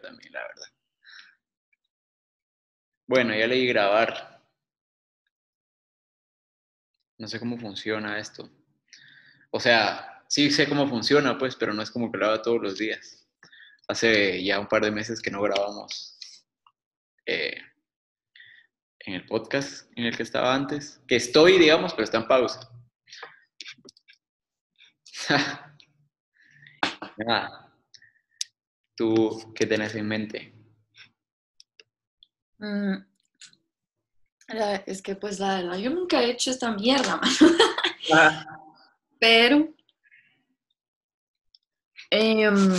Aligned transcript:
también, 0.00 0.32
la 0.32 0.42
verdad. 0.42 0.68
Bueno, 3.06 3.34
ya 3.34 3.46
leí 3.46 3.66
grabar. 3.66 4.42
No 7.18 7.28
sé 7.28 7.38
cómo 7.38 7.58
funciona 7.58 8.18
esto. 8.18 8.50
O 9.50 9.60
sea, 9.60 10.24
sí 10.28 10.50
sé 10.50 10.68
cómo 10.68 10.88
funciona, 10.88 11.38
pues, 11.38 11.56
pero 11.56 11.72
no 11.72 11.82
es 11.82 11.90
como 11.90 12.10
que 12.10 12.18
lo 12.18 12.26
haga 12.26 12.42
todos 12.42 12.60
los 12.60 12.76
días. 12.78 13.26
Hace 13.88 14.42
ya 14.44 14.58
un 14.58 14.66
par 14.66 14.82
de 14.82 14.90
meses 14.90 15.22
que 15.22 15.30
no 15.30 15.40
grabamos 15.42 16.18
eh, 17.26 17.56
en 19.00 19.14
el 19.14 19.24
podcast 19.26 19.90
en 19.96 20.04
el 20.06 20.16
que 20.16 20.24
estaba 20.24 20.54
antes. 20.54 21.00
Que 21.06 21.16
estoy, 21.16 21.58
digamos, 21.58 21.92
pero 21.92 22.04
está 22.04 22.18
en 22.18 22.28
pausa. 22.28 22.68
Nada. 27.16 27.65
¿Tú 28.96 29.52
qué 29.54 29.66
tenés 29.66 29.94
en 29.94 30.08
mente? 30.08 30.52
Mm, 32.58 32.94
la- 34.48 34.76
es 34.86 35.02
que 35.02 35.14
pues 35.16 35.38
la 35.38 35.56
verdad, 35.60 35.76
yo 35.78 35.90
nunca 35.90 36.22
he 36.22 36.30
hecho 36.30 36.50
esta 36.50 36.72
mierda, 36.72 37.20
man. 38.08 38.46
pero 39.18 39.68
em, 42.10 42.72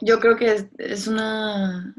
yo 0.00 0.18
creo 0.18 0.36
que 0.36 0.52
es, 0.52 0.66
es 0.78 1.06
una 1.06 1.94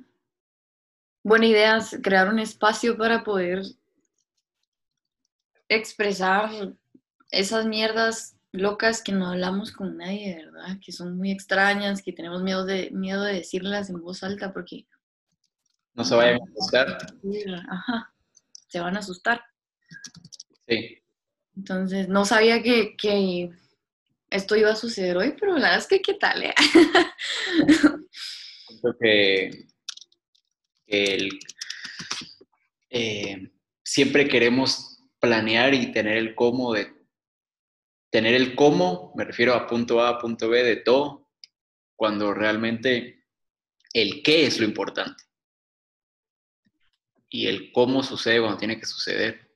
buena 1.24 1.46
idea 1.46 1.80
crear 2.02 2.30
un 2.30 2.40
espacio 2.40 2.98
para 2.98 3.24
poder 3.24 3.62
expresar 5.70 6.74
esas 7.32 7.66
mierdas 7.66 8.37
locas 8.52 9.02
que 9.04 9.12
no 9.12 9.28
hablamos 9.28 9.72
con 9.72 9.98
nadie, 9.98 10.36
¿verdad? 10.46 10.78
Que 10.84 10.92
son 10.92 11.18
muy 11.18 11.32
extrañas, 11.32 12.02
que 12.02 12.14
tenemos 12.14 12.42
miedo 12.44 12.66
de, 12.66 12.90
miedo 12.92 13.24
de 13.24 13.34
decirlas 13.34 13.90
en 13.90 14.02
voz 14.02 14.24
alta 14.24 14.54
porque 14.54 14.86
No 15.94 16.04
se 16.04 16.16
vayan 16.16 16.40
a 16.42 16.44
asustar. 16.52 16.98
Ajá, 17.70 18.14
se 18.68 18.80
van 18.80 18.96
a 18.96 19.00
asustar. 19.00 19.42
Sí. 20.68 20.98
Entonces, 21.56 22.08
no 22.08 22.24
sabía 22.26 22.62
que, 22.62 22.96
que 22.96 23.50
esto 24.30 24.56
iba 24.56 24.72
a 24.72 24.76
suceder 24.76 25.18
hoy, 25.18 25.34
pero 25.40 25.54
la 25.54 25.70
verdad 25.70 25.78
es 25.80 25.88
que 25.88 26.02
qué 26.02 26.14
tal, 26.16 26.44
eh? 26.44 26.54
Que, 29.02 29.66
que 30.86 31.04
el- 31.16 31.40
eh, 32.90 33.52
siempre 33.84 34.28
queremos 34.28 35.00
planear 35.20 35.74
y 35.74 35.92
tener 35.92 36.18
el 36.18 36.36
cómo 36.36 36.74
de 36.74 36.94
tener 38.10 38.36
el 38.36 38.56
cómo, 38.56 39.14
me 39.16 39.26
refiero 39.26 39.54
a 39.54 39.68
punto 39.68 40.02
A, 40.02 40.20
punto 40.20 40.50
B 40.50 40.64
de 40.64 40.78
todo, 40.78 41.30
cuando 41.96 42.34
realmente 42.34 43.26
el 43.94 44.22
qué 44.24 44.46
es 44.46 44.60
lo 44.60 44.66
importante. 44.66 45.24
Y 47.30 47.48
el 47.48 47.72
cómo 47.72 48.04
sucede 48.04 48.40
cuando 48.40 48.58
tiene 48.58 48.80
que 48.80 48.86
suceder. 48.86 49.52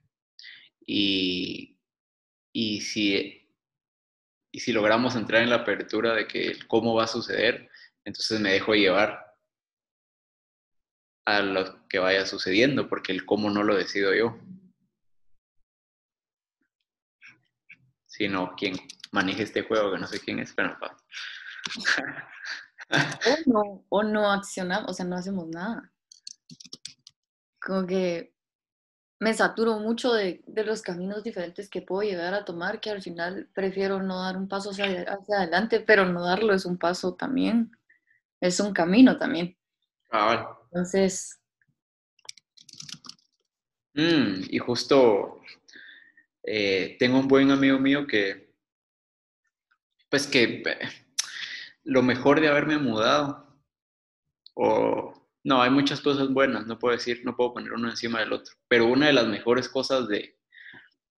Y, 0.85 1.79
y 2.51 2.81
si, 2.81 3.47
y 4.51 4.59
si 4.59 4.73
logramos 4.73 5.15
entrar 5.15 5.43
en 5.43 5.49
la 5.49 5.57
apertura 5.57 6.13
de 6.13 6.27
que 6.27 6.47
el 6.47 6.67
cómo 6.67 6.95
va 6.95 7.05
a 7.05 7.07
suceder, 7.07 7.69
entonces 8.03 8.39
me 8.39 8.51
dejo 8.51 8.73
llevar 8.73 9.37
a 11.25 11.41
lo 11.41 11.87
que 11.87 11.99
vaya 11.99 12.25
sucediendo, 12.25 12.89
porque 12.89 13.11
el 13.11 13.25
cómo 13.25 13.49
no 13.49 13.63
lo 13.63 13.75
decido 13.75 14.13
yo, 14.13 14.37
sino 18.11 18.53
quien 18.55 18.75
maneje 19.11 19.43
este 19.43 19.63
juego, 19.63 19.91
que 19.93 19.99
no 19.99 20.07
sé 20.07 20.19
quién 20.19 20.39
es, 20.39 20.53
pero 20.53 20.77
pa- 20.79 20.97
O 23.25 23.35
no, 23.45 23.85
o 23.89 24.03
no 24.03 24.31
accionamos, 24.31 24.91
o 24.91 24.93
sea, 24.93 25.05
no 25.05 25.15
hacemos 25.15 25.47
nada. 25.47 25.91
Como 27.59 27.87
que 27.87 28.33
me 29.19 29.33
saturo 29.33 29.79
mucho 29.79 30.13
de, 30.13 30.43
de 30.47 30.63
los 30.65 30.81
caminos 30.81 31.23
diferentes 31.23 31.69
que 31.69 31.81
puedo 31.81 32.03
llegar 32.03 32.33
a 32.33 32.45
tomar, 32.45 32.81
que 32.81 32.89
al 32.91 33.01
final 33.01 33.49
prefiero 33.53 34.01
no 34.03 34.21
dar 34.23 34.37
un 34.37 34.47
paso 34.47 34.71
hacia, 34.71 35.03
hacia 35.03 35.37
adelante, 35.37 35.79
pero 35.79 36.05
no 36.05 36.23
darlo 36.25 36.53
es 36.53 36.65
un 36.65 36.77
paso 36.77 37.15
también, 37.15 37.71
es 38.41 38.59
un 38.59 38.73
camino 38.73 39.17
también. 39.17 39.57
Cabal. 40.09 40.47
Entonces, 40.71 41.39
Mm, 43.93 44.43
y 44.49 44.57
justo 44.59 45.40
eh, 46.43 46.95
tengo 46.99 47.19
un 47.19 47.27
buen 47.27 47.51
amigo 47.51 47.79
mío 47.79 48.07
que, 48.07 48.53
pues 50.09 50.27
que 50.27 50.63
eh, 50.65 50.79
lo 51.83 52.01
mejor 52.01 52.41
de 52.41 52.47
haberme 52.47 52.77
mudado, 52.77 53.61
o 54.55 55.29
no, 55.43 55.61
hay 55.61 55.69
muchas 55.69 56.01
cosas 56.01 56.29
buenas, 56.29 56.67
no 56.67 56.77
puedo 56.79 56.95
decir, 56.95 57.21
no 57.23 57.35
puedo 57.35 57.53
poner 57.53 57.73
uno 57.73 57.89
encima 57.89 58.19
del 58.19 58.33
otro, 58.33 58.55
pero 58.67 58.85
una 58.85 59.07
de 59.07 59.13
las 59.13 59.27
mejores 59.27 59.69
cosas 59.69 60.07
de, 60.07 60.37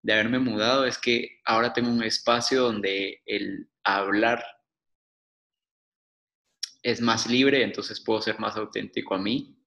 de 0.01 0.13
haberme 0.13 0.39
mudado 0.39 0.85
es 0.85 0.97
que 0.97 1.41
ahora 1.45 1.73
tengo 1.73 1.89
un 1.89 2.03
espacio 2.03 2.62
donde 2.62 3.22
el 3.25 3.69
hablar 3.83 4.44
es 6.83 7.01
más 7.01 7.28
libre, 7.28 7.63
entonces 7.63 8.01
puedo 8.01 8.22
ser 8.22 8.39
más 8.39 8.57
auténtico 8.57 9.16
a 9.16 9.19
mí, 9.19 9.57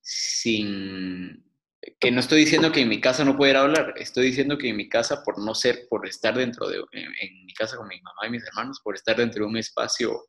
sin 0.00 1.49
que 1.98 2.10
no 2.10 2.20
estoy 2.20 2.40
diciendo 2.40 2.72
que 2.72 2.80
en 2.80 2.88
mi 2.88 3.00
casa 3.00 3.24
no 3.24 3.36
pudiera 3.36 3.60
hablar, 3.60 3.94
estoy 3.96 4.26
diciendo 4.26 4.58
que 4.58 4.68
en 4.68 4.76
mi 4.76 4.88
casa, 4.88 5.22
por 5.22 5.38
no 5.42 5.54
ser, 5.54 5.86
por 5.88 6.06
estar 6.06 6.36
dentro 6.36 6.68
de, 6.68 6.78
en, 6.92 7.04
en 7.20 7.46
mi 7.46 7.54
casa 7.54 7.76
con 7.76 7.88
mi 7.88 8.00
mamá 8.00 8.26
y 8.26 8.30
mis 8.30 8.46
hermanos, 8.46 8.80
por 8.82 8.94
estar 8.94 9.16
dentro 9.16 9.44
de 9.44 9.50
un 9.50 9.56
espacio, 9.56 10.26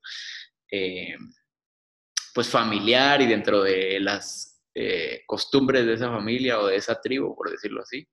eh, 0.72 1.16
pues 2.34 2.48
familiar 2.48 3.22
y 3.22 3.28
dentro 3.28 3.64
de 3.64 4.00
las 4.00 4.62
eh, 4.74 5.24
costumbres 5.28 5.86
de 5.86 5.96
esa 5.96 6.10
familia 6.10 6.60
o 6.60 6.68
de 6.68 6.78
esa 6.78 7.02
tribu, 7.02 7.36
por 7.36 7.52
decirlo 7.52 7.82
así, 7.82 8.08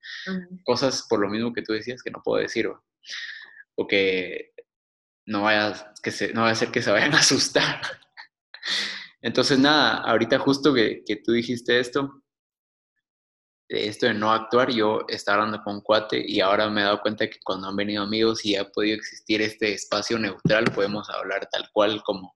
cosas 0.64 1.06
por 1.08 1.20
lo 1.20 1.28
mismo 1.28 1.52
que 1.52 1.62
tú 1.62 1.72
decías 1.72 2.02
que 2.02 2.10
no 2.10 2.20
puedo 2.24 2.42
decir, 2.42 2.66
o, 2.66 2.84
o 3.76 3.86
que 3.86 4.52
no 5.26 5.42
vaya, 5.42 5.94
que 6.02 6.10
se, 6.10 6.32
no 6.32 6.42
vaya 6.42 6.52
a 6.52 6.56
ser 6.56 6.72
que 6.72 6.82
se 6.82 6.90
vayan 6.90 7.14
a 7.14 7.18
asustar. 7.18 7.80
Entonces, 9.22 9.58
nada, 9.58 9.98
ahorita 9.98 10.38
justo 10.40 10.74
que, 10.74 11.02
que 11.06 11.16
tú 11.16 11.32
dijiste 11.32 11.78
esto, 11.78 12.22
esto 13.68 14.06
de 14.06 14.14
no 14.14 14.32
actuar, 14.32 14.70
yo 14.70 15.04
estaba 15.08 15.42
hablando 15.42 15.62
con 15.62 15.80
cuate 15.82 16.22
y 16.26 16.40
ahora 16.40 16.70
me 16.70 16.80
he 16.80 16.84
dado 16.84 17.02
cuenta 17.02 17.28
que 17.28 17.38
cuando 17.44 17.68
han 17.68 17.76
venido 17.76 18.02
amigos 18.02 18.44
y 18.44 18.56
ha 18.56 18.68
podido 18.70 18.96
existir 18.96 19.42
este 19.42 19.74
espacio 19.74 20.18
neutral, 20.18 20.64
podemos 20.74 21.08
hablar 21.10 21.48
tal 21.50 21.68
cual 21.72 22.02
como, 22.02 22.34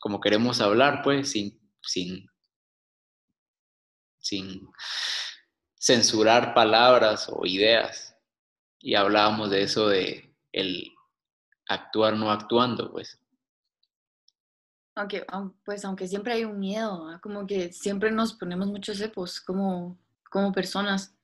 como 0.00 0.20
queremos 0.20 0.60
hablar, 0.60 1.00
pues, 1.02 1.32
sin, 1.32 1.58
sin, 1.80 2.28
sin 4.18 4.68
censurar 5.78 6.52
palabras 6.52 7.30
o 7.30 7.46
ideas. 7.46 8.14
Y 8.80 8.94
hablábamos 8.94 9.50
de 9.50 9.62
eso 9.62 9.88
de 9.88 10.36
el 10.52 10.92
actuar 11.66 12.14
no 12.14 12.30
actuando, 12.30 12.92
pues. 12.92 13.18
Aunque, 14.98 15.24
aun- 15.28 15.54
pues 15.64 15.84
aunque 15.84 16.06
siempre 16.08 16.32
hay 16.34 16.44
un 16.44 16.58
miedo, 16.58 17.04
¿verdad? 17.04 17.20
como 17.20 17.46
que 17.46 17.72
siempre 17.72 18.10
nos 18.10 18.34
ponemos 18.34 18.68
muchos 18.68 18.98
cepos 18.98 19.40
como, 19.40 19.98
como 20.30 20.52
personas. 20.52 21.14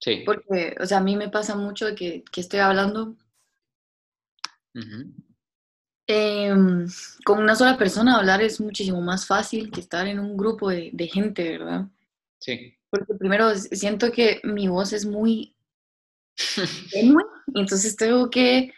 Sí. 0.00 0.22
Porque, 0.24 0.76
o 0.80 0.86
sea, 0.86 0.98
a 0.98 1.02
mí 1.02 1.16
me 1.16 1.28
pasa 1.28 1.56
mucho 1.56 1.86
de 1.86 1.94
que, 1.94 2.24
que 2.30 2.40
estoy 2.40 2.60
hablando 2.60 3.16
em, 6.06 6.86
con 7.24 7.38
una 7.38 7.54
sola 7.54 7.76
persona, 7.76 8.16
hablar 8.16 8.42
es 8.42 8.60
muchísimo 8.60 9.00
más 9.00 9.26
fácil 9.26 9.70
que 9.70 9.80
estar 9.80 10.06
en 10.06 10.18
un 10.18 10.36
grupo 10.36 10.70
de, 10.70 10.90
de 10.92 11.06
gente, 11.08 11.58
¿verdad? 11.58 11.86
Sí. 12.40 12.74
Porque 12.90 13.14
primero 13.14 13.54
siento 13.56 14.10
que 14.12 14.40
mi 14.44 14.68
voz 14.68 14.92
es 14.92 15.04
muy 15.04 15.54
tenue, 16.92 17.24
entonces 17.54 17.96
tengo 17.96 18.30
que, 18.30 18.72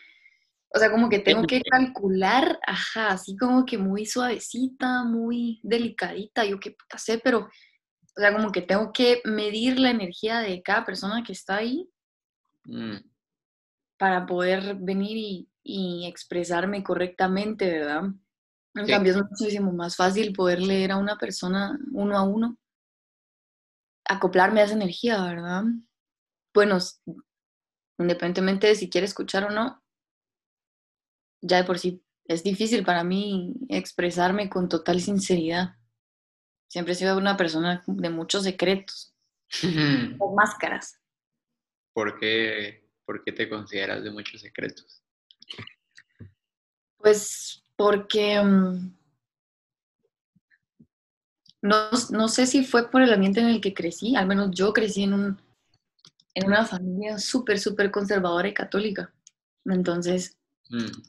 o 0.75 0.79
sea, 0.79 0.91
como 0.91 1.09
que 1.09 1.19
tengo 1.21 1.47
que 1.47 1.63
calcular, 1.63 2.59
ajá, 2.67 3.09
así 3.09 3.37
como 3.37 3.65
que 3.67 3.79
muy 3.79 4.07
suavecita, 4.07 5.05
muy 5.05 5.61
delicadita, 5.65 6.45
yo 6.45 6.61
qué 6.61 6.73
puta 6.73 6.99
sé, 6.99 7.19
pero, 7.19 7.41
o 7.41 8.21
sea, 8.21 8.33
como 8.33 8.53
que 8.53 8.63
tengo 8.63 8.93
que 8.93 9.21
medir 9.25 9.79
la 9.81 9.91
energía 9.91 10.41
de 10.41 10.63
cada 10.63 10.85
persona 10.85 11.23
que 11.25 11.33
está 11.33 11.57
ahí 11.57 11.89
Mm, 12.67 12.99
para 13.99 14.27
poder 14.27 14.77
venir 14.77 15.17
y, 15.17 15.49
y 15.63 16.07
expresarme 16.07 16.83
correctamente, 16.83 17.71
¿verdad? 17.71 18.05
En 18.75 18.87
Sí. 18.87 18.93
cambio, 18.93 19.13
es 19.13 19.19
muchísimo 19.19 19.73
más 19.73 19.97
fácil 19.97 20.33
poder 20.33 20.61
leer 20.63 20.93
a 20.93 20.97
una 20.99 21.17
persona 21.19 21.79
uno 21.93 22.17
a 22.17 22.23
uno, 22.23 22.57
acoplarme 24.05 24.61
a 24.61 24.65
esa 24.65 24.75
energía, 24.75 25.23
¿verdad? 25.23 25.65
Bueno, 26.55 26.79
independientemente 27.99 28.67
de 28.69 28.75
si 28.75 28.89
quiere 28.91 29.07
escuchar 29.07 29.45
o 29.45 29.51
no, 29.51 29.80
ya 31.41 31.59
de 31.59 31.65
por 31.65 31.79
sí 31.79 32.03
es 32.27 32.45
difícil 32.45 32.85
para 32.85 33.03
mí 33.03 33.55
expresarme 33.69 34.49
con 34.49 34.69
total 34.69 35.01
sinceridad. 35.01 35.77
Siempre 36.69 36.93
he 36.93 36.97
sido 36.97 37.17
una 37.19 37.37
persona 37.37 37.83
de 37.87 38.11
muchos 38.11 38.45
secretos, 38.45 39.13
con 40.19 40.35
máscaras. 40.37 41.01
¿Por 41.93 42.21
qué, 42.21 42.89
por 43.05 43.25
qué 43.25 43.33
te 43.33 43.49
consideras 43.49 44.05
de 44.05 44.13
muchos 44.13 44.41
secretos? 44.41 45.03
Pues 46.99 47.65
porque 47.75 48.41
mm, 48.41 48.95
no, 51.63 51.91
no 52.11 52.29
sé 52.29 52.47
si 52.47 52.65
fue 52.65 52.89
por 52.91 53.03
el 53.03 53.13
ambiente 53.13 53.41
en 53.41 53.49
el 53.49 53.61
que 53.61 53.75
crecí, 53.75 54.15
al 54.15 54.29
menos 54.29 54.51
yo 54.53 54.73
crecí 54.73 55.03
en, 55.03 55.15
un, 55.15 55.43
en 56.35 56.47
una 56.47 56.65
familia 56.65 57.19
súper, 57.19 57.59
súper 57.59 57.91
conservadora 57.91 58.47
y 58.47 58.55
católica. 58.55 59.13
Entonces, 59.65 60.37
Mm, 60.71 61.03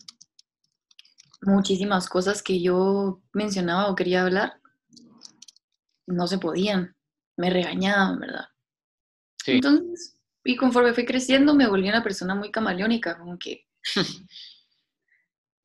muchísimas 1.41 2.07
cosas 2.07 2.43
que 2.43 2.61
yo 2.61 3.21
mencionaba 3.33 3.89
o 3.89 3.95
quería 3.95 4.23
hablar 4.23 4.53
no 6.07 6.27
se 6.27 6.37
podían, 6.37 6.95
me 7.37 7.49
regañaban, 7.49 8.19
¿verdad? 8.19 8.45
sí. 9.43 9.53
Entonces, 9.53 10.21
y 10.43 10.55
conforme 10.55 10.93
fui 10.93 11.05
creciendo, 11.05 11.53
me 11.53 11.67
volví 11.67 11.87
una 11.87 12.03
persona 12.03 12.35
muy 12.35 12.51
camaleónica, 12.51 13.17
como 13.17 13.37
que 13.37 13.67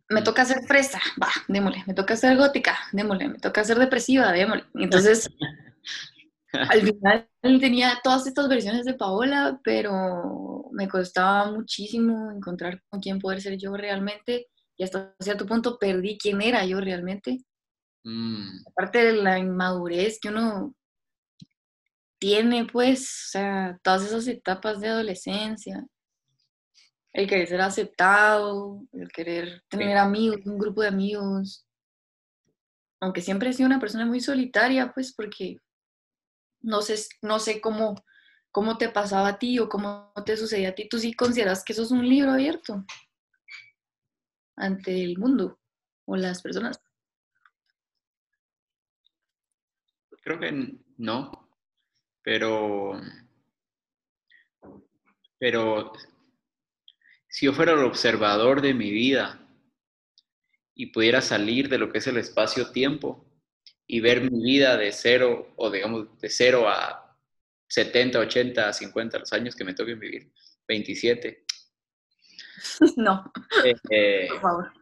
me 0.08 0.22
toca 0.22 0.44
ser 0.44 0.62
fresa, 0.66 1.00
va, 1.20 1.30
démosle, 1.48 1.82
me 1.86 1.94
toca 1.94 2.16
ser 2.16 2.36
gótica, 2.36 2.78
démosle, 2.92 3.28
me 3.28 3.38
toca 3.38 3.64
ser 3.64 3.78
depresiva, 3.78 4.32
démosle. 4.32 4.64
Entonces, 4.74 5.30
al 6.52 6.82
final 6.82 7.28
tenía 7.42 7.98
todas 8.02 8.26
estas 8.26 8.48
versiones 8.48 8.84
de 8.84 8.94
Paola, 8.94 9.60
pero 9.64 10.68
me 10.72 10.88
costaba 10.88 11.50
muchísimo 11.50 12.30
encontrar 12.30 12.82
con 12.88 13.00
quién 13.00 13.18
poder 13.18 13.40
ser 13.40 13.56
yo 13.56 13.76
realmente 13.76 14.48
y 14.76 14.84
hasta 14.84 15.14
cierto 15.20 15.46
punto 15.46 15.78
perdí 15.78 16.18
quién 16.18 16.42
era 16.42 16.64
yo 16.64 16.80
realmente. 16.80 17.38
Mm, 18.04 18.66
Aparte 18.68 18.98
de 18.98 19.12
la 19.14 19.38
inmadurez 19.38 20.18
que 20.20 20.28
uno 20.28 20.74
tiene, 22.18 22.66
pues, 22.66 23.02
o 23.28 23.30
sea, 23.30 23.80
todas 23.82 24.04
esas 24.04 24.26
etapas 24.26 24.80
de 24.80 24.88
adolescencia, 24.88 25.86
el 27.12 27.26
querer 27.26 27.48
ser 27.48 27.60
aceptado, 27.62 28.82
el 28.92 29.10
querer 29.10 29.62
tener 29.68 29.96
amigos, 29.96 30.40
un 30.44 30.58
grupo 30.58 30.82
de 30.82 30.88
amigos. 30.88 31.66
Aunque 33.00 33.22
siempre 33.22 33.50
he 33.50 33.52
sido 33.52 33.66
una 33.66 33.80
persona 33.80 34.04
muy 34.04 34.20
solitaria, 34.20 34.92
pues, 34.92 35.14
porque 35.14 35.58
no 36.60 36.82
sé, 36.82 36.96
no 37.22 37.38
sé 37.38 37.60
cómo, 37.60 37.94
cómo 38.50 38.76
te 38.76 38.90
pasaba 38.90 39.28
a 39.28 39.38
ti 39.38 39.58
o 39.58 39.68
cómo 39.68 40.12
te 40.26 40.36
sucedía 40.36 40.70
a 40.70 40.74
ti. 40.74 40.88
¿Tú 40.88 40.98
sí 40.98 41.14
consideras 41.14 41.64
que 41.64 41.72
eso 41.72 41.82
es 41.82 41.90
un 41.90 42.06
libro 42.06 42.32
abierto 42.32 42.84
ante 44.56 45.04
el 45.04 45.18
mundo 45.18 45.58
o 46.06 46.16
las 46.16 46.42
personas? 46.42 46.80
creo 50.26 50.40
que 50.40 50.74
no, 50.98 51.30
pero, 52.20 53.00
pero 55.38 55.92
si 57.28 57.46
yo 57.46 57.52
fuera 57.52 57.74
el 57.74 57.84
observador 57.84 58.60
de 58.60 58.74
mi 58.74 58.90
vida 58.90 59.40
y 60.74 60.86
pudiera 60.86 61.20
salir 61.20 61.68
de 61.68 61.78
lo 61.78 61.92
que 61.92 61.98
es 61.98 62.08
el 62.08 62.16
espacio-tiempo 62.16 63.24
y 63.86 64.00
ver 64.00 64.28
mi 64.28 64.42
vida 64.42 64.76
de 64.76 64.90
cero, 64.90 65.54
o 65.54 65.70
digamos 65.70 66.18
de 66.18 66.28
cero 66.28 66.68
a 66.68 67.16
70, 67.68 68.18
80, 68.18 68.72
50, 68.72 69.18
los 69.20 69.32
años 69.32 69.54
que 69.54 69.62
me 69.62 69.74
toquen 69.74 70.00
vivir, 70.00 70.32
27, 70.66 71.45
no, 72.96 73.32
eh, 73.64 73.74
eh, 73.90 74.28
por 74.30 74.40
favor. 74.40 74.72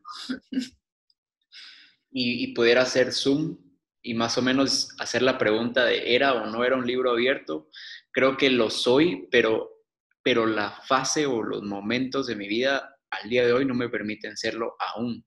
y, 2.11 2.45
y 2.45 2.55
pudiera 2.55 2.83
hacer 2.83 3.13
zoom 3.13 3.59
y 4.03 4.15
más 4.15 4.37
o 4.37 4.43
menos 4.43 4.91
hacer 4.99 5.23
la 5.23 5.39
pregunta 5.39 5.85
de 5.87 6.15
era 6.15 6.35
o 6.35 6.47
no 6.47 6.63
era 6.63 6.77
un 6.77 6.87
libro 6.87 7.11
abierto, 7.11 7.69
creo 8.13 8.37
que 8.37 8.51
lo 8.51 8.71
soy, 8.71 9.27
pero, 9.31 9.83
pero 10.23 10.47
la 10.47 10.71
fase 10.71 11.27
o 11.27 11.43
los 11.43 11.63
momentos 11.63 12.27
de 12.27 12.37
mi 12.37 12.47
vida 12.47 12.97
al 13.11 13.31
día 13.31 13.47
de 13.47 13.53
hoy 13.53 13.65
no 13.65 13.75
me 13.75 13.89
permiten 13.89 14.37
serlo 14.37 14.77
aún, 14.79 15.25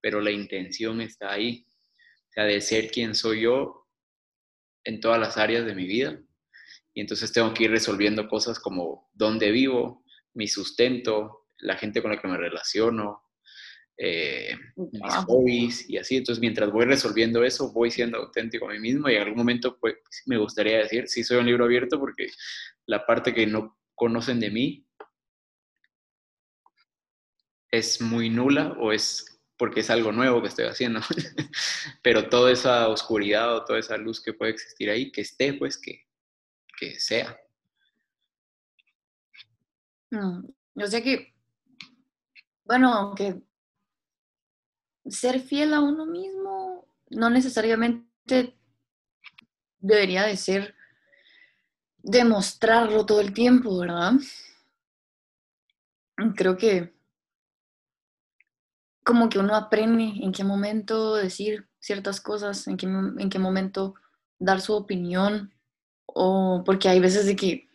pero 0.00 0.20
la 0.20 0.30
intención 0.30 1.00
está 1.02 1.32
ahí, 1.32 1.66
o 1.68 2.32
sea, 2.32 2.44
de 2.44 2.60
ser 2.60 2.90
quien 2.90 3.14
soy 3.14 3.42
yo 3.42 3.86
en 4.84 5.00
todas 5.00 5.20
las 5.20 5.36
áreas 5.36 5.66
de 5.66 5.74
mi 5.74 5.86
vida. 5.86 6.18
Y 6.94 7.02
entonces 7.02 7.32
tengo 7.32 7.52
que 7.52 7.64
ir 7.64 7.70
resolviendo 7.70 8.26
cosas 8.26 8.58
como 8.58 9.08
dónde 9.12 9.50
vivo, 9.50 10.02
mi 10.34 10.48
sustento, 10.48 11.46
la 11.58 11.76
gente 11.76 12.02
con 12.02 12.10
la 12.10 12.20
que 12.20 12.28
me 12.28 12.36
relaciono, 12.36 13.22
eh, 13.96 14.56
mis 14.76 15.14
hobbies 15.26 15.90
y 15.90 15.98
así. 15.98 16.16
Entonces, 16.16 16.40
mientras 16.40 16.70
voy 16.70 16.84
resolviendo 16.84 17.42
eso, 17.44 17.72
voy 17.72 17.90
siendo 17.90 18.18
auténtico 18.18 18.68
a 18.68 18.72
mí 18.72 18.78
mismo 18.78 19.08
y 19.08 19.16
en 19.16 19.22
algún 19.22 19.38
momento 19.38 19.78
pues, 19.78 19.96
me 20.26 20.36
gustaría 20.38 20.78
decir, 20.78 21.08
sí 21.08 21.24
soy 21.24 21.38
un 21.38 21.46
libro 21.46 21.64
abierto 21.64 21.98
porque 21.98 22.28
la 22.86 23.04
parte 23.04 23.34
que 23.34 23.46
no 23.46 23.76
conocen 23.94 24.38
de 24.38 24.50
mí 24.50 24.86
es 27.70 28.00
muy 28.00 28.30
nula 28.30 28.76
o 28.78 28.92
es 28.92 29.38
porque 29.56 29.80
es 29.80 29.90
algo 29.90 30.12
nuevo 30.12 30.40
que 30.40 30.48
estoy 30.48 30.66
haciendo. 30.66 31.00
Pero 32.02 32.28
toda 32.28 32.52
esa 32.52 32.88
oscuridad 32.88 33.56
o 33.56 33.64
toda 33.64 33.80
esa 33.80 33.96
luz 33.96 34.22
que 34.22 34.32
puede 34.32 34.52
existir 34.52 34.88
ahí, 34.88 35.10
que 35.10 35.22
esté, 35.22 35.52
pues 35.54 35.76
que, 35.76 36.06
que 36.78 37.00
sea. 37.00 37.36
No, 40.10 40.44
yo 40.76 40.86
sé 40.86 41.02
que, 41.02 41.34
bueno, 42.68 42.92
aunque 42.92 43.42
ser 45.06 45.40
fiel 45.40 45.72
a 45.72 45.80
uno 45.80 46.04
mismo 46.04 46.86
no 47.08 47.30
necesariamente 47.30 48.54
debería 49.78 50.24
de 50.24 50.36
ser 50.36 50.74
demostrarlo 52.02 53.06
todo 53.06 53.20
el 53.22 53.32
tiempo, 53.32 53.78
¿verdad? 53.78 54.12
Creo 56.36 56.58
que 56.58 56.94
como 59.02 59.30
que 59.30 59.38
uno 59.38 59.54
aprende 59.54 60.12
en 60.22 60.32
qué 60.32 60.44
momento 60.44 61.14
decir 61.14 61.66
ciertas 61.80 62.20
cosas, 62.20 62.66
en 62.68 62.76
qué, 62.76 62.86
en 62.86 63.30
qué 63.30 63.38
momento 63.38 63.94
dar 64.38 64.60
su 64.60 64.74
opinión, 64.74 65.54
o 66.04 66.62
porque 66.66 66.90
hay 66.90 67.00
veces 67.00 67.24
de 67.24 67.34
que, 67.34 67.67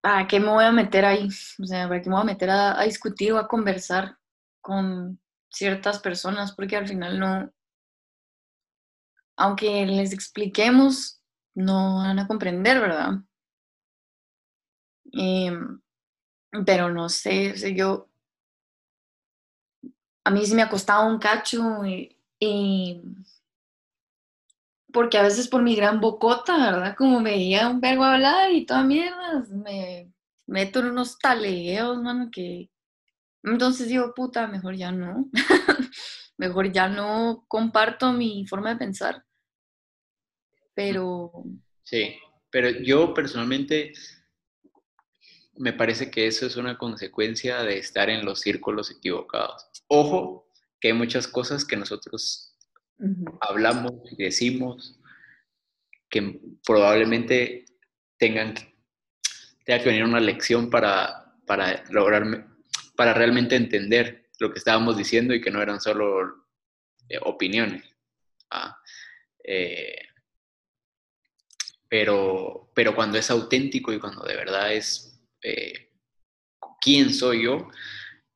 ¿para 0.00 0.26
qué 0.26 0.40
me 0.40 0.48
voy 0.48 0.64
a 0.64 0.72
meter 0.72 1.04
ahí? 1.04 1.28
O 1.62 1.66
sea, 1.66 1.88
¿para 1.88 2.00
qué 2.02 2.08
me 2.08 2.16
voy 2.16 2.22
a 2.22 2.26
meter 2.32 2.50
a, 2.50 2.82
discutir 2.84 3.32
o 3.32 3.38
a 3.38 3.48
conversar 3.48 4.18
con 4.60 5.20
ciertas 5.50 5.98
personas? 5.98 6.52
Porque 6.52 6.76
al 6.76 6.88
final 6.88 7.18
no, 7.18 7.52
aunque 9.36 9.86
les 9.86 10.12
expliquemos, 10.12 11.22
no 11.54 11.96
van 11.98 12.18
a 12.18 12.26
comprender, 12.26 12.80
¿verdad? 12.80 13.10
Em, 15.12 15.80
pero 16.66 16.90
no 16.90 17.08
sé, 17.08 17.52
o 17.52 17.56
sea, 17.56 17.70
yo, 17.70 18.08
a 20.24 20.30
mí 20.30 20.46
sí 20.46 20.54
me 20.54 20.62
ha 20.62 20.68
costado 20.68 21.06
un 21.06 21.18
cacho 21.18 21.84
y 21.84 23.02
porque 24.92 25.18
a 25.18 25.22
veces 25.22 25.48
por 25.48 25.62
mi 25.62 25.74
gran 25.76 26.00
bocota, 26.00 26.56
¿verdad? 26.56 26.96
Como 26.96 27.20
me 27.20 27.30
veía 27.30 27.68
un 27.68 27.80
verbo 27.80 28.04
hablar 28.04 28.50
y 28.52 28.66
toda 28.66 28.84
mierda, 28.84 29.44
me 29.50 30.12
meto 30.46 30.80
en 30.80 30.86
unos 30.86 31.18
taleos, 31.18 32.02
mano, 32.02 32.28
que 32.30 32.70
entonces 33.42 33.88
digo, 33.88 34.12
puta, 34.14 34.46
mejor 34.46 34.76
ya 34.76 34.92
no. 34.92 35.28
mejor 36.36 36.72
ya 36.72 36.88
no 36.88 37.44
comparto 37.48 38.12
mi 38.12 38.46
forma 38.46 38.70
de 38.70 38.76
pensar. 38.76 39.24
Pero 40.74 41.44
Sí, 41.90 42.14
pero 42.50 42.70
yo 42.70 43.12
personalmente 43.14 43.92
me 45.56 45.72
parece 45.72 46.08
que 46.08 46.28
eso 46.28 46.46
es 46.46 46.56
una 46.56 46.78
consecuencia 46.78 47.62
de 47.62 47.78
estar 47.78 48.08
en 48.08 48.24
los 48.24 48.40
círculos 48.40 48.92
equivocados. 48.92 49.66
Ojo, 49.88 50.46
que 50.78 50.88
hay 50.88 50.94
muchas 50.94 51.26
cosas 51.26 51.64
que 51.64 51.76
nosotros 51.76 52.49
hablamos 53.40 53.92
y 54.12 54.22
decimos 54.22 54.98
que 56.08 56.40
probablemente 56.64 57.64
tengan 58.18 58.54
tenga 59.64 59.82
que 59.82 59.88
venir 59.90 60.04
una 60.04 60.20
lección 60.20 60.70
para, 60.70 61.34
para 61.46 61.84
lograr, 61.90 62.46
para 62.96 63.14
realmente 63.14 63.56
entender 63.56 64.30
lo 64.38 64.52
que 64.52 64.58
estábamos 64.58 64.96
diciendo 64.96 65.34
y 65.34 65.40
que 65.40 65.50
no 65.50 65.62
eran 65.62 65.80
solo 65.80 66.46
eh, 67.08 67.18
opiniones. 67.22 67.84
Eh, 69.44 69.96
pero, 71.88 72.72
pero 72.74 72.94
cuando 72.94 73.18
es 73.18 73.30
auténtico 73.30 73.92
y 73.92 74.00
cuando 74.00 74.22
de 74.24 74.36
verdad 74.36 74.72
es 74.72 75.22
eh, 75.42 75.92
quién 76.80 77.12
soy 77.12 77.44
yo, 77.44 77.68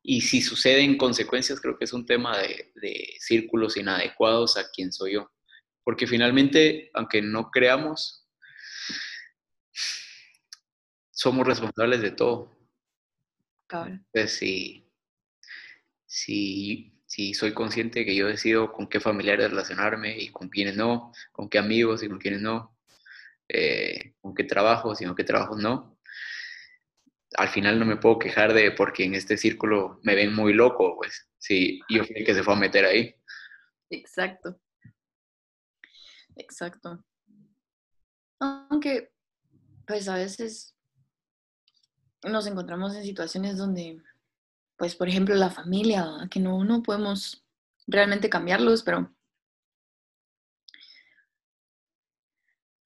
y 0.07 0.21
si 0.21 0.41
suceden 0.41 0.97
consecuencias, 0.97 1.59
creo 1.59 1.77
que 1.77 1.85
es 1.85 1.93
un 1.93 2.05
tema 2.05 2.37
de, 2.37 2.71
de 2.75 3.15
círculos 3.19 3.77
inadecuados 3.77 4.57
a 4.57 4.69
quién 4.71 4.91
soy 4.93 5.13
yo. 5.13 5.31
Porque 5.83 6.07
finalmente, 6.07 6.91
aunque 6.93 7.21
no 7.21 7.49
creamos, 7.49 8.27
somos 11.11 11.47
responsables 11.47 12.01
de 12.01 12.11
todo. 12.11 12.55
cabal. 13.67 14.05
Entonces, 14.13 14.37
si, 14.37 14.91
si, 16.05 17.01
si 17.05 17.33
soy 17.33 17.53
consciente 17.53 17.99
de 17.99 18.05
que 18.05 18.15
yo 18.15 18.27
decido 18.27 18.71
con 18.71 18.87
qué 18.87 18.99
familiares 18.99 19.49
relacionarme 19.49 20.17
y 20.19 20.29
con 20.29 20.49
quiénes 20.49 20.75
no, 20.75 21.11
con 21.31 21.49
qué 21.49 21.57
amigos 21.57 22.03
y 22.03 22.09
con 22.09 22.19
quiénes 22.19 22.41
no, 22.41 22.77
eh, 23.47 24.13
con 24.21 24.35
qué 24.35 24.43
trabajos 24.43 25.01
y 25.01 25.05
con 25.05 25.15
qué 25.15 25.23
trabajos 25.23 25.57
no, 25.57 25.94
al 27.37 27.49
final 27.49 27.79
no 27.79 27.85
me 27.85 27.97
puedo 27.97 28.19
quejar 28.19 28.53
de 28.53 28.71
porque 28.71 29.03
en 29.03 29.15
este 29.15 29.37
círculo 29.37 29.99
me 30.03 30.15
ven 30.15 30.33
muy 30.33 30.53
loco, 30.53 30.95
pues, 30.97 31.27
si 31.37 31.79
yo 31.89 32.03
fui 32.03 32.17
el 32.17 32.25
que 32.25 32.33
se 32.33 32.43
fue 32.43 32.53
a 32.53 32.57
meter 32.57 32.85
ahí. 32.85 33.15
Exacto. 33.89 34.59
Exacto. 36.35 37.03
Aunque, 38.39 39.11
pues 39.87 40.07
a 40.07 40.15
veces 40.15 40.75
nos 42.23 42.47
encontramos 42.47 42.95
en 42.95 43.03
situaciones 43.03 43.57
donde, 43.57 44.01
pues 44.77 44.95
por 44.95 45.07
ejemplo, 45.07 45.35
la 45.35 45.49
familia, 45.49 46.05
que 46.29 46.39
no, 46.39 46.63
no 46.63 46.83
podemos 46.83 47.45
realmente 47.87 48.29
cambiarlos, 48.29 48.83
pero 48.83 49.13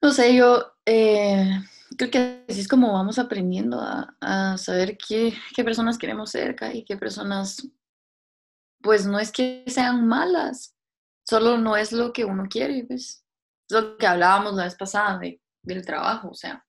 no 0.02 0.12
sé, 0.12 0.36
yo 0.36 0.74
eh, 0.86 1.62
creo 2.00 2.12
que 2.12 2.46
así 2.48 2.62
es 2.62 2.68
como 2.70 2.94
vamos 2.94 3.20
aprendiendo 3.20 3.82
a, 3.82 4.58
saber 4.58 4.98
qué, 4.98 5.34
personas 5.58 5.98
queremos 5.98 6.32
cerca 6.32 6.74
y 6.74 6.86
qué 6.86 6.96
personas, 6.96 7.68
pues 8.82 9.06
no 9.06 9.20
es 9.20 9.34
que 9.34 9.66
sean 9.68 10.08
malas, 10.08 10.78
solo 11.28 11.58
no 11.58 11.76
es 11.76 11.92
lo 11.92 12.14
que 12.14 12.24
uno 12.24 12.46
quiere, 12.50 12.86
pues. 12.86 13.26
Es 13.70 13.76
lo 13.76 13.98
que 13.98 14.08
hablábamos 14.08 14.54
la 14.54 14.64
vez 14.64 14.76
pasada 14.76 15.20
de, 15.20 15.42
del 15.62 15.86
trabajo, 15.86 16.30
o 16.30 16.34
sea. 16.34 16.66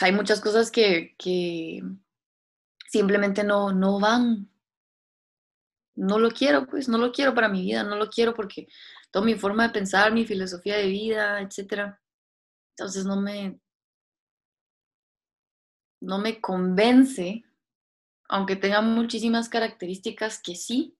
Hay 0.00 0.12
muchas 0.12 0.40
cosas 0.40 0.70
que, 0.70 1.16
que 1.18 1.82
simplemente 2.86 3.42
no, 3.42 3.72
no 3.72 3.98
van. 3.98 4.48
No 5.96 6.20
lo 6.20 6.30
quiero, 6.30 6.66
pues, 6.66 6.88
no 6.88 6.98
lo 6.98 7.10
quiero 7.10 7.34
para 7.34 7.48
mi 7.48 7.62
vida, 7.62 7.82
no 7.82 7.96
lo 7.96 8.08
quiero 8.08 8.32
porque 8.32 8.68
toda 9.10 9.24
mi 9.24 9.34
forma 9.34 9.66
de 9.66 9.74
pensar, 9.74 10.12
mi 10.12 10.24
filosofía 10.24 10.76
de 10.76 10.86
vida, 10.86 11.40
etcétera. 11.40 12.00
Entonces 12.80 13.04
no 13.04 13.20
me, 13.20 13.60
no 16.00 16.18
me 16.18 16.40
convence, 16.40 17.44
aunque 18.26 18.56
tenga 18.56 18.80
muchísimas 18.80 19.50
características 19.50 20.40
que 20.42 20.54
sí, 20.54 20.96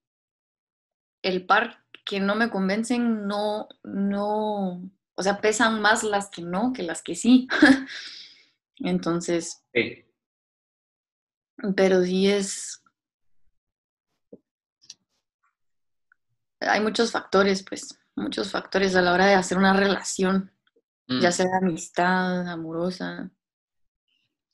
el 1.22 1.46
par 1.46 1.82
que 2.04 2.20
no 2.20 2.34
me 2.34 2.50
convencen 2.50 3.26
no, 3.26 3.66
no, 3.82 4.90
o 5.14 5.22
sea, 5.22 5.40
pesan 5.40 5.80
más 5.80 6.02
las 6.04 6.28
que 6.28 6.42
no 6.42 6.75
que 6.75 6.82
las 6.82 7.00
que 7.00 7.14
sí. 7.14 7.49
Entonces, 8.76 9.64
pero 11.75 12.02
sí 12.02 12.28
es, 12.28 12.84
hay 16.60 16.82
muchos 16.82 17.10
factores, 17.10 17.64
pues, 17.66 17.99
muchos 18.16 18.50
factores 18.50 18.94
a 18.96 19.00
la 19.00 19.14
hora 19.14 19.25
de 19.25 19.34
hacer 19.34 19.56
una 19.56 19.72
relación, 19.72 20.52
ya 21.18 21.30
mm. 21.30 21.32
sea 21.32 21.56
amistad, 21.60 22.48
amorosa. 22.48 23.30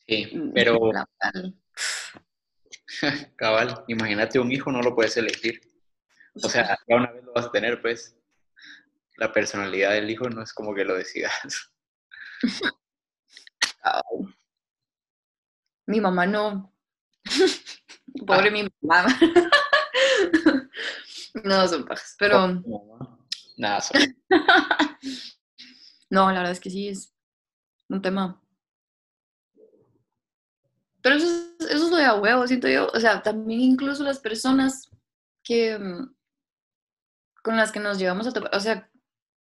Sí, 0.07 0.31
mm, 0.35 0.53
pero... 0.55 0.79
Cabal, 3.37 3.85
imagínate 3.89 4.39
un 4.39 4.51
hijo, 4.51 4.73
no 4.73 4.81
lo 4.81 4.95
puedes 4.95 5.17
elegir. 5.19 5.61
O 6.43 6.49
sea, 6.49 6.79
ya 6.89 6.97
una 6.97 7.13
vez 7.13 7.25
lo 7.25 7.35
vas 7.35 7.47
a 7.47 7.51
tener, 7.53 7.83
pues 7.83 8.17
la 9.17 9.33
personalidad 9.33 9.93
del 9.93 10.09
hijo 10.11 10.31
no 10.31 10.43
es 10.43 10.53
como 10.55 10.75
que 10.75 10.85
lo 10.85 10.95
decidas. 10.97 11.33
Mi 15.87 16.01
mamá 16.01 16.27
no. 16.27 16.75
Pobre 18.27 18.51
mi 18.51 18.69
mamá. 18.81 19.07
no, 21.45 21.69
son 21.69 21.85
pajas, 21.85 22.17
pero... 22.19 22.61
Nada, 23.57 23.81
son... 23.81 24.03
no, 26.11 26.27
la 26.31 26.39
verdad 26.39 26.53
es 26.53 26.61
que 26.61 26.71
sí, 26.71 26.89
es 26.89 27.15
un 27.89 28.03
tema. 28.03 28.43
Pero 31.03 31.17
eso 31.17 31.27
es, 31.27 31.71
eso 31.71 31.85
es 31.85 31.91
lo 31.91 31.97
de 31.97 32.05
a 32.05 32.15
huevo, 32.15 32.47
siento 32.47 32.69
yo. 32.69 32.89
O 32.93 33.01
sea, 33.01 33.23
también 33.23 33.61
incluso 33.61 34.03
las 34.03 34.19
personas 34.19 34.91
que 35.43 35.79
mm, 35.79 36.15
con 37.43 37.57
las 37.57 37.71
que 37.71 37.81
nos 37.81 37.99
llevamos 37.99 38.27
a 38.27 38.33
topar, 38.33 38.55
o 38.55 38.61
sea, 38.61 38.91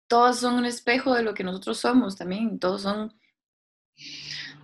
todos 0.08 0.40
son 0.40 0.56
un 0.56 0.66
espejo 0.66 1.14
de 1.14 1.24
lo 1.24 1.34
que 1.34 1.44
nosotros 1.44 1.80
somos 1.80 2.16
también, 2.16 2.60
todos 2.60 2.84
son 2.84 3.14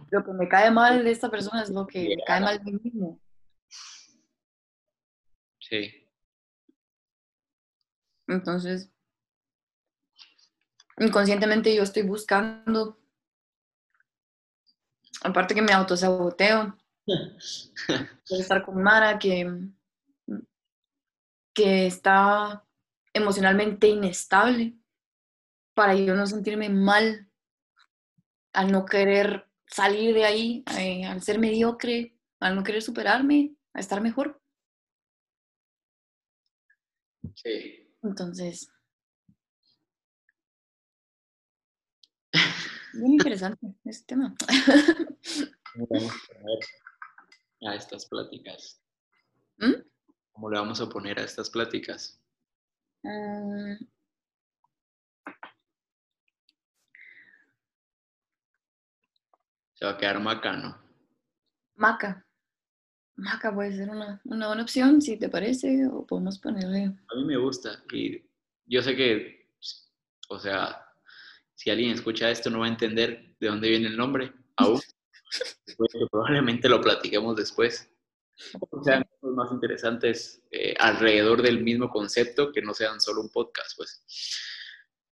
lo 0.09 0.23
que 0.23 0.31
me 0.31 0.47
cae 0.47 0.71
mal 0.71 1.03
de 1.03 1.11
esta 1.11 1.29
persona 1.29 1.61
es 1.63 1.69
lo 1.69 1.85
que 1.85 2.15
me 2.15 2.23
cae 2.25 2.41
mal 2.41 2.63
de 2.63 2.71
mí 2.71 2.79
mismo. 2.83 3.19
Sí. 5.59 6.07
Entonces, 8.27 8.89
inconscientemente 10.99 11.75
yo 11.75 11.83
estoy 11.83 12.03
buscando, 12.03 12.97
aparte 15.21 15.55
que 15.55 15.61
me 15.61 15.73
autosaboteo, 15.73 16.77
estar 18.29 18.63
con 18.63 18.81
Mara 18.81 19.19
que, 19.19 19.69
que 21.53 21.87
está 21.87 22.65
emocionalmente 23.13 23.87
inestable 23.87 24.75
para 25.73 25.95
yo 25.95 26.15
no 26.15 26.25
sentirme 26.25 26.69
mal 26.69 27.29
al 28.53 28.71
no 28.71 28.85
querer 28.85 29.47
salir 29.67 30.13
de 30.15 30.25
ahí, 30.25 30.63
eh, 30.77 31.05
al 31.05 31.21
ser 31.21 31.39
mediocre, 31.39 32.17
al 32.39 32.55
no 32.55 32.63
querer 32.63 32.81
superarme, 32.81 33.53
a 33.73 33.79
estar 33.79 34.01
mejor. 34.01 34.41
Sí. 37.35 37.93
Entonces, 38.01 38.69
bien 42.93 43.13
interesante 43.13 43.75
este 43.85 44.05
tema. 44.15 44.35
vamos 45.75 46.11
a 46.11 47.69
a 47.69 47.75
estas 47.75 48.05
pláticas? 48.05 48.81
¿Mm? 49.57 49.73
¿Cómo 50.31 50.49
le 50.49 50.59
vamos 50.59 50.81
a 50.81 50.89
poner 50.89 51.19
a 51.19 51.23
estas 51.23 51.49
pláticas? 51.49 52.21
Se 59.73 59.85
va 59.85 59.91
a 59.91 59.97
quedar 59.97 60.19
maca, 60.19 60.53
¿no? 60.53 60.77
Maca. 61.75 62.25
Maca 63.17 63.53
puede 63.53 63.75
ser 63.75 63.89
una, 63.89 64.19
una, 64.25 64.47
buena 64.47 64.63
opción, 64.63 65.01
si 65.01 65.17
te 65.17 65.29
parece, 65.29 65.87
o 65.87 66.05
podemos 66.05 66.39
ponerle. 66.39 66.83
A 67.07 67.15
mí 67.15 67.25
me 67.25 67.37
gusta 67.37 67.83
y 67.93 68.21
yo 68.65 68.81
sé 68.81 68.95
que, 68.95 69.49
o 70.29 70.39
sea, 70.39 70.84
si 71.55 71.69
alguien 71.69 71.91
escucha 71.91 72.29
esto 72.29 72.49
no 72.49 72.59
va 72.59 72.65
a 72.65 72.69
entender 72.69 73.35
de 73.39 73.47
dónde 73.47 73.69
viene 73.69 73.87
el 73.87 73.97
nombre, 73.97 74.33
aún. 74.57 74.81
probablemente 76.11 76.69
lo 76.69 76.79
platiquemos 76.79 77.35
después 77.35 77.89
sean 78.83 79.03
cosas 79.19 79.35
más 79.35 79.51
interesantes 79.51 80.43
eh, 80.51 80.75
alrededor 80.77 81.41
del 81.41 81.63
mismo 81.63 81.89
concepto, 81.89 82.51
que 82.51 82.61
no 82.61 82.73
sean 82.73 82.99
solo 82.99 83.21
un 83.21 83.29
podcast, 83.29 83.75
pues. 83.77 84.03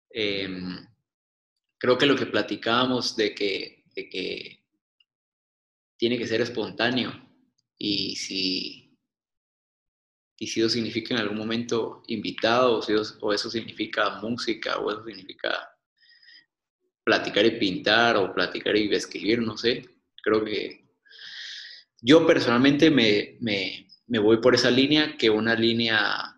Em, 0.09 0.85
creo 1.77 1.97
que 1.97 2.05
lo 2.05 2.15
que 2.15 2.25
platicábamos 2.25 3.15
de 3.15 3.33
que, 3.33 3.85
de 3.95 4.09
que 4.09 4.65
tiene 5.97 6.17
que 6.17 6.27
ser 6.27 6.41
espontáneo 6.41 7.11
y 7.77 8.15
si, 8.15 8.97
y 10.37 10.47
si 10.47 10.59
eso 10.59 10.69
significa 10.69 11.13
en 11.13 11.21
algún 11.21 11.37
momento 11.37 12.03
invitado 12.07 12.77
o, 12.77 12.81
si 12.81 12.93
o 12.93 13.33
eso 13.33 13.49
significa 13.49 14.19
música 14.21 14.79
o 14.79 14.91
eso 14.91 15.05
significa 15.05 15.71
platicar 17.03 17.45
y 17.45 17.51
pintar 17.51 18.17
o 18.17 18.33
platicar 18.33 18.75
y 18.75 18.93
escribir, 18.93 19.41
no 19.41 19.57
sé, 19.57 19.85
creo 20.21 20.43
que 20.43 20.81
yo 22.01 22.25
personalmente 22.25 22.89
me, 22.89 23.37
voy 24.19 24.37
por 24.37 24.55
esa 24.55 24.71
línea 24.71 25.15
que 25.17 25.29
una 25.29 25.55
línea 25.55 26.35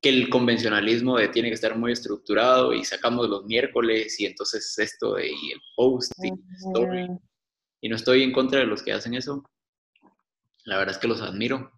que 0.00 0.10
el 0.10 0.28
convencionalismo 0.28 1.16
de 1.16 1.28
tiene 1.28 1.48
que 1.48 1.54
estar 1.54 1.76
muy 1.76 1.92
estructurado 1.92 2.74
y 2.74 2.84
sacamos 2.84 3.28
los 3.28 3.44
miércoles 3.46 4.20
y 4.20 4.26
entonces 4.26 4.78
esto 4.78 5.14
de 5.14 5.28
y 5.28 5.52
el 5.52 5.60
post 5.74 6.12
y 6.22 6.30
story. 6.66 7.08
Y 7.80 7.88
no 7.88 7.96
estoy 7.96 8.22
en 8.22 8.32
contra 8.32 8.60
de 8.60 8.66
los 8.66 8.82
que 8.82 8.92
hacen 8.92 9.14
eso. 9.14 9.42
La 10.64 10.76
verdad 10.76 10.94
es 10.94 11.00
que 11.00 11.08
los 11.08 11.22
admiro, 11.22 11.72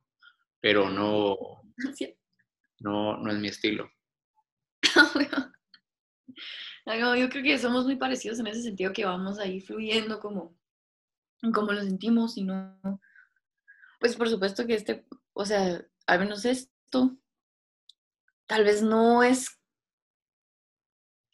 pero 0.60 0.90
no, 0.90 1.36
no, 2.80 3.16
no 3.18 3.30
es 3.30 3.38
mi 3.38 3.48
estilo. 3.48 3.90
yo 6.96 7.28
creo 7.28 7.42
que 7.42 7.58
somos 7.58 7.84
muy 7.84 7.96
parecidos 7.96 8.38
en 8.38 8.46
ese 8.46 8.62
sentido 8.62 8.92
que 8.92 9.04
vamos 9.04 9.38
ahí 9.38 9.60
fluyendo 9.60 10.20
como 10.20 10.56
cómo 11.52 11.72
lo 11.72 11.82
sentimos 11.82 12.36
y 12.36 12.44
no, 12.44 12.78
pues 14.00 14.16
por 14.16 14.28
supuesto 14.28 14.66
que 14.66 14.74
este, 14.74 15.04
o 15.32 15.44
sea, 15.44 15.84
al 16.06 16.18
menos 16.18 16.44
esto, 16.44 17.16
tal 18.46 18.64
vez 18.64 18.82
no 18.82 19.22
es 19.22 19.58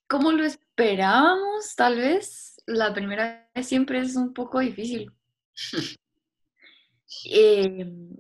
como 0.09 0.33
lo 0.33 0.45
esperábamos, 0.45 1.75
tal 1.77 1.97
vez 1.97 2.57
la 2.67 2.93
primera 2.93 3.51
vez 3.55 3.67
siempre 3.67 4.01
es 4.01 4.17
un 4.17 4.33
poco 4.33 4.61
difícil. 4.61 5.13
Em, 7.27 8.17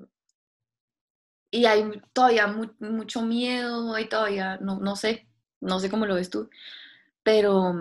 y 1.50 1.66
hay 1.66 2.00
todavía 2.12 2.46
mucho 2.78 3.22
miedo, 3.22 3.92
hay 3.92 4.08
todavía, 4.08 4.56
no, 4.58 4.78
no 4.78 4.94
sé, 4.94 5.28
no 5.60 5.80
sé 5.80 5.90
cómo 5.90 6.06
lo 6.06 6.14
ves 6.14 6.30
tú, 6.30 6.48
pero 7.24 7.74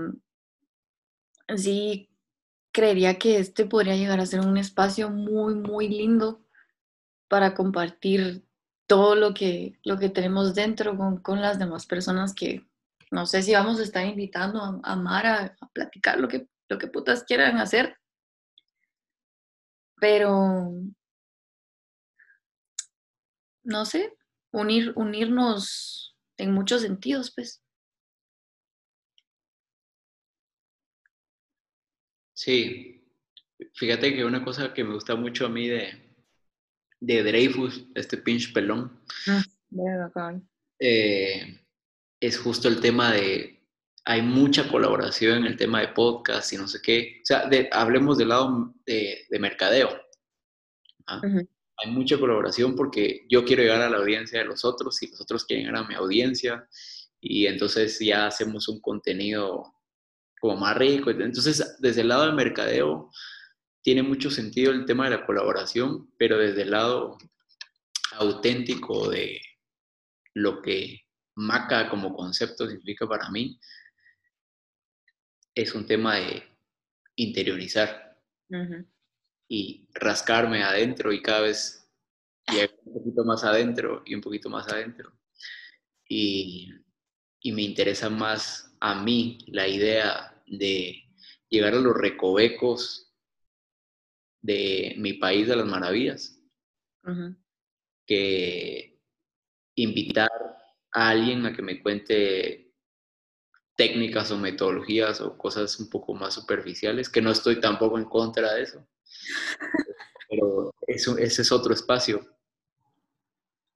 sí 1.56 2.10
creería 2.72 3.20
que 3.20 3.38
este 3.38 3.66
podría 3.66 3.96
llegar 3.96 4.20
a 4.20 4.26
ser 4.26 4.40
un 4.40 4.58
espacio 4.58 5.12
muy, 5.12 5.54
muy 5.54 5.88
lindo 5.88 6.44
para 7.28 7.54
compartir 7.54 8.44
todo 8.88 9.16
lo 9.16 9.34
que, 9.34 9.80
lo 9.84 9.98
que 10.00 10.10
tenemos 10.10 10.56
dentro 10.56 10.98
con, 11.22 11.42
las 11.42 11.60
demás 11.60 11.86
personas 11.86 12.34
que, 12.34 12.66
no 13.12 13.26
sé 13.26 13.44
si 13.44 13.54
vamos 13.54 13.80
a 13.80 13.84
estar 13.84 14.06
invitando 14.06 14.62
a, 14.62 14.80
a 14.84 14.96
Mara 14.96 15.56
a 15.62 15.68
platicar 15.70 16.20
lo 16.20 16.28
que, 16.28 16.48
lo 16.68 16.78
que 16.80 16.88
putas 16.88 17.24
quieran 17.24 17.58
hacer. 17.58 17.98
Pero, 20.00 20.74
no 23.64 23.86
sé, 23.86 24.18
unir, 24.52 24.94
unirnos 24.96 26.18
en 26.38 26.52
muchos 26.52 26.82
sentidos, 26.82 27.32
pues. 27.34 27.63
Sí, 32.44 33.02
fíjate 33.74 34.14
que 34.14 34.26
una 34.26 34.44
cosa 34.44 34.74
que 34.74 34.84
me 34.84 34.96
gusta 34.96 35.16
mucho 35.16 35.46
a 35.46 35.50
mí 35.50 35.70
de, 35.70 35.94
de 37.00 37.24
Dreyfus, 37.24 37.86
este 37.96 38.18
pinche 38.18 38.52
pelón, 38.52 39.00
eh, 40.78 41.62
es 42.20 42.38
justo 42.38 42.68
el 42.68 42.82
tema 42.82 43.14
de, 43.14 43.66
hay 44.04 44.24
mucha 44.24 44.70
colaboración 44.70 45.38
en 45.38 45.46
el 45.46 45.56
tema 45.56 45.80
de 45.80 45.88
podcast 45.94 46.52
y 46.52 46.58
no 46.58 46.68
sé 46.68 46.82
qué, 46.82 47.22
o 47.22 47.26
sea, 47.26 47.48
de, 47.48 47.70
hablemos 47.72 48.18
del 48.18 48.28
lado 48.28 48.74
de, 48.86 49.26
de 49.30 49.40
mercadeo. 49.40 49.90
¿ah? 51.08 51.22
Hay 51.78 51.92
mucha 51.92 52.20
colaboración 52.20 52.76
porque 52.76 53.26
yo 53.30 53.46
quiero 53.46 53.64
llegar 53.64 53.84
a 53.84 53.90
la 53.90 54.00
audiencia 54.00 54.40
de 54.40 54.46
los 54.46 54.66
otros 54.66 55.02
y 55.02 55.08
los 55.08 55.22
otros 55.22 55.46
quieren 55.46 55.68
llegar 55.68 55.86
a 55.86 55.88
mi 55.88 55.96
audiencia 55.96 56.68
y 57.22 57.46
entonces 57.46 57.98
ya 58.00 58.28
hacemos 58.28 58.68
un 58.68 58.82
contenido 58.82 59.73
como 60.44 60.58
más 60.58 60.76
rico. 60.76 61.10
Entonces, 61.10 61.78
desde 61.80 62.02
el 62.02 62.10
lado 62.10 62.26
del 62.26 62.36
mercadeo, 62.36 63.10
tiene 63.82 64.04
mucho 64.04 64.30
sentido 64.30 64.74
el 64.74 64.84
tema 64.84 65.06
de 65.06 65.12
la 65.12 65.26
colaboración, 65.26 66.12
pero 66.18 66.38
desde 66.38 66.64
el 66.64 66.72
lado 66.72 67.18
auténtico 68.18 69.10
de 69.10 69.40
lo 70.34 70.62
que 70.62 71.00
Maca 71.36 71.90
como 71.90 72.14
concepto 72.14 72.68
significa 72.68 73.08
para 73.08 73.30
mí, 73.30 73.58
es 75.56 75.74
un 75.76 75.86
tema 75.86 76.16
de 76.18 76.44
interiorizar 77.16 78.22
y 79.48 79.88
rascarme 79.94 80.62
adentro 80.62 81.14
y 81.14 81.22
cada 81.22 81.40
vez 81.40 81.90
llegar 82.52 82.72
un 82.84 82.96
poquito 82.96 83.24
más 83.24 83.46
adentro 83.46 84.04
y 84.06 84.14
un 84.14 84.20
poquito 84.20 84.50
más 84.50 84.68
adentro. 84.68 85.18
Y, 86.06 86.70
y 87.40 87.54
me 87.54 87.62
interesa 87.62 88.10
más 88.10 88.76
a 88.82 89.02
mí 89.02 89.38
la 89.48 89.70
idea 89.70 90.33
de 90.58 91.04
llegar 91.50 91.74
a 91.74 91.80
los 91.80 91.96
recovecos 91.96 93.14
de 94.42 94.96
mi 94.98 95.14
país 95.14 95.48
de 95.48 95.56
las 95.56 95.66
maravillas, 95.66 96.40
que 98.06 99.00
invitar 99.76 100.30
a 100.92 101.10
alguien 101.10 101.46
a 101.46 101.56
que 101.56 101.62
me 101.62 101.82
cuente 101.82 102.74
técnicas 103.76 104.32
o 104.32 104.38
metodologías 104.38 105.22
o 105.22 105.38
cosas 105.38 105.80
un 105.80 105.90
poco 105.90 106.14
más 106.14 106.34
superficiales, 106.34 107.10
que 107.10 107.22
no 107.22 107.32
estoy 107.32 107.60
tampoco 107.60 107.98
en 107.98 108.06
contra 108.06 108.54
de 108.54 108.64
eso. 108.64 108.88
Pero 110.30 110.74
eso, 110.88 111.18
ese 111.18 111.42
es 111.42 111.52
otro 111.52 111.74
espacio. 111.74 112.28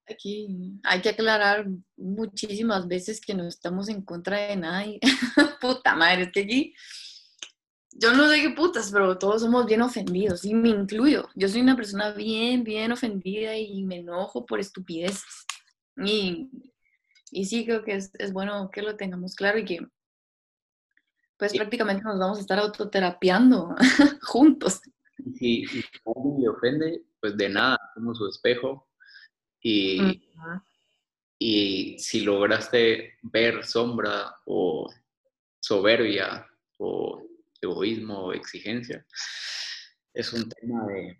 Aquí 0.09 0.79
hay 0.83 1.01
que 1.01 1.09
aclarar 1.09 1.67
muchísimas 1.97 2.87
veces 2.87 3.19
que 3.19 3.33
no 3.33 3.47
estamos 3.47 3.89
en 3.89 4.01
contra 4.01 4.47
de 4.47 4.55
nadie. 4.55 4.99
Puta 5.61 5.95
madre, 5.95 6.23
es 6.23 6.31
que 6.31 6.41
aquí 6.41 6.73
yo 7.99 8.13
no 8.13 8.29
sé 8.29 8.41
qué 8.41 8.51
putas, 8.51 8.91
pero 8.91 9.17
todos 9.17 9.41
somos 9.41 9.65
bien 9.65 9.81
ofendidos 9.81 10.45
y 10.45 10.53
me 10.53 10.69
incluyo. 10.69 11.27
Yo 11.35 11.49
soy 11.49 11.61
una 11.61 11.75
persona 11.75 12.11
bien, 12.11 12.63
bien 12.63 12.91
ofendida 12.91 13.57
y 13.57 13.83
me 13.83 13.97
enojo 13.97 14.45
por 14.45 14.59
estupideces. 14.59 15.45
Y, 16.05 16.49
y 17.31 17.45
sí 17.45 17.65
creo 17.65 17.83
que 17.83 17.95
es, 17.95 18.11
es, 18.19 18.31
bueno 18.31 18.69
que 18.71 18.83
lo 18.83 18.95
tengamos 18.95 19.33
claro 19.35 19.57
y 19.57 19.65
que 19.65 19.79
pues 21.37 21.53
prácticamente 21.53 22.03
nos 22.03 22.19
vamos 22.19 22.37
a 22.37 22.41
estar 22.41 22.59
autoterapiando 22.59 23.75
juntos. 24.21 24.81
Y 25.39 25.65
si 25.65 25.83
alguien 26.05 26.41
le 26.41 26.49
ofende, 26.49 27.03
pues 27.19 27.35
de 27.35 27.49
nada, 27.49 27.79
somos 27.95 28.17
su 28.17 28.27
espejo 28.27 28.86
y, 29.67 30.29
y 31.39 31.99
si 31.99 32.21
lograste 32.21 33.17
ver 33.21 33.65
sombra 33.65 34.37
o 34.45 34.89
soberbia 35.59 36.47
o 36.77 37.27
egoísmo 37.61 38.27
o 38.27 38.33
exigencia, 38.33 39.05
es 40.13 40.31
un 40.31 40.47
tema 40.49 40.85
de 40.87 41.19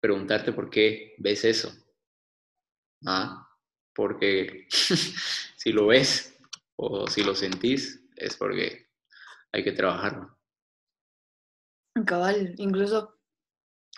preguntarte 0.00 0.52
por 0.52 0.70
qué 0.70 1.14
ves 1.18 1.44
eso. 1.44 1.72
¿Ah? 3.04 3.46
Porque 3.94 4.66
si 5.56 5.72
lo 5.72 5.88
ves 5.88 6.38
o 6.76 7.06
si 7.06 7.22
lo 7.22 7.34
sentís, 7.34 8.02
es 8.16 8.36
porque 8.36 8.88
hay 9.52 9.62
que 9.62 9.72
trabajarlo. 9.72 10.38
Cabal, 12.06 12.54
incluso 12.56 13.18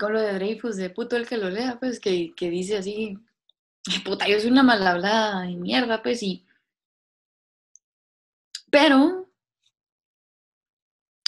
con 0.00 0.14
lo 0.14 0.20
de 0.20 0.32
Dreyfus, 0.32 0.76
de 0.76 0.90
puto 0.90 1.16
el 1.16 1.28
que 1.28 1.36
lo 1.36 1.48
lea, 1.48 1.78
pues 1.78 2.00
que, 2.00 2.34
que 2.34 2.50
dice 2.50 2.76
así, 2.76 3.16
puta, 4.04 4.28
yo 4.28 4.40
soy 4.40 4.50
una 4.50 4.62
mal 4.62 4.86
hablada 4.86 5.42
de 5.42 5.56
mierda, 5.56 6.02
pues, 6.02 6.22
y... 6.22 6.46
Pero, 8.70 9.30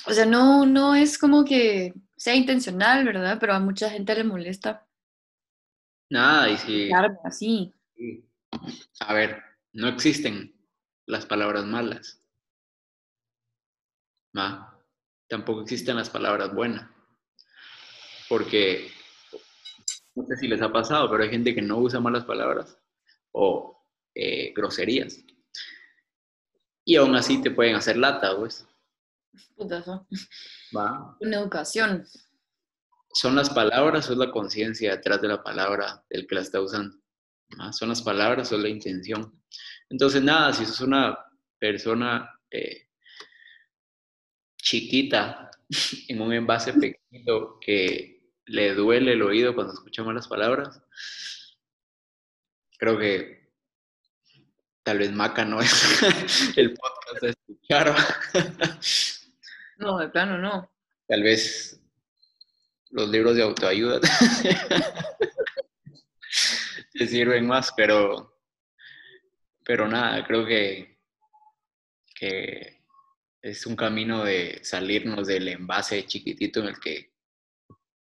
o 0.06 0.12
sea, 0.12 0.26
no, 0.26 0.66
no 0.66 0.94
es 0.94 1.18
como 1.18 1.44
que 1.44 1.94
sea 2.16 2.34
intencional, 2.34 3.04
¿verdad? 3.04 3.38
Pero 3.38 3.54
a 3.54 3.60
mucha 3.60 3.90
gente 3.90 4.14
le 4.14 4.24
molesta. 4.24 4.86
Nada, 6.10 6.48
y 6.48 6.56
si... 6.56 6.90
así. 7.24 7.74
A 9.00 9.12
ver, 9.12 9.42
no 9.72 9.88
existen 9.88 10.54
las 11.06 11.26
palabras 11.26 11.64
malas. 11.64 12.20
¿Va? 14.36 14.80
Tampoco 15.28 15.62
existen 15.62 15.96
las 15.96 16.10
palabras 16.10 16.54
buenas. 16.54 16.88
Porque 18.28 18.90
no 20.16 20.26
sé 20.26 20.36
si 20.36 20.48
les 20.48 20.62
ha 20.62 20.72
pasado, 20.72 21.10
pero 21.10 21.22
hay 21.22 21.30
gente 21.30 21.54
que 21.54 21.62
no 21.62 21.78
usa 21.78 22.00
malas 22.00 22.24
palabras 22.24 22.78
o 23.32 23.84
eh, 24.14 24.52
groserías. 24.54 25.22
Y 26.84 26.96
aún 26.96 27.14
así 27.14 27.42
te 27.42 27.50
pueden 27.50 27.76
hacer 27.76 27.98
lata, 27.98 28.34
pues. 28.36 28.66
Putazo. 29.54 30.06
Va. 30.74 31.16
Una 31.20 31.36
educación. 31.36 32.06
¿Son 33.12 33.36
las 33.36 33.50
palabras 33.50 34.08
o 34.08 34.12
es 34.12 34.18
la 34.18 34.30
conciencia 34.30 34.96
detrás 34.96 35.20
de 35.20 35.28
la 35.28 35.42
palabra 35.42 36.04
del 36.08 36.26
que 36.26 36.34
la 36.34 36.40
está 36.40 36.60
usando? 36.60 36.96
¿Son 37.72 37.90
las 37.90 38.02
palabras 38.02 38.50
o 38.52 38.56
es 38.56 38.62
la 38.62 38.68
intención? 38.68 39.42
Entonces, 39.90 40.22
nada, 40.22 40.52
si 40.52 40.64
sos 40.64 40.80
una 40.80 41.18
persona 41.58 42.30
eh, 42.50 42.88
chiquita 44.56 45.50
en 46.08 46.20
un 46.20 46.32
envase 46.32 46.72
pequeño 46.72 47.60
que 47.60 48.15
le 48.46 48.74
duele 48.74 49.12
el 49.12 49.22
oído 49.22 49.54
cuando 49.54 49.72
escucha 49.72 50.02
malas 50.02 50.28
palabras, 50.28 50.82
creo 52.78 52.98
que 52.98 53.50
tal 54.82 54.98
vez 54.98 55.12
Maca 55.12 55.44
no 55.44 55.60
es 55.60 55.72
el 56.56 56.74
podcast 56.74 57.22
de 57.22 57.30
escuchar. 57.30 57.94
No, 59.78 59.98
de 59.98 60.08
plano 60.08 60.38
no. 60.38 60.70
Tal 61.08 61.22
vez 61.22 61.80
los 62.90 63.08
libros 63.08 63.36
de 63.36 63.42
autoayuda 63.42 64.00
te 66.92 67.06
sirven 67.06 67.46
más, 67.46 67.72
pero, 67.76 68.40
pero 69.64 69.88
nada, 69.88 70.24
creo 70.24 70.46
que, 70.46 71.00
que 72.14 72.84
es 73.42 73.66
un 73.66 73.76
camino 73.76 74.24
de 74.24 74.60
salirnos 74.62 75.26
del 75.26 75.48
envase 75.48 76.06
chiquitito 76.06 76.60
en 76.60 76.68
el 76.68 76.80
que 76.80 77.15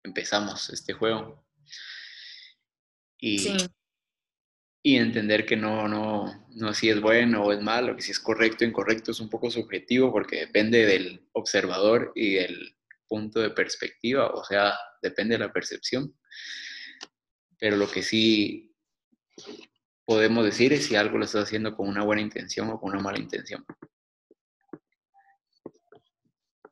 empezamos 0.06 0.70
este 0.70 0.94
juego. 0.94 1.46
Y, 3.18 3.48
y 4.84 4.98
entender 4.98 5.46
que 5.46 5.56
no, 5.56 5.88
no, 5.88 6.48
no 6.50 6.74
si 6.74 6.90
es 6.90 7.02
bueno 7.02 7.44
o 7.44 7.52
es 7.52 7.62
malo, 7.62 7.96
que 7.96 8.02
si 8.02 8.12
es 8.12 8.20
correcto 8.20 8.64
o 8.64 8.68
incorrecto 8.68 9.12
es 9.12 9.20
un 9.20 9.30
poco 9.30 9.50
subjetivo 9.50 10.12
porque 10.12 10.38
depende 10.38 10.86
del 10.86 11.28
observador 11.34 12.12
y 12.16 12.36
del 12.36 12.78
punto 13.08 13.40
de 13.40 13.50
perspectiva, 13.52 14.28
o 14.30 14.44
sea, 14.44 14.74
depende 15.02 15.36
de 15.36 15.46
la 15.46 15.54
percepción. 15.54 16.16
Pero 17.58 17.78
lo 17.78 17.90
que 17.90 18.04
sí 18.04 18.76
podemos 20.06 20.46
decir 20.46 20.74
es 20.74 20.86
si 20.86 20.96
algo 20.96 21.18
lo 21.18 21.26
estás 21.26 21.46
haciendo 21.46 21.76
con 21.76 21.88
una 21.88 22.04
buena 22.04 22.22
intención 22.22 22.70
o 22.70 22.80
con 22.80 22.92
una 22.92 23.02
mala 23.02 23.18
intención. 23.18 23.66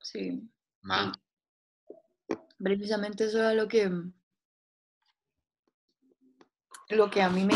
Sí 0.02 0.50
precisamente 2.64 3.26
eso 3.26 3.40
era 3.40 3.54
lo 3.54 3.68
que, 3.68 3.92
lo 6.90 7.12
que 7.12 7.22
a 7.22 7.30
mí 7.30 7.46
me, 7.46 7.54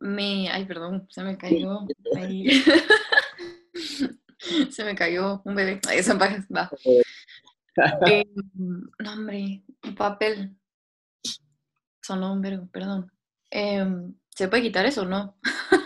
me, 0.00 0.50
ay, 0.50 0.66
perdón, 0.66 1.06
se 1.10 1.24
me 1.24 1.38
cayó, 1.38 1.86
se 4.70 4.84
me 4.84 4.94
cayó 4.94 5.40
un 5.44 5.54
bebé, 5.54 5.80
ahí 5.88 6.02
son 6.02 6.18
va. 6.20 6.70
Eh, 8.06 8.24
no, 8.54 9.12
hombre, 9.12 9.62
un 9.82 9.94
papel, 9.94 10.56
sonó 12.02 12.32
un 12.32 12.40
verbo, 12.42 12.68
perdón. 12.70 13.12
Em, 13.50 14.14
¿Se 14.30 14.48
puede 14.48 14.62
quitar 14.62 14.86
eso 14.86 15.02
o 15.02 15.06
no? 15.06 15.38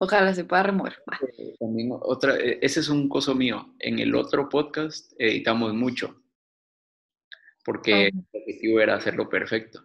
Ojalá 0.00 0.32
se 0.32 0.44
pueda 0.44 0.62
remover. 0.62 1.02
Eh, 1.36 1.56
también 1.58 1.90
otra, 1.92 2.36
eh, 2.36 2.58
ese 2.62 2.80
es 2.80 2.88
un 2.88 3.08
coso 3.08 3.34
mío. 3.34 3.74
En 3.80 3.98
el 3.98 4.14
otro 4.14 4.48
podcast 4.48 5.12
editamos 5.18 5.74
mucho, 5.74 6.22
porque 7.64 8.06
el 8.06 8.24
objetivo 8.32 8.80
era 8.80 8.94
hacerlo 8.94 9.28
perfecto. 9.28 9.84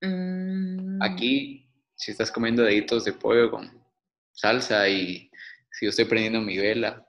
Mm. 0.00 1.02
Aquí, 1.02 1.70
si 1.94 2.12
estás 2.12 2.30
comiendo 2.30 2.62
deditos 2.62 3.04
de 3.04 3.12
pollo 3.12 3.50
con 3.50 3.84
salsa 4.32 4.88
y 4.88 5.30
si 5.70 5.86
yo 5.86 5.90
estoy 5.90 6.06
prendiendo 6.06 6.40
mi 6.40 6.56
vela 6.56 7.04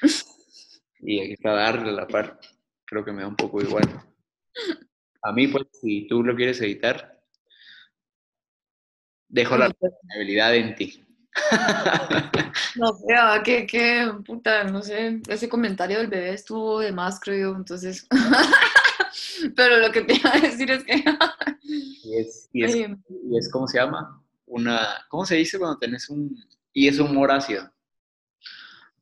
y 1.00 1.20
aquí 1.20 1.32
está 1.32 1.52
darle 1.52 1.92
la 1.92 2.06
par, 2.06 2.38
creo 2.84 3.04
que 3.04 3.12
me 3.12 3.22
da 3.22 3.28
un 3.28 3.36
poco 3.36 3.60
igual. 3.60 3.84
A 5.22 5.32
mí, 5.32 5.48
pues, 5.48 5.66
si 5.72 6.06
tú 6.06 6.22
lo 6.22 6.36
quieres 6.36 6.60
editar, 6.60 7.19
dejo 9.30 9.56
la 9.56 9.68
responsabilidad 9.68 10.54
en 10.54 10.74
ti. 10.74 11.04
No 12.76 12.94
sé, 12.94 13.14
ah, 13.16 13.40
que, 13.44 13.66
que, 13.66 14.12
puta, 14.24 14.64
no 14.64 14.82
sé, 14.82 15.20
ese 15.28 15.48
comentario 15.48 15.98
del 15.98 16.08
bebé 16.08 16.34
estuvo 16.34 16.80
de 16.80 16.92
más, 16.92 17.18
creo 17.18 17.50
yo, 17.52 17.56
entonces. 17.56 18.06
Pero 19.56 19.78
lo 19.78 19.90
que 19.90 20.02
te 20.02 20.14
iba 20.14 20.32
a 20.32 20.40
decir 20.40 20.70
es 20.70 20.84
que. 20.84 21.02
y, 21.62 22.18
es, 22.18 22.48
y, 22.52 22.64
es, 22.64 22.76
y 22.76 23.36
es, 23.36 23.50
¿cómo 23.50 23.66
se 23.66 23.78
llama? 23.78 24.22
Una, 24.46 25.04
¿cómo 25.08 25.24
se 25.24 25.36
dice 25.36 25.58
cuando 25.58 25.78
tenés 25.78 26.08
un, 26.10 26.36
y 26.72 26.88
es 26.88 26.98
humor 26.98 27.30
ácido? 27.30 27.70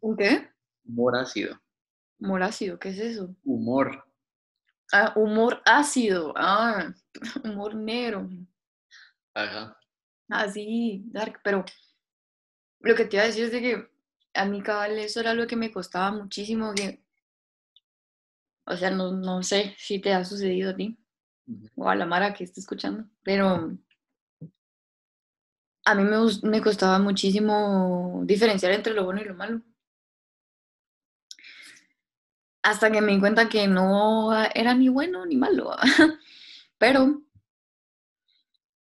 ¿Un 0.00 0.16
qué? 0.16 0.48
Humor 0.84 1.16
ácido. 1.16 1.60
Humor 2.18 2.42
ácido, 2.42 2.78
¿qué 2.78 2.90
es 2.90 2.98
eso? 2.98 3.34
Humor. 3.44 4.04
Ah, 4.92 5.12
humor 5.16 5.60
ácido, 5.64 6.32
ah, 6.36 6.92
humor 7.44 7.74
negro. 7.74 8.28
Ajá. 9.34 9.78
Ah, 10.30 10.48
sí, 10.48 11.02
dark, 11.06 11.40
pero 11.42 11.64
lo 12.80 12.94
que 12.94 13.04
te 13.04 13.16
iba 13.16 13.24
a 13.24 13.26
decir 13.26 13.44
es 13.44 13.52
de 13.52 13.60
que 13.60 13.88
a 14.34 14.44
mí 14.44 14.62
cabal 14.62 14.98
eso 14.98 15.20
era 15.20 15.34
lo 15.34 15.46
que 15.46 15.56
me 15.56 15.70
costaba 15.72 16.10
muchísimo, 16.12 16.74
que, 16.74 17.02
o 18.66 18.76
sea, 18.76 18.90
no, 18.90 19.12
no 19.12 19.42
sé 19.42 19.74
si 19.78 19.98
te 20.00 20.12
ha 20.12 20.24
sucedido 20.24 20.70
a 20.70 20.76
ti 20.76 20.96
o 21.76 21.88
a 21.88 21.94
la 21.96 22.06
Mara 22.06 22.34
que 22.34 22.44
está 22.44 22.60
escuchando, 22.60 23.04
pero 23.22 23.76
a 25.84 25.94
mí 25.94 26.04
me, 26.04 26.16
me 26.42 26.60
costaba 26.60 26.98
muchísimo 26.98 28.22
diferenciar 28.24 28.72
entre 28.72 28.94
lo 28.94 29.04
bueno 29.04 29.20
y 29.22 29.24
lo 29.24 29.34
malo. 29.34 29.62
Hasta 32.62 32.90
que 32.90 33.00
me 33.00 33.12
di 33.12 33.20
cuenta 33.20 33.48
que 33.48 33.66
no 33.66 34.34
era 34.54 34.74
ni 34.74 34.88
bueno 34.88 35.24
ni 35.24 35.36
malo. 35.36 35.74
Pero 36.78 37.22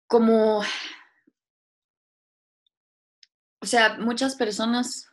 como 0.07 0.63
o 3.65 3.67
sea, 3.67 3.97
muchas 3.99 4.37
personas 4.37 5.09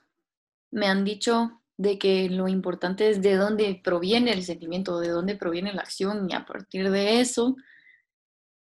me 0.72 0.88
han 0.88 1.06
dicho 1.06 1.62
de 1.78 1.98
que 1.98 2.30
lo 2.30 2.50
importante 2.50 3.10
es 3.10 3.22
de 3.22 3.36
dónde 3.36 3.80
proviene 3.82 4.34
el 4.34 4.44
sentimiento, 4.44 5.00
de 5.00 5.08
dónde 5.08 5.38
proviene 5.38 5.72
la 5.74 5.84
acción 5.84 6.30
y 6.30 6.34
a 6.34 6.46
partir 6.46 6.92
de 6.92 7.22
eso 7.22 7.56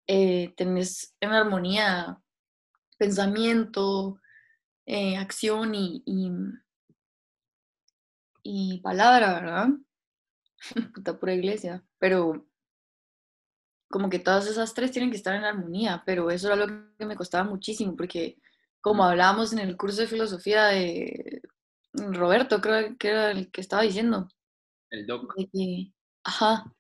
eh, 0.07 0.55
tenés 0.57 1.17
en 1.21 1.33
armonía 1.33 2.23
pensamiento, 2.97 4.21
eh, 4.87 5.17
acción 5.17 5.75
y, 5.75 6.05
y, 8.45 8.81
palabra, 8.83 9.35
¿verdad? 9.35 9.69
Puta 10.95 11.19
pura 11.19 11.35
iglesia, 11.35 11.85
pero 11.99 12.47
como 13.91 14.09
que 14.09 14.21
todas 14.21 14.47
esas 14.47 14.75
tres 14.75 14.93
tienen 14.93 15.11
que 15.11 15.17
estar 15.17 15.35
en 15.35 15.45
armonía, 15.45 16.05
pero 16.07 16.31
eso 16.31 16.47
era 16.47 16.55
lo 16.55 16.67
que 16.97 17.05
me 17.05 17.17
costaba 17.17 17.43
muchísimo 17.43 17.97
porque 17.97 18.39
como 18.83 19.05
hablábamos 19.05 19.53
en 19.53 19.61
el 19.61 19.77
curso 19.77 20.03
de 20.03 20.09
filosofía 20.09 20.67
de 20.67 21.41
Roberto, 21.95 22.61
creo 22.61 22.97
que 22.99 23.09
era 23.09 23.31
el 23.31 23.51
que 23.51 23.61
estaba 23.61 23.83
diciendo. 23.83 24.29
El 24.91 25.07
doc. 25.07 25.35
ajá. 26.25 26.75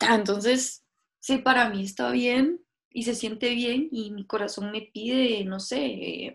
entonces, 0.00 0.84
sí, 1.20 1.38
para 1.38 1.68
mí 1.68 1.84
está 1.84 2.10
bien 2.10 2.64
y 2.90 3.02
se 3.02 3.14
siente 3.14 3.54
bien 3.54 3.88
y 3.90 4.12
mi 4.12 4.26
corazón 4.26 4.70
me 4.70 4.82
pide, 4.82 5.44
no 5.44 5.60
sé, 5.60 6.32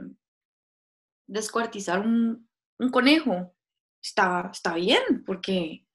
descuartizar 1.25 2.05
un, 2.05 2.47
conejo. 2.91 3.55
Está, 4.03 4.49
está 4.51 4.75
bien, 4.75 5.23
porque 5.25 5.85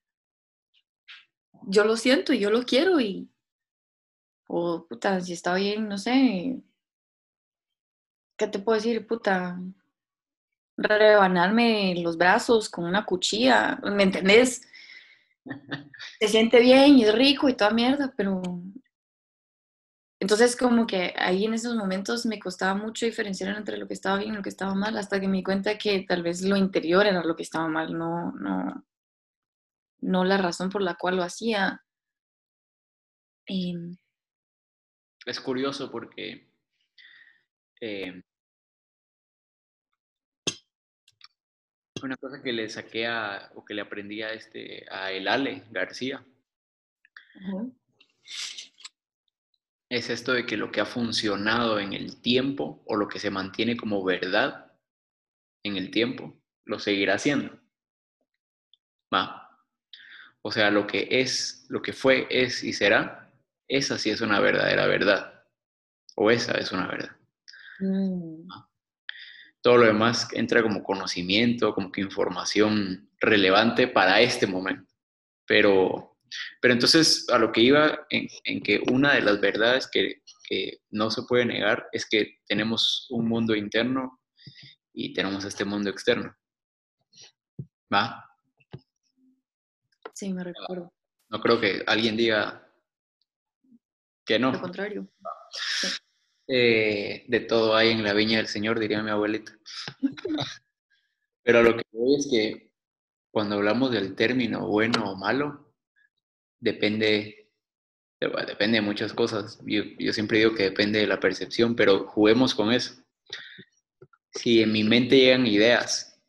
yo 1.68 1.84
lo 1.84 1.96
siento 1.96 2.32
y 2.32 2.38
yo 2.38 2.50
lo 2.50 2.64
quiero 2.64 3.00
y, 3.00 3.28
o 4.48 4.86
puta, 4.86 5.20
si 5.20 5.32
está 5.32 5.54
bien, 5.56 5.88
no 5.88 5.98
sé, 5.98 6.62
¿qué 8.36 8.46
te 8.46 8.58
puedo 8.58 8.76
decir, 8.76 9.06
puta? 9.06 9.58
Rebanarme 10.76 11.94
los 12.02 12.16
brazos 12.18 12.68
con 12.68 12.84
una 12.84 13.06
cuchilla, 13.06 13.78
¿me 13.82 14.02
entendés? 14.02 14.62
Se 16.20 16.28
siente 16.28 16.60
bien 16.60 16.98
y 16.98 17.04
es 17.04 17.14
rico 17.14 17.48
y 17.48 17.54
toda 17.54 17.70
mierda, 17.70 18.12
pero... 18.16 18.42
Entonces 20.18 20.56
como 20.56 20.86
que 20.86 21.12
ahí 21.16 21.44
en 21.44 21.52
esos 21.52 21.74
momentos 21.76 22.24
me 22.24 22.38
costaba 22.38 22.74
mucho 22.74 23.04
diferenciar 23.04 23.54
entre 23.54 23.76
lo 23.76 23.86
que 23.86 23.92
estaba 23.92 24.16
bien 24.16 24.32
y 24.32 24.36
lo 24.36 24.42
que 24.42 24.48
estaba 24.48 24.74
mal, 24.74 24.96
hasta 24.96 25.20
que 25.20 25.28
me 25.28 25.36
di 25.36 25.42
cuenta 25.42 25.76
que 25.76 26.06
tal 26.08 26.22
vez 26.22 26.40
lo 26.40 26.56
interior 26.56 27.06
era 27.06 27.22
lo 27.22 27.36
que 27.36 27.42
estaba 27.42 27.68
mal, 27.68 27.96
no, 27.96 28.32
no, 28.32 28.86
no 30.00 30.24
la 30.24 30.38
razón 30.38 30.70
por 30.70 30.80
la 30.80 30.94
cual 30.94 31.16
lo 31.16 31.22
hacía. 31.22 31.84
Em, 33.46 33.98
es 35.26 35.38
curioso 35.38 35.90
porque 35.90 36.48
eh, 37.80 38.22
una 42.02 42.16
cosa 42.16 42.42
que 42.42 42.52
le 42.52 42.68
saqué 42.68 43.06
a, 43.06 43.50
o 43.54 43.64
que 43.64 43.74
le 43.74 43.82
aprendí 43.82 44.22
a, 44.22 44.32
este, 44.32 44.86
a 44.90 45.10
el 45.12 45.28
Ale 45.28 45.64
García, 45.70 46.24
es 49.88 50.10
esto 50.10 50.32
de 50.32 50.46
que 50.46 50.56
lo 50.56 50.72
que 50.72 50.80
ha 50.80 50.86
funcionado 50.86 51.78
en 51.78 51.92
el 51.92 52.20
tiempo 52.20 52.82
o 52.86 52.96
lo 52.96 53.08
que 53.08 53.18
se 53.18 53.30
mantiene 53.30 53.76
como 53.76 54.04
verdad 54.04 54.72
en 55.62 55.76
el 55.76 55.90
tiempo, 55.90 56.36
lo 56.64 56.78
seguirá 56.78 57.14
haciendo. 57.14 57.58
Va. 59.12 59.42
O 60.42 60.52
sea, 60.52 60.70
lo 60.70 60.86
que 60.86 61.08
es, 61.10 61.66
lo 61.68 61.82
que 61.82 61.92
fue, 61.92 62.26
es 62.30 62.62
y 62.62 62.72
será, 62.72 63.32
esa 63.68 63.98
sí 63.98 64.10
es 64.10 64.20
una 64.20 64.40
verdadera 64.40 64.86
verdad. 64.86 65.44
O 66.14 66.30
esa 66.30 66.52
es 66.52 66.72
una 66.72 66.86
verdad. 66.86 67.15
Mm. 67.80 68.48
Todo 69.60 69.78
lo 69.78 69.86
demás 69.86 70.28
entra 70.32 70.62
como 70.62 70.82
conocimiento, 70.82 71.74
como 71.74 71.90
que 71.90 72.00
información 72.00 73.10
relevante 73.20 73.88
para 73.88 74.20
este 74.20 74.46
momento. 74.46 74.92
Pero, 75.46 76.18
pero 76.60 76.74
entonces 76.74 77.28
a 77.30 77.38
lo 77.38 77.50
que 77.52 77.62
iba 77.62 78.06
en, 78.10 78.62
que 78.62 78.80
una 78.90 79.14
de 79.14 79.22
las 79.22 79.40
verdades 79.40 79.88
que, 79.90 80.22
que 80.48 80.78
no 80.90 81.10
se 81.10 81.22
puede 81.22 81.44
negar 81.44 81.88
es 81.92 82.06
que 82.08 82.38
tenemos 82.46 83.06
un 83.10 83.28
mundo 83.28 83.54
interno 83.54 84.20
y 84.92 85.12
tenemos 85.12 85.44
este 85.44 85.64
mundo 85.64 85.90
externo. 85.90 86.34
¿Va? 87.92 88.24
Sí, 90.14 90.32
me 90.32 90.44
recuerdo. 90.44 90.92
No 91.28 91.40
creo 91.40 91.60
que 91.60 91.82
alguien 91.86 92.16
diga 92.16 92.66
que 94.24 94.38
no. 94.38 94.52
Lo 94.52 94.60
contrario. 94.60 95.08
Eh, 96.48 97.24
de 97.26 97.40
todo 97.40 97.74
hay 97.74 97.90
en 97.90 98.04
la 98.04 98.12
viña 98.12 98.38
del 98.38 98.46
Señor, 98.46 98.78
diría 98.78 99.02
mi 99.02 99.10
abuelita. 99.10 99.52
Pero 101.42 101.62
lo 101.62 101.76
que 101.76 101.82
voy 101.92 102.16
es 102.16 102.28
que 102.30 102.70
cuando 103.30 103.56
hablamos 103.56 103.90
del 103.90 104.14
término 104.14 104.66
bueno 104.66 105.10
o 105.10 105.16
malo, 105.16 105.74
depende, 106.60 107.50
depende 108.20 108.76
de 108.78 108.82
muchas 108.82 109.12
cosas. 109.12 109.60
Yo, 109.64 109.82
yo 109.98 110.12
siempre 110.12 110.38
digo 110.38 110.54
que 110.54 110.64
depende 110.64 111.00
de 111.00 111.06
la 111.06 111.20
percepción, 111.20 111.76
pero 111.76 112.06
juguemos 112.06 112.54
con 112.54 112.72
eso. 112.72 112.94
Si 114.32 114.62
en 114.62 114.72
mi 114.72 114.84
mente 114.84 115.16
llegan 115.16 115.46
ideas 115.46 116.20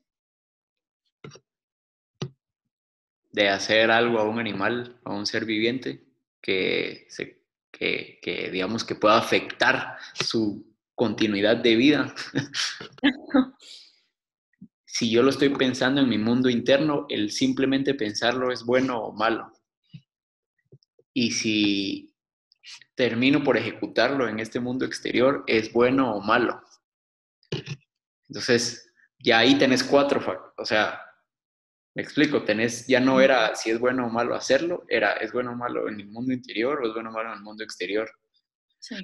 de 3.31 3.49
hacer 3.49 3.91
algo 3.91 4.19
a 4.19 4.23
un 4.27 4.39
animal, 4.39 4.99
a 5.03 5.13
un 5.13 5.25
ser 5.25 5.45
viviente, 5.45 6.03
que 6.41 7.05
se 7.09 7.41
que, 7.77 8.49
digamos, 8.51 8.83
que 8.83 8.95
pueda 8.95 9.17
afectar 9.17 9.97
su 10.13 10.65
continuidad 10.95 11.57
de 11.57 11.75
vida. 11.75 12.15
si 14.85 15.09
yo 15.11 15.21
lo 15.21 15.29
estoy 15.29 15.49
pensando 15.49 16.01
en 16.01 16.09
mi 16.09 16.17
mundo 16.17 16.49
interno, 16.49 17.05
el 17.09 17.31
simplemente 17.31 17.93
pensarlo 17.93 18.51
es 18.51 18.63
bueno 18.63 18.99
o 18.99 19.13
malo. 19.13 19.51
Y 21.13 21.31
si 21.31 22.13
termino 22.95 23.43
por 23.43 23.57
ejecutarlo 23.57 24.27
en 24.27 24.39
este 24.39 24.59
mundo 24.59 24.85
exterior, 24.85 25.43
es 25.47 25.71
bueno 25.71 26.13
o 26.13 26.21
malo. 26.21 26.61
Entonces, 28.27 28.91
ya 29.19 29.39
ahí 29.39 29.57
tenés 29.57 29.83
cuatro, 29.83 30.53
o 30.57 30.65
sea, 30.65 30.99
me 31.97 32.03
explico, 32.03 32.43
tenés, 32.43 32.85
ya 32.85 32.99
no 32.99 33.19
era 33.19 33.55
si 33.55 33.71
es 33.71 33.79
bueno 33.79 34.05
o 34.05 34.09
malo 34.11 34.35
hacerlo, 34.35 34.85
era 34.87 35.13
es 35.13 35.31
bueno 35.31 35.53
o 35.53 35.55
malo 35.55 35.89
en 35.89 35.99
el 35.99 36.07
mundo 36.07 36.31
interior 36.31 36.79
o 36.79 36.87
es 36.87 36.93
bueno 36.93 37.09
o 37.09 37.11
malo 37.11 37.29
en 37.29 37.37
el 37.39 37.43
mundo 37.43 37.63
exterior. 37.63 38.07
Sí. 38.77 38.97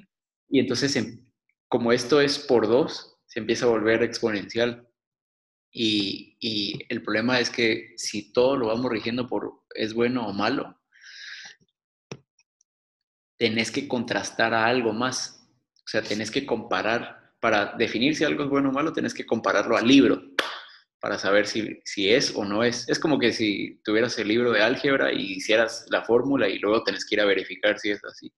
Y 0.48 0.60
entonces, 0.60 0.94
em, 0.94 1.28
como 1.66 1.90
esto 1.90 2.20
es 2.20 2.38
por 2.38 2.68
dos, 2.68 3.16
se 3.26 3.40
empieza 3.40 3.64
a 3.66 3.70
volver 3.70 4.04
exponencial. 4.04 4.88
Y, 5.72 6.36
y, 6.38 6.86
el 6.88 7.02
problema 7.02 7.40
es 7.40 7.50
que 7.50 7.94
si 7.96 8.32
todo 8.32 8.56
lo 8.56 8.68
vamos 8.68 8.92
rigiendo 8.92 9.26
por 9.26 9.64
es 9.74 9.92
bueno 9.92 10.28
o 10.28 10.32
malo, 10.32 10.80
tenés 13.36 13.72
que 13.72 13.88
contrastar 13.88 14.54
a 14.54 14.66
algo 14.66 14.92
más. 14.92 15.50
O 15.84 15.88
sea, 15.88 16.00
tenés 16.00 16.30
que 16.30 16.46
comparar, 16.46 17.34
para 17.40 17.74
definir 17.76 18.14
si 18.14 18.22
algo 18.22 18.44
es 18.44 18.50
bueno 18.50 18.68
o 18.68 18.72
malo, 18.72 18.92
tenés 18.92 19.14
que 19.14 19.26
compararlo 19.26 19.76
al 19.76 19.88
libro, 19.88 20.33
para 21.04 21.18
saber 21.18 21.46
si, 21.46 21.82
si 21.84 22.08
es 22.08 22.34
o 22.34 22.46
no 22.46 22.64
es. 22.64 22.88
Es 22.88 22.98
como 22.98 23.18
que 23.18 23.30
si 23.30 23.78
tuvieras 23.84 24.18
el 24.18 24.26
libro 24.26 24.52
de 24.52 24.62
álgebra 24.62 25.12
y 25.12 25.34
hicieras 25.34 25.84
la 25.90 26.02
fórmula 26.02 26.48
y 26.48 26.58
luego 26.58 26.82
tenés 26.82 27.04
que 27.04 27.16
ir 27.16 27.20
a 27.20 27.26
verificar 27.26 27.78
si 27.78 27.90
es 27.90 28.02
así. 28.06 28.32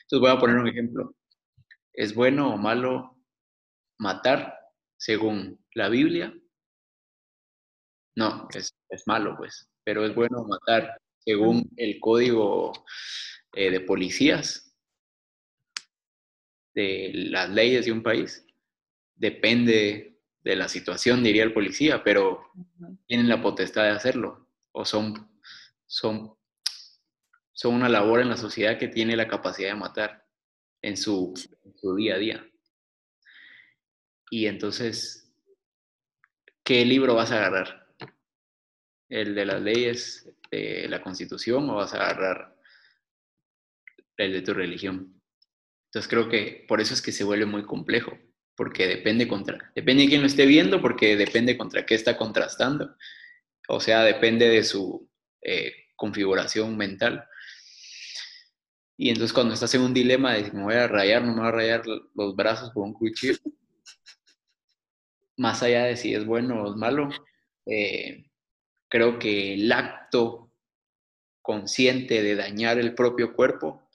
Entonces 0.00 0.20
voy 0.20 0.30
a 0.30 0.38
poner 0.38 0.56
un 0.56 0.66
ejemplo. 0.66 1.14
¿Es 1.92 2.14
bueno 2.14 2.54
o 2.54 2.56
malo 2.56 3.22
matar 3.98 4.58
según 4.96 5.62
la 5.74 5.90
Biblia? 5.90 6.32
No, 8.16 8.48
es, 8.54 8.74
es 8.88 9.02
malo, 9.06 9.36
pues, 9.36 9.68
pero 9.84 10.06
es 10.06 10.14
bueno 10.14 10.42
matar 10.44 10.98
según 11.18 11.70
el 11.76 12.00
código 12.00 12.72
eh, 13.52 13.70
de 13.70 13.80
policías, 13.80 14.74
de 16.74 17.10
las 17.12 17.50
leyes 17.50 17.84
de 17.84 17.92
un 17.92 18.02
país. 18.02 18.42
Depende 19.16 20.15
de 20.46 20.54
la 20.54 20.68
situación, 20.68 21.24
diría 21.24 21.42
el 21.42 21.52
policía, 21.52 22.04
pero 22.04 22.52
tienen 23.08 23.28
la 23.28 23.42
potestad 23.42 23.82
de 23.82 23.90
hacerlo 23.90 24.48
o 24.70 24.84
son, 24.84 25.28
son, 25.86 26.38
son 27.52 27.74
una 27.74 27.88
labor 27.88 28.20
en 28.20 28.28
la 28.28 28.36
sociedad 28.36 28.78
que 28.78 28.86
tiene 28.86 29.16
la 29.16 29.26
capacidad 29.26 29.70
de 29.70 29.74
matar 29.74 30.24
en 30.82 30.96
su, 30.96 31.34
en 31.64 31.76
su 31.76 31.96
día 31.96 32.14
a 32.14 32.18
día. 32.18 32.46
Y 34.30 34.46
entonces, 34.46 35.34
¿qué 36.62 36.84
libro 36.84 37.16
vas 37.16 37.32
a 37.32 37.38
agarrar? 37.38 37.88
¿El 39.08 39.34
de 39.34 39.46
las 39.46 39.60
leyes 39.60 40.32
de 40.52 40.86
la 40.88 41.02
constitución 41.02 41.68
o 41.70 41.74
vas 41.74 41.92
a 41.92 41.96
agarrar 41.96 42.56
el 44.16 44.32
de 44.32 44.42
tu 44.42 44.54
religión. 44.54 45.20
Entonces 45.86 46.08
creo 46.08 46.28
que 46.28 46.64
por 46.68 46.80
eso 46.80 46.94
es 46.94 47.02
que 47.02 47.10
se 47.10 47.24
vuelve 47.24 47.46
muy 47.46 47.64
complejo, 47.64 48.16
porque 48.56 48.86
depende 48.86 49.28
contra, 49.28 49.70
depende 49.74 50.04
de 50.04 50.08
quién 50.08 50.22
lo 50.22 50.26
esté 50.26 50.46
viendo, 50.46 50.80
porque 50.80 51.16
depende 51.16 51.56
contra 51.58 51.84
qué 51.84 51.94
está 51.94 52.16
contrastando. 52.16 52.96
O 53.68 53.80
sea, 53.80 54.02
depende 54.02 54.48
de 54.48 54.64
su 54.64 55.08
eh, 55.42 55.72
configuración 55.94 56.76
mental. 56.76 57.26
Y 58.96 59.10
entonces 59.10 59.32
cuando 59.32 59.54
estás 59.54 59.74
en 59.74 59.82
un 59.82 59.92
dilema 59.92 60.34
de 60.34 60.46
si 60.46 60.52
me 60.52 60.62
voy 60.62 60.74
a 60.74 60.88
rayar, 60.88 61.22
no 61.22 61.34
me 61.34 61.40
voy 61.40 61.48
a 61.48 61.52
rayar 61.52 61.82
los 61.86 62.34
brazos 62.34 62.72
con 62.72 62.84
un 62.84 62.94
cuchillo, 62.94 63.34
más 65.36 65.62
allá 65.62 65.84
de 65.84 65.96
si 65.96 66.14
es 66.14 66.24
bueno 66.24 66.62
o 66.62 66.70
es 66.70 66.76
malo, 66.76 67.10
eh, 67.66 68.24
creo 68.88 69.18
que 69.18 69.54
el 69.54 69.70
acto 69.70 70.52
consciente 71.42 72.22
de 72.22 72.36
dañar 72.36 72.78
el 72.78 72.94
propio 72.94 73.34
cuerpo 73.34 73.88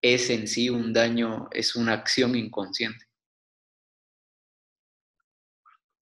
es 0.00 0.30
en 0.30 0.48
sí 0.48 0.70
un 0.70 0.92
daño, 0.92 1.48
es 1.52 1.76
una 1.76 1.92
acción 1.92 2.34
inconsciente. 2.34 3.05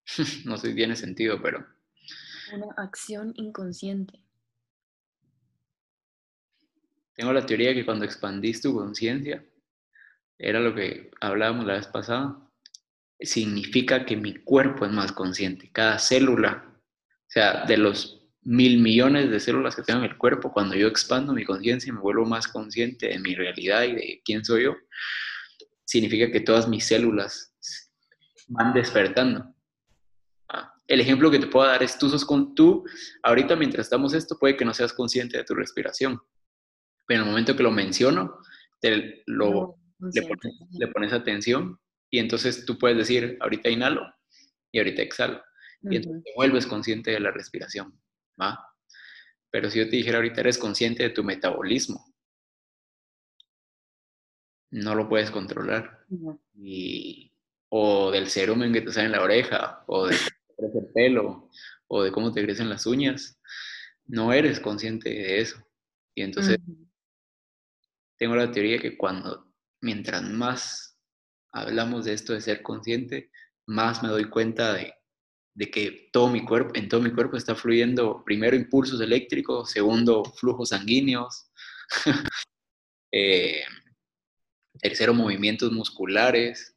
no 0.45 0.57
sé 0.57 0.69
si 0.69 0.75
tiene 0.75 0.97
sentido, 0.97 1.41
pero... 1.43 1.67
Una 2.53 2.67
acción 2.77 3.33
inconsciente. 3.37 4.21
Tengo 7.15 7.33
la 7.33 7.47
teoría 7.47 7.75
que 7.75 7.85
cuando 7.85 8.05
expandís 8.05 8.61
tu 8.61 8.75
conciencia, 8.75 9.45
era 10.39 10.61
lo 10.61 10.75
que 10.75 11.11
hablábamos 11.21 11.65
la 11.65 11.75
vez 11.75 11.87
pasada, 11.87 12.37
significa 13.21 14.05
que 14.05 14.17
mi 14.17 14.35
cuerpo 14.35 14.85
es 14.85 14.93
más 14.93 15.13
consciente. 15.13 15.71
Cada 15.73 15.99
célula, 15.99 16.65
o 16.67 17.31
sea, 17.31 17.65
de 17.65 17.77
los 17.79 18.25
mil 18.43 18.81
millones 18.81 19.31
de 19.31 19.41
células 19.41 19.75
que 19.75 19.83
tengo 19.83 20.01
en 20.01 20.11
el 20.11 20.19
cuerpo, 20.19 20.53
cuando 20.53 20.75
yo 20.75 20.89
expando 20.89 21.33
mi 21.33 21.45
conciencia 21.45 21.89
y 21.89 21.93
me 21.93 22.01
vuelvo 22.01 22.27
más 22.27 22.49
consciente 22.49 23.09
de 23.09 23.19
mi 23.19 23.35
realidad 23.35 23.85
y 23.85 23.95
de 23.95 24.23
quién 24.25 24.45
soy 24.45 24.65
yo, 24.65 24.77
significa 25.85 26.31
que 26.31 26.41
todas 26.41 26.69
mis 26.69 26.85
células 26.85 27.55
van 28.49 28.75
despertando. 28.75 29.54
El 30.87 31.01
ejemplo 31.01 31.31
que 31.31 31.39
te 31.39 31.47
puedo 31.47 31.67
dar 31.67 31.83
es 31.83 31.99
tú 31.99 32.09
sos 32.09 32.25
con 32.25 32.55
tú, 32.55 32.85
ahorita 33.23 33.57
mientras 33.57 33.87
estamos 33.87 34.13
esto, 34.13 34.39
puede 34.39 34.57
que 34.57 34.65
no 34.65 34.75
seas 34.75 34.93
consciente 34.93 35.39
de 35.39 35.45
tu 35.45 35.55
respiración, 35.55 36.21
pero 37.07 37.21
en 37.21 37.27
el 37.27 37.31
momento 37.31 37.57
que 37.57 37.63
lo 37.63 37.71
menciono, 37.71 38.39
te 38.81 39.23
lo, 39.27 39.79
le, 40.13 40.23
pones, 40.23 40.55
le 40.71 40.89
pones 40.89 41.13
atención 41.13 41.79
y 42.11 42.19
entonces 42.19 42.65
tú 42.65 42.79
puedes 42.79 42.99
decir, 42.99 43.39
ahorita 43.41 43.71
inhalo 43.71 44.03
y 44.71 44.79
ahorita 44.79 45.03
exhalo. 45.03 45.43
Y 45.83 45.97
entonces 45.97 46.23
te 46.25 46.33
vuelves 46.35 46.67
consciente 46.67 47.11
de 47.11 47.21
la 47.21 47.31
respiración. 47.31 48.01
Pero 49.51 49.71
si 49.71 49.79
yo 49.79 49.85
te 49.89 49.97
dijera 49.97 50.19
ahorita 50.19 50.41
eres 50.41 50.59
consciente 50.59 51.03
de 51.03 51.11
tu 51.11 51.25
metabolismo, 51.25 52.15
no 54.71 54.95
lo 54.95 55.09
puedes 55.09 55.31
controlar. 55.31 56.07
o 57.69 58.11
del 58.13 58.31
cerumen 58.31 58.73
que 58.73 58.81
te 58.83 58.93
sale 58.93 59.07
en 59.07 59.13
la 59.13 59.23
oreja, 59.23 59.83
o 59.87 60.07
de 60.07 60.17
crece 60.57 60.79
el 60.79 60.93
pelo, 60.93 61.51
o 61.89 62.03
de 62.03 62.13
cómo 62.13 62.33
te 62.33 62.43
crecen 62.43 62.69
las 62.69 62.87
uñas. 62.87 63.39
No 64.07 64.33
eres 64.33 64.61
consciente 64.61 65.09
de 65.09 65.41
eso. 65.41 65.57
Y 66.15 66.23
entonces 66.23 66.59
tengo 68.17 68.37
la 68.37 68.51
teoría 68.51 68.79
que 68.79 68.97
cuando, 68.97 69.53
mientras 69.81 70.23
más 70.23 70.99
hablamos 71.53 72.05
de 72.05 72.13
esto 72.13 72.33
de 72.33 72.41
ser 72.41 72.63
consciente, 72.63 73.31
más 73.67 74.03
me 74.03 74.09
doy 74.09 74.29
cuenta 74.29 74.75
de 74.75 74.95
de 75.55 75.71
que 75.71 76.09
todo 76.13 76.29
mi 76.29 76.45
cuerpo, 76.45 76.73
en 76.75 76.89
todo 76.89 77.01
mi 77.01 77.13
cuerpo 77.13 77.37
está 77.37 77.55
fluyendo 77.55 78.23
primero 78.25 78.57
impulsos 78.57 79.01
eléctricos, 79.01 79.71
segundo 79.71 80.25
flujos 80.25 80.71
sanguíneos, 80.71 81.49
eh, 83.13 83.63
tercero 84.81 85.15
movimientos 85.15 85.71
musculares, 85.73 86.77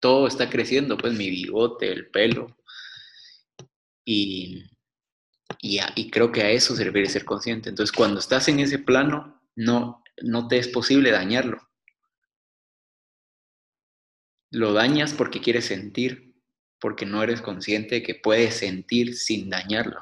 todo 0.00 0.28
está 0.28 0.48
creciendo, 0.48 0.96
pues 0.96 1.14
mi 1.14 1.28
bigote, 1.28 1.90
el 1.90 2.10
pelo. 2.10 2.56
Y, 4.04 4.64
y, 5.60 6.10
creo 6.10 6.30
que 6.30 6.42
a 6.42 6.50
eso 6.50 6.76
se 6.76 6.84
refiere 6.84 7.08
ser 7.08 7.24
consciente. 7.24 7.68
Entonces, 7.68 7.94
cuando 7.94 8.20
estás 8.20 8.48
en 8.48 8.60
ese 8.60 8.78
plano, 8.78 9.40
no, 9.56 10.02
no 10.22 10.48
te 10.48 10.58
es 10.58 10.68
posible 10.68 11.10
dañarlo. 11.10 11.60
Lo 14.50 14.72
dañas 14.72 15.12
porque 15.14 15.40
quieres 15.40 15.64
sentir, 15.66 16.34
porque 16.78 17.06
no 17.06 17.22
eres 17.22 17.40
consciente 17.40 18.02
que 18.02 18.14
puedes 18.14 18.54
sentir 18.54 19.16
sin 19.16 19.50
dañarlo. 19.50 20.00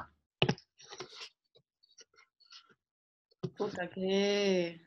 Puta, 3.57 3.89
qué, 3.89 4.81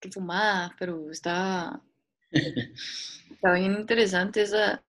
qué 0.00 0.10
fumada, 0.10 0.74
pero 0.78 1.10
está, 1.10 1.82
está 2.30 3.52
bien 3.54 3.74
interesante 3.74 4.42
esa, 4.42 4.84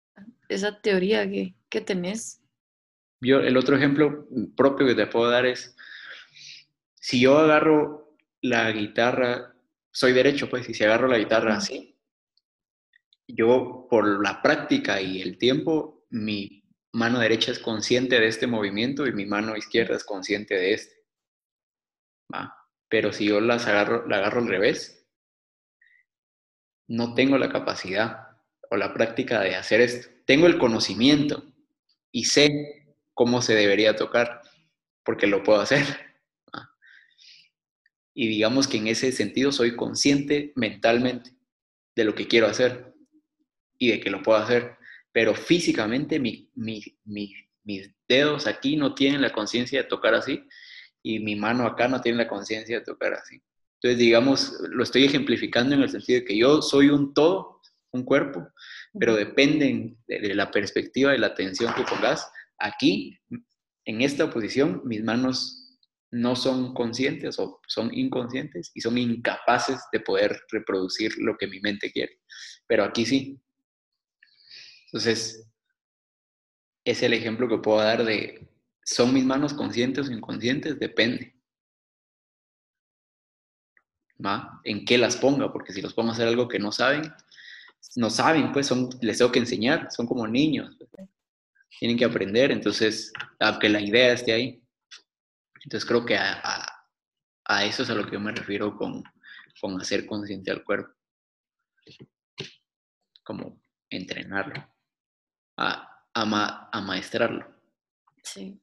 esa 0.48 0.80
teoría 0.80 1.30
que, 1.30 1.56
que 1.70 1.82
tenés. 1.82 2.42
Yo, 3.20 3.40
el 3.40 3.58
otro 3.58 3.76
ejemplo 3.76 4.28
propio 4.56 4.86
que 4.86 4.96
te 4.96 5.08
puedo 5.08 5.30
dar 5.30 5.46
es, 5.46 5.76
si 6.96 7.20
yo 7.22 7.38
agarro 7.38 8.16
la 8.42 8.72
guitarra, 8.72 9.56
soy 9.92 10.14
derecho, 10.14 10.50
pues, 10.50 10.70
y 10.70 10.74
si 10.74 10.84
agarro 10.84 11.08
la 11.08 11.18
guitarra 11.18 11.58
así, 11.58 11.98
yo 13.28 13.88
por 13.90 14.24
la 14.24 14.42
práctica 14.42 15.02
y 15.02 15.22
el 15.22 15.38
tiempo, 15.38 16.06
mi 16.10 16.64
mano 16.94 17.20
derecha 17.20 17.52
es 17.52 17.60
consciente 17.60 18.20
de 18.20 18.28
este 18.28 18.48
movimiento 18.48 19.08
y 19.08 19.12
mi 19.12 19.26
mano 19.26 19.56
izquierda 19.58 19.96
es 19.96 20.04
consciente 20.04 20.56
de 20.56 20.74
este. 20.74 20.96
Pero 22.90 23.12
si 23.12 23.26
yo 23.26 23.42
las 23.42 23.68
agarro, 23.68 24.08
la 24.08 24.18
agarro 24.18 24.42
al 24.42 24.48
revés, 24.48 25.08
no 26.88 27.14
tengo 27.16 27.38
la 27.38 27.50
capacidad 27.50 28.38
o 28.70 28.78
la 28.78 28.94
práctica 28.94 29.42
de 29.42 29.56
hacer 29.56 29.82
esto. 29.82 30.08
Tengo 30.26 30.48
el 30.48 30.58
conocimiento 30.58 31.44
y 32.12 32.26
sé 32.26 32.77
cómo 33.18 33.42
se 33.42 33.56
debería 33.56 33.96
tocar, 33.96 34.42
porque 35.04 35.26
lo 35.28 35.44
puedo 35.44 35.60
hacer. 35.60 35.84
Y 38.14 38.28
digamos 38.28 38.68
que 38.68 38.78
en 38.78 38.88
ese 38.88 39.12
sentido 39.12 39.52
soy 39.52 39.76
consciente 39.76 40.54
mentalmente 40.56 41.32
de 41.96 42.04
lo 42.06 42.16
que 42.16 42.28
quiero 42.28 42.48
hacer 42.48 42.94
y 43.78 43.90
de 43.90 44.00
que 44.00 44.12
lo 44.12 44.22
puedo 44.22 44.38
hacer, 44.38 44.78
pero 45.12 45.34
físicamente 45.34 46.20
mi, 46.20 46.50
mis 46.56 47.92
dedos 48.08 48.48
aquí 48.48 48.76
no 48.76 48.94
tienen 48.94 49.22
la 49.22 49.34
conciencia 49.34 49.82
de 49.82 49.88
tocar 49.88 50.14
así 50.14 50.48
y 51.04 51.20
mi 51.20 51.36
mano 51.36 51.66
acá 51.66 51.88
no 51.88 52.00
tiene 52.02 52.20
la 52.20 52.28
conciencia 52.28 52.80
de 52.80 52.86
tocar 52.86 53.14
así. 53.14 53.42
Entonces, 53.82 54.00
digamos, 54.00 54.54
lo 54.70 54.84
estoy 54.84 55.06
ejemplificando 55.06 55.76
en 55.76 55.82
el 55.82 55.90
sentido 55.90 56.20
de 56.20 56.26
que 56.26 56.38
yo 56.38 56.62
soy 56.62 56.90
un 56.90 57.14
todo, 57.14 57.62
un 57.92 58.04
cuerpo, 58.04 58.48
pero 59.00 59.16
dependen 59.16 59.98
de, 60.08 60.34
la 60.36 60.52
perspectiva 60.52 61.16
y 61.16 61.20
la 61.20 61.28
atención 61.28 61.74
que 61.74 61.84
pongas. 61.84 62.30
Aquí, 62.60 63.20
en 63.86 64.02
esta 64.02 64.30
posición, 64.30 64.82
mis 64.86 65.04
manos 65.04 65.78
no 66.12 66.36
son 66.36 66.74
conscientes 66.74 67.38
o 67.40 67.62
son 67.68 67.94
inconscientes 67.94 68.72
y 68.74 68.82
son 68.82 68.98
incapaces 68.98 69.80
de 69.92 70.00
poder 70.00 70.40
reproducir 70.52 71.14
lo 71.18 71.38
que 71.38 71.48
mi 71.48 71.60
mente 71.60 71.92
quiere. 71.92 72.20
Pero 72.68 72.84
aquí 72.84 73.06
sí, 73.06 73.40
Entonces, 74.86 75.48
es 76.86 77.04
el 77.04 77.14
ejemplo 77.14 77.50
que 77.50 77.58
puedo 77.58 77.80
dar 77.80 78.06
de, 78.06 78.48
¿son 78.84 79.14
mis 79.14 79.26
manos 79.26 79.54
conscientes 79.54 80.08
o 80.08 80.12
inconscientes? 80.14 80.80
Depende. 80.80 81.38
¿En 84.64 84.86
qué 84.86 84.98
las 84.98 85.16
ponga? 85.18 85.52
Porque 85.52 85.74
si 85.74 85.82
los 85.82 85.94
pongo 85.94 86.10
a 86.10 86.14
hacer 86.14 86.28
algo 86.28 86.48
que 86.48 86.60
no 86.60 86.72
saben, 86.72 87.14
no 87.96 88.10
saben, 88.10 88.52
pues 88.52 88.72
les 89.02 89.18
tengo 89.18 89.32
que 89.32 89.40
enseñar, 89.40 89.90
son 89.92 90.08
como 90.08 90.28
niños. 90.28 90.78
Tienen 91.80 91.98
que 91.98 92.06
aprender, 92.06 92.52
entonces, 92.52 93.12
aunque 93.40 93.70
la 93.70 93.82
idea 93.82 94.14
esté 94.14 94.34
ahí. 94.34 94.64
Entonces 95.64 95.88
creo 95.88 96.06
que 96.06 96.18
a, 96.18 96.66
a, 97.46 97.66
eso 97.66 97.84
es 97.84 97.90
a 97.90 97.94
lo 97.94 98.06
que 98.06 98.14
yo 98.14 98.20
me 98.20 98.32
refiero 98.32 98.76
con, 98.76 99.04
con 99.60 99.80
hacer 99.80 100.06
consciente 100.06 100.52
al 100.52 100.64
cuerpo. 100.64 100.94
Como 103.24 103.62
entrenarlo, 103.90 104.68
a, 105.58 106.06
a, 106.14 106.70
a 106.72 106.82
maestrarlo. 106.82 107.46
Sí. 108.24 108.60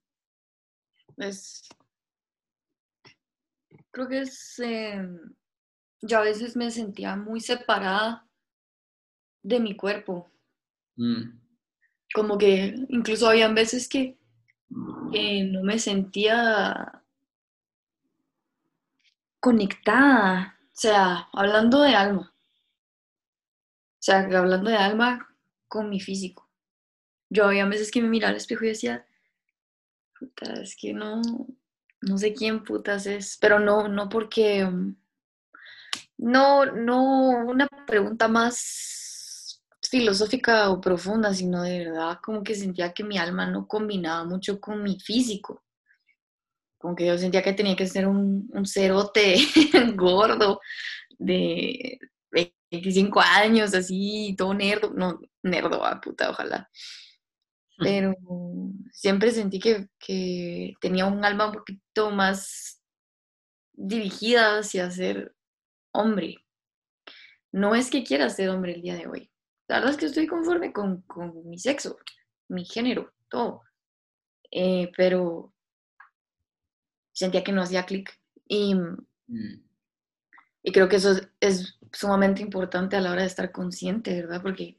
Es. 1.16 1.68
Creo 3.90 4.08
que 4.08 4.20
es. 4.20 4.58
Em, 4.58 5.34
yo 6.02 6.18
a 6.18 6.22
veces 6.22 6.56
me 6.56 6.70
sentía 6.70 7.16
muy 7.16 7.40
separada 7.40 8.28
de 9.42 9.60
mi 9.60 9.76
cuerpo. 9.76 10.30
Mm. 10.96 11.43
Como 12.14 12.38
que 12.38 12.76
incluso 12.90 13.28
habían 13.28 13.56
veces 13.56 13.88
que, 13.88 14.16
no 14.70 15.62
me 15.64 15.80
sentía 15.80 17.02
conectada. 19.40 20.56
O 20.66 20.76
sea, 20.76 21.28
hablando 21.32 21.80
de 21.80 21.96
alma. 21.96 22.32
O 22.32 23.98
sea, 23.98 24.20
hablando 24.20 24.70
de 24.70 24.76
alma 24.76 25.28
con 25.66 25.90
mi 25.90 25.98
físico. 25.98 26.48
Yo 27.30 27.46
había 27.46 27.66
veces 27.66 27.90
que 27.90 28.00
me 28.00 28.08
miraba 28.08 28.30
al 28.30 28.36
espejo 28.36 28.64
y 28.64 28.68
decía, 28.68 29.04
puta, 30.16 30.52
es 30.62 30.76
que 30.76 30.92
no, 30.92 31.20
no 32.00 32.18
sé 32.18 32.32
quién 32.32 32.62
putas 32.62 33.06
es, 33.06 33.38
pero 33.40 33.58
no, 33.58 33.88
no 33.88 34.08
porque, 34.08 34.68
no, 36.16 36.66
no 36.66 37.30
una 37.44 37.66
pregunta 37.86 38.28
más 38.28 39.03
filosófica 39.98 40.70
o 40.70 40.80
profunda, 40.80 41.32
sino 41.34 41.62
de 41.62 41.86
verdad 41.86 42.18
como 42.22 42.42
que 42.42 42.54
sentía 42.54 42.92
que 42.92 43.04
mi 43.04 43.18
alma 43.18 43.46
no 43.46 43.66
combinaba 43.66 44.24
mucho 44.24 44.60
con 44.60 44.82
mi 44.82 44.98
físico. 44.98 45.62
Como 46.78 46.94
que 46.94 47.06
yo 47.06 47.16
sentía 47.16 47.42
que 47.42 47.52
tenía 47.52 47.76
que 47.76 47.86
ser 47.86 48.06
un, 48.06 48.48
un 48.52 48.66
cerote 48.66 49.36
gordo 49.94 50.60
de 51.18 51.98
25 52.70 53.20
años, 53.20 53.74
así, 53.74 54.34
todo 54.36 54.52
nerdo, 54.54 54.92
no, 54.94 55.20
nerdo, 55.42 55.84
ah, 55.84 56.00
puta, 56.00 56.30
ojalá 56.30 56.68
pero 57.78 58.14
siempre 58.92 59.30
sentí 59.30 59.58
que, 59.58 60.74
tenía 60.80 61.06
un 61.06 61.24
alma 61.24 61.46
un 61.46 61.54
poquito 61.54 62.10
más 62.10 62.82
dirigida 63.72 64.58
hacia 64.58 64.90
ser 64.90 65.34
hombre. 65.92 66.36
No 67.52 67.74
es 67.74 67.90
que 67.90 68.04
quiera 68.04 68.30
ser 68.30 68.50
hombre 68.50 68.74
el 68.74 68.82
día 68.82 68.96
de 68.96 69.06
hoy. 69.06 69.30
La 69.68 69.76
verdad 69.76 69.92
es 69.92 69.96
que 69.96 70.06
estoy 70.06 70.26
conforme 70.26 70.72
con, 70.72 71.04
mi 71.44 71.58
sexo, 71.58 71.96
mi 72.48 72.64
género, 72.64 73.12
todo. 73.28 73.62
Eh, 74.50 74.92
pero 74.96 75.52
sentía 77.12 77.42
que 77.42 77.52
no 77.52 77.62
hacía 77.62 77.86
clic. 77.86 78.10
Y, 78.46 78.74
mm. 78.74 79.64
y 80.62 80.72
creo 80.72 80.88
que 80.88 80.96
eso 80.96 81.12
es, 81.12 81.28
es, 81.40 81.78
sumamente 81.92 82.42
importante 82.42 82.96
a 82.96 83.00
la 83.00 83.12
hora 83.12 83.22
de 83.22 83.28
estar 83.28 83.52
consciente, 83.52 84.22
¿verdad? 84.22 84.42
Porque 84.42 84.78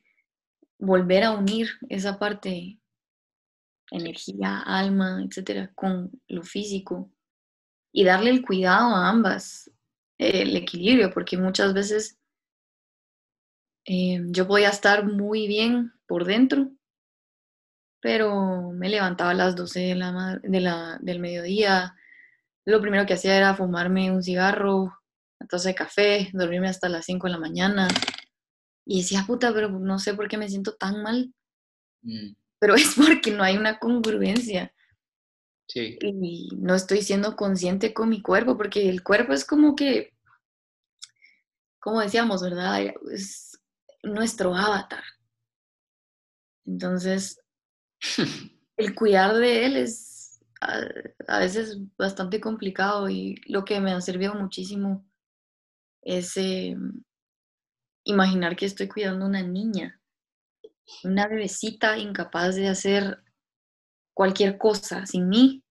volver 0.78 1.24
a 1.24 1.32
unir 1.32 1.70
esa 1.90 2.20
parte 2.20 2.80
energía, 3.92 4.60
alma, 4.60 5.24
etcétera, 5.24 5.72
con 5.76 6.12
lo 6.28 6.44
físico 6.44 7.12
y 7.92 8.04
darle 8.04 8.32
el 8.32 8.42
cuidado 8.42 8.96
a 8.96 9.10
ambas, 9.10 9.72
el 10.18 10.56
equilibrio, 10.56 11.12
porque 11.12 11.38
muchas 11.38 11.74
veces 11.74 12.18
eh, 13.86 14.22
yo 14.28 14.48
podía 14.48 14.70
estar 14.70 15.06
muy 15.06 15.48
bien 15.48 15.94
por 16.08 16.26
dentro, 16.26 16.72
pero 18.02 18.72
me 18.72 18.90
levantaba 18.90 19.32
a 19.32 19.36
las 19.36 19.56
12 19.56 19.80
de 19.80 19.96
la, 19.96 20.40
de 20.44 20.60
la, 20.60 20.98
del 21.02 21.20
mediodía, 21.20 21.96
lo 22.66 22.82
primero 22.82 23.06
que 23.06 23.14
hacía 23.14 23.38
era 23.38 23.56
fumarme 23.56 24.12
un 24.12 24.24
cigarro, 24.24 24.84
una 25.40 25.48
taza 25.48 25.70
de 25.70 25.76
café, 25.76 26.30
dormirme 26.34 26.68
hasta 26.68 26.90
las 26.90 27.06
5 27.06 27.28
de 27.28 27.34
la 27.34 27.40
mañana. 27.40 27.88
Y 28.88 29.02
decía, 29.02 29.24
puta, 29.26 29.54
pero 29.54 29.70
no 29.70 30.00
sé 30.00 30.14
por 30.14 30.28
qué 30.28 30.38
me 30.38 30.50
siento 30.50 30.76
tan 30.76 31.02
mal. 31.02 31.32
Mm 32.02 32.34
pero 32.60 32.76
es 32.76 32.96
porque 32.96 33.32
no 33.32 33.44
hay 33.44 33.58
una 33.58 33.80
congruencia. 33.80 34.74
Sí. 35.68 35.98
Y 36.02 36.50
no 36.58 36.76
estoy 36.76 37.02
siendo 37.02 37.36
consciente 37.36 37.94
con 37.94 38.10
mi 38.10 38.22
cuerpo, 38.22 38.58
porque 38.58 38.90
el 38.90 39.04
cuerpo 39.04 39.34
es 39.34 39.46
como 39.46 39.76
que, 39.76 40.14
como 41.80 42.02
decíamos, 42.02 42.42
¿verdad? 42.42 42.94
Es 43.12 43.55
nuestro 44.06 44.56
avatar. 44.56 45.04
Entonces, 46.66 47.40
el 48.78 48.96
cuidar 48.96 49.36
de 49.36 49.66
él 49.66 49.76
es 49.78 50.40
a, 50.62 51.40
veces 51.40 51.78
bastante 51.98 52.40
complicado 52.40 53.10
y 53.10 53.36
lo 53.48 53.66
que 53.66 53.80
me 53.80 53.92
ha 53.92 54.02
servido 54.02 54.34
muchísimo 54.34 55.06
es 56.02 56.38
em, 56.38 57.04
imaginar 58.04 58.56
que 58.56 58.66
estoy 58.66 58.88
cuidando 58.88 59.26
una 59.26 59.44
niña 59.44 60.00
una 61.04 61.28
bebecita 61.28 61.98
incapaz 61.98 62.56
de 62.56 62.68
hacer 62.68 63.24
cualquier 64.14 64.58
cosa 64.58 65.06
sin 65.06 65.28
mí. 65.30 65.64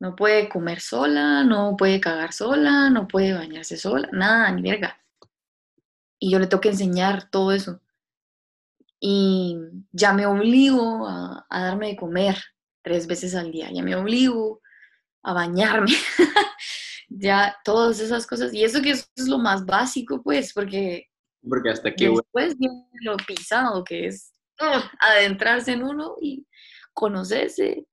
No 0.00 0.14
puede 0.14 0.48
comer 0.48 0.80
sola, 0.80 1.44
no 1.44 1.76
puede 1.76 2.00
cagar 2.00 2.32
sola, 2.32 2.90
no 2.90 3.08
puede 3.08 3.32
bañarse 3.32 3.76
sola, 3.76 4.08
nada, 4.12 4.50
ni 4.52 4.62
verga. 4.62 5.00
Y 6.18 6.30
yo 6.30 6.38
le 6.38 6.46
tengo 6.46 6.60
que 6.60 6.70
enseñar 6.70 7.30
todo 7.30 7.52
eso. 7.52 7.80
Y 9.00 9.58
ya 9.92 10.12
me 10.12 10.26
obligo 10.26 11.06
a, 11.06 11.46
darme 11.50 11.88
de 11.88 11.96
comer 11.96 12.36
tres 12.82 13.06
veces 13.06 13.34
al 13.34 13.50
día, 13.50 13.70
ya 13.72 13.82
me 13.82 13.96
obligo 13.96 14.60
a 15.22 15.32
bañarme, 15.32 15.92
ya 17.08 17.56
todas 17.64 18.00
esas 18.00 18.26
cosas. 18.26 18.52
Y 18.54 18.64
eso 18.64 18.80
que 18.80 18.90
es 18.90 19.10
lo 19.26 19.38
más 19.38 19.64
básico, 19.64 20.22
pues, 20.22 20.52
porque 20.52 21.08
porque 21.48 21.70
hasta 21.70 21.94
que... 21.94 22.08
Después 22.08 22.56
viene 22.58 22.86
lo 23.02 23.16
pisado, 23.16 23.84
que 23.84 24.06
es 24.06 24.32
adentrarse 25.00 25.72
en 25.72 25.82
uno 25.82 26.16
y 26.20 26.46
conocerse 26.92 27.86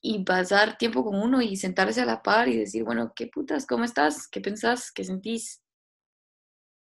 y 0.00 0.24
pasar 0.24 0.76
tiempo 0.76 1.04
con 1.04 1.20
uno 1.20 1.40
y 1.40 1.56
sentarse 1.56 2.00
a 2.00 2.06
la 2.06 2.22
par 2.22 2.48
y 2.48 2.56
decir, 2.56 2.84
bueno, 2.84 3.12
¿qué 3.14 3.28
putas? 3.28 3.66
¿Cómo 3.66 3.84
estás? 3.84 4.28
¿Qué 4.28 4.40
pensás? 4.40 4.90
¿Qué 4.90 5.04
sentís? 5.04 5.61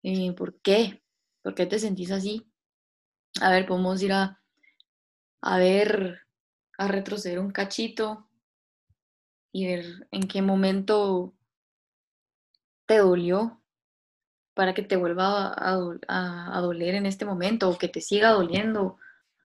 Eh, 0.04 0.34
¿Por 0.34 0.60
qué? 0.62 1.02
¿Por 1.42 1.56
qué 1.56 1.66
te 1.66 1.80
sentís 1.80 2.12
así? 2.12 2.46
A 3.42 3.50
ver, 3.50 3.66
podemos 3.66 4.02
ir 4.02 4.14
a, 4.14 4.42
a 5.42 5.58
ver, 5.58 6.22
a 6.78 6.88
retroceder 6.88 7.40
un 7.40 7.52
cachito 7.52 8.28
y 9.52 9.68
ver 9.68 10.08
en 10.12 10.28
qué 10.28 10.42
momento 10.42 11.34
te 12.86 12.98
dolió 12.98 13.62
para 14.54 14.74
que 14.74 14.84
te 14.84 14.98
vuelva 14.98 15.54
a, 15.56 16.62
doler 16.62 16.96
en 16.96 17.06
este 17.06 17.26
momento 17.26 17.70
o 17.70 17.78
que 17.78 17.88
te 17.88 18.02
siga 18.02 18.32
doliendo 18.32 18.98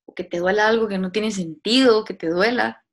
o 0.05 0.15
que 0.15 0.25
te 0.25 0.39
duela 0.39 0.69
algo 0.69 0.89
que 0.89 0.99
no 0.99 1.13
tiene 1.13 1.31
sentido, 1.31 2.05
que 2.05 2.15
te 2.15 2.29
duela, 2.29 2.85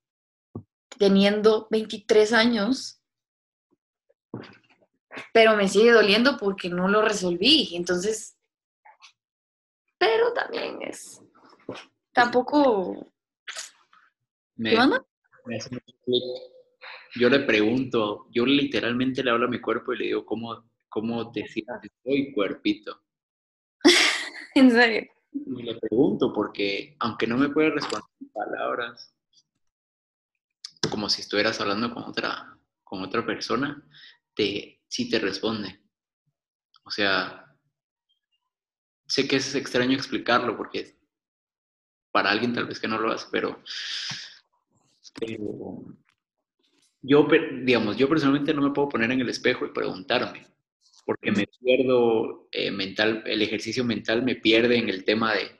teniendo 0.97 1.67
23 1.71 2.33
años, 2.33 3.01
pero 5.33 5.55
me 5.55 5.67
sigue 5.67 5.91
doliendo 5.91 6.37
porque 6.37 6.69
no 6.69 6.87
lo 6.87 7.01
resolví. 7.01 7.75
Entonces, 7.75 8.37
pero 9.97 10.33
también 10.33 10.81
es, 10.81 11.21
tampoco... 12.13 13.11
Me, 14.57 14.75
Yo 17.15 17.29
le 17.29 17.39
pregunto, 17.41 18.27
yo 18.31 18.45
literalmente 18.45 19.23
le 19.23 19.31
hablo 19.31 19.47
a 19.47 19.49
mi 19.49 19.59
cuerpo 19.59 19.93
y 19.93 19.97
le 19.97 20.05
digo, 20.05 20.25
¿cómo, 20.25 20.63
cómo 20.95 21.29
te 21.31 21.45
sientes 21.45 21.91
hoy, 22.05 22.31
cuerpito. 22.33 23.01
¿En 24.55 24.71
serio? 24.71 25.11
Y 25.33 25.63
le 25.63 25.75
pregunto 25.75 26.31
porque, 26.31 26.95
aunque 26.99 27.27
no 27.27 27.37
me 27.37 27.49
puede 27.49 27.71
responder 27.71 28.09
palabras, 28.33 29.13
como 30.89 31.09
si 31.09 31.21
estuvieras 31.21 31.59
hablando 31.59 31.93
con 31.93 32.03
otra, 32.03 32.57
con 32.83 33.03
otra 33.03 33.25
persona, 33.25 33.85
te, 34.33 34.74
sí 34.87 35.09
te 35.09 35.19
responde. 35.19 35.79
O 36.83 36.91
sea, 36.91 37.45
sé 39.07 39.27
que 39.27 39.37
es 39.37 39.55
extraño 39.55 39.93
explicarlo 39.93 40.55
porque 40.57 40.95
para 42.11 42.31
alguien 42.31 42.53
tal 42.53 42.65
vez 42.65 42.79
que 42.79 42.87
no 42.87 42.97
lo 42.97 43.11
hace, 43.11 43.27
pero, 43.29 43.61
yo, 47.01 47.27
digamos, 47.63 47.97
yo 47.97 48.07
personalmente 48.07 48.53
no 48.53 48.61
me 48.61 48.71
puedo 48.71 48.87
poner 48.89 49.11
en 49.11 49.19
el 49.19 49.29
espejo 49.29 49.65
y 49.65 49.73
preguntarme, 49.73 50.47
porque 51.05 51.31
me 51.31 51.45
pierdo 51.59 52.47
eh, 52.51 52.71
mental, 52.71 53.21
el 53.25 53.41
ejercicio 53.41 53.83
mental 53.83 54.23
me 54.23 54.35
pierde 54.35 54.77
en 54.77 54.87
el 54.87 55.03
tema 55.03 55.33
de, 55.33 55.59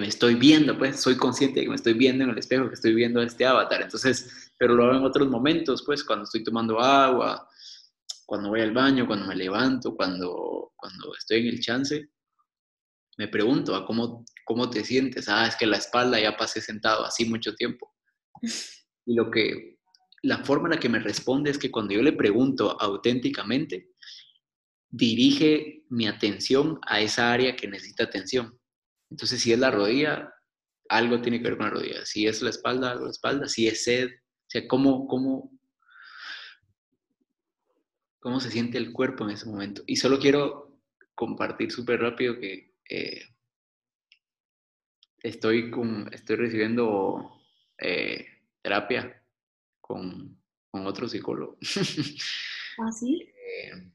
me 0.00 0.08
estoy 0.08 0.34
viendo, 0.34 0.76
pues 0.76 1.00
soy 1.00 1.16
consciente 1.16 1.60
de 1.60 1.66
que 1.66 1.70
me 1.70 1.76
estoy 1.76 1.94
viendo 1.94 2.24
en 2.24 2.30
el 2.30 2.38
espejo, 2.38 2.68
que 2.68 2.74
estoy 2.74 2.94
viendo 2.94 3.22
este 3.22 3.46
avatar. 3.46 3.82
Entonces, 3.82 4.52
pero 4.58 4.74
lo 4.74 4.84
hago 4.84 4.98
en 4.98 5.04
otros 5.04 5.28
momentos, 5.28 5.82
pues 5.84 6.02
cuando 6.02 6.24
estoy 6.24 6.42
tomando 6.42 6.80
agua, 6.80 7.48
cuando 8.26 8.48
voy 8.48 8.60
al 8.60 8.72
baño, 8.72 9.06
cuando 9.06 9.26
me 9.26 9.36
levanto, 9.36 9.94
cuando, 9.94 10.72
cuando 10.76 11.14
estoy 11.16 11.40
en 11.40 11.46
el 11.46 11.60
chance, 11.60 12.08
me 13.16 13.28
pregunto, 13.28 13.76
¿a 13.76 13.86
cómo, 13.86 14.24
¿cómo 14.44 14.70
te 14.70 14.84
sientes? 14.84 15.28
Ah, 15.28 15.46
es 15.46 15.56
que 15.56 15.66
la 15.66 15.76
espalda 15.76 16.18
ya 16.18 16.36
pasé 16.36 16.60
sentado 16.60 17.04
así 17.04 17.26
mucho 17.26 17.54
tiempo. 17.54 17.94
Y 19.06 19.14
lo 19.14 19.30
que, 19.30 19.78
la 20.22 20.38
forma 20.38 20.68
en 20.68 20.74
la 20.74 20.80
que 20.80 20.88
me 20.88 20.98
responde 20.98 21.50
es 21.50 21.58
que 21.58 21.70
cuando 21.70 21.94
yo 21.94 22.02
le 22.02 22.12
pregunto 22.12 22.80
auténticamente, 22.80 23.90
dirige 24.88 25.84
mi 25.90 26.06
atención 26.06 26.78
a 26.86 27.00
esa 27.00 27.32
área 27.32 27.54
que 27.56 27.68
necesita 27.68 28.04
atención. 28.04 28.58
Entonces, 29.14 29.40
si 29.40 29.52
es 29.52 29.60
la 29.60 29.70
rodilla, 29.70 30.34
algo 30.88 31.20
tiene 31.20 31.38
que 31.38 31.44
ver 31.44 31.56
con 31.56 31.66
la 31.66 31.70
rodilla. 31.70 32.04
Si 32.04 32.26
es 32.26 32.42
la 32.42 32.50
espalda, 32.50 32.90
algo 32.90 33.04
la 33.04 33.12
espalda. 33.12 33.48
Si 33.48 33.68
es 33.68 33.84
sed, 33.84 34.08
o 34.08 34.48
sea, 34.48 34.66
cómo, 34.66 35.06
cómo, 35.06 35.52
cómo 38.18 38.40
se 38.40 38.50
siente 38.50 38.76
el 38.76 38.92
cuerpo 38.92 39.22
en 39.22 39.30
ese 39.30 39.46
momento. 39.46 39.84
Y 39.86 39.94
solo 39.94 40.18
quiero 40.18 40.80
compartir 41.14 41.70
súper 41.70 42.00
rápido 42.00 42.40
que 42.40 42.74
eh, 42.90 43.22
estoy, 45.22 45.70
con, 45.70 46.12
estoy 46.12 46.34
recibiendo 46.34 47.40
eh, 47.78 48.26
terapia 48.62 49.22
con, 49.80 50.42
con, 50.72 50.88
otro 50.88 51.08
psicólogo. 51.08 51.56
¿Ah, 52.78 52.90
sí? 52.90 53.22
Eh, 53.22 53.92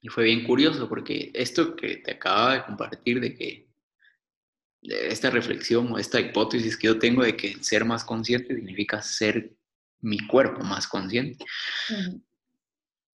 y 0.00 0.08
fue 0.08 0.24
bien 0.24 0.44
curioso 0.44 0.88
porque 0.88 1.30
esto 1.34 1.76
que 1.76 1.98
te 1.98 2.12
acaba 2.12 2.54
de 2.54 2.64
compartir 2.64 3.20
de 3.20 3.34
que 3.34 3.71
esta 4.82 5.30
reflexión 5.30 5.92
o 5.92 5.98
esta 5.98 6.20
hipótesis 6.20 6.76
que 6.76 6.88
yo 6.88 6.98
tengo 6.98 7.22
de 7.22 7.36
que 7.36 7.56
ser 7.62 7.84
más 7.84 8.04
consciente 8.04 8.54
significa 8.54 9.00
ser 9.00 9.52
mi 10.00 10.18
cuerpo 10.26 10.62
más 10.64 10.88
consciente. 10.88 11.44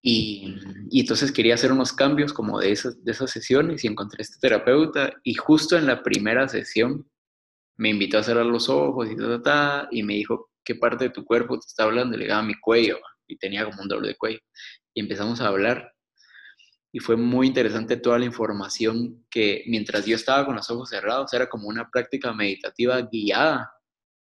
Y, 0.01 0.55
y, 0.89 1.01
entonces 1.01 1.31
quería 1.31 1.55
hacer 1.55 1.71
unos 1.71 1.91
cambios 1.91 2.31
como 2.31 2.59
de 2.59 2.71
esas, 2.71 3.03
de 3.03 3.11
esas 3.11 3.29
sesiones 3.29 3.83
y 3.83 3.87
encontré 3.87 4.21
a 4.21 4.23
este 4.23 4.37
terapeuta 4.39 5.11
y 5.23 5.33
justo 5.33 5.77
en 5.77 5.85
la 5.85 6.01
primera 6.01 6.47
sesión 6.47 7.09
me 7.75 7.89
invitó 7.89 8.17
a 8.17 8.23
cerrar 8.23 8.45
los 8.45 8.69
ojos 8.69 9.09
y, 9.11 9.15
ta, 9.43 9.87
y 9.91 10.03
me 10.03 10.13
dijo, 10.13 10.49
¿qué 10.63 10.75
parte 10.75 11.05
de 11.05 11.09
tu 11.09 11.25
cuerpo 11.25 11.59
te 11.59 11.67
está 11.67 11.83
hablando? 11.83 12.15
Y 12.15 12.21
le 12.21 12.27
daba 12.27 12.43
mi 12.43 12.55
cuello 12.55 12.99
y 13.27 13.37
tenía 13.37 13.65
como 13.65 13.81
un 13.81 13.87
dolor 13.87 14.07
de 14.07 14.15
cuello. 14.15 14.39
Y 14.93 15.01
empezamos 15.01 15.41
a 15.41 15.47
hablar 15.47 15.93
y 16.91 16.99
fue 16.99 17.17
muy 17.17 17.47
interesante 17.47 17.97
toda 17.97 18.19
la 18.19 18.25
información 18.25 19.25
que 19.29 19.63
mientras 19.67 20.05
yo 20.05 20.15
estaba 20.15 20.45
con 20.45 20.55
los 20.55 20.69
ojos 20.71 20.89
cerrados 20.89 21.33
era 21.33 21.47
como 21.49 21.67
una 21.67 21.89
práctica 21.89 22.33
meditativa 22.33 23.01
guiada, 23.01 23.71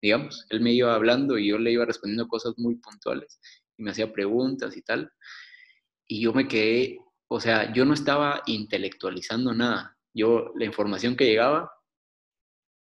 digamos. 0.02 0.46
Él 0.50 0.62
me 0.62 0.74
iba 0.74 0.94
hablando 0.94 1.38
y 1.38 1.50
yo 1.50 1.58
le 1.58 1.72
iba 1.72 1.86
respondiendo 1.86 2.28
cosas 2.28 2.54
muy 2.58 2.76
puntuales 2.76 3.40
y 3.78 3.84
me 3.84 3.92
hacía 3.92 4.12
preguntas 4.12 4.76
y 4.76 4.82
tal 4.82 5.12
y 6.08 6.22
yo 6.22 6.34
me 6.34 6.48
quedé, 6.48 7.00
o 7.28 7.40
sea, 7.40 7.74
yo 7.74 7.86
no 7.86 7.94
estaba 7.94 8.42
intelectualizando 8.46 9.54
nada. 9.54 9.98
Yo, 10.14 10.54
la 10.56 10.66
información 10.66 11.16
que 11.16 11.26
llegaba, 11.26 11.72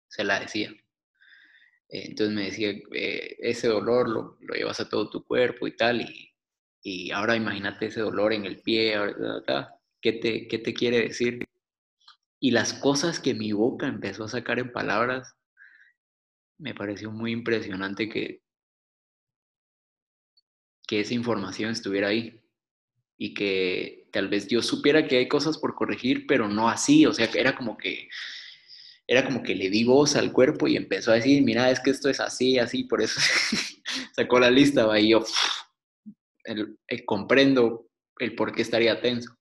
se 0.09 0.25
la 0.25 0.41
decía. 0.41 0.73
Entonces 1.89 2.35
me 2.35 2.45
decía, 2.45 2.71
eh, 2.93 3.37
ese 3.41 3.69
dolor 3.69 4.09
lo, 4.09 4.39
lo, 4.41 4.55
llevas 4.55 4.81
a 4.81 4.89
todo 4.89 5.09
tu 5.11 5.25
cuerpo 5.25 5.67
y 5.67 5.77
tal, 5.77 6.03
y, 6.03 6.28
y 6.89 7.11
ahora 7.11 7.37
imagínate 7.37 7.87
ese 7.87 8.01
dolor 8.01 8.33
en 8.33 8.47
el 8.47 8.63
pie, 8.63 8.95
¿qué 10.01 10.13
te, 10.15 10.49
¿qué 10.49 10.59
te 10.59 10.73
quiere 10.73 11.03
decir? 11.03 11.45
Y 12.41 12.51
las 12.53 12.73
cosas 12.73 13.21
que 13.21 13.35
mi 13.35 13.53
boca 13.53 13.87
empezó 13.87 14.25
a 14.25 14.29
sacar 14.29 14.59
en 14.59 14.73
palabras, 14.73 15.35
me 16.57 16.75
pareció 16.75 17.11
muy 17.11 17.33
impresionante 17.33 18.09
que, 18.09 18.41
que 20.87 21.01
esa 21.01 21.13
información 21.13 21.73
estuviera 21.73 22.09
ahí 22.09 22.41
y 23.19 23.35
que 23.35 24.09
tal 24.11 24.29
vez 24.29 24.49
yo 24.49 24.63
supiera 24.63 25.07
que 25.07 25.19
hay 25.19 25.29
cosas 25.29 25.59
por 25.59 25.75
corregir, 25.75 26.27
pero 26.27 26.49
no 26.49 26.71
así, 26.71 27.05
o 27.05 27.13
sea, 27.13 27.29
era 27.35 27.55
como 27.55 27.77
que 27.77 28.09
era 29.07 29.25
como 29.25 29.43
que 29.43 29.55
le 29.55 29.71
di 29.71 29.85
voz 29.85 30.17
al 30.17 30.33
cuerpo 30.33 30.69
y 30.69 30.77
empezó 30.77 31.13
a 31.13 31.15
decir, 31.15 31.43
mira, 31.43 31.71
es 31.71 31.81
que 31.81 31.91
esto 31.91 32.09
es 32.11 32.21
así, 32.21 32.59
así, 32.59 32.85
por 32.85 33.03
eso 33.03 33.19
sacó 34.17 34.39
la 34.39 34.51
lista, 34.51 34.87
y 35.01 35.11
yo 35.11 35.25
comprendo 37.05 37.89
el 38.19 38.35
por 38.35 38.53
qué 38.53 38.63
estaría 38.63 39.01
tenso. 39.01 39.37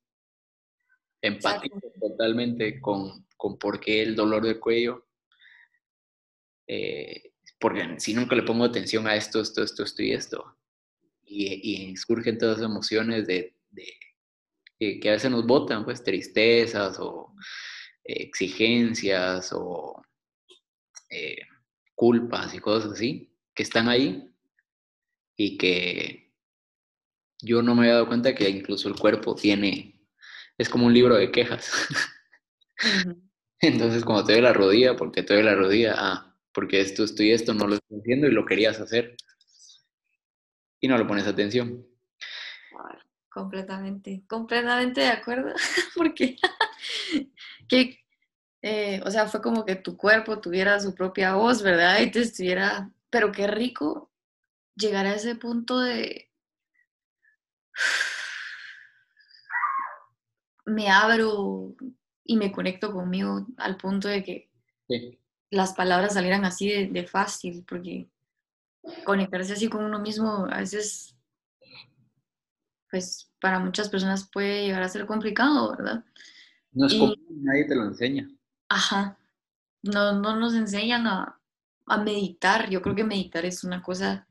Empatizo 1.21 1.79
totalmente 1.99 2.79
con, 2.79 3.25
con 3.35 3.57
por 3.57 3.79
qué 3.79 4.03
el 4.03 4.15
dolor 4.15 4.45
de 4.45 4.59
cuello. 4.59 5.07
Eh, 6.67 7.31
porque 7.59 7.99
si 7.99 8.13
nunca 8.13 8.35
le 8.35 8.43
pongo 8.43 8.65
atención 8.65 9.07
a 9.07 9.15
esto, 9.15 9.41
esto, 9.41 9.63
esto, 9.63 9.83
esto 9.83 10.03
y 10.03 10.11
esto. 10.11 10.57
Y, 11.23 11.91
y 11.91 11.97
surgen 11.97 12.37
todas 12.37 12.59
las 12.59 12.65
emociones 12.65 13.25
de 13.27 13.57
que 14.79 15.09
a 15.09 15.13
veces 15.13 15.31
nos 15.31 15.45
botan, 15.45 15.83
pues 15.83 16.03
tristezas 16.03 16.97
o 16.99 17.33
exigencias 18.03 19.51
o 19.53 20.01
eh, 21.09 21.41
culpas 21.95 22.53
y 22.53 22.59
cosas 22.59 22.93
así, 22.93 23.33
que 23.53 23.63
están 23.63 23.89
ahí 23.89 24.29
y 25.35 25.57
que 25.57 26.26
yo 27.41 27.61
no 27.61 27.75
me 27.75 27.81
había 27.81 27.93
dado 27.93 28.07
cuenta 28.07 28.35
que 28.35 28.49
incluso 28.49 28.87
el 28.87 28.95
cuerpo 28.95 29.35
tiene, 29.35 29.99
es 30.57 30.69
como 30.69 30.85
un 30.87 30.93
libro 30.93 31.15
de 31.15 31.31
quejas. 31.31 31.71
Entonces, 33.59 34.03
cuando 34.03 34.25
te 34.25 34.33
doy 34.33 34.41
la 34.41 34.53
rodilla, 34.53 34.95
porque 34.95 35.23
te 35.23 35.33
doy 35.33 35.43
la 35.43 35.55
rodilla, 35.55 35.95
ah, 35.97 36.35
porque 36.53 36.81
esto, 36.81 37.03
esto 37.03 37.23
y 37.23 37.31
esto 37.31 37.53
no 37.53 37.67
lo 37.67 37.75
estoy 37.75 37.99
haciendo 37.99 38.27
y 38.27 38.31
lo 38.31 38.45
querías 38.45 38.79
hacer 38.79 39.15
y 40.79 40.87
no 40.87 40.97
le 40.97 41.05
pones 41.05 41.27
atención. 41.27 41.85
Completamente, 43.29 44.23
completamente 44.27 45.01
de 45.01 45.09
acuerdo, 45.09 45.53
porque 45.95 46.37
que, 47.69 48.03
eh, 48.61 49.01
o 49.05 49.11
sea, 49.11 49.27
fue 49.27 49.41
como 49.41 49.65
que 49.65 49.75
tu 49.75 49.95
cuerpo 49.97 50.39
tuviera 50.39 50.79
su 50.79 50.95
propia 50.95 51.35
voz, 51.35 51.61
¿verdad? 51.61 51.99
Y 52.01 52.11
te 52.11 52.21
estuviera, 52.21 52.91
pero 53.09 53.31
qué 53.31 53.47
rico 53.47 54.11
llegar 54.75 55.05
a 55.05 55.15
ese 55.15 55.35
punto 55.35 55.79
de, 55.79 56.26
me 60.65 60.89
abro 60.89 61.75
y 62.23 62.35
me 62.35 62.51
conecto 62.51 62.91
conmigo 62.91 63.47
al 63.57 63.77
punto 63.77 64.07
de 64.07 64.23
que 64.23 64.49
las 65.49 65.73
palabras 65.73 66.13
salieran 66.13 66.45
así 66.45 66.69
de, 66.69 66.87
de 66.87 67.07
fácil, 67.07 67.63
porque 67.67 68.09
conectarse 69.03 69.53
así 69.53 69.69
con 69.69 69.83
uno 69.83 69.99
mismo 69.99 70.47
a 70.49 70.59
veces 70.59 71.17
pues 72.89 73.31
para 73.39 73.59
muchas 73.59 73.89
personas 73.89 74.29
puede 74.31 74.65
llegar 74.65 74.83
a 74.83 74.89
ser 74.89 75.05
complicado, 75.05 75.71
¿verdad? 75.71 76.03
No 76.71 76.87
es 76.87 76.93
común, 76.93 77.15
nadie 77.29 77.65
te 77.65 77.75
lo 77.75 77.85
enseña. 77.85 78.29
Ajá, 78.69 79.17
no, 79.83 80.13
no 80.13 80.35
nos 80.37 80.53
enseñan 80.53 81.07
a, 81.07 81.39
a, 81.85 81.97
meditar. 81.97 82.69
Yo 82.69 82.81
creo 82.81 82.95
que 82.95 83.03
meditar 83.03 83.45
es 83.45 83.63
una 83.63 83.81
cosa 83.81 84.27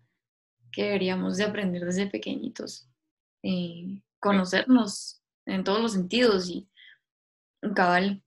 que 0.73 0.85
deberíamos 0.85 1.37
de 1.37 1.45
aprender 1.45 1.85
desde 1.85 2.07
pequeñitos. 2.07 2.89
Eh, 3.49 4.03
conocernos 4.19 5.23
en 5.45 5.63
todos 5.63 5.81
los 5.81 5.93
sentidos 5.93 6.49
y 6.49 6.69
cabal. 7.77 8.21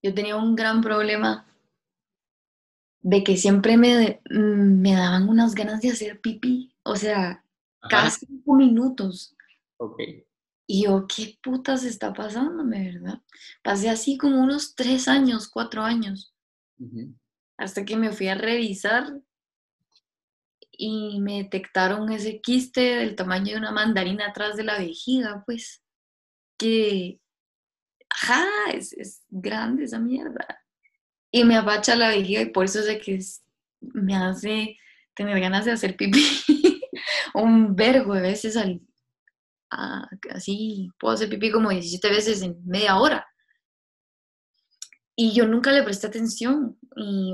Yo 0.00 0.14
tenía 0.14 0.36
un 0.36 0.54
gran 0.54 0.80
problema 0.80 1.44
de 3.00 3.24
que 3.24 3.36
siempre 3.36 3.76
me, 3.76 4.20
me 4.30 4.92
daban 4.92 5.28
unas 5.28 5.56
ganas 5.56 5.80
de 5.80 5.90
hacer 5.90 6.20
pipí. 6.20 6.72
O 6.84 6.94
sea, 6.94 7.44
cada 7.90 8.10
cinco 8.10 8.54
minutos. 8.54 9.34
Ok. 9.78 10.00
Y 10.68 10.84
yo, 10.84 11.08
¿qué 11.08 11.36
putas 11.42 11.82
está 11.82 12.12
pasándome, 12.12 12.92
verdad? 12.92 13.20
Pasé 13.64 13.90
así 13.90 14.16
como 14.16 14.40
unos 14.40 14.76
tres 14.76 15.08
años, 15.08 15.48
cuatro 15.48 15.82
años, 15.82 16.32
hasta 17.56 17.84
que 17.84 17.96
me 17.96 18.12
fui 18.12 18.28
a 18.28 18.36
revisar 18.36 19.20
y 20.78 21.20
me 21.20 21.42
detectaron 21.42 22.10
ese 22.12 22.40
quiste 22.40 22.80
del 22.80 23.16
tamaño 23.16 23.52
de 23.52 23.58
una 23.58 23.72
mandarina 23.72 24.28
atrás 24.28 24.56
de 24.56 24.64
la 24.64 24.78
vejiga, 24.78 25.42
pues, 25.46 25.82
que, 26.58 27.20
ajá, 28.08 28.46
es, 28.72 28.92
es 28.94 29.22
grande 29.28 29.84
esa 29.84 29.98
mierda. 29.98 30.46
Y 31.30 31.44
me 31.44 31.56
apacha 31.56 31.96
la 31.96 32.08
vejiga 32.08 32.42
y 32.42 32.50
por 32.50 32.64
eso 32.64 32.82
sé 32.82 32.98
que 32.98 33.18
me 33.80 34.16
hace 34.16 34.78
tener 35.14 35.40
ganas 35.40 35.64
de 35.64 35.72
hacer 35.72 35.96
pipí. 35.96 36.22
un 37.34 37.76
vergo 37.76 38.14
de 38.14 38.22
veces 38.22 38.56
al, 38.56 38.80
así, 40.30 40.90
puedo 40.98 41.14
hacer 41.14 41.28
pipí 41.28 41.50
como 41.50 41.70
17 41.70 42.08
veces 42.08 42.42
en 42.42 42.56
media 42.64 42.98
hora. 42.98 43.26
Y 45.14 45.32
yo 45.32 45.46
nunca 45.46 45.72
le 45.72 45.82
presté 45.82 46.06
atención. 46.06 46.78
Y 46.94 47.32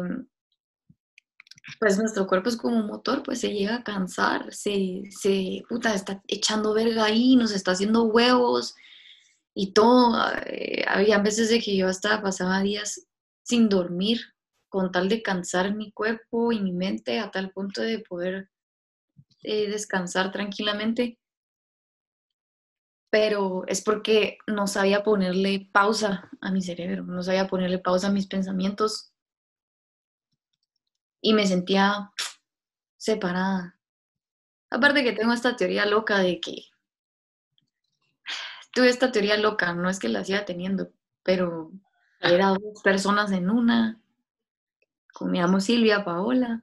pues 1.82 1.98
nuestro 1.98 2.28
cuerpo 2.28 2.48
es 2.48 2.56
como 2.56 2.76
un 2.76 2.86
motor, 2.86 3.24
pues 3.24 3.40
se 3.40 3.52
llega 3.52 3.74
a 3.74 3.82
cansar, 3.82 4.54
se, 4.54 5.02
se 5.10 5.64
puta, 5.68 5.92
está 5.92 6.22
echando 6.28 6.74
verga 6.74 7.06
ahí, 7.06 7.34
nos 7.34 7.50
está 7.50 7.72
haciendo 7.72 8.04
huevos 8.04 8.76
y 9.52 9.72
todo. 9.72 10.16
Eh, 10.46 10.84
había 10.86 11.18
veces 11.18 11.50
de 11.50 11.58
que 11.60 11.76
yo 11.76 11.88
hasta 11.88 12.22
pasaba 12.22 12.60
días 12.60 13.08
sin 13.42 13.68
dormir 13.68 14.20
con 14.68 14.92
tal 14.92 15.08
de 15.08 15.22
cansar 15.22 15.74
mi 15.74 15.90
cuerpo 15.90 16.52
y 16.52 16.60
mi 16.60 16.72
mente 16.72 17.18
a 17.18 17.32
tal 17.32 17.50
punto 17.50 17.82
de 17.82 17.98
poder 17.98 18.48
eh, 19.42 19.68
descansar 19.68 20.30
tranquilamente. 20.30 21.18
Pero 23.10 23.64
es 23.66 23.82
porque 23.82 24.38
no 24.46 24.68
sabía 24.68 25.02
ponerle 25.02 25.68
pausa 25.72 26.30
a 26.40 26.52
mi 26.52 26.62
cerebro, 26.62 27.02
no 27.02 27.24
sabía 27.24 27.48
ponerle 27.48 27.80
pausa 27.80 28.06
a 28.06 28.12
mis 28.12 28.28
pensamientos 28.28 29.11
y 31.22 31.32
me 31.32 31.46
sentía 31.46 32.12
separada. 32.98 33.78
Aparte 34.68 35.02
que 35.02 35.12
tengo 35.12 35.32
esta 35.32 35.56
teoría 35.56 35.86
loca 35.86 36.18
de 36.18 36.40
que 36.40 36.64
tuve 38.72 38.88
esta 38.88 39.12
teoría 39.12 39.38
loca, 39.38 39.72
no 39.72 39.88
es 39.88 39.98
que 39.98 40.08
la 40.08 40.24
siga 40.24 40.44
teniendo, 40.44 40.92
pero 41.22 41.70
era 42.20 42.48
dos 42.48 42.82
personas 42.82 43.32
en 43.32 43.48
una. 43.48 44.00
Comíamos 45.14 45.64
Silvia, 45.64 46.04
Paola. 46.04 46.62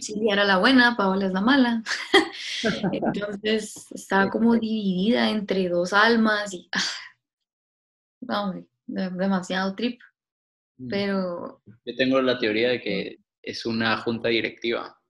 Silvia 0.00 0.32
era 0.32 0.44
la 0.44 0.58
buena, 0.58 0.96
Paola 0.96 1.26
es 1.26 1.32
la 1.32 1.40
mala. 1.40 1.82
Entonces 2.92 3.90
estaba 3.92 4.30
como 4.30 4.54
dividida 4.54 5.30
entre 5.30 5.68
dos 5.68 5.92
almas 5.92 6.52
y 6.52 6.68
no, 8.20 8.54
demasiado 8.86 9.74
trip. 9.74 10.00
Mm. 10.78 10.88
Pero. 10.88 11.62
Yo 11.84 11.96
tengo 11.96 12.20
la 12.20 12.38
teoría 12.38 12.70
de 12.70 12.80
que 12.80 13.18
es 13.48 13.64
una 13.64 13.96
junta 14.02 14.28
directiva. 14.28 15.00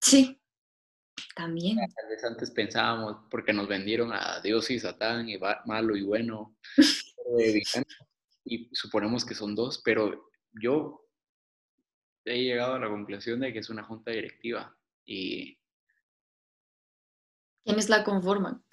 Sí, 0.00 0.40
también. 1.34 1.78
Tal 1.78 2.08
vez 2.08 2.22
antes 2.22 2.52
pensábamos, 2.52 3.26
porque 3.28 3.52
nos 3.52 3.66
vendieron 3.66 4.12
a 4.12 4.40
Dios 4.40 4.70
y 4.70 4.78
Satán, 4.78 5.28
y 5.28 5.36
malo 5.66 5.96
y 5.96 6.02
bueno, 6.02 6.56
y 8.44 8.70
suponemos 8.72 9.24
que 9.24 9.34
son 9.34 9.56
dos, 9.56 9.82
pero 9.84 10.30
yo 10.52 11.08
he 12.24 12.44
llegado 12.44 12.74
a 12.74 12.78
la 12.78 12.88
conclusión 12.88 13.40
de 13.40 13.52
que 13.52 13.58
es 13.58 13.68
una 13.68 13.82
junta 13.82 14.12
directiva. 14.12 14.76
Y... 15.04 15.58
¿Quiénes 17.64 17.88
la 17.88 18.04
conforman? 18.04 18.64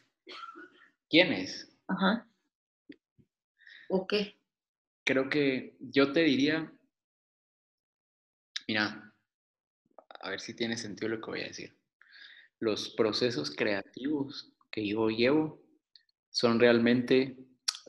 ¿Quiénes? 1.10 1.76
Ajá. 1.88 2.30
¿O 3.90 4.06
qué? 4.06 4.40
Creo 5.04 5.30
que 5.30 5.76
yo 5.80 6.14
te 6.14 6.20
diría, 6.20 6.72
mira, 8.70 9.14
a 10.22 10.30
ver 10.30 10.40
si 10.40 10.54
tiene 10.54 10.78
sentido 10.78 11.10
lo 11.10 11.20
que 11.20 11.32
voy 11.32 11.42
a 11.42 11.48
decir 11.48 11.80
los 12.60 12.90
procesos 12.90 13.52
creativos 13.56 14.52
que 14.72 14.88
yo 14.88 15.10
llevo 15.10 15.62
son 16.30 16.60
realmente, 16.60 17.38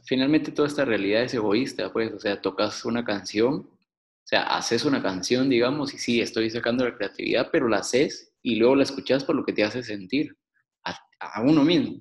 finalmente 0.04 0.52
toda 0.52 0.68
esta 0.68 0.84
realidad 0.84 1.24
es 1.24 1.34
egoísta, 1.34 1.92
pues, 1.92 2.12
o 2.12 2.18
sea, 2.18 2.40
tocas 2.40 2.84
una 2.84 3.04
canción, 3.04 3.54
o 3.54 4.26
sea, 4.26 4.44
haces 4.44 4.84
una 4.84 5.02
canción, 5.02 5.48
digamos, 5.50 5.92
y 5.92 5.98
sí, 5.98 6.20
estoy 6.20 6.48
sacando 6.50 6.84
la 6.84 6.96
creatividad, 6.96 7.50
pero 7.50 7.68
la 7.68 7.78
haces 7.78 8.32
y 8.42 8.56
luego 8.56 8.76
la 8.76 8.84
escuchas 8.84 9.24
por 9.24 9.36
lo 9.36 9.44
que 9.44 9.52
te 9.52 9.64
hace 9.64 9.82
sentir 9.82 10.36
a, 10.84 11.42
uno 11.42 11.64
mismo. 11.64 12.00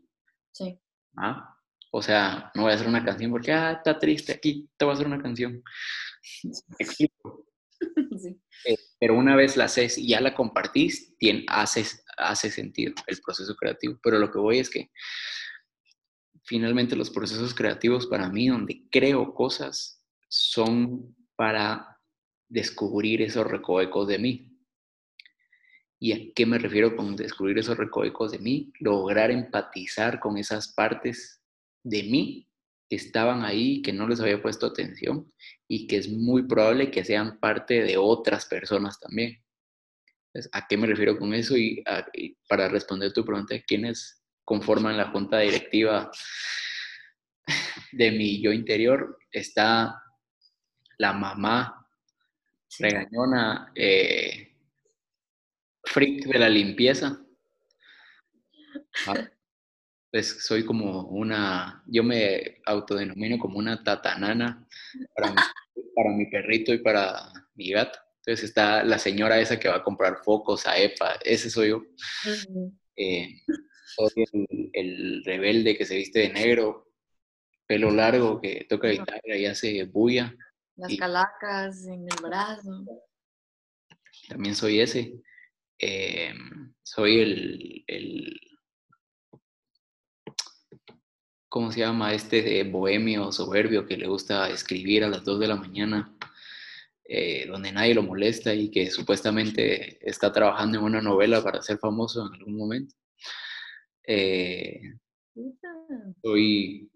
Sí. 0.53 0.79
¿Ah? 1.17 1.57
O 1.91 2.01
sea, 2.01 2.51
no 2.55 2.63
voy 2.63 2.71
a 2.71 2.75
hacer 2.75 2.87
una 2.87 3.03
canción 3.03 3.31
porque, 3.31 3.51
ah, 3.51 3.73
está 3.73 3.99
triste 3.99 4.31
aquí, 4.31 4.69
te 4.77 4.85
voy 4.85 4.93
a 4.93 4.95
hacer 4.95 5.07
una 5.07 5.21
canción. 5.21 5.61
explico. 6.79 7.48
Eh, 8.65 8.75
pero 8.99 9.15
una 9.15 9.37
vez 9.37 9.55
la 9.55 9.65
haces 9.65 9.97
y 9.97 10.09
ya 10.09 10.19
la 10.19 10.35
compartís, 10.35 11.15
haces, 11.47 12.03
hace 12.17 12.51
sentido 12.51 12.93
el 13.07 13.17
proceso 13.21 13.55
creativo. 13.55 13.97
Pero 14.03 14.19
lo 14.19 14.29
que 14.29 14.37
voy 14.37 14.59
es 14.59 14.69
que 14.69 14.91
finalmente 16.43 16.97
los 16.97 17.09
procesos 17.09 17.53
creativos 17.53 18.05
para 18.07 18.29
mí, 18.29 18.49
donde 18.49 18.83
creo 18.91 19.33
cosas, 19.33 20.03
son 20.27 21.15
para 21.37 21.97
descubrir 22.49 23.21
esos 23.21 23.47
recovecos 23.47 24.09
de 24.09 24.19
mí. 24.19 24.59
¿Y 25.99 26.11
a 26.11 26.33
qué 26.33 26.45
me 26.45 26.57
refiero 26.57 26.95
con 26.95 27.15
descubrir 27.15 27.59
esos 27.59 27.77
recovecos 27.77 28.31
de 28.31 28.39
mí? 28.39 28.73
Lograr 28.79 29.31
empatizar 29.31 30.19
con 30.19 30.37
esas 30.37 30.73
partes 30.73 31.41
de 31.83 32.03
mí 32.03 32.48
que 32.89 32.95
estaban 32.95 33.43
ahí, 33.43 33.81
que 33.81 33.93
no 33.93 34.07
les 34.07 34.19
había 34.19 34.41
puesto 34.41 34.65
atención 34.65 35.31
y 35.67 35.85
que 35.87 35.97
es 35.97 36.09
muy 36.09 36.47
probable 36.47 36.89
que 36.89 37.05
sean 37.05 37.39
parte 37.39 37.83
de 37.83 37.97
otras 37.97 38.45
personas 38.47 38.99
también. 38.99 39.43
¿A 40.51 40.67
qué 40.67 40.77
me 40.77 40.87
refiero 40.87 41.17
con 41.17 41.33
eso? 41.33 41.55
Y, 41.55 41.83
para 42.47 42.67
responder 42.67 43.13
tu 43.13 43.23
pregunta, 43.23 43.55
¿quiénes 43.65 44.23
conforman 44.43 44.97
la 44.97 45.09
junta 45.11 45.39
directiva 45.39 46.09
de 47.91 48.11
mi 48.11 48.41
yo 48.41 48.51
interior? 48.51 49.17
Está 49.31 50.01
la 50.97 51.13
mamá 51.13 51.79
regañona, 52.77 53.71
eh, 53.75 54.55
freak 55.83 56.25
de 56.25 56.39
la 56.39 56.49
limpieza. 56.49 57.19
Ah, 59.07 59.29
pues 60.11 60.43
soy 60.43 60.65
como 60.65 61.03
una, 61.07 61.83
yo 61.85 62.03
me 62.03 62.61
autodenomino 62.65 63.37
como 63.37 63.59
una 63.59 63.83
tatanana 63.83 64.67
para 65.15 65.31
mi, 65.31 65.35
para 65.95 66.11
mi 66.11 66.25
perrito 66.25 66.73
y 66.73 66.79
para 66.79 67.31
mi 67.55 67.71
gato. 67.71 67.99
Entonces 68.17 68.49
está 68.49 68.83
la 68.83 68.97
señora 68.97 69.39
esa 69.39 69.59
que 69.59 69.69
va 69.69 69.77
a 69.77 69.83
comprar 69.83 70.17
focos 70.23 70.67
a 70.67 70.77
EPA, 70.77 71.19
ese 71.23 71.49
soy 71.49 71.69
yo. 71.69 71.83
Eh, 72.95 73.41
soy 73.95 74.25
el, 74.73 75.23
rebelde 75.23 75.77
que 75.77 75.85
se 75.85 75.95
viste 75.95 76.19
de 76.19 76.29
negro, 76.29 76.91
pelo 77.65 77.91
largo, 77.91 78.41
que 78.41 78.65
toca 78.67 78.89
guitarra 78.89 79.37
y 79.37 79.45
hace 79.45 79.83
bulla. 79.85 80.35
Las 80.75 80.95
calacas 80.95 81.85
en 81.85 82.03
el 82.03 82.21
brazo. 82.21 82.85
También 84.27 84.55
soy 84.55 84.81
ese. 84.81 85.13
Eh, 85.77 86.33
soy 86.83 87.19
el, 87.19 87.83
el 87.87 88.48
¿cómo 91.49 91.71
se 91.71 91.79
llama? 91.79 92.13
Este 92.13 92.63
bohemio 92.63 93.31
soberbio 93.31 93.85
que 93.85 93.97
le 93.97 94.07
gusta 94.07 94.49
escribir 94.49 95.03
a 95.03 95.09
las 95.09 95.23
2 95.25 95.39
de 95.39 95.47
la 95.47 95.55
mañana, 95.55 96.15
eh, 97.03 97.47
donde 97.47 97.71
nadie 97.71 97.95
lo 97.95 98.03
molesta 98.03 98.53
y 98.53 98.69
que 98.69 98.89
supuestamente 98.91 99.97
está 100.07 100.31
trabajando 100.31 100.77
en 100.77 100.85
una 100.85 101.01
novela 101.01 101.43
para 101.43 101.61
ser 101.61 101.79
famoso 101.79 102.27
en 102.27 102.33
algún 102.35 102.55
momento. 102.55 102.95
Eh, 104.05 104.81
soy 106.21 106.89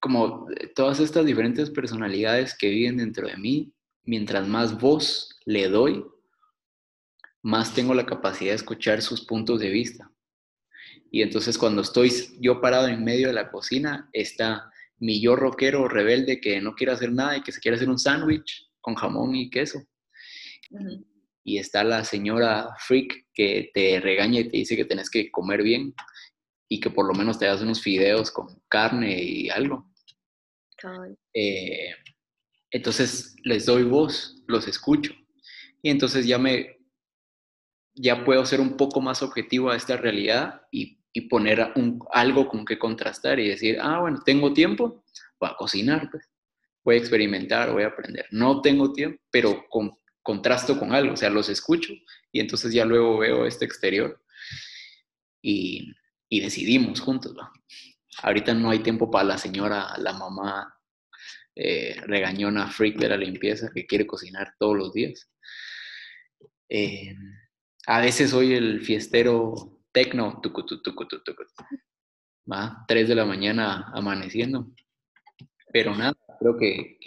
como 0.00 0.46
todas 0.74 1.00
estas 1.00 1.26
diferentes 1.26 1.70
personalidades 1.70 2.56
que 2.56 2.70
viven 2.70 2.96
dentro 2.96 3.26
de 3.26 3.36
mí, 3.36 3.72
mientras 4.04 4.46
más 4.46 4.78
voz 4.78 5.40
le 5.44 5.68
doy, 5.68 6.04
más 7.42 7.74
tengo 7.74 7.92
la 7.92 8.06
capacidad 8.06 8.52
de 8.52 8.56
escuchar 8.56 9.02
sus 9.02 9.24
puntos 9.24 9.60
de 9.60 9.70
vista. 9.70 10.10
Y 11.14 11.22
entonces 11.22 11.56
cuando 11.56 11.82
estoy 11.82 12.12
yo 12.40 12.60
parado 12.60 12.88
en 12.88 13.04
medio 13.04 13.28
de 13.28 13.34
la 13.34 13.52
cocina, 13.52 14.10
está 14.12 14.68
mi 14.98 15.20
yo 15.20 15.36
rockero 15.36 15.86
rebelde 15.86 16.40
que 16.40 16.60
no 16.60 16.74
quiere 16.74 16.92
hacer 16.92 17.12
nada 17.12 17.36
y 17.36 17.42
que 17.44 17.52
se 17.52 17.60
quiere 17.60 17.76
hacer 17.76 17.88
un 17.88 18.00
sándwich 18.00 18.68
con 18.80 18.96
jamón 18.96 19.36
y 19.36 19.48
queso. 19.48 19.80
Y 21.44 21.58
está 21.58 21.84
la 21.84 22.02
señora 22.02 22.70
freak 22.80 23.28
que 23.32 23.70
te 23.72 24.00
regaña 24.00 24.40
y 24.40 24.48
te 24.48 24.56
dice 24.56 24.74
que 24.74 24.86
tenés 24.86 25.08
que 25.08 25.30
comer 25.30 25.62
bien 25.62 25.94
y 26.68 26.80
que 26.80 26.90
por 26.90 27.06
lo 27.06 27.14
menos 27.14 27.38
te 27.38 27.46
das 27.46 27.62
unos 27.62 27.80
fideos 27.80 28.32
con 28.32 28.60
carne 28.68 29.22
y 29.22 29.50
algo. 29.50 29.88
Eh, 31.32 31.94
entonces 32.72 33.36
les 33.44 33.66
doy 33.66 33.84
voz, 33.84 34.42
los 34.48 34.66
escucho. 34.66 35.14
Y 35.80 35.90
entonces 35.90 36.26
ya 36.26 36.38
me, 36.40 36.76
ya 37.94 38.24
puedo 38.24 38.44
ser 38.44 38.60
un 38.60 38.76
poco 38.76 39.00
más 39.00 39.22
objetivo 39.22 39.70
a 39.70 39.76
esta 39.76 39.96
realidad 39.96 40.62
y 40.72 41.03
y 41.16 41.22
poner 41.22 41.72
un, 41.76 42.00
algo 42.12 42.48
con 42.48 42.64
que 42.64 42.76
contrastar 42.76 43.38
y 43.38 43.48
decir, 43.48 43.78
ah, 43.80 44.00
bueno, 44.00 44.20
tengo 44.26 44.52
tiempo, 44.52 45.04
voy 45.38 45.48
a 45.48 45.56
cocinar, 45.56 46.10
pues. 46.10 46.28
voy 46.82 46.96
a 46.96 46.98
experimentar, 46.98 47.72
voy 47.72 47.84
a 47.84 47.88
aprender. 47.88 48.26
No 48.32 48.60
tengo 48.60 48.92
tiempo, 48.92 49.22
pero 49.30 49.64
con, 49.70 49.92
contrasto 50.22 50.78
con 50.78 50.92
algo, 50.92 51.14
o 51.14 51.16
sea, 51.16 51.30
los 51.30 51.48
escucho 51.48 51.92
y 52.32 52.40
entonces 52.40 52.74
ya 52.74 52.84
luego 52.84 53.18
veo 53.18 53.46
este 53.46 53.64
exterior 53.64 54.20
y, 55.40 55.94
y 56.28 56.40
decidimos 56.40 57.00
juntos. 57.00 57.32
¿va? 57.38 57.52
Ahorita 58.24 58.52
no 58.52 58.70
hay 58.70 58.80
tiempo 58.80 59.08
para 59.08 59.24
la 59.24 59.38
señora, 59.38 59.94
la 59.98 60.14
mamá 60.14 60.74
eh, 61.54 61.94
regañona, 62.06 62.68
freak 62.68 62.98
de 62.98 63.08
la 63.08 63.16
limpieza 63.16 63.70
que 63.72 63.86
quiere 63.86 64.04
cocinar 64.04 64.54
todos 64.58 64.76
los 64.76 64.92
días. 64.92 65.30
Eh, 66.68 67.14
a 67.86 68.00
veces 68.00 68.30
soy 68.30 68.54
el 68.54 68.80
fiestero 68.80 69.74
tecno, 69.94 70.42
va, 72.50 72.84
3 72.86 73.08
de 73.08 73.14
la 73.14 73.24
mañana 73.24 73.90
amaneciendo. 73.94 74.70
Pero 75.72 75.96
nada, 75.96 76.14
creo 76.38 76.56
que, 76.58 76.98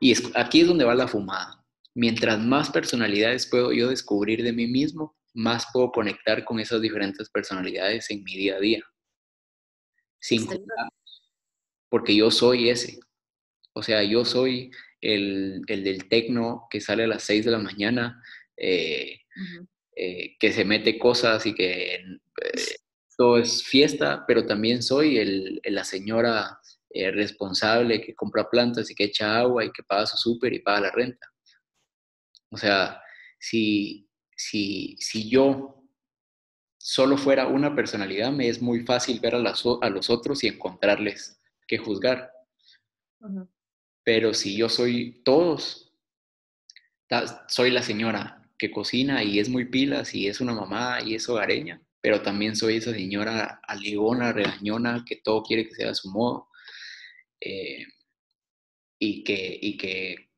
y 0.00 0.14
aquí 0.34 0.62
es 0.62 0.66
donde 0.66 0.84
va 0.84 0.94
la 0.94 1.06
fumada. 1.06 1.62
Mientras 1.94 2.38
más 2.38 2.70
personalidades 2.70 3.46
puedo 3.46 3.72
yo 3.72 3.88
descubrir 3.88 4.42
de 4.42 4.52
mí 4.52 4.66
mismo, 4.66 5.16
más 5.34 5.66
puedo 5.72 5.92
conectar 5.92 6.44
con 6.44 6.58
esas 6.58 6.80
diferentes 6.80 7.28
personalidades 7.28 8.10
en 8.10 8.24
mi 8.24 8.36
día 8.36 8.56
a 8.56 8.60
día. 8.60 8.82
Sin 10.20 10.46
porque 11.88 12.14
yo 12.14 12.30
soy 12.30 12.70
ese. 12.70 12.98
O 13.72 13.82
sea, 13.82 14.02
yo 14.02 14.24
soy 14.24 14.70
el, 15.00 15.62
del 15.66 16.08
tecno 16.08 16.66
que 16.70 16.80
sale 16.80 17.04
a 17.04 17.08
las 17.08 17.22
6 17.22 17.44
de 17.44 17.50
la 17.50 17.58
mañana, 17.58 18.22
eh, 18.56 19.20
eh, 20.00 20.36
que 20.38 20.52
se 20.52 20.64
mete 20.64 20.96
cosas 20.96 21.44
y 21.44 21.54
que 21.54 21.94
eh, 21.96 22.02
todo 23.16 23.38
es 23.38 23.64
fiesta, 23.64 24.24
pero 24.28 24.46
también 24.46 24.80
soy 24.80 25.60
la 25.64 25.82
señora 25.82 26.60
responsable 27.12 28.00
que 28.00 28.14
compra 28.14 28.48
plantas 28.48 28.90
y 28.90 28.94
que 28.94 29.04
echa 29.04 29.38
agua 29.38 29.64
y 29.64 29.72
que 29.72 29.82
paga 29.82 30.06
su 30.06 30.16
súper 30.16 30.52
y 30.52 30.60
paga 30.60 30.82
la 30.82 30.90
renta. 30.92 31.26
O 32.50 32.56
sea, 32.56 33.02
si, 33.40 34.08
si, 34.36 34.96
si 35.00 35.28
yo 35.28 35.84
solo 36.78 37.16
fuera 37.16 37.48
una 37.48 37.74
personalidad, 37.74 38.30
me 38.30 38.48
es 38.48 38.62
muy 38.62 38.86
fácil 38.86 39.18
ver 39.18 39.34
a, 39.34 39.38
a 39.38 39.90
los 39.90 40.10
otros 40.10 40.44
y 40.44 40.46
encontrarles 40.46 41.40
que 41.66 41.78
juzgar. 41.78 42.32
Pero 44.04 44.32
si 44.32 44.56
yo 44.56 44.68
soy 44.68 45.22
todos, 45.24 45.92
soy 47.48 47.72
la 47.72 47.82
señora 47.82 48.37
que 48.58 48.70
cocina 48.70 49.22
y 49.22 49.38
es 49.38 49.48
muy 49.48 49.66
pilas 49.66 50.14
y 50.14 50.26
es 50.26 50.40
una 50.40 50.52
mamá 50.52 51.00
y 51.04 51.14
es 51.14 51.28
hogareña, 51.28 51.80
pero 52.00 52.22
también 52.22 52.56
soy 52.56 52.76
esa 52.76 52.92
señora 52.92 53.60
alegona, 53.66 54.32
regañona, 54.32 55.04
que 55.06 55.16
todo 55.16 55.42
quiere 55.42 55.66
que 55.66 55.74
sea 55.74 55.90
a 55.90 55.94
su 55.94 56.10
modo 56.10 56.48
eh, 57.40 57.84
y, 58.98 59.24
que, 59.24 59.58
y 59.62 59.76
que 59.76 60.30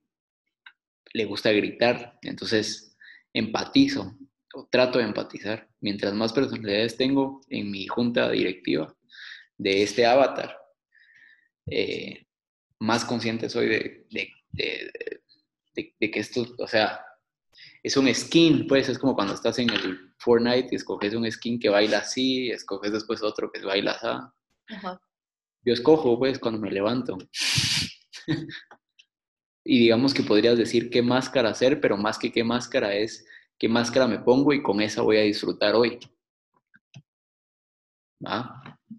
le 1.12 1.24
gusta 1.24 1.50
gritar. 1.52 2.18
Entonces, 2.22 2.96
empatizo 3.32 4.16
o 4.54 4.66
trato 4.68 4.98
de 4.98 5.04
empatizar. 5.04 5.68
Mientras 5.80 6.12
más 6.14 6.32
personalidades 6.32 6.96
tengo 6.96 7.40
en 7.48 7.70
mi 7.70 7.86
junta 7.86 8.30
directiva 8.30 8.94
de 9.56 9.82
este 9.82 10.06
avatar, 10.06 10.56
eh, 11.66 12.26
más 12.78 13.04
consciente 13.04 13.48
soy 13.48 13.68
de, 13.68 14.06
que 15.74 16.18
esto, 16.18 16.46
o 16.58 16.66
sea, 16.66 17.04
es 17.83 17.97
un 17.97 18.12
skin, 18.14 18.66
pues 18.66 18.89
es 18.89 18.99
como 18.99 19.14
cuando 19.14 19.35
estás 19.35 19.59
en 19.59 19.70
el 19.70 20.12
Fortnite 20.18 20.68
y 20.70 20.76
escoges 20.76 21.14
un 21.14 21.31
skin 21.31 21.59
que 21.59 21.68
baila 21.68 21.99
así, 21.99 22.51
escoges 22.51 22.93
después 22.93 23.22
otro 23.22 23.51
que 23.51 23.61
baila 23.64 23.93
así. 23.93 24.07
Yo 25.64 25.74
escojo, 25.74 26.18
pues, 26.18 26.39
cuando 26.39 26.61
me 26.61 26.70
levanto. 26.70 27.18
y 29.64 29.78
digamos 29.78 30.14
que 30.14 30.22
podrías 30.22 30.57
decir 30.57 30.91
qué 30.91 31.03
máscara 31.03 31.51
hacer, 31.51 31.81
pero 31.81 31.97
más 31.97 32.18
que 32.18 32.33
qué 32.33 32.45
máscara 32.45 32.95
es 32.95 33.26
qué 33.59 33.68
máscara 33.68 34.07
me 34.07 34.18
pongo 34.18 34.55
y 34.55 34.62
con 34.62 34.81
esa 34.81 35.03
voy 35.03 35.18
a 35.18 35.22
disfrutar 35.22 35.74
hoy. 35.74 35.99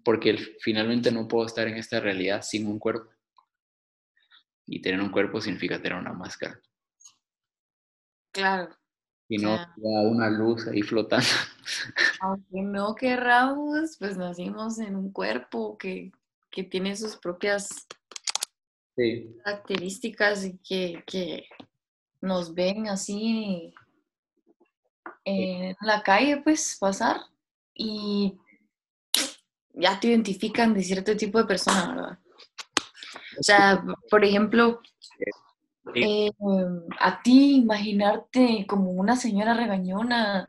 Porque 0.04 0.36
finalmente 0.60 1.10
no 1.10 1.26
puedo 1.28 1.46
estar 1.46 1.66
en 1.68 1.76
esta 1.76 2.00
realidad 2.00 2.42
sin 2.42 2.66
un 2.66 2.78
cuerpo. 2.78 3.10
Y 4.66 4.80
tener 4.80 5.00
un 5.00 5.10
cuerpo 5.10 5.40
significa 5.40 5.82
tener 5.82 5.98
una 5.98 6.12
máscara. 6.12 6.60
Claro. 8.32 8.74
Y 9.28 9.38
no 9.38 9.58
una 9.76 10.28
luz 10.28 10.66
ahí 10.66 10.82
flotando. 10.82 11.26
Aunque 12.20 12.62
no 12.62 12.94
querramos, 12.94 13.96
pues 13.98 14.16
nacimos 14.16 14.78
en 14.78 14.96
un 14.96 15.12
cuerpo 15.12 15.78
que, 15.78 16.12
tiene 16.70 16.94
sus 16.96 17.16
propias 17.16 17.86
características 19.42 20.44
y 20.44 20.58
que, 20.58 21.02
que 21.06 21.46
nos 22.20 22.52
ven 22.52 22.88
así 22.88 23.72
en 25.24 25.74
la 25.80 26.02
calle, 26.02 26.42
pues, 26.42 26.76
pasar 26.78 27.22
y 27.74 28.38
ya 29.74 29.98
te 29.98 30.08
identifican 30.08 30.74
de 30.74 30.82
cierto 30.82 31.16
tipo 31.16 31.38
de 31.38 31.44
persona, 31.44 31.94
¿verdad? 31.94 32.18
O 33.38 33.42
sea, 33.42 33.84
por 34.10 34.24
ejemplo, 34.24 34.80
eh, 35.94 36.30
a 37.00 37.22
ti 37.22 37.56
imaginarte 37.56 38.66
como 38.68 38.90
una 38.92 39.16
señora 39.16 39.54
regañona 39.54 40.48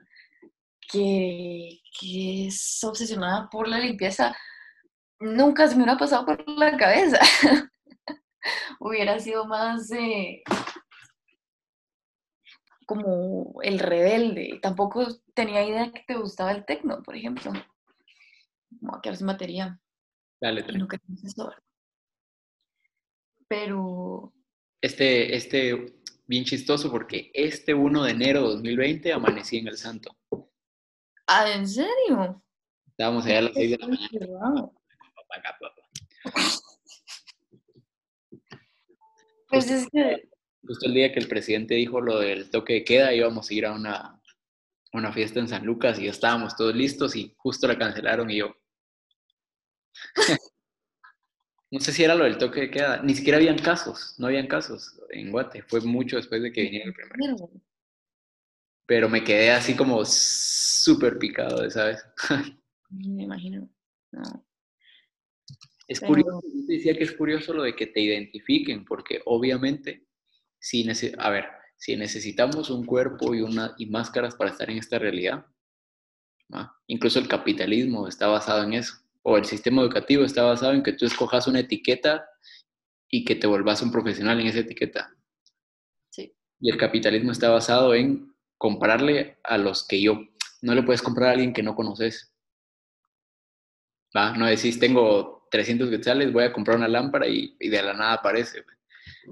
que, 0.91 1.79
es 2.47 2.83
obsesionada 2.83 3.49
por 3.49 3.67
la 3.67 3.79
limpieza, 3.79 4.35
nunca 5.19 5.67
se 5.67 5.75
me 5.75 5.83
hubiera 5.83 5.97
pasado 5.97 6.25
por 6.25 6.47
la 6.47 6.77
cabeza. 6.77 7.19
hubiera 8.79 9.19
sido 9.19 9.45
más 9.45 9.89
eh, 9.91 10.43
como 12.85 13.61
el 13.61 13.79
rebelde. 13.79 14.59
Tampoco 14.61 15.07
tenía 15.33 15.65
idea 15.65 15.91
que 15.91 16.03
te 16.05 16.15
gustaba 16.15 16.51
el 16.51 16.65
tecno, 16.65 17.01
por 17.01 17.15
ejemplo. 17.15 17.51
Como 18.79 18.95
a 18.95 19.01
quedar 19.01 19.17
sin 19.17 19.27
batería. 19.27 19.79
Dale, 20.41 20.63
Pero. 23.47 24.33
Este, 24.83 25.33
este, 25.33 25.95
bien 26.27 26.43
chistoso 26.43 26.91
porque 26.91 27.31
este 27.33 27.73
1 27.73 28.03
de 28.03 28.11
enero 28.11 28.41
de 28.41 28.47
2020 28.55 29.13
amanecí 29.13 29.59
en 29.59 29.69
el 29.69 29.77
Santo. 29.77 30.17
Ah, 31.25 31.49
¿en 31.53 31.65
serio? 31.65 32.43
Estábamos 32.89 33.25
allá 33.25 33.37
a 33.37 33.41
las 33.43 33.53
6 33.53 33.71
de 33.71 33.77
la 33.77 33.87
mañana. 33.87 34.71
Pues 39.47 39.69
es 39.69 39.87
que 39.91 40.29
justo 40.65 40.87
el 40.87 40.95
día 40.95 41.13
que 41.13 41.19
el 41.19 41.27
presidente 41.27 41.75
dijo 41.75 42.01
lo 42.01 42.17
del 42.19 42.49
toque 42.49 42.73
de 42.73 42.83
queda, 42.83 43.13
íbamos 43.13 43.47
a 43.47 43.53
ir 43.53 43.67
a 43.67 43.73
una, 43.73 44.19
una 44.93 45.13
fiesta 45.13 45.39
en 45.39 45.47
San 45.47 45.63
Lucas 45.63 45.99
y 45.99 46.05
ya 46.05 46.11
estábamos 46.11 46.55
todos 46.55 46.75
listos 46.75 47.15
y 47.15 47.35
justo 47.37 47.67
la 47.67 47.77
cancelaron 47.77 48.31
y 48.31 48.37
yo. 48.37 48.55
no 51.73 51.79
sé 51.79 51.91
si 51.91 52.03
era 52.03 52.13
lo 52.13 52.25
del 52.25 52.37
toque 52.37 52.61
de 52.61 52.69
queda, 52.69 53.01
ni 53.01 53.15
siquiera 53.15 53.39
habían 53.39 53.57
casos, 53.57 54.13
no 54.19 54.27
habían 54.27 54.45
casos 54.45 55.01
en 55.09 55.31
Guate, 55.31 55.63
fue 55.63 55.81
mucho 55.81 56.17
después 56.17 56.43
de 56.43 56.51
que 56.51 56.61
viniera 56.61 56.85
el 56.85 56.93
primero. 56.93 57.49
Pero 58.85 59.09
me 59.09 59.23
quedé 59.23 59.49
así 59.49 59.75
como 59.75 60.05
súper 60.05 61.17
picado, 61.17 61.67
¿sabes? 61.71 62.05
me 62.91 63.23
imagino. 63.23 63.67
Es 65.87 65.99
curioso, 65.99 66.43
decía 66.67 66.95
que 66.95 67.05
es 67.05 67.11
curioso 67.13 67.55
lo 67.55 67.63
de 67.63 67.75
que 67.75 67.87
te 67.87 68.01
identifiquen, 68.01 68.85
porque 68.85 69.23
obviamente 69.25 70.05
si 70.59 70.87
a 71.17 71.29
ver, 71.31 71.45
si 71.75 71.95
necesitamos 71.95 72.69
un 72.69 72.85
cuerpo 72.85 73.33
y, 73.33 73.41
una, 73.41 73.73
y 73.79 73.87
máscaras 73.87 74.35
para 74.35 74.51
estar 74.51 74.69
en 74.69 74.77
esta 74.77 74.99
realidad, 74.99 75.47
incluso 76.85 77.17
el 77.17 77.27
capitalismo 77.27 78.07
está 78.07 78.27
basado 78.27 78.61
en 78.63 78.73
eso, 78.73 79.02
o 79.23 79.37
el 79.37 79.45
sistema 79.45 79.81
educativo 79.81 80.23
está 80.23 80.43
basado 80.43 80.73
en 80.73 80.83
que 80.83 80.93
tú 80.93 81.05
escojas 81.05 81.47
una 81.47 81.59
etiqueta 81.59 82.25
y 83.09 83.25
que 83.25 83.35
te 83.35 83.47
volvás 83.47 83.81
un 83.81 83.91
profesional 83.91 84.39
en 84.39 84.47
esa 84.47 84.59
etiqueta. 84.59 85.13
Sí. 86.09 86.33
Y 86.59 86.69
el 86.69 86.77
capitalismo 86.77 87.31
está 87.31 87.49
basado 87.49 87.93
en 87.93 88.33
comprarle 88.57 89.39
a 89.43 89.57
los 89.57 89.87
que 89.87 90.01
yo, 90.01 90.21
no 90.61 90.75
le 90.75 90.83
puedes 90.83 91.01
comprar 91.01 91.29
a 91.29 91.31
alguien 91.33 91.53
que 91.53 91.63
no 91.63 91.75
conoces. 91.75 92.33
¿Va? 94.15 94.35
No 94.37 94.45
decís, 94.45 94.79
tengo 94.79 95.47
300 95.51 95.89
quetzales, 95.89 96.31
voy 96.31 96.43
a 96.43 96.53
comprar 96.53 96.77
una 96.77 96.87
lámpara 96.87 97.27
y, 97.27 97.55
y 97.59 97.69
de 97.69 97.81
la 97.81 97.93
nada 97.93 98.13
aparece 98.13 98.63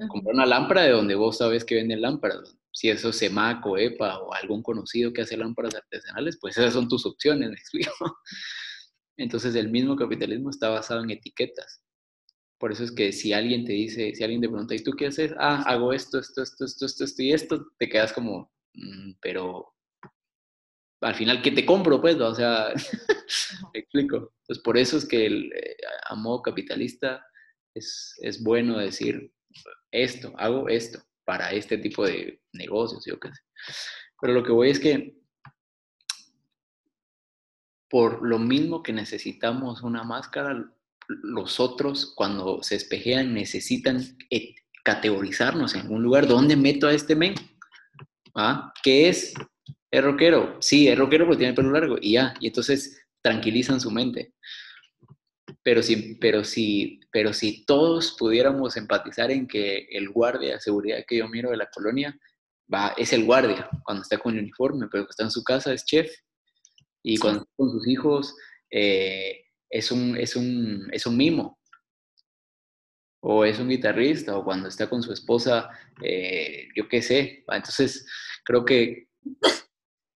comprar 0.07 0.35
una 0.35 0.45
lámpara 0.45 0.83
de 0.83 0.91
donde 0.91 1.15
vos 1.15 1.37
sabes 1.37 1.65
que 1.65 1.75
venden 1.75 2.01
lámparas. 2.01 2.55
Si 2.71 2.89
eso 2.89 3.09
es 3.09 3.17
Semac 3.17 3.65
o 3.65 3.77
EPA 3.77 4.19
o 4.19 4.33
algún 4.33 4.63
conocido 4.63 5.11
que 5.11 5.21
hace 5.21 5.37
lámparas 5.37 5.75
artesanales, 5.75 6.37
pues 6.39 6.57
esas 6.57 6.73
son 6.73 6.87
tus 6.87 7.05
opciones, 7.05 7.49
¿me 7.49 7.55
explico? 7.55 7.91
Entonces 9.17 9.55
el 9.55 9.69
mismo 9.69 9.95
capitalismo 9.95 10.49
está 10.49 10.69
basado 10.69 11.03
en 11.03 11.11
etiquetas. 11.11 11.83
Por 12.59 12.71
eso 12.71 12.83
es 12.83 12.91
que 12.91 13.11
si 13.11 13.33
alguien 13.33 13.65
te 13.65 13.73
dice, 13.73 14.13
si 14.13 14.23
alguien 14.23 14.41
te 14.41 14.47
pregunta, 14.47 14.75
¿y 14.75 14.83
tú 14.83 14.91
qué 14.91 15.07
haces? 15.07 15.33
Ah, 15.39 15.63
hago 15.67 15.93
esto, 15.93 16.19
esto, 16.19 16.43
esto, 16.43 16.65
esto, 16.65 16.85
esto, 16.85 17.03
esto 17.03 17.23
y 17.23 17.33
esto, 17.33 17.67
te 17.79 17.89
quedas 17.89 18.13
como, 18.13 18.51
mm, 18.73 19.13
pero 19.21 19.73
al 21.01 21.15
final, 21.15 21.41
¿qué 21.41 21.51
te 21.51 21.65
compro? 21.65 21.99
Pues, 21.99 22.17
o 22.17 22.35
sea, 22.35 22.71
me 23.73 23.79
explico. 23.79 24.33
Entonces, 24.41 24.63
por 24.63 24.77
eso 24.77 24.97
es 24.97 25.07
que 25.07 25.25
el, 25.25 25.51
eh, 25.53 25.75
a 26.07 26.15
modo 26.15 26.43
capitalista 26.43 27.25
es, 27.73 28.15
es 28.21 28.43
bueno 28.43 28.77
decir, 28.77 29.33
esto, 29.91 30.33
hago 30.37 30.69
esto 30.69 30.99
para 31.25 31.51
este 31.51 31.77
tipo 31.77 32.05
de 32.05 32.41
negocios, 32.53 33.03
yo 33.05 33.19
qué 33.19 33.29
sé. 33.29 33.41
Pero 34.21 34.33
lo 34.33 34.43
que 34.43 34.51
voy 34.51 34.69
es 34.69 34.79
que 34.79 35.15
por 37.91 38.25
lo 38.25 38.39
mismo 38.39 38.81
que 38.81 38.93
necesitamos 38.93 39.83
una 39.83 40.03
máscara, 40.03 40.65
los 41.07 41.59
otros 41.59 42.13
cuando 42.15 42.63
se 42.63 42.77
espejean 42.77 43.33
necesitan 43.33 44.01
categorizarnos 44.85 45.75
en 45.75 45.91
un 45.91 46.01
lugar. 46.01 46.25
¿Dónde 46.25 46.55
meto 46.55 46.87
a 46.87 46.93
este 46.93 47.17
men? 47.17 47.35
¿Ah? 48.33 48.73
¿Qué 48.81 49.09
es? 49.09 49.33
¿Es 49.91 50.03
rockero? 50.03 50.55
Sí, 50.61 50.87
es 50.87 50.97
rockero 50.97 51.25
porque 51.25 51.39
tiene 51.39 51.53
pelo 51.53 51.71
largo 51.71 51.97
y 52.01 52.13
ya. 52.13 52.33
Y 52.39 52.47
entonces 52.47 53.05
tranquilizan 53.21 53.81
su 53.81 53.91
mente. 53.91 54.33
Pero 55.61 55.83
si, 55.83 56.15
pero, 56.15 56.45
si, 56.45 57.01
pero 57.11 57.33
si 57.33 57.65
todos 57.65 58.15
pudiéramos 58.17 58.77
empatizar 58.77 59.31
en 59.31 59.47
que 59.47 59.85
el 59.91 60.09
guardia 60.09 60.53
de 60.53 60.61
seguridad 60.61 61.03
que 61.05 61.17
yo 61.17 61.27
miro 61.27 61.51
de 61.51 61.57
la 61.57 61.69
colonia 61.69 62.17
va, 62.73 62.93
es 62.97 63.11
el 63.11 63.25
guardia 63.25 63.69
cuando 63.83 64.03
está 64.03 64.17
con 64.17 64.33
el 64.33 64.43
uniforme, 64.43 64.87
pero 64.89 65.03
cuando 65.03 65.09
está 65.09 65.23
en 65.23 65.31
su 65.31 65.43
casa 65.43 65.73
es 65.73 65.83
chef. 65.83 66.09
Y 67.03 67.17
cuando 67.17 67.45
con 67.55 67.71
sus 67.71 67.87
hijos 67.87 68.35
eh, 68.69 69.45
es, 69.69 69.91
un, 69.91 70.17
es, 70.17 70.35
un, 70.35 70.87
es 70.91 71.05
un 71.05 71.17
mimo. 71.17 71.59
o 73.23 73.45
es 73.45 73.59
un 73.59 73.69
guitarrista, 73.69 74.35
o 74.37 74.43
cuando 74.43 74.67
está 74.67 74.89
con 74.89 75.03
su 75.03 75.13
esposa, 75.13 75.69
eh, 76.03 76.67
yo 76.75 76.87
qué 76.87 77.01
sé. 77.01 77.43
Entonces, 77.47 78.05
creo 78.43 78.65
que 78.65 79.07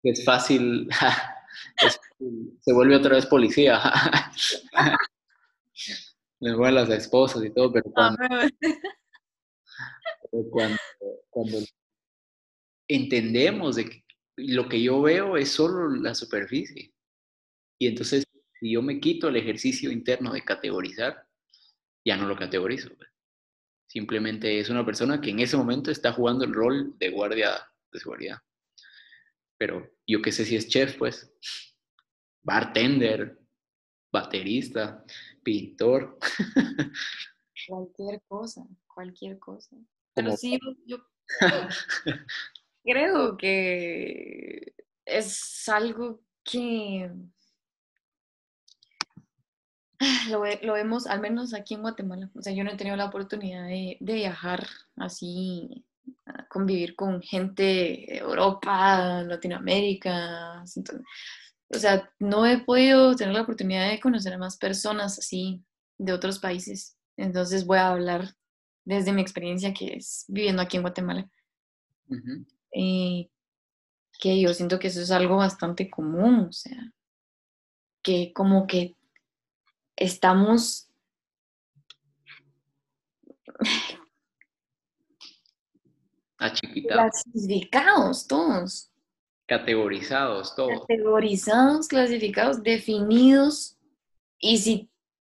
es 0.03 0.25
fácil, 0.25 0.89
se 2.61 2.73
vuelve 2.73 2.97
otra 2.97 3.17
vez 3.17 3.27
policía. 3.27 3.81
Les 6.41 6.55
vuelven 6.57 6.75
las 6.75 6.91
esposas 6.91 7.45
y 7.45 7.51
todo, 7.51 7.73
pero 7.73 7.91
cuando, 7.91 8.19
cuando, 10.51 10.77
cuando 11.31 11.59
entendemos 12.89 13.77
de 13.77 13.85
que 13.87 14.04
lo 14.37 14.69
que 14.69 14.83
yo 14.83 15.01
veo 15.03 15.37
es 15.37 15.51
solo 15.51 15.89
la 15.89 16.15
superficie. 16.15 16.93
Y 17.79 17.87
entonces, 17.87 18.25
si 18.61 18.73
yo 18.73 18.83
me 18.83 19.01
quito 19.01 19.29
el 19.29 19.37
ejercicio 19.37 19.91
interno 19.91 20.33
de 20.33 20.45
categorizar, 20.45 21.27
ya 22.05 22.17
no 22.17 22.27
lo 22.27 22.37
categorizo. 22.37 22.95
Pues. 22.97 23.11
Simplemente 23.87 24.59
es 24.59 24.71
una 24.71 24.85
persona 24.85 25.21
que 25.21 25.31
en 25.31 25.41
ese 25.41 25.57
momento 25.57 25.91
está 25.91 26.13
jugando 26.13 26.45
el 26.45 26.53
rol 26.53 26.97
de 26.99 27.11
guardia 27.11 27.61
de 27.93 27.99
seguridad. 27.99 28.39
Pero 29.57 29.89
yo 30.07 30.21
qué 30.21 30.33
sé 30.33 30.45
si 30.45 30.57
es 30.57 30.69
chef, 30.69 30.97
pues, 30.99 31.33
bartender, 32.43 33.39
baterista, 34.13 35.05
pintor. 35.43 36.19
Cualquier 37.67 38.21
cosa, 38.29 38.67
cualquier 38.87 39.39
cosa. 39.39 39.77
Pero 40.15 40.37
sí, 40.37 40.59
yo 40.87 40.99
creo 42.85 43.37
que 43.37 44.75
es 45.05 45.69
algo 45.69 46.21
que 46.45 47.11
lo, 50.31 50.73
vemos, 50.73 51.07
al 51.07 51.21
menos 51.21 51.55
aquí 51.55 51.75
en 51.75 51.83
Guatemala. 51.83 52.31
O 52.35 52.43
sea, 52.43 52.53
yo 52.53 52.65
no 52.65 52.71
he 52.71 52.77
tenido 52.77 52.97
la 52.97 53.07
oportunidad 53.07 53.67
de, 53.67 53.97
viajar 54.01 54.67
así, 54.97 55.85
convivir 56.49 56.95
con 56.97 57.23
gente 57.23 57.63
de 57.63 58.19
Europa, 58.19 59.23
Latinoamérica. 59.23 60.63
o 61.69 61.79
sea, 61.79 62.11
no 62.19 62.47
he 62.47 62.59
podido 62.59 63.15
tener 63.17 63.35
la 63.35 63.43
oportunidad 63.43 63.91
de 63.91 64.01
conocer 64.01 64.35
a 64.35 64.39
más 64.39 64.57
personas 64.57 65.19
así 65.19 65.63
de 65.99 66.13
otros 66.13 66.39
países. 66.39 66.97
Entonces 67.17 67.65
voy 67.65 67.79
a 67.79 67.91
hablar 67.91 68.35
desde 68.85 69.13
mi 69.13 69.23
experiencia 69.23 69.73
que 69.73 69.95
es 69.95 70.25
viviendo 70.29 70.61
aquí 70.61 70.77
en 70.77 70.83
Guatemala. 70.83 71.31
Eh, 72.75 73.31
que 74.19 74.41
yo 74.41 74.53
siento 74.53 74.79
que 74.79 74.89
eso 74.89 75.01
es 75.01 75.11
algo 75.11 75.37
bastante 75.37 75.89
común, 75.89 76.47
o 76.49 76.53
sea, 76.53 76.93
que 78.03 78.33
como 78.33 78.67
que 78.67 78.97
estamos 79.97 80.91
clasificados 86.89 88.27
todos. 88.27 88.91
Categorizados 89.47 90.55
todos. 90.55 90.81
Categorizados, 90.81 91.89
clasificados, 91.89 92.63
definidos. 92.63 93.79
Y 94.39 94.59
si 94.59 94.91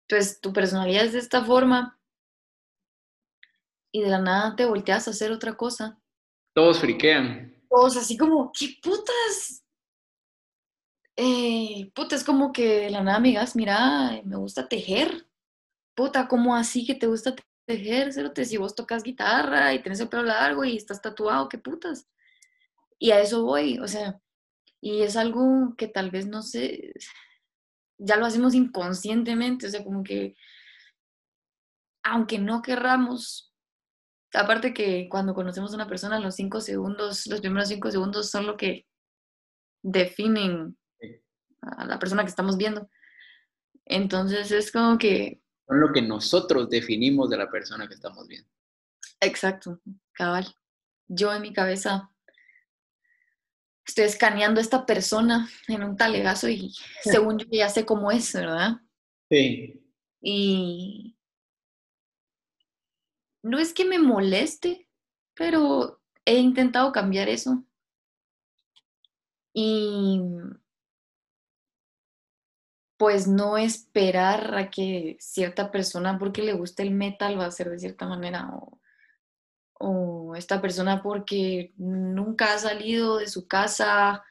pues, 0.09 0.41
tu 0.41 0.53
personalidad 0.53 1.05
es 1.05 1.13
de 1.13 1.19
esta 1.19 1.45
forma 1.45 1.99
y 3.93 4.03
de 4.03 4.09
la 4.09 4.21
nada 4.21 4.57
te 4.57 4.65
volteas 4.65 5.07
a 5.07 5.11
hacer 5.11 5.33
otra 5.33 5.57
cosa. 5.57 6.01
Todos 6.57 6.81
friquean. 6.81 7.55
Todos 7.69 7.99
así 7.99 8.17
como, 8.17 8.51
¿qué 8.59 8.79
putas? 8.83 9.63
eh, 11.17 11.91
puta, 11.95 12.17
es 12.17 12.25
como 12.25 12.53
que 12.53 12.81
de 12.81 12.91
la 12.91 13.03
nada 13.03 13.19
me 13.21 13.29
digas, 13.29 13.57
mira, 13.57 14.23
me 14.25 14.37
gusta 14.37 14.69
tejer. 14.69 15.27
Puta, 15.95 16.29
¿cómo 16.29 16.57
así 16.57 16.87
que 16.87 16.95
te 16.95 17.07
gusta 17.07 17.35
tejer? 17.67 18.13
Cerote? 18.13 18.45
Si 18.47 18.57
vos 18.57 18.75
tocas 18.75 19.03
guitarra 19.03 19.75
y 19.75 19.83
tienes 19.83 20.01
el 20.01 20.09
pelo 20.09 20.23
largo 20.25 20.65
y 20.65 20.77
estás 20.77 21.03
tatuado, 21.03 21.49
¿qué 21.49 21.59
putas? 21.59 22.09
Y 22.99 23.11
a 23.11 23.21
eso 23.21 23.45
voy, 23.45 23.79
o 23.79 23.89
sea, 23.89 24.21
y 24.81 25.03
es 25.03 25.17
algo 25.17 25.75
que 25.77 25.89
tal 25.89 26.11
vez 26.11 26.27
no 26.27 26.43
sé, 26.43 26.95
ya 27.99 28.17
lo 28.17 28.27
hacemos 28.27 28.55
inconscientemente, 28.55 29.67
o 29.67 29.71
sea, 29.71 29.85
como 29.85 30.03
que, 30.03 30.37
aunque 32.03 32.39
no 32.39 32.63
querramos, 32.63 33.46
aparte 34.33 34.75
que 34.75 35.09
cuando 35.09 35.35
conocemos 35.35 35.73
a 35.73 35.77
una 35.77 35.89
persona, 35.89 36.21
los 36.21 36.35
cinco 36.35 36.61
segundos, 36.61 37.27
los 37.27 37.41
primeros 37.41 37.69
cinco 37.69 37.91
segundos 37.91 38.31
son 38.31 38.47
lo 38.47 38.57
que 38.57 38.87
definen 39.83 40.77
a 41.63 41.87
la 41.87 41.99
persona 41.99 42.23
que 42.23 42.31
estamos 42.31 42.57
viendo. 42.57 42.89
Entonces 43.85 44.51
es 44.51 44.73
como 44.73 44.99
que... 44.99 45.41
Son 45.67 45.81
lo 45.81 45.93
que 45.93 46.03
nosotros 46.03 46.69
definimos 46.69 47.31
de 47.31 47.39
la 47.39 47.51
persona 47.51 47.89
que 47.89 47.95
estamos 47.95 48.27
viendo. 48.29 48.49
Exacto, 49.21 49.81
cabal. 50.13 50.47
Yo 51.09 51.33
en 51.33 51.43
mi 51.43 51.53
cabeza 51.53 52.11
estoy 53.87 54.05
escaneando 54.05 54.61
a 54.61 54.63
esta 54.63 54.85
persona 54.85 55.49
en 55.69 55.85
un 55.85 55.97
talegazo 55.97 56.49
y 56.49 56.75
según 57.03 57.39
yo 57.39 57.47
ya 57.51 57.69
sé 57.69 57.87
cómo 57.87 58.11
es, 58.11 58.33
¿verdad? 58.33 58.81
Sí. 59.31 59.81
Y 60.21 61.17
no 63.47 63.61
es 63.61 63.73
que 63.73 63.85
me 63.85 63.99
moleste, 63.99 64.89
pero 65.35 66.01
he 66.25 66.37
intentado 66.39 66.91
cambiar 66.91 67.29
eso. 67.29 67.65
Y 69.55 70.21
pues 72.97 73.29
no 73.29 73.57
esperar 73.57 74.57
a 74.57 74.71
que 74.71 75.17
cierta 75.21 75.71
persona 75.71 76.19
porque 76.19 76.43
le 76.43 76.55
gusta 76.55 76.83
el 76.83 76.91
metal 76.91 77.39
va 77.39 77.47
a 77.47 77.51
ser 77.51 77.71
de 77.71 77.79
cierta 77.79 78.07
manera 78.07 78.51
o, 79.79 80.35
esta 80.35 80.61
persona 80.61 81.03
porque 81.03 81.73
nunca 81.77 82.55
ha 82.55 82.59
salido 82.59 83.19
de 83.19 83.29
su 83.29 83.47
casa 83.47 84.25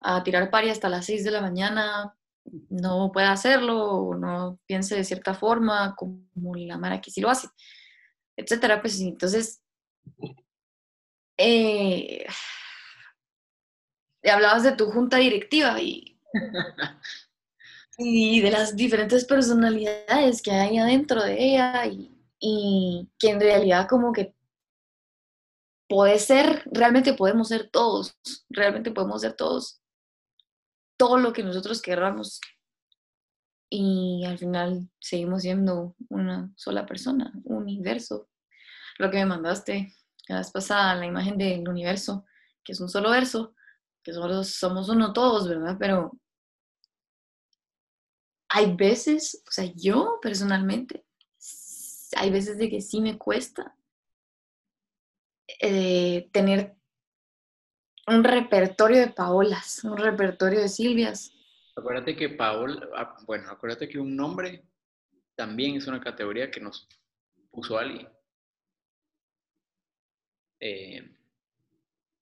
a 0.00 0.22
tirar 0.22 0.50
pari 0.50 0.70
hasta 0.70 0.88
las 0.88 1.06
6 1.06 1.24
de 1.24 1.30
la 1.32 1.40
mañana 1.40 2.14
no 2.70 3.10
puede 3.12 3.26
hacerlo 3.26 3.84
o 3.84 4.14
no 4.14 4.58
piense 4.66 4.96
de 4.96 5.04
cierta 5.04 5.34
forma 5.34 5.94
como 5.96 6.54
la 6.56 6.78
Mara 6.78 7.00
que 7.00 7.10
sí 7.10 7.20
lo 7.20 7.30
hace, 7.30 7.48
etcétera. 8.36 8.80
Pues 8.80 9.00
entonces, 9.00 9.62
eh, 11.36 12.26
hablabas 14.24 14.62
de 14.62 14.72
tu 14.72 14.86
junta 14.90 15.18
directiva 15.18 15.80
y 15.80 16.18
y 17.98 18.40
de 18.40 18.50
las 18.50 18.76
diferentes 18.76 19.24
personalidades 19.24 20.42
que 20.42 20.50
hay 20.50 20.78
adentro 20.78 21.22
de 21.22 21.42
ella 21.42 21.86
y, 21.86 22.08
que 23.20 23.30
en 23.30 23.40
realidad 23.40 23.86
como 23.88 24.12
que 24.12 24.34
puede 25.88 26.18
ser, 26.18 26.64
realmente 26.66 27.14
podemos 27.14 27.48
ser 27.48 27.70
todos, 27.70 28.18
realmente 28.50 28.90
podemos 28.90 29.20
ser 29.20 29.34
todos, 29.34 29.80
todo 30.98 31.18
lo 31.18 31.32
que 31.32 31.44
nosotros 31.44 31.80
querramos 31.80 32.40
y 33.74 34.26
al 34.26 34.36
final 34.36 34.90
seguimos 35.00 35.40
siendo 35.40 35.96
una 36.10 36.52
sola 36.56 36.84
persona, 36.84 37.32
un 37.44 37.62
universo. 37.62 38.28
Lo 38.98 39.10
que 39.10 39.16
me 39.16 39.24
mandaste 39.24 39.94
la 40.28 40.38
vez 40.38 40.50
pasada, 40.50 40.94
la 40.94 41.06
imagen 41.06 41.38
del 41.38 41.66
universo, 41.66 42.26
que 42.62 42.72
es 42.72 42.80
un 42.80 42.90
solo 42.90 43.08
verso, 43.10 43.54
que 44.02 44.12
solo 44.12 44.44
somos 44.44 44.90
uno 44.90 45.14
todos, 45.14 45.48
¿verdad? 45.48 45.76
Pero 45.78 46.12
hay 48.50 48.76
veces, 48.76 49.42
o 49.48 49.50
sea, 49.50 49.64
yo 49.74 50.18
personalmente, 50.20 51.06
hay 52.16 52.30
veces 52.30 52.58
de 52.58 52.68
que 52.68 52.82
sí 52.82 53.00
me 53.00 53.16
cuesta 53.16 53.74
eh, 55.62 56.28
tener 56.30 56.76
un 58.06 58.22
repertorio 58.22 59.00
de 59.00 59.08
Paolas, 59.08 59.82
un 59.84 59.96
repertorio 59.96 60.60
de 60.60 60.68
Silvias. 60.68 61.32
Acuérdate 61.74 62.14
que 62.14 62.28
Paola, 62.28 62.88
ah, 62.94 63.16
bueno, 63.26 63.50
acuérdate 63.50 63.88
que 63.88 63.98
un 63.98 64.14
nombre 64.14 64.64
también 65.34 65.76
es 65.76 65.86
una 65.86 66.00
categoría 66.00 66.50
que 66.50 66.60
nos 66.60 66.88
puso 67.50 67.78
alguien. 67.78 68.08
Eh, 70.60 71.16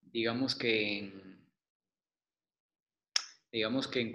digamos 0.01 0.55
que 0.55 0.97
en, 0.97 1.47
digamos 3.51 3.87
que 3.87 4.01
en, 4.01 4.13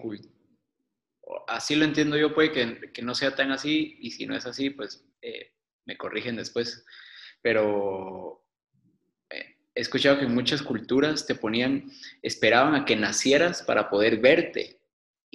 así 1.48 1.74
lo 1.76 1.84
entiendo 1.84 2.16
yo, 2.16 2.34
puede 2.34 2.90
que, 2.92 3.02
no 3.02 3.14
sea 3.14 3.34
tan 3.34 3.52
así, 3.52 3.96
y 4.00 4.10
si 4.10 4.26
no 4.26 4.34
es 4.34 4.46
así, 4.46 4.70
pues 4.70 5.06
eh, 5.22 5.52
me 5.84 5.96
corrigen 5.96 6.36
después. 6.36 6.84
Pero 7.42 8.44
eh, 9.30 9.56
he 9.74 9.80
escuchado 9.80 10.18
que 10.18 10.26
muchas 10.26 10.62
culturas 10.62 11.26
te 11.26 11.34
ponían, 11.34 11.90
esperaban 12.22 12.74
a 12.74 12.84
que 12.84 12.96
nacieras 12.96 13.62
para 13.62 13.90
poder 13.90 14.18
verte, 14.18 14.75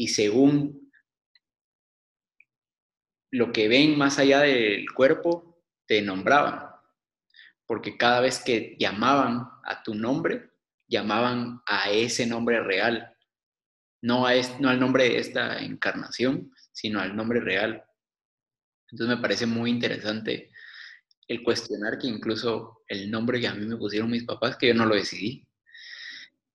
y 0.02 0.08
según 0.08 0.91
lo 3.32 3.52
que 3.52 3.68
ven 3.68 3.99
más 3.99 4.18
allá 4.18 4.39
del 4.39 4.91
cuerpo, 4.91 5.64
te 5.86 6.02
nombraban. 6.02 6.72
Porque 7.68 7.97
cada 7.97 8.20
vez 8.20 8.43
que 8.43 8.76
llamaban 8.80 9.47
a 9.64 9.84
tu 9.84 9.93
nombre, 9.93 10.54
llamaban 10.88 11.62
a 11.68 11.91
ese 11.91 12.26
nombre 12.26 12.64
real 12.64 13.16
no, 14.02 14.26
no 14.60 14.70
al 14.70 14.80
nombre 14.80 15.04
de 15.04 15.20
esta 15.20 15.60
encarnación, 15.60 16.52
sino 16.72 16.99
al 16.99 17.16
nombre 17.16 17.39
real. 17.39 17.86
Entonces 18.89 19.16
me 19.16 19.22
parece 19.22 19.45
muy 19.45 19.70
interesante 19.70 20.49
el 21.28 21.43
cuestionar 21.43 21.99
que 21.99 22.08
incluso 22.08 22.82
el 22.88 23.12
nombre 23.12 23.39
que 23.39 23.47
a 23.47 23.54
mí 23.54 23.68
me 23.68 23.78
pusieron 23.78 24.10
mis 24.10 24.24
papás, 24.24 24.58
que 24.58 24.70
yo 24.70 24.74
no 24.74 24.88
lo 24.88 24.95
decidí, 24.95 25.47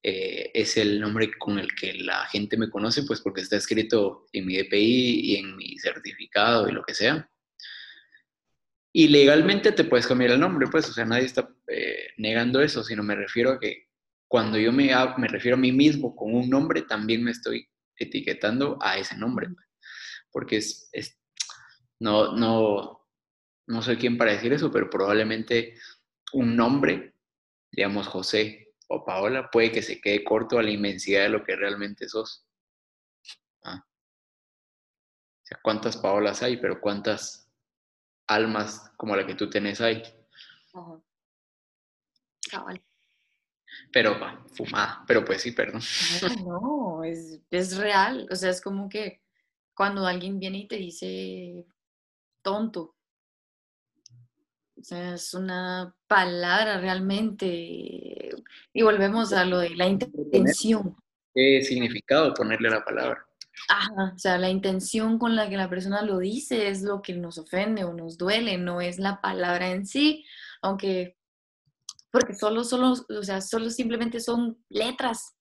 eh, 0.03 0.51
es 0.55 0.77
el 0.77 1.01
nombre 1.01 1.31
con 1.39 1.59
el 1.59 1.75
que 1.75 1.95
la 1.95 2.27
gente 2.27 2.57
me 2.57 2.71
conoce, 2.71 3.03
pues 3.03 3.21
porque 3.21 3.41
está 3.41 3.57
escrito 3.57 4.27
en 4.33 4.47
mi 4.47 4.57
DPI 4.57 5.21
y 5.33 5.37
en 5.37 5.57
mi 5.57 5.79
certificado 5.79 6.69
y 6.69 6.73
lo 6.73 6.83
que 6.85 6.95
sea. 6.95 7.29
Y 8.93 9.09
legalmente 9.09 9.73
te 9.73 9.85
puedes 9.85 10.07
cambiar 10.07 10.31
el 10.33 10.41
nombre, 10.41 10.69
pues, 10.69 10.89
o 10.89 10.93
sea, 10.93 11.05
nadie 11.05 11.27
está 11.27 11.49
eh, 11.69 12.11
negando 12.17 12.63
eso, 12.63 12.83
sino 12.83 13.03
me 13.03 13.15
refiero 13.15 13.53
a 13.53 13.61
que 13.61 13.89
cuando 14.29 14.59
yo 14.59 14.73
me, 14.73 14.91
me 15.19 15.29
refiero 15.29 15.57
a 15.57 15.61
mí 15.61 15.73
mismo 15.73 16.17
con 16.17 16.35
un 16.35 16.49
nombre, 16.49 16.83
también 16.83 17.23
me 17.23 17.33
estoy 17.33 17.69
etiquetando 17.97 18.79
a 18.81 18.99
ese 18.99 19.17
nombre, 19.17 19.49
porque 20.31 20.59
es, 20.59 20.89
es 20.93 21.19
no, 21.99 22.37
no, 22.37 23.07
no 23.67 23.83
soy 23.83 23.97
quien 23.97 24.17
para 24.19 24.33
decir 24.33 24.53
eso, 24.53 24.71
pero 24.71 24.89
probablemente 24.89 25.75
un 26.33 26.57
nombre, 26.57 27.15
digamos 27.71 28.07
José 28.07 28.66
o 28.89 29.05
Paola, 29.05 29.51
puede 29.51 29.73
que 29.73 29.83
se 29.83 30.01
quede 30.01 30.25
corto 30.25 30.59
a 30.59 30.63
la 30.63 30.71
inmensidad 30.71 31.23
de 31.23 31.29
lo 31.29 31.45
que 31.45 31.57
realmente 31.57 32.09
sos. 32.09 32.47
Ah. 33.65 33.85
O 33.85 35.47
sea, 35.47 35.59
¿cuántas 35.63 35.97
Paolas 35.97 36.43
hay? 36.43 36.57
Pero 36.59 36.81
¿cuántas 36.81 37.51
almas 38.29 38.93
como 38.97 39.17
la 39.17 39.27
que 39.27 39.35
tú 39.35 39.51
tenés 39.51 39.81
hay? 39.81 40.03
Cabal. 42.51 42.83
Pero 43.93 44.19
va, 44.19 44.45
fumada. 44.55 45.05
Pero 45.07 45.25
pues 45.25 45.43
sí, 45.43 45.53
perdón. 45.53 45.81
No, 46.47 47.03
es, 47.05 47.41
es 47.51 47.77
real. 47.77 48.29
O 48.31 48.37
sea, 48.37 48.51
es 48.51 48.61
como 48.61 48.89
que 48.89 49.23
cuando 49.75 50.07
alguien 50.07 50.39
viene 50.39 50.59
y 50.59 50.69
te 50.69 50.77
dice 50.77 51.67
tonto, 52.43 52.97
o 54.79 54.83
sea, 54.83 55.15
es 55.15 55.35
una 55.35 55.96
palabra 56.07 56.81
realmente. 56.81 58.31
Y 58.73 58.83
volvemos 58.83 59.33
a 59.33 59.45
lo 59.45 59.59
de 59.59 59.71
la 59.71 59.87
intención. 59.89 60.97
¿Qué 61.35 61.63
significado 61.63 62.33
ponerle 62.35 62.71
la 62.71 62.85
palabra? 62.85 63.27
Ajá, 63.69 64.13
o 64.15 64.19
sea, 64.19 64.39
la 64.39 64.51
intención 64.51 65.19
con 65.19 65.35
la 65.35 65.49
que 65.49 65.57
la 65.57 65.69
persona 65.69 66.03
lo 66.03 66.19
dice 66.19 66.69
es 66.69 66.83
lo 66.83 67.01
que 67.03 67.15
nos 67.15 67.39
ofende 67.39 67.85
o 67.85 67.93
nos 67.93 68.19
duele, 68.19 68.59
no 68.59 68.81
es 68.81 68.99
la 68.99 69.21
palabra 69.21 69.71
en 69.71 69.87
sí, 69.87 70.25
aunque, 70.61 71.17
porque 72.11 72.35
solo, 72.35 72.65
solo, 72.65 72.93
o 72.93 73.23
sea, 73.23 73.41
solo 73.41 73.71
simplemente 73.71 74.21
son 74.21 74.63
letras. 74.69 75.37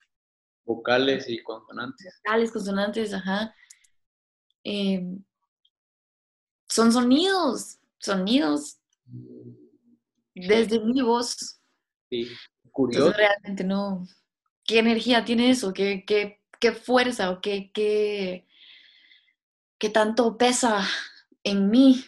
Vocales 0.63 1.30
y 1.30 1.43
consonantes. 1.43 2.22
Vocales, 2.24 2.51
consonantes, 2.51 3.13
ajá. 3.13 3.53
Em, 4.63 5.24
son 6.68 6.91
sonidos, 6.91 7.78
sonidos 7.99 8.80
desde 10.36 10.79
mi 10.79 11.01
voz. 11.01 11.59
Sí, 12.09 12.29
curioso. 12.71 13.07
Entonces, 13.07 13.17
realmente 13.17 13.63
no. 13.63 14.07
¿Qué 14.63 14.79
energía 14.79 15.23
tiene 15.23 15.49
eso? 15.49 15.73
¿Qué, 15.73 16.03
qué, 16.05 16.41
qué 16.59 16.71
fuerza 16.71 17.31
o 17.31 17.41
qué, 17.41 17.71
qué, 17.71 18.47
qué 19.77 19.89
tanto 19.89 20.38
pesa 20.38 20.86
en 21.43 21.69
mí? 21.69 22.03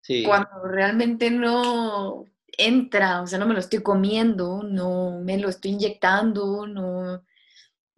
Sí. 0.00 0.24
Cuando 0.24 0.62
realmente 0.64 1.30
no 1.30 2.24
entra, 2.56 3.22
o 3.22 3.26
sea, 3.26 3.38
no 3.38 3.46
me 3.46 3.54
lo 3.54 3.60
estoy 3.60 3.82
comiendo, 3.82 4.62
no 4.62 5.20
me 5.20 5.38
lo 5.38 5.48
estoy 5.48 5.72
inyectando, 5.72 6.66
no, 6.66 7.24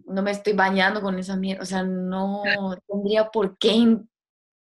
no 0.07 0.22
me 0.22 0.31
estoy 0.31 0.55
bañando 0.55 1.03
con 1.03 1.18
esa 1.18 1.37
mierda, 1.37 1.62
o 1.62 1.66
sea, 1.66 1.83
no 1.83 2.43
tendría 2.89 3.29
por 3.29 3.59
qué 3.59 3.99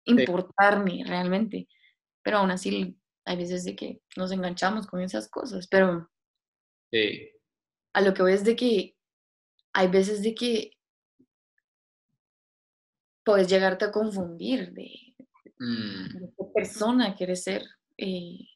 importarme 0.05 1.03
realmente 1.05 1.67
pero 2.21 2.37
aún 2.37 2.51
así 2.51 2.97
hay 3.25 3.37
veces 3.37 3.63
de 3.63 3.75
que 3.75 4.01
nos 4.17 4.31
enganchamos 4.31 4.87
con 4.87 5.01
esas 5.01 5.29
cosas, 5.29 5.67
pero 5.67 6.09
a 7.93 8.01
lo 8.01 8.13
que 8.13 8.21
voy 8.21 8.33
es 8.33 8.43
de 8.43 8.55
que 8.55 8.97
hay 9.73 9.87
veces 9.87 10.21
de 10.21 10.35
que 10.35 10.71
puedes 13.23 13.47
llegarte 13.47 13.85
a 13.85 13.91
confundir 13.91 14.73
de, 14.73 14.91
mm. 15.59 16.19
qué 16.37 16.45
persona 16.53 17.15
quieres 17.15 17.43
ser. 17.43 17.63
Eh, 17.97 18.47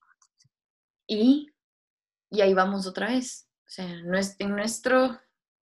y, 1.07 1.47
y 2.31 2.41
ahí 2.41 2.53
vamos 2.53 2.87
otra 2.87 3.09
vez. 3.09 3.47
O 3.65 3.69
sea, 3.69 3.87
en 3.87 4.49
nuestro 4.55 5.19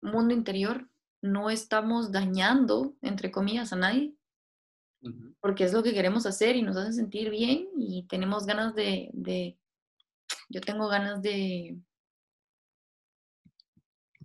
mundo 0.02 0.34
interior 0.34 0.90
no 1.22 1.50
estamos 1.50 2.12
dañando, 2.12 2.96
entre 3.02 3.32
comillas, 3.32 3.74
a 3.74 3.76
nadie, 3.76 4.17
porque 5.40 5.64
es 5.64 5.74
lo 5.74 5.84
que 5.84 5.94
queremos 5.94 6.26
hacer 6.26 6.56
y 6.56 6.62
nos 6.62 6.78
hace 6.78 6.94
sentir 6.94 7.30
bien 7.30 7.70
y 7.78 8.04
tenemos 8.08 8.46
ganas 8.46 8.76
de, 8.76 9.10
de, 9.14 9.58
yo 10.50 10.62
tengo 10.62 10.88
ganas 10.88 11.22
de 11.22 11.78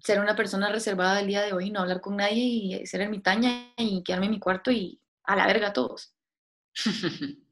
ser 0.03 0.20
una 0.20 0.35
persona 0.35 0.70
reservada 0.70 1.20
el 1.20 1.28
día 1.28 1.43
de 1.43 1.53
hoy, 1.53 1.70
no 1.70 1.80
hablar 1.80 2.01
con 2.01 2.16
nadie 2.16 2.45
y 2.45 2.87
ser 2.87 3.03
ermitaña 3.03 3.72
y 3.76 4.03
quedarme 4.03 4.26
en 4.26 4.33
mi 4.33 4.41
cuarto 4.41 4.70
y 4.70 5.01
a 5.24 5.37
la 5.37 5.47
verga 5.47 5.68
a 5.68 5.72
todos. 5.72 6.14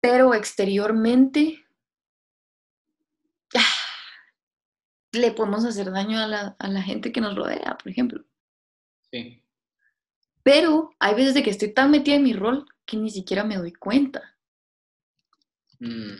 Pero 0.00 0.34
exteriormente 0.34 1.64
le 5.12 5.32
podemos 5.32 5.64
hacer 5.64 5.90
daño 5.90 6.18
a 6.20 6.26
la, 6.26 6.56
a 6.58 6.68
la 6.68 6.82
gente 6.82 7.12
que 7.12 7.20
nos 7.20 7.34
rodea, 7.34 7.76
por 7.82 7.90
ejemplo. 7.90 8.24
Sí. 9.10 9.42
Pero 10.48 10.94
hay 10.98 11.14
veces 11.14 11.34
de 11.34 11.42
que 11.42 11.50
estoy 11.50 11.74
tan 11.74 11.90
metida 11.90 12.16
en 12.16 12.22
mi 12.22 12.32
rol 12.32 12.64
que 12.86 12.96
ni 12.96 13.10
siquiera 13.10 13.44
me 13.44 13.58
doy 13.58 13.74
cuenta. 13.74 14.34
Mm. 15.78 16.14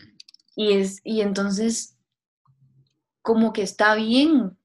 Y, 0.54 0.74
es, 0.74 1.00
y 1.02 1.22
entonces, 1.22 1.96
como 3.22 3.54
que 3.54 3.62
está 3.62 3.94
bien 3.94 4.58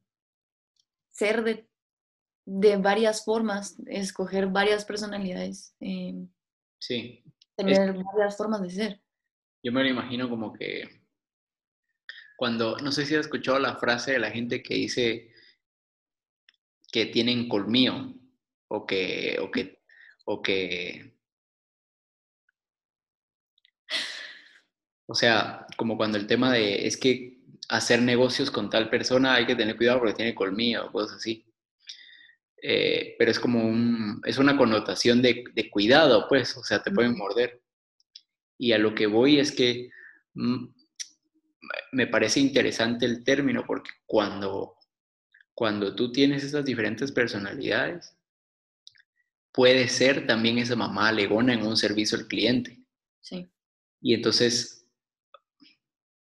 ser 1.11 1.45
de, 1.45 1.65
de 2.43 2.75
varias 2.75 3.23
formas, 3.23 3.77
escoger 3.85 4.47
varias 4.47 4.83
personalidades, 4.83 5.73
eh, 5.79 6.27
sí. 6.79 7.23
tener 7.55 7.93
varias 7.93 8.35
formas 8.35 8.61
de 8.63 8.69
ser. 8.69 9.01
Yo 9.63 9.71
me 9.71 9.81
lo 9.81 9.89
imagino 9.89 10.29
como 10.29 10.51
que 10.51 10.89
cuando, 12.35 12.75
no 12.79 12.91
sé 12.91 13.05
si 13.05 13.15
has 13.15 13.27
escuchado 13.27 13.59
la 13.59 13.77
frase 13.77 14.11
de 14.11 14.19
la 14.19 14.29
gente 14.29 14.61
que 14.61 14.73
dice 14.73 15.31
que 16.91 17.05
tienen 17.05 17.47
colmillo, 17.47 18.13
o 18.75 18.87
que, 18.87 19.37
o 19.39 19.51
que, 19.51 19.79
o 20.25 20.41
que, 20.41 21.13
o 25.05 25.13
sea, 25.13 25.67
como 25.77 25.95
cuando 25.95 26.17
el 26.17 26.25
tema 26.25 26.51
de, 26.51 26.87
es 26.87 26.97
que 26.97 27.37
hacer 27.69 28.01
negocios 28.01 28.49
con 28.49 28.69
tal 28.71 28.89
persona 28.89 29.35
hay 29.35 29.45
que 29.45 29.55
tener 29.55 29.77
cuidado 29.77 29.99
porque 29.99 30.15
tiene 30.15 30.33
colmillo 30.35 30.87
o 30.87 30.91
cosas 30.91 31.17
así. 31.17 31.45
Eh, 32.63 33.15
pero 33.19 33.29
es 33.29 33.39
como 33.39 33.63
un, 33.63 34.21
es 34.25 34.37
una 34.37 34.57
connotación 34.57 35.21
de, 35.21 35.43
de, 35.53 35.69
cuidado, 35.69 36.27
pues, 36.29 36.57
o 36.57 36.63
sea, 36.63 36.81
te 36.81 36.91
pueden 36.91 37.17
morder. 37.17 37.61
Y 38.57 38.71
a 38.71 38.79
lo 38.79 38.95
que 38.95 39.05
voy 39.07 39.39
es 39.39 39.51
que 39.51 39.91
mm, 40.33 40.65
me 41.91 42.07
parece 42.07 42.39
interesante 42.39 43.05
el 43.05 43.23
término 43.23 43.65
porque 43.67 43.91
cuando, 44.05 44.77
cuando 45.53 45.95
tú 45.95 46.11
tienes 46.11 46.43
esas 46.43 46.65
diferentes 46.65 47.11
personalidades, 47.11 48.15
puede 49.53 49.87
ser 49.87 50.25
también 50.27 50.57
esa 50.57 50.75
mamá 50.75 51.09
alegona 51.09 51.53
en 51.53 51.65
un 51.65 51.77
servicio 51.77 52.17
al 52.17 52.27
cliente. 52.27 52.83
Sí. 53.21 53.49
Y 54.01 54.15
entonces, 54.15 54.89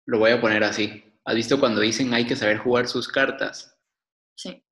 lo 0.05 0.19
voy 0.19 0.32
a 0.32 0.41
poner 0.41 0.63
así. 0.63 1.03
¿Has 1.23 1.36
visto 1.36 1.59
cuando 1.59 1.80
dicen 1.80 2.13
hay 2.13 2.25
que 2.25 2.36
saber 2.36 2.57
jugar 2.57 2.88
sus 2.88 3.07
cartas? 3.07 3.77
Sí. 4.36 4.63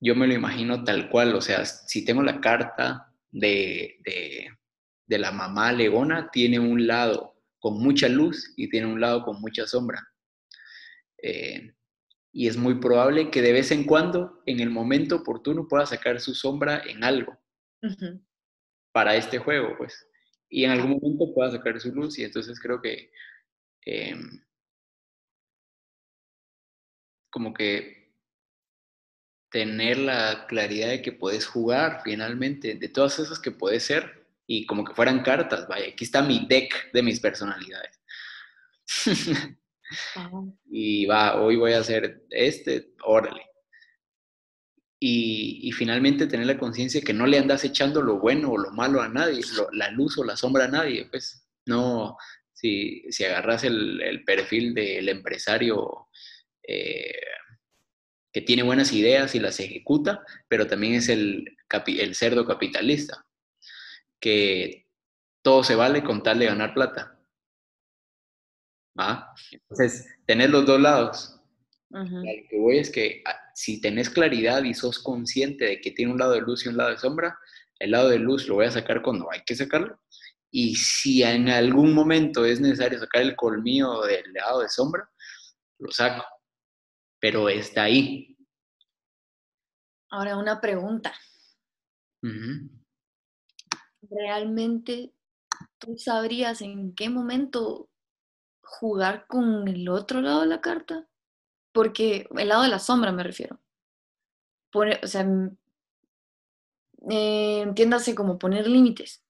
Yo 0.00 0.14
me 0.14 0.26
lo 0.26 0.34
imagino 0.34 0.84
tal 0.84 1.10
cual, 1.10 1.34
o 1.34 1.40
sea, 1.40 1.64
si 1.64 2.04
tengo 2.04 2.22
la 2.22 2.40
carta 2.40 3.12
de, 3.30 3.98
de, 4.04 5.18
la 5.18 5.32
mamá 5.32 5.68
alegona, 5.68 6.30
tiene 6.30 6.58
un 6.58 6.86
lado 6.86 7.40
con 7.58 7.80
mucha 7.80 8.08
luz 8.08 8.52
y 8.56 8.68
tiene 8.68 8.86
un 8.86 9.00
lado 9.00 9.24
con 9.24 9.40
mucha 9.40 9.66
sombra. 9.66 10.06
Eh, 11.22 11.72
y 12.32 12.48
es 12.48 12.56
muy 12.56 12.80
probable 12.80 13.30
que 13.30 13.42
de 13.42 13.52
vez 13.52 13.70
en 13.70 13.84
cuando, 13.84 14.42
en 14.46 14.60
el 14.60 14.70
momento 14.70 15.16
oportuno, 15.16 15.66
pueda 15.68 15.86
sacar 15.86 16.20
su 16.20 16.34
sombra 16.34 16.82
en 16.84 17.02
algo 17.04 17.38
para 18.92 19.16
este 19.16 19.38
juego, 19.38 19.76
pues. 19.76 20.06
Y 20.48 20.64
en 20.64 20.70
algún 20.70 20.92
momento 20.92 21.34
pueda 21.34 21.50
sacar 21.50 21.80
su 21.80 21.92
luz 21.92 22.18
y 22.18 22.24
entonces 22.24 22.60
creo 22.60 22.80
que 22.80 23.10
em, 23.82 24.40
como 27.30 27.52
que 27.52 28.12
tener 29.50 29.98
la 29.98 30.46
claridad 30.46 30.88
de 30.88 31.02
que 31.02 31.12
puedes 31.12 31.46
jugar 31.46 32.00
finalmente, 32.04 32.74
de 32.74 32.88
todas 32.88 33.18
esas 33.18 33.38
que 33.38 33.50
puedes 33.50 33.84
ser 33.84 34.26
y 34.46 34.66
como 34.66 34.84
que 34.84 34.94
fueran 34.94 35.22
cartas, 35.22 35.66
vaya, 35.68 35.88
aquí 35.88 36.04
está 36.04 36.22
mi 36.22 36.46
deck 36.46 36.92
de 36.92 37.02
mis 37.02 37.20
personalidades. 37.20 38.00
y 40.66 41.06
va, 41.06 41.40
hoy 41.40 41.56
voy 41.56 41.72
a 41.72 41.80
hacer 41.80 42.24
este, 42.30 42.94
órale. 43.04 43.53
Y, 45.06 45.70
finalmente 45.72 46.26
tener 46.26 46.46
la 46.46 46.56
conciencia 46.56 47.02
que 47.02 47.12
no 47.12 47.26
le 47.26 47.38
andas 47.38 47.62
echando 47.62 48.00
lo 48.00 48.18
bueno 48.18 48.52
o 48.52 48.56
lo 48.56 48.70
malo 48.70 49.02
a 49.02 49.08
nadie, 49.08 49.42
la 49.72 49.90
luz 49.90 50.16
o 50.16 50.24
la 50.24 50.34
sombra 50.34 50.64
a 50.64 50.68
nadie, 50.68 51.06
pues 51.10 51.46
no, 51.66 52.16
si, 52.54 53.04
agarras 53.22 53.64
el, 53.64 54.22
perfil 54.24 54.72
del 54.72 55.10
empresario 55.10 56.08
eh, 56.66 57.20
que 58.32 58.40
tiene 58.40 58.62
buenas 58.62 58.94
ideas 58.94 59.34
y 59.34 59.40
las 59.40 59.60
ejecuta, 59.60 60.24
pero 60.48 60.66
también 60.66 60.94
es 60.94 61.10
el, 61.10 61.54
cerdo 62.14 62.46
capitalista, 62.46 63.26
que 64.18 64.86
todo 65.42 65.62
se 65.64 65.74
vale 65.74 66.02
con 66.02 66.22
tal 66.22 66.38
de 66.38 66.46
ganar 66.46 66.72
plata. 66.72 67.20
Entonces, 69.50 70.08
tener 70.24 70.48
los 70.48 70.64
dos 70.64 70.80
lados. 70.80 71.38
Lo 71.94 72.22
que 72.22 72.58
voy 72.58 72.78
es 72.78 72.90
que 72.90 73.22
ah, 73.24 73.38
si 73.54 73.80
tenés 73.80 74.10
claridad 74.10 74.64
y 74.64 74.74
sos 74.74 74.98
consciente 74.98 75.64
de 75.64 75.80
que 75.80 75.92
tiene 75.92 76.12
un 76.12 76.18
lado 76.18 76.32
de 76.32 76.40
luz 76.40 76.66
y 76.66 76.68
un 76.68 76.76
lado 76.76 76.90
de 76.90 76.98
sombra, 76.98 77.38
el 77.78 77.92
lado 77.92 78.08
de 78.08 78.18
luz 78.18 78.48
lo 78.48 78.56
voy 78.56 78.66
a 78.66 78.70
sacar 78.72 79.00
cuando 79.00 79.30
hay 79.30 79.42
que 79.46 79.54
sacarlo. 79.54 80.00
Y 80.50 80.74
si 80.74 81.22
en 81.22 81.48
algún 81.48 81.94
momento 81.94 82.44
es 82.44 82.60
necesario 82.60 82.98
sacar 82.98 83.22
el 83.22 83.36
colmillo 83.36 84.02
del 84.02 84.32
lado 84.32 84.60
de 84.60 84.68
sombra, 84.68 85.08
lo 85.78 85.90
saco. 85.92 86.24
Pero 87.20 87.48
está 87.48 87.84
ahí. 87.84 88.36
Ahora 90.10 90.36
una 90.36 90.60
pregunta. 90.60 91.14
¿Realmente 94.02 95.12
tú 95.78 95.96
sabrías 95.96 96.60
en 96.60 96.94
qué 96.94 97.08
momento 97.08 97.88
jugar 98.62 99.26
con 99.28 99.68
el 99.68 99.88
otro 99.88 100.20
lado 100.20 100.40
de 100.40 100.46
la 100.46 100.60
carta? 100.60 101.08
Porque 101.74 102.28
el 102.38 102.48
lado 102.48 102.62
de 102.62 102.68
la 102.68 102.78
sombra 102.78 103.10
me 103.10 103.24
refiero. 103.24 103.60
o 104.72 105.06
sea, 105.06 105.26
eh, 107.10 107.60
entiéndase 107.60 108.14
como 108.14 108.38
poner 108.38 108.68
límites. 108.68 109.24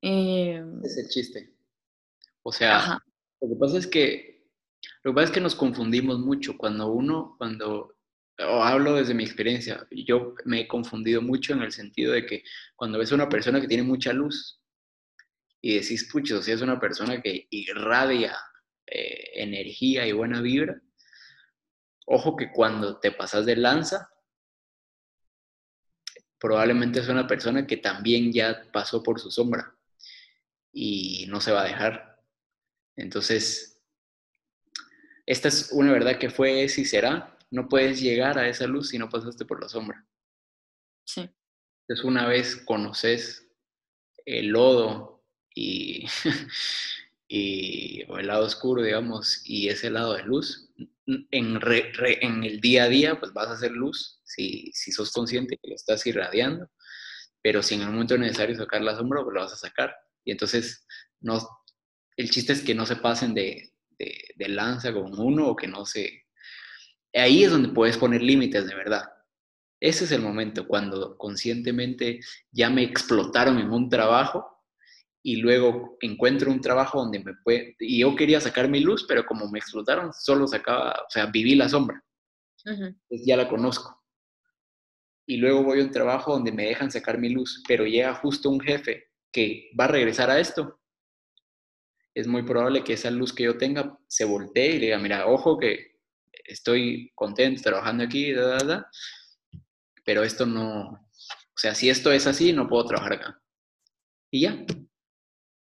Eh, 0.00 0.64
es 0.84 0.96
el 0.96 1.08
chiste. 1.08 1.52
O 2.42 2.52
sea, 2.52 3.02
lo 3.40 3.48
que 3.48 3.56
pasa 3.56 3.78
es 3.78 3.86
que 3.86 4.30
lo 5.02 5.10
que 5.10 5.14
pasa 5.14 5.26
es 5.26 5.30
que 5.32 5.40
nos 5.40 5.56
confundimos 5.56 6.20
mucho 6.20 6.56
cuando 6.56 6.86
uno, 6.92 7.34
cuando 7.36 7.96
o 8.38 8.62
hablo 8.62 8.94
desde 8.94 9.12
mi 9.12 9.24
experiencia, 9.24 9.86
yo 9.90 10.34
me 10.44 10.60
he 10.60 10.68
confundido 10.68 11.20
mucho 11.20 11.52
en 11.52 11.62
el 11.62 11.72
sentido 11.72 12.12
de 12.12 12.26
que 12.26 12.44
cuando 12.76 12.98
ves 12.98 13.10
a 13.10 13.16
una 13.16 13.28
persona 13.28 13.60
que 13.60 13.68
tiene 13.68 13.82
mucha 13.82 14.12
luz 14.12 14.60
y 15.60 15.74
decís, 15.74 16.08
pucho, 16.10 16.40
si 16.40 16.52
es 16.52 16.62
una 16.62 16.78
persona 16.80 17.20
que 17.20 17.48
irradia 17.50 18.36
eh, 18.86 19.30
energía 19.34 20.06
y 20.06 20.12
buena 20.12 20.40
vibra, 20.40 20.80
ojo 22.10 22.36
que 22.36 22.50
cuando 22.50 22.98
te 22.98 23.12
pasas 23.12 23.46
de 23.46 23.54
lanza, 23.54 24.10
probablemente 26.40 26.98
es 26.98 27.08
una 27.08 27.26
persona 27.28 27.66
que 27.66 27.76
también 27.76 28.32
ya 28.32 28.64
pasó 28.72 29.02
por 29.02 29.20
su 29.20 29.30
sombra 29.30 29.76
y 30.72 31.26
no 31.28 31.40
se 31.40 31.52
va 31.52 31.62
a 31.62 31.68
dejar. 31.68 32.20
Entonces, 32.96 33.80
esta 35.24 35.46
es 35.48 35.70
una 35.70 35.92
verdad 35.92 36.18
que 36.18 36.30
fue, 36.30 36.64
es 36.64 36.78
y 36.78 36.84
será. 36.84 37.38
No 37.52 37.68
puedes 37.68 38.00
llegar 38.00 38.38
a 38.38 38.48
esa 38.48 38.66
luz 38.66 38.88
si 38.88 38.98
no 38.98 39.08
pasaste 39.08 39.44
por 39.44 39.62
la 39.62 39.68
sombra. 39.68 40.04
Sí. 41.04 41.30
Entonces, 41.82 42.04
una 42.04 42.26
vez 42.26 42.56
conoces 42.56 43.48
el 44.26 44.48
lodo 44.48 45.22
y, 45.54 46.06
y 47.28 48.02
o 48.08 48.18
el 48.18 48.26
lado 48.26 48.46
oscuro, 48.46 48.82
digamos, 48.82 49.42
y 49.44 49.68
ese 49.68 49.90
lado 49.90 50.14
de 50.14 50.24
luz, 50.24 50.72
en, 51.06 52.44
el 52.44 52.60
día 52.60 52.84
a 52.84 52.88
día, 52.88 53.18
pues 53.18 53.32
vas 53.32 53.48
a 53.48 53.52
hacer 53.52 53.72
luz 53.72 54.20
si, 54.24 54.70
si 54.74 54.92
sos 54.92 55.12
consciente 55.12 55.58
que 55.60 55.68
lo 55.68 55.74
estás 55.74 56.06
irradiando, 56.06 56.68
pero 57.42 57.62
si 57.62 57.74
en 57.74 57.82
el 57.82 57.90
momento 57.90 58.16
necesario 58.18 58.56
sacar 58.56 58.82
la 58.82 58.96
sombra, 58.96 59.22
pues 59.22 59.34
lo 59.34 59.40
vas 59.40 59.52
a 59.52 59.56
sacar. 59.56 59.94
Y 60.24 60.32
entonces, 60.32 60.86
no, 61.20 61.40
el 62.16 62.30
chiste 62.30 62.52
es 62.52 62.62
que 62.62 62.74
no 62.74 62.86
se 62.86 62.96
pasen 62.96 63.34
de, 63.34 63.72
de, 63.98 64.48
lanza 64.48 64.92
con 64.92 65.18
uno 65.18 65.48
o 65.48 65.56
que 65.56 65.66
no 65.68 65.84
se... 65.86 66.24
Ahí 67.14 67.44
es 67.44 67.50
donde 67.50 67.70
puedes 67.70 67.96
poner 67.96 68.22
límites 68.22 68.66
de 68.66 68.74
verdad. 68.74 69.04
Ese 69.80 70.04
es 70.04 70.12
el 70.12 70.22
momento 70.22 70.66
cuando 70.66 71.16
conscientemente 71.16 72.20
ya 72.52 72.70
me 72.70 72.82
explotaron 72.82 73.58
en 73.58 73.70
un 73.70 73.88
trabajo 73.88 74.59
y 75.22 75.36
luego 75.36 75.96
encuentro 76.00 76.50
un 76.50 76.60
trabajo 76.60 77.00
donde 77.00 77.18
me 77.18 77.34
puede... 77.44 77.76
Y 77.78 78.00
yo 78.00 78.14
quería 78.16 78.40
sacar 78.40 78.68
mi 78.68 78.80
luz, 78.80 79.04
pero 79.06 79.24
como 79.24 79.50
me 79.50 79.58
explotaron, 79.58 80.12
solo 80.12 80.46
sacaba, 80.46 80.92
o 80.92 81.10
sea, 81.10 81.26
viví 81.26 81.54
la 81.54 81.68
sombra. 81.68 82.02
Entonces 82.64 83.26
ya 83.26 83.36
la 83.36 83.48
conozco. 83.48 84.02
Y 85.26 85.36
luego 85.36 85.62
voy 85.62 85.80
a 85.80 85.84
un 85.84 85.90
trabajo 85.90 86.32
donde 86.32 86.52
me 86.52 86.66
dejan 86.66 86.90
sacar 86.90 87.18
mi 87.18 87.28
luz, 87.28 87.62
pero 87.68 87.84
llega 87.86 88.14
justo 88.14 88.50
un 88.50 88.60
jefe 88.60 89.10
que 89.32 89.70
va 89.78 89.84
a 89.84 89.88
regresar 89.88 90.30
a 90.30 90.40
esto, 90.40 90.80
es 92.14 92.26
muy 92.26 92.42
probable 92.42 92.82
que 92.82 92.94
esa 92.94 93.10
luz 93.10 93.32
que 93.32 93.44
yo 93.44 93.56
tenga 93.56 93.96
se 94.08 94.24
voltee 94.24 94.74
y 94.74 94.78
diga, 94.78 94.98
mira, 94.98 95.26
ojo 95.26 95.58
que 95.58 95.98
estoy 96.44 97.12
contento 97.14 97.62
trabajando 97.62 98.04
aquí, 98.04 98.34
pero 100.04 100.24
esto 100.24 100.46
no, 100.46 100.90
o 100.90 101.56
sea, 101.56 101.74
si 101.74 101.90
esto 101.90 102.10
es 102.10 102.26
así, 102.26 102.52
no 102.52 102.68
puedo 102.68 102.86
trabajar 102.86 103.12
acá. 103.14 103.42
Y 104.30 104.42
ya. 104.42 104.64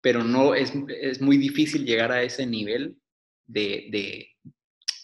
Pero 0.03 0.23
no, 0.23 0.53
es, 0.53 0.73
es 1.01 1.21
muy 1.21 1.37
difícil 1.37 1.85
llegar 1.85 2.11
a 2.11 2.21
ese 2.21 2.45
nivel 2.45 3.01
de, 3.47 3.87
de, 3.89 4.27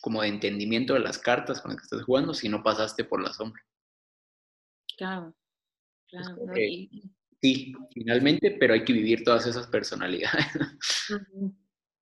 como 0.01 0.21
de 0.21 0.27
entendimiento 0.27 0.93
de 0.93 0.99
las 0.99 1.17
cartas 1.17 1.61
con 1.61 1.71
las 1.71 1.79
que 1.79 1.85
estás 1.85 2.03
jugando 2.03 2.33
si 2.33 2.49
no 2.49 2.61
pasaste 2.61 3.05
por 3.05 3.23
la 3.23 3.33
sombra. 3.33 3.63
Claro, 4.97 5.33
claro. 6.07 6.35
Sí, 7.41 7.73
finalmente, 7.93 8.57
pero 8.59 8.73
hay 8.73 8.83
que 8.83 8.91
vivir 8.91 9.23
todas 9.23 9.47
esas 9.47 9.67
personalidades. 9.67 10.45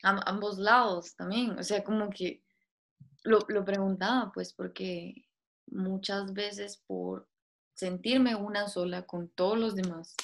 ambos 0.01 0.57
lados 0.57 1.13
también, 1.15 1.59
o 1.59 1.63
sea, 1.63 1.83
como 1.83 2.09
que 2.09 2.41
lo, 3.23 3.39
lo 3.49 3.65
preguntaba, 3.65 4.31
pues, 4.33 4.53
porque 4.53 5.13
muchas 5.67 6.33
veces 6.33 6.81
por 6.87 7.27
sentirme 7.73 8.35
una 8.35 8.69
sola 8.69 9.05
con 9.05 9.27
todos 9.29 9.59
los 9.59 9.75
demás, 9.75 10.15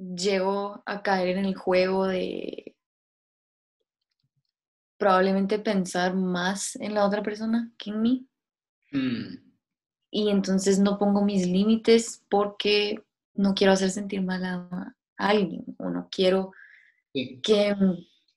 llego 0.00 0.82
a 0.86 1.02
caer 1.02 1.36
en 1.36 1.44
el 1.44 1.54
juego 1.54 2.06
de 2.06 2.74
probablemente 4.98 5.58
pensar 5.58 6.14
más 6.14 6.76
en 6.76 6.94
la 6.94 7.06
otra 7.06 7.22
persona 7.22 7.72
que 7.78 7.90
en 7.90 8.02
mí. 8.02 8.26
Mm. 8.92 9.36
Y 10.10 10.30
entonces 10.30 10.78
no 10.78 10.98
pongo 10.98 11.24
mis 11.24 11.46
límites 11.46 12.24
porque 12.28 13.02
no 13.34 13.54
quiero 13.54 13.72
hacer 13.72 13.90
sentir 13.90 14.22
mal 14.22 14.44
a, 14.44 14.96
alguien 15.16 15.64
o 15.78 15.90
no 15.90 16.08
quiero 16.10 16.52
que, 17.12 17.74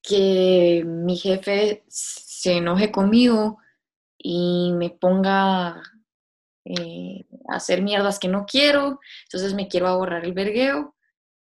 que 0.02 0.84
mi 0.86 1.16
jefe 1.16 1.84
se 1.88 2.58
enoje 2.58 2.92
conmigo 2.92 3.58
y 4.18 4.74
me 4.74 4.90
ponga 4.90 5.82
eh, 6.66 7.26
a 7.50 7.56
hacer 7.56 7.82
mierdas 7.82 8.20
que 8.20 8.28
no 8.28 8.46
quiero, 8.46 9.00
entonces 9.26 9.54
me 9.54 9.70
quiero 9.70 9.88
ahorrar 9.88 10.26
el 10.26 10.34
vergueo 10.34 10.94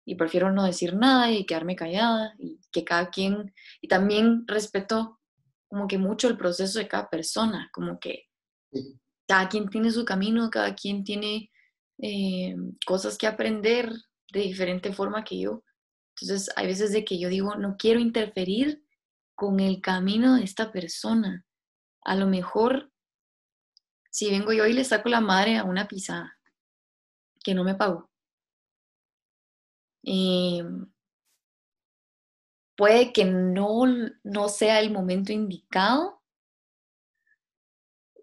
y 0.08 0.14
prefiero 0.14 0.50
no 0.50 0.64
decir 0.64 0.94
nada 0.96 1.30
y 1.30 1.44
quedarme 1.44 1.76
callada 1.76 2.34
y 2.38 2.58
que 2.72 2.82
cada 2.82 3.10
quien, 3.10 3.54
y 3.82 3.88
también 3.88 4.48
respeto 4.48 5.20
como 5.68 5.86
que 5.86 5.98
mucho 5.98 6.28
el 6.28 6.38
proceso 6.38 6.78
de 6.78 6.88
cada 6.88 7.10
persona, 7.10 7.68
como 7.74 8.00
que 8.00 8.24
cada 9.28 9.50
quien 9.50 9.68
tiene 9.68 9.90
su 9.90 10.06
camino, 10.06 10.48
cada 10.48 10.74
quien 10.74 11.04
tiene 11.04 11.50
eh, 11.98 12.56
cosas 12.86 13.18
que 13.18 13.26
aprender 13.26 13.92
de 14.32 14.40
diferente 14.40 14.94
forma 14.94 15.24
que 15.24 15.40
yo. 15.40 15.62
Entonces, 16.18 16.50
hay 16.56 16.66
veces 16.66 16.90
de 16.92 17.04
que 17.04 17.18
yo 17.18 17.28
digo, 17.28 17.56
no 17.56 17.76
quiero 17.76 18.00
interferir 18.00 18.82
con 19.34 19.60
el 19.60 19.82
camino 19.82 20.36
de 20.36 20.44
esta 20.44 20.72
persona. 20.72 21.44
A 22.00 22.16
lo 22.16 22.26
mejor, 22.26 22.90
si 24.10 24.30
vengo 24.30 24.54
yo 24.54 24.64
y 24.64 24.72
le 24.72 24.84
saco 24.84 25.10
la 25.10 25.20
madre 25.20 25.58
a 25.58 25.64
una 25.64 25.86
pisada 25.86 26.38
que 27.44 27.52
no 27.52 27.62
me 27.62 27.74
pagó, 27.74 28.07
eh, 30.10 30.64
puede 32.76 33.12
que 33.12 33.26
no, 33.26 33.84
no 34.24 34.48
sea 34.48 34.80
el 34.80 34.90
momento 34.90 35.32
indicado, 35.32 36.22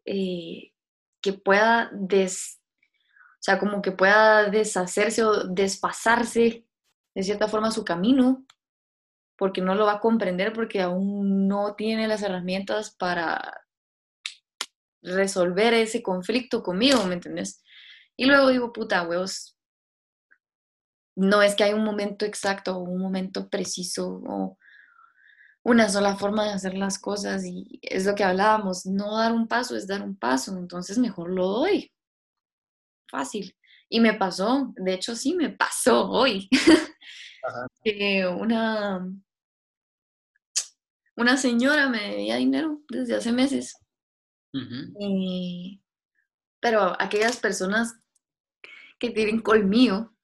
eh, 0.04 0.74
que 1.22 1.34
pueda 1.34 1.92
des, 1.94 2.60
o 2.82 3.42
sea, 3.42 3.60
como 3.60 3.84
que 3.84 3.92
pueda 3.92 4.50
deshacerse 4.50 5.24
o 5.24 5.44
despasarse 5.44 6.66
de 7.14 7.24
cierta 7.24 7.48
forma 7.48 7.70
su 7.70 7.86
camino, 7.86 8.46
porque 9.38 9.62
no 9.62 9.76
lo 9.76 9.86
va 9.86 9.94
a 9.94 10.00
comprender, 10.00 10.54
porque 10.54 10.82
aún 10.82 11.48
no 11.48 11.76
tiene 11.76 12.08
las 12.08 12.24
herramientas 12.24 12.96
para 12.96 13.62
resolver 15.04 15.76
ese 15.76 16.02
conflicto 16.02 16.64
conmigo, 16.64 17.04
¿me 17.06 17.14
entiendes? 17.14 17.62
Y 18.18 18.26
luego 18.26 18.50
digo, 18.50 18.74
puta, 18.74 19.04
huevos, 19.04 19.55
no 21.16 21.41
es 21.41 21.55
que 21.55 21.63
hay 21.63 21.74
un 21.74 21.84
momento 21.84 22.26
exacto 22.26 22.78
o 22.78 22.84
un 22.84 23.01
momento 23.01 23.49
preciso 23.49 24.22
o 24.28 24.57
una 25.63 25.89
sola 25.89 26.16
forma 26.16 26.45
de 26.45 26.51
hacer 26.51 26.76
las 26.76 26.99
cosas 26.99 27.43
y 27.45 27.80
es 27.82 28.05
lo 28.05 28.13
que 28.16 28.24
hablábamos, 28.24 28.86
no 28.86 29.18
dar 29.18 29.32
un 29.32 29.47
paso 29.47 29.76
es 29.76 29.88
dar 29.88 30.01
un 30.01 30.16
paso, 30.16 30.57
entonces 30.57 30.97
mejor 30.97 31.32
lo 31.32 31.47
doy 31.47 31.91
fácil. 33.16 33.55
Y 33.89 33.99
me 33.99 34.13
pasó, 34.13 34.74
de 34.76 34.93
hecho 34.93 35.16
sí 35.16 35.36
me 35.36 35.49
pasó 35.49 36.09
hoy. 36.09 36.49
una, 38.39 39.07
una 41.16 41.38
señora 41.38 41.89
me 41.89 42.01
debía 42.01 42.38
dinero 42.38 42.82
desde 42.89 43.16
hace 43.16 43.32
meses. 43.32 43.76
Pero 46.59 46.95
aquellas 46.99 47.38
personas 47.38 47.93
que 48.97 49.11
tienen 49.11 49.41
colmillo, 49.41 50.14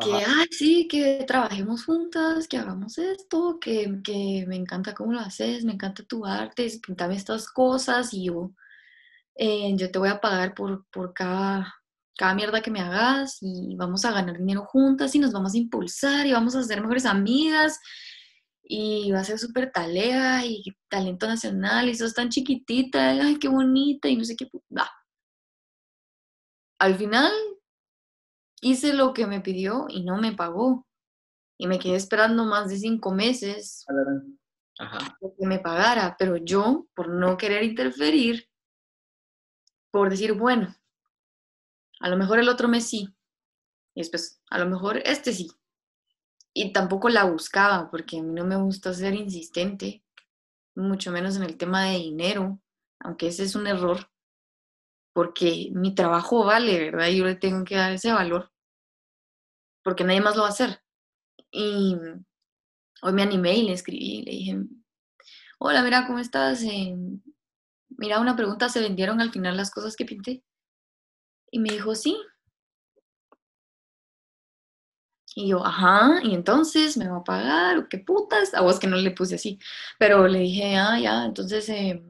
que, 0.00 0.12
ay, 0.12 0.46
sí, 0.50 0.88
que 0.88 1.24
trabajemos 1.26 1.84
juntas, 1.84 2.48
que 2.48 2.56
hagamos 2.56 2.98
esto, 2.98 3.58
que, 3.60 4.00
que 4.02 4.44
me 4.48 4.56
encanta 4.56 4.94
cómo 4.94 5.12
lo 5.12 5.20
haces, 5.20 5.64
me 5.64 5.72
encanta 5.72 6.02
tu 6.04 6.26
arte, 6.26 6.68
pintame 6.84 7.14
estas 7.16 7.48
cosas 7.48 8.12
y 8.12 8.24
yo, 8.24 8.52
eh, 9.36 9.72
yo 9.76 9.90
te 9.90 9.98
voy 9.98 10.08
a 10.08 10.20
pagar 10.20 10.54
por, 10.54 10.86
por 10.90 11.14
cada, 11.14 11.74
cada 12.16 12.34
mierda 12.34 12.60
que 12.62 12.70
me 12.70 12.80
hagas 12.80 13.38
y 13.40 13.76
vamos 13.76 14.04
a 14.04 14.12
ganar 14.12 14.38
dinero 14.38 14.64
juntas 14.64 15.14
y 15.14 15.20
nos 15.20 15.32
vamos 15.32 15.54
a 15.54 15.58
impulsar 15.58 16.26
y 16.26 16.32
vamos 16.32 16.56
a 16.56 16.62
ser 16.64 16.80
mejores 16.80 17.06
amigas 17.06 17.78
y 18.64 19.12
va 19.12 19.20
a 19.20 19.24
ser 19.24 19.38
súper 19.38 19.70
talea 19.70 20.44
y 20.44 20.64
talento 20.88 21.26
nacional 21.26 21.88
y 21.88 21.94
sos 21.94 22.14
tan 22.14 22.30
chiquitita, 22.30 23.10
ay, 23.10 23.38
qué 23.38 23.48
bonita 23.48 24.08
y 24.08 24.16
no 24.16 24.24
sé 24.24 24.34
qué. 24.36 24.48
Va. 24.76 24.90
Al 26.78 26.96
final 26.96 27.32
hice 28.64 28.94
lo 28.94 29.12
que 29.12 29.26
me 29.26 29.40
pidió 29.40 29.86
y 29.88 30.02
no 30.02 30.16
me 30.16 30.32
pagó. 30.32 30.86
Y 31.56 31.68
me 31.68 31.78
quedé 31.78 31.94
esperando 31.94 32.44
más 32.44 32.68
de 32.68 32.78
cinco 32.78 33.12
meses 33.12 33.84
Ajá. 34.78 35.16
que 35.20 35.46
me 35.46 35.60
pagara, 35.60 36.16
pero 36.18 36.36
yo, 36.36 36.88
por 36.94 37.08
no 37.08 37.36
querer 37.36 37.62
interferir, 37.62 38.48
por 39.92 40.10
decir, 40.10 40.32
bueno, 40.32 40.74
a 42.00 42.08
lo 42.08 42.16
mejor 42.16 42.40
el 42.40 42.48
otro 42.48 42.66
mes 42.66 42.88
sí, 42.88 43.14
y 43.94 44.00
después, 44.00 44.42
a 44.50 44.58
lo 44.58 44.66
mejor 44.66 44.96
este 45.04 45.32
sí. 45.32 45.52
Y 46.52 46.72
tampoco 46.72 47.08
la 47.08 47.24
buscaba, 47.24 47.88
porque 47.88 48.18
a 48.18 48.22
mí 48.22 48.32
no 48.32 48.44
me 48.44 48.56
gusta 48.56 48.92
ser 48.92 49.14
insistente, 49.14 50.04
mucho 50.74 51.12
menos 51.12 51.36
en 51.36 51.44
el 51.44 51.56
tema 51.56 51.84
de 51.84 51.98
dinero, 51.98 52.60
aunque 52.98 53.28
ese 53.28 53.44
es 53.44 53.54
un 53.54 53.68
error, 53.68 54.10
porque 55.12 55.68
mi 55.72 55.94
trabajo 55.94 56.44
vale, 56.44 56.90
¿verdad? 56.90 57.08
Y 57.08 57.18
yo 57.18 57.24
le 57.24 57.36
tengo 57.36 57.64
que 57.64 57.76
dar 57.76 57.92
ese 57.92 58.12
valor, 58.12 58.50
porque 59.84 60.02
nadie 60.02 60.20
más 60.20 60.34
lo 60.34 60.42
va 60.42 60.48
a 60.48 60.50
hacer. 60.50 60.82
Y 61.52 61.96
hoy 63.02 63.12
me 63.12 63.22
animé 63.22 63.58
y 63.58 63.62
le 63.64 63.72
escribí, 63.74 64.22
le 64.22 64.32
dije, 64.32 64.58
hola, 65.58 65.82
mira, 65.82 66.06
¿cómo 66.06 66.18
estás? 66.18 66.62
Eh, 66.62 66.96
mira, 67.90 68.20
una 68.20 68.34
pregunta, 68.36 68.68
¿se 68.68 68.80
vendieron 68.80 69.20
al 69.20 69.30
final 69.30 69.56
las 69.56 69.70
cosas 69.70 69.94
que 69.96 70.04
pinté? 70.04 70.42
Y 71.50 71.60
me 71.60 71.70
dijo, 71.70 71.94
sí. 71.94 72.16
Y 75.36 75.48
yo, 75.48 75.64
ajá, 75.66 76.20
y 76.22 76.32
entonces 76.34 76.96
me 76.96 77.08
va 77.08 77.18
a 77.18 77.24
pagar, 77.24 77.78
o 77.78 77.88
qué 77.88 77.98
putas, 77.98 78.54
a 78.54 78.60
vos 78.62 78.78
que 78.78 78.86
no 78.86 78.96
le 78.96 79.10
puse 79.10 79.34
así, 79.34 79.58
pero 79.98 80.28
le 80.28 80.40
dije, 80.40 80.76
ah, 80.76 80.98
ya, 81.00 81.24
entonces, 81.24 81.68
eh, 81.70 82.00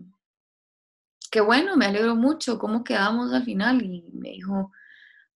qué 1.31 1.41
bueno, 1.41 1.77
me 1.77 1.87
alegro 1.87 2.15
mucho, 2.17 2.59
¿cómo 2.59 2.85
quedamos 2.85 3.33
al 3.33 3.45
final? 3.45 3.83
Y 3.83 4.05
me 4.13 4.31
dijo, 4.31 4.73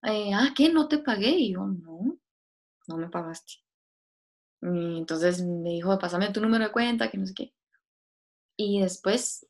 eh, 0.03 0.31
ah, 0.33 0.53
¿qué? 0.55 0.69
¿No 0.71 0.87
te 0.87 0.99
pagué? 0.99 1.31
Y 1.31 1.53
yo, 1.53 1.65
no, 1.67 2.18
no 2.89 2.97
me 2.97 3.09
pagaste. 3.09 3.53
Y 4.61 4.97
entonces 4.97 5.41
me 5.41 5.69
dijo, 5.69 5.97
pásame 5.97 6.33
tu 6.33 6.41
número 6.41 6.65
de 6.65 6.71
cuenta, 6.71 7.09
que 7.09 7.17
no 7.17 7.25
sé 7.25 7.33
qué. 7.33 7.53
Y 8.57 8.81
después 8.81 9.47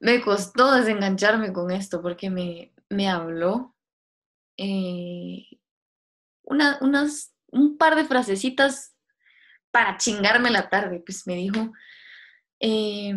me 0.00 0.22
costó 0.22 0.72
desengancharme 0.72 1.52
con 1.52 1.70
esto 1.70 2.00
porque 2.00 2.30
me, 2.30 2.72
me 2.88 3.08
habló 3.08 3.74
eh, 4.56 5.46
una, 6.42 6.78
unas, 6.80 7.34
un 7.48 7.76
par 7.76 7.96
de 7.96 8.04
frasecitas 8.04 8.94
para 9.70 9.98
chingarme 9.98 10.50
la 10.50 10.70
tarde. 10.70 11.02
Pues 11.04 11.26
me 11.26 11.34
dijo, 11.34 11.72
eh, 12.60 13.14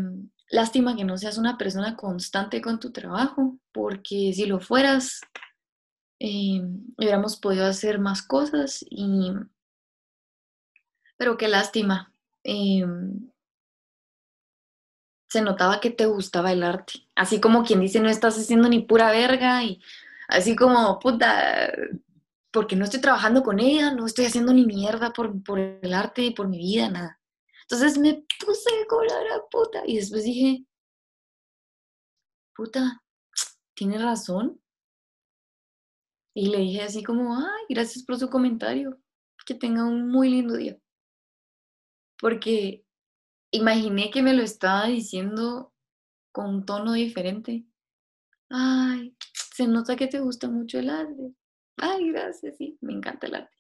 lástima 0.50 0.96
que 0.96 1.06
no 1.06 1.18
seas 1.18 1.38
una 1.38 1.58
persona 1.58 1.96
constante 1.96 2.62
con 2.62 2.80
tu 2.80 2.92
trabajo, 2.92 3.58
porque 3.72 4.34
si 4.34 4.46
lo 4.46 4.60
fueras, 4.60 5.22
eh, 6.20 6.62
hubiéramos 6.98 7.38
podido 7.38 7.66
hacer 7.66 8.00
más 8.00 8.22
cosas, 8.22 8.86
y, 8.90 9.32
pero 11.18 11.38
qué 11.38 11.48
lástima. 11.48 12.14
Eh, 12.44 12.86
se 15.30 15.42
notaba 15.42 15.80
que 15.82 15.90
te 15.90 16.06
gustaba 16.06 16.52
el 16.52 16.64
arte, 16.64 16.94
así 17.16 17.42
como 17.42 17.64
quien 17.64 17.82
dice 17.82 18.00
no 18.00 18.10
estás 18.10 18.38
haciendo 18.38 18.70
ni 18.70 18.80
pura 18.82 19.12
verga 19.12 19.64
y 19.64 19.82
así 20.30 20.56
como 20.56 21.00
puta, 21.00 21.72
porque 22.52 22.76
no 22.76 22.86
estoy 22.86 23.02
trabajando 23.02 23.44
con 23.44 23.60
ella, 23.60 23.94
no 23.94 24.06
estoy 24.06 24.26
haciendo 24.26 24.54
ni 24.54 24.66
mierda 24.66 25.12
por, 25.12 25.44
por 25.44 25.60
el 25.60 25.94
arte, 25.94 26.34
por 26.36 26.48
mi 26.48 26.58
vida, 26.58 26.90
nada. 26.90 27.20
Entonces 27.64 27.98
me 27.98 28.26
puse 28.46 28.88
con 28.88 29.06
la 29.06 29.42
puta 29.52 29.84
y 29.86 29.98
después 29.98 30.24
dije, 30.24 30.66
puta, 32.56 33.04
tiene 33.74 33.98
razón. 33.98 34.62
Y 36.38 36.50
le 36.50 36.60
dije 36.60 36.84
así 36.84 37.04
como, 37.04 37.36
ay, 37.36 37.66
gracias 37.68 38.06
por 38.06 38.16
su 38.20 38.30
comentario, 38.30 39.02
que 39.44 39.56
tenga 39.56 39.86
un 39.86 40.08
muy 40.08 40.30
lindo 40.30 40.56
día. 40.56 40.78
Porque 42.20 42.86
imaginé 43.50 44.12
que 44.12 44.22
me 44.22 44.36
lo 44.36 44.44
estaba 44.44 44.86
diciendo 44.86 45.74
con 46.32 46.50
un 46.54 46.64
tono 46.64 46.94
diferente. 46.94 47.66
Ay, 48.52 49.18
se 49.34 49.66
nota 49.66 49.96
que 49.96 50.06
te 50.06 50.20
gusta 50.20 50.48
mucho 50.48 50.78
el 50.78 50.92
arte. 50.92 51.34
Ay, 51.76 52.12
gracias, 52.12 52.56
sí, 52.58 52.78
me 52.82 52.94
encanta 52.94 53.26
el 53.26 53.34
arte. 53.34 53.58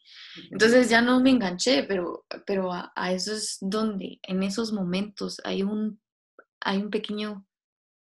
Entonces 0.51 0.87
ya 0.87 1.01
no 1.01 1.19
me 1.19 1.31
enganché, 1.31 1.81
pero, 1.81 2.27
pero 2.45 2.71
a, 2.71 2.93
a 2.95 3.11
eso 3.11 3.33
es 3.33 3.57
donde, 3.59 4.19
en 4.21 4.43
esos 4.43 4.71
momentos, 4.71 5.41
hay 5.43 5.63
un, 5.63 5.99
hay 6.59 6.77
un 6.77 6.91
pequeño 6.91 7.43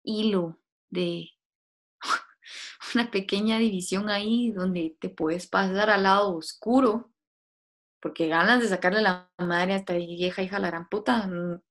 hilo 0.03 0.60
de 0.89 1.30
una 2.95 3.11
pequeña 3.11 3.57
división 3.57 4.09
ahí 4.09 4.51
donde 4.51 4.95
te 4.99 5.09
puedes 5.09 5.47
pasar 5.47 5.89
al 5.89 6.03
lado 6.03 6.36
oscuro, 6.36 7.11
porque 8.01 8.27
ganas 8.27 8.61
de 8.61 8.68
sacarle 8.68 9.01
la 9.01 9.30
madre 9.38 9.73
a 9.73 9.77
esta 9.77 9.93
vieja 9.93 10.41
hija 10.41 10.60
la 10.60 10.69
gran 10.69 10.88
puta, 10.88 11.27
mm, 11.27 11.61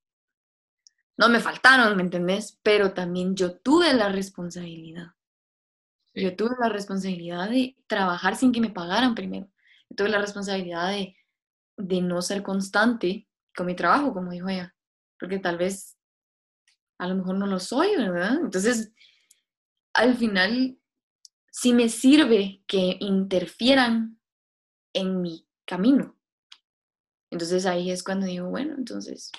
no 1.17 1.29
me 1.29 1.39
faltaron, 1.39 1.97
¿me 1.97 2.03
entendés? 2.03 2.59
Pero 2.63 2.93
también 2.93 3.35
yo 3.35 3.57
tuve 3.57 3.93
la 3.93 4.09
responsabilidad. 4.09 5.15
Yo 6.13 6.35
tuve 6.35 6.55
la 6.59 6.69
responsabilidad 6.69 7.49
de 7.49 7.75
trabajar 7.87 8.35
sin 8.35 8.51
que 8.51 8.61
me 8.61 8.69
pagaran 8.69 9.15
primero. 9.15 9.49
Yo 9.89 9.97
tuve 9.97 10.09
la 10.09 10.19
responsabilidad 10.19 10.89
de, 10.89 11.17
de 11.77 12.01
no 12.01 12.21
ser 12.21 12.41
constante 12.41 13.27
con 13.53 13.65
mi 13.65 13.75
trabajo, 13.75 14.13
como 14.13 14.31
dijo 14.31 14.47
ella, 14.47 14.73
porque 15.19 15.39
tal 15.39 15.57
vez 15.57 15.97
a 16.97 17.07
lo 17.07 17.15
mejor 17.15 17.35
no 17.35 17.47
lo 17.47 17.59
soy, 17.59 17.97
¿verdad? 17.97 18.35
Entonces, 18.41 18.93
al 19.93 20.15
final, 20.15 20.78
sí 21.51 21.73
me 21.73 21.89
sirve 21.89 22.63
que 22.67 22.97
interfieran 22.99 24.19
en 24.93 25.21
mi 25.21 25.47
camino. 25.65 26.15
Entonces 27.31 27.65
ahí 27.65 27.91
es 27.91 28.03
cuando 28.03 28.25
digo, 28.25 28.49
bueno, 28.49 28.75
entonces 28.77 29.31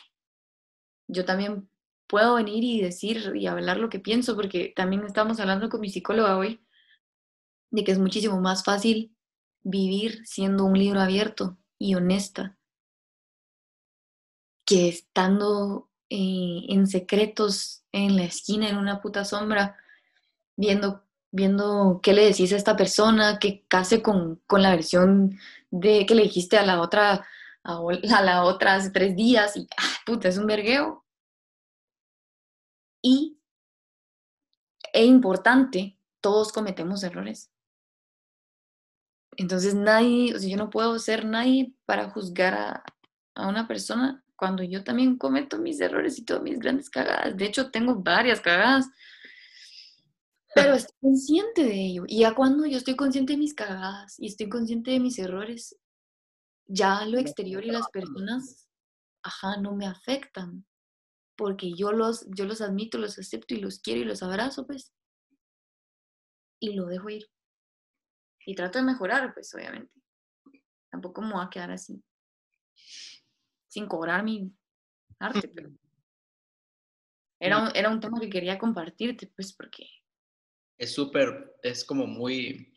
yo 1.08 1.24
también 1.24 1.68
puedo 2.06 2.34
venir 2.34 2.64
y 2.64 2.80
decir 2.80 3.32
y 3.34 3.46
hablar 3.46 3.78
lo 3.78 3.88
que 3.88 3.98
pienso, 3.98 4.36
porque 4.36 4.72
también 4.74 5.04
estamos 5.04 5.40
hablando 5.40 5.68
con 5.68 5.80
mi 5.80 5.90
psicóloga 5.90 6.36
hoy 6.36 6.64
de 7.70 7.84
que 7.84 7.92
es 7.92 7.98
muchísimo 7.98 8.40
más 8.40 8.64
fácil 8.64 9.16
vivir 9.62 10.26
siendo 10.26 10.64
un 10.64 10.78
libro 10.78 11.00
abierto 11.00 11.58
y 11.78 11.94
honesta 11.94 12.56
que 14.64 14.88
estando 14.88 15.90
eh, 16.10 16.66
en 16.68 16.86
secretos 16.86 17.84
en 17.92 18.16
la 18.16 18.24
esquina, 18.24 18.68
en 18.68 18.76
una 18.76 19.00
puta 19.00 19.24
sombra, 19.24 19.76
viendo, 20.56 21.04
viendo 21.32 22.00
qué 22.02 22.12
le 22.12 22.24
decís 22.26 22.52
a 22.52 22.56
esta 22.56 22.76
persona, 22.76 23.38
que 23.38 23.64
case 23.68 24.02
con, 24.02 24.36
con 24.46 24.62
la 24.62 24.70
versión 24.70 25.38
de 25.70 26.06
que 26.06 26.14
le 26.14 26.24
dijiste 26.24 26.58
a 26.58 26.66
la 26.66 26.80
otra, 26.80 27.26
a, 27.64 27.78
a 28.16 28.22
la 28.22 28.44
otra 28.44 28.74
hace 28.74 28.90
tres 28.90 29.16
días, 29.16 29.56
y 29.56 29.66
ah, 29.76 29.96
puta, 30.06 30.28
es 30.28 30.38
un 30.38 30.46
vergueo. 30.46 31.04
Y 33.02 33.38
es 34.92 35.06
importante, 35.06 35.98
todos 36.20 36.52
cometemos 36.52 37.02
errores. 37.02 37.50
Entonces 39.36 39.74
nadie, 39.74 40.34
o 40.34 40.38
sea, 40.38 40.50
yo 40.50 40.56
no 40.56 40.70
puedo 40.70 40.98
ser 40.98 41.24
nadie 41.24 41.72
para 41.86 42.10
juzgar 42.10 42.54
a, 42.54 42.84
a 43.34 43.48
una 43.48 43.66
persona 43.66 44.22
cuando 44.36 44.62
yo 44.62 44.84
también 44.84 45.16
cometo 45.16 45.58
mis 45.58 45.80
errores 45.80 46.18
y 46.18 46.24
todas 46.24 46.42
mis 46.42 46.58
grandes 46.58 46.90
cagadas. 46.90 47.36
De 47.36 47.44
hecho, 47.44 47.70
tengo 47.70 47.94
varias 47.96 48.40
cagadas, 48.40 48.88
pero 50.54 50.74
estoy 50.74 50.96
consciente 51.00 51.64
de 51.64 51.86
ello. 51.86 52.04
Y 52.06 52.20
ya 52.20 52.34
cuando 52.34 52.66
yo 52.66 52.78
estoy 52.78 52.96
consciente 52.96 53.34
de 53.34 53.38
mis 53.38 53.54
cagadas 53.54 54.18
y 54.18 54.26
estoy 54.26 54.48
consciente 54.48 54.90
de 54.90 55.00
mis 55.00 55.18
errores, 55.18 55.78
ya 56.66 57.04
lo 57.04 57.18
exterior 57.18 57.64
y 57.64 57.70
las 57.70 57.88
personas, 57.88 58.68
ajá, 59.22 59.56
no 59.58 59.74
me 59.74 59.86
afectan. 59.86 60.66
Porque 61.36 61.72
yo 61.74 61.92
los, 61.92 62.26
yo 62.36 62.44
los 62.44 62.60
admito, 62.60 62.98
los 62.98 63.18
acepto 63.18 63.54
y 63.54 63.60
los 63.60 63.78
quiero 63.80 64.00
y 64.00 64.04
los 64.04 64.22
abrazo, 64.22 64.66
pues. 64.66 64.92
Y 66.60 66.74
lo 66.74 66.86
dejo 66.86 67.08
ir. 67.08 67.26
Y 68.44 68.54
trato 68.54 68.78
de 68.78 68.84
mejorar, 68.84 69.32
pues, 69.32 69.54
obviamente. 69.54 69.92
Tampoco 70.90 71.22
me 71.22 71.32
voy 71.32 71.44
a 71.44 71.50
quedar 71.50 71.70
así. 71.70 72.02
sin 73.68 73.86
cobrar 73.86 74.24
mi 74.24 74.52
arte. 75.18 75.48
Pero 75.48 75.70
era, 77.40 77.62
un, 77.62 77.70
era 77.74 77.88
un 77.88 78.00
tema 78.00 78.20
que 78.20 78.28
quería 78.28 78.58
compartirte, 78.58 79.28
pues, 79.28 79.52
porque... 79.52 79.99
Es 80.80 80.94
súper, 80.94 81.58
es 81.62 81.84
como 81.84 82.06
muy, 82.06 82.72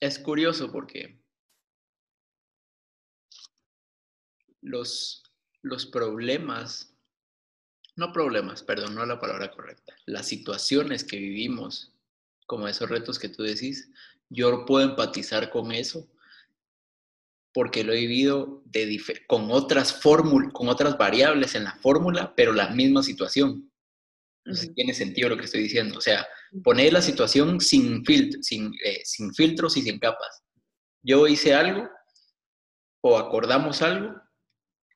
es 0.00 0.18
curioso 0.18 0.72
porque 0.72 1.22
los, 4.62 5.22
los 5.60 5.84
problemas, 5.84 6.96
no 7.96 8.14
problemas, 8.14 8.62
perdón, 8.62 8.94
no 8.94 9.04
la 9.04 9.20
palabra 9.20 9.50
correcta, 9.50 9.94
las 10.06 10.26
situaciones 10.26 11.04
que 11.04 11.18
vivimos, 11.18 11.92
como 12.46 12.66
esos 12.66 12.88
retos 12.88 13.18
que 13.18 13.28
tú 13.28 13.42
decís, 13.42 13.90
yo 14.30 14.64
puedo 14.64 14.88
empatizar 14.88 15.50
con 15.50 15.70
eso 15.70 16.08
porque 17.52 17.84
lo 17.84 17.92
he 17.92 18.00
vivido 18.00 18.62
de 18.64 18.98
con 19.26 19.50
otras 19.50 20.00
con 20.02 20.68
otras 20.68 20.96
variables 20.96 21.54
en 21.54 21.64
la 21.64 21.76
fórmula, 21.76 22.34
pero 22.34 22.54
la 22.54 22.70
misma 22.70 23.02
situación. 23.02 23.70
No 24.44 24.54
sé 24.54 24.66
si 24.66 24.74
tiene 24.74 24.92
sentido 24.92 25.30
lo 25.30 25.36
que 25.36 25.44
estoy 25.44 25.62
diciendo. 25.62 25.98
O 25.98 26.00
sea, 26.00 26.26
poner 26.62 26.92
la 26.92 27.00
situación 27.00 27.60
sin, 27.60 28.04
sin, 28.42 28.72
eh, 28.84 29.00
sin 29.04 29.32
filtros 29.34 29.76
y 29.76 29.82
sin 29.82 29.98
capas. 29.98 30.42
Yo 31.02 31.26
hice 31.26 31.54
algo 31.54 31.88
o 33.02 33.18
acordamos 33.18 33.82
algo 33.82 34.14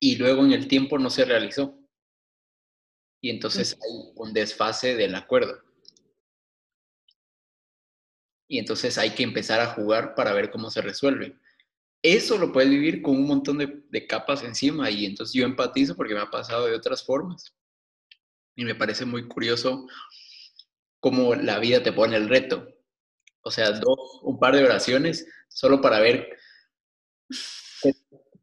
y 0.01 0.16
luego 0.16 0.45
en 0.45 0.53
el 0.53 0.69
tiempo 0.69 0.99
no 0.99 1.11
se 1.11 1.25
realizó. 1.25 1.79
Y 3.20 3.31
entonces 3.31 3.75
hay 3.75 4.12
un 4.15 4.33
desfase 4.33 4.95
del 4.95 5.15
acuerdo. 5.15 5.61
Y 8.49 8.59
entonces 8.59 8.97
hay 8.97 9.11
que 9.11 9.23
empezar 9.23 9.61
a 9.61 9.75
jugar 9.75 10.15
para 10.15 10.33
ver 10.33 10.51
cómo 10.51 10.70
se 10.70 10.81
resuelve. 10.81 11.39
Eso 12.03 12.39
lo 12.39 12.53
puedes 12.53 12.70
vivir 12.70 13.03
con 13.03 13.16
un 13.16 13.27
montón 13.27 13.59
de, 13.59 13.83
de 13.91 14.07
capas 14.07 14.43
encima 14.45 14.89
y 14.91 15.05
entonces 15.05 15.35
yo 15.35 15.45
empatizo 15.45 15.97
porque 15.97 16.15
me 16.15 16.20
ha 16.20 16.31
pasado 16.31 16.66
de 16.66 16.75
otras 16.75 17.05
formas. 17.05 17.53
Y 18.59 18.64
me 18.64 18.74
parece 18.74 19.05
muy 19.05 19.28
curioso 19.28 19.86
cómo 20.98 21.36
la 21.36 21.60
vida 21.60 21.80
te 21.80 21.93
pone 21.93 22.16
el 22.16 22.28
reto. 22.28 22.66
O 23.43 23.52
sea, 23.52 23.70
dos, 23.70 24.18
un 24.22 24.40
par 24.40 24.56
de 24.56 24.64
oraciones 24.64 25.28
solo 25.48 25.80
para 25.80 26.01
ver 26.01 26.28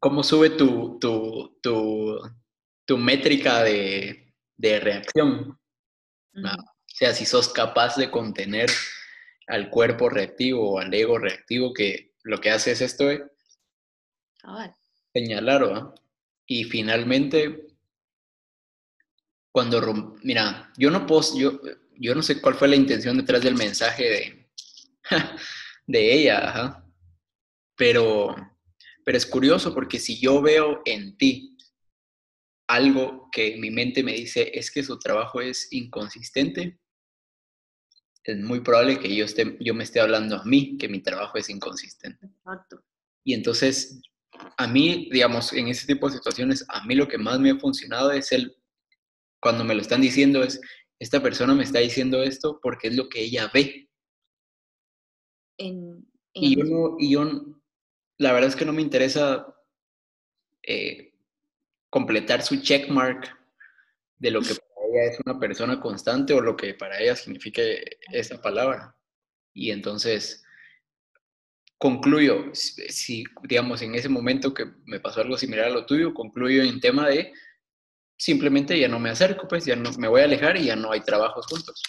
cómo 0.00 0.22
sube 0.22 0.48
tu, 0.48 0.98
tu, 0.98 1.58
tu, 1.62 2.18
tu 2.86 2.96
métrica 2.96 3.62
de, 3.62 4.32
de 4.56 4.80
reacción. 4.80 5.60
O 6.34 6.48
sea, 6.86 7.12
si 7.12 7.26
sos 7.26 7.50
capaz 7.50 7.96
de 7.96 8.10
contener 8.10 8.70
al 9.48 9.68
cuerpo 9.68 10.08
reactivo 10.08 10.72
o 10.72 10.78
al 10.78 10.94
ego 10.94 11.18
reactivo, 11.18 11.74
que 11.74 12.14
lo 12.22 12.40
que 12.40 12.52
hace 12.52 12.72
es 12.72 12.80
esto, 12.80 13.10
eh, 13.10 13.22
señalar, 15.12 15.92
Y 16.46 16.64
finalmente, 16.64 17.65
cuando, 19.56 20.18
mira, 20.22 20.70
yo 20.76 20.90
no 20.90 21.06
puedo, 21.06 21.22
yo, 21.34 21.58
yo 21.94 22.14
no 22.14 22.22
sé 22.22 22.42
cuál 22.42 22.56
fue 22.56 22.68
la 22.68 22.76
intención 22.76 23.16
detrás 23.16 23.40
del 23.40 23.54
mensaje 23.54 24.04
de, 24.04 24.50
de 25.86 26.14
ella, 26.14 26.84
pero 27.74 28.36
pero 29.02 29.16
es 29.16 29.24
curioso 29.24 29.72
porque 29.72 29.98
si 29.98 30.20
yo 30.20 30.42
veo 30.42 30.82
en 30.84 31.16
ti 31.16 31.56
algo 32.68 33.30
que 33.32 33.56
mi 33.56 33.70
mente 33.70 34.02
me 34.02 34.12
dice 34.12 34.50
es 34.52 34.70
que 34.70 34.82
su 34.82 34.98
trabajo 34.98 35.40
es 35.40 35.72
inconsistente, 35.72 36.78
es 38.24 38.36
muy 38.36 38.60
probable 38.60 38.98
que 38.98 39.16
yo, 39.16 39.24
esté, 39.24 39.56
yo 39.60 39.72
me 39.72 39.84
esté 39.84 40.00
hablando 40.00 40.36
a 40.36 40.44
mí 40.44 40.76
que 40.76 40.90
mi 40.90 41.00
trabajo 41.00 41.38
es 41.38 41.48
inconsistente. 41.48 42.26
Exacto. 42.26 42.84
Y 43.24 43.32
entonces, 43.32 44.02
a 44.58 44.66
mí, 44.66 45.08
digamos, 45.10 45.50
en 45.54 45.68
ese 45.68 45.86
tipo 45.86 46.10
de 46.10 46.18
situaciones, 46.18 46.62
a 46.68 46.84
mí 46.84 46.94
lo 46.94 47.08
que 47.08 47.16
más 47.16 47.40
me 47.40 47.52
ha 47.52 47.58
funcionado 47.58 48.10
es 48.10 48.32
el, 48.32 48.54
cuando 49.40 49.64
me 49.64 49.74
lo 49.74 49.80
están 49.80 50.00
diciendo 50.00 50.42
es, 50.42 50.60
esta 50.98 51.22
persona 51.22 51.54
me 51.54 51.64
está 51.64 51.78
diciendo 51.80 52.22
esto 52.22 52.58
porque 52.62 52.88
es 52.88 52.96
lo 52.96 53.08
que 53.08 53.20
ella 53.20 53.50
ve. 53.52 53.88
y, 55.58 56.56
yo 56.56 56.64
no, 56.64 56.96
y 56.98 57.10
yo 57.10 57.24
la 58.18 58.32
verdad 58.32 58.50
es 58.50 58.56
que 58.56 58.64
no 58.64 58.72
me 58.72 58.82
interesa 58.82 59.46
eh, 60.62 61.14
completar 61.90 62.42
su 62.42 62.60
checkmark 62.60 63.36
de 64.18 64.30
lo 64.30 64.40
que 64.40 64.48
para 64.74 64.86
ella 64.88 65.12
es 65.12 65.20
una 65.24 65.38
persona 65.38 65.80
constante 65.80 66.32
o 66.32 66.40
lo 66.40 66.56
que 66.56 66.74
para 66.74 67.00
ella 67.00 67.16
signifique 67.16 67.98
esa 68.12 68.40
palabra. 68.40 68.96
Y 69.54 69.70
entonces 69.70 70.42
concluyo, 71.78 72.50
si 72.54 73.24
digamos 73.44 73.82
en 73.82 73.94
ese 73.94 74.08
momento 74.08 74.54
que 74.54 74.64
me 74.86 75.00
pasó 75.00 75.20
algo 75.20 75.36
similar 75.36 75.66
a 75.66 75.70
lo 75.70 75.86
tuyo, 75.86 76.14
concluyo 76.14 76.62
en 76.62 76.80
tema 76.80 77.08
de 77.08 77.32
simplemente 78.16 78.78
ya 78.78 78.88
no 78.88 78.98
me 78.98 79.10
acerco, 79.10 79.46
pues 79.48 79.64
ya 79.64 79.76
no 79.76 79.90
me 79.98 80.08
voy 80.08 80.22
a 80.22 80.24
alejar 80.24 80.56
y 80.56 80.66
ya 80.66 80.76
no 80.76 80.92
hay 80.92 81.00
trabajos 81.00 81.46
juntos. 81.46 81.82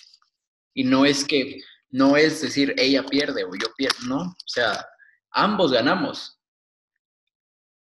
Y 0.74 0.84
no 0.84 1.06
es 1.06 1.26
que, 1.26 1.62
no 1.90 2.18
es 2.18 2.42
decir 2.42 2.76
ella 2.78 3.04
pierde 3.04 3.44
o 3.44 3.52
yo 3.52 3.74
pierdo, 3.76 3.98
no, 4.08 4.22
o 4.22 4.48
sea, 4.48 4.86
ambos 5.32 5.72
ganamos. 5.72 6.40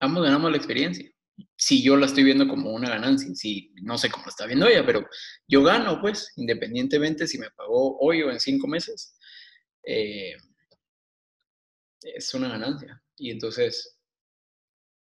Ambos 0.00 0.24
ganamos 0.24 0.50
la 0.50 0.56
experiencia. 0.58 1.10
Si 1.56 1.82
yo 1.82 1.96
la 1.96 2.06
estoy 2.06 2.24
viendo 2.24 2.46
como 2.48 2.72
una 2.72 2.88
ganancia, 2.90 3.34
si 3.34 3.72
no 3.82 3.98
sé 3.98 4.10
cómo 4.10 4.24
la 4.24 4.30
está 4.30 4.46
viendo 4.46 4.66
ella, 4.66 4.84
pero 4.84 5.06
yo 5.48 5.62
gano, 5.62 6.00
pues, 6.00 6.32
independientemente 6.36 7.26
si 7.26 7.38
me 7.38 7.50
pagó 7.50 7.98
hoy 7.98 8.22
o 8.22 8.30
en 8.30 8.40
cinco 8.40 8.66
meses, 8.66 9.16
eh, 9.84 10.34
es 12.02 12.34
una 12.34 12.48
ganancia. 12.48 13.02
Y 13.16 13.30
entonces, 13.30 13.98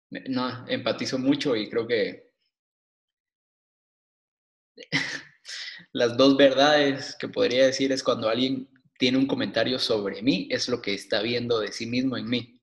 no, 0.09 0.67
empatizo 0.67 1.17
mucho 1.19 1.55
y 1.55 1.69
creo 1.69 1.87
que 1.87 2.30
las 5.93 6.17
dos 6.17 6.37
verdades 6.37 7.15
que 7.19 7.27
podría 7.27 7.65
decir 7.65 7.91
es 7.91 8.03
cuando 8.03 8.29
alguien 8.29 8.69
tiene 8.97 9.17
un 9.17 9.25
comentario 9.25 9.79
sobre 9.79 10.21
mí, 10.21 10.47
es 10.51 10.69
lo 10.69 10.79
que 10.79 10.93
está 10.93 11.21
viendo 11.23 11.59
de 11.59 11.71
sí 11.71 11.87
mismo 11.87 12.17
en 12.17 12.29
mí. 12.29 12.61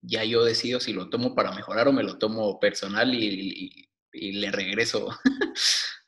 Ya 0.00 0.24
yo 0.24 0.44
decido 0.44 0.80
si 0.80 0.92
lo 0.92 1.10
tomo 1.10 1.34
para 1.34 1.52
mejorar 1.52 1.88
o 1.88 1.92
me 1.92 2.02
lo 2.02 2.16
tomo 2.16 2.58
personal 2.58 3.12
y, 3.14 3.82
le 4.12 4.50
regreso 4.50 5.08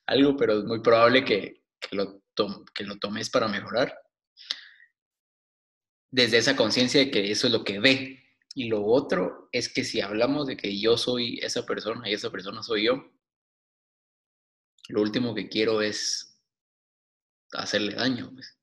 algo, 0.07 0.35
pero 0.35 0.61
es 0.61 0.65
muy 0.65 0.81
probable 0.81 1.27
que, 1.27 1.62
lo 1.90 2.23
que 2.74 2.85
lo 2.85 2.97
tomes 2.97 3.28
para 3.28 3.49
mejorar. 3.49 3.95
Desde 6.11 6.39
esa 6.39 6.57
conciencia 6.57 7.01
de 7.01 7.11
que 7.11 7.31
eso 7.31 7.49
es 7.49 7.53
lo 7.53 7.65
que 7.65 7.81
ve. 7.81 8.24
Y 8.55 8.69
lo 8.69 8.82
otro 8.82 9.51
es 9.53 9.69
que 9.70 9.85
si 9.85 10.01
hablamos 10.01 10.47
de 10.47 10.57
que 10.57 10.81
yo 10.81 10.97
soy 10.97 11.39
esa 11.43 11.66
persona 11.66 12.09
y 12.09 12.15
esa 12.15 12.31
persona 12.31 12.62
soy 12.62 12.86
yo, 12.86 13.12
lo 14.89 15.02
último 15.02 15.35
que 15.35 15.48
quiero 15.48 15.82
es 15.82 16.40
hacerle 17.52 17.94
daño. 17.94 18.31
Pues. 18.32 18.59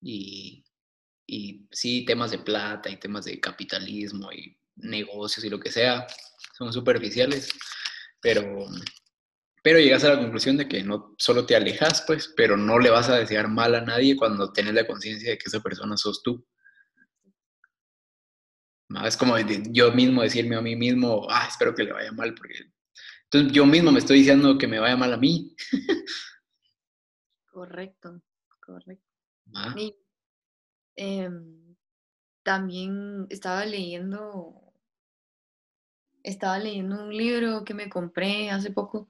Y, 0.00 0.64
y 1.26 1.68
sí, 1.70 2.04
temas 2.04 2.30
de 2.30 2.38
plata 2.38 2.90
y 2.90 2.98
temas 2.98 3.24
de 3.24 3.40
capitalismo 3.40 4.32
y 4.32 4.58
negocios 4.76 5.44
y 5.44 5.50
lo 5.50 5.60
que 5.60 5.70
sea 5.70 6.06
son 6.56 6.72
superficiales, 6.72 7.50
pero, 8.20 8.66
pero 9.62 9.78
llegas 9.78 10.04
a 10.04 10.10
la 10.10 10.18
conclusión 10.18 10.56
de 10.56 10.68
que 10.68 10.82
no 10.82 11.14
solo 11.18 11.46
te 11.46 11.56
alejas, 11.56 12.04
pues, 12.06 12.32
pero 12.36 12.56
no 12.56 12.78
le 12.78 12.90
vas 12.90 13.08
a 13.08 13.16
desear 13.16 13.48
mal 13.48 13.74
a 13.74 13.80
nadie 13.80 14.16
cuando 14.16 14.52
tienes 14.52 14.74
la 14.74 14.86
conciencia 14.86 15.30
de 15.30 15.38
que 15.38 15.44
esa 15.46 15.60
persona 15.60 15.96
sos 15.96 16.22
tú. 16.22 16.46
Es 19.06 19.16
como 19.16 19.36
yo 19.38 19.90
mismo 19.92 20.22
decirme 20.22 20.56
a 20.56 20.60
mí 20.60 20.76
mismo, 20.76 21.26
ah, 21.30 21.46
espero 21.48 21.74
que 21.74 21.84
le 21.84 21.92
vaya 21.92 22.12
mal, 22.12 22.34
porque 22.34 22.54
entonces 23.32 23.52
yo 23.52 23.64
mismo 23.64 23.90
me 23.90 23.98
estoy 23.98 24.18
diciendo 24.18 24.58
que 24.58 24.66
me 24.66 24.78
vaya 24.78 24.94
mal 24.94 25.14
a 25.14 25.16
mí. 25.16 25.56
Correcto, 27.50 28.20
correcto. 28.60 29.06
Ah. 29.54 29.74
Y, 29.74 29.94
em, 30.96 31.74
también 32.42 33.26
estaba 33.30 33.64
leyendo, 33.64 34.74
estaba 36.22 36.58
leyendo 36.58 37.04
un 37.04 37.16
libro 37.16 37.64
que 37.64 37.72
me 37.72 37.88
compré 37.88 38.50
hace 38.50 38.70
poco 38.70 39.08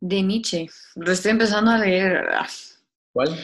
de 0.00 0.22
Nietzsche. 0.22 0.66
Lo 0.94 1.12
estoy 1.12 1.32
empezando 1.32 1.72
a 1.72 1.78
leer. 1.78 2.26
¿Cuál? 3.12 3.38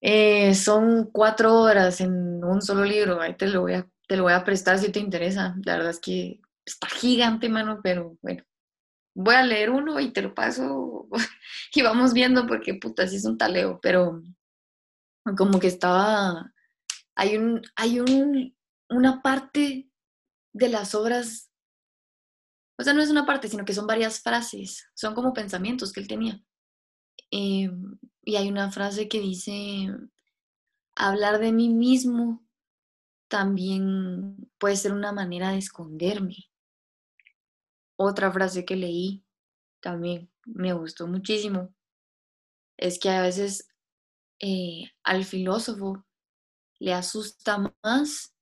Eh, 0.00 0.52
son 0.56 1.10
cuatro 1.12 1.54
horas 1.54 2.00
en 2.00 2.42
un 2.42 2.60
solo 2.60 2.84
libro. 2.84 3.20
Ahí 3.20 3.36
te 3.36 3.46
lo 3.46 3.60
voy 3.60 3.74
a, 3.74 3.88
te 4.08 4.16
lo 4.16 4.24
voy 4.24 4.32
a 4.32 4.44
prestar 4.44 4.80
si 4.80 4.90
te 4.90 4.98
interesa. 4.98 5.54
La 5.64 5.76
verdad 5.76 5.90
es 5.90 6.00
que 6.00 6.40
está 6.64 6.88
gigante, 6.88 7.48
mano, 7.48 7.78
pero 7.80 8.16
bueno 8.20 8.44
voy 9.14 9.34
a 9.36 9.42
leer 9.42 9.70
uno 9.70 10.00
y 10.00 10.12
te 10.12 10.22
lo 10.22 10.34
paso 10.34 11.08
y 11.74 11.82
vamos 11.82 12.12
viendo 12.12 12.46
porque 12.46 12.74
puta, 12.74 13.06
sí 13.06 13.16
es 13.16 13.24
un 13.24 13.38
taleo, 13.38 13.80
pero 13.80 14.22
como 15.36 15.58
que 15.58 15.68
estaba, 15.68 16.52
hay 17.14 17.36
un, 17.36 17.62
hay 17.76 18.00
un, 18.00 18.56
una 18.90 19.22
parte 19.22 19.88
de 20.52 20.68
las 20.68 20.94
obras, 20.94 21.50
o 22.78 22.82
sea, 22.82 22.92
no 22.92 23.02
es 23.02 23.10
una 23.10 23.24
parte, 23.24 23.48
sino 23.48 23.64
que 23.64 23.74
son 23.74 23.86
varias 23.86 24.20
frases, 24.20 24.86
son 24.94 25.14
como 25.14 25.32
pensamientos 25.32 25.92
que 25.92 26.00
él 26.00 26.08
tenía. 26.08 26.42
Em, 27.30 27.98
y 28.22 28.36
hay 28.36 28.48
una 28.48 28.70
frase 28.70 29.08
que 29.08 29.20
dice, 29.20 29.88
hablar 30.96 31.38
de 31.38 31.52
mí 31.52 31.68
mismo 31.68 32.44
también 33.28 34.50
puede 34.58 34.76
ser 34.76 34.92
una 34.92 35.12
manera 35.12 35.50
de 35.50 35.58
esconderme. 35.58 36.36
Otra 37.96 38.30
frase 38.32 38.64
que 38.64 38.76
leí 38.76 39.24
también 39.80 40.30
me 40.46 40.72
gustó 40.72 41.06
muchísimo 41.06 41.74
es 42.76 42.98
que 42.98 43.10
a 43.10 43.22
veces 43.22 43.68
eh, 44.40 44.92
al 45.04 45.24
filósofo 45.24 46.04
le 46.78 46.94
asusta 46.94 47.74
más 47.82 48.34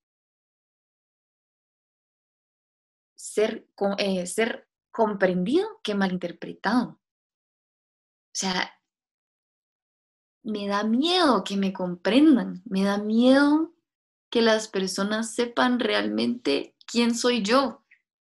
ser, 3.14 3.66
eh, 3.98 4.26
ser 4.26 4.68
comprendido 4.90 5.66
que 5.82 5.94
malinterpretado. 5.94 6.88
O 6.90 8.34
sea, 8.34 8.72
me 10.42 10.66
da 10.66 10.84
miedo 10.84 11.44
que 11.44 11.56
me 11.56 11.72
comprendan, 11.72 12.62
me 12.64 12.82
da 12.84 12.98
miedo 12.98 13.72
que 14.30 14.42
las 14.42 14.68
personas 14.68 15.34
sepan 15.34 15.78
realmente 15.78 16.74
quién 16.86 17.14
soy 17.14 17.42
yo, 17.42 17.81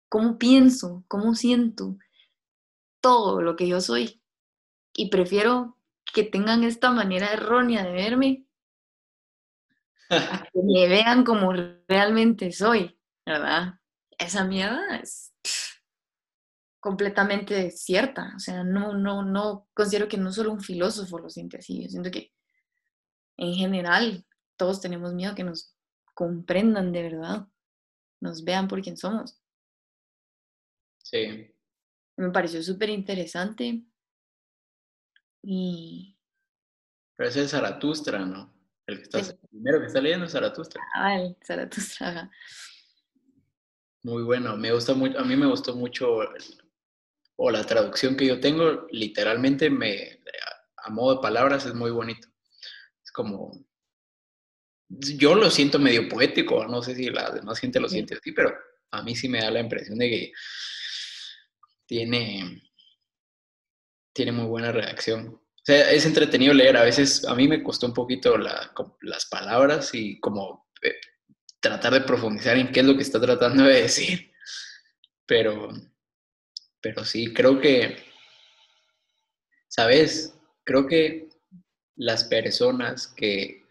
cómo 0.09 0.37
pienso, 0.37 1.03
cómo 1.07 1.35
siento, 1.35 1.97
todo 3.01 3.41
lo 3.41 3.55
que 3.55 3.67
yo 3.67 3.81
soy. 3.81 4.21
Y 4.93 5.09
prefiero 5.09 5.77
que 6.13 6.23
tengan 6.23 6.63
esta 6.63 6.91
manera 6.91 7.31
errónea 7.31 7.83
de 7.83 7.91
verme 7.91 8.45
a 10.09 10.43
que 10.51 10.61
me 10.63 10.87
vean 10.87 11.23
como 11.23 11.53
realmente 11.87 12.51
soy, 12.51 12.97
¿verdad? 13.25 13.75
Esa 14.17 14.45
mierda 14.45 14.97
es 14.97 15.33
completamente 16.79 17.71
cierta. 17.71 18.33
O 18.35 18.39
sea, 18.39 18.63
no, 18.63 18.93
no, 18.93 19.23
no, 19.23 19.67
considero 19.73 20.07
que 20.07 20.17
no 20.17 20.31
solo 20.31 20.51
un 20.51 20.61
filósofo 20.61 21.19
lo 21.19 21.29
siente 21.29 21.57
así. 21.57 21.83
Yo 21.83 21.89
siento 21.89 22.09
que 22.11 22.31
en 23.37 23.53
general 23.53 24.25
todos 24.55 24.81
tenemos 24.81 25.13
miedo 25.13 25.35
que 25.35 25.43
nos 25.43 25.75
comprendan 26.13 26.91
de 26.91 27.03
verdad, 27.03 27.47
nos 28.19 28.43
vean 28.43 28.67
por 28.67 28.81
quien 28.81 28.97
somos. 28.97 29.39
Sí. 31.09 31.53
Me 32.17 32.31
pareció 32.31 32.61
súper 32.61 32.89
interesante. 32.89 33.81
Y... 35.43 36.17
Pero 37.15 37.29
ese 37.29 37.43
es 37.43 37.51
Zaratustra, 37.51 38.25
¿no? 38.25 38.53
El 38.85 38.97
que 38.97 39.03
está, 39.03 39.37
primero 39.49 39.79
que 39.79 39.87
está 39.87 40.01
leyendo 40.01 40.25
es 40.25 40.31
Zaratustra. 40.31 40.81
Ah, 40.93 41.19
el 41.19 41.37
Zaratustra. 41.45 42.29
Muy 44.03 44.23
bueno, 44.23 44.55
me 44.57 44.71
gusta 44.71 44.93
mucho, 44.93 45.19
a 45.19 45.23
mí 45.23 45.35
me 45.35 45.47
gustó 45.47 45.75
mucho 45.75 46.19
o 47.35 47.51
la 47.51 47.63
traducción 47.65 48.15
que 48.15 48.25
yo 48.25 48.39
tengo, 48.39 48.87
literalmente 48.91 49.69
me, 49.69 50.21
a 50.77 50.89
modo 50.89 51.15
de 51.15 51.21
palabras, 51.21 51.65
es 51.65 51.73
muy 51.73 51.91
bonito. 51.91 52.27
Es 53.03 53.11
como, 53.11 53.65
yo 54.89 55.35
lo 55.35 55.49
siento 55.51 55.79
medio 55.79 56.07
poético, 56.07 56.65
no 56.65 56.81
sé 56.81 56.95
si 56.95 57.09
la 57.09 57.31
demás 57.31 57.59
gente 57.59 57.79
lo 57.79 57.89
siente 57.89 58.15
así, 58.15 58.31
pero 58.31 58.53
a 58.91 59.03
mí 59.03 59.15
sí 59.15 59.27
me 59.27 59.41
da 59.41 59.51
la 59.51 59.59
impresión 59.59 59.97
de 59.97 60.09
que 60.09 60.31
tiene, 61.87 62.61
tiene 64.13 64.31
muy 64.31 64.45
buena 64.45 64.71
reacción. 64.71 65.27
O 65.29 65.63
sea, 65.63 65.91
es 65.91 66.05
entretenido 66.05 66.53
leer, 66.53 66.77
a 66.77 66.83
veces 66.83 67.25
a 67.25 67.33
mí 67.33 67.47
me 67.47 67.63
costó 67.63 67.87
un 67.87 67.93
poquito 67.93 68.37
las 68.37 69.25
palabras 69.25 69.93
y 69.93 70.19
como 70.19 70.69
eh, 70.81 70.95
tratar 71.59 71.93
de 71.93 72.01
profundizar 72.01 72.55
en 72.57 72.71
qué 72.71 72.81
es 72.81 72.85
lo 72.85 72.95
que 72.95 73.01
está 73.01 73.19
tratando 73.19 73.63
de 73.63 73.81
decir, 73.81 74.31
pero 75.25 75.71
pero 76.81 77.03
sí, 77.03 77.33
creo 77.33 77.59
que, 77.59 77.97
¿sabes? 79.67 80.33
Creo 80.63 80.87
que 80.87 81.29
las 81.95 82.23
personas 82.23 83.07
que, 83.07 83.65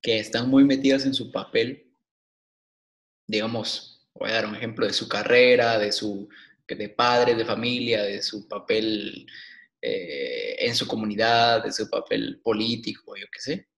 que 0.00 0.18
están 0.18 0.48
muy 0.48 0.64
metidas 0.64 1.04
en 1.04 1.14
su 1.14 1.32
papel, 1.32 1.92
digamos, 3.26 4.08
voy 4.14 4.30
a 4.30 4.34
dar 4.34 4.46
un 4.46 4.56
ejemplo 4.56 4.86
de 4.86 4.92
su 4.92 5.08
carrera, 5.08 5.78
de 5.78 5.92
su 5.92 6.28
de 6.74 6.88
padre, 6.88 7.34
de 7.34 7.44
familia, 7.44 8.02
de 8.02 8.22
su 8.22 8.48
papel 8.48 9.26
eh, 9.80 10.56
en 10.66 10.74
su 10.74 10.86
comunidad, 10.86 11.62
de 11.62 11.72
su 11.72 11.88
papel 11.88 12.40
político, 12.42 13.14
yo 13.16 13.26
qué 13.30 13.40
sé, 13.40 13.68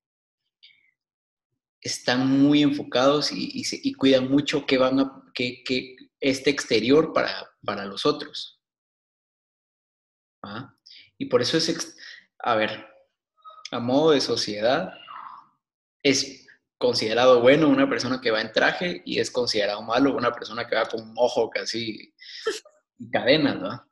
están 1.81 2.27
muy 2.27 2.63
enfocados 2.63 3.31
y, 3.33 3.93
cuidan 3.95 4.31
mucho 4.31 4.65
que 4.65 4.79
van 4.79 5.01
a, 5.01 5.25
que, 5.35 5.63
que 5.65 5.97
este 6.21 6.51
exterior 6.51 7.13
para, 7.13 7.51
para 7.65 7.85
los 7.85 8.07
otros. 8.07 8.61
¿Ah? 10.43 10.75
Y 11.19 11.27
por 11.27 11.43
eso 11.43 11.57
es, 11.57 11.97
a 12.39 12.55
ver, 12.57 12.87
a 13.71 13.81
modo 13.81 14.13
de 14.13 14.21
sociedad, 14.21 14.95
es 16.03 16.47
considerado 16.79 17.41
bueno 17.41 17.69
una 17.69 17.89
persona 17.89 18.21
que 18.21 18.31
va 18.31 18.41
en 18.41 18.53
traje 18.53 19.03
y 19.05 19.19
es 19.19 19.31
considerado 19.31 19.83
malo 19.83 20.17
una 20.17 20.33
persona 20.33 20.67
que 20.67 20.77
va 20.77 20.89
con 20.89 21.03
un 21.03 21.15
ojo 21.17 21.51
casi 21.51 22.15
y 22.99 23.11
cadenas, 23.11 23.61
¿no? 23.61 23.85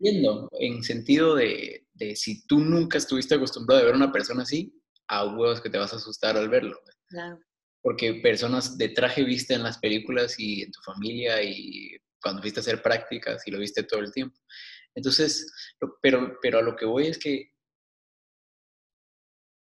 Entiendo, 0.00 0.48
en 0.60 0.82
sentido 0.82 1.34
de, 1.34 1.86
de, 1.94 2.14
si 2.14 2.46
tú 2.46 2.60
nunca 2.60 2.98
estuviste 2.98 3.34
acostumbrado 3.34 3.82
a 3.82 3.86
ver 3.86 3.94
una 3.94 4.12
persona 4.12 4.42
así, 4.42 4.72
a 5.08 5.24
huevos 5.24 5.60
que 5.60 5.70
te 5.70 5.78
vas 5.78 5.92
a 5.92 5.96
asustar 5.96 6.36
al 6.36 6.48
verlo. 6.48 6.78
Claro 7.08 7.38
porque 7.86 8.14
personas 8.14 8.76
de 8.76 8.88
traje 8.88 9.22
viste 9.22 9.54
en 9.54 9.62
las 9.62 9.78
películas 9.78 10.40
y 10.40 10.62
en 10.62 10.72
tu 10.72 10.80
familia 10.82 11.40
y 11.40 11.96
cuando 12.20 12.42
fuiste 12.42 12.58
a 12.58 12.62
hacer 12.62 12.82
prácticas 12.82 13.46
y 13.46 13.52
lo 13.52 13.60
viste 13.60 13.84
todo 13.84 14.00
el 14.00 14.10
tiempo. 14.10 14.36
Entonces, 14.92 15.46
pero, 16.02 16.36
pero 16.42 16.58
a 16.58 16.62
lo 16.62 16.74
que 16.74 16.84
voy 16.84 17.06
es 17.06 17.16
que 17.16 17.54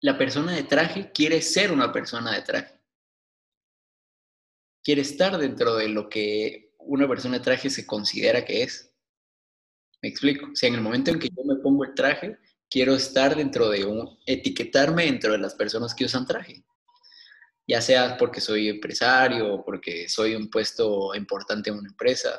la 0.02 0.18
persona 0.18 0.52
de 0.52 0.64
traje 0.64 1.10
quiere 1.10 1.40
ser 1.40 1.72
una 1.72 1.90
persona 1.90 2.34
de 2.34 2.42
traje. 2.42 2.78
Quiere 4.84 5.00
estar 5.00 5.38
dentro 5.38 5.76
de 5.76 5.88
lo 5.88 6.10
que 6.10 6.71
una 6.86 7.08
persona 7.08 7.38
de 7.38 7.44
traje 7.44 7.70
se 7.70 7.86
considera 7.86 8.44
que 8.44 8.62
es. 8.62 8.92
Me 10.02 10.08
explico. 10.08 10.46
O 10.46 10.66
en 10.66 10.74
el 10.74 10.80
momento 10.80 11.10
en 11.10 11.18
que 11.18 11.28
yo 11.28 11.44
me 11.44 11.56
pongo 11.56 11.84
el 11.84 11.94
traje, 11.94 12.36
quiero 12.68 12.94
estar 12.94 13.36
dentro 13.36 13.68
de 13.68 13.84
un, 13.84 14.18
etiquetarme 14.26 15.04
dentro 15.04 15.32
de 15.32 15.38
las 15.38 15.54
personas 15.54 15.94
que 15.94 16.04
usan 16.04 16.26
traje 16.26 16.64
ya 17.66 17.80
sea 17.80 18.16
porque 18.16 18.40
soy 18.40 18.68
empresario 18.68 19.62
porque 19.64 20.08
soy 20.08 20.34
un 20.34 20.50
puesto 20.50 21.14
importante 21.14 21.70
en 21.70 21.78
una 21.78 21.88
empresa, 21.88 22.38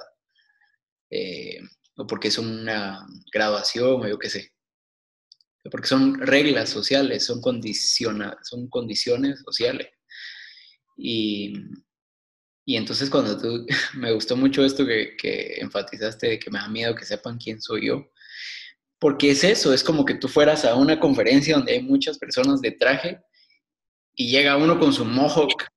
eh, 1.09 1.59
o 1.97 2.05
porque 2.07 2.27
es 2.27 2.37
una 2.37 3.05
graduación 3.31 4.01
o 4.01 4.07
yo 4.07 4.17
qué 4.19 4.29
sé. 4.29 4.53
Porque 5.71 5.87
son 5.87 6.19
reglas 6.19 6.69
sociales, 6.69 7.25
son, 7.25 7.41
son 7.41 8.69
condiciones 8.69 9.41
sociales. 9.45 9.87
Y, 10.97 11.53
y, 12.65 12.77
entonces 12.77 13.09
cuando 13.09 13.37
tú, 13.37 13.65
me 13.95 14.11
gustó 14.11 14.35
mucho 14.35 14.63
esto 14.63 14.85
que, 14.85 15.15
que 15.17 15.55
enfatizaste 15.59 16.27
de 16.27 16.39
que 16.39 16.51
me 16.51 16.59
da 16.59 16.67
miedo 16.67 16.95
que 16.95 17.05
sepan 17.05 17.37
quién 17.37 17.61
soy 17.61 17.87
yo, 17.87 18.09
porque 18.99 19.31
es 19.31 19.43
eso, 19.43 19.73
es 19.73 19.83
como 19.83 20.05
que 20.05 20.15
tú 20.15 20.27
fueras 20.27 20.63
a 20.65 20.75
una 20.75 20.99
conferencia 20.99 21.55
donde 21.55 21.73
hay 21.73 21.81
muchas 21.81 22.17
personas 22.17 22.61
de 22.61 22.71
traje 22.71 23.19
y 24.15 24.29
llega 24.29 24.57
uno 24.57 24.79
con 24.79 24.93
su 24.93 25.03
mohawk 25.03 25.67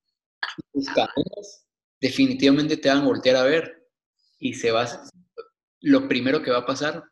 sus 0.73 0.85
cadenas, 0.87 1.67
definitivamente 1.99 2.77
te 2.77 2.89
van 2.89 2.99
a 2.99 3.05
voltear 3.05 3.35
a 3.35 3.43
ver 3.43 3.87
y 4.39 4.53
se 4.53 4.71
va, 4.71 4.87
lo 5.81 6.07
primero 6.07 6.41
que 6.41 6.51
va 6.51 6.59
a 6.59 6.65
pasar 6.65 7.03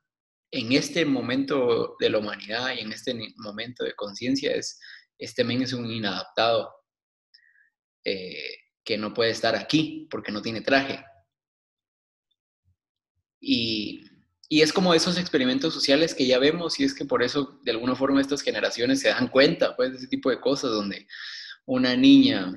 en 0.51 0.71
este 0.71 1.05
momento 1.05 1.95
de 1.99 2.09
la 2.09 2.19
humanidad 2.19 2.73
y 2.75 2.79
en 2.79 2.91
este 2.93 3.13
momento 3.37 3.83
de 3.83 3.95
conciencia 3.95 4.53
es, 4.53 4.79
este 5.17 5.43
men 5.43 5.63
es 5.63 5.73
un 5.73 5.89
inadaptado 5.89 6.73
eh, 8.03 8.57
que 8.85 8.97
no 8.97 9.13
puede 9.13 9.31
estar 9.31 9.55
aquí 9.55 10.07
porque 10.09 10.31
no 10.31 10.41
tiene 10.41 10.61
traje. 10.61 11.03
Y 13.41 14.05
y 14.47 14.61
es 14.61 14.71
como 14.71 14.93
esos 14.93 15.17
experimentos 15.17 15.73
sociales 15.73 16.13
que 16.13 16.27
ya 16.27 16.37
vemos 16.37 16.79
y 16.79 16.83
es 16.83 16.93
que 16.93 17.05
por 17.05 17.23
eso 17.23 17.59
de 17.63 17.71
alguna 17.71 17.95
forma 17.95 18.21
estas 18.21 18.41
generaciones 18.41 18.99
se 18.99 19.09
dan 19.09 19.27
cuenta 19.27 19.75
pues 19.75 19.91
de 19.91 19.97
ese 19.97 20.07
tipo 20.07 20.29
de 20.29 20.39
cosas 20.39 20.69
donde 20.69 21.07
una 21.65 21.95
niña 21.95 22.53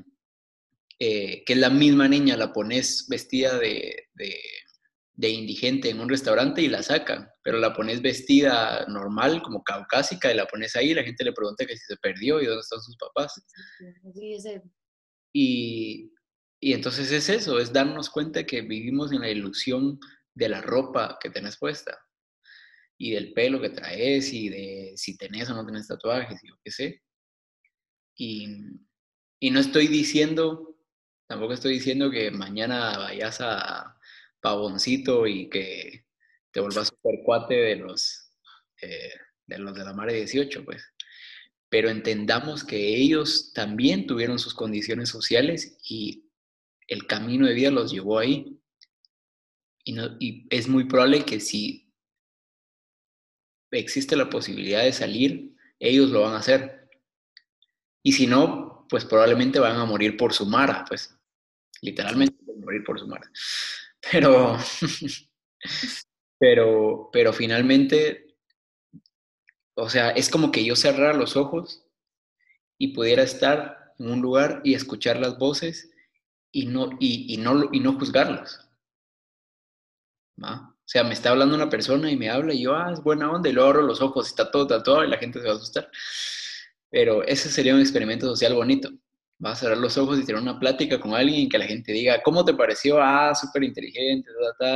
eh, 0.99 1.45
que 1.45 1.53
es 1.55 1.59
la 1.59 1.71
misma 1.71 2.09
niña 2.09 2.37
la 2.37 2.53
pones 2.53 3.07
vestida 3.09 3.57
de, 3.57 4.09
de, 4.15 5.29
indigente 5.29 5.91
en 5.91 6.01
un 6.01 6.09
restaurante 6.09 6.61
y 6.61 6.69
la 6.69 6.83
sacan, 6.83 7.29
pero 7.45 7.59
la 7.59 7.73
pones 7.73 8.03
vestida 8.03 8.85
normal 8.89 9.41
como 9.43 9.63
caucásica 9.63 10.33
y 10.33 10.37
la 10.37 10.47
pones 10.47 10.75
ahí 10.75 10.91
y 10.91 10.95
la 10.95 11.05
gente 11.05 11.25
le 11.25 11.33
pregunta 11.33 11.67
que 11.67 11.77
si 11.77 11.85
se 11.85 11.97
perdió 11.99 12.41
y 12.41 12.47
dónde 12.47 12.63
están 12.63 12.81
sus 12.81 12.97
papás. 12.97 13.33
Y, 15.33 16.11
y 16.61 16.73
entonces 16.73 17.13
es 17.13 17.29
eso, 17.29 17.59
es 17.59 17.73
darnos 17.73 18.11
cuenta 18.11 18.45
que 18.45 18.63
vivimos 18.63 19.13
en 19.13 19.21
la 19.21 19.31
ilusión 19.31 20.01
de 20.35 20.49
la 20.49 20.61
ropa 20.61 21.19
que 21.21 21.31
tenés 21.31 21.57
puesta 21.57 21.99
y 22.99 23.13
del 23.13 23.33
pelo 23.33 23.61
que 23.61 23.71
traes 23.71 24.33
y 24.33 24.49
de 24.49 24.93
si 24.97 25.17
tenés 25.17 25.49
o 25.51 25.55
no 25.55 25.65
tenés 25.65 25.87
tatuajes 25.87 26.43
y 26.43 26.49
yo 26.49 26.55
qué 26.65 26.71
sé. 26.71 27.03
Y, 28.17 28.49
no 29.51 29.61
estoy 29.61 29.87
diciendo, 29.87 30.77
tampoco 31.29 31.53
estoy 31.53 31.75
diciendo 31.75 32.11
que 32.11 32.33
mañana 32.33 32.99
vayas 32.99 33.41
a 33.41 33.97
Pavoncito 34.41 35.29
y 35.29 35.49
que 35.49 36.07
te 36.51 36.61
vuelvas 36.61 36.89
super 36.89 37.21
cuate 37.25 37.55
de 37.55 37.77
los, 37.77 38.33
eh, 38.83 39.13
de 39.47 39.59
los 39.59 39.75
de 39.75 39.85
la 39.85 39.93
Mare 39.93 40.15
18, 40.15 40.65
pues. 40.65 40.83
pero 41.69 41.89
entendamos 41.89 42.65
que 42.65 42.97
ellos 42.97 43.53
también 43.53 44.07
tuvieron 44.09 44.41
sus 44.41 44.55
condiciones 44.55 45.09
sociales 45.09 45.77
y 45.89 46.28
el 46.89 47.07
camino 47.07 47.47
de 47.47 47.55
vida 47.55 47.71
los 47.71 47.93
llevó 47.93 48.19
ahí. 48.19 48.59
Y, 49.85 49.93
no, 49.93 50.17
y 50.19 50.47
es 50.51 50.69
muy 50.69 50.85
probable 50.85 51.25
que 51.25 51.39
si 51.41 51.93
existe 53.71 54.17
la 54.17 54.29
posibilidad 54.29 54.83
de 54.83 54.93
salir, 54.93 55.55
ellos 55.79 56.11
lo 56.11 56.23
van 56.23 56.35
a 56.35 56.39
hacer. 56.39 56.89
Y 58.03 58.13
si 58.13 58.27
no, 58.27 58.87
pues 58.89 59.05
probablemente 59.05 59.59
van 59.59 59.77
a 59.77 59.85
morir 59.85 60.17
por 60.17 60.33
su 60.33 60.47
mara, 60.47 60.85
pues 60.89 61.17
literalmente 61.83 62.37
morir 62.57 62.83
por 62.85 62.99
su 62.99 63.07
mara. 63.07 63.31
Pero, 64.11 64.57
pero, 66.39 67.11
pero 67.13 67.33
finalmente, 67.33 68.37
o 69.75 69.89
sea, 69.89 70.11
es 70.11 70.29
como 70.29 70.51
que 70.51 70.65
yo 70.65 70.75
cerrara 70.75 71.13
los 71.13 71.37
ojos 71.37 71.87
y 72.79 72.95
pudiera 72.95 73.23
estar 73.23 73.95
en 73.99 74.11
un 74.11 74.21
lugar 74.21 74.61
y 74.65 74.75
escuchar 74.75 75.19
las 75.19 75.39
voces 75.39 75.91
y 76.53 76.67
no, 76.67 76.91
y, 76.99 77.37
no, 77.39 77.69
y 77.73 77.81
no 77.81 77.99
juzgarlas. 77.99 78.69
O 80.41 80.91
sea, 80.91 81.05
me 81.05 81.13
está 81.13 81.31
hablando 81.31 81.55
una 81.55 81.69
persona 81.69 82.11
y 82.11 82.17
me 82.17 82.31
habla 82.31 82.55
y 82.55 82.63
yo, 82.63 82.75
ah, 82.75 82.91
es 82.93 83.03
buena 83.03 83.31
onda, 83.31 83.49
y 83.49 83.53
luego 83.53 83.69
abro 83.69 83.83
los 83.83 84.01
ojos 84.01 84.27
y 84.27 84.31
está 84.31 84.51
todo 84.51 84.67
tatuado 84.67 85.05
y 85.05 85.09
la 85.09 85.19
gente 85.19 85.41
se 85.41 85.47
va 85.47 85.53
a 85.53 85.57
asustar. 85.57 85.91
Pero 86.91 87.23
ese 87.25 87.51
sería 87.51 87.75
un 87.75 87.81
experimento 87.81 88.27
social 88.27 88.55
bonito. 88.55 88.91
Va 89.45 89.53
a 89.53 89.57
cerrar 89.57 89.79
los 89.79 89.97
ojos 89.99 90.19
y 90.19 90.25
tener 90.25 90.41
una 90.41 90.59
plática 90.59 90.99
con 90.99 91.15
alguien 91.15 91.49
que 91.49 91.59
la 91.59 91.67
gente 91.67 91.93
diga, 91.93 92.23
¿cómo 92.23 92.45
te 92.45 92.55
pareció? 92.55 93.01
Ah, 93.01 93.35
súper 93.35 93.65
inteligente, 93.65 94.31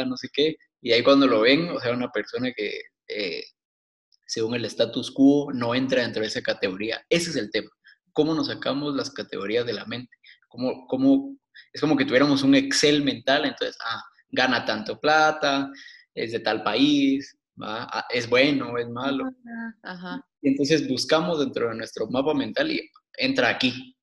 no 0.06 0.16
sé 0.16 0.28
qué. 0.32 0.56
Y 0.80 0.92
ahí 0.92 1.02
cuando 1.02 1.26
lo 1.26 1.40
ven, 1.40 1.70
o 1.70 1.80
sea, 1.80 1.92
una 1.92 2.10
persona 2.10 2.52
que, 2.52 2.80
eh, 3.08 3.44
según 4.26 4.54
el 4.54 4.64
status 4.66 5.10
quo, 5.10 5.52
no 5.52 5.74
entra 5.74 6.02
dentro 6.02 6.22
de 6.22 6.28
esa 6.28 6.42
categoría. 6.42 7.04
Ese 7.08 7.30
es 7.30 7.36
el 7.36 7.50
tema. 7.50 7.70
¿Cómo 8.12 8.34
nos 8.34 8.48
sacamos 8.48 8.94
las 8.94 9.10
categorías 9.10 9.66
de 9.66 9.72
la 9.72 9.86
mente? 9.86 10.14
¿Cómo, 10.48 10.86
cómo, 10.86 11.36
es 11.72 11.80
como 11.80 11.96
que 11.96 12.04
tuviéramos 12.04 12.42
un 12.42 12.54
Excel 12.54 13.02
mental, 13.02 13.44
entonces, 13.44 13.76
ah, 13.84 14.02
gana 14.30 14.64
tanto 14.64 15.00
plata, 15.00 15.70
es 16.14 16.32
de 16.32 16.40
tal 16.40 16.62
país, 16.62 17.36
¿va? 17.60 17.84
Ah, 17.90 18.06
es 18.10 18.28
bueno, 18.28 18.76
es 18.78 18.88
malo. 18.88 19.30
Y 20.42 20.48
entonces 20.48 20.88
buscamos 20.88 21.40
dentro 21.40 21.68
de 21.68 21.76
nuestro 21.76 22.08
mapa 22.08 22.34
mental 22.34 22.70
y 22.70 22.90
entra 23.18 23.48
aquí. 23.48 23.96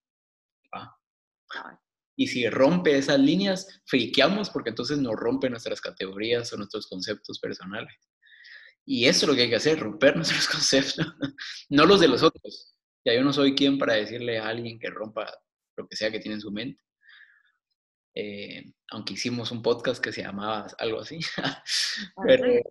Y 2.15 2.27
si 2.27 2.49
rompe 2.49 2.97
esas 2.97 3.19
líneas, 3.19 3.81
friqueamos 3.85 4.49
porque 4.49 4.71
entonces 4.71 4.97
nos 4.97 5.15
rompe 5.15 5.49
nuestras 5.49 5.79
categorías 5.79 6.51
o 6.51 6.57
nuestros 6.57 6.87
conceptos 6.87 7.39
personales. 7.39 7.93
Y 8.85 9.05
eso 9.05 9.25
es 9.25 9.29
lo 9.29 9.35
que 9.35 9.43
hay 9.43 9.49
que 9.49 9.55
hacer, 9.55 9.79
romper 9.79 10.15
nuestros 10.17 10.47
conceptos, 10.47 11.05
no 11.69 11.85
los 11.85 11.99
de 11.99 12.07
los 12.07 12.23
otros. 12.23 12.75
Ya 13.05 13.13
yo 13.13 13.23
no 13.23 13.31
soy 13.31 13.55
quien 13.55 13.77
para 13.77 13.93
decirle 13.93 14.39
a 14.39 14.47
alguien 14.47 14.79
que 14.79 14.89
rompa 14.89 15.31
lo 15.77 15.87
que 15.87 15.95
sea 15.95 16.11
que 16.11 16.19
tiene 16.19 16.35
en 16.35 16.41
su 16.41 16.51
mente. 16.51 16.81
Eh, 18.15 18.73
aunque 18.89 19.13
hicimos 19.13 19.51
un 19.51 19.61
podcast 19.61 20.03
que 20.03 20.11
se 20.11 20.23
llamaba 20.23 20.67
algo 20.77 20.99
así. 20.99 21.19
Ah, 22.17 22.23
Pero, 22.25 22.61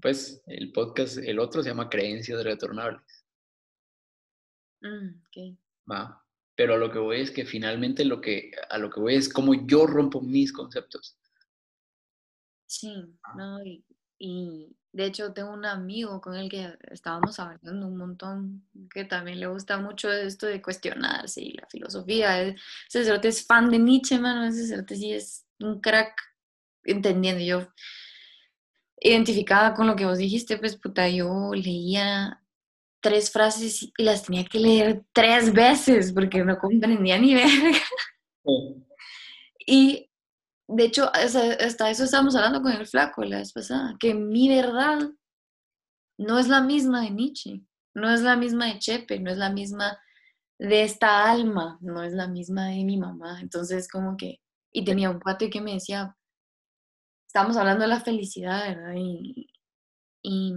pues 0.00 0.42
el 0.46 0.72
podcast, 0.72 1.18
el 1.18 1.38
otro 1.38 1.62
se 1.62 1.70
llama 1.70 1.88
Creencias 1.88 2.44
Retornables. 2.44 3.26
Mm, 4.80 5.26
okay. 5.26 5.58
Va. 5.90 6.24
Pero 6.54 6.74
a 6.74 6.76
lo 6.76 6.90
que 6.90 6.98
voy 6.98 7.20
es 7.20 7.30
que 7.30 7.44
finalmente 7.44 8.04
lo 8.04 8.20
que, 8.20 8.52
a 8.68 8.78
lo 8.78 8.90
que 8.90 9.00
voy 9.00 9.14
es 9.14 9.32
cómo 9.32 9.54
yo 9.66 9.86
rompo 9.86 10.20
mis 10.20 10.52
conceptos. 10.52 11.16
Sí, 12.66 12.92
ah. 13.24 13.34
no, 13.36 13.64
y, 13.64 13.84
y 14.18 14.76
de 14.92 15.04
hecho, 15.04 15.32
tengo 15.32 15.52
un 15.52 15.66
amigo 15.66 16.20
con 16.20 16.34
el 16.34 16.48
que 16.48 16.76
estábamos 16.90 17.38
hablando 17.38 17.86
un 17.86 17.96
montón, 17.96 18.64
que 18.92 19.04
también 19.04 19.38
le 19.38 19.46
gusta 19.46 19.78
mucho 19.78 20.10
esto 20.10 20.46
de 20.46 20.62
cuestionarse 20.62 21.42
y 21.42 21.52
la 21.52 21.66
filosofía. 21.68 22.42
Ese 22.42 23.04
cerote 23.04 23.28
es 23.28 23.46
fan 23.46 23.70
de 23.70 23.78
Nietzsche, 23.78 24.18
mano. 24.18 24.46
Ese 24.46 24.66
cerote 24.66 24.96
sí 24.96 25.12
es 25.12 25.46
un 25.60 25.80
crack 25.80 26.20
entendiendo. 26.84 27.44
Yo 27.44 27.68
identificada 28.98 29.74
con 29.74 29.86
lo 29.86 29.94
que 29.94 30.06
vos 30.06 30.18
dijiste, 30.18 30.56
pues 30.56 30.74
puta, 30.76 31.08
yo 31.08 31.52
leía 31.54 32.42
tres 33.00 33.30
frases 33.30 33.82
y 33.82 33.92
las 33.98 34.24
tenía 34.24 34.44
que 34.46 34.58
leer 34.58 35.04
tres 35.12 35.52
veces 35.52 36.12
porque 36.12 36.42
no 36.44 36.58
comprendía 36.58 37.18
ni 37.18 37.34
verga. 37.34 37.78
Y 39.66 40.07
de 40.68 40.84
hecho, 40.84 41.10
hasta 41.14 41.90
eso 41.90 42.04
estábamos 42.04 42.36
hablando 42.36 42.60
con 42.60 42.72
el 42.72 42.86
flaco 42.86 43.24
la 43.24 43.38
vez 43.38 43.52
pasada, 43.52 43.96
que 43.98 44.12
mi 44.12 44.50
verdad 44.50 44.98
no 46.18 46.38
es 46.38 46.48
la 46.48 46.60
misma 46.60 47.02
de 47.02 47.10
Nietzsche, 47.10 47.62
no 47.94 48.12
es 48.12 48.20
la 48.20 48.36
misma 48.36 48.66
de 48.66 48.78
Chepe, 48.78 49.18
no 49.18 49.30
es 49.30 49.38
la 49.38 49.50
misma 49.50 49.98
de 50.58 50.82
esta 50.82 51.30
alma, 51.30 51.78
no 51.80 52.02
es 52.02 52.12
la 52.12 52.28
misma 52.28 52.66
de 52.66 52.84
mi 52.84 52.98
mamá. 52.98 53.40
Entonces, 53.40 53.88
como 53.88 54.16
que, 54.18 54.42
y 54.70 54.84
tenía 54.84 55.08
un 55.08 55.20
cuate 55.20 55.48
que 55.48 55.62
me 55.62 55.72
decía, 55.72 56.14
estábamos 57.26 57.56
hablando 57.56 57.82
de 57.82 57.88
la 57.88 58.00
felicidad, 58.00 58.68
¿verdad? 58.68 58.94
Y 60.22 60.54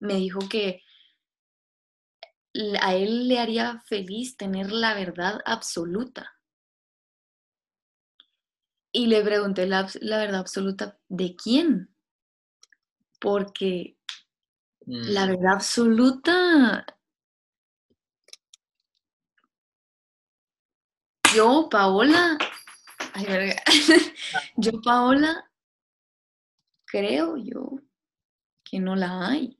me 0.00 0.14
dijo 0.14 0.40
que 0.48 0.82
a 2.80 2.94
él 2.94 3.28
le 3.28 3.38
haría 3.38 3.82
feliz 3.86 4.36
tener 4.36 4.72
la 4.72 4.94
verdad 4.94 5.40
absoluta 5.44 6.32
y 8.92 9.06
le 9.06 9.22
pregunté 9.22 9.66
la, 9.66 9.88
verdad 10.02 10.40
absoluta 10.40 10.98
de 11.08 11.34
quién. 11.34 11.94
Porque 13.18 13.96
la 14.84 15.26
mm. 15.26 15.28
verdad 15.28 15.52
absoluta 15.54 16.84
yo, 21.34 21.68
Paola, 21.70 22.36
ay, 23.14 23.24
verga. 23.24 23.62
yo, 24.56 24.80
Paola, 24.82 25.50
creo 26.84 27.36
yo 27.36 27.78
que 28.62 28.78
no 28.78 28.94
la 28.94 29.28
hay. 29.28 29.58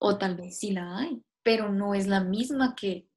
O 0.00 0.18
tal 0.18 0.36
vez 0.36 0.58
sí 0.58 0.72
la 0.72 0.98
hay, 0.98 1.22
pero 1.42 1.72
no 1.72 1.94
es 1.94 2.06
la 2.06 2.20
misma 2.20 2.74
que, 2.76 3.08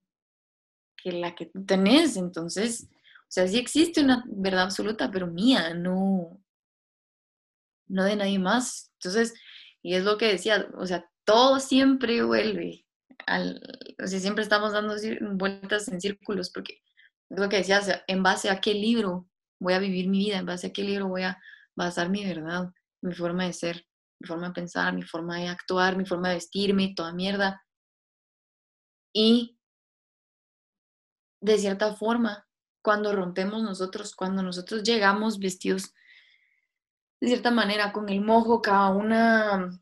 que 0.95 1.11
la 1.11 1.35
que 1.35 1.47
tú 1.47 1.65
tenés. 1.65 2.15
Entonces, 2.15 2.87
sea, 3.33 3.47
sí 3.47 3.57
existe 3.57 4.01
una 4.01 4.23
verdad 4.27 4.63
absoluta, 4.63 5.09
pero 5.09 5.27
mía, 5.27 5.73
no, 5.73 6.41
no 7.87 8.03
de 8.03 8.15
nadie 8.15 8.39
más. 8.39 8.91
Entonces, 8.99 9.33
y 9.81 9.95
es 9.95 10.03
lo 10.03 10.17
que 10.17 10.27
decía, 10.27 10.67
o 10.77 10.85
sea, 10.85 11.09
todo 11.25 11.59
siempre 11.59 12.23
vuelve 12.23 12.85
al, 13.25 13.61
o 14.03 14.07
sea, 14.07 14.19
siempre 14.19 14.43
estamos 14.43 14.73
dando 14.73 14.95
vueltas 15.35 15.87
en 15.87 16.01
círculos, 16.01 16.49
porque 16.51 16.81
es 17.29 17.39
lo 17.39 17.47
que 17.47 17.57
decía, 17.57 17.79
o 17.79 17.83
sea, 17.83 18.03
en 18.07 18.21
base 18.21 18.49
a 18.49 18.59
qué 18.59 18.73
libro 18.73 19.29
voy 19.59 19.73
a 19.73 19.79
vivir 19.79 20.09
mi 20.09 20.19
vida, 20.19 20.37
en 20.37 20.45
base 20.45 20.67
a 20.67 20.73
qué 20.73 20.83
libro 20.83 21.07
voy 21.07 21.23
a 21.23 21.39
basar 21.75 22.09
mi 22.09 22.25
verdad, 22.25 22.69
mi 23.01 23.13
forma 23.13 23.45
de 23.45 23.53
ser, 23.53 23.85
mi 24.19 24.27
forma 24.27 24.47
de 24.47 24.53
pensar, 24.53 24.93
mi 24.93 25.03
forma 25.03 25.37
de 25.37 25.47
actuar, 25.47 25.95
mi 25.95 26.05
forma 26.05 26.29
de 26.29 26.35
vestirme, 26.35 26.93
toda 26.95 27.13
mierda. 27.13 27.63
Y 29.13 29.57
de 31.41 31.57
cierta 31.57 31.95
forma, 31.95 32.45
cuando 32.81 33.13
rompemos 33.13 33.61
nosotros, 33.63 34.15
cuando 34.15 34.43
nosotros 34.43 34.83
llegamos 34.83 35.39
vestidos 35.39 35.93
de 37.19 37.27
cierta 37.27 37.51
manera 37.51 37.93
con 37.93 38.09
el 38.09 38.21
mojo 38.21 38.61
a 38.65 38.89
una 38.89 39.79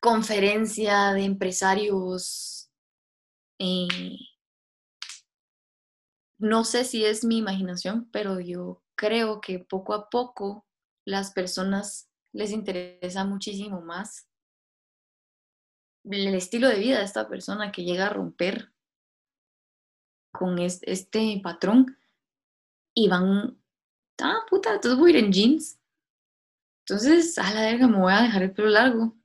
conferencia 0.00 1.12
de 1.12 1.24
empresarios. 1.24 2.70
Eh, 3.58 4.18
no 6.38 6.64
sé 6.64 6.84
si 6.84 7.04
es 7.04 7.24
mi 7.24 7.38
imaginación, 7.38 8.10
pero 8.10 8.40
yo 8.40 8.82
creo 8.94 9.40
que 9.40 9.58
poco 9.60 9.94
a 9.94 10.10
poco 10.10 10.66
las 11.06 11.32
personas 11.32 12.10
les 12.32 12.50
interesa 12.50 13.24
muchísimo 13.24 13.80
más 13.80 14.28
el 16.04 16.34
estilo 16.34 16.68
de 16.68 16.78
vida 16.78 16.98
de 16.98 17.04
esta 17.04 17.28
persona 17.28 17.72
que 17.72 17.84
llega 17.84 18.06
a 18.06 18.10
romper 18.10 18.73
con 20.34 20.58
este, 20.58 21.40
patrón 21.42 21.96
y 22.92 23.08
van, 23.08 23.56
ah, 24.20 24.40
puta, 24.50 24.74
entonces 24.74 24.98
voy 24.98 25.12
a 25.12 25.18
ir 25.18 25.24
en 25.24 25.32
jeans. 25.32 25.78
Entonces, 26.80 27.38
a 27.38 27.54
la 27.54 27.62
verga, 27.62 27.86
me 27.86 27.98
voy 27.98 28.12
a 28.12 28.22
dejar 28.22 28.42
el 28.42 28.52
pelo 28.52 28.68
largo. 28.68 29.16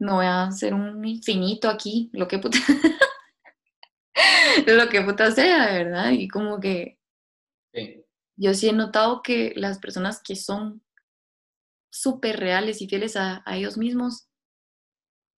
Me 0.00 0.12
voy 0.12 0.26
a 0.26 0.44
hacer 0.44 0.74
un 0.74 1.04
infinito 1.04 1.68
aquí, 1.68 2.10
lo 2.12 2.26
que 2.26 2.38
puta. 2.38 2.58
lo 4.66 4.88
que 4.88 5.02
puta 5.02 5.30
sea, 5.30 5.72
¿verdad? 5.72 6.10
Y 6.10 6.26
como 6.28 6.58
que. 6.58 6.98
Yo 8.36 8.54
sí 8.54 8.68
he 8.68 8.72
notado 8.72 9.22
que 9.22 9.52
las 9.54 9.78
personas 9.78 10.22
que 10.22 10.34
son 10.34 10.82
súper 11.92 12.40
reales 12.40 12.80
y 12.80 12.88
fieles 12.88 13.16
a 13.16 13.44
ellos 13.46 13.76
mismos 13.76 14.29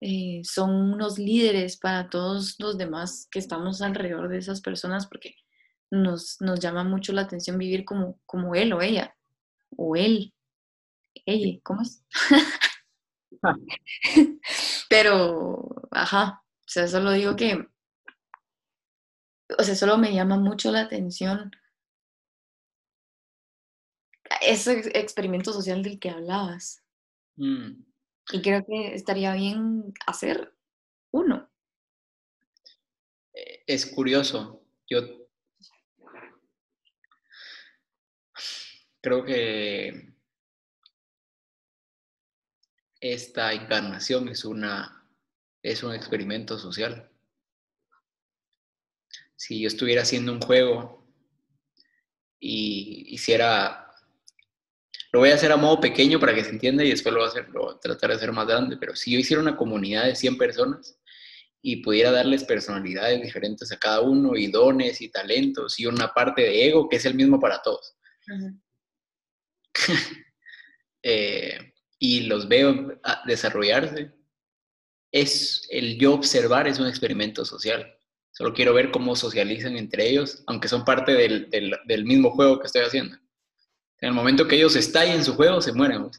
eh, 0.02 0.42
son 0.44 0.92
unos 0.92 1.18
líderes 1.18 1.76
para 1.76 2.10
todos 2.10 2.56
los 2.58 2.76
demás 2.76 3.28
que 3.30 3.38
estamos 3.38 3.80
alrededor 3.82 4.28
de 4.28 4.38
esas 4.38 4.60
personas 4.60 5.06
porque 5.06 5.36
nos, 5.90 6.40
nos 6.40 6.60
llama 6.60 6.84
mucho 6.84 7.12
la 7.12 7.22
atención 7.22 7.58
vivir 7.58 7.84
como, 7.84 8.18
como 8.26 8.54
él 8.54 8.72
o 8.72 8.82
ella, 8.82 9.14
o 9.76 9.96
él, 9.96 10.34
ella, 11.26 11.58
¿cómo 11.62 11.82
es? 11.82 12.04
Ah. 13.42 13.56
Pero, 14.88 15.88
ajá, 15.90 16.42
sea, 16.72 16.88
solo 16.88 17.12
digo 17.12 17.36
que, 17.36 17.68
o 19.58 19.62
sea, 19.62 19.74
solo 19.74 19.98
me 19.98 20.14
llama 20.14 20.38
mucho 20.38 20.70
la 20.72 20.80
atención 20.80 21.50
ese 24.40 24.98
experimento 24.98 25.52
social 25.52 25.82
del 25.82 25.98
que 25.98 26.10
hablabas. 26.10 26.82
Mm. 27.36 27.84
Y 28.30 28.40
creo 28.40 28.64
que 28.64 28.94
estaría 28.94 29.34
bien 29.34 29.92
hacer 30.06 30.54
uno. 31.10 31.50
Eh, 33.34 33.64
es 33.66 33.86
curioso. 33.86 34.62
Yo 34.88 35.00
creo 39.00 39.24
que 39.24 40.14
esta 43.00 43.52
encarnación 43.52 44.28
es 44.28 44.44
una 44.44 45.02
es 45.62 45.82
un 45.82 45.94
experimento 45.94 46.58
social. 46.58 47.08
Si 49.36 49.60
yo 49.60 49.68
estuviera 49.68 50.02
haciendo 50.02 50.32
un 50.32 50.40
juego 50.40 51.06
y 52.40 53.14
hiciera 53.14 53.81
lo 55.12 55.20
voy 55.20 55.30
a 55.30 55.34
hacer 55.34 55.52
a 55.52 55.56
modo 55.56 55.78
pequeño 55.78 56.18
para 56.18 56.34
que 56.34 56.42
se 56.42 56.50
entienda 56.50 56.82
y 56.82 56.90
después 56.90 57.12
lo 57.12 57.20
voy 57.20 57.28
a, 57.28 57.30
hacer, 57.30 57.48
lo 57.50 57.64
voy 57.64 57.74
a 57.74 57.78
tratar 57.78 58.10
de 58.10 58.16
hacer 58.16 58.32
más 58.32 58.46
grande, 58.46 58.78
pero 58.78 58.96
si 58.96 59.12
yo 59.12 59.18
hiciera 59.18 59.42
una 59.42 59.56
comunidad 59.56 60.06
de 60.06 60.16
100 60.16 60.38
personas 60.38 60.98
y 61.60 61.76
pudiera 61.76 62.10
darles 62.10 62.44
personalidades 62.44 63.20
diferentes 63.20 63.70
a 63.70 63.78
cada 63.78 64.00
uno 64.00 64.36
y 64.36 64.46
dones 64.48 65.02
y 65.02 65.10
talentos 65.10 65.78
y 65.78 65.86
una 65.86 66.12
parte 66.14 66.42
de 66.42 66.66
ego 66.66 66.88
que 66.88 66.96
es 66.96 67.04
el 67.04 67.14
mismo 67.14 67.38
para 67.38 67.60
todos. 67.62 67.94
Eh, 71.04 71.58
y 71.98 72.20
los 72.20 72.46
veo 72.46 72.96
desarrollarse, 73.26 74.12
es 75.10 75.66
el 75.68 75.98
yo 75.98 76.14
observar 76.14 76.68
es 76.68 76.78
un 76.78 76.86
experimento 76.86 77.44
social. 77.44 77.92
Solo 78.30 78.54
quiero 78.54 78.72
ver 78.72 78.92
cómo 78.92 79.16
socializan 79.16 79.76
entre 79.76 80.08
ellos, 80.08 80.44
aunque 80.46 80.68
son 80.68 80.84
parte 80.84 81.10
del, 81.10 81.50
del, 81.50 81.76
del 81.86 82.04
mismo 82.04 82.30
juego 82.30 82.60
que 82.60 82.66
estoy 82.68 82.82
haciendo. 82.82 83.16
En 84.02 84.08
el 84.08 84.14
momento 84.14 84.48
que 84.48 84.56
ellos 84.56 84.74
estallen 84.74 85.16
en 85.16 85.24
su 85.24 85.34
juego, 85.34 85.60
se 85.60 85.72
mueren. 85.72 86.10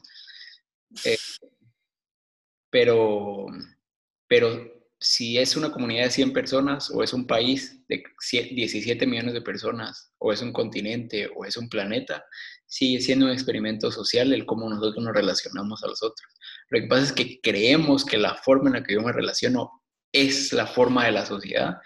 Eh, 1.04 1.18
pero, 2.70 3.46
pero 4.26 4.48
si 4.98 5.36
es 5.36 5.54
una 5.54 5.70
comunidad 5.70 6.04
de 6.04 6.10
100 6.10 6.32
personas 6.32 6.90
o 6.90 7.02
es 7.02 7.12
un 7.12 7.26
país 7.26 7.86
de 7.88 8.02
17 8.30 9.06
millones 9.06 9.34
de 9.34 9.42
personas 9.42 10.10
o 10.16 10.32
es 10.32 10.40
un 10.40 10.50
continente 10.50 11.30
o 11.36 11.44
es 11.44 11.58
un 11.58 11.68
planeta, 11.68 12.24
sigue 12.66 13.02
siendo 13.02 13.26
un 13.26 13.32
experimento 13.32 13.92
social 13.92 14.32
el 14.32 14.46
cómo 14.46 14.66
nosotros 14.70 15.04
nos 15.04 15.14
relacionamos 15.14 15.84
a 15.84 15.88
los 15.88 16.02
otros. 16.02 16.26
Lo 16.70 16.80
que 16.80 16.86
pasa 16.86 17.02
es 17.02 17.12
que 17.12 17.38
creemos 17.42 18.06
que 18.06 18.16
la 18.16 18.34
forma 18.36 18.70
en 18.70 18.76
la 18.76 18.82
que 18.82 18.94
yo 18.94 19.02
me 19.02 19.12
relaciono 19.12 19.84
es 20.10 20.54
la 20.54 20.66
forma 20.66 21.04
de 21.04 21.12
la 21.12 21.26
sociedad 21.26 21.82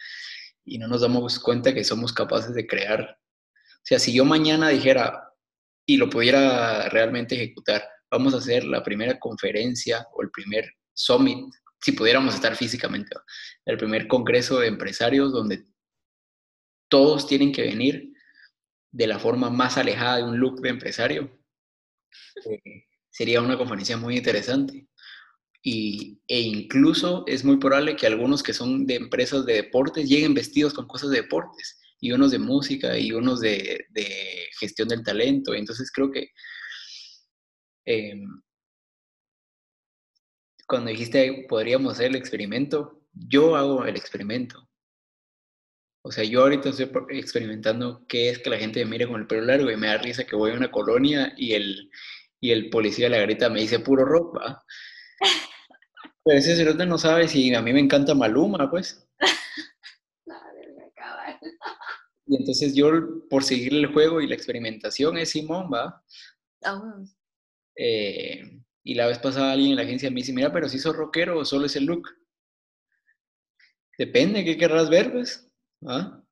y 0.64 0.78
no 0.78 0.86
nos 0.86 1.00
damos 1.00 1.40
cuenta 1.40 1.74
que 1.74 1.82
somos 1.82 2.12
capaces 2.12 2.54
de 2.54 2.68
crear. 2.68 3.18
O 3.78 3.82
sea, 3.82 3.98
si 3.98 4.12
yo 4.12 4.24
mañana 4.24 4.68
dijera, 4.68 5.27
y 5.88 5.96
lo 5.96 6.10
pudiera 6.10 6.88
realmente 6.90 7.34
ejecutar. 7.34 7.82
Vamos 8.10 8.34
a 8.34 8.38
hacer 8.38 8.64
la 8.64 8.82
primera 8.82 9.18
conferencia 9.18 10.06
o 10.12 10.22
el 10.22 10.30
primer 10.30 10.70
summit, 10.92 11.50
si 11.80 11.92
pudiéramos 11.92 12.34
estar 12.34 12.54
físicamente, 12.54 13.16
el 13.64 13.78
primer 13.78 14.06
congreso 14.06 14.58
de 14.58 14.66
empresarios 14.68 15.32
donde 15.32 15.64
todos 16.90 17.26
tienen 17.26 17.52
que 17.52 17.62
venir 17.62 18.12
de 18.90 19.06
la 19.06 19.18
forma 19.18 19.48
más 19.48 19.78
alejada 19.78 20.18
de 20.18 20.24
un 20.24 20.38
look 20.38 20.60
de 20.60 20.68
empresario. 20.68 21.40
Eh, 22.44 22.84
sería 23.08 23.40
una 23.40 23.56
conferencia 23.56 23.96
muy 23.96 24.18
interesante. 24.18 24.86
Y, 25.62 26.20
e 26.28 26.40
incluso 26.40 27.24
es 27.26 27.44
muy 27.44 27.56
probable 27.56 27.96
que 27.96 28.06
algunos 28.06 28.42
que 28.42 28.52
son 28.52 28.86
de 28.86 28.96
empresas 28.96 29.46
de 29.46 29.54
deportes 29.54 30.06
lleguen 30.06 30.34
vestidos 30.34 30.74
con 30.74 30.86
cosas 30.86 31.10
de 31.10 31.22
deportes 31.22 31.78
y 32.00 32.12
unos 32.12 32.30
de 32.30 32.38
música 32.38 32.98
y 32.98 33.12
unos 33.12 33.40
de, 33.40 33.86
gestión 34.60 34.88
del 34.88 35.02
talento. 35.02 35.54
Entonces 35.54 35.90
creo 35.92 36.10
que 36.10 36.30
em, 37.84 38.40
cuando 40.66 40.90
dijiste 40.90 41.46
podríamos 41.48 41.94
hacer 41.94 42.06
el 42.06 42.16
experimento, 42.16 43.02
yo 43.12 43.56
hago 43.56 43.84
el 43.84 43.96
experimento. 43.96 44.68
O 46.02 46.12
sea, 46.12 46.24
yo 46.24 46.42
ahorita 46.42 46.70
estoy 46.70 46.90
experimentando 47.10 48.06
qué 48.08 48.30
es 48.30 48.38
que 48.38 48.50
la 48.50 48.58
gente 48.58 48.84
me 48.84 48.92
mire 48.92 49.06
con 49.06 49.20
el 49.20 49.26
pelo 49.26 49.42
largo 49.42 49.70
y 49.70 49.76
me 49.76 49.88
da 49.88 49.98
risa 49.98 50.24
que 50.24 50.36
voy 50.36 50.52
a 50.52 50.54
una 50.54 50.70
colonia 50.70 51.34
y 51.36 51.54
el, 51.54 51.90
y 52.40 52.50
el 52.52 52.70
policía 52.70 53.06
de 53.06 53.10
la 53.10 53.18
garita 53.18 53.50
me 53.50 53.60
dice 53.60 53.80
puro 53.80 54.04
ropa. 54.04 54.64
Pero 56.24 56.38
ese 56.38 56.56
cerote 56.56 56.86
no 56.86 56.98
sabe 56.98 57.28
si 57.28 57.54
a 57.54 57.62
mí 57.62 57.72
me 57.72 57.80
encanta 57.80 58.14
Maluma, 58.14 58.70
pues. 58.70 59.06
Y 62.28 62.36
entonces 62.36 62.74
yo, 62.74 62.90
por 63.30 63.42
seguir 63.42 63.72
el 63.74 63.86
juego 63.86 64.20
y 64.20 64.26
la 64.26 64.34
experimentación, 64.34 65.16
es 65.16 65.30
Simón, 65.30 65.70
¿va? 65.72 66.04
Eh, 67.74 68.60
y 68.82 68.94
la 68.94 69.06
vez 69.06 69.18
pasada 69.18 69.52
alguien 69.52 69.70
en 69.70 69.76
la 69.76 69.82
agencia 69.82 70.10
me 70.10 70.16
dice, 70.16 70.34
mira, 70.34 70.52
pero 70.52 70.68
si 70.68 70.78
sos 70.78 70.94
rockero 70.94 71.38
o 71.38 71.44
solo 71.46 71.64
es 71.64 71.76
el 71.76 71.86
look. 71.86 72.06
Depende, 73.96 74.44
¿qué 74.44 74.58
querrás 74.58 74.90
ver, 74.90 75.10
pues? 75.10 75.50
¿Ah? 75.86 76.22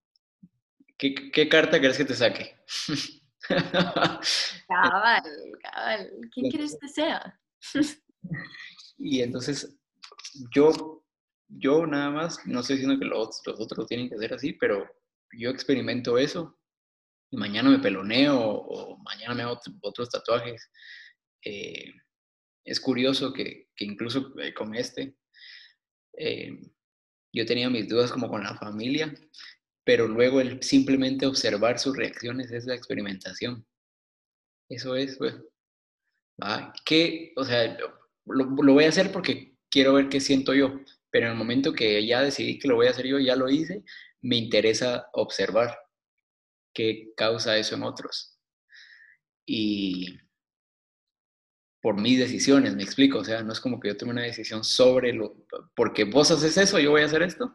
¿Qué, 0.98 1.48
carta 1.48 1.80
querés 1.80 1.96
que 1.96 2.04
te 2.04 2.14
saque? 2.14 2.56
cabal, 4.68 5.22
cabal. 5.62 6.10
¿Quién 6.32 6.50
quieres 6.50 6.76
que 6.78 6.88
sea? 6.88 7.40
y 8.98 9.22
entonces, 9.22 9.74
yo, 10.54 11.02
yo 11.48 11.86
nada 11.86 12.10
más, 12.10 12.38
no 12.46 12.60
estoy 12.60 12.76
diciendo 12.76 12.98
que 12.98 13.06
los, 13.06 13.40
los 13.46 13.60
otros 13.60 13.86
tienen 13.86 14.10
que 14.10 14.18
ser 14.18 14.34
así, 14.34 14.52
pero 14.52 14.86
yo 15.32 15.50
experimento 15.50 16.18
eso 16.18 16.58
y 17.30 17.36
mañana 17.36 17.70
me 17.70 17.78
peloneo 17.78 18.38
o, 18.38 18.98
mañana 18.98 19.34
me 19.34 19.42
hago 19.42 19.60
otros 19.82 20.10
tatuajes. 20.10 20.70
Eh, 21.44 21.92
es 22.64 22.80
curioso 22.80 23.32
que, 23.32 23.68
incluso 23.78 24.32
eh, 24.40 24.52
con 24.54 24.74
este, 24.74 25.16
eh, 26.18 26.58
yo 27.32 27.46
tenía 27.46 27.70
mis 27.70 27.88
dudas 27.88 28.10
como 28.10 28.28
con 28.28 28.42
la 28.42 28.56
familia, 28.56 29.14
pero 29.84 30.08
luego 30.08 30.40
el 30.40 30.62
simplemente 30.62 31.26
observar 31.26 31.78
sus 31.78 31.96
reacciones 31.96 32.50
es 32.50 32.66
la 32.66 32.74
experimentación. 32.74 33.66
Eso 34.68 34.96
es, 34.96 35.16
pues. 35.16 35.34
Que, 36.84 37.32
o 37.36 37.44
sea, 37.44 37.78
lo, 38.26 38.44
lo 38.62 38.72
voy 38.72 38.84
a 38.84 38.88
hacer 38.88 39.12
porque 39.12 39.56
quiero 39.70 39.94
ver 39.94 40.08
qué 40.08 40.20
siento 40.20 40.54
yo, 40.54 40.80
pero 41.10 41.26
en 41.26 41.32
el 41.32 41.38
momento 41.38 41.72
que 41.72 42.04
ya 42.06 42.22
decidí 42.22 42.58
que 42.58 42.68
lo 42.68 42.76
voy 42.76 42.88
a 42.88 42.90
hacer 42.90 43.06
yo, 43.06 43.18
ya 43.18 43.36
lo 43.36 43.48
hice, 43.48 43.84
me 44.26 44.36
interesa 44.36 45.08
observar 45.12 45.78
qué 46.74 47.12
causa 47.16 47.56
eso 47.56 47.76
en 47.76 47.84
otros. 47.84 48.36
Y 49.46 50.18
por 51.80 52.00
mis 52.00 52.18
decisiones, 52.18 52.74
me 52.74 52.82
explico, 52.82 53.18
o 53.18 53.24
sea, 53.24 53.44
no 53.44 53.52
es 53.52 53.60
como 53.60 53.78
que 53.78 53.88
yo 53.88 53.96
tome 53.96 54.10
una 54.10 54.24
decisión 54.24 54.64
sobre 54.64 55.12
lo, 55.12 55.46
porque 55.76 56.04
vos 56.04 56.32
haces 56.32 56.56
eso, 56.56 56.80
yo 56.80 56.90
voy 56.90 57.02
a 57.02 57.06
hacer 57.06 57.22
esto, 57.22 57.54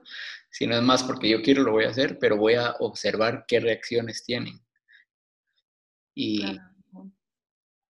sino 0.50 0.74
es 0.76 0.82
más 0.82 1.04
porque 1.04 1.28
yo 1.28 1.42
quiero, 1.42 1.64
lo 1.64 1.74
voy 1.74 1.84
a 1.84 1.90
hacer, 1.90 2.18
pero 2.20 2.38
voy 2.38 2.54
a 2.54 2.72
observar 2.80 3.44
qué 3.46 3.60
reacciones 3.60 4.24
tienen. 4.24 4.62
Y, 6.16 6.58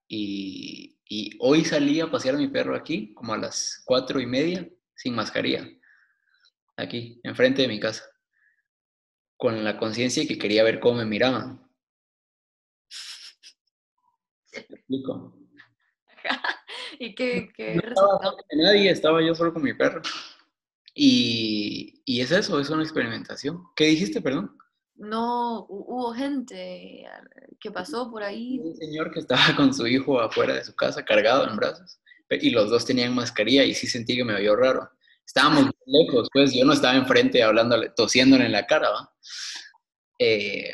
y, 0.07 0.97
y 1.07 1.37
hoy 1.39 1.65
salí 1.65 2.01
a 2.01 2.09
pasear 2.09 2.33
a 2.33 2.39
mi 2.39 2.47
perro 2.47 2.75
aquí, 2.75 3.13
como 3.13 3.35
a 3.35 3.37
las 3.37 3.83
cuatro 3.85 4.19
y 4.19 4.25
media, 4.25 4.67
sin 4.95 5.13
mascarilla, 5.13 5.69
aquí, 6.77 7.19
enfrente 7.23 7.61
de 7.61 7.67
mi 7.67 7.79
casa 7.79 8.10
con 9.41 9.63
la 9.63 9.75
conciencia 9.75 10.21
y 10.21 10.27
que 10.27 10.37
quería 10.37 10.63
ver 10.63 10.79
cómo 10.79 10.99
me 10.99 11.05
miraban. 11.05 11.67
¿Me 14.53 14.75
explico? 14.75 15.35
¿Y 16.99 17.15
qué, 17.15 17.49
qué 17.55 17.73
no 17.73 17.81
estaba 17.81 18.35
nadie, 18.55 18.91
estaba 18.91 19.19
yo 19.25 19.33
solo 19.33 19.51
con 19.51 19.63
mi 19.63 19.73
perro. 19.73 20.03
Y, 20.93 22.03
y, 22.05 22.21
es 22.21 22.31
eso, 22.31 22.59
es 22.59 22.69
una 22.69 22.83
experimentación. 22.83 23.63
¿Qué 23.75 23.85
dijiste, 23.85 24.21
perdón? 24.21 24.55
No, 24.93 25.65
hubo 25.69 26.13
gente 26.13 27.07
que 27.59 27.71
pasó 27.71 28.11
por 28.11 28.21
ahí. 28.21 28.59
Un 28.59 28.75
señor 28.75 29.11
que 29.11 29.21
estaba 29.21 29.41
con 29.57 29.73
su 29.73 29.87
hijo 29.87 30.21
afuera 30.21 30.53
de 30.53 30.63
su 30.63 30.75
casa, 30.75 31.03
cargado 31.03 31.49
en 31.49 31.55
brazos, 31.55 31.99
y 32.29 32.51
los 32.51 32.69
dos 32.69 32.85
tenían 32.85 33.15
mascarilla 33.15 33.63
y 33.63 33.73
sí 33.73 33.87
sentí 33.87 34.15
que 34.15 34.23
me 34.23 34.39
vio 34.39 34.55
raro. 34.55 34.91
Estábamos 35.25 35.71
lejos, 35.85 36.29
pues 36.33 36.53
yo 36.53 36.65
no 36.65 36.73
estaba 36.73 36.95
enfrente 36.95 37.41
hablándole, 37.41 37.89
tosiéndole 37.95 38.45
en 38.45 38.51
la 38.51 38.65
cara, 38.65 38.89
¿va? 38.89 39.13
Eh, 40.19 40.73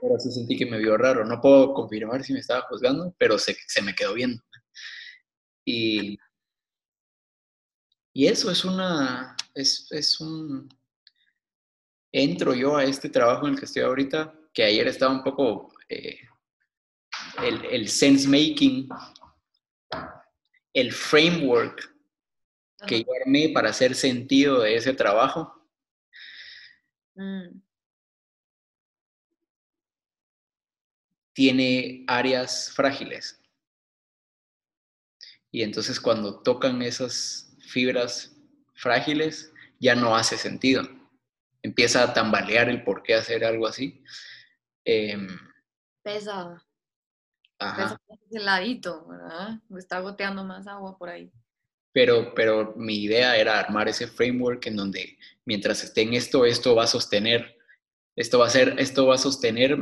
pero 0.00 0.18
sí 0.18 0.30
sentí 0.30 0.56
que 0.56 0.66
me 0.66 0.78
vio 0.78 0.96
raro. 0.96 1.24
No 1.24 1.40
puedo 1.40 1.72
confirmar 1.72 2.22
si 2.22 2.32
me 2.32 2.40
estaba 2.40 2.62
juzgando, 2.62 3.14
pero 3.18 3.38
se, 3.38 3.56
se 3.66 3.82
me 3.82 3.94
quedó 3.94 4.14
viendo. 4.14 4.42
Y, 5.64 6.18
y 8.12 8.26
eso 8.26 8.50
es 8.50 8.64
una, 8.64 9.36
es, 9.54 9.86
es 9.90 10.20
un, 10.20 10.68
entro 12.12 12.54
yo 12.54 12.76
a 12.76 12.84
este 12.84 13.08
trabajo 13.08 13.46
en 13.46 13.54
el 13.54 13.58
que 13.58 13.64
estoy 13.64 13.82
ahorita, 13.82 14.34
que 14.52 14.64
ayer 14.64 14.86
estaba 14.86 15.12
un 15.12 15.22
poco 15.22 15.72
eh, 15.88 16.18
el, 17.42 17.64
el 17.64 17.88
sense 17.88 18.28
making, 18.28 18.88
el 20.74 20.92
framework 20.92 21.91
que 22.86 23.04
yo 23.04 23.08
armé 23.20 23.50
para 23.50 23.70
hacer 23.70 23.94
sentido 23.94 24.60
de 24.60 24.76
ese 24.76 24.92
trabajo. 24.94 25.54
Mm, 27.14 27.60
tiene 31.32 32.04
áreas 32.06 32.72
frágiles. 32.74 33.40
Y 35.50 35.62
entonces 35.62 36.00
cuando 36.00 36.42
tocan 36.42 36.82
esas 36.82 37.56
fibras 37.60 38.36
frágiles, 38.74 39.52
ya 39.80 39.94
no 39.94 40.16
hace 40.16 40.38
sentido. 40.38 40.82
Empieza 41.62 42.02
a 42.02 42.14
tambalear 42.14 42.68
el 42.68 42.82
por 42.84 43.02
qué 43.02 43.14
hacer 43.14 43.44
algo 43.44 43.66
así. 43.66 44.02
Em, 44.84 45.28
pesa. 46.02 46.62
ajá. 47.58 47.98
Pesa 48.06 48.20
ese 48.26 48.40
ladito, 48.40 49.06
¿verdad? 49.06 49.60
Me 49.68 49.78
está 49.78 50.00
goteando 50.00 50.44
más 50.44 50.66
agua 50.66 50.96
por 50.98 51.08
ahí. 51.08 51.30
Pero, 51.92 52.32
pero 52.34 52.74
mi 52.76 53.02
idea 53.04 53.36
era 53.36 53.58
armar 53.58 53.88
ese 53.88 54.06
framework 54.06 54.66
en 54.66 54.76
donde 54.76 55.18
mientras 55.44 55.84
esté 55.84 56.02
en 56.02 56.14
esto, 56.14 56.44
esto 56.46 56.74
va 56.74 56.84
a 56.84 56.86
sostener, 56.86 57.56
esto 58.16 58.38
va 58.38 58.46
a 58.46 58.50
ser, 58.50 58.76
esto 58.78 59.06
va 59.06 59.16
a 59.16 59.18
sostener 59.18 59.76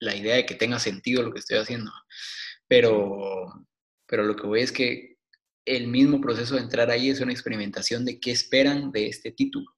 la 0.00 0.16
idea 0.16 0.36
de 0.36 0.46
que 0.46 0.54
tenga 0.54 0.78
sentido 0.78 1.22
lo 1.22 1.32
que 1.32 1.40
estoy 1.40 1.58
haciendo. 1.58 1.92
Pero, 2.68 3.66
pero 4.06 4.24
lo 4.24 4.36
que 4.36 4.46
voy 4.46 4.60
es 4.62 4.72
que 4.72 5.18
el 5.66 5.88
mismo 5.88 6.20
proceso 6.20 6.54
de 6.56 6.62
entrar 6.62 6.90
ahí 6.90 7.10
es 7.10 7.20
una 7.20 7.32
experimentación 7.32 8.04
de 8.04 8.18
qué 8.20 8.30
esperan 8.32 8.90
de 8.92 9.08
este 9.08 9.32
título. 9.32 9.70
O 9.72 9.76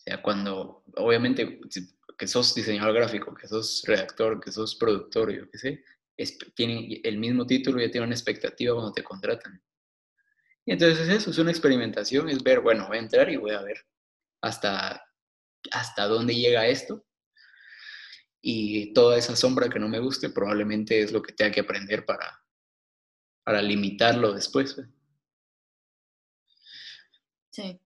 sea, 0.00 0.22
cuando, 0.22 0.82
obviamente, 0.96 1.60
que 2.16 2.26
sos 2.26 2.54
diseñador 2.54 2.94
gráfico, 2.94 3.34
que 3.34 3.46
sos 3.46 3.82
redactor, 3.86 4.40
que 4.40 4.50
sos 4.52 4.74
productor, 4.76 5.32
yo 5.32 5.48
qué 5.50 5.58
sé, 5.58 5.84
es- 6.16 6.38
tienen 6.54 7.00
el 7.04 7.18
mismo 7.18 7.46
título 7.46 7.80
y 7.80 7.84
ya 7.86 7.90
tienen 7.90 8.08
una 8.08 8.16
expectativa 8.16 8.74
cuando 8.74 8.92
te 8.92 9.04
contratan. 9.04 9.62
Y 10.68 10.72
entonces 10.72 11.08
es 11.08 11.08
eso, 11.08 11.30
es 11.30 11.38
una 11.38 11.50
experimentación, 11.50 12.28
es 12.28 12.42
ver, 12.42 12.60
bueno, 12.60 12.88
voy 12.88 12.98
a 12.98 13.00
entrar 13.00 13.30
y 13.30 13.36
voy 13.36 13.52
a 13.52 13.62
ver 13.62 13.86
hasta, 14.42 15.02
hasta 15.72 16.06
dónde 16.06 16.34
llega 16.34 16.66
esto. 16.66 17.06
Y 18.42 18.92
toda 18.92 19.16
esa 19.16 19.34
sombra 19.34 19.70
que 19.70 19.78
no 19.78 19.88
me 19.88 19.98
guste 19.98 20.28
probablemente 20.28 21.00
es 21.00 21.10
lo 21.10 21.22
que 21.22 21.32
tenga 21.32 21.52
que 21.52 21.60
aprender 21.60 22.04
para, 22.04 22.44
para 23.44 23.62
limitarlo 23.62 24.34
después. 24.34 24.78
Sí. 27.48 27.80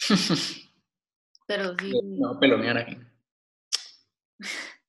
Pero 1.46 1.76
sí, 1.78 1.92
no 2.02 2.40
pelonear 2.40 2.78
aquí. 2.78 2.98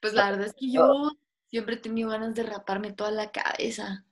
pues 0.00 0.12
la 0.12 0.30
verdad 0.30 0.46
es 0.46 0.54
que 0.54 0.70
yo 0.70 1.18
siempre 1.48 1.74
he 1.74 1.78
tenido 1.78 2.10
ganas 2.10 2.32
de 2.36 2.44
raparme 2.44 2.92
toda 2.92 3.10
la 3.10 3.32
cabeza. 3.32 4.06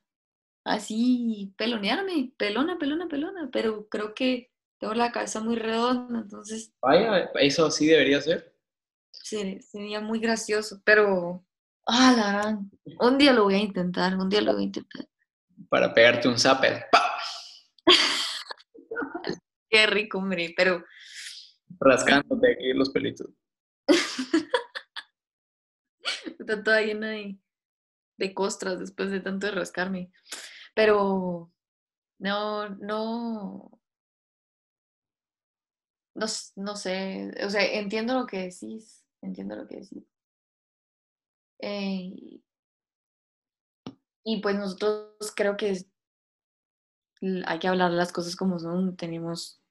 Así, 0.65 1.53
pelonearme, 1.57 2.33
pelona, 2.37 2.77
pelona, 2.79 3.07
pelona. 3.07 3.49
Pero 3.53 3.87
creo 3.87 4.13
que 4.15 4.51
tengo 4.79 4.95
la 4.95 5.11
cabeza 5.11 5.39
muy 5.39 5.55
redonda, 5.55 6.19
entonces 6.19 6.73
Vaya, 6.81 7.29
eso 7.35 7.69
sí 7.71 7.85
debería 7.87 8.19
ser. 8.19 8.53
se- 9.11 9.61
sería 9.61 10.01
muy 10.01 10.19
gracioso. 10.19 10.81
Pero, 10.83 11.45
ah, 11.85 12.13
la 12.17 12.31
gran, 12.31 12.71
un 12.99 13.17
día 13.17 13.31
lo 13.31 13.43
voy 13.43 13.55
a 13.55 13.59
intentar, 13.59 14.17
un 14.17 14.27
día 14.29 14.41
lo 14.41 14.53
voy 14.53 14.63
a 14.63 14.65
intentar. 14.65 15.07
Para 15.69 15.93
pegarte 15.93 16.27
un 16.27 16.37
zape. 16.37 16.83
¡pa! 16.91 17.15
Qué 19.69 19.87
rico, 19.87 20.17
hombre, 20.17 20.53
pero 20.57 20.83
Rascándote 21.79 22.53
aquí 22.53 22.73
los 22.73 22.89
pelitos. 22.89 23.29
está 26.39 26.63
toda 26.63 26.81
llena 26.81 27.09
de, 27.09 27.37
de 28.17 28.33
costras 28.33 28.79
después 28.79 29.11
de 29.11 29.19
tanto 29.19 29.47
de 29.47 29.51
rascarme. 29.53 30.11
Pero 30.75 31.51
no, 32.19 32.69
no, 32.69 33.79
no, 36.13 36.25
no 36.55 36.75
sé, 36.75 37.33
o 37.45 37.49
sea, 37.49 37.65
entiendo 37.65 38.13
lo 38.13 38.25
que 38.25 38.37
decís, 38.43 39.03
entiendo 39.21 39.55
lo 39.55 39.67
que 39.67 39.77
decís. 39.77 40.03
Eh, 41.59 42.41
y 44.23 44.41
pues 44.41 44.55
nosotros 44.55 45.33
creo 45.35 45.55
que 45.55 45.85
hay 47.45 47.59
que 47.59 47.67
hablar 47.67 47.91
las 47.91 48.11
cosas 48.11 48.35
como 48.35 48.59
son. 48.59 48.95
Tenemos, 48.97 49.61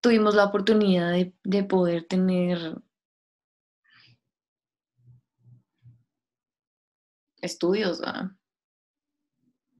tuvimos 0.00 0.34
la 0.34 0.44
oportunidad 0.44 1.12
de, 1.12 1.34
de 1.44 1.64
poder 1.64 2.06
tener 2.06 2.82
estudios, 7.40 8.00
¿verdad? 8.00 8.37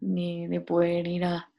De, 0.00 0.46
de 0.48 0.60
poder 0.60 1.06
ir 1.08 1.24
a, 1.24 1.50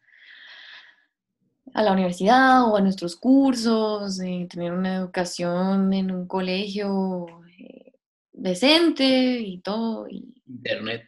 a 1.73 1.83
la 1.83 1.93
universidad 1.93 2.63
o 2.69 2.77
a 2.77 2.81
nuestros 2.81 3.15
cursos, 3.15 4.17
de 4.17 4.47
tener 4.49 4.71
una 4.73 4.95
educación 4.97 5.93
en 5.93 6.11
un 6.11 6.27
colegio 6.27 7.25
eh, 7.59 7.93
decente 8.31 9.39
y 9.39 9.59
todo, 9.61 10.07
y 10.09 10.43
Internet. 10.47 11.07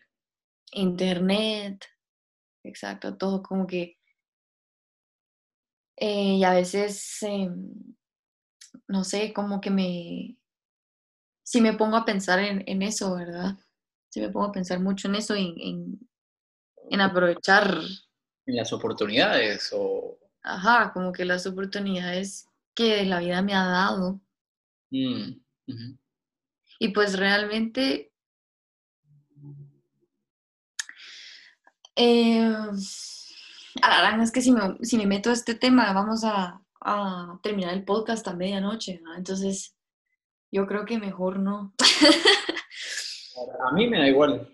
internet, 0.73 1.85
exacto, 2.63 3.17
todo 3.17 3.43
como 3.43 3.67
que, 3.67 3.97
eh, 5.97 6.37
y 6.37 6.43
a 6.43 6.53
veces, 6.53 7.21
em, 7.23 7.95
no 8.87 9.03
sé, 9.03 9.33
como 9.33 9.59
que 9.61 9.69
me, 9.71 10.37
si 11.43 11.61
me 11.61 11.73
pongo 11.73 11.97
a 11.97 12.05
pensar 12.05 12.39
en, 12.39 12.63
en 12.67 12.81
eso, 12.81 13.15
¿verdad? 13.15 13.57
Si 14.09 14.19
me 14.21 14.29
pongo 14.29 14.47
a 14.47 14.51
pensar 14.51 14.79
mucho 14.79 15.07
en 15.07 15.15
eso, 15.15 15.35
en, 15.35 15.53
en, 15.59 16.09
en 16.93 17.01
aprovechar, 17.01 17.79
En 18.45 18.55
las 18.55 18.71
oportunidades 18.73 19.71
o... 19.73 20.17
ajá, 20.43 20.91
como 20.93 21.11
que 21.11 21.25
las 21.25 21.45
oportunidades 21.47 22.47
que 22.73 23.05
la 23.05 23.19
vida 23.19 23.41
me 23.41 23.53
ha 23.53 23.65
dado. 23.65 24.21
Mm. 24.91 25.41
Y 26.79 26.87
pues 26.89 27.17
realmente, 27.17 28.11
eh, 31.95 32.53
alarán, 33.81 34.21
es 34.21 34.31
que 34.31 34.41
si 34.41 34.51
me, 34.51 34.77
si 34.81 34.97
me 34.97 35.05
meto 35.05 35.29
a 35.29 35.33
este 35.33 35.55
tema, 35.55 35.93
vamos 35.93 36.23
a, 36.23 36.61
a 36.81 37.39
terminar 37.41 37.73
el 37.73 37.85
podcast 37.85 38.27
a 38.27 38.33
medianoche, 38.33 38.99
¿no? 39.01 39.15
Entonces, 39.15 39.75
yo 40.51 40.67
creo 40.67 40.85
que 40.85 40.99
mejor 40.99 41.39
no, 41.39 41.73
A 43.67 43.71
mí 43.73 43.87
me 43.87 43.99
da 43.99 44.07
igual. 44.07 44.47